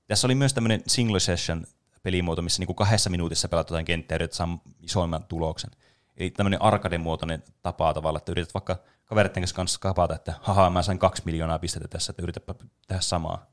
Tässä 0.07 0.27
oli 0.27 0.35
myös 0.35 0.53
tämmöinen 0.53 0.83
single 0.87 1.19
session 1.19 1.65
pelimuoto, 2.03 2.41
missä 2.41 2.61
niinku 2.61 2.73
kahdessa 2.73 3.09
minuutissa 3.09 3.49
pelaat 3.49 3.69
jotain 3.69 3.85
kenttää 3.85 4.15
yrität 4.15 4.33
saada 4.33 4.57
isoimman 4.81 5.23
tuloksen. 5.23 5.71
Eli 6.17 6.29
tämmöinen 6.29 6.61
arcade-muotoinen 6.61 7.43
tapa 7.61 7.93
tavalla, 7.93 8.17
että 8.17 8.31
yrität 8.31 8.53
vaikka 8.53 8.77
kavereiden 9.05 9.43
kanssa 9.55 9.79
kapata, 9.79 10.15
että 10.15 10.33
haha, 10.41 10.69
mä 10.69 10.81
sain 10.81 10.99
kaksi 10.99 11.21
miljoonaa 11.25 11.59
pistettä 11.59 11.87
tässä, 11.87 12.11
että 12.11 12.23
yritäpä 12.23 12.55
tehdä 12.87 13.01
samaa 13.01 13.45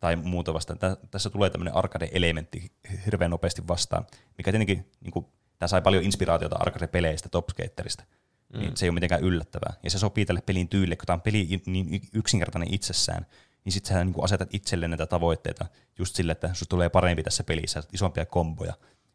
tai 0.00 0.16
muuta 0.16 0.54
vastaan. 0.54 0.78
Tässä 1.10 1.30
tulee 1.30 1.50
tämmöinen 1.50 1.74
arcade-elementti 1.74 2.72
hirveän 3.06 3.30
nopeasti 3.30 3.68
vastaan, 3.68 4.06
mikä 4.38 4.52
tietenkin, 4.52 4.90
niin 5.00 5.12
kuin, 5.12 5.26
tämä 5.58 5.68
sai 5.68 5.82
paljon 5.82 6.04
inspiraatiota 6.04 6.56
arcade-peleistä, 6.56 7.28
Top 7.28 7.48
Skaterista, 7.48 8.04
mm. 8.52 8.58
niin 8.58 8.76
se 8.76 8.86
ei 8.86 8.90
ole 8.90 8.94
mitenkään 8.94 9.22
yllättävää. 9.22 9.74
Ja 9.82 9.90
se 9.90 9.98
sopii 9.98 10.26
tälle 10.26 10.40
pelin 10.40 10.68
tyylille, 10.68 10.96
kun 10.96 11.06
tämä 11.06 11.14
on 11.14 11.20
peli 11.20 11.62
niin 11.66 12.02
yksinkertainen 12.14 12.74
itsessään, 12.74 13.26
niin 13.64 13.72
sitten 13.72 13.94
sä 13.94 14.04
niin 14.04 14.14
asetat 14.22 14.54
itselle 14.54 14.88
näitä 14.88 15.06
tavoitteita 15.06 15.66
just 15.98 16.16
sille, 16.16 16.32
että 16.32 16.46
sinusta 16.46 16.66
tulee 16.66 16.88
parempi 16.88 17.22
tässä 17.22 17.44
pelissä, 17.44 17.82
isompia 17.92 18.26
komboja, 18.26 18.74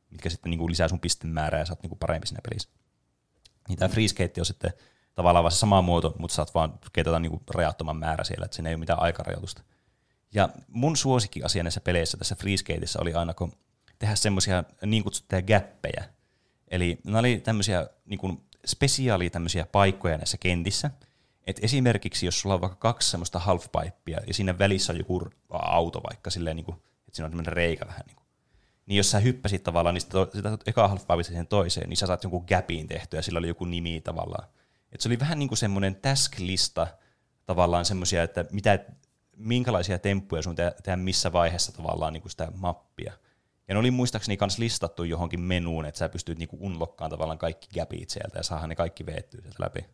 mitkä 0.09 0.29
sitten 0.29 0.49
niin 0.49 0.59
kuin 0.59 0.71
lisää 0.71 0.87
sun 0.87 0.99
pistemäärää 0.99 1.59
ja 1.59 1.65
sä 1.65 1.73
oot 1.73 1.81
niin 1.83 1.89
kuin 1.89 1.99
parempi 1.99 2.27
siinä 2.27 2.41
pelissä. 2.49 2.69
Niin 3.69 3.79
tämä 3.79 3.93
skate 4.07 4.41
on 4.41 4.45
sitten 4.45 4.73
tavallaan 5.15 5.43
vaan 5.43 5.51
se 5.51 5.57
sama 5.57 5.81
muoto, 5.81 6.15
mutta 6.19 6.35
saat 6.35 6.53
vaan 6.53 6.79
keitata 6.93 7.19
niin 7.19 7.41
rajattoman 7.49 7.97
määrä 7.97 8.23
siellä, 8.23 8.45
että 8.45 8.55
siinä 8.55 8.69
ei 8.69 8.75
ole 8.75 8.79
mitään 8.79 8.99
aikarajoitusta. 8.99 9.63
Ja 10.33 10.49
mun 10.67 10.97
suosikkiasia 10.97 11.63
näissä 11.63 11.81
peleissä 11.81 12.17
tässä 12.17 12.35
Freeskateissa 12.35 13.01
oli 13.01 13.13
aina, 13.13 13.33
kun 13.33 13.53
tehdä 13.99 14.15
semmoisia 14.15 14.63
niin 14.85 15.03
kutsuttuja 15.03 15.41
gäppejä. 15.41 16.03
Eli 16.67 16.97
ne 17.03 17.19
oli 17.19 17.41
tämmöisiä 17.43 17.87
niin 18.05 18.19
kuin 18.19 18.41
spesiaalia 18.67 19.29
tämmöisiä 19.29 19.65
paikkoja 19.71 20.17
näissä 20.17 20.37
kentissä. 20.37 20.91
Et 21.47 21.59
esimerkiksi 21.61 22.25
jos 22.25 22.39
sulla 22.39 22.55
on 22.55 22.61
vaikka 22.61 22.77
kaksi 22.77 23.09
semmoista 23.11 23.39
halfpipea 23.39 24.19
ja 24.27 24.33
siinä 24.33 24.59
välissä 24.59 24.93
on 24.93 24.97
joku 24.97 25.27
auto 25.49 26.01
vaikka 26.03 26.29
silleen, 26.29 26.55
niin 26.55 26.65
kuin, 26.65 26.75
että 26.75 27.15
siinä 27.15 27.25
on 27.25 27.31
tämmöinen 27.31 27.53
reikä 27.53 27.87
vähän 27.87 28.03
niin 28.07 28.15
kuin. 28.15 28.27
Niin 28.85 28.97
jos 28.97 29.11
sä 29.11 29.19
hyppäsit 29.19 29.63
tavallaan 29.63 29.93
niin 29.93 30.01
sitä, 30.01 30.17
sitä 30.65 30.87
halfpipesta 30.87 31.29
siihen 31.29 31.47
toiseen, 31.47 31.89
niin 31.89 31.97
sä 31.97 32.07
saat 32.07 32.23
jonkun 32.23 32.45
gapin 32.47 32.87
tehtyä 32.87 33.17
ja 33.17 33.23
sillä 33.23 33.39
oli 33.39 33.47
joku 33.47 33.65
nimi 33.65 34.01
tavallaan. 34.01 34.47
Et 34.91 35.01
se 35.01 35.09
oli 35.09 35.19
vähän 35.19 35.39
niin 35.39 35.49
kuin 35.49 35.57
semmoinen 35.57 35.95
task-lista 35.95 36.87
tavallaan 37.45 37.85
semmoisia, 37.85 38.23
että 38.23 38.45
mitä 38.51 38.79
minkälaisia 39.37 39.99
temppuja 39.99 40.41
sun 40.41 40.55
te- 40.55 40.75
tehdä 40.83 40.97
missä 40.97 41.33
vaiheessa 41.33 41.71
tavallaan 41.71 42.13
niin 42.13 42.21
kuin 42.21 42.31
sitä 42.31 42.51
mappia. 42.55 43.13
Ja 43.67 43.73
ne 43.73 43.79
oli 43.79 43.91
muistaakseni 43.91 44.37
myös 44.41 44.57
listattu 44.57 45.03
johonkin 45.03 45.41
menuun, 45.41 45.85
että 45.85 45.97
sä 45.97 46.09
pystyt 46.09 46.37
niinku 46.37 46.57
unlokkaan 46.59 47.11
tavallaan 47.11 47.37
kaikki 47.37 47.67
gapit 47.79 48.09
sieltä 48.09 48.39
ja 48.39 48.43
saadaan 48.43 48.69
ne 48.69 48.75
kaikki 48.75 49.05
veettyä 49.05 49.41
sieltä 49.41 49.63
läpi. 49.63 49.85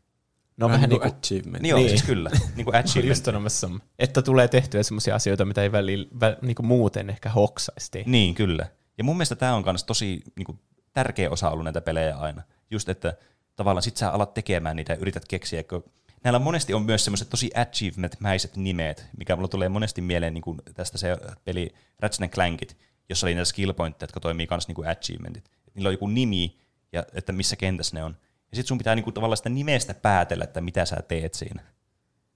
No 0.57 0.69
vähän, 0.69 0.89
niin 0.89 1.01
kuin 1.01 1.13
achievement. 1.13 1.61
Niin, 1.61 1.75
niin. 1.75 1.89
siis 1.89 2.03
kyllä. 2.03 2.29
niin 2.55 2.65
kuin 2.65 2.75
achievement. 2.75 3.83
Että 3.99 4.21
tulee 4.21 4.47
tehtyä 4.47 4.83
sellaisia 4.83 5.15
asioita, 5.15 5.45
mitä 5.45 5.63
ei 5.63 5.71
välillä, 5.71 6.07
vä, 6.19 6.37
niin 6.41 6.55
kuin 6.55 6.65
muuten 6.65 7.09
ehkä 7.09 7.29
hoksaisi. 7.29 8.03
Niin, 8.05 8.35
kyllä. 8.35 8.67
Ja 8.97 9.03
mun 9.03 9.15
mielestä 9.15 9.35
tämä 9.35 9.55
on 9.55 9.63
myös 9.65 9.83
tosi 9.83 10.21
niin 10.35 10.45
kuin, 10.45 10.59
tärkeä 10.93 11.29
osa 11.29 11.49
ollut 11.49 11.63
näitä 11.63 11.81
pelejä 11.81 12.17
aina. 12.17 12.41
Just, 12.71 12.89
että 12.89 13.13
tavallaan 13.55 13.83
sit 13.83 13.97
sä 13.97 14.09
alat 14.09 14.33
tekemään 14.33 14.75
niitä 14.75 14.93
ja 14.93 14.97
yrität 14.97 15.25
keksiä, 15.27 15.63
kun 15.63 15.83
näillä 16.23 16.39
monesti 16.39 16.73
on 16.73 16.83
myös 16.83 17.05
semmoiset 17.05 17.29
tosi 17.29 17.51
achievement-mäiset 17.55 18.57
nimet, 18.57 19.05
mikä 19.17 19.35
mulla 19.35 19.47
tulee 19.47 19.69
monesti 19.69 20.01
mieleen 20.01 20.33
niin 20.33 20.41
kuin 20.41 20.61
tästä 20.73 20.97
se 20.97 21.17
peli 21.45 21.73
Ratchet 21.99 22.31
Clankit, 22.31 22.77
jossa 23.09 23.27
oli 23.27 23.33
näitä 23.33 23.45
skill 23.45 23.73
pointteja, 23.73 24.05
jotka 24.05 24.19
toimii 24.19 24.47
myös 24.49 24.67
niin 24.67 24.75
kuin 24.75 24.87
achievementit. 24.89 25.51
Niillä 25.73 25.87
on 25.87 25.93
joku 25.93 26.07
nimi, 26.07 26.57
ja 26.91 27.03
että 27.13 27.31
missä 27.31 27.55
kentässä 27.55 27.97
ne 27.97 28.03
on. 28.03 28.17
Ja 28.21 28.55
sitten 28.55 28.67
sun 28.67 28.77
pitää 28.77 28.95
niin 28.95 29.03
kuin, 29.03 29.13
tavallaan 29.13 29.37
sitä 29.37 29.49
nimestä 29.49 29.93
päätellä, 29.93 30.43
että 30.43 30.61
mitä 30.61 30.85
sä 30.85 30.95
teet 31.07 31.33
siinä. 31.33 31.63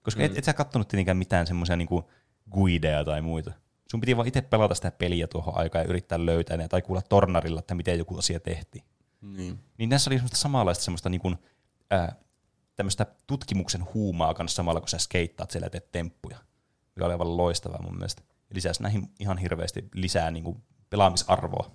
Koska 0.01 0.19
mm. 0.19 0.25
et, 0.25 0.37
et 0.37 0.43
sä 0.43 0.53
kattonut 0.53 0.87
tietenkään 0.87 1.17
mitään 1.17 1.47
semmoisia 1.47 1.75
niin 1.75 1.89
guideja 2.51 3.03
tai 3.03 3.21
muita. 3.21 3.51
Sun 3.91 3.99
piti 3.99 4.17
vaan 4.17 4.27
itse 4.27 4.41
pelata 4.41 4.75
sitä 4.75 4.91
peliä 4.91 5.27
tuohon 5.27 5.57
aikaan 5.57 5.85
ja 5.85 5.89
yrittää 5.89 6.25
löytää 6.25 6.57
ne, 6.57 6.67
tai 6.67 6.81
kuulla 6.81 7.01
tornarilla, 7.01 7.59
että 7.59 7.75
miten 7.75 7.97
joku 7.97 8.17
asia 8.17 8.39
tehtiin. 8.39 8.83
Niin. 9.21 9.59
Niin 9.77 9.89
näissä 9.89 10.09
oli 10.09 10.15
semmoista 10.15 10.37
samanlaista 10.37 10.83
semmoista 10.83 11.09
niin 11.09 11.21
kuin, 11.21 11.37
ää, 11.91 12.15
tämmöistä 12.75 13.05
tutkimuksen 13.27 13.85
huumaa 13.93 14.33
kanssa 14.33 14.55
samalla, 14.55 14.79
kun 14.79 14.89
sä 14.89 14.97
skeittaat 14.97 15.51
siellä 15.51 15.65
ja 15.65 15.69
teet 15.69 15.91
temppuja, 15.91 16.37
mikä 16.95 17.05
oli 17.05 17.13
aivan 17.13 17.37
loistavaa 17.37 17.81
mun 17.81 17.95
mielestä. 17.95 18.21
Lisäsi 18.49 18.83
näihin 18.83 19.11
ihan 19.19 19.37
hirveästi 19.37 19.89
lisää 19.93 20.31
niin 20.31 20.43
kuin 20.43 20.63
pelaamisarvoa. 20.89 21.71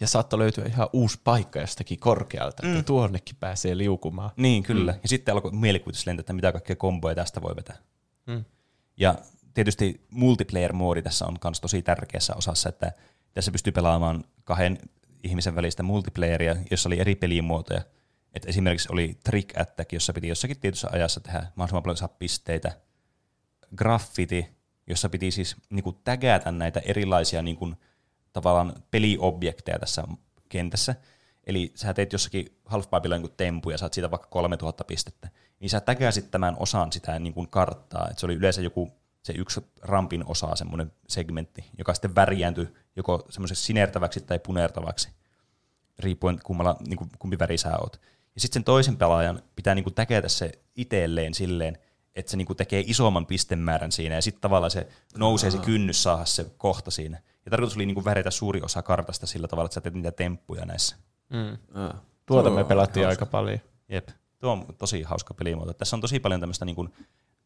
Ja 0.00 0.06
saattoi 0.06 0.38
löytyä 0.38 0.64
ihan 0.64 0.88
uusi 0.92 1.20
paikka 1.24 1.60
jostakin 1.60 2.00
korkealta, 2.00 2.62
mm. 2.62 2.72
että 2.72 2.82
tuonnekin 2.82 3.36
pääsee 3.40 3.78
liukumaan. 3.78 4.30
Niin, 4.36 4.62
kyllä. 4.62 4.92
Mm. 4.92 4.98
Ja 5.02 5.08
sitten 5.08 5.34
alkoi 5.34 5.52
mielikuvitus 5.52 6.06
lentää, 6.06 6.20
että 6.20 6.32
mitä 6.32 6.52
kaikkea 6.52 6.76
komboja 6.76 7.14
tästä 7.14 7.42
voi 7.42 7.56
vetää. 7.56 7.76
Mm. 8.26 8.44
Ja 8.96 9.14
tietysti 9.54 10.06
multiplayer-moodi 10.10 11.02
tässä 11.02 11.26
on 11.26 11.38
myös 11.44 11.60
tosi 11.60 11.82
tärkeässä 11.82 12.34
osassa, 12.34 12.68
että 12.68 12.92
tässä 13.32 13.52
pystyy 13.52 13.72
pelaamaan 13.72 14.24
kahden 14.44 14.78
ihmisen 15.22 15.54
välistä 15.54 15.82
multiplayeria, 15.82 16.56
jossa 16.70 16.88
oli 16.88 17.00
eri 17.00 17.14
pelimuotoja, 17.14 17.82
et 18.34 18.46
esimerkiksi 18.46 18.88
oli 18.92 19.18
Trick 19.24 19.60
Attack, 19.60 19.92
jossa 19.92 20.12
piti 20.12 20.28
jossakin 20.28 20.60
tietyssä 20.60 20.88
ajassa 20.92 21.20
tehdä 21.20 21.38
mahdollisimman 21.38 21.82
paljon 21.82 21.96
saa 21.96 22.08
pisteitä. 22.08 22.72
Graffiti, 23.76 24.55
jossa 24.86 25.08
piti 25.08 25.30
siis 25.30 25.56
niinku 25.70 25.92
tägätä 25.92 26.52
näitä 26.52 26.80
erilaisia 26.84 27.42
niinku, 27.42 27.72
tavallaan 28.32 28.72
peliobjekteja 28.90 29.78
tässä 29.78 30.04
kentässä. 30.48 30.94
Eli 31.46 31.72
sä 31.74 31.94
teet 31.94 32.12
jossakin 32.12 32.58
halfpipella 32.64 33.14
jonkun 33.14 33.34
tempu 33.36 33.70
ja 33.70 33.78
saat 33.78 33.92
siitä 33.92 34.10
vaikka 34.10 34.28
3000 34.28 34.84
pistettä. 34.84 35.28
Niin 35.60 35.70
sä 35.70 35.80
tägäsit 35.80 36.30
tämän 36.30 36.56
osan 36.58 36.92
sitä 36.92 37.18
niin 37.18 37.34
kuin 37.34 37.48
karttaa. 37.48 38.08
Et 38.10 38.18
se 38.18 38.26
oli 38.26 38.34
yleensä 38.34 38.60
joku 38.60 38.92
se 39.22 39.32
yksi 39.36 39.60
rampin 39.82 40.24
osa, 40.26 40.56
semmoinen 40.56 40.92
segmentti, 41.08 41.64
joka 41.78 41.94
sitten 41.94 42.14
värjääntyi 42.14 42.68
joko 42.96 43.26
semmoiseksi 43.30 43.64
sinertäväksi 43.64 44.20
tai 44.20 44.38
punertavaksi, 44.38 45.08
riippuen 45.98 46.40
kummalla, 46.44 46.76
niin 46.86 46.96
kuin, 46.96 47.10
kumpi 47.18 47.38
väri 47.38 47.58
sä 47.58 47.78
oot. 47.78 48.00
Ja 48.34 48.40
sitten 48.40 48.60
sen 48.60 48.64
toisen 48.64 48.96
pelaajan 48.96 49.42
pitää 49.56 49.74
niinku 49.74 49.90
täkätä 49.90 50.28
se 50.28 50.52
itselleen 50.76 51.34
silleen, 51.34 51.78
että 52.16 52.30
se 52.30 52.36
niinku 52.36 52.54
tekee 52.54 52.84
isomman 52.86 53.26
pistemäärän 53.26 53.92
siinä, 53.92 54.14
ja 54.14 54.22
sitten 54.22 54.40
tavallaan 54.40 54.70
se 54.70 54.88
nousee 55.16 55.50
se 55.50 55.58
kynnys 55.58 56.02
saada 56.02 56.24
se 56.24 56.46
kohta 56.58 56.90
siinä. 56.90 57.22
Ja 57.44 57.50
tarkoitus 57.50 57.76
oli 57.76 57.86
niinku 57.86 58.04
väretä 58.04 58.30
suuri 58.30 58.60
osa 58.62 58.82
kartasta 58.82 59.26
sillä 59.26 59.48
tavalla, 59.48 59.66
että 59.66 59.74
sä 59.74 59.80
teet 59.80 59.94
niitä 59.94 60.12
temppuja 60.12 60.64
näissä. 60.64 60.96
Mm. 61.28 61.58
Tuota 62.26 62.50
me 62.50 62.64
pelattiin 62.64 63.06
hauska. 63.06 63.24
aika 63.24 63.30
paljon. 63.30 63.58
Jep. 63.88 64.08
Tuo 64.38 64.52
on 64.52 64.66
tosi 64.78 65.02
hauska 65.02 65.34
pelimuoto. 65.34 65.72
Tässä 65.72 65.96
on 65.96 66.00
tosi 66.00 66.20
paljon 66.20 66.40
tämmöistä 66.40 66.64
niinku 66.64 66.88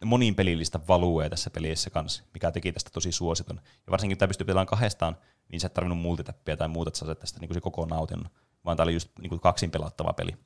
monin 0.04 0.34
pelillistä 0.34 0.80
valuea 0.88 1.30
tässä 1.30 1.50
pelissä 1.50 1.90
kanssa, 1.90 2.22
mikä 2.34 2.52
teki 2.52 2.72
tästä 2.72 2.90
tosi 2.92 3.12
suositun. 3.12 3.60
Ja 3.86 3.90
varsinkin 3.90 4.16
kun 4.16 4.18
tämä 4.18 4.28
pystyy 4.28 4.44
pelaamaan 4.44 4.66
kahdestaan, 4.66 5.16
niin 5.48 5.60
sä 5.60 5.66
et 5.66 5.74
tarvinnut 5.74 5.98
multitappia 5.98 6.56
tai 6.56 6.68
muuta, 6.68 6.88
että 6.88 6.98
sä 6.98 7.14
tästä 7.14 7.40
niin 7.40 7.48
kuin 7.48 7.54
se 7.54 7.60
koko 7.60 7.86
nautinnon, 7.86 8.30
vaan 8.64 8.76
tämä 8.76 8.84
oli 8.84 8.94
just 8.94 9.08
niin 9.20 9.28
kuin 9.28 9.40
kaksin 9.40 9.70
pelattava 9.70 10.12
peli. 10.12 10.36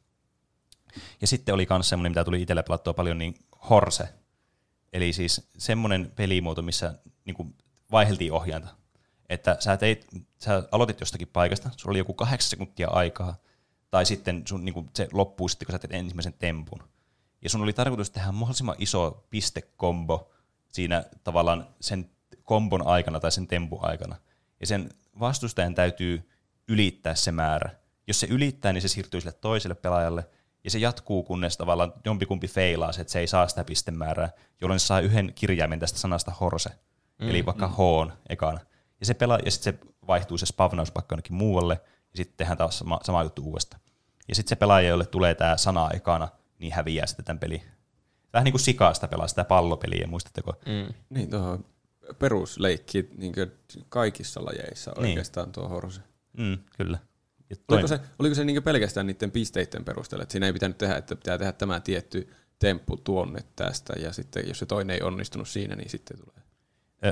Ja 1.20 1.26
sitten 1.26 1.54
oli 1.54 1.66
myös 1.70 1.88
semmoinen, 1.88 2.10
mitä 2.10 2.24
tuli 2.24 2.42
itselle 2.42 2.62
pelattua 2.62 2.94
paljon, 2.94 3.18
niin 3.18 3.34
Horse. 3.70 4.08
Eli 4.92 5.12
siis 5.12 5.48
semmoinen 5.58 6.12
pelimuoto, 6.16 6.62
missä 6.62 6.94
niin 7.24 7.34
kuin 7.34 7.54
vaiheltiin 7.92 8.32
ohjainta. 8.32 8.68
Että 9.28 9.56
sä, 9.60 9.76
teit, 9.76 10.06
sä 10.38 10.68
aloitit 10.72 11.00
jostakin 11.00 11.28
paikasta, 11.28 11.70
sulla 11.76 11.92
oli 11.92 11.98
joku 11.98 12.14
kahdeksan 12.14 12.50
sekuntia 12.50 12.88
aikaa, 12.88 13.36
tai 13.90 14.06
sitten 14.06 14.42
sun, 14.48 14.64
niin 14.64 14.74
kuin, 14.74 14.90
se 14.94 15.08
loppuu 15.12 15.48
sitten, 15.48 15.66
kun 15.66 15.72
sä 15.72 15.78
teet 15.78 15.92
ensimmäisen 15.92 16.34
tempun. 16.38 16.82
Ja 17.42 17.50
sun 17.50 17.62
oli 17.62 17.72
tarkoitus 17.72 18.10
tehdä 18.10 18.32
mahdollisimman 18.32 18.76
iso 18.78 19.26
pistekombo 19.30 20.32
siinä 20.68 21.04
tavallaan 21.24 21.68
sen 21.80 22.10
kombon 22.44 22.86
aikana 22.86 23.20
tai 23.20 23.32
sen 23.32 23.46
tempun 23.46 23.78
aikana. 23.82 24.16
Ja 24.60 24.66
sen 24.66 24.90
vastustajan 25.20 25.74
täytyy 25.74 26.30
ylittää 26.68 27.14
se 27.14 27.32
määrä. 27.32 27.70
Jos 28.06 28.20
se 28.20 28.26
ylittää, 28.30 28.72
niin 28.72 28.82
se 28.82 28.88
siirtyy 28.88 29.20
sille 29.20 29.32
toiselle 29.32 29.74
pelaajalle, 29.74 30.28
ja 30.64 30.70
se 30.70 30.78
jatkuu, 30.78 31.22
kunnes 31.22 31.56
tavallaan 31.56 31.92
jompikumpi 32.04 32.48
feilaa 32.48 32.92
se, 32.92 33.00
että 33.00 33.12
se 33.12 33.18
ei 33.18 33.26
saa 33.26 33.48
sitä 33.48 33.64
pistemäärää, 33.64 34.30
jolloin 34.60 34.80
se 34.80 34.86
saa 34.86 35.00
yhden 35.00 35.32
kirjaimen 35.34 35.80
tästä 35.80 35.98
sanasta 35.98 36.32
horse, 36.40 36.70
mm, 37.18 37.28
eli 37.28 37.46
vaikka 37.46 37.68
mm. 37.68 37.74
H 37.74 38.12
ekana. 38.28 38.60
Ja 39.00 39.06
se 39.06 39.14
pelaa, 39.14 39.38
ja 39.44 39.50
sitten 39.50 39.74
se 39.74 39.80
vaihtuu 40.06 40.38
se 40.38 40.46
spavnauspaikka 40.46 41.12
jonnekin 41.12 41.36
muualle, 41.36 41.80
ja 41.84 42.16
sitten 42.16 42.36
tehdään 42.36 42.58
taas 42.58 42.78
sama, 42.78 43.00
sama 43.02 43.22
juttu 43.22 43.42
uudestaan. 43.42 43.82
Ja 44.28 44.34
sitten 44.34 44.48
se 44.48 44.56
pelaaja, 44.56 44.88
jolle 44.88 45.06
tulee 45.06 45.34
tämä 45.34 45.56
sana 45.56 45.90
ekana, 45.90 46.28
niin 46.58 46.72
häviää 46.72 47.06
sitten 47.06 47.24
tämän 47.24 47.40
peli. 47.40 47.62
Vähän 48.32 48.44
niin 48.44 48.52
kuin 48.52 48.60
sikaasta 48.60 49.08
pelaa 49.08 49.28
sitä 49.28 49.44
pallopeliä, 49.44 50.06
muistatteko? 50.06 50.52
Mm. 50.66 50.94
Niin, 51.10 51.30
tuohon 51.30 51.64
perusleikki 52.18 53.08
niin 53.16 53.34
kaikissa 53.88 54.44
lajeissa 54.44 54.92
niin. 54.96 55.04
oikeastaan 55.04 55.52
tuo 55.52 55.68
horse. 55.68 56.00
Mm, 56.38 56.58
kyllä. 56.76 56.98
Oliko 57.68 57.88
se, 57.88 58.00
oliko 58.18 58.34
se 58.34 58.44
niin 58.44 58.62
pelkästään 58.62 59.06
niiden 59.06 59.30
pisteiden 59.30 59.84
perusteella, 59.84 60.22
että 60.22 60.32
siinä 60.32 60.46
ei 60.46 60.52
pitänyt 60.52 60.78
tehdä, 60.78 60.96
että 60.96 61.16
pitää 61.16 61.38
tehdä 61.38 61.52
tämä 61.52 61.80
tietty 61.80 62.28
temppu 62.58 62.96
tuonne 62.96 63.40
tästä, 63.56 63.92
ja 63.92 64.12
sitten 64.12 64.48
jos 64.48 64.58
se 64.58 64.66
toinen 64.66 64.94
ei 64.94 65.02
onnistunut 65.02 65.48
siinä, 65.48 65.76
niin 65.76 65.90
sitten 65.90 66.18
tulee. 66.18 66.44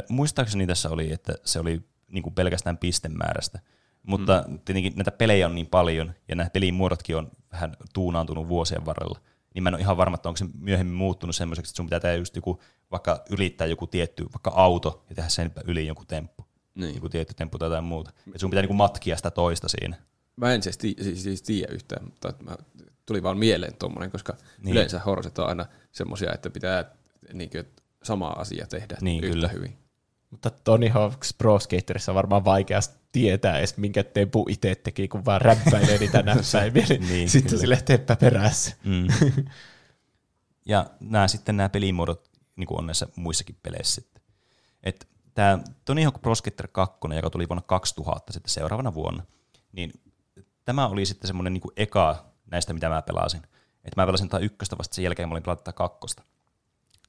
Muistaakseni 0.08 0.66
tässä 0.66 0.90
oli, 0.90 1.12
että 1.12 1.34
se 1.44 1.60
oli 1.60 1.82
niin 2.08 2.22
kuin 2.22 2.34
pelkästään 2.34 2.78
pistemäärästä, 2.78 3.60
mutta 4.02 4.44
mm. 4.48 4.58
tietenkin 4.58 4.92
näitä 4.96 5.10
pelejä 5.10 5.46
on 5.46 5.54
niin 5.54 5.66
paljon, 5.66 6.14
ja 6.28 6.36
nämä 6.36 6.50
pelin 6.50 6.74
muodotkin 6.74 7.16
on 7.16 7.30
vähän 7.52 7.76
tuunaantunut 7.94 8.48
vuosien 8.48 8.86
varrella, 8.86 9.20
niin 9.54 9.62
mä 9.62 9.68
en 9.68 9.74
ole 9.74 9.80
ihan 9.80 9.96
varma, 9.96 10.14
että 10.14 10.28
onko 10.28 10.36
se 10.36 10.46
myöhemmin 10.58 10.96
muuttunut 10.96 11.36
semmoiseksi, 11.36 11.70
että 11.70 11.76
sun 11.76 11.86
pitää 11.86 12.00
tehdä 12.00 12.16
just 12.16 12.36
joku, 12.36 12.60
vaikka 12.90 13.24
ylittää 13.30 13.66
joku 13.66 13.86
tietty, 13.86 14.24
vaikka 14.24 14.50
auto, 14.54 15.04
ja 15.08 15.14
tehdä 15.14 15.28
sen 15.28 15.52
yli 15.64 15.86
joku 15.86 16.04
temppu. 16.04 16.46
Niin. 16.74 16.94
Joku 16.94 17.08
tietty 17.08 17.34
temppu 17.34 17.58
tai 17.58 17.66
jotain 17.66 17.84
muuta. 17.84 18.10
Et 18.34 18.40
sun 18.40 18.50
pitää 18.50 18.62
niin 18.62 18.68
kuin 18.68 18.76
matkia 18.76 19.16
sitä 19.16 19.30
toista 19.30 19.68
siinä. 19.68 19.96
Mä 20.36 20.54
en 20.54 20.62
siis, 20.62 20.78
siis, 20.80 21.22
siis 21.22 21.42
tiedä 21.42 21.74
yhtään, 21.74 22.04
mutta 22.04 22.34
mä, 22.40 22.56
tuli 23.06 23.22
vaan 23.22 23.38
mieleen 23.38 23.76
tuommoinen, 23.76 24.10
koska 24.10 24.36
niin. 24.58 24.72
yleensä 24.72 24.98
horset 24.98 25.38
on 25.38 25.48
aina 25.48 25.66
semmoisia, 25.92 26.32
että 26.32 26.50
pitää 26.50 26.84
niin 27.32 27.50
kuin, 27.50 27.64
sama 28.02 28.28
asia 28.28 28.66
tehdä 28.66 28.96
niin, 29.00 29.24
yhtä 29.24 29.34
kyllä. 29.34 29.48
hyvin. 29.48 29.78
Mutta 30.30 30.50
Tony 30.50 30.88
Hawk's 30.88 31.34
Pro 31.38 31.58
Skaterissa 31.58 32.12
on 32.12 32.16
varmaan 32.16 32.44
vaikeasti 32.44 32.98
tietää 33.12 33.58
edes, 33.58 33.76
minkä 33.76 34.04
tempu 34.04 34.46
itse 34.48 34.74
teki, 34.74 35.08
kun 35.08 35.24
vaan 35.24 35.40
räppäilee 35.40 35.98
niitä 35.98 36.22
näppäimiä, 36.32 36.86
niin, 36.88 37.08
niin 37.08 37.28
sitten 37.28 37.50
kyllä. 37.50 37.60
sille 37.60 37.82
teppä 37.84 38.16
perässä. 38.16 38.76
Mm. 38.84 39.06
ja 40.72 40.86
nämä 41.00 41.28
sitten 41.28 41.56
nämä 41.56 41.68
pelimuodot 41.68 42.30
niin 42.56 42.66
kuin 42.66 42.78
on 42.78 42.86
näissä 42.86 43.06
muissakin 43.16 43.56
peleissä 43.62 43.94
sitten. 43.94 44.22
Et 44.82 45.08
tämä 45.34 45.58
Tony 45.84 46.02
Hawk 46.02 46.22
Pro 46.22 46.34
Skater 46.34 46.68
2, 46.68 46.98
joka 47.16 47.30
tuli 47.30 47.48
vuonna 47.48 47.62
2000 47.66 48.32
sitten 48.32 48.52
seuraavana 48.52 48.94
vuonna, 48.94 49.22
niin 49.72 49.92
tämä 50.64 50.86
oli 50.86 51.06
sitten 51.06 51.26
semmoinen 51.26 51.52
niin 51.52 51.72
eka 51.76 52.24
näistä, 52.50 52.72
mitä 52.72 52.88
mä 52.88 53.02
pelasin. 53.02 53.42
Että 53.84 54.00
mä 54.00 54.06
pelasin 54.06 54.28
tätä 54.28 54.44
ykköstä 54.44 54.78
vasta 54.78 54.94
sen 54.94 55.04
jälkeen, 55.04 55.28
mä 55.28 55.32
olin 55.32 55.42
pelata 55.42 55.72
kakkosta. 55.72 56.22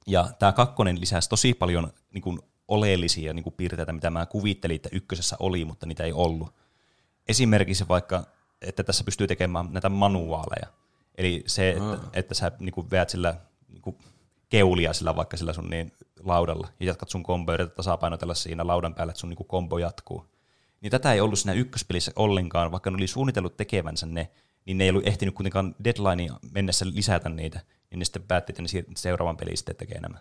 Ja 0.06 0.28
tämä 0.38 0.52
kakkonen 0.52 1.00
lisäsi 1.00 1.28
tosi 1.28 1.54
paljon 1.54 1.92
niin 2.12 2.22
kuin 2.22 2.38
oleellisia 2.68 3.34
niin 3.34 3.42
kuin 3.42 3.54
piirteitä, 3.54 3.92
mitä 3.92 4.10
mä 4.10 4.26
kuvittelin, 4.26 4.76
että 4.76 4.88
ykkösessä 4.92 5.36
oli, 5.40 5.64
mutta 5.64 5.86
niitä 5.86 6.04
ei 6.04 6.12
ollut. 6.12 6.54
Esimerkiksi 7.28 7.88
vaikka, 7.88 8.24
että 8.60 8.84
tässä 8.84 9.04
pystyy 9.04 9.26
tekemään 9.26 9.68
näitä 9.70 9.88
manuaaleja. 9.88 10.68
Eli 11.14 11.44
se, 11.46 11.70
että, 11.70 11.92
ah. 11.92 11.98
että 12.12 12.34
sä 12.34 12.52
niin 12.58 12.72
kuin 12.72 12.90
veät 12.90 13.10
sillä 13.10 13.36
niin 13.68 13.82
kuin 13.82 13.98
keulia 14.48 14.92
sillä 14.92 15.16
vaikka 15.16 15.36
sillä 15.36 15.52
sun 15.52 15.70
niin 15.70 15.92
laudalla 16.20 16.68
ja 16.80 16.86
jatkat 16.86 17.08
sun 17.08 17.22
komboja 17.22 17.58
ja 17.58 17.66
tasapainotella 17.66 18.34
siinä 18.34 18.66
laudan 18.66 18.94
päällä, 18.94 19.10
että 19.10 19.20
sun 19.20 19.30
niin 19.30 19.36
kuin 19.36 19.48
kombo 19.48 19.78
jatkuu 19.78 20.26
niin 20.84 20.90
tätä 20.90 21.12
ei 21.12 21.20
ollut 21.20 21.38
siinä 21.38 21.52
ykköspelissä 21.52 22.12
ollenkaan, 22.16 22.72
vaikka 22.72 22.90
ne 22.90 22.96
oli 22.96 23.06
suunnitellut 23.06 23.56
tekevänsä 23.56 24.06
ne, 24.06 24.30
niin 24.64 24.78
ne 24.78 24.84
ei 24.84 24.90
ollut 24.90 25.06
ehtinyt 25.06 25.34
kuitenkaan 25.34 25.74
deadlineen 25.84 26.32
mennessä 26.50 26.86
lisätä 26.88 27.28
niitä, 27.28 27.60
niin 27.90 27.98
ne 27.98 28.04
sitten 28.04 28.22
päätti, 28.22 28.52
että 28.52 28.62
ne 28.62 28.84
seuraavan 28.96 29.36
peliin 29.36 29.56
sitten 29.56 29.76
tekee 29.76 30.00
nämä. 30.00 30.18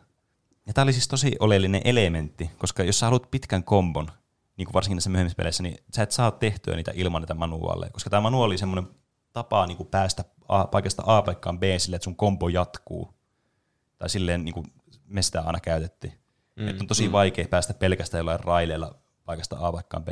Ja 0.67 0.73
tämä 0.73 0.83
oli 0.83 0.93
siis 0.93 1.07
tosi 1.07 1.35
oleellinen 1.39 1.81
elementti, 1.85 2.49
koska 2.57 2.83
jos 2.83 2.99
sä 2.99 3.05
haluat 3.05 3.31
pitkän 3.31 3.63
kombon, 3.63 4.11
niin 4.57 4.65
kuin 4.65 4.73
varsinkin 4.73 4.95
näissä 4.95 5.09
myöhemmissä 5.09 5.35
peleissä, 5.35 5.63
niin 5.63 5.77
sä 5.95 6.03
et 6.03 6.11
saa 6.11 6.31
tehtyä 6.31 6.75
niitä 6.75 6.91
ilman 6.95 7.21
näitä 7.21 7.33
manuaaleja, 7.33 7.91
koska 7.91 8.09
tämä 8.09 8.21
manuaali 8.21 8.51
oli 8.51 8.57
semmoinen 8.57 8.91
tapa 9.33 9.67
niin 9.67 9.77
kuin 9.77 9.87
päästä 9.87 10.25
A, 10.47 10.65
paikasta 10.65 11.03
A 11.05 11.21
paikkaan 11.21 11.59
B 11.59 11.63
sille, 11.77 11.95
että 11.95 12.03
sun 12.03 12.15
kombo 12.15 12.49
jatkuu. 12.49 13.13
Tai 13.97 14.09
silleen 14.09 14.45
niin 14.45 14.53
kuin 14.53 14.67
me 15.05 15.21
sitä 15.21 15.41
aina 15.41 15.59
käytettiin. 15.59 16.13
Mm, 16.55 16.67
että 16.67 16.83
on 16.83 16.87
tosi 16.87 17.07
mm. 17.07 17.11
vaikea 17.11 17.47
päästä 17.47 17.73
pelkästään 17.73 18.19
jollain 18.19 18.39
raileilla 18.39 18.95
paikasta 19.25 19.57
A 19.59 19.71
paikkaan 19.71 20.05
B 20.05 20.09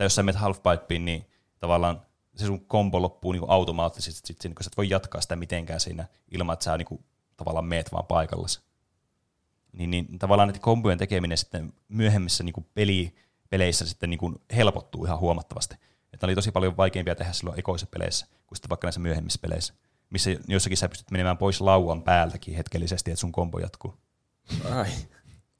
tai 0.00 0.04
jos 0.04 0.14
sä 0.14 0.22
menet 0.22 0.40
halfpipeen, 0.40 1.04
niin 1.04 1.26
tavallaan 1.58 2.02
se 2.36 2.46
sun 2.46 2.66
kombo 2.66 3.02
loppuu 3.02 3.32
niin 3.32 3.42
automaattisesti, 3.48 4.26
sit, 4.26 4.40
sit, 4.40 4.54
kun 4.54 4.64
sä 4.64 4.68
et 4.72 4.76
voi 4.76 4.90
jatkaa 4.90 5.20
sitä 5.20 5.36
mitenkään 5.36 5.80
siinä 5.80 6.08
ilman, 6.30 6.52
että 6.52 6.64
sä 6.64 6.78
niin 6.78 6.86
kuin, 6.86 7.04
tavallaan 7.36 7.64
meet 7.64 7.92
vaan 7.92 8.06
paikallasi. 8.06 8.60
Niin, 9.72 9.90
niin 9.90 10.18
tavallaan 10.18 10.48
näiden 10.48 10.62
kombojen 10.62 10.98
tekeminen 10.98 11.38
sitten 11.38 11.72
myöhemmissä 11.88 12.44
niin 12.44 12.52
kuin 12.52 12.66
peli, 12.74 13.14
peleissä 13.50 13.86
sitten 13.86 14.10
niin 14.10 14.18
kuin 14.18 14.40
helpottuu 14.56 15.04
ihan 15.04 15.18
huomattavasti. 15.18 15.74
Että 16.12 16.26
oli 16.26 16.34
tosi 16.34 16.52
paljon 16.52 16.76
vaikeampia 16.76 17.14
tehdä 17.14 17.32
silloin 17.32 17.58
ekoissa 17.58 17.86
peleissä 17.86 18.26
kuin 18.46 18.56
sitten 18.56 18.70
vaikka 18.70 18.86
näissä 18.86 19.00
myöhemmissä 19.00 19.38
peleissä, 19.42 19.74
missä 20.10 20.30
jossakin 20.48 20.76
sä 20.76 20.88
pystyt 20.88 21.10
menemään 21.10 21.38
pois 21.38 21.60
lauan 21.60 22.02
päältäkin 22.02 22.54
hetkellisesti, 22.54 23.10
että 23.10 23.20
sun 23.20 23.32
kombo 23.32 23.58
jatkuu. 23.58 23.94
Ai. 24.70 24.90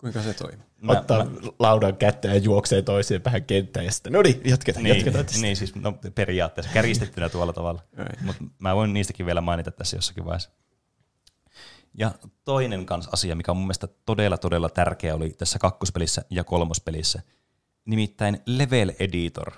Kuinka 0.00 0.22
se 0.22 0.34
toimii? 0.34 0.66
Mä, 0.82 0.92
Ottaa 0.92 1.24
mä, 1.24 1.30
laudan 1.58 1.96
kättä 1.96 2.28
ja 2.28 2.36
juoksee 2.36 2.82
toiseen 2.82 3.24
vähän 3.24 3.44
kenttään 3.44 3.86
ja 3.86 3.92
sitten, 3.92 4.12
no 4.12 4.22
niin, 4.22 4.40
jatketaan, 4.44 4.84
niin, 4.84 4.96
jatketaan 4.96 5.26
tästä. 5.26 5.42
Niin, 5.42 5.56
siis 5.56 5.74
no, 5.74 5.92
periaatteessa 6.14 6.72
kärjistettynä 6.72 7.28
tuolla 7.28 7.52
tavalla. 7.52 7.82
Mutta 8.20 8.44
mä 8.58 8.76
voin 8.76 8.92
niistäkin 8.92 9.26
vielä 9.26 9.40
mainita 9.40 9.70
tässä 9.70 9.96
jossakin 9.96 10.24
vaiheessa. 10.24 10.50
Ja 11.94 12.10
toinen 12.44 12.86
kans 12.86 13.08
asia, 13.12 13.36
mikä 13.36 13.52
on 13.52 13.56
mun 13.56 13.66
mielestä 13.66 13.88
todella, 14.06 14.38
todella 14.38 14.68
tärkeä 14.68 15.14
oli 15.14 15.30
tässä 15.30 15.58
kakkospelissä 15.58 16.24
ja 16.30 16.44
kolmospelissä, 16.44 17.22
nimittäin 17.84 18.40
Level 18.46 18.92
Editor. 18.98 19.52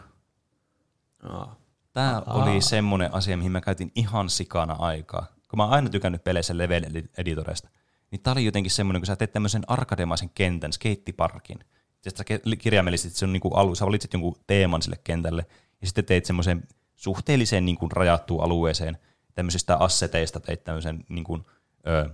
Oh. 1.31 1.49
Tämä 1.93 2.23
oh. 2.27 2.43
oli 2.43 2.61
semmoinen 2.61 3.15
asia, 3.15 3.37
mihin 3.37 3.53
mä 3.53 3.61
käytin 3.61 3.93
ihan 3.95 4.31
sikana 4.31 4.73
aikaa. 4.79 5.27
Kun 5.49 5.57
mä 5.57 5.65
oon 5.65 5.73
aina 5.73 5.91
tykännyt 5.91 6.25
peleissä 6.25 6.59
Level 6.59 6.83
Editorista– 7.17 7.69
niin 8.13 8.23
tämä 8.23 8.33
oli 8.33 8.45
jotenkin 8.45 8.71
semmoinen, 8.71 9.01
kun 9.01 9.07
sä 9.07 9.17
teet 9.17 9.33
tämmöisen 9.33 9.63
arkademaisen 9.67 10.31
kentän, 10.35 10.73
skeittiparkin. 10.73 11.59
Sitten 12.01 12.39
sä 12.41 12.55
kirjaimellisesti 12.59 13.19
se 13.19 13.25
on 13.25 13.33
niin 13.33 13.41
kuin 13.41 13.57
alu, 13.57 13.75
sä 13.75 13.87
valitsit 13.87 14.13
jonkun 14.13 14.37
teeman 14.47 14.83
sille 14.83 14.99
kentälle, 15.05 15.47
ja 15.81 15.87
sitten 15.87 16.05
teit 16.05 16.25
semmoisen 16.25 16.63
suhteellisen 16.97 17.65
niin 17.65 17.79
kuin 17.79 17.93
rajattuun 17.93 18.45
alueeseen 18.45 18.99
tämmöisistä 19.35 19.77
asseteista 19.77 20.41
teit 20.41 20.65
tämmöisen 20.65 21.05
niin 21.09 21.25
kuin, 21.25 21.45
ö, 21.87 22.11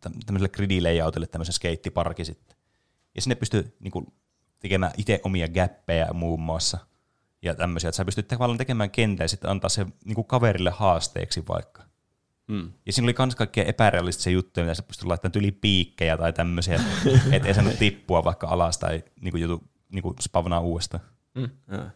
tämmöiselle 0.00 0.48
gridilayoutille 0.48 1.26
tämmöisen 1.26 1.52
skeittiparki 1.52 2.24
sitten. 2.24 2.56
Ja 3.14 3.22
sinne 3.22 3.34
pystyy 3.34 3.76
niin 3.80 3.92
kuin, 3.92 4.06
tekemään 4.58 4.92
itse 4.96 5.20
omia 5.24 5.48
gäppejä 5.48 6.12
muun 6.12 6.40
muassa, 6.40 6.78
ja 7.42 7.54
tämmöisiä, 7.54 7.88
että 7.88 7.96
sä 7.96 8.04
pystyt 8.04 8.28
tavallaan 8.28 8.58
tekemään 8.58 8.90
kentän 8.90 9.24
ja 9.24 9.28
sitten 9.28 9.50
antaa 9.50 9.70
se 9.70 9.86
niin 10.04 10.14
kuin 10.14 10.26
kaverille 10.26 10.70
haasteeksi 10.70 11.42
vaikka. 11.48 11.85
Mm. 12.48 12.72
Ja 12.86 12.92
siinä 12.92 13.06
oli 13.06 13.14
myös 13.18 13.34
kaikkea 13.34 13.64
epärealistisia 13.64 14.32
juttuja, 14.32 14.64
mitä 14.64 14.74
sä 14.74 14.82
pystyt 14.82 15.06
laittamaan 15.06 15.38
yli 15.38 15.52
piikkejä 15.52 16.16
tai 16.16 16.32
tämmöisiä, 16.32 16.80
että 17.32 17.48
ei 17.48 17.54
saanut 17.54 17.78
tippua 17.78 18.24
vaikka 18.24 18.46
alas 18.46 18.78
tai 18.78 19.04
niinku, 19.20 19.36
jutu, 19.36 19.64
niinku 19.92 20.14
spavnaa 20.20 20.60
uudestaan. 20.60 21.04
Mm. 21.34 21.50
Ja. 21.70 21.90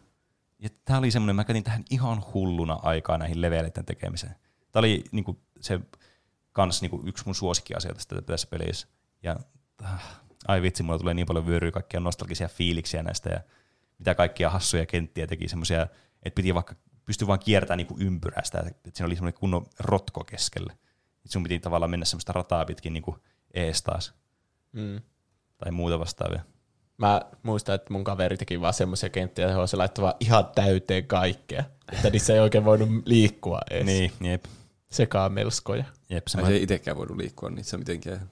ja 0.58 0.68
tämä 0.84 0.98
oli 0.98 1.10
semmoinen, 1.10 1.36
mä 1.36 1.44
käytin 1.44 1.64
tähän 1.64 1.84
ihan 1.90 2.22
hulluna 2.34 2.78
aikaa 2.82 3.18
näihin 3.18 3.40
leveleiden 3.40 3.84
tekemiseen. 3.84 4.34
Tämä 4.72 4.80
oli 4.80 5.04
niinku, 5.12 5.40
se 5.60 5.80
kans 6.52 6.82
niinku, 6.82 7.02
yksi 7.06 7.24
mun 7.26 7.34
suosikkiasia 7.34 7.94
tästä 7.94 8.22
tässä 8.22 8.48
pelissä. 8.50 8.88
Ja 9.22 9.36
äh, 9.84 10.20
ai 10.48 10.62
vitsi, 10.62 10.82
mulla 10.82 10.98
tulee 10.98 11.14
niin 11.14 11.26
paljon 11.26 11.46
vyöryä 11.46 11.70
kaikkia 11.70 12.00
nostalgisia 12.00 12.48
fiiliksiä 12.48 13.02
näistä 13.02 13.30
ja 13.30 13.40
mitä 13.98 14.14
kaikkia 14.14 14.50
hassuja 14.50 14.86
kenttiä 14.86 15.26
teki 15.26 15.48
semmoisia, 15.48 15.82
että 16.22 16.34
piti 16.34 16.54
vaikka 16.54 16.74
pystyi 17.06 17.26
vaan 17.28 17.38
kiertämään 17.38 17.78
niin 17.78 17.86
kuin 17.86 18.02
ympyrästä, 18.02 18.60
että 18.66 18.90
siinä 18.94 19.06
oli 19.06 19.14
semmoinen 19.14 19.40
kunnon 19.40 19.66
rotko 19.78 20.24
keskellä. 20.24 20.72
Et 21.24 21.30
sun 21.30 21.42
piti 21.42 21.58
tavallaan 21.58 21.90
mennä 21.90 22.04
semmoista 22.06 22.32
rataa 22.32 22.64
pitkin 22.64 22.92
niin 22.92 23.02
kuin 23.02 23.16
ees 23.54 23.82
taas. 23.82 24.14
Mm. 24.72 25.00
tai 25.58 25.72
muuta 25.72 25.98
vastaavia. 25.98 26.40
Mä 26.96 27.22
muistan, 27.42 27.74
että 27.74 27.92
mun 27.92 28.04
kaveri 28.04 28.36
teki 28.36 28.60
vaan 28.60 28.74
semmoisia 28.74 29.08
kenttiä, 29.08 29.48
johon 29.48 29.68
se 29.68 29.76
laittoi 29.76 30.02
vaan 30.02 30.14
ihan 30.20 30.46
täyteen 30.54 31.06
kaikkea. 31.06 31.64
Että 31.92 32.10
niissä 32.10 32.34
ei 32.34 32.40
oikein 32.40 32.64
voinut 32.64 32.88
liikkua 33.04 33.60
edes. 33.70 33.86
Niin, 33.86 34.12
jep. 34.20 34.44
Sekaa 34.90 35.28
melskoja. 35.28 35.84
jep 36.10 36.26
se 36.26 36.40
ei 36.40 36.62
itsekään 36.62 36.96
voinut 36.96 37.16
liikkua 37.16 37.50
niissä 37.50 37.78
mitenkään. 37.78 38.30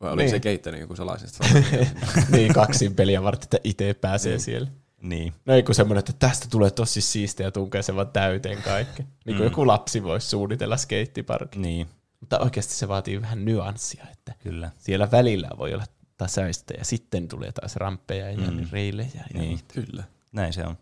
Vai 0.00 0.10
oliko 0.10 0.22
Niin. 0.22 0.30
se 0.30 0.40
keittänyt 0.40 0.80
joku 0.80 0.96
salaisesta? 0.96 1.44
niin, 2.32 2.52
kaksin 2.52 2.94
peliä 2.94 3.22
varten, 3.22 3.44
että 3.44 3.58
itse 3.64 3.94
pääsee 3.94 4.32
niin. 4.32 4.40
siellä. 4.40 4.68
Niin. 5.02 5.34
No 5.46 5.54
ei 5.54 5.62
kun 5.62 5.74
semmoinen, 5.74 5.98
että 5.98 6.12
tästä 6.18 6.46
tulee 6.50 6.70
tosi 6.70 7.00
siistiä 7.00 7.46
ja 7.46 7.52
tunkee 7.52 7.82
se 7.82 7.94
vaan 7.94 8.08
täyteen 8.08 8.62
kaikki. 8.62 9.02
Niin 9.02 9.36
kuin 9.36 9.38
mm. 9.38 9.44
joku 9.44 9.66
lapsi 9.66 10.02
voisi 10.02 10.28
suunnitella 10.28 10.76
skeittiparkin. 10.76 11.62
Niin, 11.62 11.86
Mutta 12.20 12.38
oikeasti 12.38 12.74
se 12.74 12.88
vaatii 12.88 13.22
vähän 13.22 13.44
nyanssia, 13.44 14.06
että 14.12 14.34
kyllä. 14.38 14.70
siellä 14.78 15.10
välillä 15.10 15.48
voi 15.58 15.74
olla 15.74 15.84
tasaista 16.16 16.74
ja 16.74 16.84
sitten 16.84 17.28
tulee 17.28 17.52
taas 17.52 17.76
ramppeja 17.76 18.30
ja 18.30 18.50
mm. 18.50 18.66
reilejä. 18.72 19.24
Ja 19.34 19.40
Niin. 19.40 19.60
Kyllä. 19.74 20.04
Näin 20.32 20.52
se 20.52 20.66
on. 20.66 20.78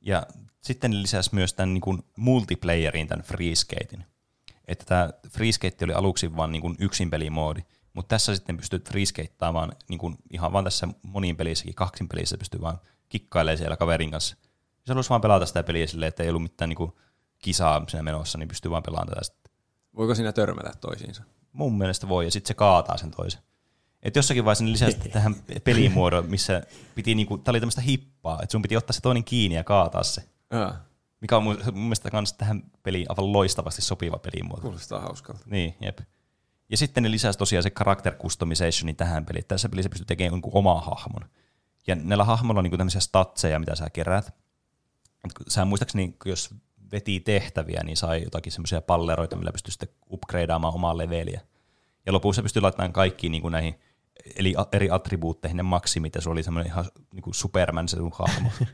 Ja 0.00 0.26
sitten 0.60 0.90
ne 0.90 1.02
lisäsi 1.02 1.30
myös 1.34 1.54
tämän 1.54 1.74
niin 1.74 1.82
kuin 1.82 2.02
multiplayerin, 2.16 3.08
tämän 3.08 3.24
freeskatein. 3.24 4.04
Että 4.68 4.84
tämä 4.84 5.10
freeskate 5.30 5.84
oli 5.84 5.92
aluksi 5.92 6.36
vain 6.36 6.52
niin 6.52 6.62
kuin 6.62 6.76
yksin 6.78 7.10
pelimoodi, 7.10 7.60
mutta 7.92 8.08
tässä 8.08 8.34
sitten 8.34 8.56
pystyt 8.56 8.88
freeskeittaamaan 8.88 9.72
niin 9.88 9.98
kuin 9.98 10.16
ihan 10.30 10.52
vaan 10.52 10.64
tässä 10.64 10.88
moniin 11.02 11.36
pelissäkin, 11.36 11.74
kaksin 11.74 12.08
pelissä 12.08 12.38
pystyy 12.38 12.60
vaan 12.60 12.78
kikkailemaan 13.08 13.58
siellä 13.58 13.76
kaverin 13.76 14.10
kanssa. 14.10 14.36
Jos 14.78 14.88
haluaisi 14.88 15.10
vaan 15.10 15.20
pelata 15.20 15.46
sitä 15.46 15.62
peliä 15.62 15.86
silleen, 15.86 16.08
että 16.08 16.22
ei 16.22 16.28
ollut 16.28 16.42
mitään 16.42 16.68
niin 16.68 16.76
kuin 16.76 16.92
kisaa 17.38 17.84
siinä 17.88 18.02
menossa, 18.02 18.38
niin 18.38 18.48
pystyy 18.48 18.70
vaan 18.70 18.82
pelaamaan 18.82 19.08
tätä 19.08 19.24
sitten. 19.24 19.52
Voiko 19.96 20.14
siinä 20.14 20.32
törmätä 20.32 20.72
toisiinsa? 20.80 21.22
Mun 21.52 21.78
mielestä 21.78 22.08
voi, 22.08 22.24
ja 22.24 22.30
sitten 22.30 22.48
se 22.48 22.54
kaataa 22.54 22.96
sen 22.96 23.10
toisen. 23.10 23.42
Et 24.02 24.16
jossakin 24.16 24.44
vaiheessa 24.44 24.64
ne 24.64 24.72
lisäsi 24.72 24.98
tähän 25.12 25.34
pelimuodon, 25.64 26.26
missä 26.26 26.62
piti 26.94 27.14
niinku, 27.14 27.38
tää 27.38 27.52
oli 27.52 27.60
tämmöistä 27.60 27.80
hippaa, 27.80 28.42
että 28.42 28.52
sun 28.52 28.62
piti 28.62 28.76
ottaa 28.76 28.92
se 28.92 29.00
toinen 29.00 29.24
kiinni 29.24 29.56
ja 29.56 29.64
kaataa 29.64 30.02
se. 30.02 30.22
Aa, 30.50 30.76
Mikä 31.20 31.36
on 31.36 31.42
mun, 31.42 31.58
mun 31.64 31.82
mielestä 31.82 32.10
kans 32.10 32.32
tähän 32.32 32.62
peliin 32.82 33.06
aivan 33.08 33.32
loistavasti 33.32 33.82
sopiva 33.82 34.18
pelimuoto. 34.18 34.62
kuulostaa 34.62 35.00
hauskalta. 35.00 35.40
Niin, 35.46 35.76
jep. 35.80 35.98
Ja 36.70 36.76
sitten 36.76 37.02
ne 37.02 37.10
lisäsi 37.10 37.38
tosiaan 37.38 37.62
se 37.62 37.70
character 37.70 38.14
customizationin 38.14 38.96
tähän 38.96 39.24
peliin. 39.26 39.44
Tässä 39.48 39.68
pelissä 39.68 39.88
pystyy 39.88 40.06
tekemään 40.06 40.32
jonkun 40.32 40.52
omaa 40.54 40.80
hahmon. 40.80 41.28
Ja 41.88 41.94
näillä 41.94 42.24
hahmoilla 42.24 42.58
on 42.58 42.64
niinku 42.64 42.76
tämmöisiä 42.76 43.00
statseja, 43.00 43.58
mitä 43.58 43.74
sä 43.74 43.90
keräät. 43.90 44.34
Sä 45.48 45.64
muistaakseni, 45.64 46.16
jos 46.24 46.54
veti 46.92 47.20
tehtäviä, 47.20 47.80
niin 47.84 47.96
sai 47.96 48.22
jotakin 48.22 48.52
semmoisia 48.52 48.80
palleroita, 48.80 49.36
millä 49.36 49.52
pystyy 49.52 49.72
sitten 49.72 49.88
upgradeaamaan 50.10 50.74
omaa 50.74 50.98
leveliä. 50.98 51.40
Ja 52.06 52.12
lopussa 52.12 52.42
pystyy 52.42 52.62
laittamaan 52.62 52.92
kaikkiin 52.92 53.30
niin 53.30 53.42
kuin 53.42 53.52
näihin 53.52 53.74
eli 54.36 54.54
eri 54.72 54.90
attribuutteihin 54.90 55.56
ne 55.56 55.62
maksimit, 55.62 56.14
ja 56.14 56.20
se 56.20 56.30
oli 56.30 56.42
semmoinen 56.42 56.72
ihan 56.72 56.84
niin 57.12 57.22
kuin 57.22 57.34
Superman 57.34 57.88
se 57.88 57.96
sun 57.96 58.12
hahmo. 58.14 58.50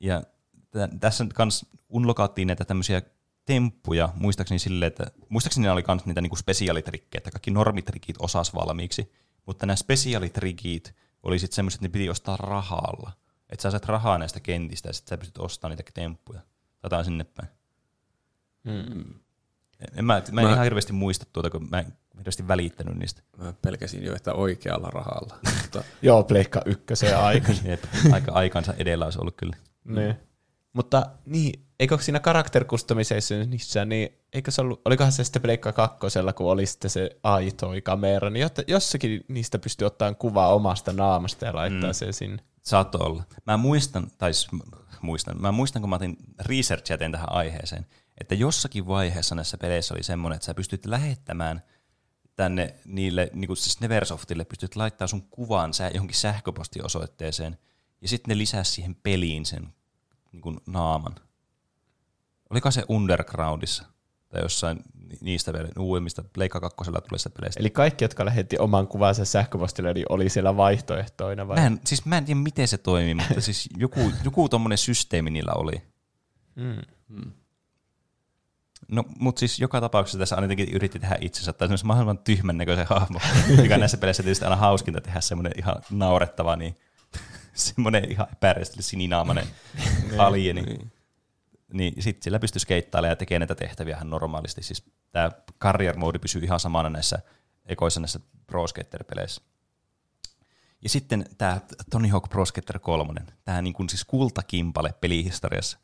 ja 0.00 0.22
tä- 0.70 0.88
tässä 1.00 1.26
kans 1.34 1.66
unlokaattiin 1.88 2.46
näitä 2.46 2.64
tämmöisiä 2.64 3.02
temppuja, 3.44 4.08
muistaakseni 4.14 4.58
silleen, 4.58 4.86
että 4.86 5.06
muistaakseni 5.28 5.66
ne 5.66 5.72
oli 5.72 5.82
kans 5.82 6.06
niitä 6.06 6.20
niinku 6.20 6.36
spesiaalitrikkejä, 6.36 7.18
että 7.18 7.30
kaikki 7.30 7.50
normitrikit 7.50 8.16
osas 8.18 8.54
valmiiksi, 8.54 9.12
mutta 9.46 9.66
nämä 9.66 9.76
spesiaalitrikit 9.76 10.94
oli 11.22 11.38
sitten 11.38 11.56
semmoiset, 11.56 11.78
että 11.78 11.88
ne 11.88 11.92
piti 11.92 12.10
ostaa 12.10 12.36
rahalla. 12.36 13.12
Että 13.50 13.62
sä 13.62 13.70
saat 13.70 13.84
rahaa 13.84 14.18
näistä 14.18 14.40
kentistä 14.40 14.88
ja 14.88 14.92
sitten 14.92 15.08
sä 15.08 15.18
pystyt 15.18 15.38
ostamaan 15.38 15.76
niitä 15.76 15.92
temppuja. 15.94 16.40
Tätä 16.80 17.04
sinne 17.04 17.24
päin. 17.24 17.48
Mm. 18.64 19.14
En 19.96 20.04
mä, 20.04 20.22
mä 20.32 20.40
en 20.40 20.46
Mä- 20.46 20.52
ihan 20.52 20.64
hirveästi 20.64 20.92
muista 20.92 21.26
tuota, 21.32 21.50
kun 21.50 21.68
mä 21.70 21.78
en 21.78 21.92
hirveästi 22.16 22.48
välittänyt 22.48 22.94
niistä. 22.94 23.22
Mä 23.38 23.52
pelkäsin 23.62 24.04
jo, 24.04 24.14
että 24.14 24.32
oikealla 24.32 24.90
rahalla. 24.90 25.38
Mutta 25.62 25.84
Joo, 26.02 26.22
Pleikka 26.24 26.62
ykkösen 26.66 27.18
aikana. 27.18 27.58
Jep, 27.70 27.84
aika 28.12 28.32
aikansa 28.32 28.74
edellä 28.78 29.04
olisi 29.04 29.20
ollut 29.20 29.36
kyllä. 29.36 29.56
niin. 29.84 30.16
Mutta 30.72 31.06
niin, 31.26 31.66
eikö 31.80 31.98
siinä 31.98 32.20
character 32.20 32.64
customizationissa, 32.64 33.84
niin 33.84 34.18
eikö 34.32 34.50
se 34.50 34.60
ollut, 34.60 34.82
olikohan 34.84 35.12
se 35.12 35.24
sitten 35.24 35.42
Pleikka 35.42 35.72
kakkosella, 35.72 36.32
kun 36.32 36.50
oli 36.50 36.66
sitten 36.66 36.90
se 36.90 37.10
aitoi 37.22 37.82
kamera, 37.82 38.30
niin 38.30 38.40
jotta, 38.40 38.62
jossakin 38.66 39.24
niistä 39.28 39.58
pystyy 39.58 39.86
ottamaan 39.86 40.16
kuvaa 40.16 40.54
omasta 40.54 40.92
naamasta 40.92 41.44
ja 41.44 41.54
laittaa 41.54 41.90
mm. 41.90 41.94
sen 41.94 42.12
sinne. 42.12 42.42
Saattoi 42.62 43.06
olla. 43.06 43.24
Mä 43.46 43.56
muistan, 43.56 44.10
tai 44.18 44.30
muistan, 45.02 45.40
mä 45.40 45.52
muistan, 45.52 45.82
kun 45.82 45.88
mä 45.88 45.96
otin 45.96 46.16
researchia 46.40 46.98
tein 46.98 47.12
tähän 47.12 47.32
aiheeseen, 47.32 47.86
että 48.20 48.34
jossakin 48.34 48.86
vaiheessa 48.86 49.34
näissä 49.34 49.58
peleissä 49.58 49.94
oli 49.94 50.02
semmoinen, 50.02 50.36
että 50.36 50.46
sä 50.46 50.54
pystyt 50.54 50.86
lähettämään 50.86 51.62
tänne 52.36 52.74
niille, 52.84 53.30
niin 53.32 53.46
kuin 53.46 53.56
siis 53.56 53.80
Neversoftille, 53.80 54.44
pystyt 54.44 54.76
laittaa 54.76 55.06
sun 55.06 55.22
kuvan 55.22 55.74
sä 55.74 55.90
johonkin 55.94 56.16
sähköpostiosoitteeseen, 56.16 57.58
ja 58.00 58.08
sitten 58.08 58.32
ne 58.32 58.38
lisää 58.38 58.64
siihen 58.64 58.96
peliin 59.02 59.46
sen 59.46 59.74
niin 60.32 60.42
kuin 60.42 60.60
naaman. 60.66 61.14
Oliko 62.50 62.70
se 62.70 62.84
Undergroundissa? 62.88 63.84
Tai 64.32 64.42
jossain 64.42 64.76
ni- 65.08 65.18
niistä 65.20 65.52
vielä 65.52 65.68
uudemmista 65.78 66.24
Pleikka 66.32 66.60
kakkosella 66.60 67.00
tulleista 67.00 67.30
peleistä. 67.30 67.60
Eli 67.60 67.70
kaikki, 67.70 68.04
jotka 68.04 68.24
lähetti 68.24 68.58
oman 68.58 68.88
kuvansa 68.88 69.24
sähköpostille, 69.24 69.94
niin 69.94 70.06
oli 70.08 70.28
siellä 70.28 70.56
vaihtoehtoina 70.56 71.48
vai? 71.48 71.56
Mä 71.56 71.66
en, 71.66 71.80
siis 71.86 72.04
mä 72.04 72.18
en 72.18 72.24
tiedä, 72.24 72.40
miten 72.40 72.68
se 72.68 72.78
toimii, 72.78 73.14
mutta 73.14 73.40
siis 73.40 73.68
joku, 73.76 74.12
joku 74.24 74.48
tommonen 74.48 74.78
systeemi 74.78 75.30
niillä 75.30 75.52
oli. 75.52 75.82
Mm. 76.54 77.32
No, 78.88 79.04
mutta 79.18 79.40
siis 79.40 79.60
joka 79.60 79.80
tapauksessa 79.80 80.18
tässä 80.18 80.34
aina 80.34 80.44
jotenkin 80.44 80.74
yritti 80.74 80.98
tehdä 80.98 81.18
itsensä, 81.20 81.52
tai 81.52 81.68
semmoisen 81.68 81.86
mahdollisimman 81.86 82.24
tyhmän 82.24 82.58
näköisen 82.58 82.86
hahmo, 82.86 83.20
mikä 83.62 83.78
näissä 83.78 83.96
peleissä 83.96 84.22
tietysti 84.22 84.44
aina 84.44 84.56
hauskinta 84.56 85.00
tehdä 85.00 85.20
semmoinen 85.20 85.52
ihan 85.58 85.76
naurettava, 85.90 86.56
niin 86.56 86.76
semmoinen 87.54 88.10
ihan 88.10 88.26
epäärjestely 88.32 88.82
sininaamainen 88.82 89.46
alieni. 90.18 90.62
Niin, 91.72 91.94
niin 91.94 92.02
sitten 92.02 92.22
sillä 92.22 92.38
pystyy 92.38 92.60
skeittailemaan 92.60 93.12
ja 93.12 93.16
tekemään 93.16 93.40
näitä 93.40 93.54
tehtäviä 93.54 93.96
ihan 93.96 94.10
normaalisti. 94.10 94.62
Siis 94.62 94.84
tämä 95.12 95.30
career 95.60 95.96
mode 95.96 96.18
pysyy 96.18 96.42
ihan 96.44 96.60
samana 96.60 96.90
näissä 96.90 97.18
ekoissa 97.66 98.00
näissä 98.00 98.20
Pro 98.46 98.66
Skater-peleissä. 98.66 99.42
Ja 100.82 100.88
sitten 100.88 101.26
tämä 101.38 101.60
Tony 101.90 102.08
Hawk 102.08 102.28
Pro 102.28 102.44
Skater 102.44 102.78
3, 102.78 103.20
tämä 103.44 103.62
niin 103.62 103.88
siis 103.88 104.04
kultakimpale 104.04 104.94
pelihistoriassa, 105.00 105.78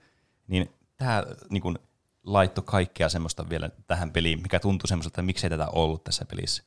niin 0.49 0.73
tämä 0.97 1.25
niin 1.51 1.63
kuin 1.63 1.79
laittoi 2.25 2.65
kaikkea 2.67 3.09
semmoista 3.09 3.49
vielä 3.49 3.71
tähän 3.87 4.13
peliin, 4.13 4.43
mikä 4.43 4.61
tuntui 4.61 4.89
semmoiselta, 4.89 5.13
että 5.13 5.23
miksei 5.23 5.51
tätä 5.51 5.69
ollut 5.69 6.05
tässä 6.05 6.25
pelissä. 6.25 6.63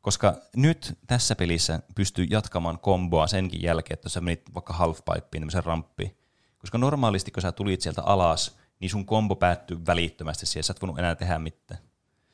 Koska 0.00 0.36
nyt 0.56 0.98
tässä 1.06 1.36
pelissä 1.36 1.80
pystyy 1.94 2.26
jatkamaan 2.30 2.78
komboa 2.78 3.26
senkin 3.26 3.62
jälkeen, 3.62 3.94
että 3.94 4.06
jos 4.06 4.12
sä 4.12 4.20
menit 4.20 4.54
vaikka 4.54 4.72
halfpipeen, 4.72 5.40
tämmöisen 5.40 5.64
ramppiin. 5.64 6.16
Koska 6.62 6.78
normaalisti, 6.78 7.30
kun 7.30 7.42
sä 7.42 7.52
tulit 7.52 7.80
sieltä 7.80 8.02
alas, 8.02 8.58
niin 8.80 8.90
sun 8.90 9.06
kombo 9.06 9.36
päättyy 9.36 9.86
välittömästi 9.86 10.46
siihen, 10.46 10.64
sä 10.64 10.70
et 10.70 10.82
voinut 10.82 10.98
enää 10.98 11.14
tehdä 11.14 11.38
mitään. 11.38 11.80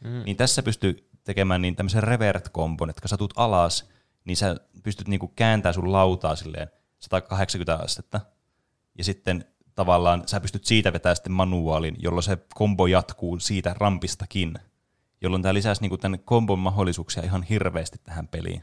Mm. 0.05 0.23
Niin 0.25 0.37
tässä 0.37 0.63
pystyy 0.63 1.11
tekemään 1.25 1.63
niin 1.63 1.77
tämmöisen 1.77 2.03
revert-kombon, 2.03 2.91
että 2.91 3.03
kun 3.03 3.09
sä 3.09 3.17
tulet 3.17 3.33
alas, 3.37 3.89
niin 4.25 4.37
sä 4.37 4.57
pystyt 4.83 5.09
niinku 5.09 5.29
kääntämään 5.29 5.75
sun 5.75 5.93
lautaa 5.93 6.37
silleen 6.37 6.71
180 7.01 7.77
astetta, 7.85 8.21
ja 8.99 9.05
sitten 9.05 9.45
tavallaan 9.75 10.23
sä 10.27 10.41
pystyt 10.41 10.65
siitä 10.65 10.93
vetämään 10.93 11.17
sitten 11.17 11.33
manuaalin, 11.33 11.97
jolloin 11.99 12.23
se 12.23 12.39
kombo 12.55 12.87
jatkuu 12.87 13.39
siitä 13.39 13.75
rampistakin, 13.79 14.55
jolloin 15.21 15.43
tämä 15.43 15.55
lisäsi 15.55 15.81
niinku 15.81 15.97
tämän 15.97 16.21
kombon 16.21 16.59
mahdollisuuksia 16.59 17.23
ihan 17.23 17.43
hirveästi 17.43 17.99
tähän 18.05 18.29
peliin. 18.29 18.63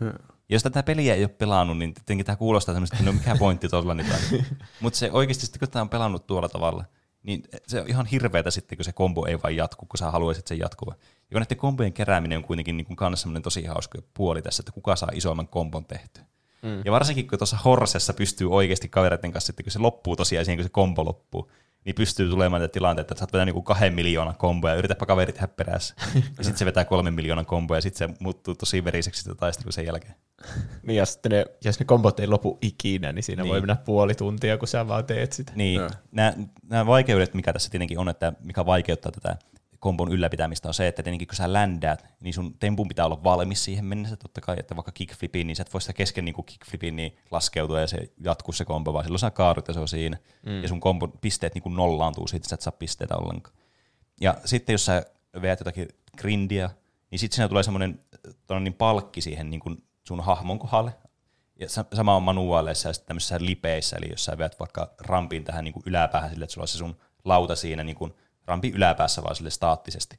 Ja 0.00 0.33
jos 0.48 0.62
tätä 0.62 0.82
peliä 0.82 1.14
ei 1.14 1.22
ole 1.22 1.28
pelannut, 1.28 1.78
niin 1.78 1.94
tietenkin 1.94 2.26
tämä 2.26 2.36
kuulostaa 2.36 2.74
tämmöistä, 2.74 2.96
että 2.96 3.06
no 3.06 3.12
mikä 3.12 3.36
pointti 3.38 3.68
tuolla 3.68 3.94
nyt 3.94 4.06
on. 4.10 4.44
Mutta 4.80 4.98
se 4.98 5.10
oikeasti 5.12 5.46
sitten, 5.46 5.58
kun 5.58 5.68
tämä 5.68 5.80
on 5.80 5.88
pelannut 5.88 6.26
tuolla 6.26 6.48
tavalla, 6.48 6.84
niin 7.22 7.42
se 7.66 7.80
on 7.80 7.88
ihan 7.88 8.06
hirveätä 8.06 8.50
sitten, 8.50 8.78
kun 8.78 8.84
se 8.84 8.92
kombo 8.92 9.26
ei 9.26 9.42
vain 9.42 9.56
jatku, 9.56 9.86
kun 9.86 9.98
sä 9.98 10.10
haluaisit 10.10 10.46
sen 10.46 10.58
jatkuva. 10.58 10.94
Ja 11.00 11.28
kun 11.32 11.40
näiden 11.40 11.56
kombojen 11.56 11.92
kerääminen 11.92 12.38
on 12.38 12.44
kuitenkin 12.44 12.76
niin 12.76 12.96
kanssa 12.96 13.22
semmoinen 13.22 13.42
tosi 13.42 13.64
hauska 13.64 13.98
puoli 14.14 14.42
tässä, 14.42 14.60
että 14.60 14.72
kuka 14.72 14.96
saa 14.96 15.08
isomman 15.12 15.48
kombon 15.48 15.84
tehty. 15.84 16.20
Mm. 16.62 16.82
Ja 16.84 16.92
varsinkin, 16.92 17.28
kun 17.28 17.38
tuossa 17.38 17.58
Horsessa 17.64 18.14
pystyy 18.14 18.50
oikeasti 18.50 18.88
kavereiden 18.88 19.32
kanssa, 19.32 19.50
että 19.50 19.62
kun 19.62 19.72
se 19.72 19.78
loppuu 19.78 20.16
tosiaan 20.16 20.44
siihen, 20.44 20.58
kun 20.58 20.64
se 20.64 20.70
kombo 20.70 21.04
loppuu, 21.04 21.50
niin 21.84 21.94
pystyy 21.94 22.28
tulemaan 22.28 22.60
näitä 22.60 22.72
tilanteita, 22.72 23.12
että 23.12 23.18
sä 23.18 23.24
oot 23.24 23.32
vetää 23.32 23.44
niinku 23.44 23.62
kahden 23.62 23.94
miljoonan 23.94 24.36
komboja 24.36 24.74
ja 24.74 24.78
yritäpä 24.78 25.06
kaverit 25.06 25.34
tehdä 25.34 25.48
perässä. 25.48 25.94
ja 26.14 26.44
sitten 26.44 26.56
se 26.56 26.64
vetää 26.64 26.84
kolmen 26.84 27.14
miljoonan 27.14 27.46
komboja 27.46 27.78
ja 27.78 27.82
sitten 27.82 28.08
se 28.08 28.14
muuttuu 28.20 28.54
tosi 28.54 28.84
veriseksi 28.84 29.22
sitä 29.22 29.34
taistelua 29.34 29.72
sen 29.72 29.86
jälkeen. 29.86 30.14
Niin 30.82 30.96
ja 30.96 31.06
sitten 31.06 31.32
ne, 31.32 31.46
jos 31.64 31.78
ne 31.78 31.84
kombot 31.84 32.20
ei 32.20 32.26
lopu 32.26 32.58
ikinä, 32.62 33.12
niin 33.12 33.22
siinä 33.22 33.42
niin. 33.42 33.50
voi 33.50 33.60
mennä 33.60 33.76
puoli 33.76 34.14
tuntia, 34.14 34.58
kun 34.58 34.68
sä 34.68 34.88
vaan 34.88 35.04
teet 35.04 35.32
sitä. 35.32 35.52
Niin, 35.54 35.80
nämä 36.70 36.86
vaikeudet, 36.86 37.34
mikä 37.34 37.52
tässä 37.52 37.70
tietenkin 37.70 37.98
on, 37.98 38.08
että 38.08 38.32
mikä 38.40 38.66
vaikeuttaa 38.66 39.12
tätä 39.12 39.36
kombon 39.84 40.12
ylläpitämistä 40.12 40.68
on 40.68 40.74
se, 40.74 40.88
että 40.88 41.02
tietenkin 41.02 41.28
kun 41.28 41.36
sä 41.36 41.52
ländäät, 41.52 42.04
niin 42.20 42.34
sun 42.34 42.58
tempun 42.58 42.88
pitää 42.88 43.06
olla 43.06 43.24
valmis 43.24 43.64
siihen 43.64 43.84
mennessä 43.84 44.16
totta 44.16 44.40
kai, 44.40 44.56
että 44.58 44.76
vaikka 44.76 44.92
kickflipiin, 44.92 45.46
niin 45.46 45.56
sä 45.56 45.62
et 45.62 45.72
voi 45.72 45.80
sitä 45.80 45.92
kesken 45.92 46.24
niin 46.24 46.44
kickflipiin 46.46 46.96
niin 46.96 47.16
laskeutua 47.30 47.80
ja 47.80 47.86
se 47.86 48.12
jatkuu 48.20 48.52
se 48.52 48.64
kombo, 48.64 48.92
vaan 48.92 49.04
silloin 49.04 49.18
sä 49.18 49.30
kaadut 49.30 49.68
ja 49.68 49.74
se 49.74 49.80
on 49.80 49.88
siinä. 49.88 50.18
Mm. 50.46 50.62
Ja 50.62 50.68
sun 50.68 50.80
kombon 50.80 51.12
pisteet 51.20 51.54
niin 51.54 51.62
kuin 51.62 51.76
nollaantuu 51.76 52.28
siitä, 52.28 52.48
sä 52.48 52.54
et 52.54 52.60
saa 52.60 52.72
pisteitä 52.72 53.16
ollenkaan. 53.16 53.56
Ja 54.20 54.36
sitten 54.44 54.74
jos 54.74 54.84
sä 54.84 55.06
veät 55.42 55.60
jotakin 55.60 55.88
grindia, 56.18 56.70
niin 57.10 57.18
sitten 57.18 57.36
siinä 57.36 57.48
tulee 57.48 57.62
semmoinen 57.62 58.00
niin 58.60 58.74
palkki 58.74 59.20
siihen 59.20 59.50
niin 59.50 59.60
kuin 59.60 59.84
sun 60.08 60.20
hahmon 60.20 60.58
kohdalle. 60.58 60.94
Ja 61.60 61.68
sama 61.68 62.16
on 62.16 62.22
manuaaleissa 62.22 62.88
ja 62.88 62.92
sitten 62.92 63.08
tämmöisissä 63.08 63.36
lipeissä, 63.40 63.96
eli 63.96 64.10
jos 64.10 64.24
sä 64.24 64.38
veät 64.38 64.60
vaikka 64.60 64.94
rampin 65.00 65.44
tähän 65.44 65.64
niin 65.64 65.72
kuin 65.72 65.82
yläpäähän 65.86 66.30
sille, 66.30 66.44
että 66.44 66.54
sulla 66.54 66.64
on 66.64 66.68
se 66.68 66.78
sun 66.78 66.96
lauta 67.24 67.56
siinä 67.56 67.84
niin 67.84 67.96
kuin 67.96 68.14
rampin 68.46 68.74
yläpäässä 68.74 69.22
vaan 69.22 69.36
sille 69.36 69.50
staattisesti. 69.50 70.18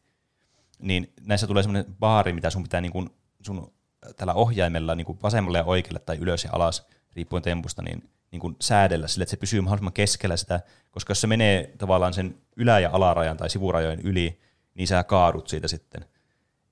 Niin 0.80 1.14
näissä 1.22 1.48
tulee 1.48 1.64
semmoinen 1.64 1.96
baari, 2.00 2.34
mitä 2.34 2.50
sun 2.50 2.64
pitää 2.64 2.82
niin 2.82 2.92
kuin 2.92 3.10
sun 3.42 3.74
tällä 4.16 4.34
ohjaimella 4.34 4.96
niin 4.96 5.06
kuin 5.06 5.20
vasemmalle 5.24 5.58
ja 5.58 5.64
oikealle 5.64 6.00
tai 6.00 6.18
ylös 6.18 6.44
ja 6.44 6.50
alas, 6.54 6.88
riippuen 7.16 7.44
tempusta, 7.44 7.82
niin, 7.82 8.10
niin 8.32 8.40
kuin 8.40 8.56
säädellä 8.62 9.08
sille, 9.08 9.24
että 9.24 9.32
se 9.32 9.38
pysyy 9.38 9.62
mahdollisimman 9.62 9.94
keskellä 9.94 10.38
sitä, 10.38 10.60
koska 10.92 11.12
jos 11.12 11.22
se 11.22 11.28
menee 11.28 11.74
tavallaan 11.78 12.14
sen 12.14 12.38
ylä- 12.56 12.80
ja 12.80 12.90
alarajan 12.94 13.38
tai 13.38 13.50
sivurajojen 13.50 14.02
yli, 14.02 14.40
niin 14.74 14.88
sä 14.88 15.04
kaadut 15.04 15.48
siitä 15.48 15.68
sitten. 15.68 16.06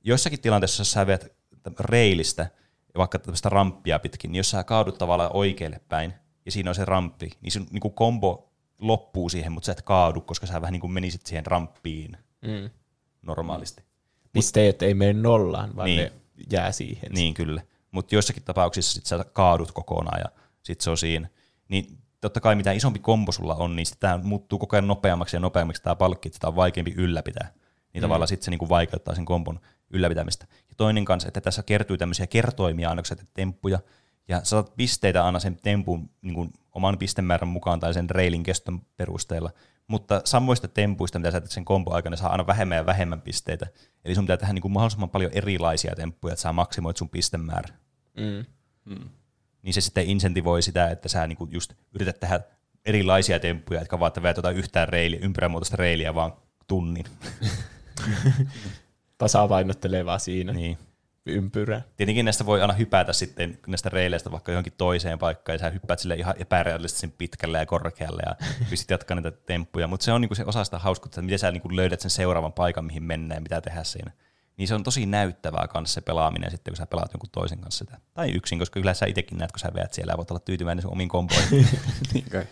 Joissakin 0.04 0.42
tilanteissa, 0.42 0.82
jos 0.82 0.92
sä 0.92 1.08
veet 1.08 1.36
reilistä, 1.80 2.50
vaikka 2.98 3.20
tämmöistä 3.20 3.50
ramppia 3.50 4.00
pitkin, 4.00 4.32
niin 4.32 4.40
jos 4.40 4.50
sä 4.50 4.64
kaadut 4.64 4.98
tavallaan 4.98 5.32
oikealle 5.34 5.82
päin, 5.90 6.14
ja 6.46 6.52
siinä 6.52 6.70
on 6.70 6.76
se 6.76 6.86
ramppi, 6.86 7.32
niin 7.42 7.52
sun 7.52 7.68
niin 7.72 7.82
kuin 7.82 7.94
kombo 7.94 8.53
loppuu 8.80 9.30
siihen, 9.30 9.52
mutta 9.52 9.66
sä 9.66 9.72
et 9.72 9.82
kaadu, 9.82 10.22
koska 10.22 10.48
sä 10.48 10.62
vähän 10.62 10.72
niin 10.72 10.82
kuin 10.82 10.94
menisit 10.94 11.26
siihen 11.26 11.46
ramppiin 11.46 12.18
mm. 12.42 12.70
normaalisti. 13.22 13.84
Pisteet 14.34 14.82
ei 14.82 14.94
mene 14.94 15.14
nollaan, 15.14 15.76
vaan 15.76 15.86
niin. 15.86 16.00
ne 16.00 16.12
jää 16.52 16.72
siihen. 16.72 17.12
Niin, 17.12 17.34
kyllä. 17.34 17.62
Mutta 17.92 18.16
joissakin 18.16 18.44
tapauksissa 18.44 18.94
sit 18.94 19.06
sä 19.06 19.26
kaadut 19.34 19.72
kokonaan 19.72 20.20
ja 20.20 20.42
sit 20.64 20.82
se 20.82 20.90
on 20.90 20.98
siinä. 20.98 21.28
Niin 21.70 21.98
totta 22.22 22.40
kai 22.40 22.56
mitä 22.56 22.72
isompi 22.72 23.00
kombo 23.00 23.32
sulla 23.32 23.56
on, 23.56 23.76
niin 23.76 23.86
tämä 24.00 24.20
muuttuu 24.24 24.60
koko 24.60 24.76
ajan 24.76 24.88
nopeammaksi 24.88 25.36
ja 25.36 25.40
nopeammaksi 25.40 25.84
tämä 25.84 25.96
palkki, 25.96 26.28
että 26.28 26.36
sitä 26.36 26.48
on 26.48 26.56
vaikeampi 26.56 26.94
ylläpitää. 26.98 27.54
Niin 27.94 28.02
mm. 28.02 28.02
tavallaan 28.02 28.28
sitten 28.28 28.46
se 28.46 28.52
niinku 28.52 28.70
vaikeuttaa 28.70 29.16
sen 29.16 29.26
kombon 29.26 29.60
ylläpitämistä. 29.90 30.48
Ja 30.70 30.76
toinen 30.78 31.06
kanssa, 31.06 31.28
että 31.28 31.42
tässä 31.42 31.64
kertyy 31.64 31.98
tämmöisiä 31.98 32.28
kertoimia 32.28 32.90
annokset 32.90 33.30
temppuja, 33.34 33.80
ja 34.28 34.42
saat 34.44 34.76
pisteitä 34.76 35.26
aina 35.26 35.40
sen 35.40 35.58
tempun 35.62 36.10
niin 36.22 36.34
kuin 36.34 36.54
oman 36.72 36.98
pistemäärän 36.98 37.48
mukaan 37.48 37.80
tai 37.80 37.94
sen 37.94 38.10
reilin 38.10 38.44
keston 38.44 38.82
perusteella, 38.98 39.52
mutta 39.88 40.22
samoista 40.26 40.68
tempuista, 40.68 41.20
mitä 41.20 41.32
sä 41.32 41.42
teet 41.42 41.52
sen 41.52 41.66
kombo 41.66 41.94
aikana, 41.94 42.16
saa 42.16 42.32
aina 42.32 42.48
vähemmän 42.48 42.78
ja 42.78 42.86
vähemmän 42.86 43.22
pisteitä. 43.22 43.68
Eli 44.06 44.16
sun 44.16 44.24
pitää 44.24 44.38
tehdä 44.38 44.54
niin 44.54 44.62
kuin 44.62 44.72
mahdollisimman 44.72 45.10
paljon 45.10 45.32
erilaisia 45.34 45.96
temppuja, 45.96 46.34
että 46.34 46.42
sä 46.42 46.54
maksimoit 46.54 46.98
sun 46.98 47.10
pistemäärä. 47.10 47.76
Mm. 48.18 48.46
Mm. 48.86 49.10
Niin 49.62 49.74
se 49.74 49.82
sitten 49.82 50.10
insentivoi 50.10 50.62
sitä, 50.62 50.92
että 50.92 51.10
sä 51.10 51.28
niin 51.28 51.38
kuin 51.38 51.52
just 51.52 51.74
yrität 51.94 52.20
tehdä 52.20 52.40
erilaisia 52.86 53.40
temppuja, 53.40 53.80
jotka 53.80 54.00
vaan 54.00 54.12
että 54.16 54.34
tuota 54.34 54.52
yhtään 54.52 54.90
reiliä, 54.90 55.20
ympyrämuotoista 55.24 55.78
reiliä 55.78 56.16
vaan 56.16 56.34
tunnin. 56.68 57.06
Tasapainottelee 59.18 60.06
vaan 60.06 60.20
siinä. 60.20 60.54
Niin 60.54 60.78
ympyrä. 61.26 61.82
Tietenkin 61.98 62.26
näistä 62.26 62.46
voi 62.46 62.62
aina 62.62 62.74
hypätä 62.74 63.14
sitten 63.14 63.60
näistä 63.68 63.90
reileistä 63.90 64.32
vaikka 64.32 64.52
johonkin 64.52 64.74
toiseen 64.78 65.20
paikkaan, 65.20 65.54
ja 65.54 65.60
sä 65.60 65.70
hyppäät 65.70 66.00
sille 66.00 66.16
ihan 66.16 66.36
epärealistisen 66.38 67.12
pitkälle 67.12 67.58
ja 67.58 67.66
korkealle, 67.66 68.22
ja 68.26 68.36
pystyt 68.70 68.90
jatkamaan 68.90 69.24
niitä 69.24 69.38
temppuja, 69.46 69.88
mutta 69.88 70.04
se 70.04 70.12
on 70.12 70.22
niinku 70.22 70.36
se 70.36 70.44
osa 70.46 70.64
sitä 70.64 70.80
hauskuutta, 70.80 71.14
että 71.16 71.22
miten 71.22 71.40
sä 71.40 71.52
niinku 71.52 71.76
löydät 71.76 72.00
sen 72.00 72.12
seuraavan 72.12 72.54
paikan, 72.54 72.86
mihin 72.86 73.04
mennään 73.04 73.38
ja 73.38 73.42
mitä 73.42 73.62
tehdä 73.62 73.84
siinä. 73.84 74.12
Niin 74.58 74.68
se 74.68 74.76
on 74.76 74.84
tosi 74.84 75.06
näyttävää 75.06 75.68
kanssa 75.68 75.94
se 75.94 76.02
pelaaminen 76.02 76.52
sitten, 76.52 76.72
kun 76.72 76.78
sä 76.78 76.86
pelaat 76.86 77.14
jonkun 77.14 77.30
toisen 77.32 77.60
kanssa 77.60 77.86
sitä. 77.86 78.00
Tai 78.14 78.32
yksin, 78.32 78.60
koska 78.60 78.74
kyllä 78.80 78.94
sä 78.94 79.06
itsekin 79.06 79.38
näet, 79.38 79.52
kun 79.52 79.60
sä 79.60 79.72
veät 79.76 79.94
siellä 79.94 80.14
ja 80.14 80.18
voit 80.18 80.32
olla 80.32 80.40
tyytyväinen 80.40 80.82
sun 80.82 80.92
omiin 80.92 81.10
kompoihin. 81.10 81.68
niin 82.14 82.26
kai. 82.32 82.48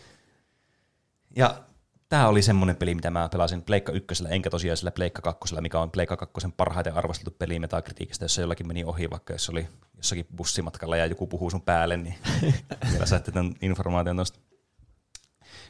Ja 1.36 1.64
tämä 2.12 2.28
oli 2.28 2.42
semmoinen 2.42 2.76
peli, 2.76 2.96
mitä 2.96 3.12
mä 3.12 3.30
pelasin 3.30 3.62
Pleikka 3.62 3.92
1, 3.92 4.24
enkä 4.30 4.50
tosiaan 4.50 4.78
sillä 4.78 4.92
Pleikka 4.92 5.22
2, 5.22 5.62
mikä 5.62 5.80
on 5.80 5.92
Pleikka 5.92 6.18
2 6.18 6.48
parhaiten 6.58 6.94
arvosteltu 6.94 7.32
peli 7.32 7.60
metakritiikistä, 7.60 8.26
jos 8.26 8.36
se 8.36 8.42
jollakin 8.42 8.68
meni 8.68 8.84
ohi, 8.84 9.10
vaikka 9.10 9.34
jos 9.34 9.50
oli 9.50 9.68
jossakin 9.98 10.28
bussimatkalla 10.36 10.98
ja 10.98 11.06
joku 11.06 11.28
puhuu 11.28 11.50
sun 11.50 11.62
päälle, 11.62 11.98
niin 11.98 12.16
vielä 12.92 13.06
saatte 13.06 13.32
tämän 13.32 13.54
informaation 13.62 14.16
tuosta. 14.16 14.40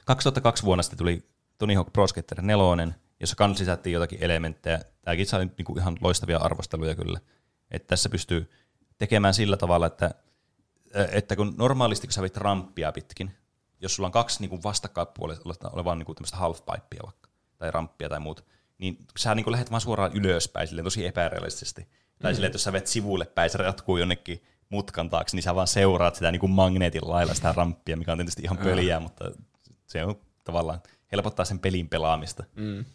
2002 0.05 0.63
vuonna 0.63 0.83
sitten 0.83 0.97
tuli 0.97 1.23
Tony 1.57 1.73
Hawk 1.75 1.93
Pro 1.93 2.07
Skater 2.07 2.41
4, 2.41 2.93
jossa 3.19 3.35
kans 3.35 3.59
lisättiin 3.59 3.93
jotakin 3.93 4.19
elementtejä. 4.21 4.79
Tämäkin 5.01 5.25
sai 5.25 5.45
niinku 5.57 5.77
ihan 5.77 5.97
loistavia 6.01 6.37
arvosteluja 6.37 6.95
kyllä. 6.95 7.19
Että 7.71 7.87
tässä 7.87 8.09
pystyy 8.09 8.51
tekemään 8.97 9.33
sillä 9.33 9.57
tavalla, 9.57 9.87
että, 9.87 10.11
että 11.11 11.35
kun 11.35 11.55
normaalisti 11.57 12.07
kun 12.07 12.13
sä 12.13 12.21
vit 12.21 12.37
ramppia 12.37 12.91
pitkin, 12.91 13.31
jos 13.81 13.95
sulla 13.95 14.07
on 14.07 14.11
kaksi 14.11 14.39
niin 14.39 14.49
kuin 14.49 14.63
vastakkainpuolella 14.63 15.69
olevaa 15.71 15.95
niin 15.95 16.15
tämmöistä 16.15 16.37
halfpipea 16.37 16.99
vaikka, 17.03 17.29
tai 17.57 17.71
ramppia 17.71 18.09
tai 18.09 18.19
muuta, 18.19 18.43
niin 18.77 18.97
sä 19.17 19.35
niin 19.35 19.43
kuin 19.43 19.51
lähdet 19.51 19.71
vaan 19.71 19.81
suoraan 19.81 20.11
ylöspäin 20.13 20.67
silleen 20.67 20.83
tosi 20.83 21.05
epärealistisesti. 21.05 21.81
Mm-hmm. 21.81 22.21
Tai 22.21 22.33
silleen, 22.33 22.47
että 22.47 22.55
jos 22.55 22.63
sä 22.63 22.73
vet 22.73 22.87
sivulle 22.87 23.25
päin, 23.25 23.49
se 23.49 23.63
jatkuu 23.63 23.97
jonnekin 23.97 24.43
mutkan 24.69 25.09
taakse, 25.09 25.37
niin 25.37 25.43
sä 25.43 25.55
vaan 25.55 25.67
seuraat 25.67 26.15
sitä 26.15 26.31
niin 26.31 26.39
kuin 26.39 26.51
magneetin 26.51 27.09
lailla 27.09 27.33
sitä 27.33 27.53
ramppia, 27.57 27.97
mikä 27.97 28.11
on 28.11 28.17
tietysti 28.17 28.41
ihan 28.41 28.57
pöliä, 28.57 28.99
mm. 28.99 29.03
mutta 29.03 29.31
se 29.87 30.05
on 30.05 30.15
tavallaan 30.43 30.81
helpottaa 31.11 31.45
sen 31.45 31.59
pelin 31.59 31.89
pelaamista. 31.89 32.43
Mm. 32.55 32.85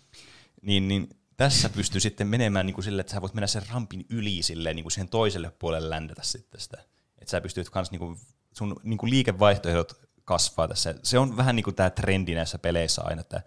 Niin, 0.62 0.88
niin 0.88 1.08
tässä 1.36 1.68
pystyy 1.68 2.00
sitten 2.00 2.26
menemään 2.26 2.66
niin 2.66 2.74
kuin 2.74 2.84
sille, 2.84 3.00
että 3.00 3.12
sä 3.12 3.20
voit 3.20 3.34
mennä 3.34 3.46
sen 3.46 3.62
rampin 3.72 4.06
yli 4.10 4.42
silleen, 4.42 4.76
niin 4.76 4.84
kuin 4.84 4.92
siihen 4.92 5.08
toiselle 5.08 5.50
puolelle 5.58 5.90
ländetä 5.90 6.22
sitten 6.24 6.60
sitä. 6.60 6.78
Että 7.18 7.30
sä 7.30 7.40
pystyt 7.40 7.70
kans 7.70 7.90
niin 7.90 7.98
kuin, 7.98 8.16
sun 8.52 8.76
niin 8.82 8.98
kuin 8.98 9.10
liikevaihtoehdot 9.10 10.05
kasvaa 10.26 10.68
tässä. 10.68 10.94
Se 11.02 11.18
on 11.18 11.36
vähän 11.36 11.56
niin 11.56 11.64
kuin 11.64 11.76
tämä 11.76 11.90
trendi 11.90 12.34
näissä 12.34 12.58
peleissä 12.58 13.02
aina, 13.04 13.20
että 13.20 13.42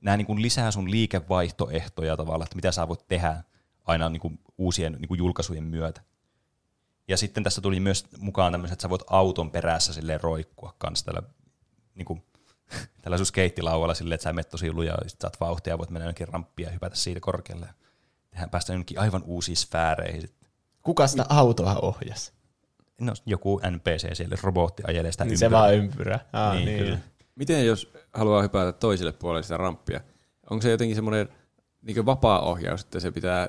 nämä 0.00 0.16
niin 0.16 0.26
kuin 0.26 0.42
lisää 0.42 0.70
sun 0.70 0.90
liikevaihtoehtoja 0.90 2.16
tavallaan, 2.16 2.46
että 2.46 2.56
mitä 2.56 2.72
sä 2.72 2.88
voit 2.88 3.08
tehdä 3.08 3.42
aina 3.84 4.08
niin 4.08 4.20
kuin 4.20 4.40
uusien 4.58 4.92
niin 4.92 5.08
kuin 5.08 5.18
julkaisujen 5.18 5.64
myötä. 5.64 6.00
Ja 7.08 7.16
sitten 7.16 7.44
tässä 7.44 7.60
tuli 7.60 7.80
myös 7.80 8.06
mukaan 8.18 8.52
tämmöiset, 8.52 8.72
että 8.72 8.82
sä 8.82 8.90
voit 8.90 9.02
auton 9.06 9.50
perässä 9.50 9.92
silleen 9.92 10.20
roikkua 10.20 10.74
kanssa 10.78 11.04
tällä, 11.04 11.22
niin 11.94 12.06
kuin, 12.06 12.22
tällä 13.02 13.16
sun 13.16 13.26
skeittilauvalla 13.26 13.94
silleen, 13.94 14.14
että 14.14 14.22
sä 14.22 14.32
menet 14.32 14.48
tosi 14.48 14.72
lujaa, 14.72 14.98
ja 15.04 15.10
saat 15.18 15.40
vauhtia 15.40 15.72
ja 15.72 15.78
voit 15.78 15.90
mennä 15.90 16.04
jonnekin 16.04 16.28
ramppia 16.28 16.68
ja 16.68 16.72
hypätä 16.72 16.96
siitä 16.96 17.20
korkealle. 17.20 17.66
Ja 17.66 17.74
tehdään 18.30 18.50
päästä 18.50 18.72
jonnekin 18.72 18.98
aivan 18.98 19.22
uusiin 19.26 19.56
sfääreihin 19.56 20.20
sitten. 20.20 20.50
Kuka 20.82 21.06
sitä 21.06 21.26
autoa 21.28 21.74
ohjasi? 21.74 22.32
No 23.00 23.12
joku 23.26 23.60
NPC 23.70 24.16
siellä, 24.16 24.36
robotti 24.42 24.82
ajelee 24.86 25.12
sitä 25.12 25.24
niin 25.24 25.38
Se 25.38 25.50
vaan 25.50 25.74
ympyrä. 25.74 26.20
Ah, 26.32 26.54
niin, 26.54 26.66
niin. 26.66 26.78
Kyllä. 26.78 26.98
Miten 27.34 27.66
jos 27.66 27.92
haluaa 28.12 28.42
hypätä 28.42 28.72
toiselle 28.72 29.12
puolelle 29.12 29.42
sitä 29.42 29.56
ramppia? 29.56 30.00
Onko 30.50 30.62
se 30.62 30.70
jotenkin 30.70 30.94
semmoinen 30.94 31.28
niin 31.82 32.06
vapaa 32.06 32.40
ohjaus, 32.40 32.82
että 32.82 33.00
se 33.00 33.10
pitää 33.10 33.48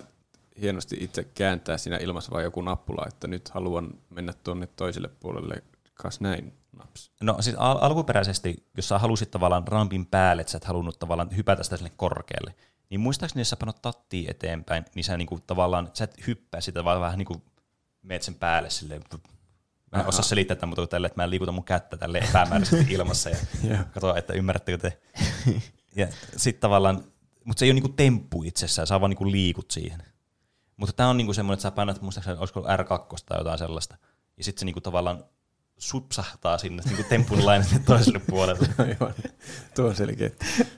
hienosti 0.61 0.97
itse 0.99 1.23
kääntää 1.23 1.77
siinä 1.77 1.97
ilmassa 1.97 2.31
vai 2.31 2.43
joku 2.43 2.61
nappula, 2.61 3.05
että 3.07 3.27
nyt 3.27 3.49
haluan 3.49 3.93
mennä 4.09 4.33
tuonne 4.43 4.67
toiselle 4.67 5.09
puolelle, 5.19 5.63
kas 5.93 6.21
näin 6.21 6.53
naps. 6.77 7.11
No 7.21 7.37
siis 7.39 7.55
al- 7.59 7.77
alkuperäisesti, 7.81 8.67
jos 8.77 8.87
sä 8.87 8.99
halusit 8.99 9.31
tavallaan 9.31 9.67
rampin 9.67 10.05
päälle, 10.05 10.41
että 10.41 10.51
sä 10.51 10.57
et 10.57 10.63
halunnut 10.63 10.99
tavallaan 10.99 11.35
hypätä 11.37 11.63
sitä 11.63 11.77
sinne 11.77 11.91
korkealle, 11.97 12.55
niin 12.89 12.99
muistaakseni 12.99 13.41
jos 13.41 13.49
sä 13.49 13.57
panot 13.57 13.81
tattia 13.81 14.31
eteenpäin, 14.31 14.85
niin 14.95 15.03
sä 15.03 15.17
niinku 15.17 15.39
tavallaan, 15.47 15.89
sä 15.93 16.03
et 16.03 16.27
hyppää 16.27 16.61
sitä, 16.61 16.83
vaan 16.83 17.01
vähän 17.01 17.17
niinku 17.17 17.43
meet 18.01 18.23
sen 18.23 18.35
päälle 18.35 18.69
silleen 18.69 19.01
Mä 19.95 20.01
en 20.01 20.07
osaa 20.07 20.21
selittää 20.21 20.55
tämän, 20.55 20.69
mutta 20.69 20.87
tälle, 20.87 21.07
että 21.07 21.21
mä 21.21 21.29
liikutan 21.29 21.55
mun 21.55 21.63
kättä 21.63 21.97
tälle 21.97 22.17
epämääräisesti 22.17 22.93
ilmassa 22.93 23.29
ja 23.29 23.37
katsoa, 23.93 24.17
että 24.17 24.33
ymmärrättekö 24.33 24.77
te. 24.77 24.99
ja 25.95 26.07
sitten 26.37 26.61
tavallaan, 26.61 27.03
mutta 27.43 27.59
se 27.59 27.65
ei 27.65 27.69
ole 27.69 27.73
niinku 27.73 27.89
temppu 27.89 28.43
itsessään, 28.43 28.87
saa 28.87 29.01
vaan 29.01 29.09
niinku 29.09 29.31
liikut 29.31 29.71
siihen. 29.71 30.03
Mutta 30.77 30.93
tämä 30.93 31.09
on 31.09 31.17
niinku 31.17 31.33
semmoinen, 31.33 31.53
että 31.53 31.61
sä 31.61 31.71
painat, 31.71 32.01
muistaakseni 32.01 32.37
olisiko 32.37 32.61
R2 32.61 33.15
tai 33.25 33.37
jotain 33.37 33.57
sellaista, 33.57 33.97
ja 34.37 34.43
sitten 34.43 34.59
se 34.59 34.65
niinku 34.65 34.81
tavallaan 34.81 35.23
supsahtaa 35.77 36.57
sinne 36.57 36.83
niinku 36.85 37.03
tempun 37.09 37.45
lainen 37.45 37.83
toiselle 37.85 38.19
puolelle. 38.29 38.67
Aivan. 38.77 39.13
Tuo 39.75 39.87
on 39.87 39.95
selkeä. 39.95 40.29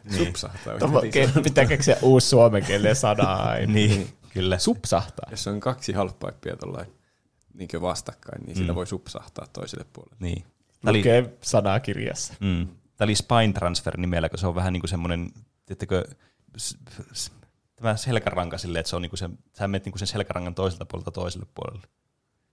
Niin. 0.04 0.26
Supsahtaa. 0.26 0.74
Ke- 0.76 1.42
pitää 1.44 1.66
keksiä 1.66 1.98
uusi 2.02 2.30
suomen 2.30 2.66
kielen 2.66 2.96
sana 2.96 3.56
niin, 3.68 4.18
kyllä. 4.34 4.58
Supsahtaa. 4.58 5.28
Jos 5.32 5.48
on 5.48 5.60
kaksi 5.60 5.94
halppaippia 5.94 6.56
tuollainen 6.58 6.97
niin 7.58 7.82
vastakkain, 7.82 8.42
niin 8.42 8.58
mm. 8.58 8.62
sitä 8.62 8.76
voi 8.76 8.88
supsahtaa 8.88 9.48
toiselle 9.54 9.86
puolelle. 9.94 10.18
Niin. 10.20 10.44
Tämä 10.82 10.98
Lukee 10.98 11.20
oli, 11.20 11.30
sanakirjassa. 11.42 12.34
Mm. 12.40 12.68
Tämä 12.68 13.06
oli 13.06 13.16
Spine 13.16 13.54
Transfer 13.54 13.98
nimellä, 13.98 14.30
kun 14.30 14.40
se 14.40 14.48
on 14.48 14.56
vähän 14.56 14.74
niin 14.74 14.82
kuin 14.82 14.90
semmoinen, 14.90 15.32
tiedättekö, 15.66 16.04
tämä 17.76 17.98
selkäranka 17.98 18.58
silleen, 18.58 18.80
että 18.80 18.90
se 18.90 18.96
on 18.96 19.02
niin 19.02 19.10
kuin 19.10 19.18
se, 19.18 19.30
sä 19.58 19.68
menet 19.68 19.86
niin 19.86 19.92
kuin 19.92 20.00
sen 20.00 20.08
selkärangan 20.08 20.56
toiselta 20.56 20.86
puolelta 20.86 21.12
toiselle 21.12 21.48
puolelle. 21.56 21.88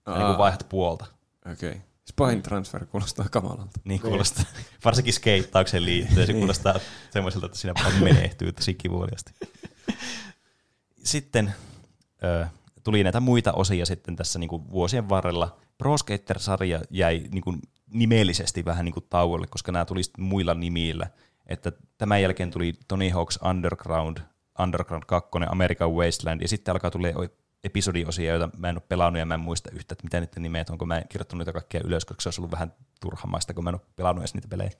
Aa. 0.05 0.17
niin 0.17 0.27
kuin 0.27 0.37
vaihdat 0.37 0.69
puolta. 0.69 1.05
Okei. 1.51 1.69
Okay. 1.69 1.81
Spine 2.05 2.41
transfer 2.41 2.85
kuulostaa 2.85 3.29
kamalalta. 3.31 3.79
Niin 3.83 4.01
kuulostaa. 4.01 4.45
Varsinkin 4.85 5.13
skeittaukseen 5.13 5.85
liittyen. 5.85 6.27
Se 6.27 6.33
kuulostaa 6.33 6.75
semmoiselta, 7.09 7.45
että 7.45 7.57
siinä 7.57 7.73
paljon 7.83 8.03
menehtyy 8.03 8.51
tosi 8.51 8.73
kivuliasti. 8.73 9.33
Sitten 11.03 11.53
tuli 12.85 13.03
näitä 13.03 13.19
muita 13.19 13.53
osia 13.53 13.85
sitten 13.85 14.15
tässä 14.15 14.39
niin 14.39 14.47
kuin 14.47 14.71
vuosien 14.71 15.09
varrella. 15.09 15.57
Pro 15.77 15.97
Skater-sarja 15.97 16.81
jäi 16.89 17.23
niin 17.31 17.43
kuin 17.43 17.59
nimellisesti 17.91 18.65
vähän 18.65 18.85
niin 18.85 18.93
kuin 18.93 19.05
tauolle, 19.09 19.47
koska 19.47 19.71
nämä 19.71 19.85
tuli 19.85 20.01
muilla 20.17 20.53
nimillä. 20.53 21.07
Että 21.47 21.71
tämän 21.97 22.21
jälkeen 22.21 22.51
tuli 22.51 22.73
Tony 22.87 23.09
Hawk's 23.09 23.49
Underground, 23.49 24.17
Underground 24.59 25.03
2, 25.07 25.29
American 25.49 25.91
Wasteland, 25.91 26.41
ja 26.41 26.47
sitten 26.47 26.71
alkaa 26.71 26.91
tulee 26.91 27.13
episodiosia, 27.63 28.31
joita 28.31 28.49
mä 28.57 28.69
en 28.69 28.75
ole 28.75 28.83
pelannut 28.89 29.19
ja 29.19 29.25
mä 29.25 29.33
en 29.33 29.39
muista 29.39 29.69
yhtä, 29.73 29.93
että 29.93 30.03
mitä 30.03 30.19
niiden 30.19 30.43
nimet 30.43 30.69
on, 30.69 30.77
kun 30.77 30.87
mä 30.87 30.97
en 30.97 31.07
kirjoittanut 31.09 31.39
niitä 31.39 31.53
kaikkia 31.53 31.81
ylös, 31.83 32.05
koska 32.05 32.21
se 32.21 32.29
olisi 32.29 32.41
ollut 32.41 32.51
vähän 32.51 32.73
turhamaista, 33.01 33.53
kun 33.53 33.63
mä 33.63 33.69
en 33.69 33.75
ole 33.75 33.81
pelannut 33.95 34.21
edes 34.21 34.33
niitä 34.33 34.47
pelejä. 34.47 34.71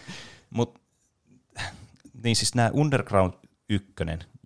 Mutta 0.50 0.80
niin 2.22 2.36
siis 2.36 2.54
nämä 2.54 2.70
Underground 2.72 3.32
1 3.68 3.92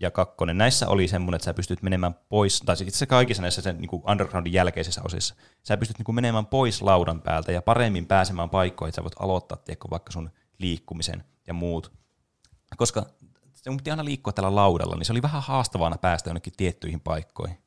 ja 0.02 0.10
2, 0.10 0.34
näissä 0.54 0.88
oli 0.88 1.08
semmoinen, 1.08 1.36
että 1.36 1.44
sä 1.44 1.54
pystyt 1.54 1.82
menemään 1.82 2.14
pois, 2.28 2.60
tai 2.60 2.76
siis 2.76 2.88
itse 2.88 2.96
asiassa 2.96 3.06
kaikissa 3.06 3.42
näissä 3.42 3.62
sen 3.62 3.78
niin 3.78 3.88
kuin 3.88 4.02
Undergroundin 4.10 4.52
jälkeisissä 4.52 5.00
osissa, 5.04 5.34
sä 5.62 5.76
pystyt 5.76 5.98
niin 5.98 6.04
kuin 6.04 6.14
menemään 6.14 6.46
pois 6.46 6.82
laudan 6.82 7.22
päältä 7.22 7.52
ja 7.52 7.62
paremmin 7.62 8.06
pääsemään 8.06 8.50
paikkoihin, 8.50 8.88
että 8.88 8.96
sä 8.96 9.02
voit 9.02 9.14
aloittaa 9.18 9.58
tiedätkö, 9.58 9.88
vaikka 9.90 10.12
sun 10.12 10.30
liikkumisen 10.58 11.24
ja 11.46 11.54
muut. 11.54 11.92
Koska 12.76 13.06
se 13.54 13.70
piti 13.70 13.90
aina 13.90 14.04
liikkua 14.04 14.32
tällä 14.32 14.54
laudalla, 14.54 14.96
niin 14.96 15.04
se 15.04 15.12
oli 15.12 15.22
vähän 15.22 15.42
haastavana 15.42 15.98
päästä 15.98 16.30
jonnekin 16.30 16.52
tiettyihin 16.56 17.00
paikkoihin. 17.00 17.58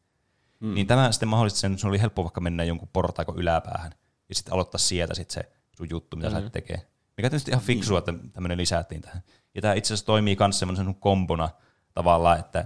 Mm. 0.60 0.74
Niin 0.74 0.88
tämä 0.88 1.12
sitten 1.12 1.30
mahdollisti 1.30 1.60
sen, 1.60 1.78
sun 1.78 1.90
oli 1.90 2.02
helppo 2.02 2.24
vaikka 2.24 2.42
mennä 2.42 2.64
jonkun 2.64 2.90
portaiko 2.94 3.34
yläpäähän 3.38 3.92
ja 4.30 4.36
sitten 4.36 4.54
aloittaa 4.54 4.80
sieltä 4.80 5.14
sit 5.14 5.32
se 5.32 5.52
sun 5.78 5.88
juttu, 5.90 6.18
mitä 6.18 6.30
mm. 6.30 6.36
sä 6.36 6.50
tekee. 6.50 6.82
Mikä 7.18 7.30
tietysti 7.30 7.52
ihan 7.52 7.64
fiksua, 7.64 8.00
että 8.00 8.14
tämmöinen 8.34 8.58
lisättiin 8.58 9.02
tähän. 9.02 9.24
Ja 9.56 9.62
tämä 9.62 9.74
itse 9.74 9.94
asiassa 9.94 10.06
toimii 10.06 10.38
myös 10.40 10.60
semmoisen 10.60 10.96
kombona 10.96 11.50
tavallaan, 11.96 12.40
että 12.40 12.66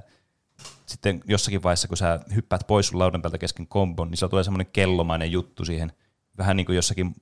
sitten 0.86 1.22
jossakin 1.26 1.64
vaiheessa, 1.64 1.88
kun 1.88 1.98
sä 1.98 2.20
hyppäät 2.36 2.68
pois 2.68 2.88
sun 2.88 3.00
laudan 3.00 3.22
päältä 3.22 3.38
kesken 3.38 3.68
kombon, 3.68 4.12
niin 4.12 4.18
se 4.18 4.28
tulee 4.28 4.44
semmoinen 4.44 4.72
kellomainen 4.74 5.32
juttu 5.32 5.66
siihen. 5.66 5.92
Vähän 6.38 6.58
niin 6.58 6.66
kuin 6.66 6.76
jossakin 6.76 7.16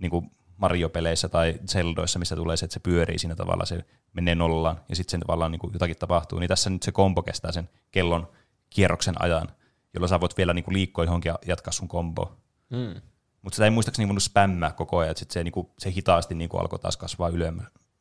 niin 0.00 0.10
kuin 0.10 0.30
Mario-peleissä 0.56 1.28
tai 1.28 1.54
Zeldoissa, 1.68 2.18
missä 2.18 2.36
tulee 2.36 2.56
se, 2.56 2.64
että 2.64 2.74
se 2.74 2.80
pyörii 2.80 3.18
siinä 3.18 3.34
tavalla, 3.34 3.66
se 3.66 3.84
menee 4.12 4.34
nollaan 4.34 4.80
ja 4.88 4.96
sitten 4.96 5.10
sen 5.10 5.20
tavallaan 5.20 5.52
niin 5.52 5.60
kuin 5.60 5.72
jotakin 5.72 5.96
tapahtuu. 5.96 6.38
Niin 6.38 6.48
tässä 6.48 6.70
nyt 6.70 6.82
se 6.82 6.92
kombo 6.92 7.22
kestää 7.22 7.52
sen 7.52 7.68
kellon 7.90 8.28
kierroksen 8.70 9.22
ajan, 9.22 9.48
jolloin 9.94 10.08
sä 10.08 10.20
voit 10.20 10.36
vielä 10.36 10.54
niin 10.54 10.64
kuin 10.64 10.74
liikkua 10.74 11.04
johonkin 11.04 11.30
ja 11.30 11.38
jatkaa 11.46 11.72
sun 11.72 11.88
komboa. 11.88 12.36
Mm. 12.70 13.00
Mutta 13.42 13.56
sitä 13.56 13.64
ei 13.64 13.70
muistaakseni 13.70 14.08
voinut 14.08 14.22
spämmää 14.22 14.72
koko 14.72 14.98
ajan, 14.98 15.10
että 15.10 15.18
sit 15.18 15.30
se, 15.30 15.44
niinku, 15.44 15.74
se 15.78 15.90
hitaasti 15.90 16.34
niinku 16.34 16.56
alkoi 16.56 16.78
taas 16.78 16.96
kasvaa 16.96 17.30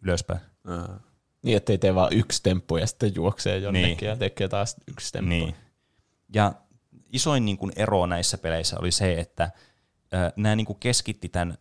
ylöspäin. 0.02 0.40
Uh. 0.68 1.15
Niin, 1.46 1.58
ettei 1.58 1.78
tee 1.78 1.96
vaan 1.96 2.14
yksi 2.14 2.44
temppu 2.44 2.78
ja 2.78 2.88
sitten 2.88 3.16
juoksee 3.16 3.58
jonnekin 3.58 3.98
niin. 4.02 4.10
ja 4.10 4.16
tekee 4.16 4.48
taas 4.48 4.76
yksi 4.88 5.14
temppu. 5.14 5.30
Niin. 5.30 5.56
Ja 6.34 6.54
isoin 7.14 7.46
niin 7.46 7.58
kuin, 7.58 7.72
ero 7.76 8.06
näissä 8.06 8.38
peleissä 8.38 8.76
oli 8.80 8.92
se, 8.92 9.14
että 9.14 9.44
äh, 9.44 10.34
nämä 10.36 10.56
niin 10.56 10.66
kuin, 10.66 10.80
keskitti 10.80 11.30
tämän 11.30 11.58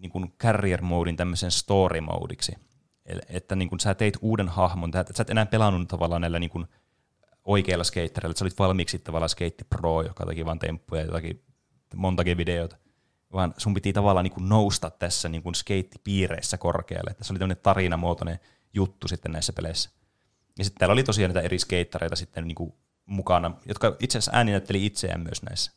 niin 0.00 0.10
kuin, 0.10 0.32
carrier 0.38 0.82
modin 0.82 1.16
tämmöisen 1.16 1.50
story 1.50 2.00
modiksi. 2.00 2.52
Että 3.28 3.56
niin 3.56 3.68
kuin, 3.68 3.80
sä 3.80 3.94
teit 3.94 4.18
uuden 4.20 4.48
hahmon, 4.48 4.90
että 4.96 5.16
sä 5.16 5.22
et 5.22 5.30
enää 5.30 5.46
pelannut 5.46 5.88
tavallaan 5.88 6.20
näillä 6.20 6.38
niin 6.38 6.50
kuin, 6.50 6.66
oikeilla 7.44 7.84
skeittereillä, 7.84 8.30
että 8.30 8.38
sä 8.38 8.44
olit 8.44 8.58
valmiiksi 8.58 8.98
tavallaan 8.98 9.28
skeitti 9.28 9.64
pro, 9.64 10.02
joka 10.02 10.26
teki 10.26 10.44
vaan 10.44 10.58
temppuja 10.58 11.00
ja 11.00 11.06
jotakin 11.06 11.42
montakin 11.94 12.36
videota 12.36 12.76
vaan 13.32 13.54
sun 13.56 13.74
piti 13.74 13.92
tavallaan 13.92 14.24
niin 14.24 14.32
kuin 14.32 14.48
nousta 14.48 14.90
tässä 14.90 15.28
niin 15.28 15.42
kuin 15.42 15.54
skeittipiireissä 15.54 16.58
korkealle. 16.58 17.14
Tässä 17.14 17.32
oli 17.32 17.38
tämmöinen 17.38 17.62
tarinamuotoinen 17.62 18.40
juttu 18.76 19.08
sitten 19.08 19.32
näissä 19.32 19.52
peleissä. 19.52 19.90
Ja 20.58 20.64
sitten 20.64 20.78
täällä 20.78 20.92
oli 20.92 21.02
tosiaan 21.02 21.28
niitä 21.28 21.40
eri 21.40 21.58
skeittareita 21.58 22.16
sitten 22.16 22.46
niin 22.46 22.54
kuin 22.54 22.72
mukana, 23.06 23.54
jotka 23.66 23.96
itse 24.00 24.18
asiassa 24.18 24.36
ääninäytteli 24.36 24.86
itseään 24.86 25.20
myös 25.20 25.42
näissä. 25.42 25.72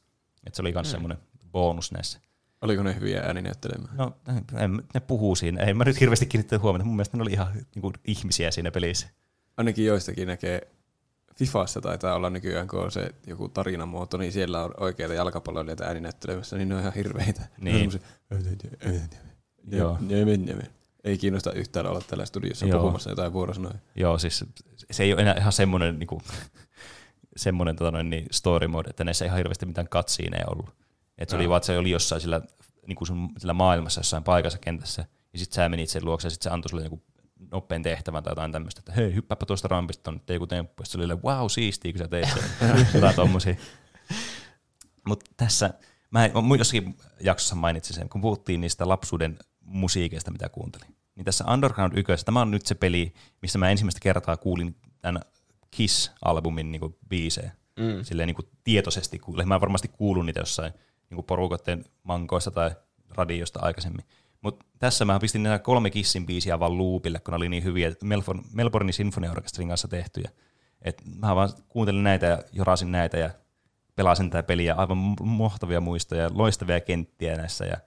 Että 0.45 0.55
se 0.57 0.61
oli 0.61 0.71
myös 0.71 0.87
mm. 0.87 0.91
semmoinen 0.91 1.17
bonus 1.51 1.91
näissä. 1.91 2.19
Oliko 2.61 2.83
ne 2.83 2.95
hyviä 2.95 3.21
ääninäyttelemään? 3.21 3.97
No, 3.97 4.17
en, 4.57 4.83
ne 4.93 4.99
puhuu 4.99 5.35
siinä. 5.35 5.63
Ei 5.63 5.73
mä 5.73 5.83
nyt 5.83 5.99
hirveästi 5.99 6.25
kiinnittänyt 6.25 6.63
huomiota. 6.63 6.85
Mun 6.85 6.95
mielestä 6.95 7.17
ne 7.17 7.23
oli 7.23 7.31
ihan 7.31 7.53
niin 7.53 7.81
kuin, 7.81 7.93
ihmisiä 8.05 8.51
siinä 8.51 8.71
pelissä. 8.71 9.07
Ainakin 9.57 9.85
joistakin 9.85 10.27
näkee 10.27 10.67
Fifassa 11.35 11.81
taitaa 11.81 12.15
olla 12.15 12.29
nykyään, 12.29 12.67
kun 12.67 12.79
on 12.79 12.91
se 12.91 13.11
joku 13.27 13.49
tarinamuoto, 13.49 14.17
niin 14.17 14.31
siellä 14.31 14.63
on 14.63 14.73
oikeita 14.77 15.13
jalkapalloilijoita 15.13 15.83
ääninäyttelemässä, 15.83 16.57
niin 16.57 16.69
ne 16.69 16.75
on 16.75 16.81
ihan 16.81 16.93
hirveitä. 16.93 17.41
Niin. 17.61 17.91
Joo. 19.71 19.97
Ei 21.03 21.17
kiinnosta 21.17 21.51
yhtään 21.51 21.87
olla 21.87 22.01
täällä 22.01 22.25
studiossa 22.25 22.65
Joo. 22.65 22.79
puhumassa 22.79 23.09
jotain 23.09 23.33
vuorosanoja. 23.33 23.79
Joo, 23.95 24.17
siis 24.17 24.45
se 24.91 25.03
ei 25.03 25.13
ole 25.13 25.21
enää 25.21 25.35
ihan 25.37 25.51
semmoinen, 25.51 25.99
niin 25.99 26.07
kuin, 26.07 26.21
semmoinen 27.35 27.75
tota 27.75 27.91
noin, 27.91 28.09
niin 28.09 28.25
story 28.31 28.67
mode, 28.67 28.89
että 28.89 29.03
näissä 29.03 29.25
ei 29.25 29.27
ihan 29.27 29.37
hirveästi 29.37 29.65
mitään 29.65 29.89
katsiineja 29.89 30.47
ollut. 30.47 30.69
Että 31.17 31.31
se 31.31 31.35
oli 31.35 31.49
vaan, 31.49 31.57
että 31.57 31.67
se 31.67 31.77
oli 31.77 31.89
jossain 31.89 32.21
sillä, 32.21 32.41
niin 32.87 32.95
kuin 32.95 33.07
sun, 33.07 33.29
sillä 33.37 33.53
maailmassa 33.53 33.99
jossain 33.99 34.23
paikassa 34.23 34.59
kentässä, 34.59 35.05
ja 35.33 35.39
sitten 35.39 35.55
sä 35.55 35.69
menit 35.69 35.89
sen 35.89 36.05
luokse, 36.05 36.25
ja 36.25 36.29
sitten 36.29 36.43
se 36.51 36.53
antoi 36.53 36.69
sulle 36.69 36.83
joku 36.83 37.01
nopein 37.51 37.83
tehtävän 37.83 38.23
tai 38.23 38.31
jotain 38.31 38.51
tämmöistä, 38.51 38.79
että 38.79 38.91
hei, 38.91 39.15
hyppääpä 39.15 39.45
tuosta 39.45 39.67
rampista 39.67 40.03
tuonne, 40.03 40.21
tee 40.25 40.33
joku 40.33 40.47
temppu. 40.47 40.83
Sitten 40.83 41.07
se 41.07 41.13
oli 41.13 41.21
wow, 41.21 41.47
siistiä, 41.47 41.91
kun 41.91 41.99
sä 41.99 42.07
teit 42.07 42.27
jotain 42.93 43.15
tommosia. 43.15 43.55
Mutta 45.07 45.31
tässä, 45.37 45.73
mä 46.11 46.29
jossakin 46.57 46.97
jaksossa 47.19 47.55
mainitsin 47.55 47.95
sen, 47.95 48.09
kun 48.09 48.21
puhuttiin 48.21 48.61
niistä 48.61 48.87
lapsuuden 48.87 49.39
musiikeista, 49.69 50.31
mitä 50.31 50.49
kuuntelin. 50.49 50.95
Niin 51.15 51.25
tässä 51.25 51.45
Underground 51.53 51.97
1, 51.97 52.25
tämä 52.25 52.41
on 52.41 52.51
nyt 52.51 52.65
se 52.65 52.75
peli, 52.75 53.13
missä 53.41 53.59
mä 53.59 53.69
ensimmäistä 53.69 53.99
kertaa 54.03 54.37
kuulin 54.37 54.75
tämän 55.01 55.21
Kiss-albumin 55.71 56.71
niin 56.71 56.95
biisejä. 57.09 57.51
Mm. 57.79 58.03
Silleen 58.03 58.27
niin 58.27 58.35
kuin 58.35 58.47
tietoisesti 58.63 59.19
kuulin. 59.19 59.47
Mä 59.47 59.61
varmasti 59.61 59.87
kuulun 59.87 60.25
niitä 60.25 60.39
jossain 60.39 60.73
niin 61.09 61.23
porukoiden 61.23 61.85
mankoista 62.03 62.51
tai 62.51 62.71
radiosta 63.09 63.59
aikaisemmin. 63.61 64.05
Mutta 64.41 64.65
tässä 64.79 65.05
mä 65.05 65.19
pistin 65.19 65.43
nämä 65.43 65.59
kolme 65.59 65.89
Kissin 65.89 66.25
biisiä 66.25 66.59
vaan 66.59 66.77
loopille, 66.77 67.19
kun 67.19 67.31
ne 67.31 67.35
oli 67.35 67.49
niin 67.49 67.63
hyviä 67.63 67.91
Melbourne, 68.03 68.43
Melbourne 68.53 68.91
Symphony 68.91 69.27
Orchestrin 69.27 69.67
kanssa 69.67 69.87
tehtyjä. 69.87 70.29
Et 70.81 71.01
mä 71.19 71.35
vaan 71.35 71.49
kuuntelin 71.67 72.03
näitä 72.03 72.25
ja 72.25 72.43
jorasin 72.51 72.91
näitä 72.91 73.17
ja 73.17 73.29
pelasin 73.95 74.29
tätä 74.29 74.43
peliä. 74.43 74.73
Aivan 74.73 74.97
mohtavia 75.21 75.81
muistoja, 75.81 76.29
loistavia 76.33 76.79
kenttiä 76.79 77.37
näissä 77.37 77.65
ja 77.65 77.77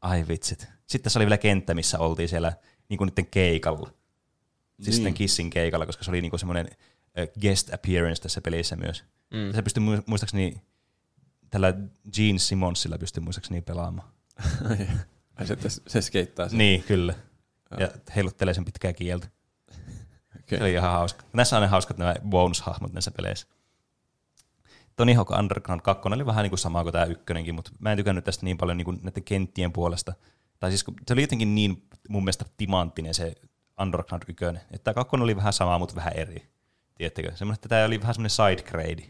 ai 0.00 0.24
vitsit. 0.28 0.73
Sitten 0.86 1.02
tässä 1.02 1.18
oli 1.18 1.26
vielä 1.26 1.38
kenttä, 1.38 1.74
missä 1.74 1.98
oltiin 1.98 2.28
siellä 2.28 2.52
niin 2.88 2.98
kuin 2.98 3.08
niiden 3.08 3.26
keikalla. 3.26 3.90
Siis 4.80 5.00
niin. 5.00 5.14
Kissin 5.14 5.50
keikalla, 5.50 5.86
koska 5.86 6.04
se 6.04 6.10
oli 6.10 6.20
niin 6.20 6.38
semmoinen 6.38 6.68
guest 7.40 7.74
appearance 7.74 8.22
tässä 8.22 8.40
pelissä 8.40 8.76
myös. 8.76 9.04
Mm. 9.30 9.54
Se 9.54 9.62
pystyi 9.62 9.82
muistaakseni 10.06 10.62
tällä 11.50 11.74
Gene 12.12 12.38
Simmonsilla 12.38 12.98
pystyi 12.98 13.22
muistaakseni 13.22 13.62
pelaamaan. 13.62 14.08
Ai 15.36 15.46
se, 15.46 15.56
se 15.86 16.02
skeittaa 16.02 16.48
sen. 16.48 16.58
Niin, 16.58 16.82
kyllä. 16.82 17.14
Ja 17.80 17.88
heiluttelee 18.16 18.54
sen 18.54 18.64
pitkää 18.64 18.92
kieltä. 18.92 19.28
Okay. 20.30 20.58
Se 20.58 20.64
oli 20.64 20.72
ihan 20.72 20.92
hauska. 20.92 21.24
Näissä 21.32 21.56
on 21.56 21.62
ne 21.62 21.68
hauskat 21.68 21.98
nämä 21.98 22.14
bonus-hahmot 22.28 22.92
näissä 22.92 23.10
peleissä. 23.10 23.46
Tony 24.96 25.12
Hawk 25.12 25.30
Underground 25.30 25.80
2 25.80 26.08
oli 26.08 26.26
vähän 26.26 26.42
niin 26.42 26.50
kuin 26.50 26.58
sama 26.58 26.82
kuin 26.82 26.92
tämä 26.92 27.04
ykkönenkin, 27.04 27.54
mutta 27.54 27.70
mä 27.78 27.92
en 27.92 27.96
tykännyt 27.96 28.24
tästä 28.24 28.44
niin 28.46 28.58
paljon 28.58 28.76
niin 28.76 28.84
kuin 28.84 29.00
näiden 29.02 29.24
kenttien 29.24 29.72
puolesta. 29.72 30.14
Tai 30.64 30.70
siis 30.70 30.84
se 31.06 31.12
oli 31.12 31.20
jotenkin 31.20 31.54
niin 31.54 31.88
mun 32.08 32.24
mielestä 32.24 32.44
timanttinen 32.56 33.14
se 33.14 33.34
Underground 33.80 34.22
1. 34.28 34.44
Että 34.44 34.84
tämä 34.84 34.94
kakkonen 34.94 35.24
oli 35.24 35.36
vähän 35.36 35.52
sama, 35.52 35.78
mutta 35.78 35.94
vähän 35.94 36.12
eri. 36.16 36.48
Tiedättekö? 36.94 37.36
Semmoinen, 37.36 37.54
että 37.54 37.68
tämä 37.68 37.84
oli 37.84 38.00
vähän 38.00 38.14
semmoinen 38.14 38.30
side 38.30 38.70
grade. 38.70 39.02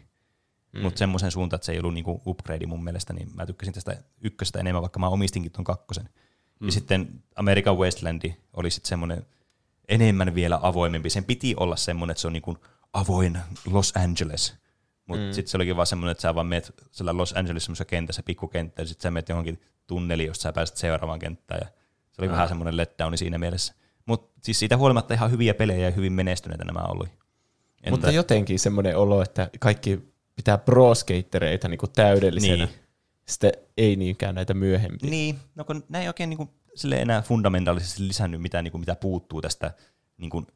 Mm. 0.73 0.81
Mutta 0.81 0.97
semmoisen 0.99 1.31
suuntaan, 1.31 1.57
että 1.57 1.65
se 1.65 1.71
ei 1.71 1.79
ollut 1.79 1.93
niinku 1.93 2.21
upgrade 2.25 2.65
mun 2.65 2.83
mielestä, 2.83 3.13
niin 3.13 3.31
mä 3.35 3.45
tykkäsin 3.45 3.73
tästä 3.73 4.03
ykköstä 4.21 4.59
enemmän, 4.59 4.81
vaikka 4.81 4.99
mä 4.99 5.07
omistinkin 5.07 5.51
tuon 5.51 5.63
kakkosen. 5.63 6.09
Mm. 6.59 6.65
Ja 6.65 6.71
sitten 6.71 7.23
American 7.35 7.77
Westlandi 7.77 8.35
oli 8.53 8.71
sitten 8.71 8.89
semmoinen 8.89 9.25
enemmän 9.87 10.35
vielä 10.35 10.59
avoimempi. 10.61 11.09
Sen 11.09 11.25
piti 11.25 11.53
olla 11.57 11.75
semmoinen, 11.75 12.11
että 12.11 12.21
se 12.21 12.27
on 12.27 12.33
niinku 12.33 12.57
avoin 12.93 13.37
Los 13.65 13.93
Angeles. 13.95 14.55
Mutta 15.05 15.25
mm. 15.25 15.33
sitten 15.33 15.51
se 15.51 15.57
olikin 15.57 15.75
vaan 15.75 15.87
semmoinen, 15.87 16.11
että 16.11 16.21
sä 16.21 16.35
vaan 16.35 16.47
meet 16.47 16.73
sillä 16.91 17.17
Los 17.17 17.33
Angeles 17.33 17.65
semmoisessa 17.65 17.85
kentässä, 17.85 18.23
pikkukenttä, 18.23 18.81
ja 18.81 18.87
sitten 18.87 19.03
sä 19.03 19.11
meet 19.11 19.29
johonkin 19.29 19.61
tunneliin, 19.87 20.27
josta 20.27 20.41
sä 20.41 20.53
pääset 20.53 20.77
seuraavaan 20.77 21.19
kenttään. 21.19 21.59
Ja 21.63 21.67
se 22.11 22.21
oli 22.21 22.27
mm. 22.27 22.31
vähän 22.31 22.47
semmoinen 22.47 22.77
letdowni 22.77 23.17
siinä 23.17 23.37
mielessä. 23.37 23.73
Mutta 24.05 24.39
siis 24.43 24.59
siitä 24.59 24.77
huolimatta 24.77 25.13
ihan 25.13 25.31
hyviä 25.31 25.53
pelejä 25.53 25.85
ja 25.85 25.91
hyvin 25.91 26.13
menestyneitä 26.13 26.65
nämä 26.65 26.79
oli. 26.79 27.07
Entä... 27.07 27.89
Mutta 27.89 28.11
jotenkin 28.11 28.59
semmoinen 28.59 28.97
olo, 28.97 29.21
että 29.21 29.49
kaikki 29.59 29.99
pitää 30.35 30.57
pro-skatereita 30.57 31.67
niin 31.67 31.79
täydellisenä. 31.95 32.65
Niin. 32.65 32.75
Sitten 33.25 33.51
ei 33.77 33.95
niinkään 33.95 34.35
näitä 34.35 34.53
myöhempiä. 34.53 35.09
Niin, 35.09 35.39
no 35.55 35.63
kun 35.63 35.83
näin 35.89 36.01
ei 36.01 36.07
oikein 36.07 36.29
niin 36.29 36.37
kuin, 36.37 36.49
sille 36.75 36.95
enää 36.95 37.21
fundamentaalisesti 37.21 38.07
lisännyt 38.07 38.41
mitään, 38.41 38.63
niin 38.63 38.71
kuin, 38.71 38.79
mitä 38.79 38.95
puuttuu 38.95 39.41
tästä 39.41 39.73
niin 40.17 40.29
kuin, 40.29 40.47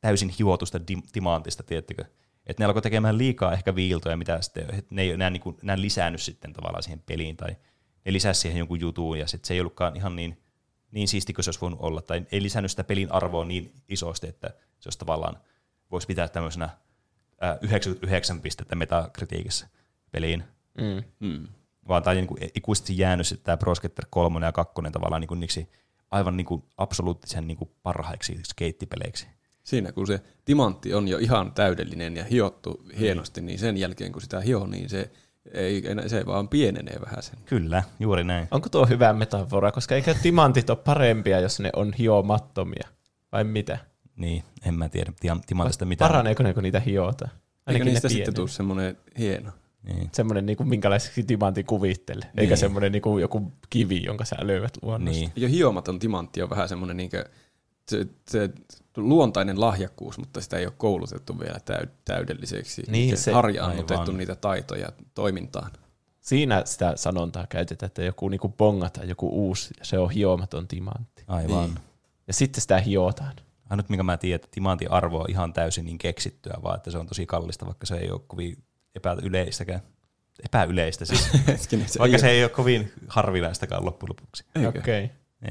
täysin 0.00 0.28
hiuotusta 0.38 0.78
dim- 0.78 1.08
timantista, 1.12 1.62
tiettikö? 1.62 2.04
Että 2.46 2.62
ne 2.62 2.64
alkoi 2.64 2.82
tekemään 2.82 3.18
liikaa 3.18 3.52
ehkä 3.52 3.74
viiltoja, 3.74 4.16
mitä 4.16 4.42
sitten, 4.42 4.82
ne 4.90 5.02
ei 5.02 5.10
enää, 5.10 5.30
niin 5.30 5.40
kuin, 5.40 5.56
enää 5.62 5.80
lisännyt 5.80 6.22
sitten 6.22 6.52
tavallaan 6.52 6.82
siihen 6.82 7.02
peliin, 7.06 7.36
tai 7.36 7.56
ne 8.04 8.12
lisäsi 8.12 8.40
siihen 8.40 8.58
jonkun 8.58 8.80
jutuun, 8.80 9.18
ja 9.18 9.26
sitten 9.26 9.48
se 9.48 9.54
ei 9.54 9.60
ollutkaan 9.60 9.96
ihan 9.96 10.16
niin, 10.16 10.38
niin 10.90 11.08
siisti 11.08 11.32
kuin 11.32 11.44
se 11.44 11.48
olisi 11.48 11.60
voinut 11.60 11.80
olla, 11.80 12.02
tai 12.02 12.26
ei 12.32 12.42
lisännyt 12.42 12.70
sitä 12.70 12.84
pelin 12.84 13.12
arvoa 13.12 13.44
niin 13.44 13.72
isosti, 13.88 14.28
että 14.28 14.48
se 14.80 14.86
olisi 14.86 14.98
tavallaan, 14.98 15.38
voisi 15.90 16.06
pitää 16.06 16.28
tämmöisenä 16.28 16.68
99 17.60 18.40
pistettä 18.40 18.74
metakritiikissä 18.74 19.68
peliin. 20.10 20.44
Mm. 20.74 21.28
Mm. 21.28 21.48
Vaan 21.88 22.02
tämä 22.02 22.18
on 22.18 22.26
niin 22.40 22.50
ikuisesti 22.54 22.98
jäänyt 22.98 23.26
sitten 23.26 23.44
tämä 23.44 23.56
Pro 23.56 23.74
Skater 23.74 24.06
3 24.10 24.46
ja 24.46 24.52
2 24.52 24.74
tavallaan 24.92 25.20
niin 25.20 25.28
kuin, 25.28 25.40
niiksi 25.40 25.68
aivan 26.10 26.36
niin 26.36 26.44
kuin 26.44 26.64
absoluuttisen 26.76 27.46
niin 27.46 27.56
kuin 27.56 27.70
parhaiksi 27.82 28.40
skeittipeleiksi. 28.44 29.26
Siinä 29.62 29.92
kun 29.92 30.06
se 30.06 30.20
timantti 30.44 30.94
on 30.94 31.08
jo 31.08 31.18
ihan 31.18 31.52
täydellinen 31.52 32.16
ja 32.16 32.24
hiottu 32.24 32.84
hienosti, 32.98 33.40
niin 33.40 33.58
sen 33.58 33.76
jälkeen 33.76 34.12
kun 34.12 34.22
sitä 34.22 34.40
hio, 34.40 34.66
niin 34.66 34.88
se, 34.88 35.10
ei, 35.52 35.82
se 36.06 36.26
vaan 36.26 36.48
pienenee 36.48 36.96
vähän 37.04 37.22
sen. 37.22 37.38
Kyllä, 37.44 37.82
juuri 38.00 38.24
näin. 38.24 38.48
Onko 38.50 38.68
tuo 38.68 38.86
hyvä 38.86 39.12
metafora, 39.12 39.72
koska 39.72 39.94
eikö 39.94 40.14
timantit 40.22 40.70
ole 40.70 40.78
parempia, 40.84 41.40
jos 41.40 41.60
ne 41.60 41.70
on 41.76 41.92
hiomattomia? 41.92 42.88
Vai 43.32 43.44
mitä? 43.44 43.78
Niin, 44.16 44.44
en 44.66 44.74
mä 44.74 44.88
tiedä 44.88 45.12
timantista 45.46 45.84
mitään. 45.84 46.08
Paraneeko 46.08 46.42
ne, 46.42 46.54
kun 46.54 46.62
niitä 46.62 46.80
hiotaan? 46.80 47.30
Eikö 47.66 47.84
ne 47.84 47.90
niistä 47.90 48.08
sitten 48.08 48.34
tule 48.34 48.48
semmoinen 48.48 48.98
hieno? 49.18 49.50
Niin. 49.82 50.10
Semmoinen, 50.12 50.46
niin 50.46 50.56
kuin, 50.56 50.68
minkälaiseksi 50.68 51.22
timantti 51.22 51.64
kuvittelee. 51.64 52.30
Eikä 52.36 52.50
Niin. 52.50 52.56
semmoinen 52.56 52.92
niin 52.92 53.02
kuin, 53.02 53.20
joku 53.20 53.52
kivi, 53.70 54.02
jonka 54.04 54.24
sä 54.24 54.36
löydät 54.40 54.72
luonnosta. 54.82 55.20
Niin. 55.20 55.32
Jo 55.36 55.48
hiomaton 55.48 55.98
timantti 55.98 56.42
on 56.42 56.50
vähän 56.50 56.68
semmoinen 56.68 56.96
niin 56.96 57.10
se, 57.92 58.06
se 58.30 58.50
luontainen 58.96 59.60
lahjakkuus, 59.60 60.18
mutta 60.18 60.40
sitä 60.40 60.56
ei 60.56 60.66
ole 60.66 60.74
koulutettu 60.76 61.40
vielä 61.40 61.60
täy, 61.64 61.86
täydelliseksi. 62.04 62.82
Niin, 62.88 63.16
se- 63.16 63.32
harjaannutettu 63.32 64.00
aivan. 64.00 64.16
niitä 64.16 64.34
taitoja 64.34 64.88
toimintaan. 65.14 65.70
Siinä 66.20 66.62
sitä 66.64 66.92
sanontaa 66.96 67.46
käytetään, 67.46 67.86
että 67.86 68.02
joku 68.02 68.28
niin 68.28 68.40
kuin 68.40 68.52
bongataan 68.52 69.08
joku 69.08 69.28
uusi, 69.28 69.74
ja 69.78 69.84
se 69.84 69.98
on 69.98 70.10
hiomaton 70.10 70.68
timantti. 70.68 71.24
Aivan. 71.26 71.68
Niin. 71.68 71.78
Ja 72.26 72.32
sitten 72.32 72.60
sitä 72.60 72.78
hiotaan. 72.78 73.36
Ainut, 73.70 73.88
mikä 73.88 74.02
mä 74.02 74.16
tiedän, 74.16 74.36
että 74.36 74.48
timantin 74.50 74.90
arvo 74.90 75.20
on 75.20 75.30
ihan 75.30 75.52
täysin 75.52 75.84
niin 75.84 75.98
keksittyä, 75.98 76.54
vaan 76.62 76.76
että 76.76 76.90
se 76.90 76.98
on 76.98 77.06
tosi 77.06 77.26
kallista, 77.26 77.66
vaikka 77.66 77.86
se 77.86 77.96
ei 77.96 78.10
ole 78.10 78.20
kovin 78.26 78.56
epäyleistäkään. 78.94 79.80
Epäyleistä 80.44 81.04
siis. 81.04 81.28
Vaikka 81.98 82.16
ei 82.16 82.18
se 82.18 82.30
ei 82.30 82.44
ole 82.44 82.50
kovin 82.50 82.92
harvinaistakaan 83.08 83.84
loppujen 83.84 84.10
lopuksi. 84.10 84.44
Okei. 84.68 84.80
Okay. 85.04 85.08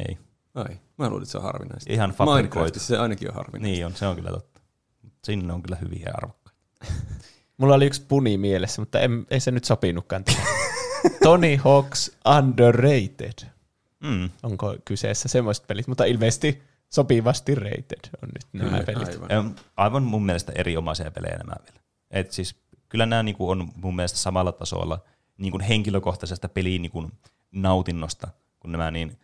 Ei. 0.07 0.17
Ai, 0.55 0.79
mä 0.97 1.09
luulin, 1.09 1.23
että 1.23 1.31
se 1.31 1.37
on 1.37 1.43
harvinaista. 1.43 1.93
Ihan 1.93 2.11
fabrikoitu. 2.11 2.79
Se 2.79 2.97
ainakin 2.97 3.29
on 3.29 3.35
harvinaista. 3.35 3.67
Niin 3.67 3.85
on, 3.85 3.95
se 3.95 4.07
on 4.07 4.15
kyllä 4.15 4.29
totta. 4.29 4.61
Sinne 5.23 5.53
on 5.53 5.63
kyllä 5.63 5.77
hyviä 5.81 6.03
ja 6.05 6.11
arvokkaita. 6.13 6.59
Mulla 7.57 7.75
oli 7.75 7.85
yksi 7.85 8.05
puni 8.07 8.37
mielessä, 8.37 8.81
mutta 8.81 8.99
en, 8.99 9.25
ei 9.29 9.39
se 9.39 9.51
nyt 9.51 9.63
sopinutkaan. 9.63 10.23
Tony 11.23 11.55
Hawk's 11.55 12.15
Underrated. 12.37 13.47
Mm. 13.99 14.29
Onko 14.43 14.75
kyseessä 14.85 15.29
semmoiset 15.29 15.67
pelit, 15.67 15.87
mutta 15.87 16.05
ilmeisesti 16.05 16.61
sopivasti 16.89 17.55
rated 17.55 18.09
on 18.23 18.29
nyt 18.33 18.45
nämä 18.53 18.69
Kyllä, 18.69 18.83
pelit. 18.83 19.21
aivan. 19.29 19.55
Aivan 19.77 20.03
mun 20.03 20.25
mielestä 20.25 20.51
erinomaisia 20.55 21.11
pelejä 21.11 21.37
nämä 21.37 21.55
vielä. 21.65 21.81
Et 22.11 22.31
siis, 22.31 22.55
kyllä 22.89 23.05
nämä 23.05 23.23
niinku 23.23 23.49
on 23.49 23.71
mun 23.75 23.95
mielestä 23.95 24.17
samalla 24.17 24.51
tasolla 24.51 24.99
niinku 25.37 25.59
henkilökohtaisesta 25.67 26.49
peliin 26.49 26.81
niinku 26.81 27.11
nautinnosta 27.51 28.27
kuin 28.59 28.71
nämä 28.71 28.91
niin, 28.91 29.19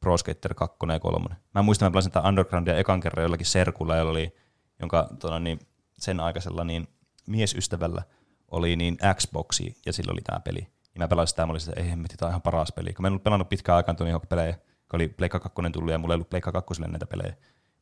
Pro 0.00 0.16
Skater 0.16 0.54
2 0.54 0.76
ja 0.92 1.00
3. 1.00 1.36
Mä 1.54 1.62
muistan, 1.62 1.86
mä 1.86 1.90
pelasin 1.90 2.12
tätä 2.12 2.28
Undergroundia 2.28 2.76
ekan 2.78 3.00
kerran 3.00 3.22
jollakin 3.22 3.46
serkulla, 3.46 3.96
jolla 3.96 4.10
oli, 4.10 4.34
jonka 4.80 5.08
tuona, 5.20 5.38
niin, 5.38 5.58
sen 5.98 6.20
aikaisella 6.20 6.64
niin, 6.64 6.88
miesystävällä 7.26 8.02
oli 8.50 8.76
niin 8.76 8.98
Xboxi 9.14 9.76
ja 9.86 9.92
sillä 9.92 10.12
oli 10.12 10.20
tämä 10.20 10.40
peli. 10.40 10.58
Ja 10.94 10.98
mä 10.98 11.08
pelasin 11.08 11.30
sitä 11.30 11.46
mä 11.46 11.50
olin 11.50 11.60
sitä, 11.60 11.80
ei 11.80 11.90
hemmetti, 11.90 12.16
tämä 12.16 12.26
on 12.26 12.30
ihan 12.30 12.42
paras 12.42 12.72
peli. 12.72 12.92
Kun 12.92 13.02
mä 13.02 13.06
en 13.06 13.12
ollut 13.12 13.22
pelannut 13.24 13.48
pitkään 13.48 13.76
aikaan 13.76 13.96
Tony 13.96 14.10
Hawk-pelejä, 14.10 14.52
kun 14.52 14.98
oli 14.98 15.08
Pleikka 15.08 15.40
2 15.40 15.60
tullut 15.72 15.92
ja 15.92 15.98
mulla 15.98 16.14
ei 16.14 16.16
ollut 16.16 16.30
Pleikka 16.30 16.52
2 16.52 16.82
näitä 16.82 17.06
pelejä. 17.06 17.34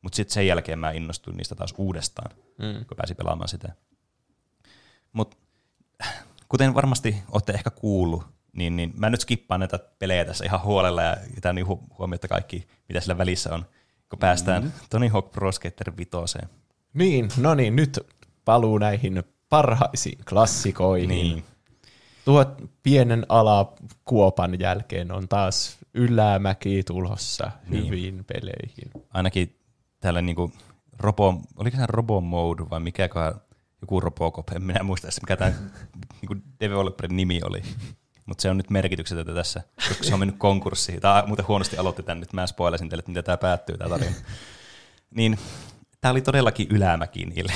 Mutta 0.03 0.17
sitten 0.17 0.35
sen 0.35 0.47
jälkeen 0.47 0.79
mä 0.79 0.91
innostuin 0.91 1.37
niistä 1.37 1.55
taas 1.55 1.75
uudestaan, 1.79 2.31
Mm. 2.59 2.85
kun 2.87 2.97
pääsin 2.97 3.17
pelaamaan 3.17 3.49
sitä. 3.49 3.73
Mutta 5.13 5.37
kuten 6.49 6.75
varmasti 6.75 7.17
olette 7.33 7.53
ehkä 7.53 7.71
kuullut, 7.71 8.27
niin, 8.53 8.77
niin 8.77 8.93
mä 8.97 9.11
nyt 9.11 9.21
skippaan 9.21 9.61
näitä 9.61 9.79
pelejä 9.99 10.25
tässä 10.25 10.45
ihan 10.45 10.63
huolella 10.63 11.03
ja 11.03 11.17
jätän 11.35 11.55
niin 11.55 11.67
hu- 11.67 11.97
huomiota 11.99 12.29
kaikki, 12.29 12.67
mitä 12.89 13.01
sillä 13.01 13.19
välissä 13.19 13.55
on, 13.55 13.67
kun 14.11 14.19
päästään 14.19 14.63
mm. 14.65 14.73
Tony 14.91 15.09
Hawk 15.09 15.31
Pro 15.31 15.53
Skater 15.53 15.93
5. 15.97 16.11
Niin, 16.95 17.29
no 17.37 17.55
niin, 17.55 17.77
nyt 17.77 17.99
paluu 18.45 18.79
näihin 18.79 19.23
parhaisiin 19.49 20.19
klassikoihin. 20.29 21.09
Niin. 21.09 21.45
Tuo 22.25 22.47
pienen 22.83 23.27
alakuopan 23.29 24.61
jälkeen 24.61 25.13
on 25.13 25.29
taas 25.29 25.79
ylämäki 25.95 26.83
tulossa 26.83 27.51
Niin. 27.69 27.85
hyviin 27.85 28.25
peleihin. 28.25 28.91
Ainakin 29.15 29.59
täällä 30.01 30.23
niinku 30.23 30.53
Robo, 30.99 31.41
oliko 31.57 31.77
se 31.77 31.87
Robo 31.87 32.21
Mode 32.21 32.63
vai 32.71 32.81
mikä 32.81 33.09
joku 33.83 34.01
Robocop, 34.01 34.49
en 34.49 34.63
minä 34.63 34.83
muista 34.83 35.09
mikä 35.23 35.37
tämä 35.37 35.53
niinku 36.21 36.37
developerin 36.61 37.17
nimi 37.17 37.41
oli. 37.45 37.63
Mutta 38.29 38.43
se 38.43 38.51
on 38.51 38.57
nyt 38.57 38.71
merkityksetöntä 38.71 39.35
tässä, 39.35 39.63
koska 39.89 40.05
se 40.05 40.13
on 40.15 40.19
mennyt 40.21 40.37
konkurssiin. 40.39 41.01
Tämä 41.01 41.25
muuten 41.27 41.49
huonosti 41.49 41.77
aloitti 41.77 42.03
tämän, 42.03 42.21
nyt 42.21 42.33
mä 42.33 42.47
spoilasin 42.47 42.89
teille, 42.89 43.01
että 43.01 43.11
miten 43.11 43.25
tämä 43.25 43.37
päättyy 43.37 43.79
tämä 43.79 43.91
tarina. 43.91 44.17
Niin 45.11 45.39
tämä 46.01 46.13
oli 46.13 46.21
todellakin 46.21 46.67
ylämäki 46.71 47.25
niille. 47.27 47.53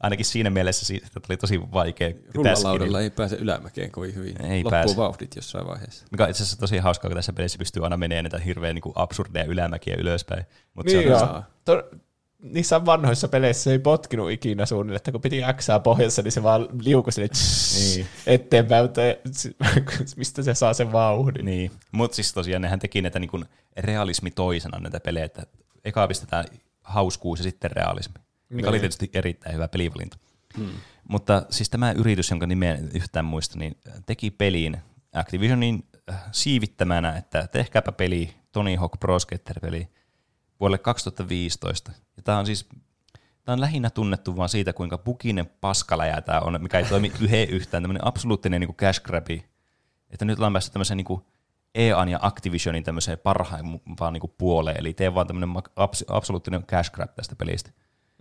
Ainakin 0.00 0.26
siinä 0.26 0.50
mielessä, 0.50 0.86
siitä, 0.86 1.06
että 1.06 1.20
oli 1.30 1.36
tosi 1.36 1.60
vaikea 1.60 2.08
pitää 2.10 2.30
Rullalaudalla 2.34 3.00
ei 3.00 3.10
pääse 3.10 3.36
ylämäkeen 3.36 3.90
kovin 3.90 4.14
hyvin. 4.14 4.42
Ei 4.42 4.58
Loppuu 4.58 4.70
pääse. 4.70 4.96
vauhdit 4.96 5.36
jossain 5.36 5.66
vaiheessa. 5.66 6.06
Mikä 6.10 6.24
on 6.24 6.30
itse 6.30 6.42
asiassa 6.42 6.60
tosi 6.60 6.78
hauskaa, 6.78 7.08
kun 7.08 7.16
tässä 7.16 7.32
pelissä 7.32 7.58
pystyy 7.58 7.84
aina 7.84 7.96
menemään 7.96 8.24
näitä 8.24 8.38
hirveän 8.38 8.74
niin 8.74 8.92
absurdeja 8.94 9.44
ylämäkiä 9.44 9.96
ylöspäin. 9.98 10.44
Mutta 10.74 10.92
Niin 10.92 11.02
se 11.02 11.06
on 11.06 11.10
joo. 11.10 11.18
saa. 11.20 11.44
To, 11.64 11.82
niissä 12.42 12.84
vanhoissa 12.86 13.28
peleissä 13.28 13.62
se 13.62 13.72
ei 13.72 13.78
potkinut 13.78 14.30
ikinä 14.30 14.66
suunnilleen, 14.66 14.96
että 14.96 15.12
kun 15.12 15.20
piti 15.20 15.40
Xää 15.52 15.80
pohjassa, 15.80 16.22
niin 16.22 16.32
se 16.32 16.42
vaan 16.42 16.68
liukui 16.82 17.12
sille 17.12 17.28
niin. 17.74 18.06
eteenpäin, 18.26 18.84
mutta 18.84 19.00
mistä 20.16 20.42
se 20.42 20.54
saa 20.54 20.74
sen 20.74 20.92
vauhdin. 20.92 21.44
Niin, 21.44 21.70
mutta 21.92 22.14
siis 22.14 22.32
tosiaan 22.32 22.62
nehän 22.62 22.78
teki 22.78 23.02
näitä 23.02 23.18
niin 23.18 23.44
realismi 23.76 24.30
toisena 24.30 24.78
näitä 24.78 25.00
pelejä, 25.00 25.24
että 25.24 25.42
eka 25.84 26.08
pistetään 26.08 26.44
hauskuus 26.82 27.38
ja 27.38 27.42
sitten 27.42 27.70
realismi, 27.70 28.14
mikä 28.48 28.68
oli 28.68 28.80
tietysti 28.80 29.10
erittäin 29.14 29.54
hyvä 29.54 29.68
pelivalinta. 29.68 30.16
Hmm. 30.56 30.70
Mutta 31.08 31.42
siis 31.50 31.70
tämä 31.70 31.92
yritys, 31.92 32.30
jonka 32.30 32.46
nimeä 32.46 32.78
yhtään 32.94 33.24
muista, 33.24 33.58
niin 33.58 33.76
teki 34.06 34.30
peliin 34.30 34.76
Activisionin 35.12 35.84
siivittämänä, 36.32 37.16
että 37.16 37.46
tehkääpä 37.46 37.92
peli, 37.92 38.34
Tony 38.52 38.76
Hawk 38.76 39.00
Pro 39.00 39.18
Skater-peli 39.18 39.88
vuodelle 40.60 40.78
2015. 40.78 41.92
Ja 42.16 42.22
tämä 42.22 42.38
on 42.38 42.46
siis 42.46 42.68
Tämä 43.44 43.54
on 43.54 43.60
lähinnä 43.60 43.90
tunnettu 43.90 44.36
vaan 44.36 44.48
siitä, 44.48 44.72
kuinka 44.72 44.98
pukinen 44.98 45.46
paskaläjä 45.60 46.20
tämä 46.20 46.40
on, 46.40 46.62
mikä 46.62 46.78
ei 46.78 46.84
toimi 46.84 47.12
yhden 47.20 47.48
yhtään, 47.48 47.82
tämmöinen 47.82 48.06
absoluuttinen 48.06 48.60
niin 48.60 48.74
cash 48.74 49.02
grabi. 49.02 49.44
Että 50.10 50.24
nyt 50.24 50.38
ollaan 50.38 50.52
päässyt 50.52 50.72
tämmöiseen 50.72 50.96
niin 50.96 51.20
EAN 51.74 52.08
ja 52.08 52.18
Activisionin 52.22 52.84
tämmöiseen 52.84 53.18
parhaimpaan 53.18 54.12
niin 54.12 54.34
puoleen, 54.38 54.80
eli 54.80 54.94
tee 54.94 55.14
vaan 55.14 55.26
tämmöinen 55.26 55.62
absoluuttinen 56.08 56.66
cash 56.66 56.92
grab 56.92 57.14
tästä 57.14 57.36
pelistä. 57.36 57.70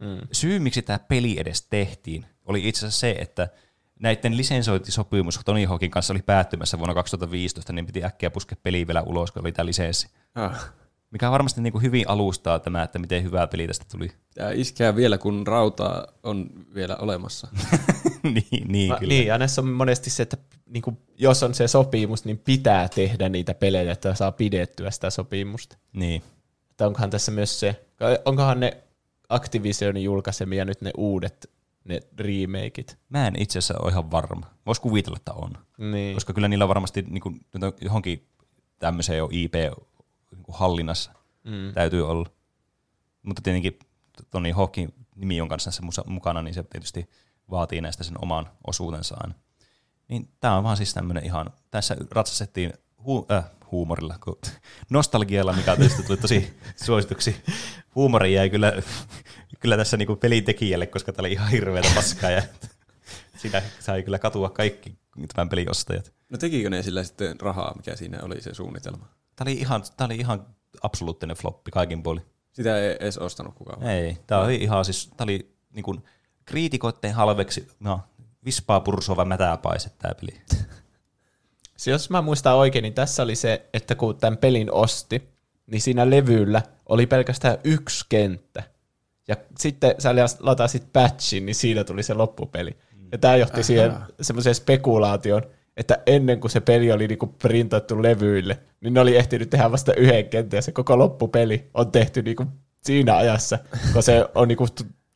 Mm. 0.02 0.28
Syy, 0.32 0.60
miksi 0.60 0.82
tämä 0.82 1.00
peli 1.00 1.40
edes 1.40 1.62
tehtiin, 1.62 2.26
oli 2.46 2.68
itse 2.68 2.80
asiassa 2.80 3.00
se, 3.00 3.12
että 3.12 3.48
näiden 4.00 4.38
lisensointisopimus 4.38 5.40
Tony 5.46 5.66
Hawkin 5.66 5.92
kanssa 5.92 6.14
oli 6.14 6.22
päättymässä 6.22 6.78
vuonna 6.78 6.94
2015, 6.94 7.74
niin 7.74 7.86
piti 7.86 8.04
äkkiä 8.04 8.30
puskea 8.30 8.58
peli 8.64 8.88
vielä 8.88 9.02
ulos, 9.02 9.32
kun 9.32 9.42
oli 9.42 9.52
tämä 9.52 9.66
lisenssi. 9.66 10.10
Ah. 10.36 10.74
Mikä 11.12 11.32
varmasti 11.32 11.62
niin 11.62 11.74
kuin 11.74 11.82
hyvin 11.82 12.10
alustaa 12.10 12.60
tämä, 12.60 12.84
että 12.84 13.00
miten 13.00 13.24
hyvää 13.24 13.48
peli 13.48 13.68
tästä 13.68 13.86
tuli. 13.92 14.12
Tää 14.36 14.52
iskää 14.52 14.96
vielä, 14.96 15.18
kun 15.18 15.48
rautaa 15.48 16.08
on 16.24 16.50
vielä 16.74 16.96
olemassa. 16.96 17.48
niin, 18.24 18.68
niin 18.68 18.92
Ma, 18.92 18.98
kyllä. 18.98 19.10
niin, 19.10 19.28
ja 19.28 19.38
näissä 19.38 19.62
on 19.62 19.68
monesti 19.68 20.10
se, 20.10 20.24
että 20.24 20.38
niin 20.66 20.82
kuin, 20.82 20.98
jos 21.18 21.44
on 21.44 21.54
se 21.54 21.68
sopimus, 21.68 22.26
niin 22.26 22.38
pitää 22.38 22.90
tehdä 22.90 23.30
niitä 23.30 23.54
pelejä, 23.54 23.92
että 23.92 24.16
saa 24.16 24.32
pidettyä 24.32 24.92
sitä 24.92 25.10
sopimusta. 25.10 25.78
niin. 25.94 26.22
Että 26.72 26.88
onkohan 26.88 27.10
tässä 27.10 27.32
myös 27.32 27.60
se, 27.60 27.86
onkohan 28.26 28.60
ne 28.60 28.84
Activisionin 29.30 30.04
julkaisemia 30.04 30.66
nyt 30.66 30.82
ne 30.82 30.92
uudet 30.98 31.50
ne 31.84 32.00
remakeit. 32.20 32.98
Mä 33.10 33.28
en 33.28 33.42
itse 33.42 33.60
asiassa 33.60 33.84
ole 33.84 33.92
ihan 33.92 34.12
varma. 34.12 34.46
Voisi 34.66 34.82
kuvitella, 34.82 35.18
että 35.18 35.34
on. 35.34 35.52
Niin. 35.78 36.14
Koska 36.14 36.34
kyllä 36.34 36.48
niillä 36.48 36.66
on 36.66 36.70
varmasti 36.70 37.02
niin 37.02 37.22
kuin, 37.22 37.40
johonkin 37.82 38.28
tämmöiseen 38.80 39.18
jo 39.18 39.30
IP 39.32 39.54
hallinnassa 40.48 41.12
Mm. 41.44 41.74
täytyy 41.74 42.10
olla. 42.10 42.30
Mutta 43.24 43.42
tietenkin 43.42 43.80
Tony 44.30 44.52
Hawkin 44.52 44.94
nimi 45.16 45.42
on 45.42 45.50
kanssa 45.50 45.68
tässä 45.68 45.82
musa- 45.84 46.04
mukana, 46.10 46.42
niin 46.42 46.54
se 46.54 46.64
tietysti 46.64 47.10
vaatii 47.52 47.82
näistä 47.82 48.04
sen 48.04 48.16
oman 48.24 48.50
osuutensa 48.68 49.16
aina. 49.20 49.36
Niin 50.08 50.30
tämä 50.40 50.58
on 50.58 50.64
vaan 50.64 50.78
siis 50.78 50.94
tämmöinen 50.94 51.26
ihan, 51.26 51.50
tässä 51.72 51.98
ratsastettiin 52.12 52.74
hu- 53.02 53.26
äh, 53.36 53.44
huumorilla, 53.72 54.16
kun 54.24 54.38
nostalgialla, 54.90 55.54
mikä 55.54 55.76
tietysti 55.76 56.04
tuli 56.04 56.18
tosi 56.18 56.58
suosituksi. 56.86 57.36
Huumori 57.96 58.34
jäi 58.34 58.50
kyllä, 58.50 58.74
kyllä 59.62 59.78
tässä 59.78 59.98
niinku 59.98 60.16
pelitekijälle, 60.16 60.88
koska 60.88 61.14
tämä 61.14 61.22
oli 61.26 61.32
ihan 61.34 61.50
hirveätä 61.50 61.90
paskaa 61.96 62.32
ja 62.32 62.42
siinä 63.42 63.62
sai 63.80 64.04
kyllä 64.04 64.20
katua 64.20 64.50
kaikki 64.50 64.98
tämän 65.36 65.50
pelin 65.50 65.70
ostajat. 65.72 66.14
No 66.30 66.38
tekikö 66.38 66.70
ne 66.70 66.84
sillä 66.84 67.04
sitten 67.04 67.42
rahaa, 67.42 67.74
mikä 67.76 67.96
siinä 67.96 68.20
oli 68.22 68.42
se 68.42 68.54
suunnitelma? 68.54 69.06
Tämä 69.40 69.52
oli 69.52 69.60
ihan, 69.60 69.84
tämä 69.98 70.06
oli 70.06 70.16
ihan 70.16 70.46
absoluuttinen 70.82 71.38
floppi 71.38 71.72
kaikin 71.72 72.04
puolin. 72.04 72.26
Sitä 72.52 72.78
ei 72.78 72.98
edes 73.00 73.18
ostanut 73.18 73.56
kukaan. 73.56 73.84
Ei, 73.84 74.18
tämä 74.28 74.42
oli 74.42 74.56
ihan 74.56 74.86
siis, 74.86 75.10
tämä 75.18 75.24
oli 75.24 75.56
niin 75.74 75.84
kuin 75.84 76.04
kriitikoitteen 76.46 77.14
halveksi, 77.14 77.68
no, 77.80 78.02
vispaa 78.46 78.80
pursova 78.80 79.26
mätäpaise 79.26 79.90
tämä 79.90 80.14
peli. 80.16 80.42
Se, 81.78 81.92
jos 81.96 82.10
mä 82.10 82.22
muistan 82.22 82.56
oikein, 82.56 82.84
niin 82.84 82.94
tässä 82.94 83.24
oli 83.24 83.36
se, 83.36 83.70
että 83.74 83.96
kun 83.96 84.18
tämän 84.18 84.38
pelin 84.38 84.72
osti, 84.72 85.30
niin 85.68 85.82
siinä 85.82 86.10
levyllä 86.10 86.62
oli 86.86 87.06
pelkästään 87.06 87.58
yksi 87.64 88.06
kenttä. 88.10 88.64
Ja 89.28 89.36
sitten 89.60 89.96
sä 90.00 90.16
latasit 90.40 90.94
patchin, 90.94 91.46
niin 91.46 91.56
siinä 91.56 91.84
tuli 91.84 92.04
se 92.04 92.14
loppupeli. 92.14 92.78
Ja 93.12 93.18
tämä 93.18 93.36
johti 93.36 93.64
siihen 93.64 93.94
semmoiseen 94.22 94.56
spekulaation, 94.56 95.44
että 95.80 95.98
ennen 96.06 96.40
kuin 96.40 96.52
se 96.52 96.60
peli 96.60 96.92
oli 96.92 97.08
niinku 97.08 97.28
printattu 97.28 98.04
levyille, 98.04 98.60
niin 98.82 98.94
ne 98.94 99.00
oli 99.00 99.16
ehtinyt 99.16 99.50
tehdä 99.50 99.72
vasta 99.72 99.94
yhden 99.94 100.30
kentän, 100.30 100.58
ja 100.58 100.62
se 100.62 100.72
koko 100.72 100.98
loppupeli 100.98 101.70
on 101.74 101.92
tehty 101.92 102.22
niinku 102.22 102.46
siinä 102.84 103.18
ajassa, 103.18 103.60
kun 103.94 104.04
se 104.04 104.26
on 104.36 104.48
niinku 104.48 104.66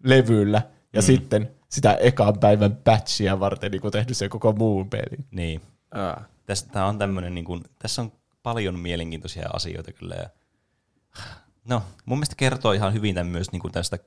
levyllä, 0.03 0.61
ja 0.93 1.01
mm. 1.01 1.05
sitten 1.05 1.51
sitä 1.69 1.93
ekan 1.93 2.39
päivän 2.39 2.75
patchia 2.75 3.39
varten 3.39 3.71
niinku 3.71 3.91
tehnyt 3.91 4.17
se 4.17 4.29
koko 4.29 4.53
muun 4.53 4.89
pelin. 4.89 5.25
Niin. 5.31 5.61
Tässä, 6.45 6.67
tää 6.71 6.85
on 6.85 6.97
tämmönen, 6.97 7.35
niin 7.35 7.45
kuin, 7.45 7.63
tässä 7.79 8.01
on 8.01 8.11
paljon 8.43 8.79
mielenkiintoisia 8.79 9.49
asioita 9.53 9.93
kyllä. 9.93 10.15
Ja, 10.15 10.29
no, 11.65 11.83
mun 12.05 12.17
mielestä 12.17 12.35
kertoo 12.35 12.71
ihan 12.71 12.93
hyvin 12.93 13.15
tämän 13.15 13.31
myös 13.31 13.51
niin 13.51 13.61
kuin 13.61 13.71
tästä 13.71 13.99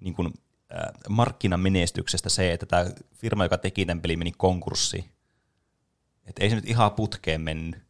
niin 0.00 0.14
kuin, 0.14 0.34
äh, 0.72 0.92
markkinamenestyksestä 1.08 2.28
se, 2.28 2.52
että 2.52 2.66
tämä 2.66 2.84
firma, 3.14 3.44
joka 3.44 3.58
teki 3.58 3.86
tämän 3.86 4.02
pelin, 4.02 4.18
meni 4.18 4.32
konkurssiin. 4.36 5.04
Että 6.26 6.42
ei 6.42 6.50
se 6.50 6.56
nyt 6.56 6.68
ihan 6.68 6.92
putkeen 6.92 7.40
mennyt. 7.40 7.82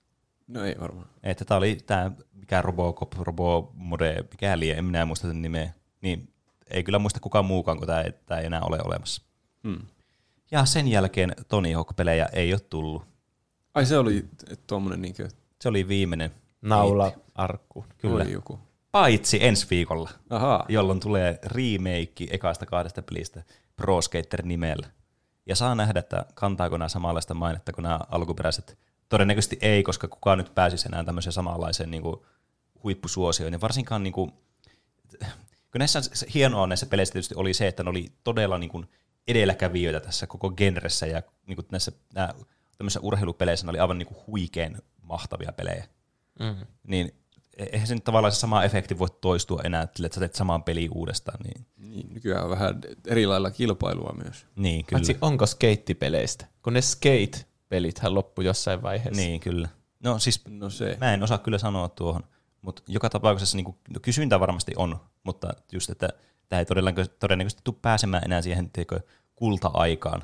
No 0.47 0.65
ei 0.65 0.75
varmaan. 0.81 1.09
Että 1.23 1.45
tämä 1.45 1.59
oli 1.59 1.79
tämä, 1.87 2.11
mikä 2.35 2.63
Robocop, 2.63 3.13
Robomode, 3.19 4.25
mikä 4.31 4.59
liian, 4.59 4.79
en 4.79 4.85
minä 4.85 5.07
muista 5.07 5.29
sen 5.29 5.43
nimeä. 5.43 5.73
Niin 6.01 6.33
ei 6.71 6.83
kyllä 6.83 6.99
muista 6.99 7.21
kukaan 7.21 7.45
muukaan, 7.45 7.79
kun 7.79 7.87
tämä 7.87 8.01
ei, 8.01 8.13
tämä 8.27 8.41
ei 8.41 8.47
enää 8.47 8.63
ole 8.63 8.79
olemassa. 8.85 9.23
Hmm. 9.63 9.87
Ja 10.51 10.65
sen 10.65 10.89
jälkeen 10.89 11.33
Tony 11.49 11.73
Hawk-pelejä 11.73 12.29
ei 12.33 12.53
ole 12.53 12.61
tullut. 12.61 13.03
Ai 13.75 13.87
se 13.87 13.99
oli 13.99 14.25
tuommoinen 14.67 15.03
niinkö, 15.03 15.29
Se 15.61 15.69
oli 15.69 15.89
viimeinen. 15.89 16.31
Naula 16.63 17.13
arkku. 17.35 17.87
Kyllä. 17.99 18.23
oli 18.23 18.33
joku. 18.33 18.59
Paitsi 18.93 19.45
ensi 19.45 19.67
viikolla, 19.71 20.11
Ahaa. 20.31 20.65
jolloin 20.69 21.01
tulee 21.01 21.39
remake 21.43 22.27
ekaista 22.31 22.67
kahdesta 22.67 23.03
pelistä 23.03 23.43
Pro 23.77 24.03
Skater 24.03 24.43
nimellä. 24.43 24.87
Ja 25.47 25.57
saa 25.57 25.75
nähdä, 25.75 25.99
että 26.01 26.27
kantaako 26.35 26.77
nämä 26.77 26.89
samanlaista 26.89 27.35
mainetta 27.35 27.73
kuin 27.73 27.83
nämä 27.83 28.01
alkuperäiset. 28.09 28.79
Todennäköisesti 29.09 29.59
ei, 29.61 29.83
koska 29.83 30.09
kukaan 30.09 30.39
nyt 30.39 30.55
pääsisi 30.55 30.89
enää 30.89 31.05
tämmöiseen 31.05 31.33
samanlaiseen 31.33 31.91
niin 31.91 32.03
kuin, 32.03 32.17
huippusuosioon. 32.83 33.53
Ja 33.53 33.61
varsinkaan, 33.61 34.03
niin 34.03 34.13
kuin, 34.13 34.33
kun 35.71 35.79
näissä 35.79 36.01
hienoa 36.35 36.67
näissä 36.67 36.87
peleissä 36.87 37.13
tietysti 37.13 37.35
oli 37.35 37.55
se, 37.55 37.69
että 37.69 37.83
ne 37.83 37.91
oli 37.91 38.13
todella 38.25 38.59
niin 38.59 38.71
kuin, 38.71 38.89
edelläkävijöitä 39.29 40.01
tässä 40.01 40.27
koko 40.27 40.51
genressä. 40.51 41.07
Ja 41.07 41.23
niin 41.47 41.57
kuin, 41.57 41.67
näissä 41.71 41.93
nämä, 42.15 42.35
tämmöisissä 42.79 43.01
urheilupeleissä 43.01 43.67
ne 43.67 43.71
oli 43.71 43.79
aivan 43.79 43.99
niin 43.99 44.07
kuin, 44.07 44.19
huikean 44.27 44.79
mahtavia 45.03 45.53
pelejä. 45.53 45.85
Mm. 46.41 46.67
Niin 46.83 47.15
eihän 47.57 47.87
se 47.87 47.95
nyt 47.95 48.05
tavallaan 48.05 48.33
se 48.33 48.39
sama 48.39 48.65
efekti 48.65 48.99
voi 48.99 49.09
toistua 49.21 49.61
enää, 49.65 49.83
että 49.83 50.03
sä 50.13 50.21
teet 50.21 50.35
saman 50.35 50.63
peliin 50.63 50.91
uudestaan. 50.95 51.39
Niin, 51.45 51.67
Niin, 51.77 52.15
nykyään 52.15 52.45
on 52.45 52.51
vähän 52.51 52.81
eri 53.07 53.27
lailla 53.27 53.51
kilpailua 53.51 54.15
myös. 54.25 54.47
niin 54.57 54.85
kyllä. 54.85 54.99
Paitsi 54.99 55.19
onko 55.21 55.47
skeittipeleistä? 55.47 56.47
Kun 56.63 56.73
ne 56.73 56.81
skate-pelithän 56.81 58.15
loppu 58.15 58.43
jossain 58.43 58.83
vaiheessa. 58.83 59.23
Niin, 59.23 59.41
kyllä. 59.41 59.69
No 60.01 60.19
siis 60.19 60.43
No 60.49 60.71
se. 60.71 60.97
mä 61.01 61.15
en 61.15 61.23
osaa 61.23 61.39
kyllä 61.39 61.59
sanoa 61.59 61.89
tuohon, 61.89 62.25
mutta 62.63 62.83
joka 62.89 63.11
tapauksessa 63.11 63.57
niin 63.57 63.65
kuin, 63.65 63.77
no, 63.95 64.01
kysyntä 64.03 64.41
varmasti 64.41 64.73
on, 64.77 65.01
mutta 65.25 65.49
just, 65.73 65.91
että 65.91 66.09
tämä 66.49 66.61
ei 66.61 66.67
todennäköisesti, 66.67 67.17
todennäköisesti 67.21 67.61
tule 67.65 67.77
pääsemään 67.83 68.23
enää 68.25 68.43
siihen 68.43 68.71
tiedätkö, 68.71 69.01
kulta-aikaan. 69.37 70.23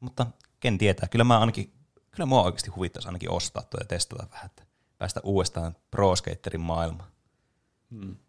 Mutta 0.00 0.26
ken 0.60 0.78
tietää, 0.78 1.08
kyllä 1.08 1.24
mä 1.24 1.38
ainakin, 1.38 1.72
kyllä 2.10 2.26
mua 2.26 2.42
oikeasti 2.42 2.70
huvittaisi 2.70 3.08
ainakin 3.08 3.30
ostaa 3.30 3.62
tuo 3.62 3.80
ja 3.80 3.86
testata 3.86 4.26
vähän, 4.30 4.46
että 4.46 4.62
päästä 4.98 5.20
uudestaan 5.22 5.76
pro 5.90 6.16
skaterin 6.16 6.60
maailmaan. 6.60 7.08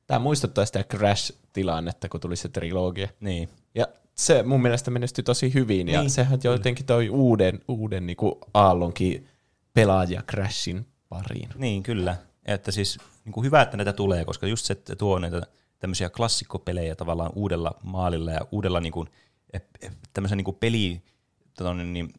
Tämä 0.07 0.19
muistuttaa 0.19 0.65
sitä 0.65 0.83
Crash-tilannetta, 0.83 2.09
kun 2.09 2.19
tuli 2.19 2.35
se 2.35 2.49
trilogia. 2.49 3.07
Niin, 3.19 3.49
Ja 3.75 3.87
se 4.15 4.43
mun 4.43 4.61
mielestä 4.61 4.91
menestyi 4.91 5.23
tosi 5.23 5.53
hyvin, 5.53 5.87
ja 5.87 5.99
Niin, 5.99 6.09
sehän 6.09 6.39
jotenkin 6.43 6.85
toi 6.85 7.09
uuden, 7.09 7.59
uuden 7.67 8.05
niin 8.05 8.17
kuin 8.17 8.35
aallonkin 8.53 9.27
pelaaja 9.73 10.23
Crashin 10.31 10.85
pariin. 11.09 11.49
Niin, 11.55 11.83
kyllä. 11.83 12.15
Että 12.45 12.71
siis 12.71 12.97
niin 13.25 13.33
kuin 13.33 13.45
hyvä, 13.45 13.61
että 13.61 13.77
näitä 13.77 13.93
tulee, 13.93 14.25
koska 14.25 14.47
just 14.47 14.65
se, 14.65 14.73
että 14.73 14.95
tuo 14.95 15.19
näitä 15.19 15.41
tämmöisiä 15.79 16.09
klassikkopelejä 16.09 16.95
tavallaan 16.95 17.31
uudella 17.35 17.71
maalilla 17.83 18.31
ja 18.31 18.41
uudella 18.51 18.79
niin 18.79 18.93
kuin, 18.93 19.09
ep- 19.57 19.85
ep- 19.85 19.93
tämmöisen 20.13 20.37
niin 20.37 20.45
kuin 20.45 20.57
peli, 20.59 21.01
niin, 21.83 22.13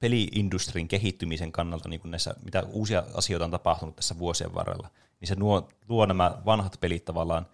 peliindustrin 0.00 0.88
kehittymisen 0.88 1.52
kannalta, 1.52 1.88
niin 1.88 2.00
kuin 2.00 2.10
näissä, 2.10 2.34
mitä 2.44 2.62
uusia 2.62 3.02
asioita 3.14 3.44
on 3.44 3.50
tapahtunut 3.50 3.96
tässä 3.96 4.18
vuosien 4.18 4.54
varrella, 4.54 4.90
niin 5.20 5.28
se 5.28 5.36
luo, 5.38 5.68
luo 5.88 6.06
nämä 6.06 6.38
vanhat 6.44 6.76
pelit 6.80 7.04
tavallaan 7.04 7.46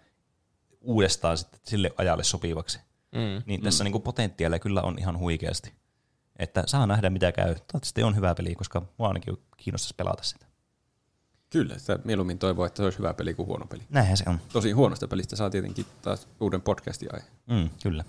uudestaan 0.81 1.37
sitten 1.37 1.59
sille 1.63 1.91
ajalle 1.97 2.23
sopivaksi. 2.23 2.79
Mm. 3.11 3.43
Niin 3.45 3.61
tässä 3.61 3.83
niin 3.83 3.91
kuin 3.91 4.01
potentiaalia 4.01 4.59
kyllä 4.59 4.81
on 4.81 4.99
ihan 4.99 5.19
huikeasti. 5.19 5.73
Että 6.39 6.63
saa 6.65 6.87
nähdä 6.87 7.09
mitä 7.09 7.31
käy. 7.31 7.45
Toivottavasti 7.45 8.03
on 8.03 8.15
hyvä 8.15 8.35
peli, 8.35 8.55
koska 8.55 8.81
mua 8.97 9.07
ainakin 9.07 9.37
kiinnostaisi 9.57 9.95
pelata 9.95 10.23
sitä. 10.23 10.45
Kyllä, 11.49 11.77
sitä 11.79 11.99
mieluummin 12.03 12.39
toivoo, 12.39 12.65
että 12.65 12.77
se 12.77 12.83
olisi 12.83 12.97
hyvä 12.97 13.13
peli 13.13 13.33
kuin 13.33 13.47
huono 13.47 13.65
peli. 13.65 13.83
Näinhän 13.89 14.17
se 14.17 14.23
on. 14.27 14.39
Tosi 14.53 14.71
huonosta 14.71 15.07
pelistä 15.07 15.35
saa 15.35 15.49
tietenkin 15.49 15.85
taas 16.01 16.27
uuden 16.39 16.61
podcastin 16.61 17.09
aihe. 17.13 17.25
Mm, 17.45 17.69
kyllä. 17.83 18.03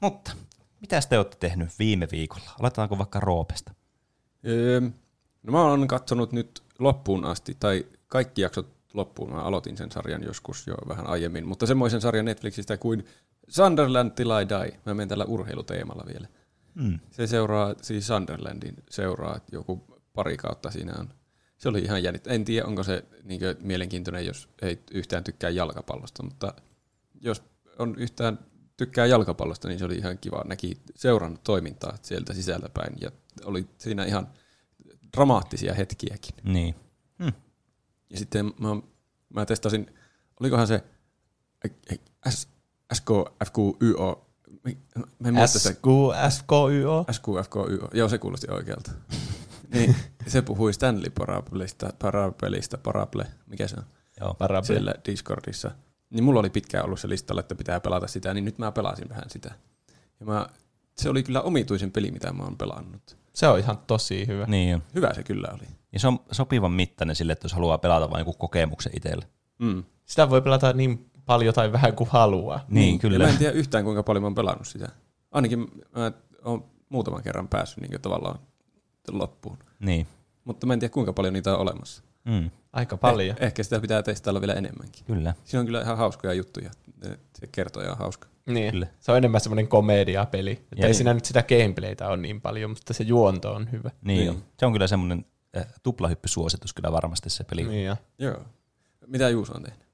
Mutta 0.00 0.32
mitä 0.80 1.00
te 1.08 1.18
olette 1.18 1.36
tehnyt 1.40 1.68
viime 1.78 2.08
viikolla? 2.12 2.50
Aletaanko 2.60 2.98
vaikka 2.98 3.20
Roopesta? 3.20 3.74
Öö, 4.46 4.80
no 5.42 5.52
mä 5.52 5.62
oon 5.64 5.88
katsonut 5.88 6.32
nyt 6.32 6.62
loppuun 6.78 7.24
asti, 7.24 7.56
tai 7.60 7.86
kaikki 8.08 8.42
jaksot 8.42 8.68
loppuun. 8.94 9.32
Mä 9.32 9.42
aloitin 9.42 9.76
sen 9.76 9.92
sarjan 9.92 10.22
joskus 10.22 10.66
jo 10.66 10.74
vähän 10.88 11.06
aiemmin, 11.06 11.46
mutta 11.46 11.66
semmoisen 11.66 12.00
sarjan 12.00 12.24
Netflixistä 12.24 12.76
kuin 12.76 13.04
Sunderland 13.48 14.10
Till 14.10 14.30
I 14.30 14.48
Die. 14.48 14.80
Mä 14.86 14.94
menen 14.94 15.08
tällä 15.08 15.24
urheiluteemalla 15.24 16.04
vielä. 16.06 16.28
Mm. 16.74 16.98
Se 17.10 17.26
seuraa, 17.26 17.74
siis 17.82 18.06
Sunderlandin 18.06 18.76
seuraa, 18.90 19.36
että 19.36 19.56
joku 19.56 20.00
pari 20.14 20.36
kautta 20.36 20.70
siinä 20.70 20.92
on. 20.98 21.08
Se 21.56 21.68
oli 21.68 21.78
ihan 21.78 22.02
jännit. 22.02 22.26
En 22.26 22.44
tiedä, 22.44 22.66
onko 22.66 22.82
se 22.82 23.04
niin 23.24 23.40
mielenkiintoinen, 23.60 24.26
jos 24.26 24.48
ei 24.62 24.80
yhtään 24.90 25.24
tykkää 25.24 25.50
jalkapallosta, 25.50 26.22
mutta 26.22 26.54
jos 27.20 27.42
on 27.78 27.94
yhtään 27.98 28.38
tykkää 28.80 29.06
jalkapallosta, 29.06 29.68
niin 29.68 29.78
se 29.78 29.84
oli 29.84 29.96
ihan 29.96 30.18
kiva. 30.18 30.44
Näki 30.46 30.80
seurannut 30.96 31.44
toimintaa 31.44 31.98
sieltä 32.02 32.34
sisältä 32.34 32.68
päin 32.68 32.94
ja 33.00 33.10
oli 33.44 33.66
siinä 33.78 34.04
ihan 34.04 34.28
dramaattisia 35.16 35.74
hetkiäkin. 35.74 36.34
Niin. 36.42 36.74
Mm. 37.18 37.32
Ja 38.10 38.18
sitten 38.18 38.52
mä, 38.58 38.68
mä 39.34 39.46
testasin, 39.46 39.94
olikohan 40.40 40.66
se 40.66 40.84
S, 42.28 42.48
SKFQYO, 42.92 44.26
mä 45.18 45.28
en 45.28 45.34
muista 45.34 45.58
joo 47.92 48.08
se 48.08 48.18
kuulosti 48.18 48.46
oikealta. 48.50 48.90
niin, 49.74 49.96
se 50.26 50.42
puhui 50.42 50.72
Stanley 50.72 51.10
Parablesta, 51.10 51.92
Parabelista, 51.98 52.78
Parable, 52.78 53.26
mikä 53.46 53.68
se 53.68 53.76
on, 53.76 53.84
Joo. 54.20 54.34
Parable. 54.34 54.66
siellä 54.66 54.94
Discordissa. 55.06 55.70
Niin 56.10 56.24
mulla 56.24 56.40
oli 56.40 56.50
pitkään 56.50 56.84
ollut 56.84 57.00
se 57.00 57.08
listalla, 57.08 57.40
että 57.40 57.54
pitää 57.54 57.80
pelata 57.80 58.06
sitä, 58.06 58.34
niin 58.34 58.44
nyt 58.44 58.58
mä 58.58 58.72
pelasin 58.72 59.08
vähän 59.08 59.30
sitä. 59.30 59.54
Ja 60.20 60.26
mä, 60.26 60.46
se 60.98 61.10
oli 61.10 61.22
kyllä 61.22 61.42
omituisen 61.42 61.92
peli, 61.92 62.10
mitä 62.10 62.32
mä 62.32 62.42
oon 62.42 62.56
pelannut. 62.56 63.16
Se 63.34 63.48
on 63.48 63.58
ihan 63.58 63.78
tosi 63.86 64.26
hyvä. 64.26 64.44
Niin 64.46 64.74
on. 64.74 64.82
Hyvä 64.94 65.14
se 65.14 65.22
kyllä 65.22 65.48
oli. 65.54 65.64
Ja 65.92 66.00
se 66.00 66.08
on 66.08 66.20
sopivan 66.32 66.72
mittainen 66.72 67.16
sille, 67.16 67.32
että 67.32 67.44
jos 67.44 67.52
haluaa 67.52 67.78
pelata 67.78 68.10
vain 68.10 68.20
joku 68.20 68.32
kokemuksen 68.32 68.92
itselle. 68.96 69.26
Mm. 69.58 69.84
Sitä 70.06 70.30
voi 70.30 70.42
pelata 70.42 70.72
niin 70.72 71.10
paljon 71.26 71.54
tai 71.54 71.72
vähän 71.72 71.96
kuin 71.96 72.10
haluaa. 72.10 72.64
Niin, 72.68 72.94
Ja 72.94 72.98
kyllä. 72.98 73.18
mä 73.24 73.30
en 73.30 73.38
tiedä 73.38 73.52
yhtään, 73.52 73.84
kuinka 73.84 74.02
paljon 74.02 74.22
mä 74.22 74.26
oon 74.26 74.34
pelannut 74.34 74.66
sitä. 74.66 74.88
Ainakin 75.30 75.58
mä 75.96 76.12
oon 76.44 76.64
muutaman 76.88 77.22
kerran 77.22 77.48
päässyt 77.48 77.80
niin 77.80 78.00
tavallaan 78.00 78.38
loppuun. 79.10 79.58
Niin. 79.80 80.06
Mutta 80.44 80.66
mä 80.66 80.72
en 80.72 80.80
tiedä, 80.80 80.92
kuinka 80.92 81.12
paljon 81.12 81.34
niitä 81.34 81.52
on 81.54 81.60
olemassa. 81.60 82.02
Mm. 82.24 82.50
Aika 82.72 82.96
paljon. 82.96 83.36
Eh, 83.40 83.46
ehkä 83.46 83.62
sitä 83.62 83.80
pitää 83.80 84.02
testailla 84.02 84.40
vielä 84.40 84.54
enemmänkin. 84.54 85.04
Kyllä. 85.04 85.34
Siinä 85.44 85.60
on 85.60 85.66
kyllä 85.66 85.80
ihan 85.80 85.98
hauskoja 85.98 86.32
juttuja. 86.34 86.70
Se 87.34 87.46
kertoja 87.52 87.92
on 87.92 87.98
hauska. 87.98 88.28
Niin. 88.46 88.70
Kyllä. 88.70 88.86
Se 89.00 89.12
on 89.12 89.18
enemmän 89.18 89.40
semmoinen 89.40 89.68
komediapeli. 89.68 90.50
Että 90.50 90.66
Ja 90.76 90.82
ei 90.82 90.88
niin. 90.88 90.94
siinä 90.94 91.14
nyt 91.14 91.24
sitä 91.24 91.42
gameplaytä 91.42 92.08
ole 92.08 92.16
niin 92.16 92.40
paljon, 92.40 92.70
mutta 92.70 92.94
se 92.94 93.04
juonto 93.04 93.52
on 93.52 93.72
hyvä. 93.72 93.90
Niin. 94.02 94.18
Niin. 94.18 94.44
Se 94.58 94.66
on 94.66 94.72
kyllä 94.72 94.86
semmoinen 94.86 95.24
äh, 95.56 95.66
tuplahyppysuositus 95.82 96.72
kyllä 96.72 96.92
varmasti 96.92 97.30
se 97.30 97.44
peli. 97.44 97.64
Niin 97.64 97.84
ja. 97.84 97.96
Joo. 98.18 98.42
Mitä 99.06 99.28
Juuso 99.28 99.54
on 99.54 99.62
tehnyt? 99.62 99.86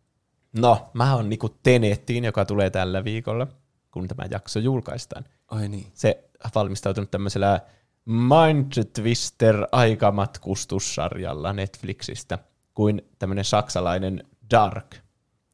No, 0.52 0.90
mä 0.92 1.14
oon 1.14 1.28
niinku 1.28 1.48
Tenettiin, 1.48 2.24
joka 2.24 2.44
tulee 2.44 2.70
tällä 2.70 3.04
viikolla, 3.04 3.46
kun 3.90 4.08
tämä 4.08 4.24
jakso 4.30 4.58
julkaistaan. 4.58 5.24
Ai 5.48 5.68
niin. 5.68 5.86
Se 5.94 6.24
valmistautunut 6.54 7.10
tämmöisellä 7.10 7.60
Mind 8.06 8.72
Twister 8.92 9.66
aikamatkustussarjalla 9.72 11.52
Netflixistä, 11.52 12.38
kuin 12.74 13.02
tämmöinen 13.18 13.44
saksalainen 13.44 14.24
Dark. 14.50 14.96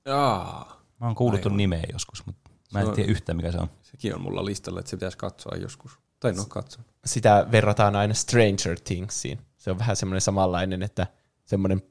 Jaa. 0.06 0.82
Mä 1.00 1.06
oon 1.06 1.14
kuullut 1.14 1.40
ton 1.40 1.52
Aivan. 1.52 1.56
nimeä 1.56 1.82
joskus, 1.92 2.26
mutta 2.26 2.50
mä 2.72 2.80
en 2.80 2.86
on- 2.86 2.94
tiedä 2.94 3.10
yhtään 3.10 3.36
mikä 3.36 3.52
se 3.52 3.58
on. 3.58 3.70
Sekin 3.82 4.14
on 4.14 4.20
mulla 4.20 4.44
listalla, 4.44 4.80
että 4.80 4.90
se 4.90 4.96
pitäisi 4.96 5.18
katsoa 5.18 5.56
joskus. 5.56 5.98
Tai 6.20 6.32
no 6.32 6.44
katson. 6.48 6.84
Sitä 7.04 7.46
verrataan 7.52 7.96
aina 7.96 8.14
Stranger 8.14 8.80
Thingsiin. 8.84 9.38
Se 9.58 9.70
on 9.70 9.78
vähän 9.78 9.96
semmoinen 9.96 10.20
samanlainen, 10.20 10.82
että 10.82 11.06
semmoinen 11.44 11.82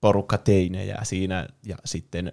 porukka 0.00 0.38
teinejä 0.38 0.98
siinä 1.02 1.48
ja 1.66 1.76
sitten 1.84 2.32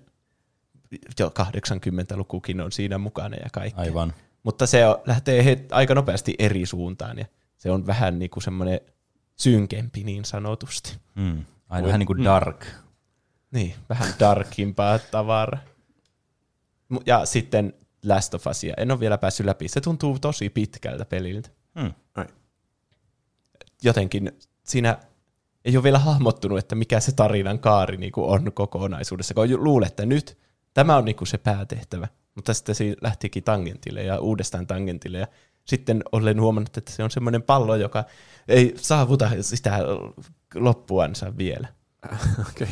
jo 1.20 1.30
80-lukukin 1.30 2.62
on 2.62 2.72
siinä 2.72 2.98
mukana 2.98 3.36
ja 3.36 3.50
kaikki. 3.54 3.82
Aivan. 3.82 4.14
Mutta 4.44 4.66
se 4.68 4.88
on, 4.88 4.96
lähtee 5.08 5.66
aika 5.72 5.96
nopeasti 5.96 6.36
eri 6.40 6.66
suuntaan 6.66 7.18
ja 7.20 7.26
se 7.64 7.72
on 7.72 7.88
vähän 7.88 8.20
niin 8.20 8.30
kuin 8.30 8.44
semmoinen 8.44 8.80
synkempi 9.36 10.04
niin 10.04 10.26
sanotusti. 10.26 10.98
Mm. 11.16 11.46
Ai, 11.70 11.84
vähän 11.84 12.00
niin 12.00 12.08
kuin 12.08 12.24
dark. 12.24 12.66
Niin, 13.52 13.76
vähän 13.90 14.14
darkimpaa 14.20 15.00
tavaraa. 15.12 15.60
Ja 17.06 17.26
sitten 17.26 17.74
Last 18.06 18.34
of 18.34 18.48
Usia. 18.48 18.74
En 18.78 18.92
ole 18.92 19.00
vielä 19.00 19.18
päässyt 19.18 19.46
läpi. 19.46 19.68
Se 19.68 19.82
tuntuu 19.82 20.20
tosi 20.20 20.50
pitkältä 20.50 21.06
peliltä. 21.06 21.50
Mm. 21.76 21.94
Ai. 22.16 22.26
Jotenkin 23.84 24.32
siinä 24.64 24.98
ei 25.66 25.78
ole 25.78 25.84
vielä 25.84 26.00
hahmottunut, 26.00 26.60
että 26.60 26.76
mikä 26.76 27.00
se 27.00 27.12
tarinan 27.12 27.60
kaari 27.60 27.98
niin 27.98 28.12
kuin 28.12 28.28
on 28.28 28.54
kokonaisuudessa. 28.54 29.34
Kun 29.34 29.64
luulee, 29.64 29.88
että 29.88 30.06
nyt 30.06 30.38
tämä 30.74 30.98
on 30.98 31.06
niin 31.06 31.16
kuin 31.16 31.28
se 31.28 31.38
päätehtävä. 31.38 32.08
Mutta 32.36 32.54
sitten 32.54 32.76
se 32.76 32.96
lähtikin 33.02 33.44
tangentille 33.44 34.04
ja 34.04 34.20
uudestaan 34.20 34.68
tangentille. 34.68 35.18
Ja 35.18 35.28
sitten 35.66 36.04
olen 36.12 36.42
huomannut, 36.42 36.78
että 36.78 36.92
se 36.92 37.04
on 37.04 37.12
semmoinen 37.12 37.44
pallo, 37.44 37.76
joka 37.76 38.04
ei 38.48 38.74
saavuta 38.78 39.30
sitä 39.42 39.80
loppuansa 40.56 41.38
vielä. 41.38 41.68
Okei. 42.50 42.68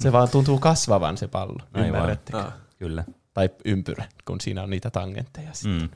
Se 0.00 0.12
vaan 0.12 0.28
tuntuu 0.28 0.58
kasvavan 0.58 1.16
se 1.16 1.28
pallo. 1.28 1.58
Ymmärrättekö? 1.76 2.38
Ah. 2.38 2.52
Kyllä. 2.78 3.04
Tai 3.34 3.50
ympyrä, 3.64 4.04
kun 4.24 4.40
siinä 4.40 4.62
on 4.62 4.70
niitä 4.70 4.90
tangentteja. 4.90 5.52
Mm. 5.64 5.70
Mm. 5.70 5.88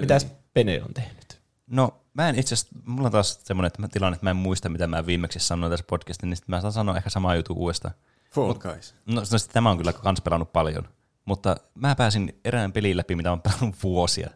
Mitäs 0.00 0.26
Pene 0.54 0.82
on 0.82 0.94
tehnyt? 0.94 1.42
No, 1.66 2.00
mä 2.14 2.28
en 2.28 2.38
itse 2.38 2.54
asiassa, 2.54 2.76
mulla 2.84 3.06
on 3.06 3.12
taas 3.12 3.40
semmoinen 3.44 3.66
että 3.66 3.82
mä 3.82 3.88
tilanne, 3.88 4.14
että 4.14 4.26
mä 4.26 4.30
en 4.30 4.36
muista, 4.36 4.68
mitä 4.68 4.86
mä 4.86 5.06
viimeksi 5.06 5.38
sanoin 5.38 5.70
tässä 5.70 5.84
podcastissa, 5.88 6.26
niin 6.26 6.36
sitten 6.36 6.54
mä 6.54 6.60
saan 6.60 6.72
sanoa 6.72 6.96
ehkä 6.96 7.10
samaa 7.10 7.36
juttu 7.36 7.54
uudestaan. 7.54 7.94
Fall 8.30 8.54
Guys. 8.54 8.94
No, 9.06 9.20
no 9.20 9.24
sitten 9.24 9.52
tämä 9.52 9.70
on 9.70 9.78
kyllä 9.78 9.92
kans 9.92 10.20
pelannut 10.20 10.52
paljon, 10.52 10.88
mutta 11.24 11.56
mä 11.74 11.94
pääsin 11.94 12.40
erään 12.44 12.72
pelin 12.72 12.96
läpi, 12.96 13.16
mitä 13.16 13.32
on 13.32 13.42
pelannut 13.42 13.82
vuosia. 13.82 14.30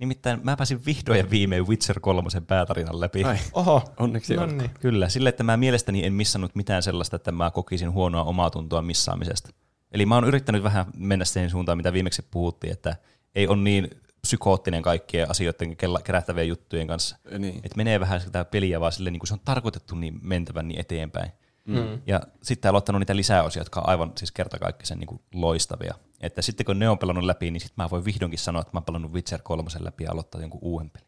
Nimittäin 0.00 0.40
mä 0.42 0.56
pääsin 0.56 0.86
vihdoin 0.86 1.18
ja 1.18 1.30
viimein 1.30 1.66
Witcher 1.66 2.00
3 2.00 2.28
päätarinan 2.46 3.00
läpi. 3.00 3.24
Ai, 3.24 3.36
Oho, 3.52 3.82
onneksi 3.98 4.36
no 4.36 4.46
niin. 4.46 4.70
Kyllä, 4.80 5.08
sille, 5.08 5.28
että 5.28 5.42
mä 5.42 5.56
mielestäni 5.56 6.04
en 6.04 6.12
missannut 6.12 6.54
mitään 6.54 6.82
sellaista, 6.82 7.16
että 7.16 7.32
mä 7.32 7.50
kokisin 7.50 7.92
huonoa 7.92 8.24
omaa 8.24 8.50
tuntoa 8.50 8.82
missaamisesta. 8.82 9.50
Eli 9.92 10.06
mä 10.06 10.14
oon 10.14 10.24
yrittänyt 10.24 10.62
vähän 10.62 10.86
mennä 10.96 11.24
siihen 11.24 11.50
suuntaan, 11.50 11.78
mitä 11.78 11.92
viimeksi 11.92 12.26
puhuttiin, 12.30 12.72
että 12.72 12.96
ei 13.34 13.48
ole 13.48 13.56
niin 13.56 13.90
psykoottinen 14.20 14.82
kaikkien 14.82 15.30
asioiden 15.30 15.76
kerättävien 16.04 16.48
juttujen 16.48 16.86
kanssa. 16.86 17.16
Niin. 17.38 17.56
Että 17.56 17.76
menee 17.76 18.00
vähän 18.00 18.20
sitä 18.20 18.44
peliä 18.44 18.80
vaan 18.80 18.92
silleen, 18.92 19.12
niin 19.12 19.20
kuin 19.20 19.28
se 19.28 19.34
on 19.34 19.40
tarkoitettu 19.44 19.94
niin 19.94 20.18
mentävän 20.22 20.68
niin 20.68 20.80
eteenpäin. 20.80 21.30
Mm. 21.64 22.02
Ja 22.06 22.20
sitten 22.42 22.62
täällä 22.62 22.76
on 22.76 22.78
ottanut 22.78 23.00
niitä 23.00 23.16
lisäosia, 23.16 23.60
jotka 23.60 23.80
on 23.80 23.88
aivan 23.88 24.12
siis 24.18 24.32
kertakaikkisen 24.32 24.98
niin 24.98 25.06
kuin 25.08 25.20
loistavia. 25.34 25.94
Että 26.20 26.42
sitten 26.42 26.66
kun 26.66 26.78
ne 26.78 26.88
on 26.88 26.98
pelannut 26.98 27.24
läpi, 27.24 27.50
niin 27.50 27.60
sitten 27.60 27.84
mä 27.84 27.90
voin 27.90 28.04
vihdoinkin 28.04 28.38
sanoa, 28.38 28.62
että 28.62 28.70
mä 28.72 28.78
oon 28.78 28.84
pelannut 28.84 29.12
Witcher 29.12 29.40
3 29.42 29.70
läpi 29.78 30.04
ja 30.04 30.12
aloittaa 30.12 30.40
jonkun 30.40 30.60
uuden 30.62 30.90
pelin. 30.90 31.06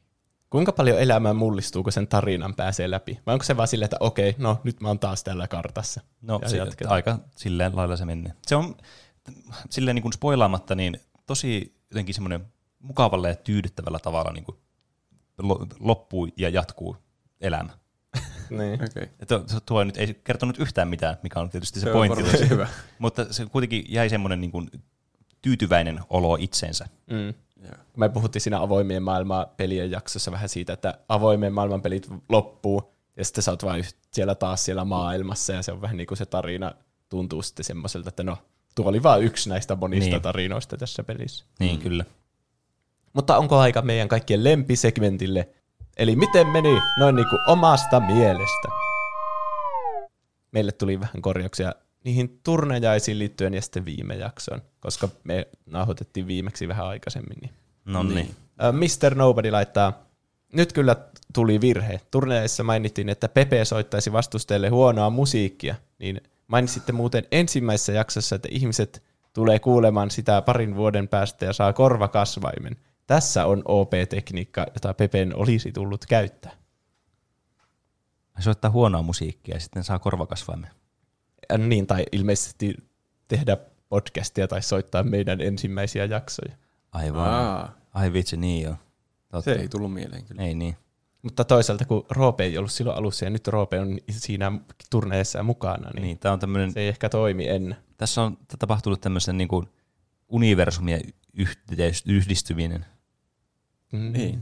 Kuinka 0.51 0.73
paljon 0.73 1.01
elämää 1.01 1.35
mullistuu, 1.35 1.83
kun 1.83 1.93
sen 1.93 2.09
tarinan 2.09 2.55
pääsee 2.55 2.91
läpi? 2.91 3.21
Vai 3.27 3.33
onko 3.33 3.43
se 3.45 3.57
vaan 3.57 3.69
silleen, 3.69 3.87
että 3.87 3.97
okei, 4.01 4.35
no 4.39 4.61
nyt 4.65 4.81
mä 4.81 4.89
oon 4.89 4.99
taas 4.99 5.25
tällä 5.25 5.49
kartassa? 5.49 6.01
No 6.23 6.39
Ja 6.43 6.49
se, 6.49 6.57
jatketaan. 6.57 6.95
aika 6.95 7.19
silleen 7.37 7.77
lailla 7.77 7.97
se 7.97 8.05
menee. 8.05 8.33
Se 8.47 8.57
on 8.57 8.77
silleen 9.71 9.95
niin 9.95 10.03
kuin 10.03 10.13
spoilaamatta, 10.13 10.75
niin 10.75 11.01
tosi 11.27 11.75
jotenkin 11.91 12.15
semmoinen 12.15 12.47
mukavalla 12.79 13.29
ja 13.29 13.35
tyydyttävällä 13.35 13.99
tavalla 13.99 14.33
niin 14.33 14.45
kuin 14.45 14.57
lo- 15.39 15.67
loppuu 15.81 16.29
ja 16.37 16.49
jatkuu 16.49 16.97
elämä. 17.41 17.71
Niin. 18.51 18.75
Okei. 18.75 19.03
Että 19.03 19.39
tuo, 19.39 19.61
tuo 19.67 19.85
nyt 19.85 19.97
ei 19.97 20.21
kertonut 20.25 20.59
yhtään 20.59 20.89
mitään, 20.89 21.17
mikä 21.23 21.41
on 21.41 21.51
tietysti 21.51 21.81
se, 21.81 21.87
Se 21.87 21.93
pointti. 21.93 22.49
hyvä. 22.49 22.69
Mutta 22.99 23.33
se 23.33 23.47
kuitenkin 23.47 23.85
jäi 23.89 24.09
semmoinen 24.09 24.41
niin 24.41 24.51
kuin 24.51 24.71
tyytyväinen 25.43 26.01
olo 26.11 26.37
itsensä. 26.41 26.89
Mm. 27.11 27.35
Joo. 27.63 27.75
Me 27.97 28.09
puhuttiin 28.09 28.43
siinä 28.43 28.61
avoimien 28.61 29.03
maailman 29.03 29.47
pelien 29.57 29.91
jaksossa 29.91 30.33
vähän 30.33 30.49
siitä, 30.49 30.73
että 30.73 30.99
avoimien 31.09 31.53
maailman 31.53 31.83
pelit 31.83 32.09
loppuu, 32.29 32.93
ja 33.17 33.25
sitten 33.25 33.45
sä 33.45 33.51
oot 33.51 33.65
vaan 33.65 33.85
siellä 34.13 34.35
taas 34.35 34.65
siellä 34.65 34.85
maailmassa, 34.85 35.53
ja 35.53 35.63
se 35.63 35.73
on 35.73 35.81
vähän 35.81 35.97
niin 35.97 36.07
kuin 36.07 36.19
se 36.19 36.27
tarina 36.27 36.73
tuntuu 37.09 37.43
sitten 37.43 37.65
semmoiselta, 37.65 38.09
että 38.09 38.23
no, 38.23 38.39
tuo 38.75 38.89
oli 38.89 39.03
vaan 39.03 39.23
yksi 39.23 39.49
näistä 39.49 39.77
monista 39.77 40.11
niin. 40.11 40.23
tarinoista 40.23 40.77
tässä 40.77 41.05
pelissä. 41.05 41.45
Niin, 41.59 41.77
mm. 41.77 41.83
kyllä. 41.83 42.05
Mutta 43.13 43.39
onko 43.39 43.59
aika 43.59 43.83
meidän 43.83 44.09
kaikkien 44.09 44.45
lempisegmentille? 44.45 45.49
Eli 45.97 46.17
miten 46.17 46.47
meni 46.47 46.83
noin 46.99 47.17
niin 47.17 47.29
kuin 47.31 47.41
omasta 47.47 48.01
mielestä? 48.01 48.69
Meille 50.53 50.73
tuli 50.73 51.01
vähän 51.01 51.23
korjauksia 51.23 51.73
niihin 52.05 52.41
turnajaisiin 52.45 53.19
liittyen 53.19 53.55
ja 53.55 53.63
sitten 53.63 53.85
viime 53.85 54.15
jaksoon, 54.15 54.63
koska 54.81 55.09
me 55.25 55.47
nauhoitettiin 55.67 56.27
viimeksi 56.27 56.69
vähän 56.69 56.87
aikaisemmin. 56.87 57.39
Niin. 57.41 57.51
No 57.85 58.03
niin. 58.03 58.35
Ö, 58.63 58.73
Mr. 58.73 59.15
Nobody 59.15 59.51
laittaa, 59.51 59.93
nyt 60.53 60.73
kyllä 60.73 60.97
tuli 61.35 61.61
virhe. 61.61 62.01
Turneissa 62.11 62.65
mainittiin, 62.65 63.09
että 63.09 63.29
Pepe 63.29 63.65
soittaisi 63.65 64.13
vastustajille 64.13 64.69
huonoa 64.69 65.11
musiikkia, 65.11 65.75
niin 65.99 66.21
mainitsitte 66.47 66.93
muuten 66.93 67.25
ensimmäisessä 67.33 67.93
jaksossa, 67.93 68.37
että 68.37 68.49
ihmiset 68.51 69.03
tulee 69.33 69.59
kuulemaan 69.59 70.11
sitä 70.11 70.43
parin 70.43 70.77
vuoden 70.77 71.09
päästä 71.09 71.45
ja 71.45 71.53
saa 71.53 71.73
korvakasvaimen. 71.73 72.77
Tässä 73.07 73.47
on 73.47 73.63
OP-tekniikka, 73.65 74.67
jota 74.75 74.95
Pepen 74.95 75.37
olisi 75.37 75.73
tullut 75.73 76.07
käyttää. 76.07 76.53
Soittaa 78.39 78.71
huonoa 78.71 79.03
musiikkia 79.03 79.57
ja 79.57 79.61
sitten 79.61 79.85
saa 79.85 79.99
korvakasvaimen. 79.99 80.71
Ja 81.51 81.59
niin, 81.59 81.87
tai 81.87 82.05
ilmeisesti 82.13 82.75
tehdä 83.29 83.57
podcastia 83.89 84.49
tai 84.49 84.63
soittaa 84.63 85.03
meidän 85.03 85.41
ensimmäisiä 85.41 86.05
jaksoja. 86.05 86.57
Aivan. 86.93 87.29
Aa, 87.31 87.73
Ai 87.95 88.13
vitsi, 88.13 88.37
niin 88.37 88.63
joo. 88.65 88.77
Totta. 89.29 89.45
se 89.45 89.53
ei 89.61 89.69
tullut 89.69 89.93
mieleen 89.95 90.25
kyllä. 90.25 90.43
Ei 90.43 90.55
niin. 90.55 90.77
Mutta 91.23 91.45
toisaalta, 91.45 91.85
kun 91.85 92.07
Roope 92.11 92.45
ei 92.45 92.59
ollut 92.59 92.73
silloin 92.73 92.99
alussa 92.99 93.25
ja 93.25 93.31
nyt 93.31 93.49
Roope 93.49 93.81
on 93.81 93.99
siinä 94.11 94.53
turneessa 94.91 95.43
mukana, 95.43 95.91
niin, 95.91 96.03
Niin, 96.03 96.19
tää 96.19 96.33
on 96.33 96.39
tämmönen, 96.39 96.73
se 96.73 96.81
ei 96.81 96.89
ehkä 96.89 97.09
toimi 97.09 97.49
ennen. 97.49 97.77
tässä 97.97 98.23
on 98.23 98.39
tapahtunut 98.59 99.01
tämmöisen 99.01 99.39
niin 99.39 99.49
kuin 99.49 99.67
universumien 100.29 101.01
yhdistyminen. 102.07 102.87
Mm. 103.93 104.13
Niin. 104.13 104.41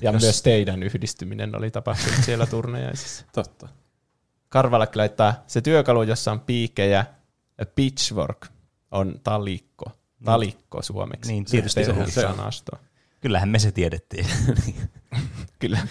Ja 0.00 0.10
Jos- 0.12 0.22
myös 0.22 0.42
teidän 0.42 0.82
yhdistyminen 0.82 1.56
oli 1.56 1.70
tapahtunut 1.70 2.24
siellä 2.24 2.46
turnajaisissa. 2.46 3.24
Totta. 3.34 3.68
Karvalakki 4.48 4.96
laittaa 4.98 5.34
se 5.46 5.60
työkalu, 5.60 6.02
jossa 6.02 6.32
on 6.32 6.40
piikejä, 6.40 7.06
pitchwork 7.74 8.46
on 8.90 9.20
talikko. 9.24 9.92
Talikko 10.24 10.82
suomeksi. 10.82 11.32
Niin, 11.32 11.46
Se 11.46 11.50
tietysti 11.50 11.84
se 11.84 11.90
on. 11.90 11.96
perussanasto. 11.96 12.72
Kyllähän 13.20 13.48
me 13.48 13.58
se 13.58 13.72
tiedettiin. 13.72 14.26
Kyllä. 15.58 15.86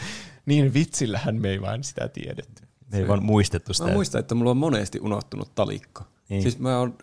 Niin 0.45 0.73
vitsillähän 0.73 1.35
me 1.41 1.49
ei 1.49 1.61
vain 1.61 1.83
sitä 1.83 2.07
tiedetty. 2.07 2.63
me 2.91 2.97
ei 2.97 3.07
vaan 3.07 3.23
muistettu 3.23 3.73
sitä. 3.73 3.87
Mä 3.87 3.93
muistan, 3.93 4.19
että 4.19 4.35
mulla 4.35 4.51
on 4.51 4.57
monesti 4.57 4.99
unohtunut 4.99 5.55
talikko. 5.55 6.03
Niin. 6.29 6.41
Siis 6.41 6.59
mä 6.59 6.79
oon 6.79 6.97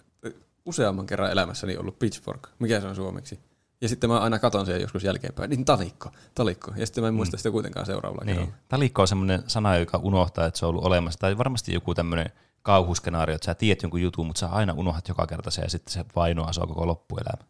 useamman 0.69 1.07
kerran 1.07 1.31
elämässäni 1.31 1.77
ollut 1.77 1.99
pitchfork. 1.99 2.49
Mikä 2.59 2.81
se 2.81 2.87
on 2.87 2.97
suomeksi? 2.97 3.41
Ja 3.81 3.89
sitten 3.89 4.11
mä 4.11 4.19
aina 4.21 4.39
katon 4.39 4.67
sen 4.67 4.81
joskus 4.81 5.05
jälkeenpäin. 5.05 5.51
Niin 5.51 5.65
talikko, 5.65 6.11
talikko. 6.35 6.73
Ja 6.77 6.87
sitten 6.87 7.05
mä 7.05 7.09
en 7.09 7.15
muista 7.15 7.37
sitä 7.37 7.51
kuitenkaan 7.51 7.87
seuraavalla 7.87 8.25
Niin. 8.25 8.37
kerralla. 8.37 8.59
Talikko 8.69 9.03
on 9.03 9.09
semmoinen 9.09 9.43
sana, 9.47 9.77
joka 9.77 9.99
unohtaa, 9.99 10.47
että 10.47 10.59
se 10.59 10.67
on 10.67 10.71
ollut 10.71 10.85
olemassa. 10.85 11.21
Tai 11.21 11.39
varmasti 11.39 11.75
joku 11.75 11.95
tämmöinen 11.95 12.27
kauhuskenaario, 12.63 13.35
että 13.35 13.45
sä 13.45 13.55
tiedät 13.55 13.83
jonkun 13.83 14.03
jutun, 14.03 14.27
mutta 14.27 14.41
sä 14.41 14.47
aina 14.47 14.73
unohdat 14.73 15.09
joka 15.09 15.27
kerta 15.27 15.51
sen 15.51 15.63
ja 15.63 15.71
sitten 15.71 15.93
se 15.93 16.05
vainoa 16.17 16.53
sua 16.53 16.67
koko 16.67 16.87
loppuelämä. 16.87 17.45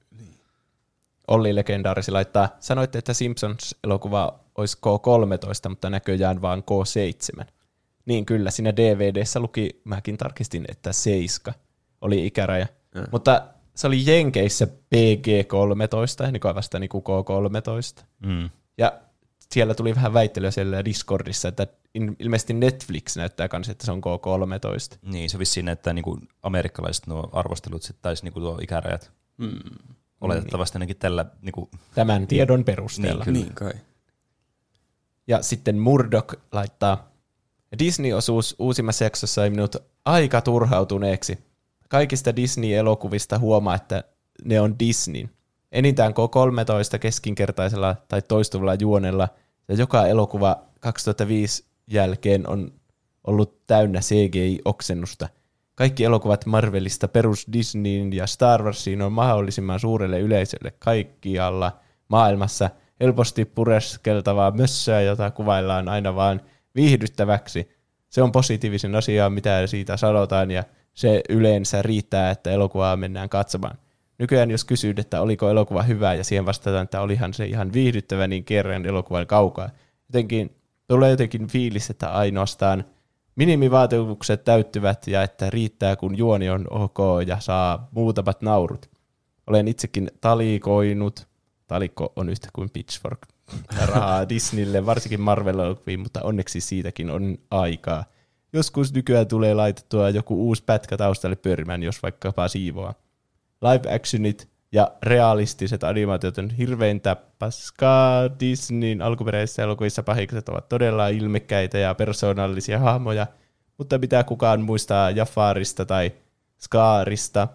Olli 1.29 1.55
Legendaarisi 1.55 2.11
laittaa, 2.11 2.49
sanoitte, 2.61 2.99
että 2.99 3.13
Simpsons-elokuva 3.15 4.39
olisi 4.55 4.79
K13, 4.79 5.69
mutta 5.69 5.91
näköjään 5.91 6.43
vaan 6.43 6.63
K7. 6.63 7.45
Niin 8.07 8.27
kyllä, 8.27 8.51
siinä 8.51 8.77
DVDssä 8.77 9.41
luki, 9.41 9.81
mäkin 9.85 10.17
tarkistin, 10.19 10.65
että 10.69 10.93
7 10.93 11.55
oli 12.01 12.27
ikäraja. 12.27 12.67
Mm. 13.01 13.07
Mutta 13.13 13.43
se 13.75 13.87
oli 13.87 14.07
Jenkeissä 14.07 14.67
PG-13, 14.67 16.33
niin 16.33 16.41
kuin 16.41 16.55
vasta 16.55 16.79
niin 16.79 16.89
kuin 16.89 17.05
K13. 17.05 18.05
Mm. 18.27 18.51
Ja 18.79 18.93
siellä 19.53 19.75
tuli 19.75 19.95
vähän 19.95 20.15
väittelyä 20.15 20.51
siellä 20.51 20.85
Discordissa, 20.85 21.49
että 21.49 21.67
ilmeisesti 22.19 22.53
Netflix 22.53 23.17
näyttää 23.17 23.49
kanssa, 23.49 23.73
että 23.73 23.87
se 23.87 23.93
on 23.93 24.01
K13. 24.01 24.99
Niin, 25.03 25.31
se 25.31 25.39
vissiin 25.39 25.67
näyttää 25.67 25.93
niinku 25.93 26.19
amerikkalaiset 26.43 27.07
nuo 27.07 27.31
arvostelut 27.33 27.83
sit 27.83 27.97
taisi 28.03 28.25
niinku 28.25 28.41
tuo 28.41 28.59
ikärajat. 28.63 29.13
Mm. 29.37 29.59
Oletettavasti 30.21 30.77
ainakin 30.77 30.97
tällä 30.97 31.27
niinku, 31.43 31.71
Tämän 31.95 32.27
tiedon 32.27 32.65
perusteella. 32.65 33.25
Kyllä. 33.25 33.39
Niin 33.39 33.55
kai. 33.55 33.73
Ja 35.27 35.43
sitten 35.43 35.79
Murdoch 35.79 36.35
laittaa, 36.53 37.11
Disney-osuus 37.79 38.57
uusimmassa 38.59 39.05
jaksossa 39.05 39.35
sai 39.35 39.51
minut 39.51 39.77
aika 40.05 40.41
turhautuneeksi. 40.41 41.39
Kaikista 41.89 42.37
Disney-elokuvista 42.37 43.39
huomaa, 43.39 43.75
että 43.75 44.05
ne 44.45 44.61
on 44.61 44.79
Disney. 44.79 45.29
Enintään 45.73 46.13
K13 46.13 46.99
keskinkertaisella 46.99 47.97
tai 48.09 48.23
toistuvalla 48.23 48.75
juonella, 48.75 49.29
ja 49.69 49.75
joka 49.75 50.07
elokuva 50.07 50.63
2005 50.81 51.65
jälkeen 51.87 52.49
on 52.49 52.73
ollut 53.25 53.67
täynnä 53.67 54.01
CGI-oksennusta. 54.01 55.29
Kaikki 55.75 56.05
elokuvat 56.05 56.47
Marvelista 56.47 57.09
perus 57.09 57.47
Disneyin 57.53 58.13
ja 58.13 58.27
Star 58.27 58.63
Warsiin 58.63 59.03
on 59.03 59.13
mahdollisimman 59.13 59.81
suurelle 59.81 60.21
yleisölle 60.21 60.73
kaikkialla 60.79 61.79
maailmassa 62.09 62.71
helposti 63.01 63.45
pureskeltavaa 63.45 64.51
mössöä, 64.51 65.01
jota 65.01 65.31
kuvaillaan 65.31 65.89
aina 65.89 66.15
vaan 66.15 66.41
viihdyttäväksi. 66.75 67.71
Se 68.09 68.23
on 68.23 68.33
positiivisen 68.33 68.95
asia, 68.95 69.31
mitä 69.31 69.67
siitä 69.67 69.97
sanotaan, 69.97 70.51
ja 70.51 70.65
se 70.99 71.23
yleensä 71.29 71.83
riittää, 71.83 72.31
että 72.31 72.51
elokuvaa 72.51 72.97
mennään 72.97 73.29
katsomaan. 73.29 73.79
Nykyään 74.19 74.51
jos 74.51 74.65
kysyt, 74.65 74.99
että 74.99 75.21
oliko 75.21 75.51
elokuva 75.51 75.83
hyvä, 75.83 76.15
ja 76.15 76.25
siihen 76.25 76.47
vastataan, 76.47 76.85
että 76.85 77.01
olihan 77.01 77.35
se 77.35 77.47
ihan 77.47 77.73
viihdyttävä, 77.73 78.27
niin 78.27 78.45
kerran 78.45 78.87
elokuvan 78.87 79.27
kaukaa. 79.27 79.71
Jotenkin 80.09 80.57
tulee 80.89 81.11
jotenkin 81.11 81.49
fiilis, 81.49 81.91
että 81.91 82.11
ainoastaan 82.11 82.85
minimivaatimukset 83.37 84.45
täyttyvät 84.45 85.07
ja 85.07 85.23
että 85.23 85.51
riittää, 85.51 85.97
kun 85.97 86.19
juoni 86.19 86.51
on 86.51 86.67
ok 86.71 86.99
ja 87.27 87.41
saa 87.41 87.89
muutamat 87.91 88.43
naurut. 88.43 88.91
Olen 89.47 89.69
itsekin 89.69 90.11
talikoinut, 90.21 91.27
talikko 91.67 92.13
on 92.17 92.29
yhtä 92.29 92.49
kuin 92.53 92.71
pitchfork, 92.71 93.19
rahaa 93.87 94.29
Disneylle, 94.29 94.87
varsinkin 94.87 95.21
Marvel-elokuviin, 95.21 96.01
mutta 96.01 96.23
onneksi 96.23 96.61
siitäkin 96.61 97.11
on 97.11 97.39
aikaa. 97.51 98.05
Joskus 98.53 98.95
nykyään 98.95 99.27
tulee 99.27 99.55
laitettua 99.55 100.11
joku 100.11 100.35
uusi 100.47 100.63
pätkä 100.67 100.97
taustalle 100.97 101.37
pyörimään, 101.37 101.83
jos 101.83 102.03
vaikkapa 102.03 102.49
siivoaa. 102.49 102.95
Live 103.61 103.95
actionit 103.95 104.49
ja 104.73 104.93
realistiset 105.03 105.85
animaatiot 105.85 106.39
on 106.39 106.51
hirveintä 106.51 107.17
paskaa. 107.39 108.41
Disneyn 108.41 109.03
alkuperäisissä 109.03 109.63
elokuvissa 109.63 110.03
pahikset 110.03 110.49
ovat 110.49 110.69
todella 110.69 111.09
ilmekkäitä 111.09 111.79
ja 111.79 111.95
persoonallisia 111.95 112.79
hahmoja, 112.79 113.27
mutta 113.79 113.99
mitä 113.99 114.25
kukaan 114.25 114.61
muistaa 114.61 115.11
Jafarista 115.11 115.85
tai 115.87 116.13
Skaarista 116.61 117.49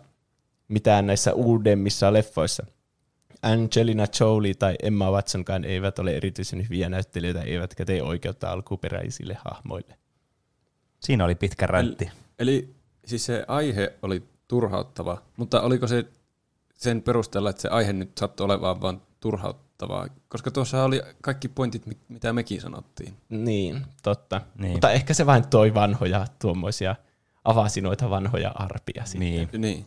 mitään 0.68 1.08
näissä 1.08 1.34
uudemmissa 1.34 2.14
leffoissa. 2.14 2.66
Angelina 3.42 4.06
Jolie 4.20 4.54
tai 4.54 4.76
Emma 4.84 5.12
Watsonkaan 5.12 5.66
eivät 5.66 6.00
ole 6.00 6.16
erityisen 6.16 6.64
hyviä 6.64 6.90
näyttelijöitä, 6.90 7.42
eivätkä 7.42 7.86
tee 7.86 8.04
oikeutta 8.04 8.52
alkuperäisille 8.52 9.38
hahmoille. 9.46 10.03
Siinä 11.04 11.26
oli 11.26 11.36
pitkä 11.36 11.68
räntti. 11.68 12.06
Eli, 12.06 12.14
eli 12.40 12.76
siis 13.06 13.26
se 13.26 13.46
aihe 13.48 13.94
oli 14.02 14.24
turhauttava, 14.48 15.22
mutta 15.38 15.62
oliko 15.62 15.88
se 15.88 16.06
sen 16.76 17.02
perusteella, 17.02 17.50
että 17.50 17.62
se 17.62 17.68
aihe 17.68 17.94
nyt 17.94 18.18
sattui 18.18 18.46
olemaan 18.46 18.82
vaan 18.82 19.02
turhauttavaa? 19.20 20.08
Koska 20.30 20.52
tuossa 20.52 20.84
oli 20.84 21.02
kaikki 21.22 21.48
pointit, 21.48 21.84
mitä 22.08 22.34
mekin 22.34 22.62
sanottiin. 22.62 23.14
Niin, 23.30 23.86
totta. 24.04 24.42
Niin. 24.58 24.72
Mutta 24.72 24.92
ehkä 24.92 25.14
se 25.14 25.26
vain 25.26 25.48
toi 25.48 25.74
vanhoja 25.74 26.28
tuommoisia, 26.40 26.96
avasi 27.44 27.82
noita 27.82 28.10
vanhoja 28.10 28.52
arpia 28.56 29.06
sitten. 29.06 29.20
Niin. 29.20 29.50
Niin. 29.58 29.86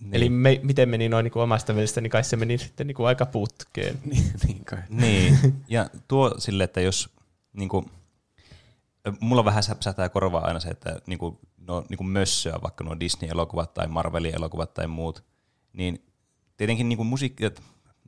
Niin. 0.00 0.14
Eli 0.14 0.28
me, 0.28 0.60
miten 0.62 0.88
meni 0.88 1.08
noin 1.08 1.24
niin 1.24 1.32
kuin 1.32 1.42
omasta 1.42 1.72
mielestä, 1.72 2.00
niin 2.00 2.10
kai 2.10 2.24
se 2.24 2.36
meni 2.36 2.58
sitten 2.58 2.86
niin 2.86 2.94
kuin 2.94 3.06
aika 3.06 3.26
putkeen. 3.26 3.98
niin, 4.04 4.32
niin 4.46 4.64
kai. 4.64 4.78
Niin, 4.88 5.38
ja 5.68 5.90
tuo 6.08 6.34
sille, 6.38 6.64
että 6.64 6.80
jos 6.80 7.10
niin 7.52 7.68
kuin, 7.68 7.86
mulla 9.20 9.44
vähän 9.44 9.62
säpsähtää 9.62 10.08
korvaa 10.08 10.44
aina 10.44 10.60
se, 10.60 10.68
että 10.68 11.00
niin 11.06 11.18
kuin, 11.18 11.38
no, 11.56 11.84
niin 11.88 11.98
kuin 11.98 12.08
mössöä, 12.08 12.58
vaikka 12.62 12.84
nuo 12.84 13.00
Disney-elokuvat 13.00 13.74
tai 13.74 13.86
Marvelin 13.86 14.34
elokuvat 14.34 14.74
tai 14.74 14.86
muut, 14.86 15.24
niin 15.72 16.06
tietenkin 16.56 16.88
niin 16.88 16.96
kuin 16.96 17.06
musiikki, 17.06 17.44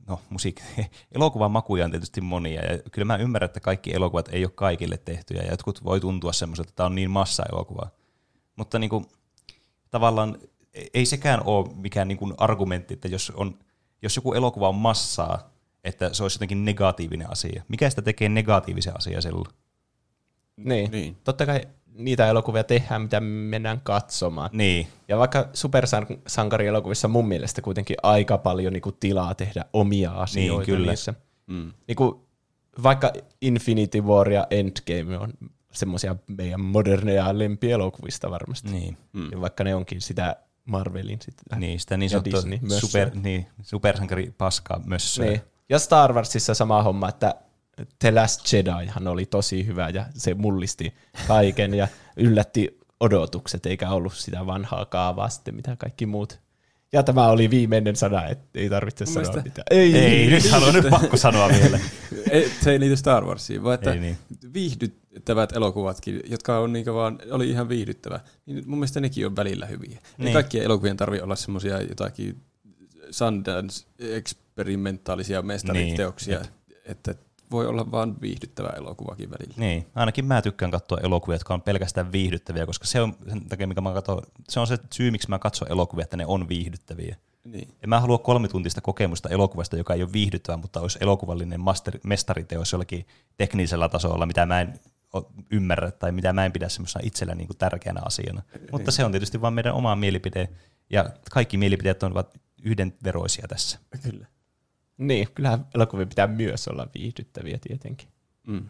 no 0.07 0.19
musiikki, 0.29 0.63
elokuvan 1.15 1.51
makuja 1.51 1.85
on 1.85 1.91
tietysti 1.91 2.21
monia, 2.21 2.61
ja 2.61 2.79
kyllä 2.91 3.05
mä 3.05 3.15
ymmärrän, 3.15 3.45
että 3.45 3.59
kaikki 3.59 3.93
elokuvat 3.93 4.29
ei 4.31 4.45
ole 4.45 4.51
kaikille 4.55 4.97
tehtyjä, 4.97 5.41
ja 5.41 5.51
jotkut 5.51 5.83
voi 5.83 5.99
tuntua 5.99 6.33
semmoiselta, 6.33 6.69
että 6.69 6.75
tämä 6.75 6.87
on 6.87 6.95
niin 6.95 7.11
massa-elokuva. 7.11 7.89
Mutta 8.55 8.79
niin 8.79 8.89
kuin, 8.89 9.05
tavallaan 9.91 10.37
ei 10.93 11.05
sekään 11.05 11.41
ole 11.45 11.69
mikään 11.75 12.07
niin 12.07 12.17
kuin 12.17 12.33
argumentti, 12.37 12.93
että 12.93 13.07
jos, 13.07 13.31
on, 13.35 13.59
jos 14.01 14.15
joku 14.15 14.33
elokuva 14.33 14.69
on 14.69 14.75
massaa, 14.75 15.49
että 15.83 16.13
se 16.13 16.23
olisi 16.23 16.35
jotenkin 16.35 16.65
negatiivinen 16.65 17.31
asia. 17.31 17.63
Mikä 17.67 17.89
sitä 17.89 18.01
tekee 18.01 18.29
negatiivisen 18.29 18.97
asia 18.97 19.21
silloin? 19.21 19.47
Niin. 20.57 20.91
Niin. 20.91 21.17
Totta 21.23 21.45
kai 21.45 21.61
niitä 21.93 22.27
elokuvia 22.27 22.63
tehdään, 22.63 23.01
mitä 23.01 23.19
mennään 23.19 23.81
katsomaan. 23.83 24.49
Niin, 24.53 24.87
Ja 25.07 25.17
vaikka 25.17 25.49
supersankarielokuvissa 25.53 27.07
mun 27.07 27.27
mielestä 27.27 27.61
kuitenkin 27.61 27.97
aika 28.03 28.37
paljon 28.37 28.73
niin 28.73 28.81
kuin 28.81 28.95
tilaa 28.99 29.35
tehdä 29.35 29.65
omia 29.73 30.11
asioita 30.11 30.65
kyllä. 30.65 30.87
niissä. 30.91 31.13
Mm. 31.47 31.71
Niin 31.87 31.95
kuin, 31.95 32.15
vaikka 32.83 33.13
Infinity 33.41 34.01
War 34.01 34.31
ja 34.31 34.47
Endgame 34.49 35.17
on 35.17 35.33
semmoisia 35.71 36.15
meidän 36.27 36.61
moderneja 36.61 37.39
lempielokuvista 37.39 38.31
varmasti. 38.31 38.71
niin. 38.71 38.97
Mm. 39.13 39.31
Ja 39.31 39.41
vaikka 39.41 39.63
ne 39.63 39.75
onkin 39.75 40.01
sitä 40.01 40.35
Marvelin 40.65 41.19
sitten. 41.21 41.59
Niin, 41.59 41.79
sitä 41.79 41.97
niin 41.97 42.09
sanottua 42.09 42.41
super, 42.79 43.11
niin, 43.13 43.47
supersankari 43.61 44.33
paskaa 44.37 44.81
myös. 44.85 45.19
Niin. 45.19 45.41
Ja 45.69 45.79
Star 45.79 46.13
Warsissa 46.13 46.53
sama 46.53 46.83
homma, 46.83 47.09
että 47.09 47.35
The 47.99 48.11
Last 48.11 48.53
Jedihan 48.53 49.07
oli 49.07 49.25
tosi 49.25 49.65
hyvä 49.65 49.89
ja 49.89 50.05
se 50.13 50.33
mullisti 50.33 50.93
kaiken 51.27 51.73
ja 51.73 51.87
yllätti 52.17 52.79
odotukset, 52.99 53.65
eikä 53.65 53.89
ollut 53.89 54.13
sitä 54.13 54.45
vanhaa 54.45 54.85
kaavaa 54.85 55.29
sitten, 55.29 55.55
mitä 55.55 55.75
kaikki 55.75 56.05
muut. 56.05 56.39
Ja 56.93 57.03
tämä 57.03 57.27
oli 57.27 57.49
viimeinen 57.49 57.95
sana, 57.95 58.27
että 58.27 58.59
ei 58.59 58.69
tarvitse 58.69 59.05
Mun 59.05 59.13
sanoa 59.13 59.27
mielestä- 59.29 59.49
mitään. 59.49 59.65
Ei, 59.71 59.97
Ei, 59.97 60.27
nyt 60.27 60.49
haluan 60.51 60.73
nyt 60.73 60.89
pakko 60.89 61.17
sanoa 61.17 61.49
vielä. 61.49 61.79
Ei, 62.31 62.51
se 62.63 62.71
ei 62.71 62.79
liity 62.79 62.95
Star 62.95 63.25
Warsiin, 63.25 63.63
vaan 63.63 63.75
että 63.75 63.93
Ei 63.93 63.99
niin. 63.99 64.17
viihdyttävät 64.53 65.51
elokuvatkin, 65.51 66.19
jotka 66.25 66.59
on 66.59 66.73
niin 66.73 66.85
vaan, 66.93 67.19
oli 67.31 67.49
ihan 67.49 67.69
viihdyttävä, 67.69 68.19
niin 68.45 68.63
mun 68.69 68.77
mielestä 68.79 68.99
nekin 68.99 69.25
on 69.25 69.35
välillä 69.35 69.65
hyviä. 69.65 69.89
Niin. 69.89 69.99
Niin. 70.17 70.27
Ei 70.27 70.33
kaikkien 70.33 70.63
elokuvien 70.65 70.97
tarvi 70.97 71.19
olla 71.19 71.35
semmoisia 71.35 71.81
jotakin 71.81 72.41
Sundance-eksperimentaalisia 73.11 75.41
mestariteoksia, 75.41 76.39
Niin, 76.39 76.49
että 76.85 77.15
voi 77.51 77.67
olla 77.67 77.91
vaan 77.91 78.21
viihdyttävä 78.21 78.69
elokuvakin 78.69 79.29
välillä. 79.29 79.55
Niin, 79.57 79.87
ainakin 79.95 80.25
mä 80.25 80.41
tykkään 80.41 80.71
katsoa 80.71 80.97
elokuvia, 81.03 81.35
jotka 81.35 81.53
on 81.53 81.61
pelkästään 81.61 82.11
viihdyttäviä, 82.11 82.65
koska 82.65 82.85
se 82.85 83.01
on 83.01 83.15
sen 83.29 83.45
takia, 83.49 83.67
mikä 83.67 83.81
mä 83.81 83.93
katson, 83.93 84.21
se 84.49 84.59
on 84.59 84.67
se 84.67 84.77
syy, 84.93 85.11
miksi 85.11 85.29
mä 85.29 85.39
katson 85.39 85.71
elokuvia, 85.71 86.03
että 86.03 86.17
ne 86.17 86.25
on 86.25 86.49
viihdyttäviä. 86.49 87.15
Niin. 87.43 87.67
En 87.83 87.89
mä 87.89 87.99
halua 87.99 88.17
kolmituntista 88.17 88.81
kokemusta 88.81 89.29
elokuvasta, 89.29 89.77
joka 89.77 89.93
ei 89.93 90.03
ole 90.03 90.13
viihdyttävä, 90.13 90.57
mutta 90.57 90.81
olisi 90.81 90.97
elokuvallinen 91.01 91.59
master, 91.59 91.99
mestariteos 92.03 92.71
jollakin 92.71 93.07
teknisellä 93.37 93.89
tasolla, 93.89 94.25
mitä 94.25 94.45
mä 94.45 94.61
en 94.61 94.79
ymmärrä 95.51 95.91
tai 95.91 96.11
mitä 96.11 96.33
mä 96.33 96.45
en 96.45 96.51
pidä 96.51 96.69
semmoisena 96.69 97.05
itsellä 97.05 97.35
niin 97.35 97.47
kuin 97.47 97.57
tärkeänä 97.57 98.01
asiana. 98.05 98.41
Mutta 98.71 98.91
se 98.91 99.05
on 99.05 99.11
tietysti 99.11 99.41
vain 99.41 99.53
meidän 99.53 99.73
oma 99.73 99.95
mielipide, 99.95 100.49
ja 100.89 101.09
kaikki 101.31 101.57
mielipiteet 101.57 102.03
ovat 102.03 102.39
yhdenveroisia 102.63 103.47
tässä. 103.47 103.79
Kyllä. 104.03 104.27
Niin, 104.97 105.27
kyllähän 105.35 105.65
elokuvia 105.75 106.05
pitää 106.05 106.27
myös 106.27 106.67
olla 106.67 106.87
viihdyttäviä 106.93 107.57
tietenkin. 107.61 108.07
Mm. 108.47 108.69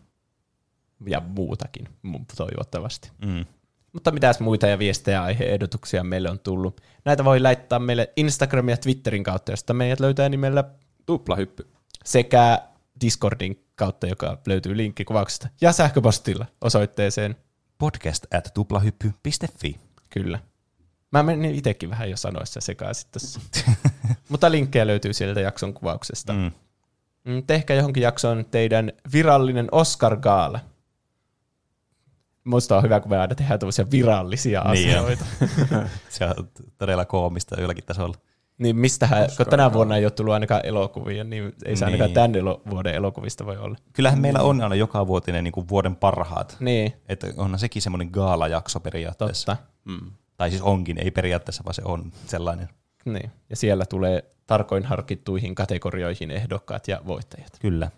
Ja 1.07 1.19
muutakin, 1.19 1.87
mu- 2.07 2.25
toivottavasti. 2.37 3.11
Mm. 3.25 3.45
Mutta 3.93 4.11
mitäs 4.11 4.39
muita 4.39 4.67
ja 4.67 4.79
viestejä 4.79 5.17
ja 5.17 5.23
aihe-ehdotuksia 5.23 6.03
meille 6.03 6.29
on 6.29 6.39
tullut? 6.39 6.81
Näitä 7.05 7.25
voi 7.25 7.39
laittaa 7.39 7.79
meille 7.79 8.13
Instagram 8.15 8.69
ja 8.69 8.77
Twitterin 8.77 9.23
kautta, 9.23 9.51
josta 9.51 9.73
meidät 9.73 9.99
löytää 9.99 10.29
nimellä 10.29 10.63
Tuplahyppy. 11.05 11.67
sekä 12.05 12.59
Discordin 13.01 13.63
kautta, 13.75 14.07
joka 14.07 14.37
löytyy 14.47 14.77
linkki 14.77 15.05
kuvauksesta, 15.05 15.47
ja 15.61 15.71
sähköpostilla 15.71 16.45
osoitteeseen. 16.61 17.35
Podcast 17.77 18.33
at 18.33 18.51
tuplahyppy.fi. 18.53 19.79
Kyllä. 20.09 20.39
Mä 21.15 21.23
menin 21.23 21.55
itsekin 21.55 21.89
vähän 21.89 22.09
jo 22.09 22.17
sanoissa 22.17 22.61
sekaisin 22.61 23.07
tässä. 23.11 23.39
Mutta 24.29 24.51
linkkejä 24.51 24.87
löytyy 24.87 25.13
sieltä 25.13 25.41
jakson 25.41 25.73
kuvauksesta. 25.73 26.33
Mm. 26.33 26.51
Mm. 27.23 27.43
Tehkää 27.47 27.75
johonkin 27.77 28.03
jaksoon 28.03 28.45
teidän 28.51 28.91
virallinen 29.13 29.67
Oscar-gaala. 29.71 30.59
Musta 32.43 32.77
on 32.77 32.83
hyvä, 32.83 32.99
kun 32.99 33.11
me 33.11 33.17
aina 33.17 33.35
tehdään 33.35 33.59
tämmöisiä 33.59 33.85
virallisia 33.91 34.61
Niin 34.61 34.89
asioita. 34.99 35.25
Se 36.09 36.25
on 36.25 36.49
todella 36.77 37.05
koomista 37.05 37.61
jollakin 37.61 37.83
tasolla. 37.85 38.15
Niin 38.57 38.75
mistähän, 38.75 39.17
kun 39.19 39.25
Oscar 39.31 39.47
tänä 39.49 39.61
gaala. 39.63 39.73
vuonna 39.73 39.97
ei 39.97 40.05
ole 40.05 40.11
tullut 40.11 40.33
ainakaan 40.33 40.61
elokuvia, 40.65 41.23
niin 41.23 41.53
ei 41.65 41.75
se 41.75 41.85
ainakaan 41.85 42.07
Niin. 42.07 42.13
tämän 42.13 42.35
elo- 42.35 42.61
vuoden 42.69 42.95
elokuvista 42.95 43.45
voi 43.45 43.57
olla. 43.57 43.75
Kyllähän 43.93 44.21
meillä 44.21 44.41
on 44.41 44.61
aina 44.61 44.75
joka 44.75 45.07
vuotinen 45.07 45.43
niin 45.43 45.51
kuin 45.51 45.69
vuoden 45.69 45.95
parhaat. 45.95 46.57
Niin, 46.59 46.93
Että 47.09 47.27
onhan 47.37 47.59
sekin 47.59 47.81
semmoinen 47.81 48.09
gaala-jakso 48.11 48.79
periaatteessa. 48.79 49.55
totta. 49.55 49.67
Mm. 49.85 50.11
Tai 50.37 50.49
siis 50.49 50.61
onkin, 50.61 50.97
ei 50.97 51.11
periaatteessa, 51.11 51.63
vaan 51.65 51.73
se 51.73 51.81
on 51.85 52.11
sellainen. 52.25 52.69
Niin. 53.05 53.31
Ja 53.49 53.55
siellä 53.55 53.85
tulee 53.85 54.23
tarkoin 54.47 54.85
harkittuihin 54.85 55.55
kategorioihin 55.55 56.31
ehdokkaat 56.31 56.87
ja 56.87 57.01
voittajat. 57.07 57.57
Kyllä. 57.59 57.91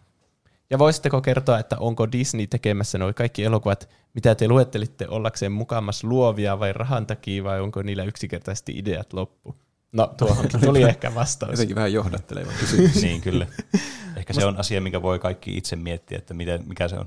Ja 0.70 0.80
voisitteko 0.80 1.22
kertoa, 1.22 1.60
että 1.60 1.78
onko 1.80 2.12
Disney 2.12 2.48
tekemässä 2.48 2.98
nuo 2.98 3.14
kaikki 3.14 3.44
elokuvat, 3.44 3.90
mitä 4.14 4.36
te 4.36 4.48
luettelitte 4.48 5.08
ollakseen 5.08 5.52
mukamas 5.52 6.04
luovia 6.04 6.60
vai 6.60 6.74
rahan 6.74 7.08
takia, 7.08 7.44
vai 7.44 7.62
onko 7.62 7.82
niillä 7.82 8.04
yksinkertaisesti 8.04 8.74
ideat 8.78 9.14
loppu? 9.14 9.56
No, 9.92 10.14
tuohonkin 10.18 10.60
tuli 10.66 10.84
ehkä 10.84 11.16
vastaus. 11.16 11.52
Jotenkin 11.52 11.76
vähän 11.76 11.94
johdatteleva 11.94 12.52
kysymys. 12.60 13.02
niin, 13.02 13.22
kyllä. 13.22 13.48
Ehkä 14.16 14.34
se 14.34 14.46
on 14.46 14.58
asia, 14.58 14.82
minkä 14.82 15.02
voi 15.02 15.20
kaikki 15.20 15.58
itse 15.58 15.76
miettiä, 15.76 16.18
että 16.18 16.34
miten, 16.34 16.64
mikä 16.68 16.88
se 16.88 16.96
on. 16.96 17.06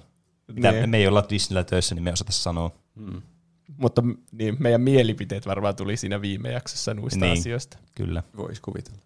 Mitä, 0.52 0.72
Niin. 0.72 0.90
Me 0.90 0.96
ei 0.96 1.06
olla 1.06 1.24
Disneyllä 1.30 1.64
töissä, 1.64 1.94
niin 1.94 2.02
me 2.02 2.12
osata 2.12 2.32
sanoa. 2.32 2.70
Mm. 2.94 3.22
Mutta 3.76 4.02
niin, 4.32 4.56
meidän 4.58 4.80
mielipiteet 4.80 5.46
varmaan 5.46 5.76
tuli 5.76 5.96
siinä 5.96 6.20
viime 6.20 6.52
jaksossa 6.52 6.94
noista 6.94 7.24
Niin. 7.24 7.38
asioista. 7.38 7.78
Kyllä. 7.94 8.22
Voisi 8.36 8.62
kuvitella. 8.62 8.98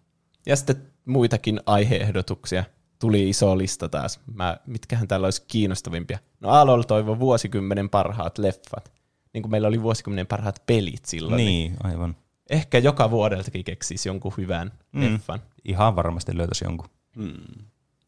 Ja 0.45 0.55
sitten 0.55 0.75
muitakin 1.05 1.59
aiheehdotuksia. 1.65 2.63
Tuli 2.99 3.29
iso 3.29 3.57
lista 3.57 3.89
taas. 3.89 4.19
Mä, 4.33 4.57
mitkähän 4.67 5.07
täällä 5.07 5.25
olisi 5.25 5.43
kiinnostavimpia? 5.47 6.19
No 6.39 6.49
Aalol 6.49 6.81
toivo 6.81 7.19
vuosikymmenen 7.19 7.89
parhaat 7.89 8.37
leffat. 8.37 8.91
Niin 9.33 9.41
kuin 9.41 9.51
meillä 9.51 9.67
oli 9.67 9.81
vuosikymmenen 9.81 10.27
parhaat 10.27 10.63
pelit 10.65 11.05
silloin. 11.05 11.37
Niin. 11.37 11.47
Niin, 11.47 11.77
aivan. 11.83 12.15
Ehkä 12.49 12.77
joka 12.77 13.11
vuodeltakin 13.11 13.63
keksisi 13.63 14.09
jonkun 14.09 14.33
hyvän 14.37 14.71
mm. 14.91 15.01
leffan. 15.01 15.39
Ihan 15.65 15.95
varmasti 15.95 16.37
löytäisi 16.37 16.65
jonkun. 16.65 16.89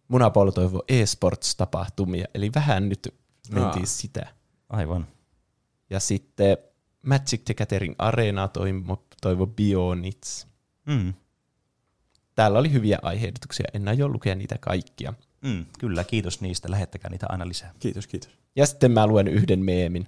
Munapolo 0.08 0.52
toivo 0.52 0.84
e-sports-tapahtumia, 0.88 2.26
eli 2.34 2.52
vähän 2.56 2.90
nyt 2.90 3.14
mentiin 3.52 3.84
Aa. 3.84 3.86
sitä. 3.86 4.28
Aivan. 4.70 5.08
Ja 5.90 6.00
sitten 6.00 6.58
Magic 7.02 7.46
the 7.46 7.54
Gathering 7.54 7.96
Arena 7.98 8.48
toivo, 8.48 9.06
toivo 9.22 9.48
Bionits. 9.48 10.48
Mm. 10.86 11.14
Täällä 12.36 12.60
oli 12.60 12.72
hyviä 12.74 13.00
aiheetuksia, 13.02 13.66
en 13.74 13.88
aio 13.88 14.08
lukea 14.08 14.36
niitä 14.36 14.58
kaikkia. 14.58 15.14
Mm, 15.42 15.66
kyllä, 15.80 16.04
kiitos 16.04 16.42
niistä. 16.42 16.72
Lähettäkää 16.72 17.12
niitä 17.12 17.26
aina 17.30 17.48
lisää. 17.48 17.74
Kiitos, 17.80 18.08
kiitos. 18.08 18.30
Ja 18.56 18.66
sitten 18.66 18.92
mä 18.92 19.08
luen 19.08 19.28
yhden 19.28 19.66
meemin. 19.66 20.08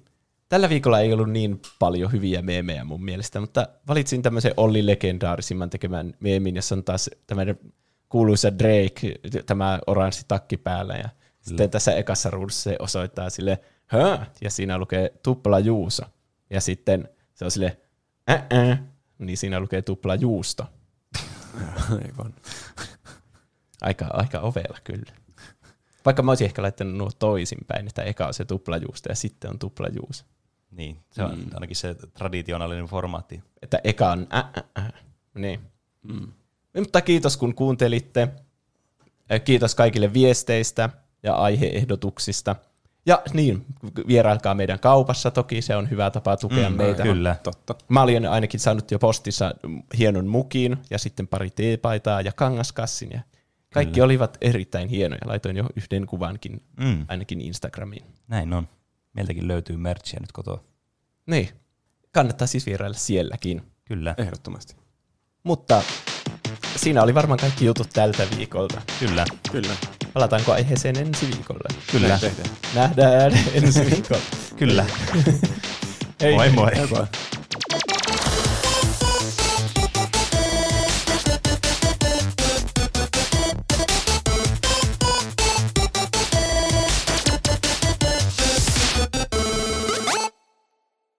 Tällä 0.49 0.69
viikolla 0.69 0.99
ei 0.99 1.13
ollut 1.13 1.29
niin 1.29 1.61
paljon 1.79 2.11
hyviä 2.11 2.41
meemejä 2.41 2.83
mun 2.83 3.03
mielestä, 3.03 3.39
mutta 3.39 3.67
valitsin 3.87 4.21
tämmöisen 4.21 4.53
Olli 4.57 4.85
legendaarisimman 4.85 5.69
tekemään 5.69 6.13
meemin, 6.19 6.55
jossa 6.55 6.75
on 6.75 6.83
taas 6.83 7.09
tämmöinen 7.27 7.59
kuuluisa 8.09 8.59
Drake, 8.59 9.15
tämä 9.45 9.79
oranssi 9.87 10.25
takki 10.27 10.57
päällä. 10.57 10.93
Ja 10.93 11.09
sitten 11.41 11.69
tässä 11.69 11.95
ekassa 11.95 12.29
ruudussa 12.29 12.63
se 12.63 12.75
osoittaa 12.79 13.29
sille, 13.29 13.59
Hö? 13.91 14.17
ja 14.41 14.49
siinä 14.49 14.77
lukee 14.77 15.13
tupla 15.23 15.59
juuso. 15.59 16.03
Ja 16.49 16.61
sitten 16.61 17.09
se 17.33 17.45
on 17.45 17.51
sille, 17.51 17.77
äh 18.29 18.79
niin 19.19 19.37
siinä 19.37 19.59
lukee 19.59 19.81
tupla 19.81 20.15
juusto. 20.15 20.65
Aivan. 21.91 22.33
Aika, 23.81 24.05
aika 24.13 24.39
ovella 24.39 24.77
kyllä. 24.83 25.13
Vaikka 26.05 26.23
mä 26.23 26.31
olisin 26.31 26.45
ehkä 26.45 26.61
laittanut 26.61 26.97
nuo 26.97 27.09
toisinpäin, 27.19 27.87
että 27.87 28.03
eka 28.03 28.27
on 28.27 28.33
se 28.33 28.45
tuplajuusto 28.45 29.09
ja 29.09 29.15
sitten 29.15 29.51
on 29.51 29.59
tuplajuuso. 29.59 30.25
Niin, 30.71 30.99
se 31.11 31.23
on 31.23 31.39
mm. 31.39 31.45
ainakin 31.53 31.75
se 31.75 31.95
traditionaalinen 32.13 32.85
formaatti. 32.85 33.43
Että 33.61 33.79
eka 33.83 34.11
on 34.11 34.27
ä, 34.33 34.37
ä, 34.37 34.63
ä. 34.79 34.91
Niin. 35.33 35.59
Mm. 36.03 36.31
Mutta 36.77 37.01
kiitos 37.01 37.37
kun 37.37 37.55
kuuntelitte. 37.55 38.27
Kiitos 39.45 39.75
kaikille 39.75 40.13
viesteistä 40.13 40.89
ja 41.23 41.35
aiheehdotuksista. 41.35 42.55
Ja 43.05 43.21
niin, 43.33 43.65
vierailkaa 44.07 44.55
meidän 44.55 44.79
kaupassa 44.79 45.31
toki, 45.31 45.61
se 45.61 45.75
on 45.75 45.89
hyvä 45.89 46.11
tapa 46.11 46.37
tukea 46.37 46.69
Mm, 46.69 46.75
meitä. 46.75 47.03
Kyllä. 47.03 47.35
Totta. 47.43 47.75
Mä 47.89 48.01
olin 48.01 48.25
ainakin 48.29 48.59
saanut 48.59 48.91
jo 48.91 48.99
postissa 48.99 49.53
hienon 49.97 50.27
mukin 50.27 50.77
ja 50.89 50.97
sitten 50.99 51.27
pari 51.27 51.49
teepaitaa 51.49 52.21
ja 52.21 52.31
kangaskassin. 52.31 53.09
Ja 53.13 53.21
kaikki 53.73 53.93
Kyllä. 53.93 54.05
olivat 54.05 54.37
erittäin 54.41 54.89
hienoja. 54.89 55.21
Laitoin 55.25 55.57
jo 55.57 55.65
yhden 55.75 56.05
kuvankin 56.05 56.61
Mm. 56.79 57.05
ainakin 57.07 57.41
Instagramiin. 57.41 58.05
Näin 58.27 58.53
on. 58.53 58.67
Meiltäkin 59.13 59.47
löytyy 59.47 59.77
merchia 59.77 60.19
nyt 60.19 60.31
kotoa. 60.31 60.63
Niin, 61.25 61.49
kannattaa 62.11 62.47
siis 62.47 62.65
vierailla 62.65 62.97
sielläkin. 62.97 63.61
Kyllä. 63.85 64.15
Ehdottomasti. 64.17 64.75
Mutta 65.43 65.81
siinä 66.75 67.03
oli 67.03 67.15
varmaan 67.15 67.39
kaikki 67.39 67.65
jutut 67.65 67.89
tältä 67.93 68.27
viikolta. 68.37 68.81
Kyllä. 68.99 69.25
Kyllä. 69.51 69.73
Palataanko 70.19 70.51
aiheeseen 70.53 70.97
ensi 70.97 71.27
viikolla? 71.27 71.75
Kyllä. 71.91 72.19
Tehdään. 72.19 72.49
Nähdään 72.75 73.39
ensi 73.53 73.85
viikolla. 73.85 74.21
Kyllä. 74.57 74.85
Hei. 76.21 76.33
Moi. 76.35 76.49
Moi 76.49 76.71
moi. 76.91 77.05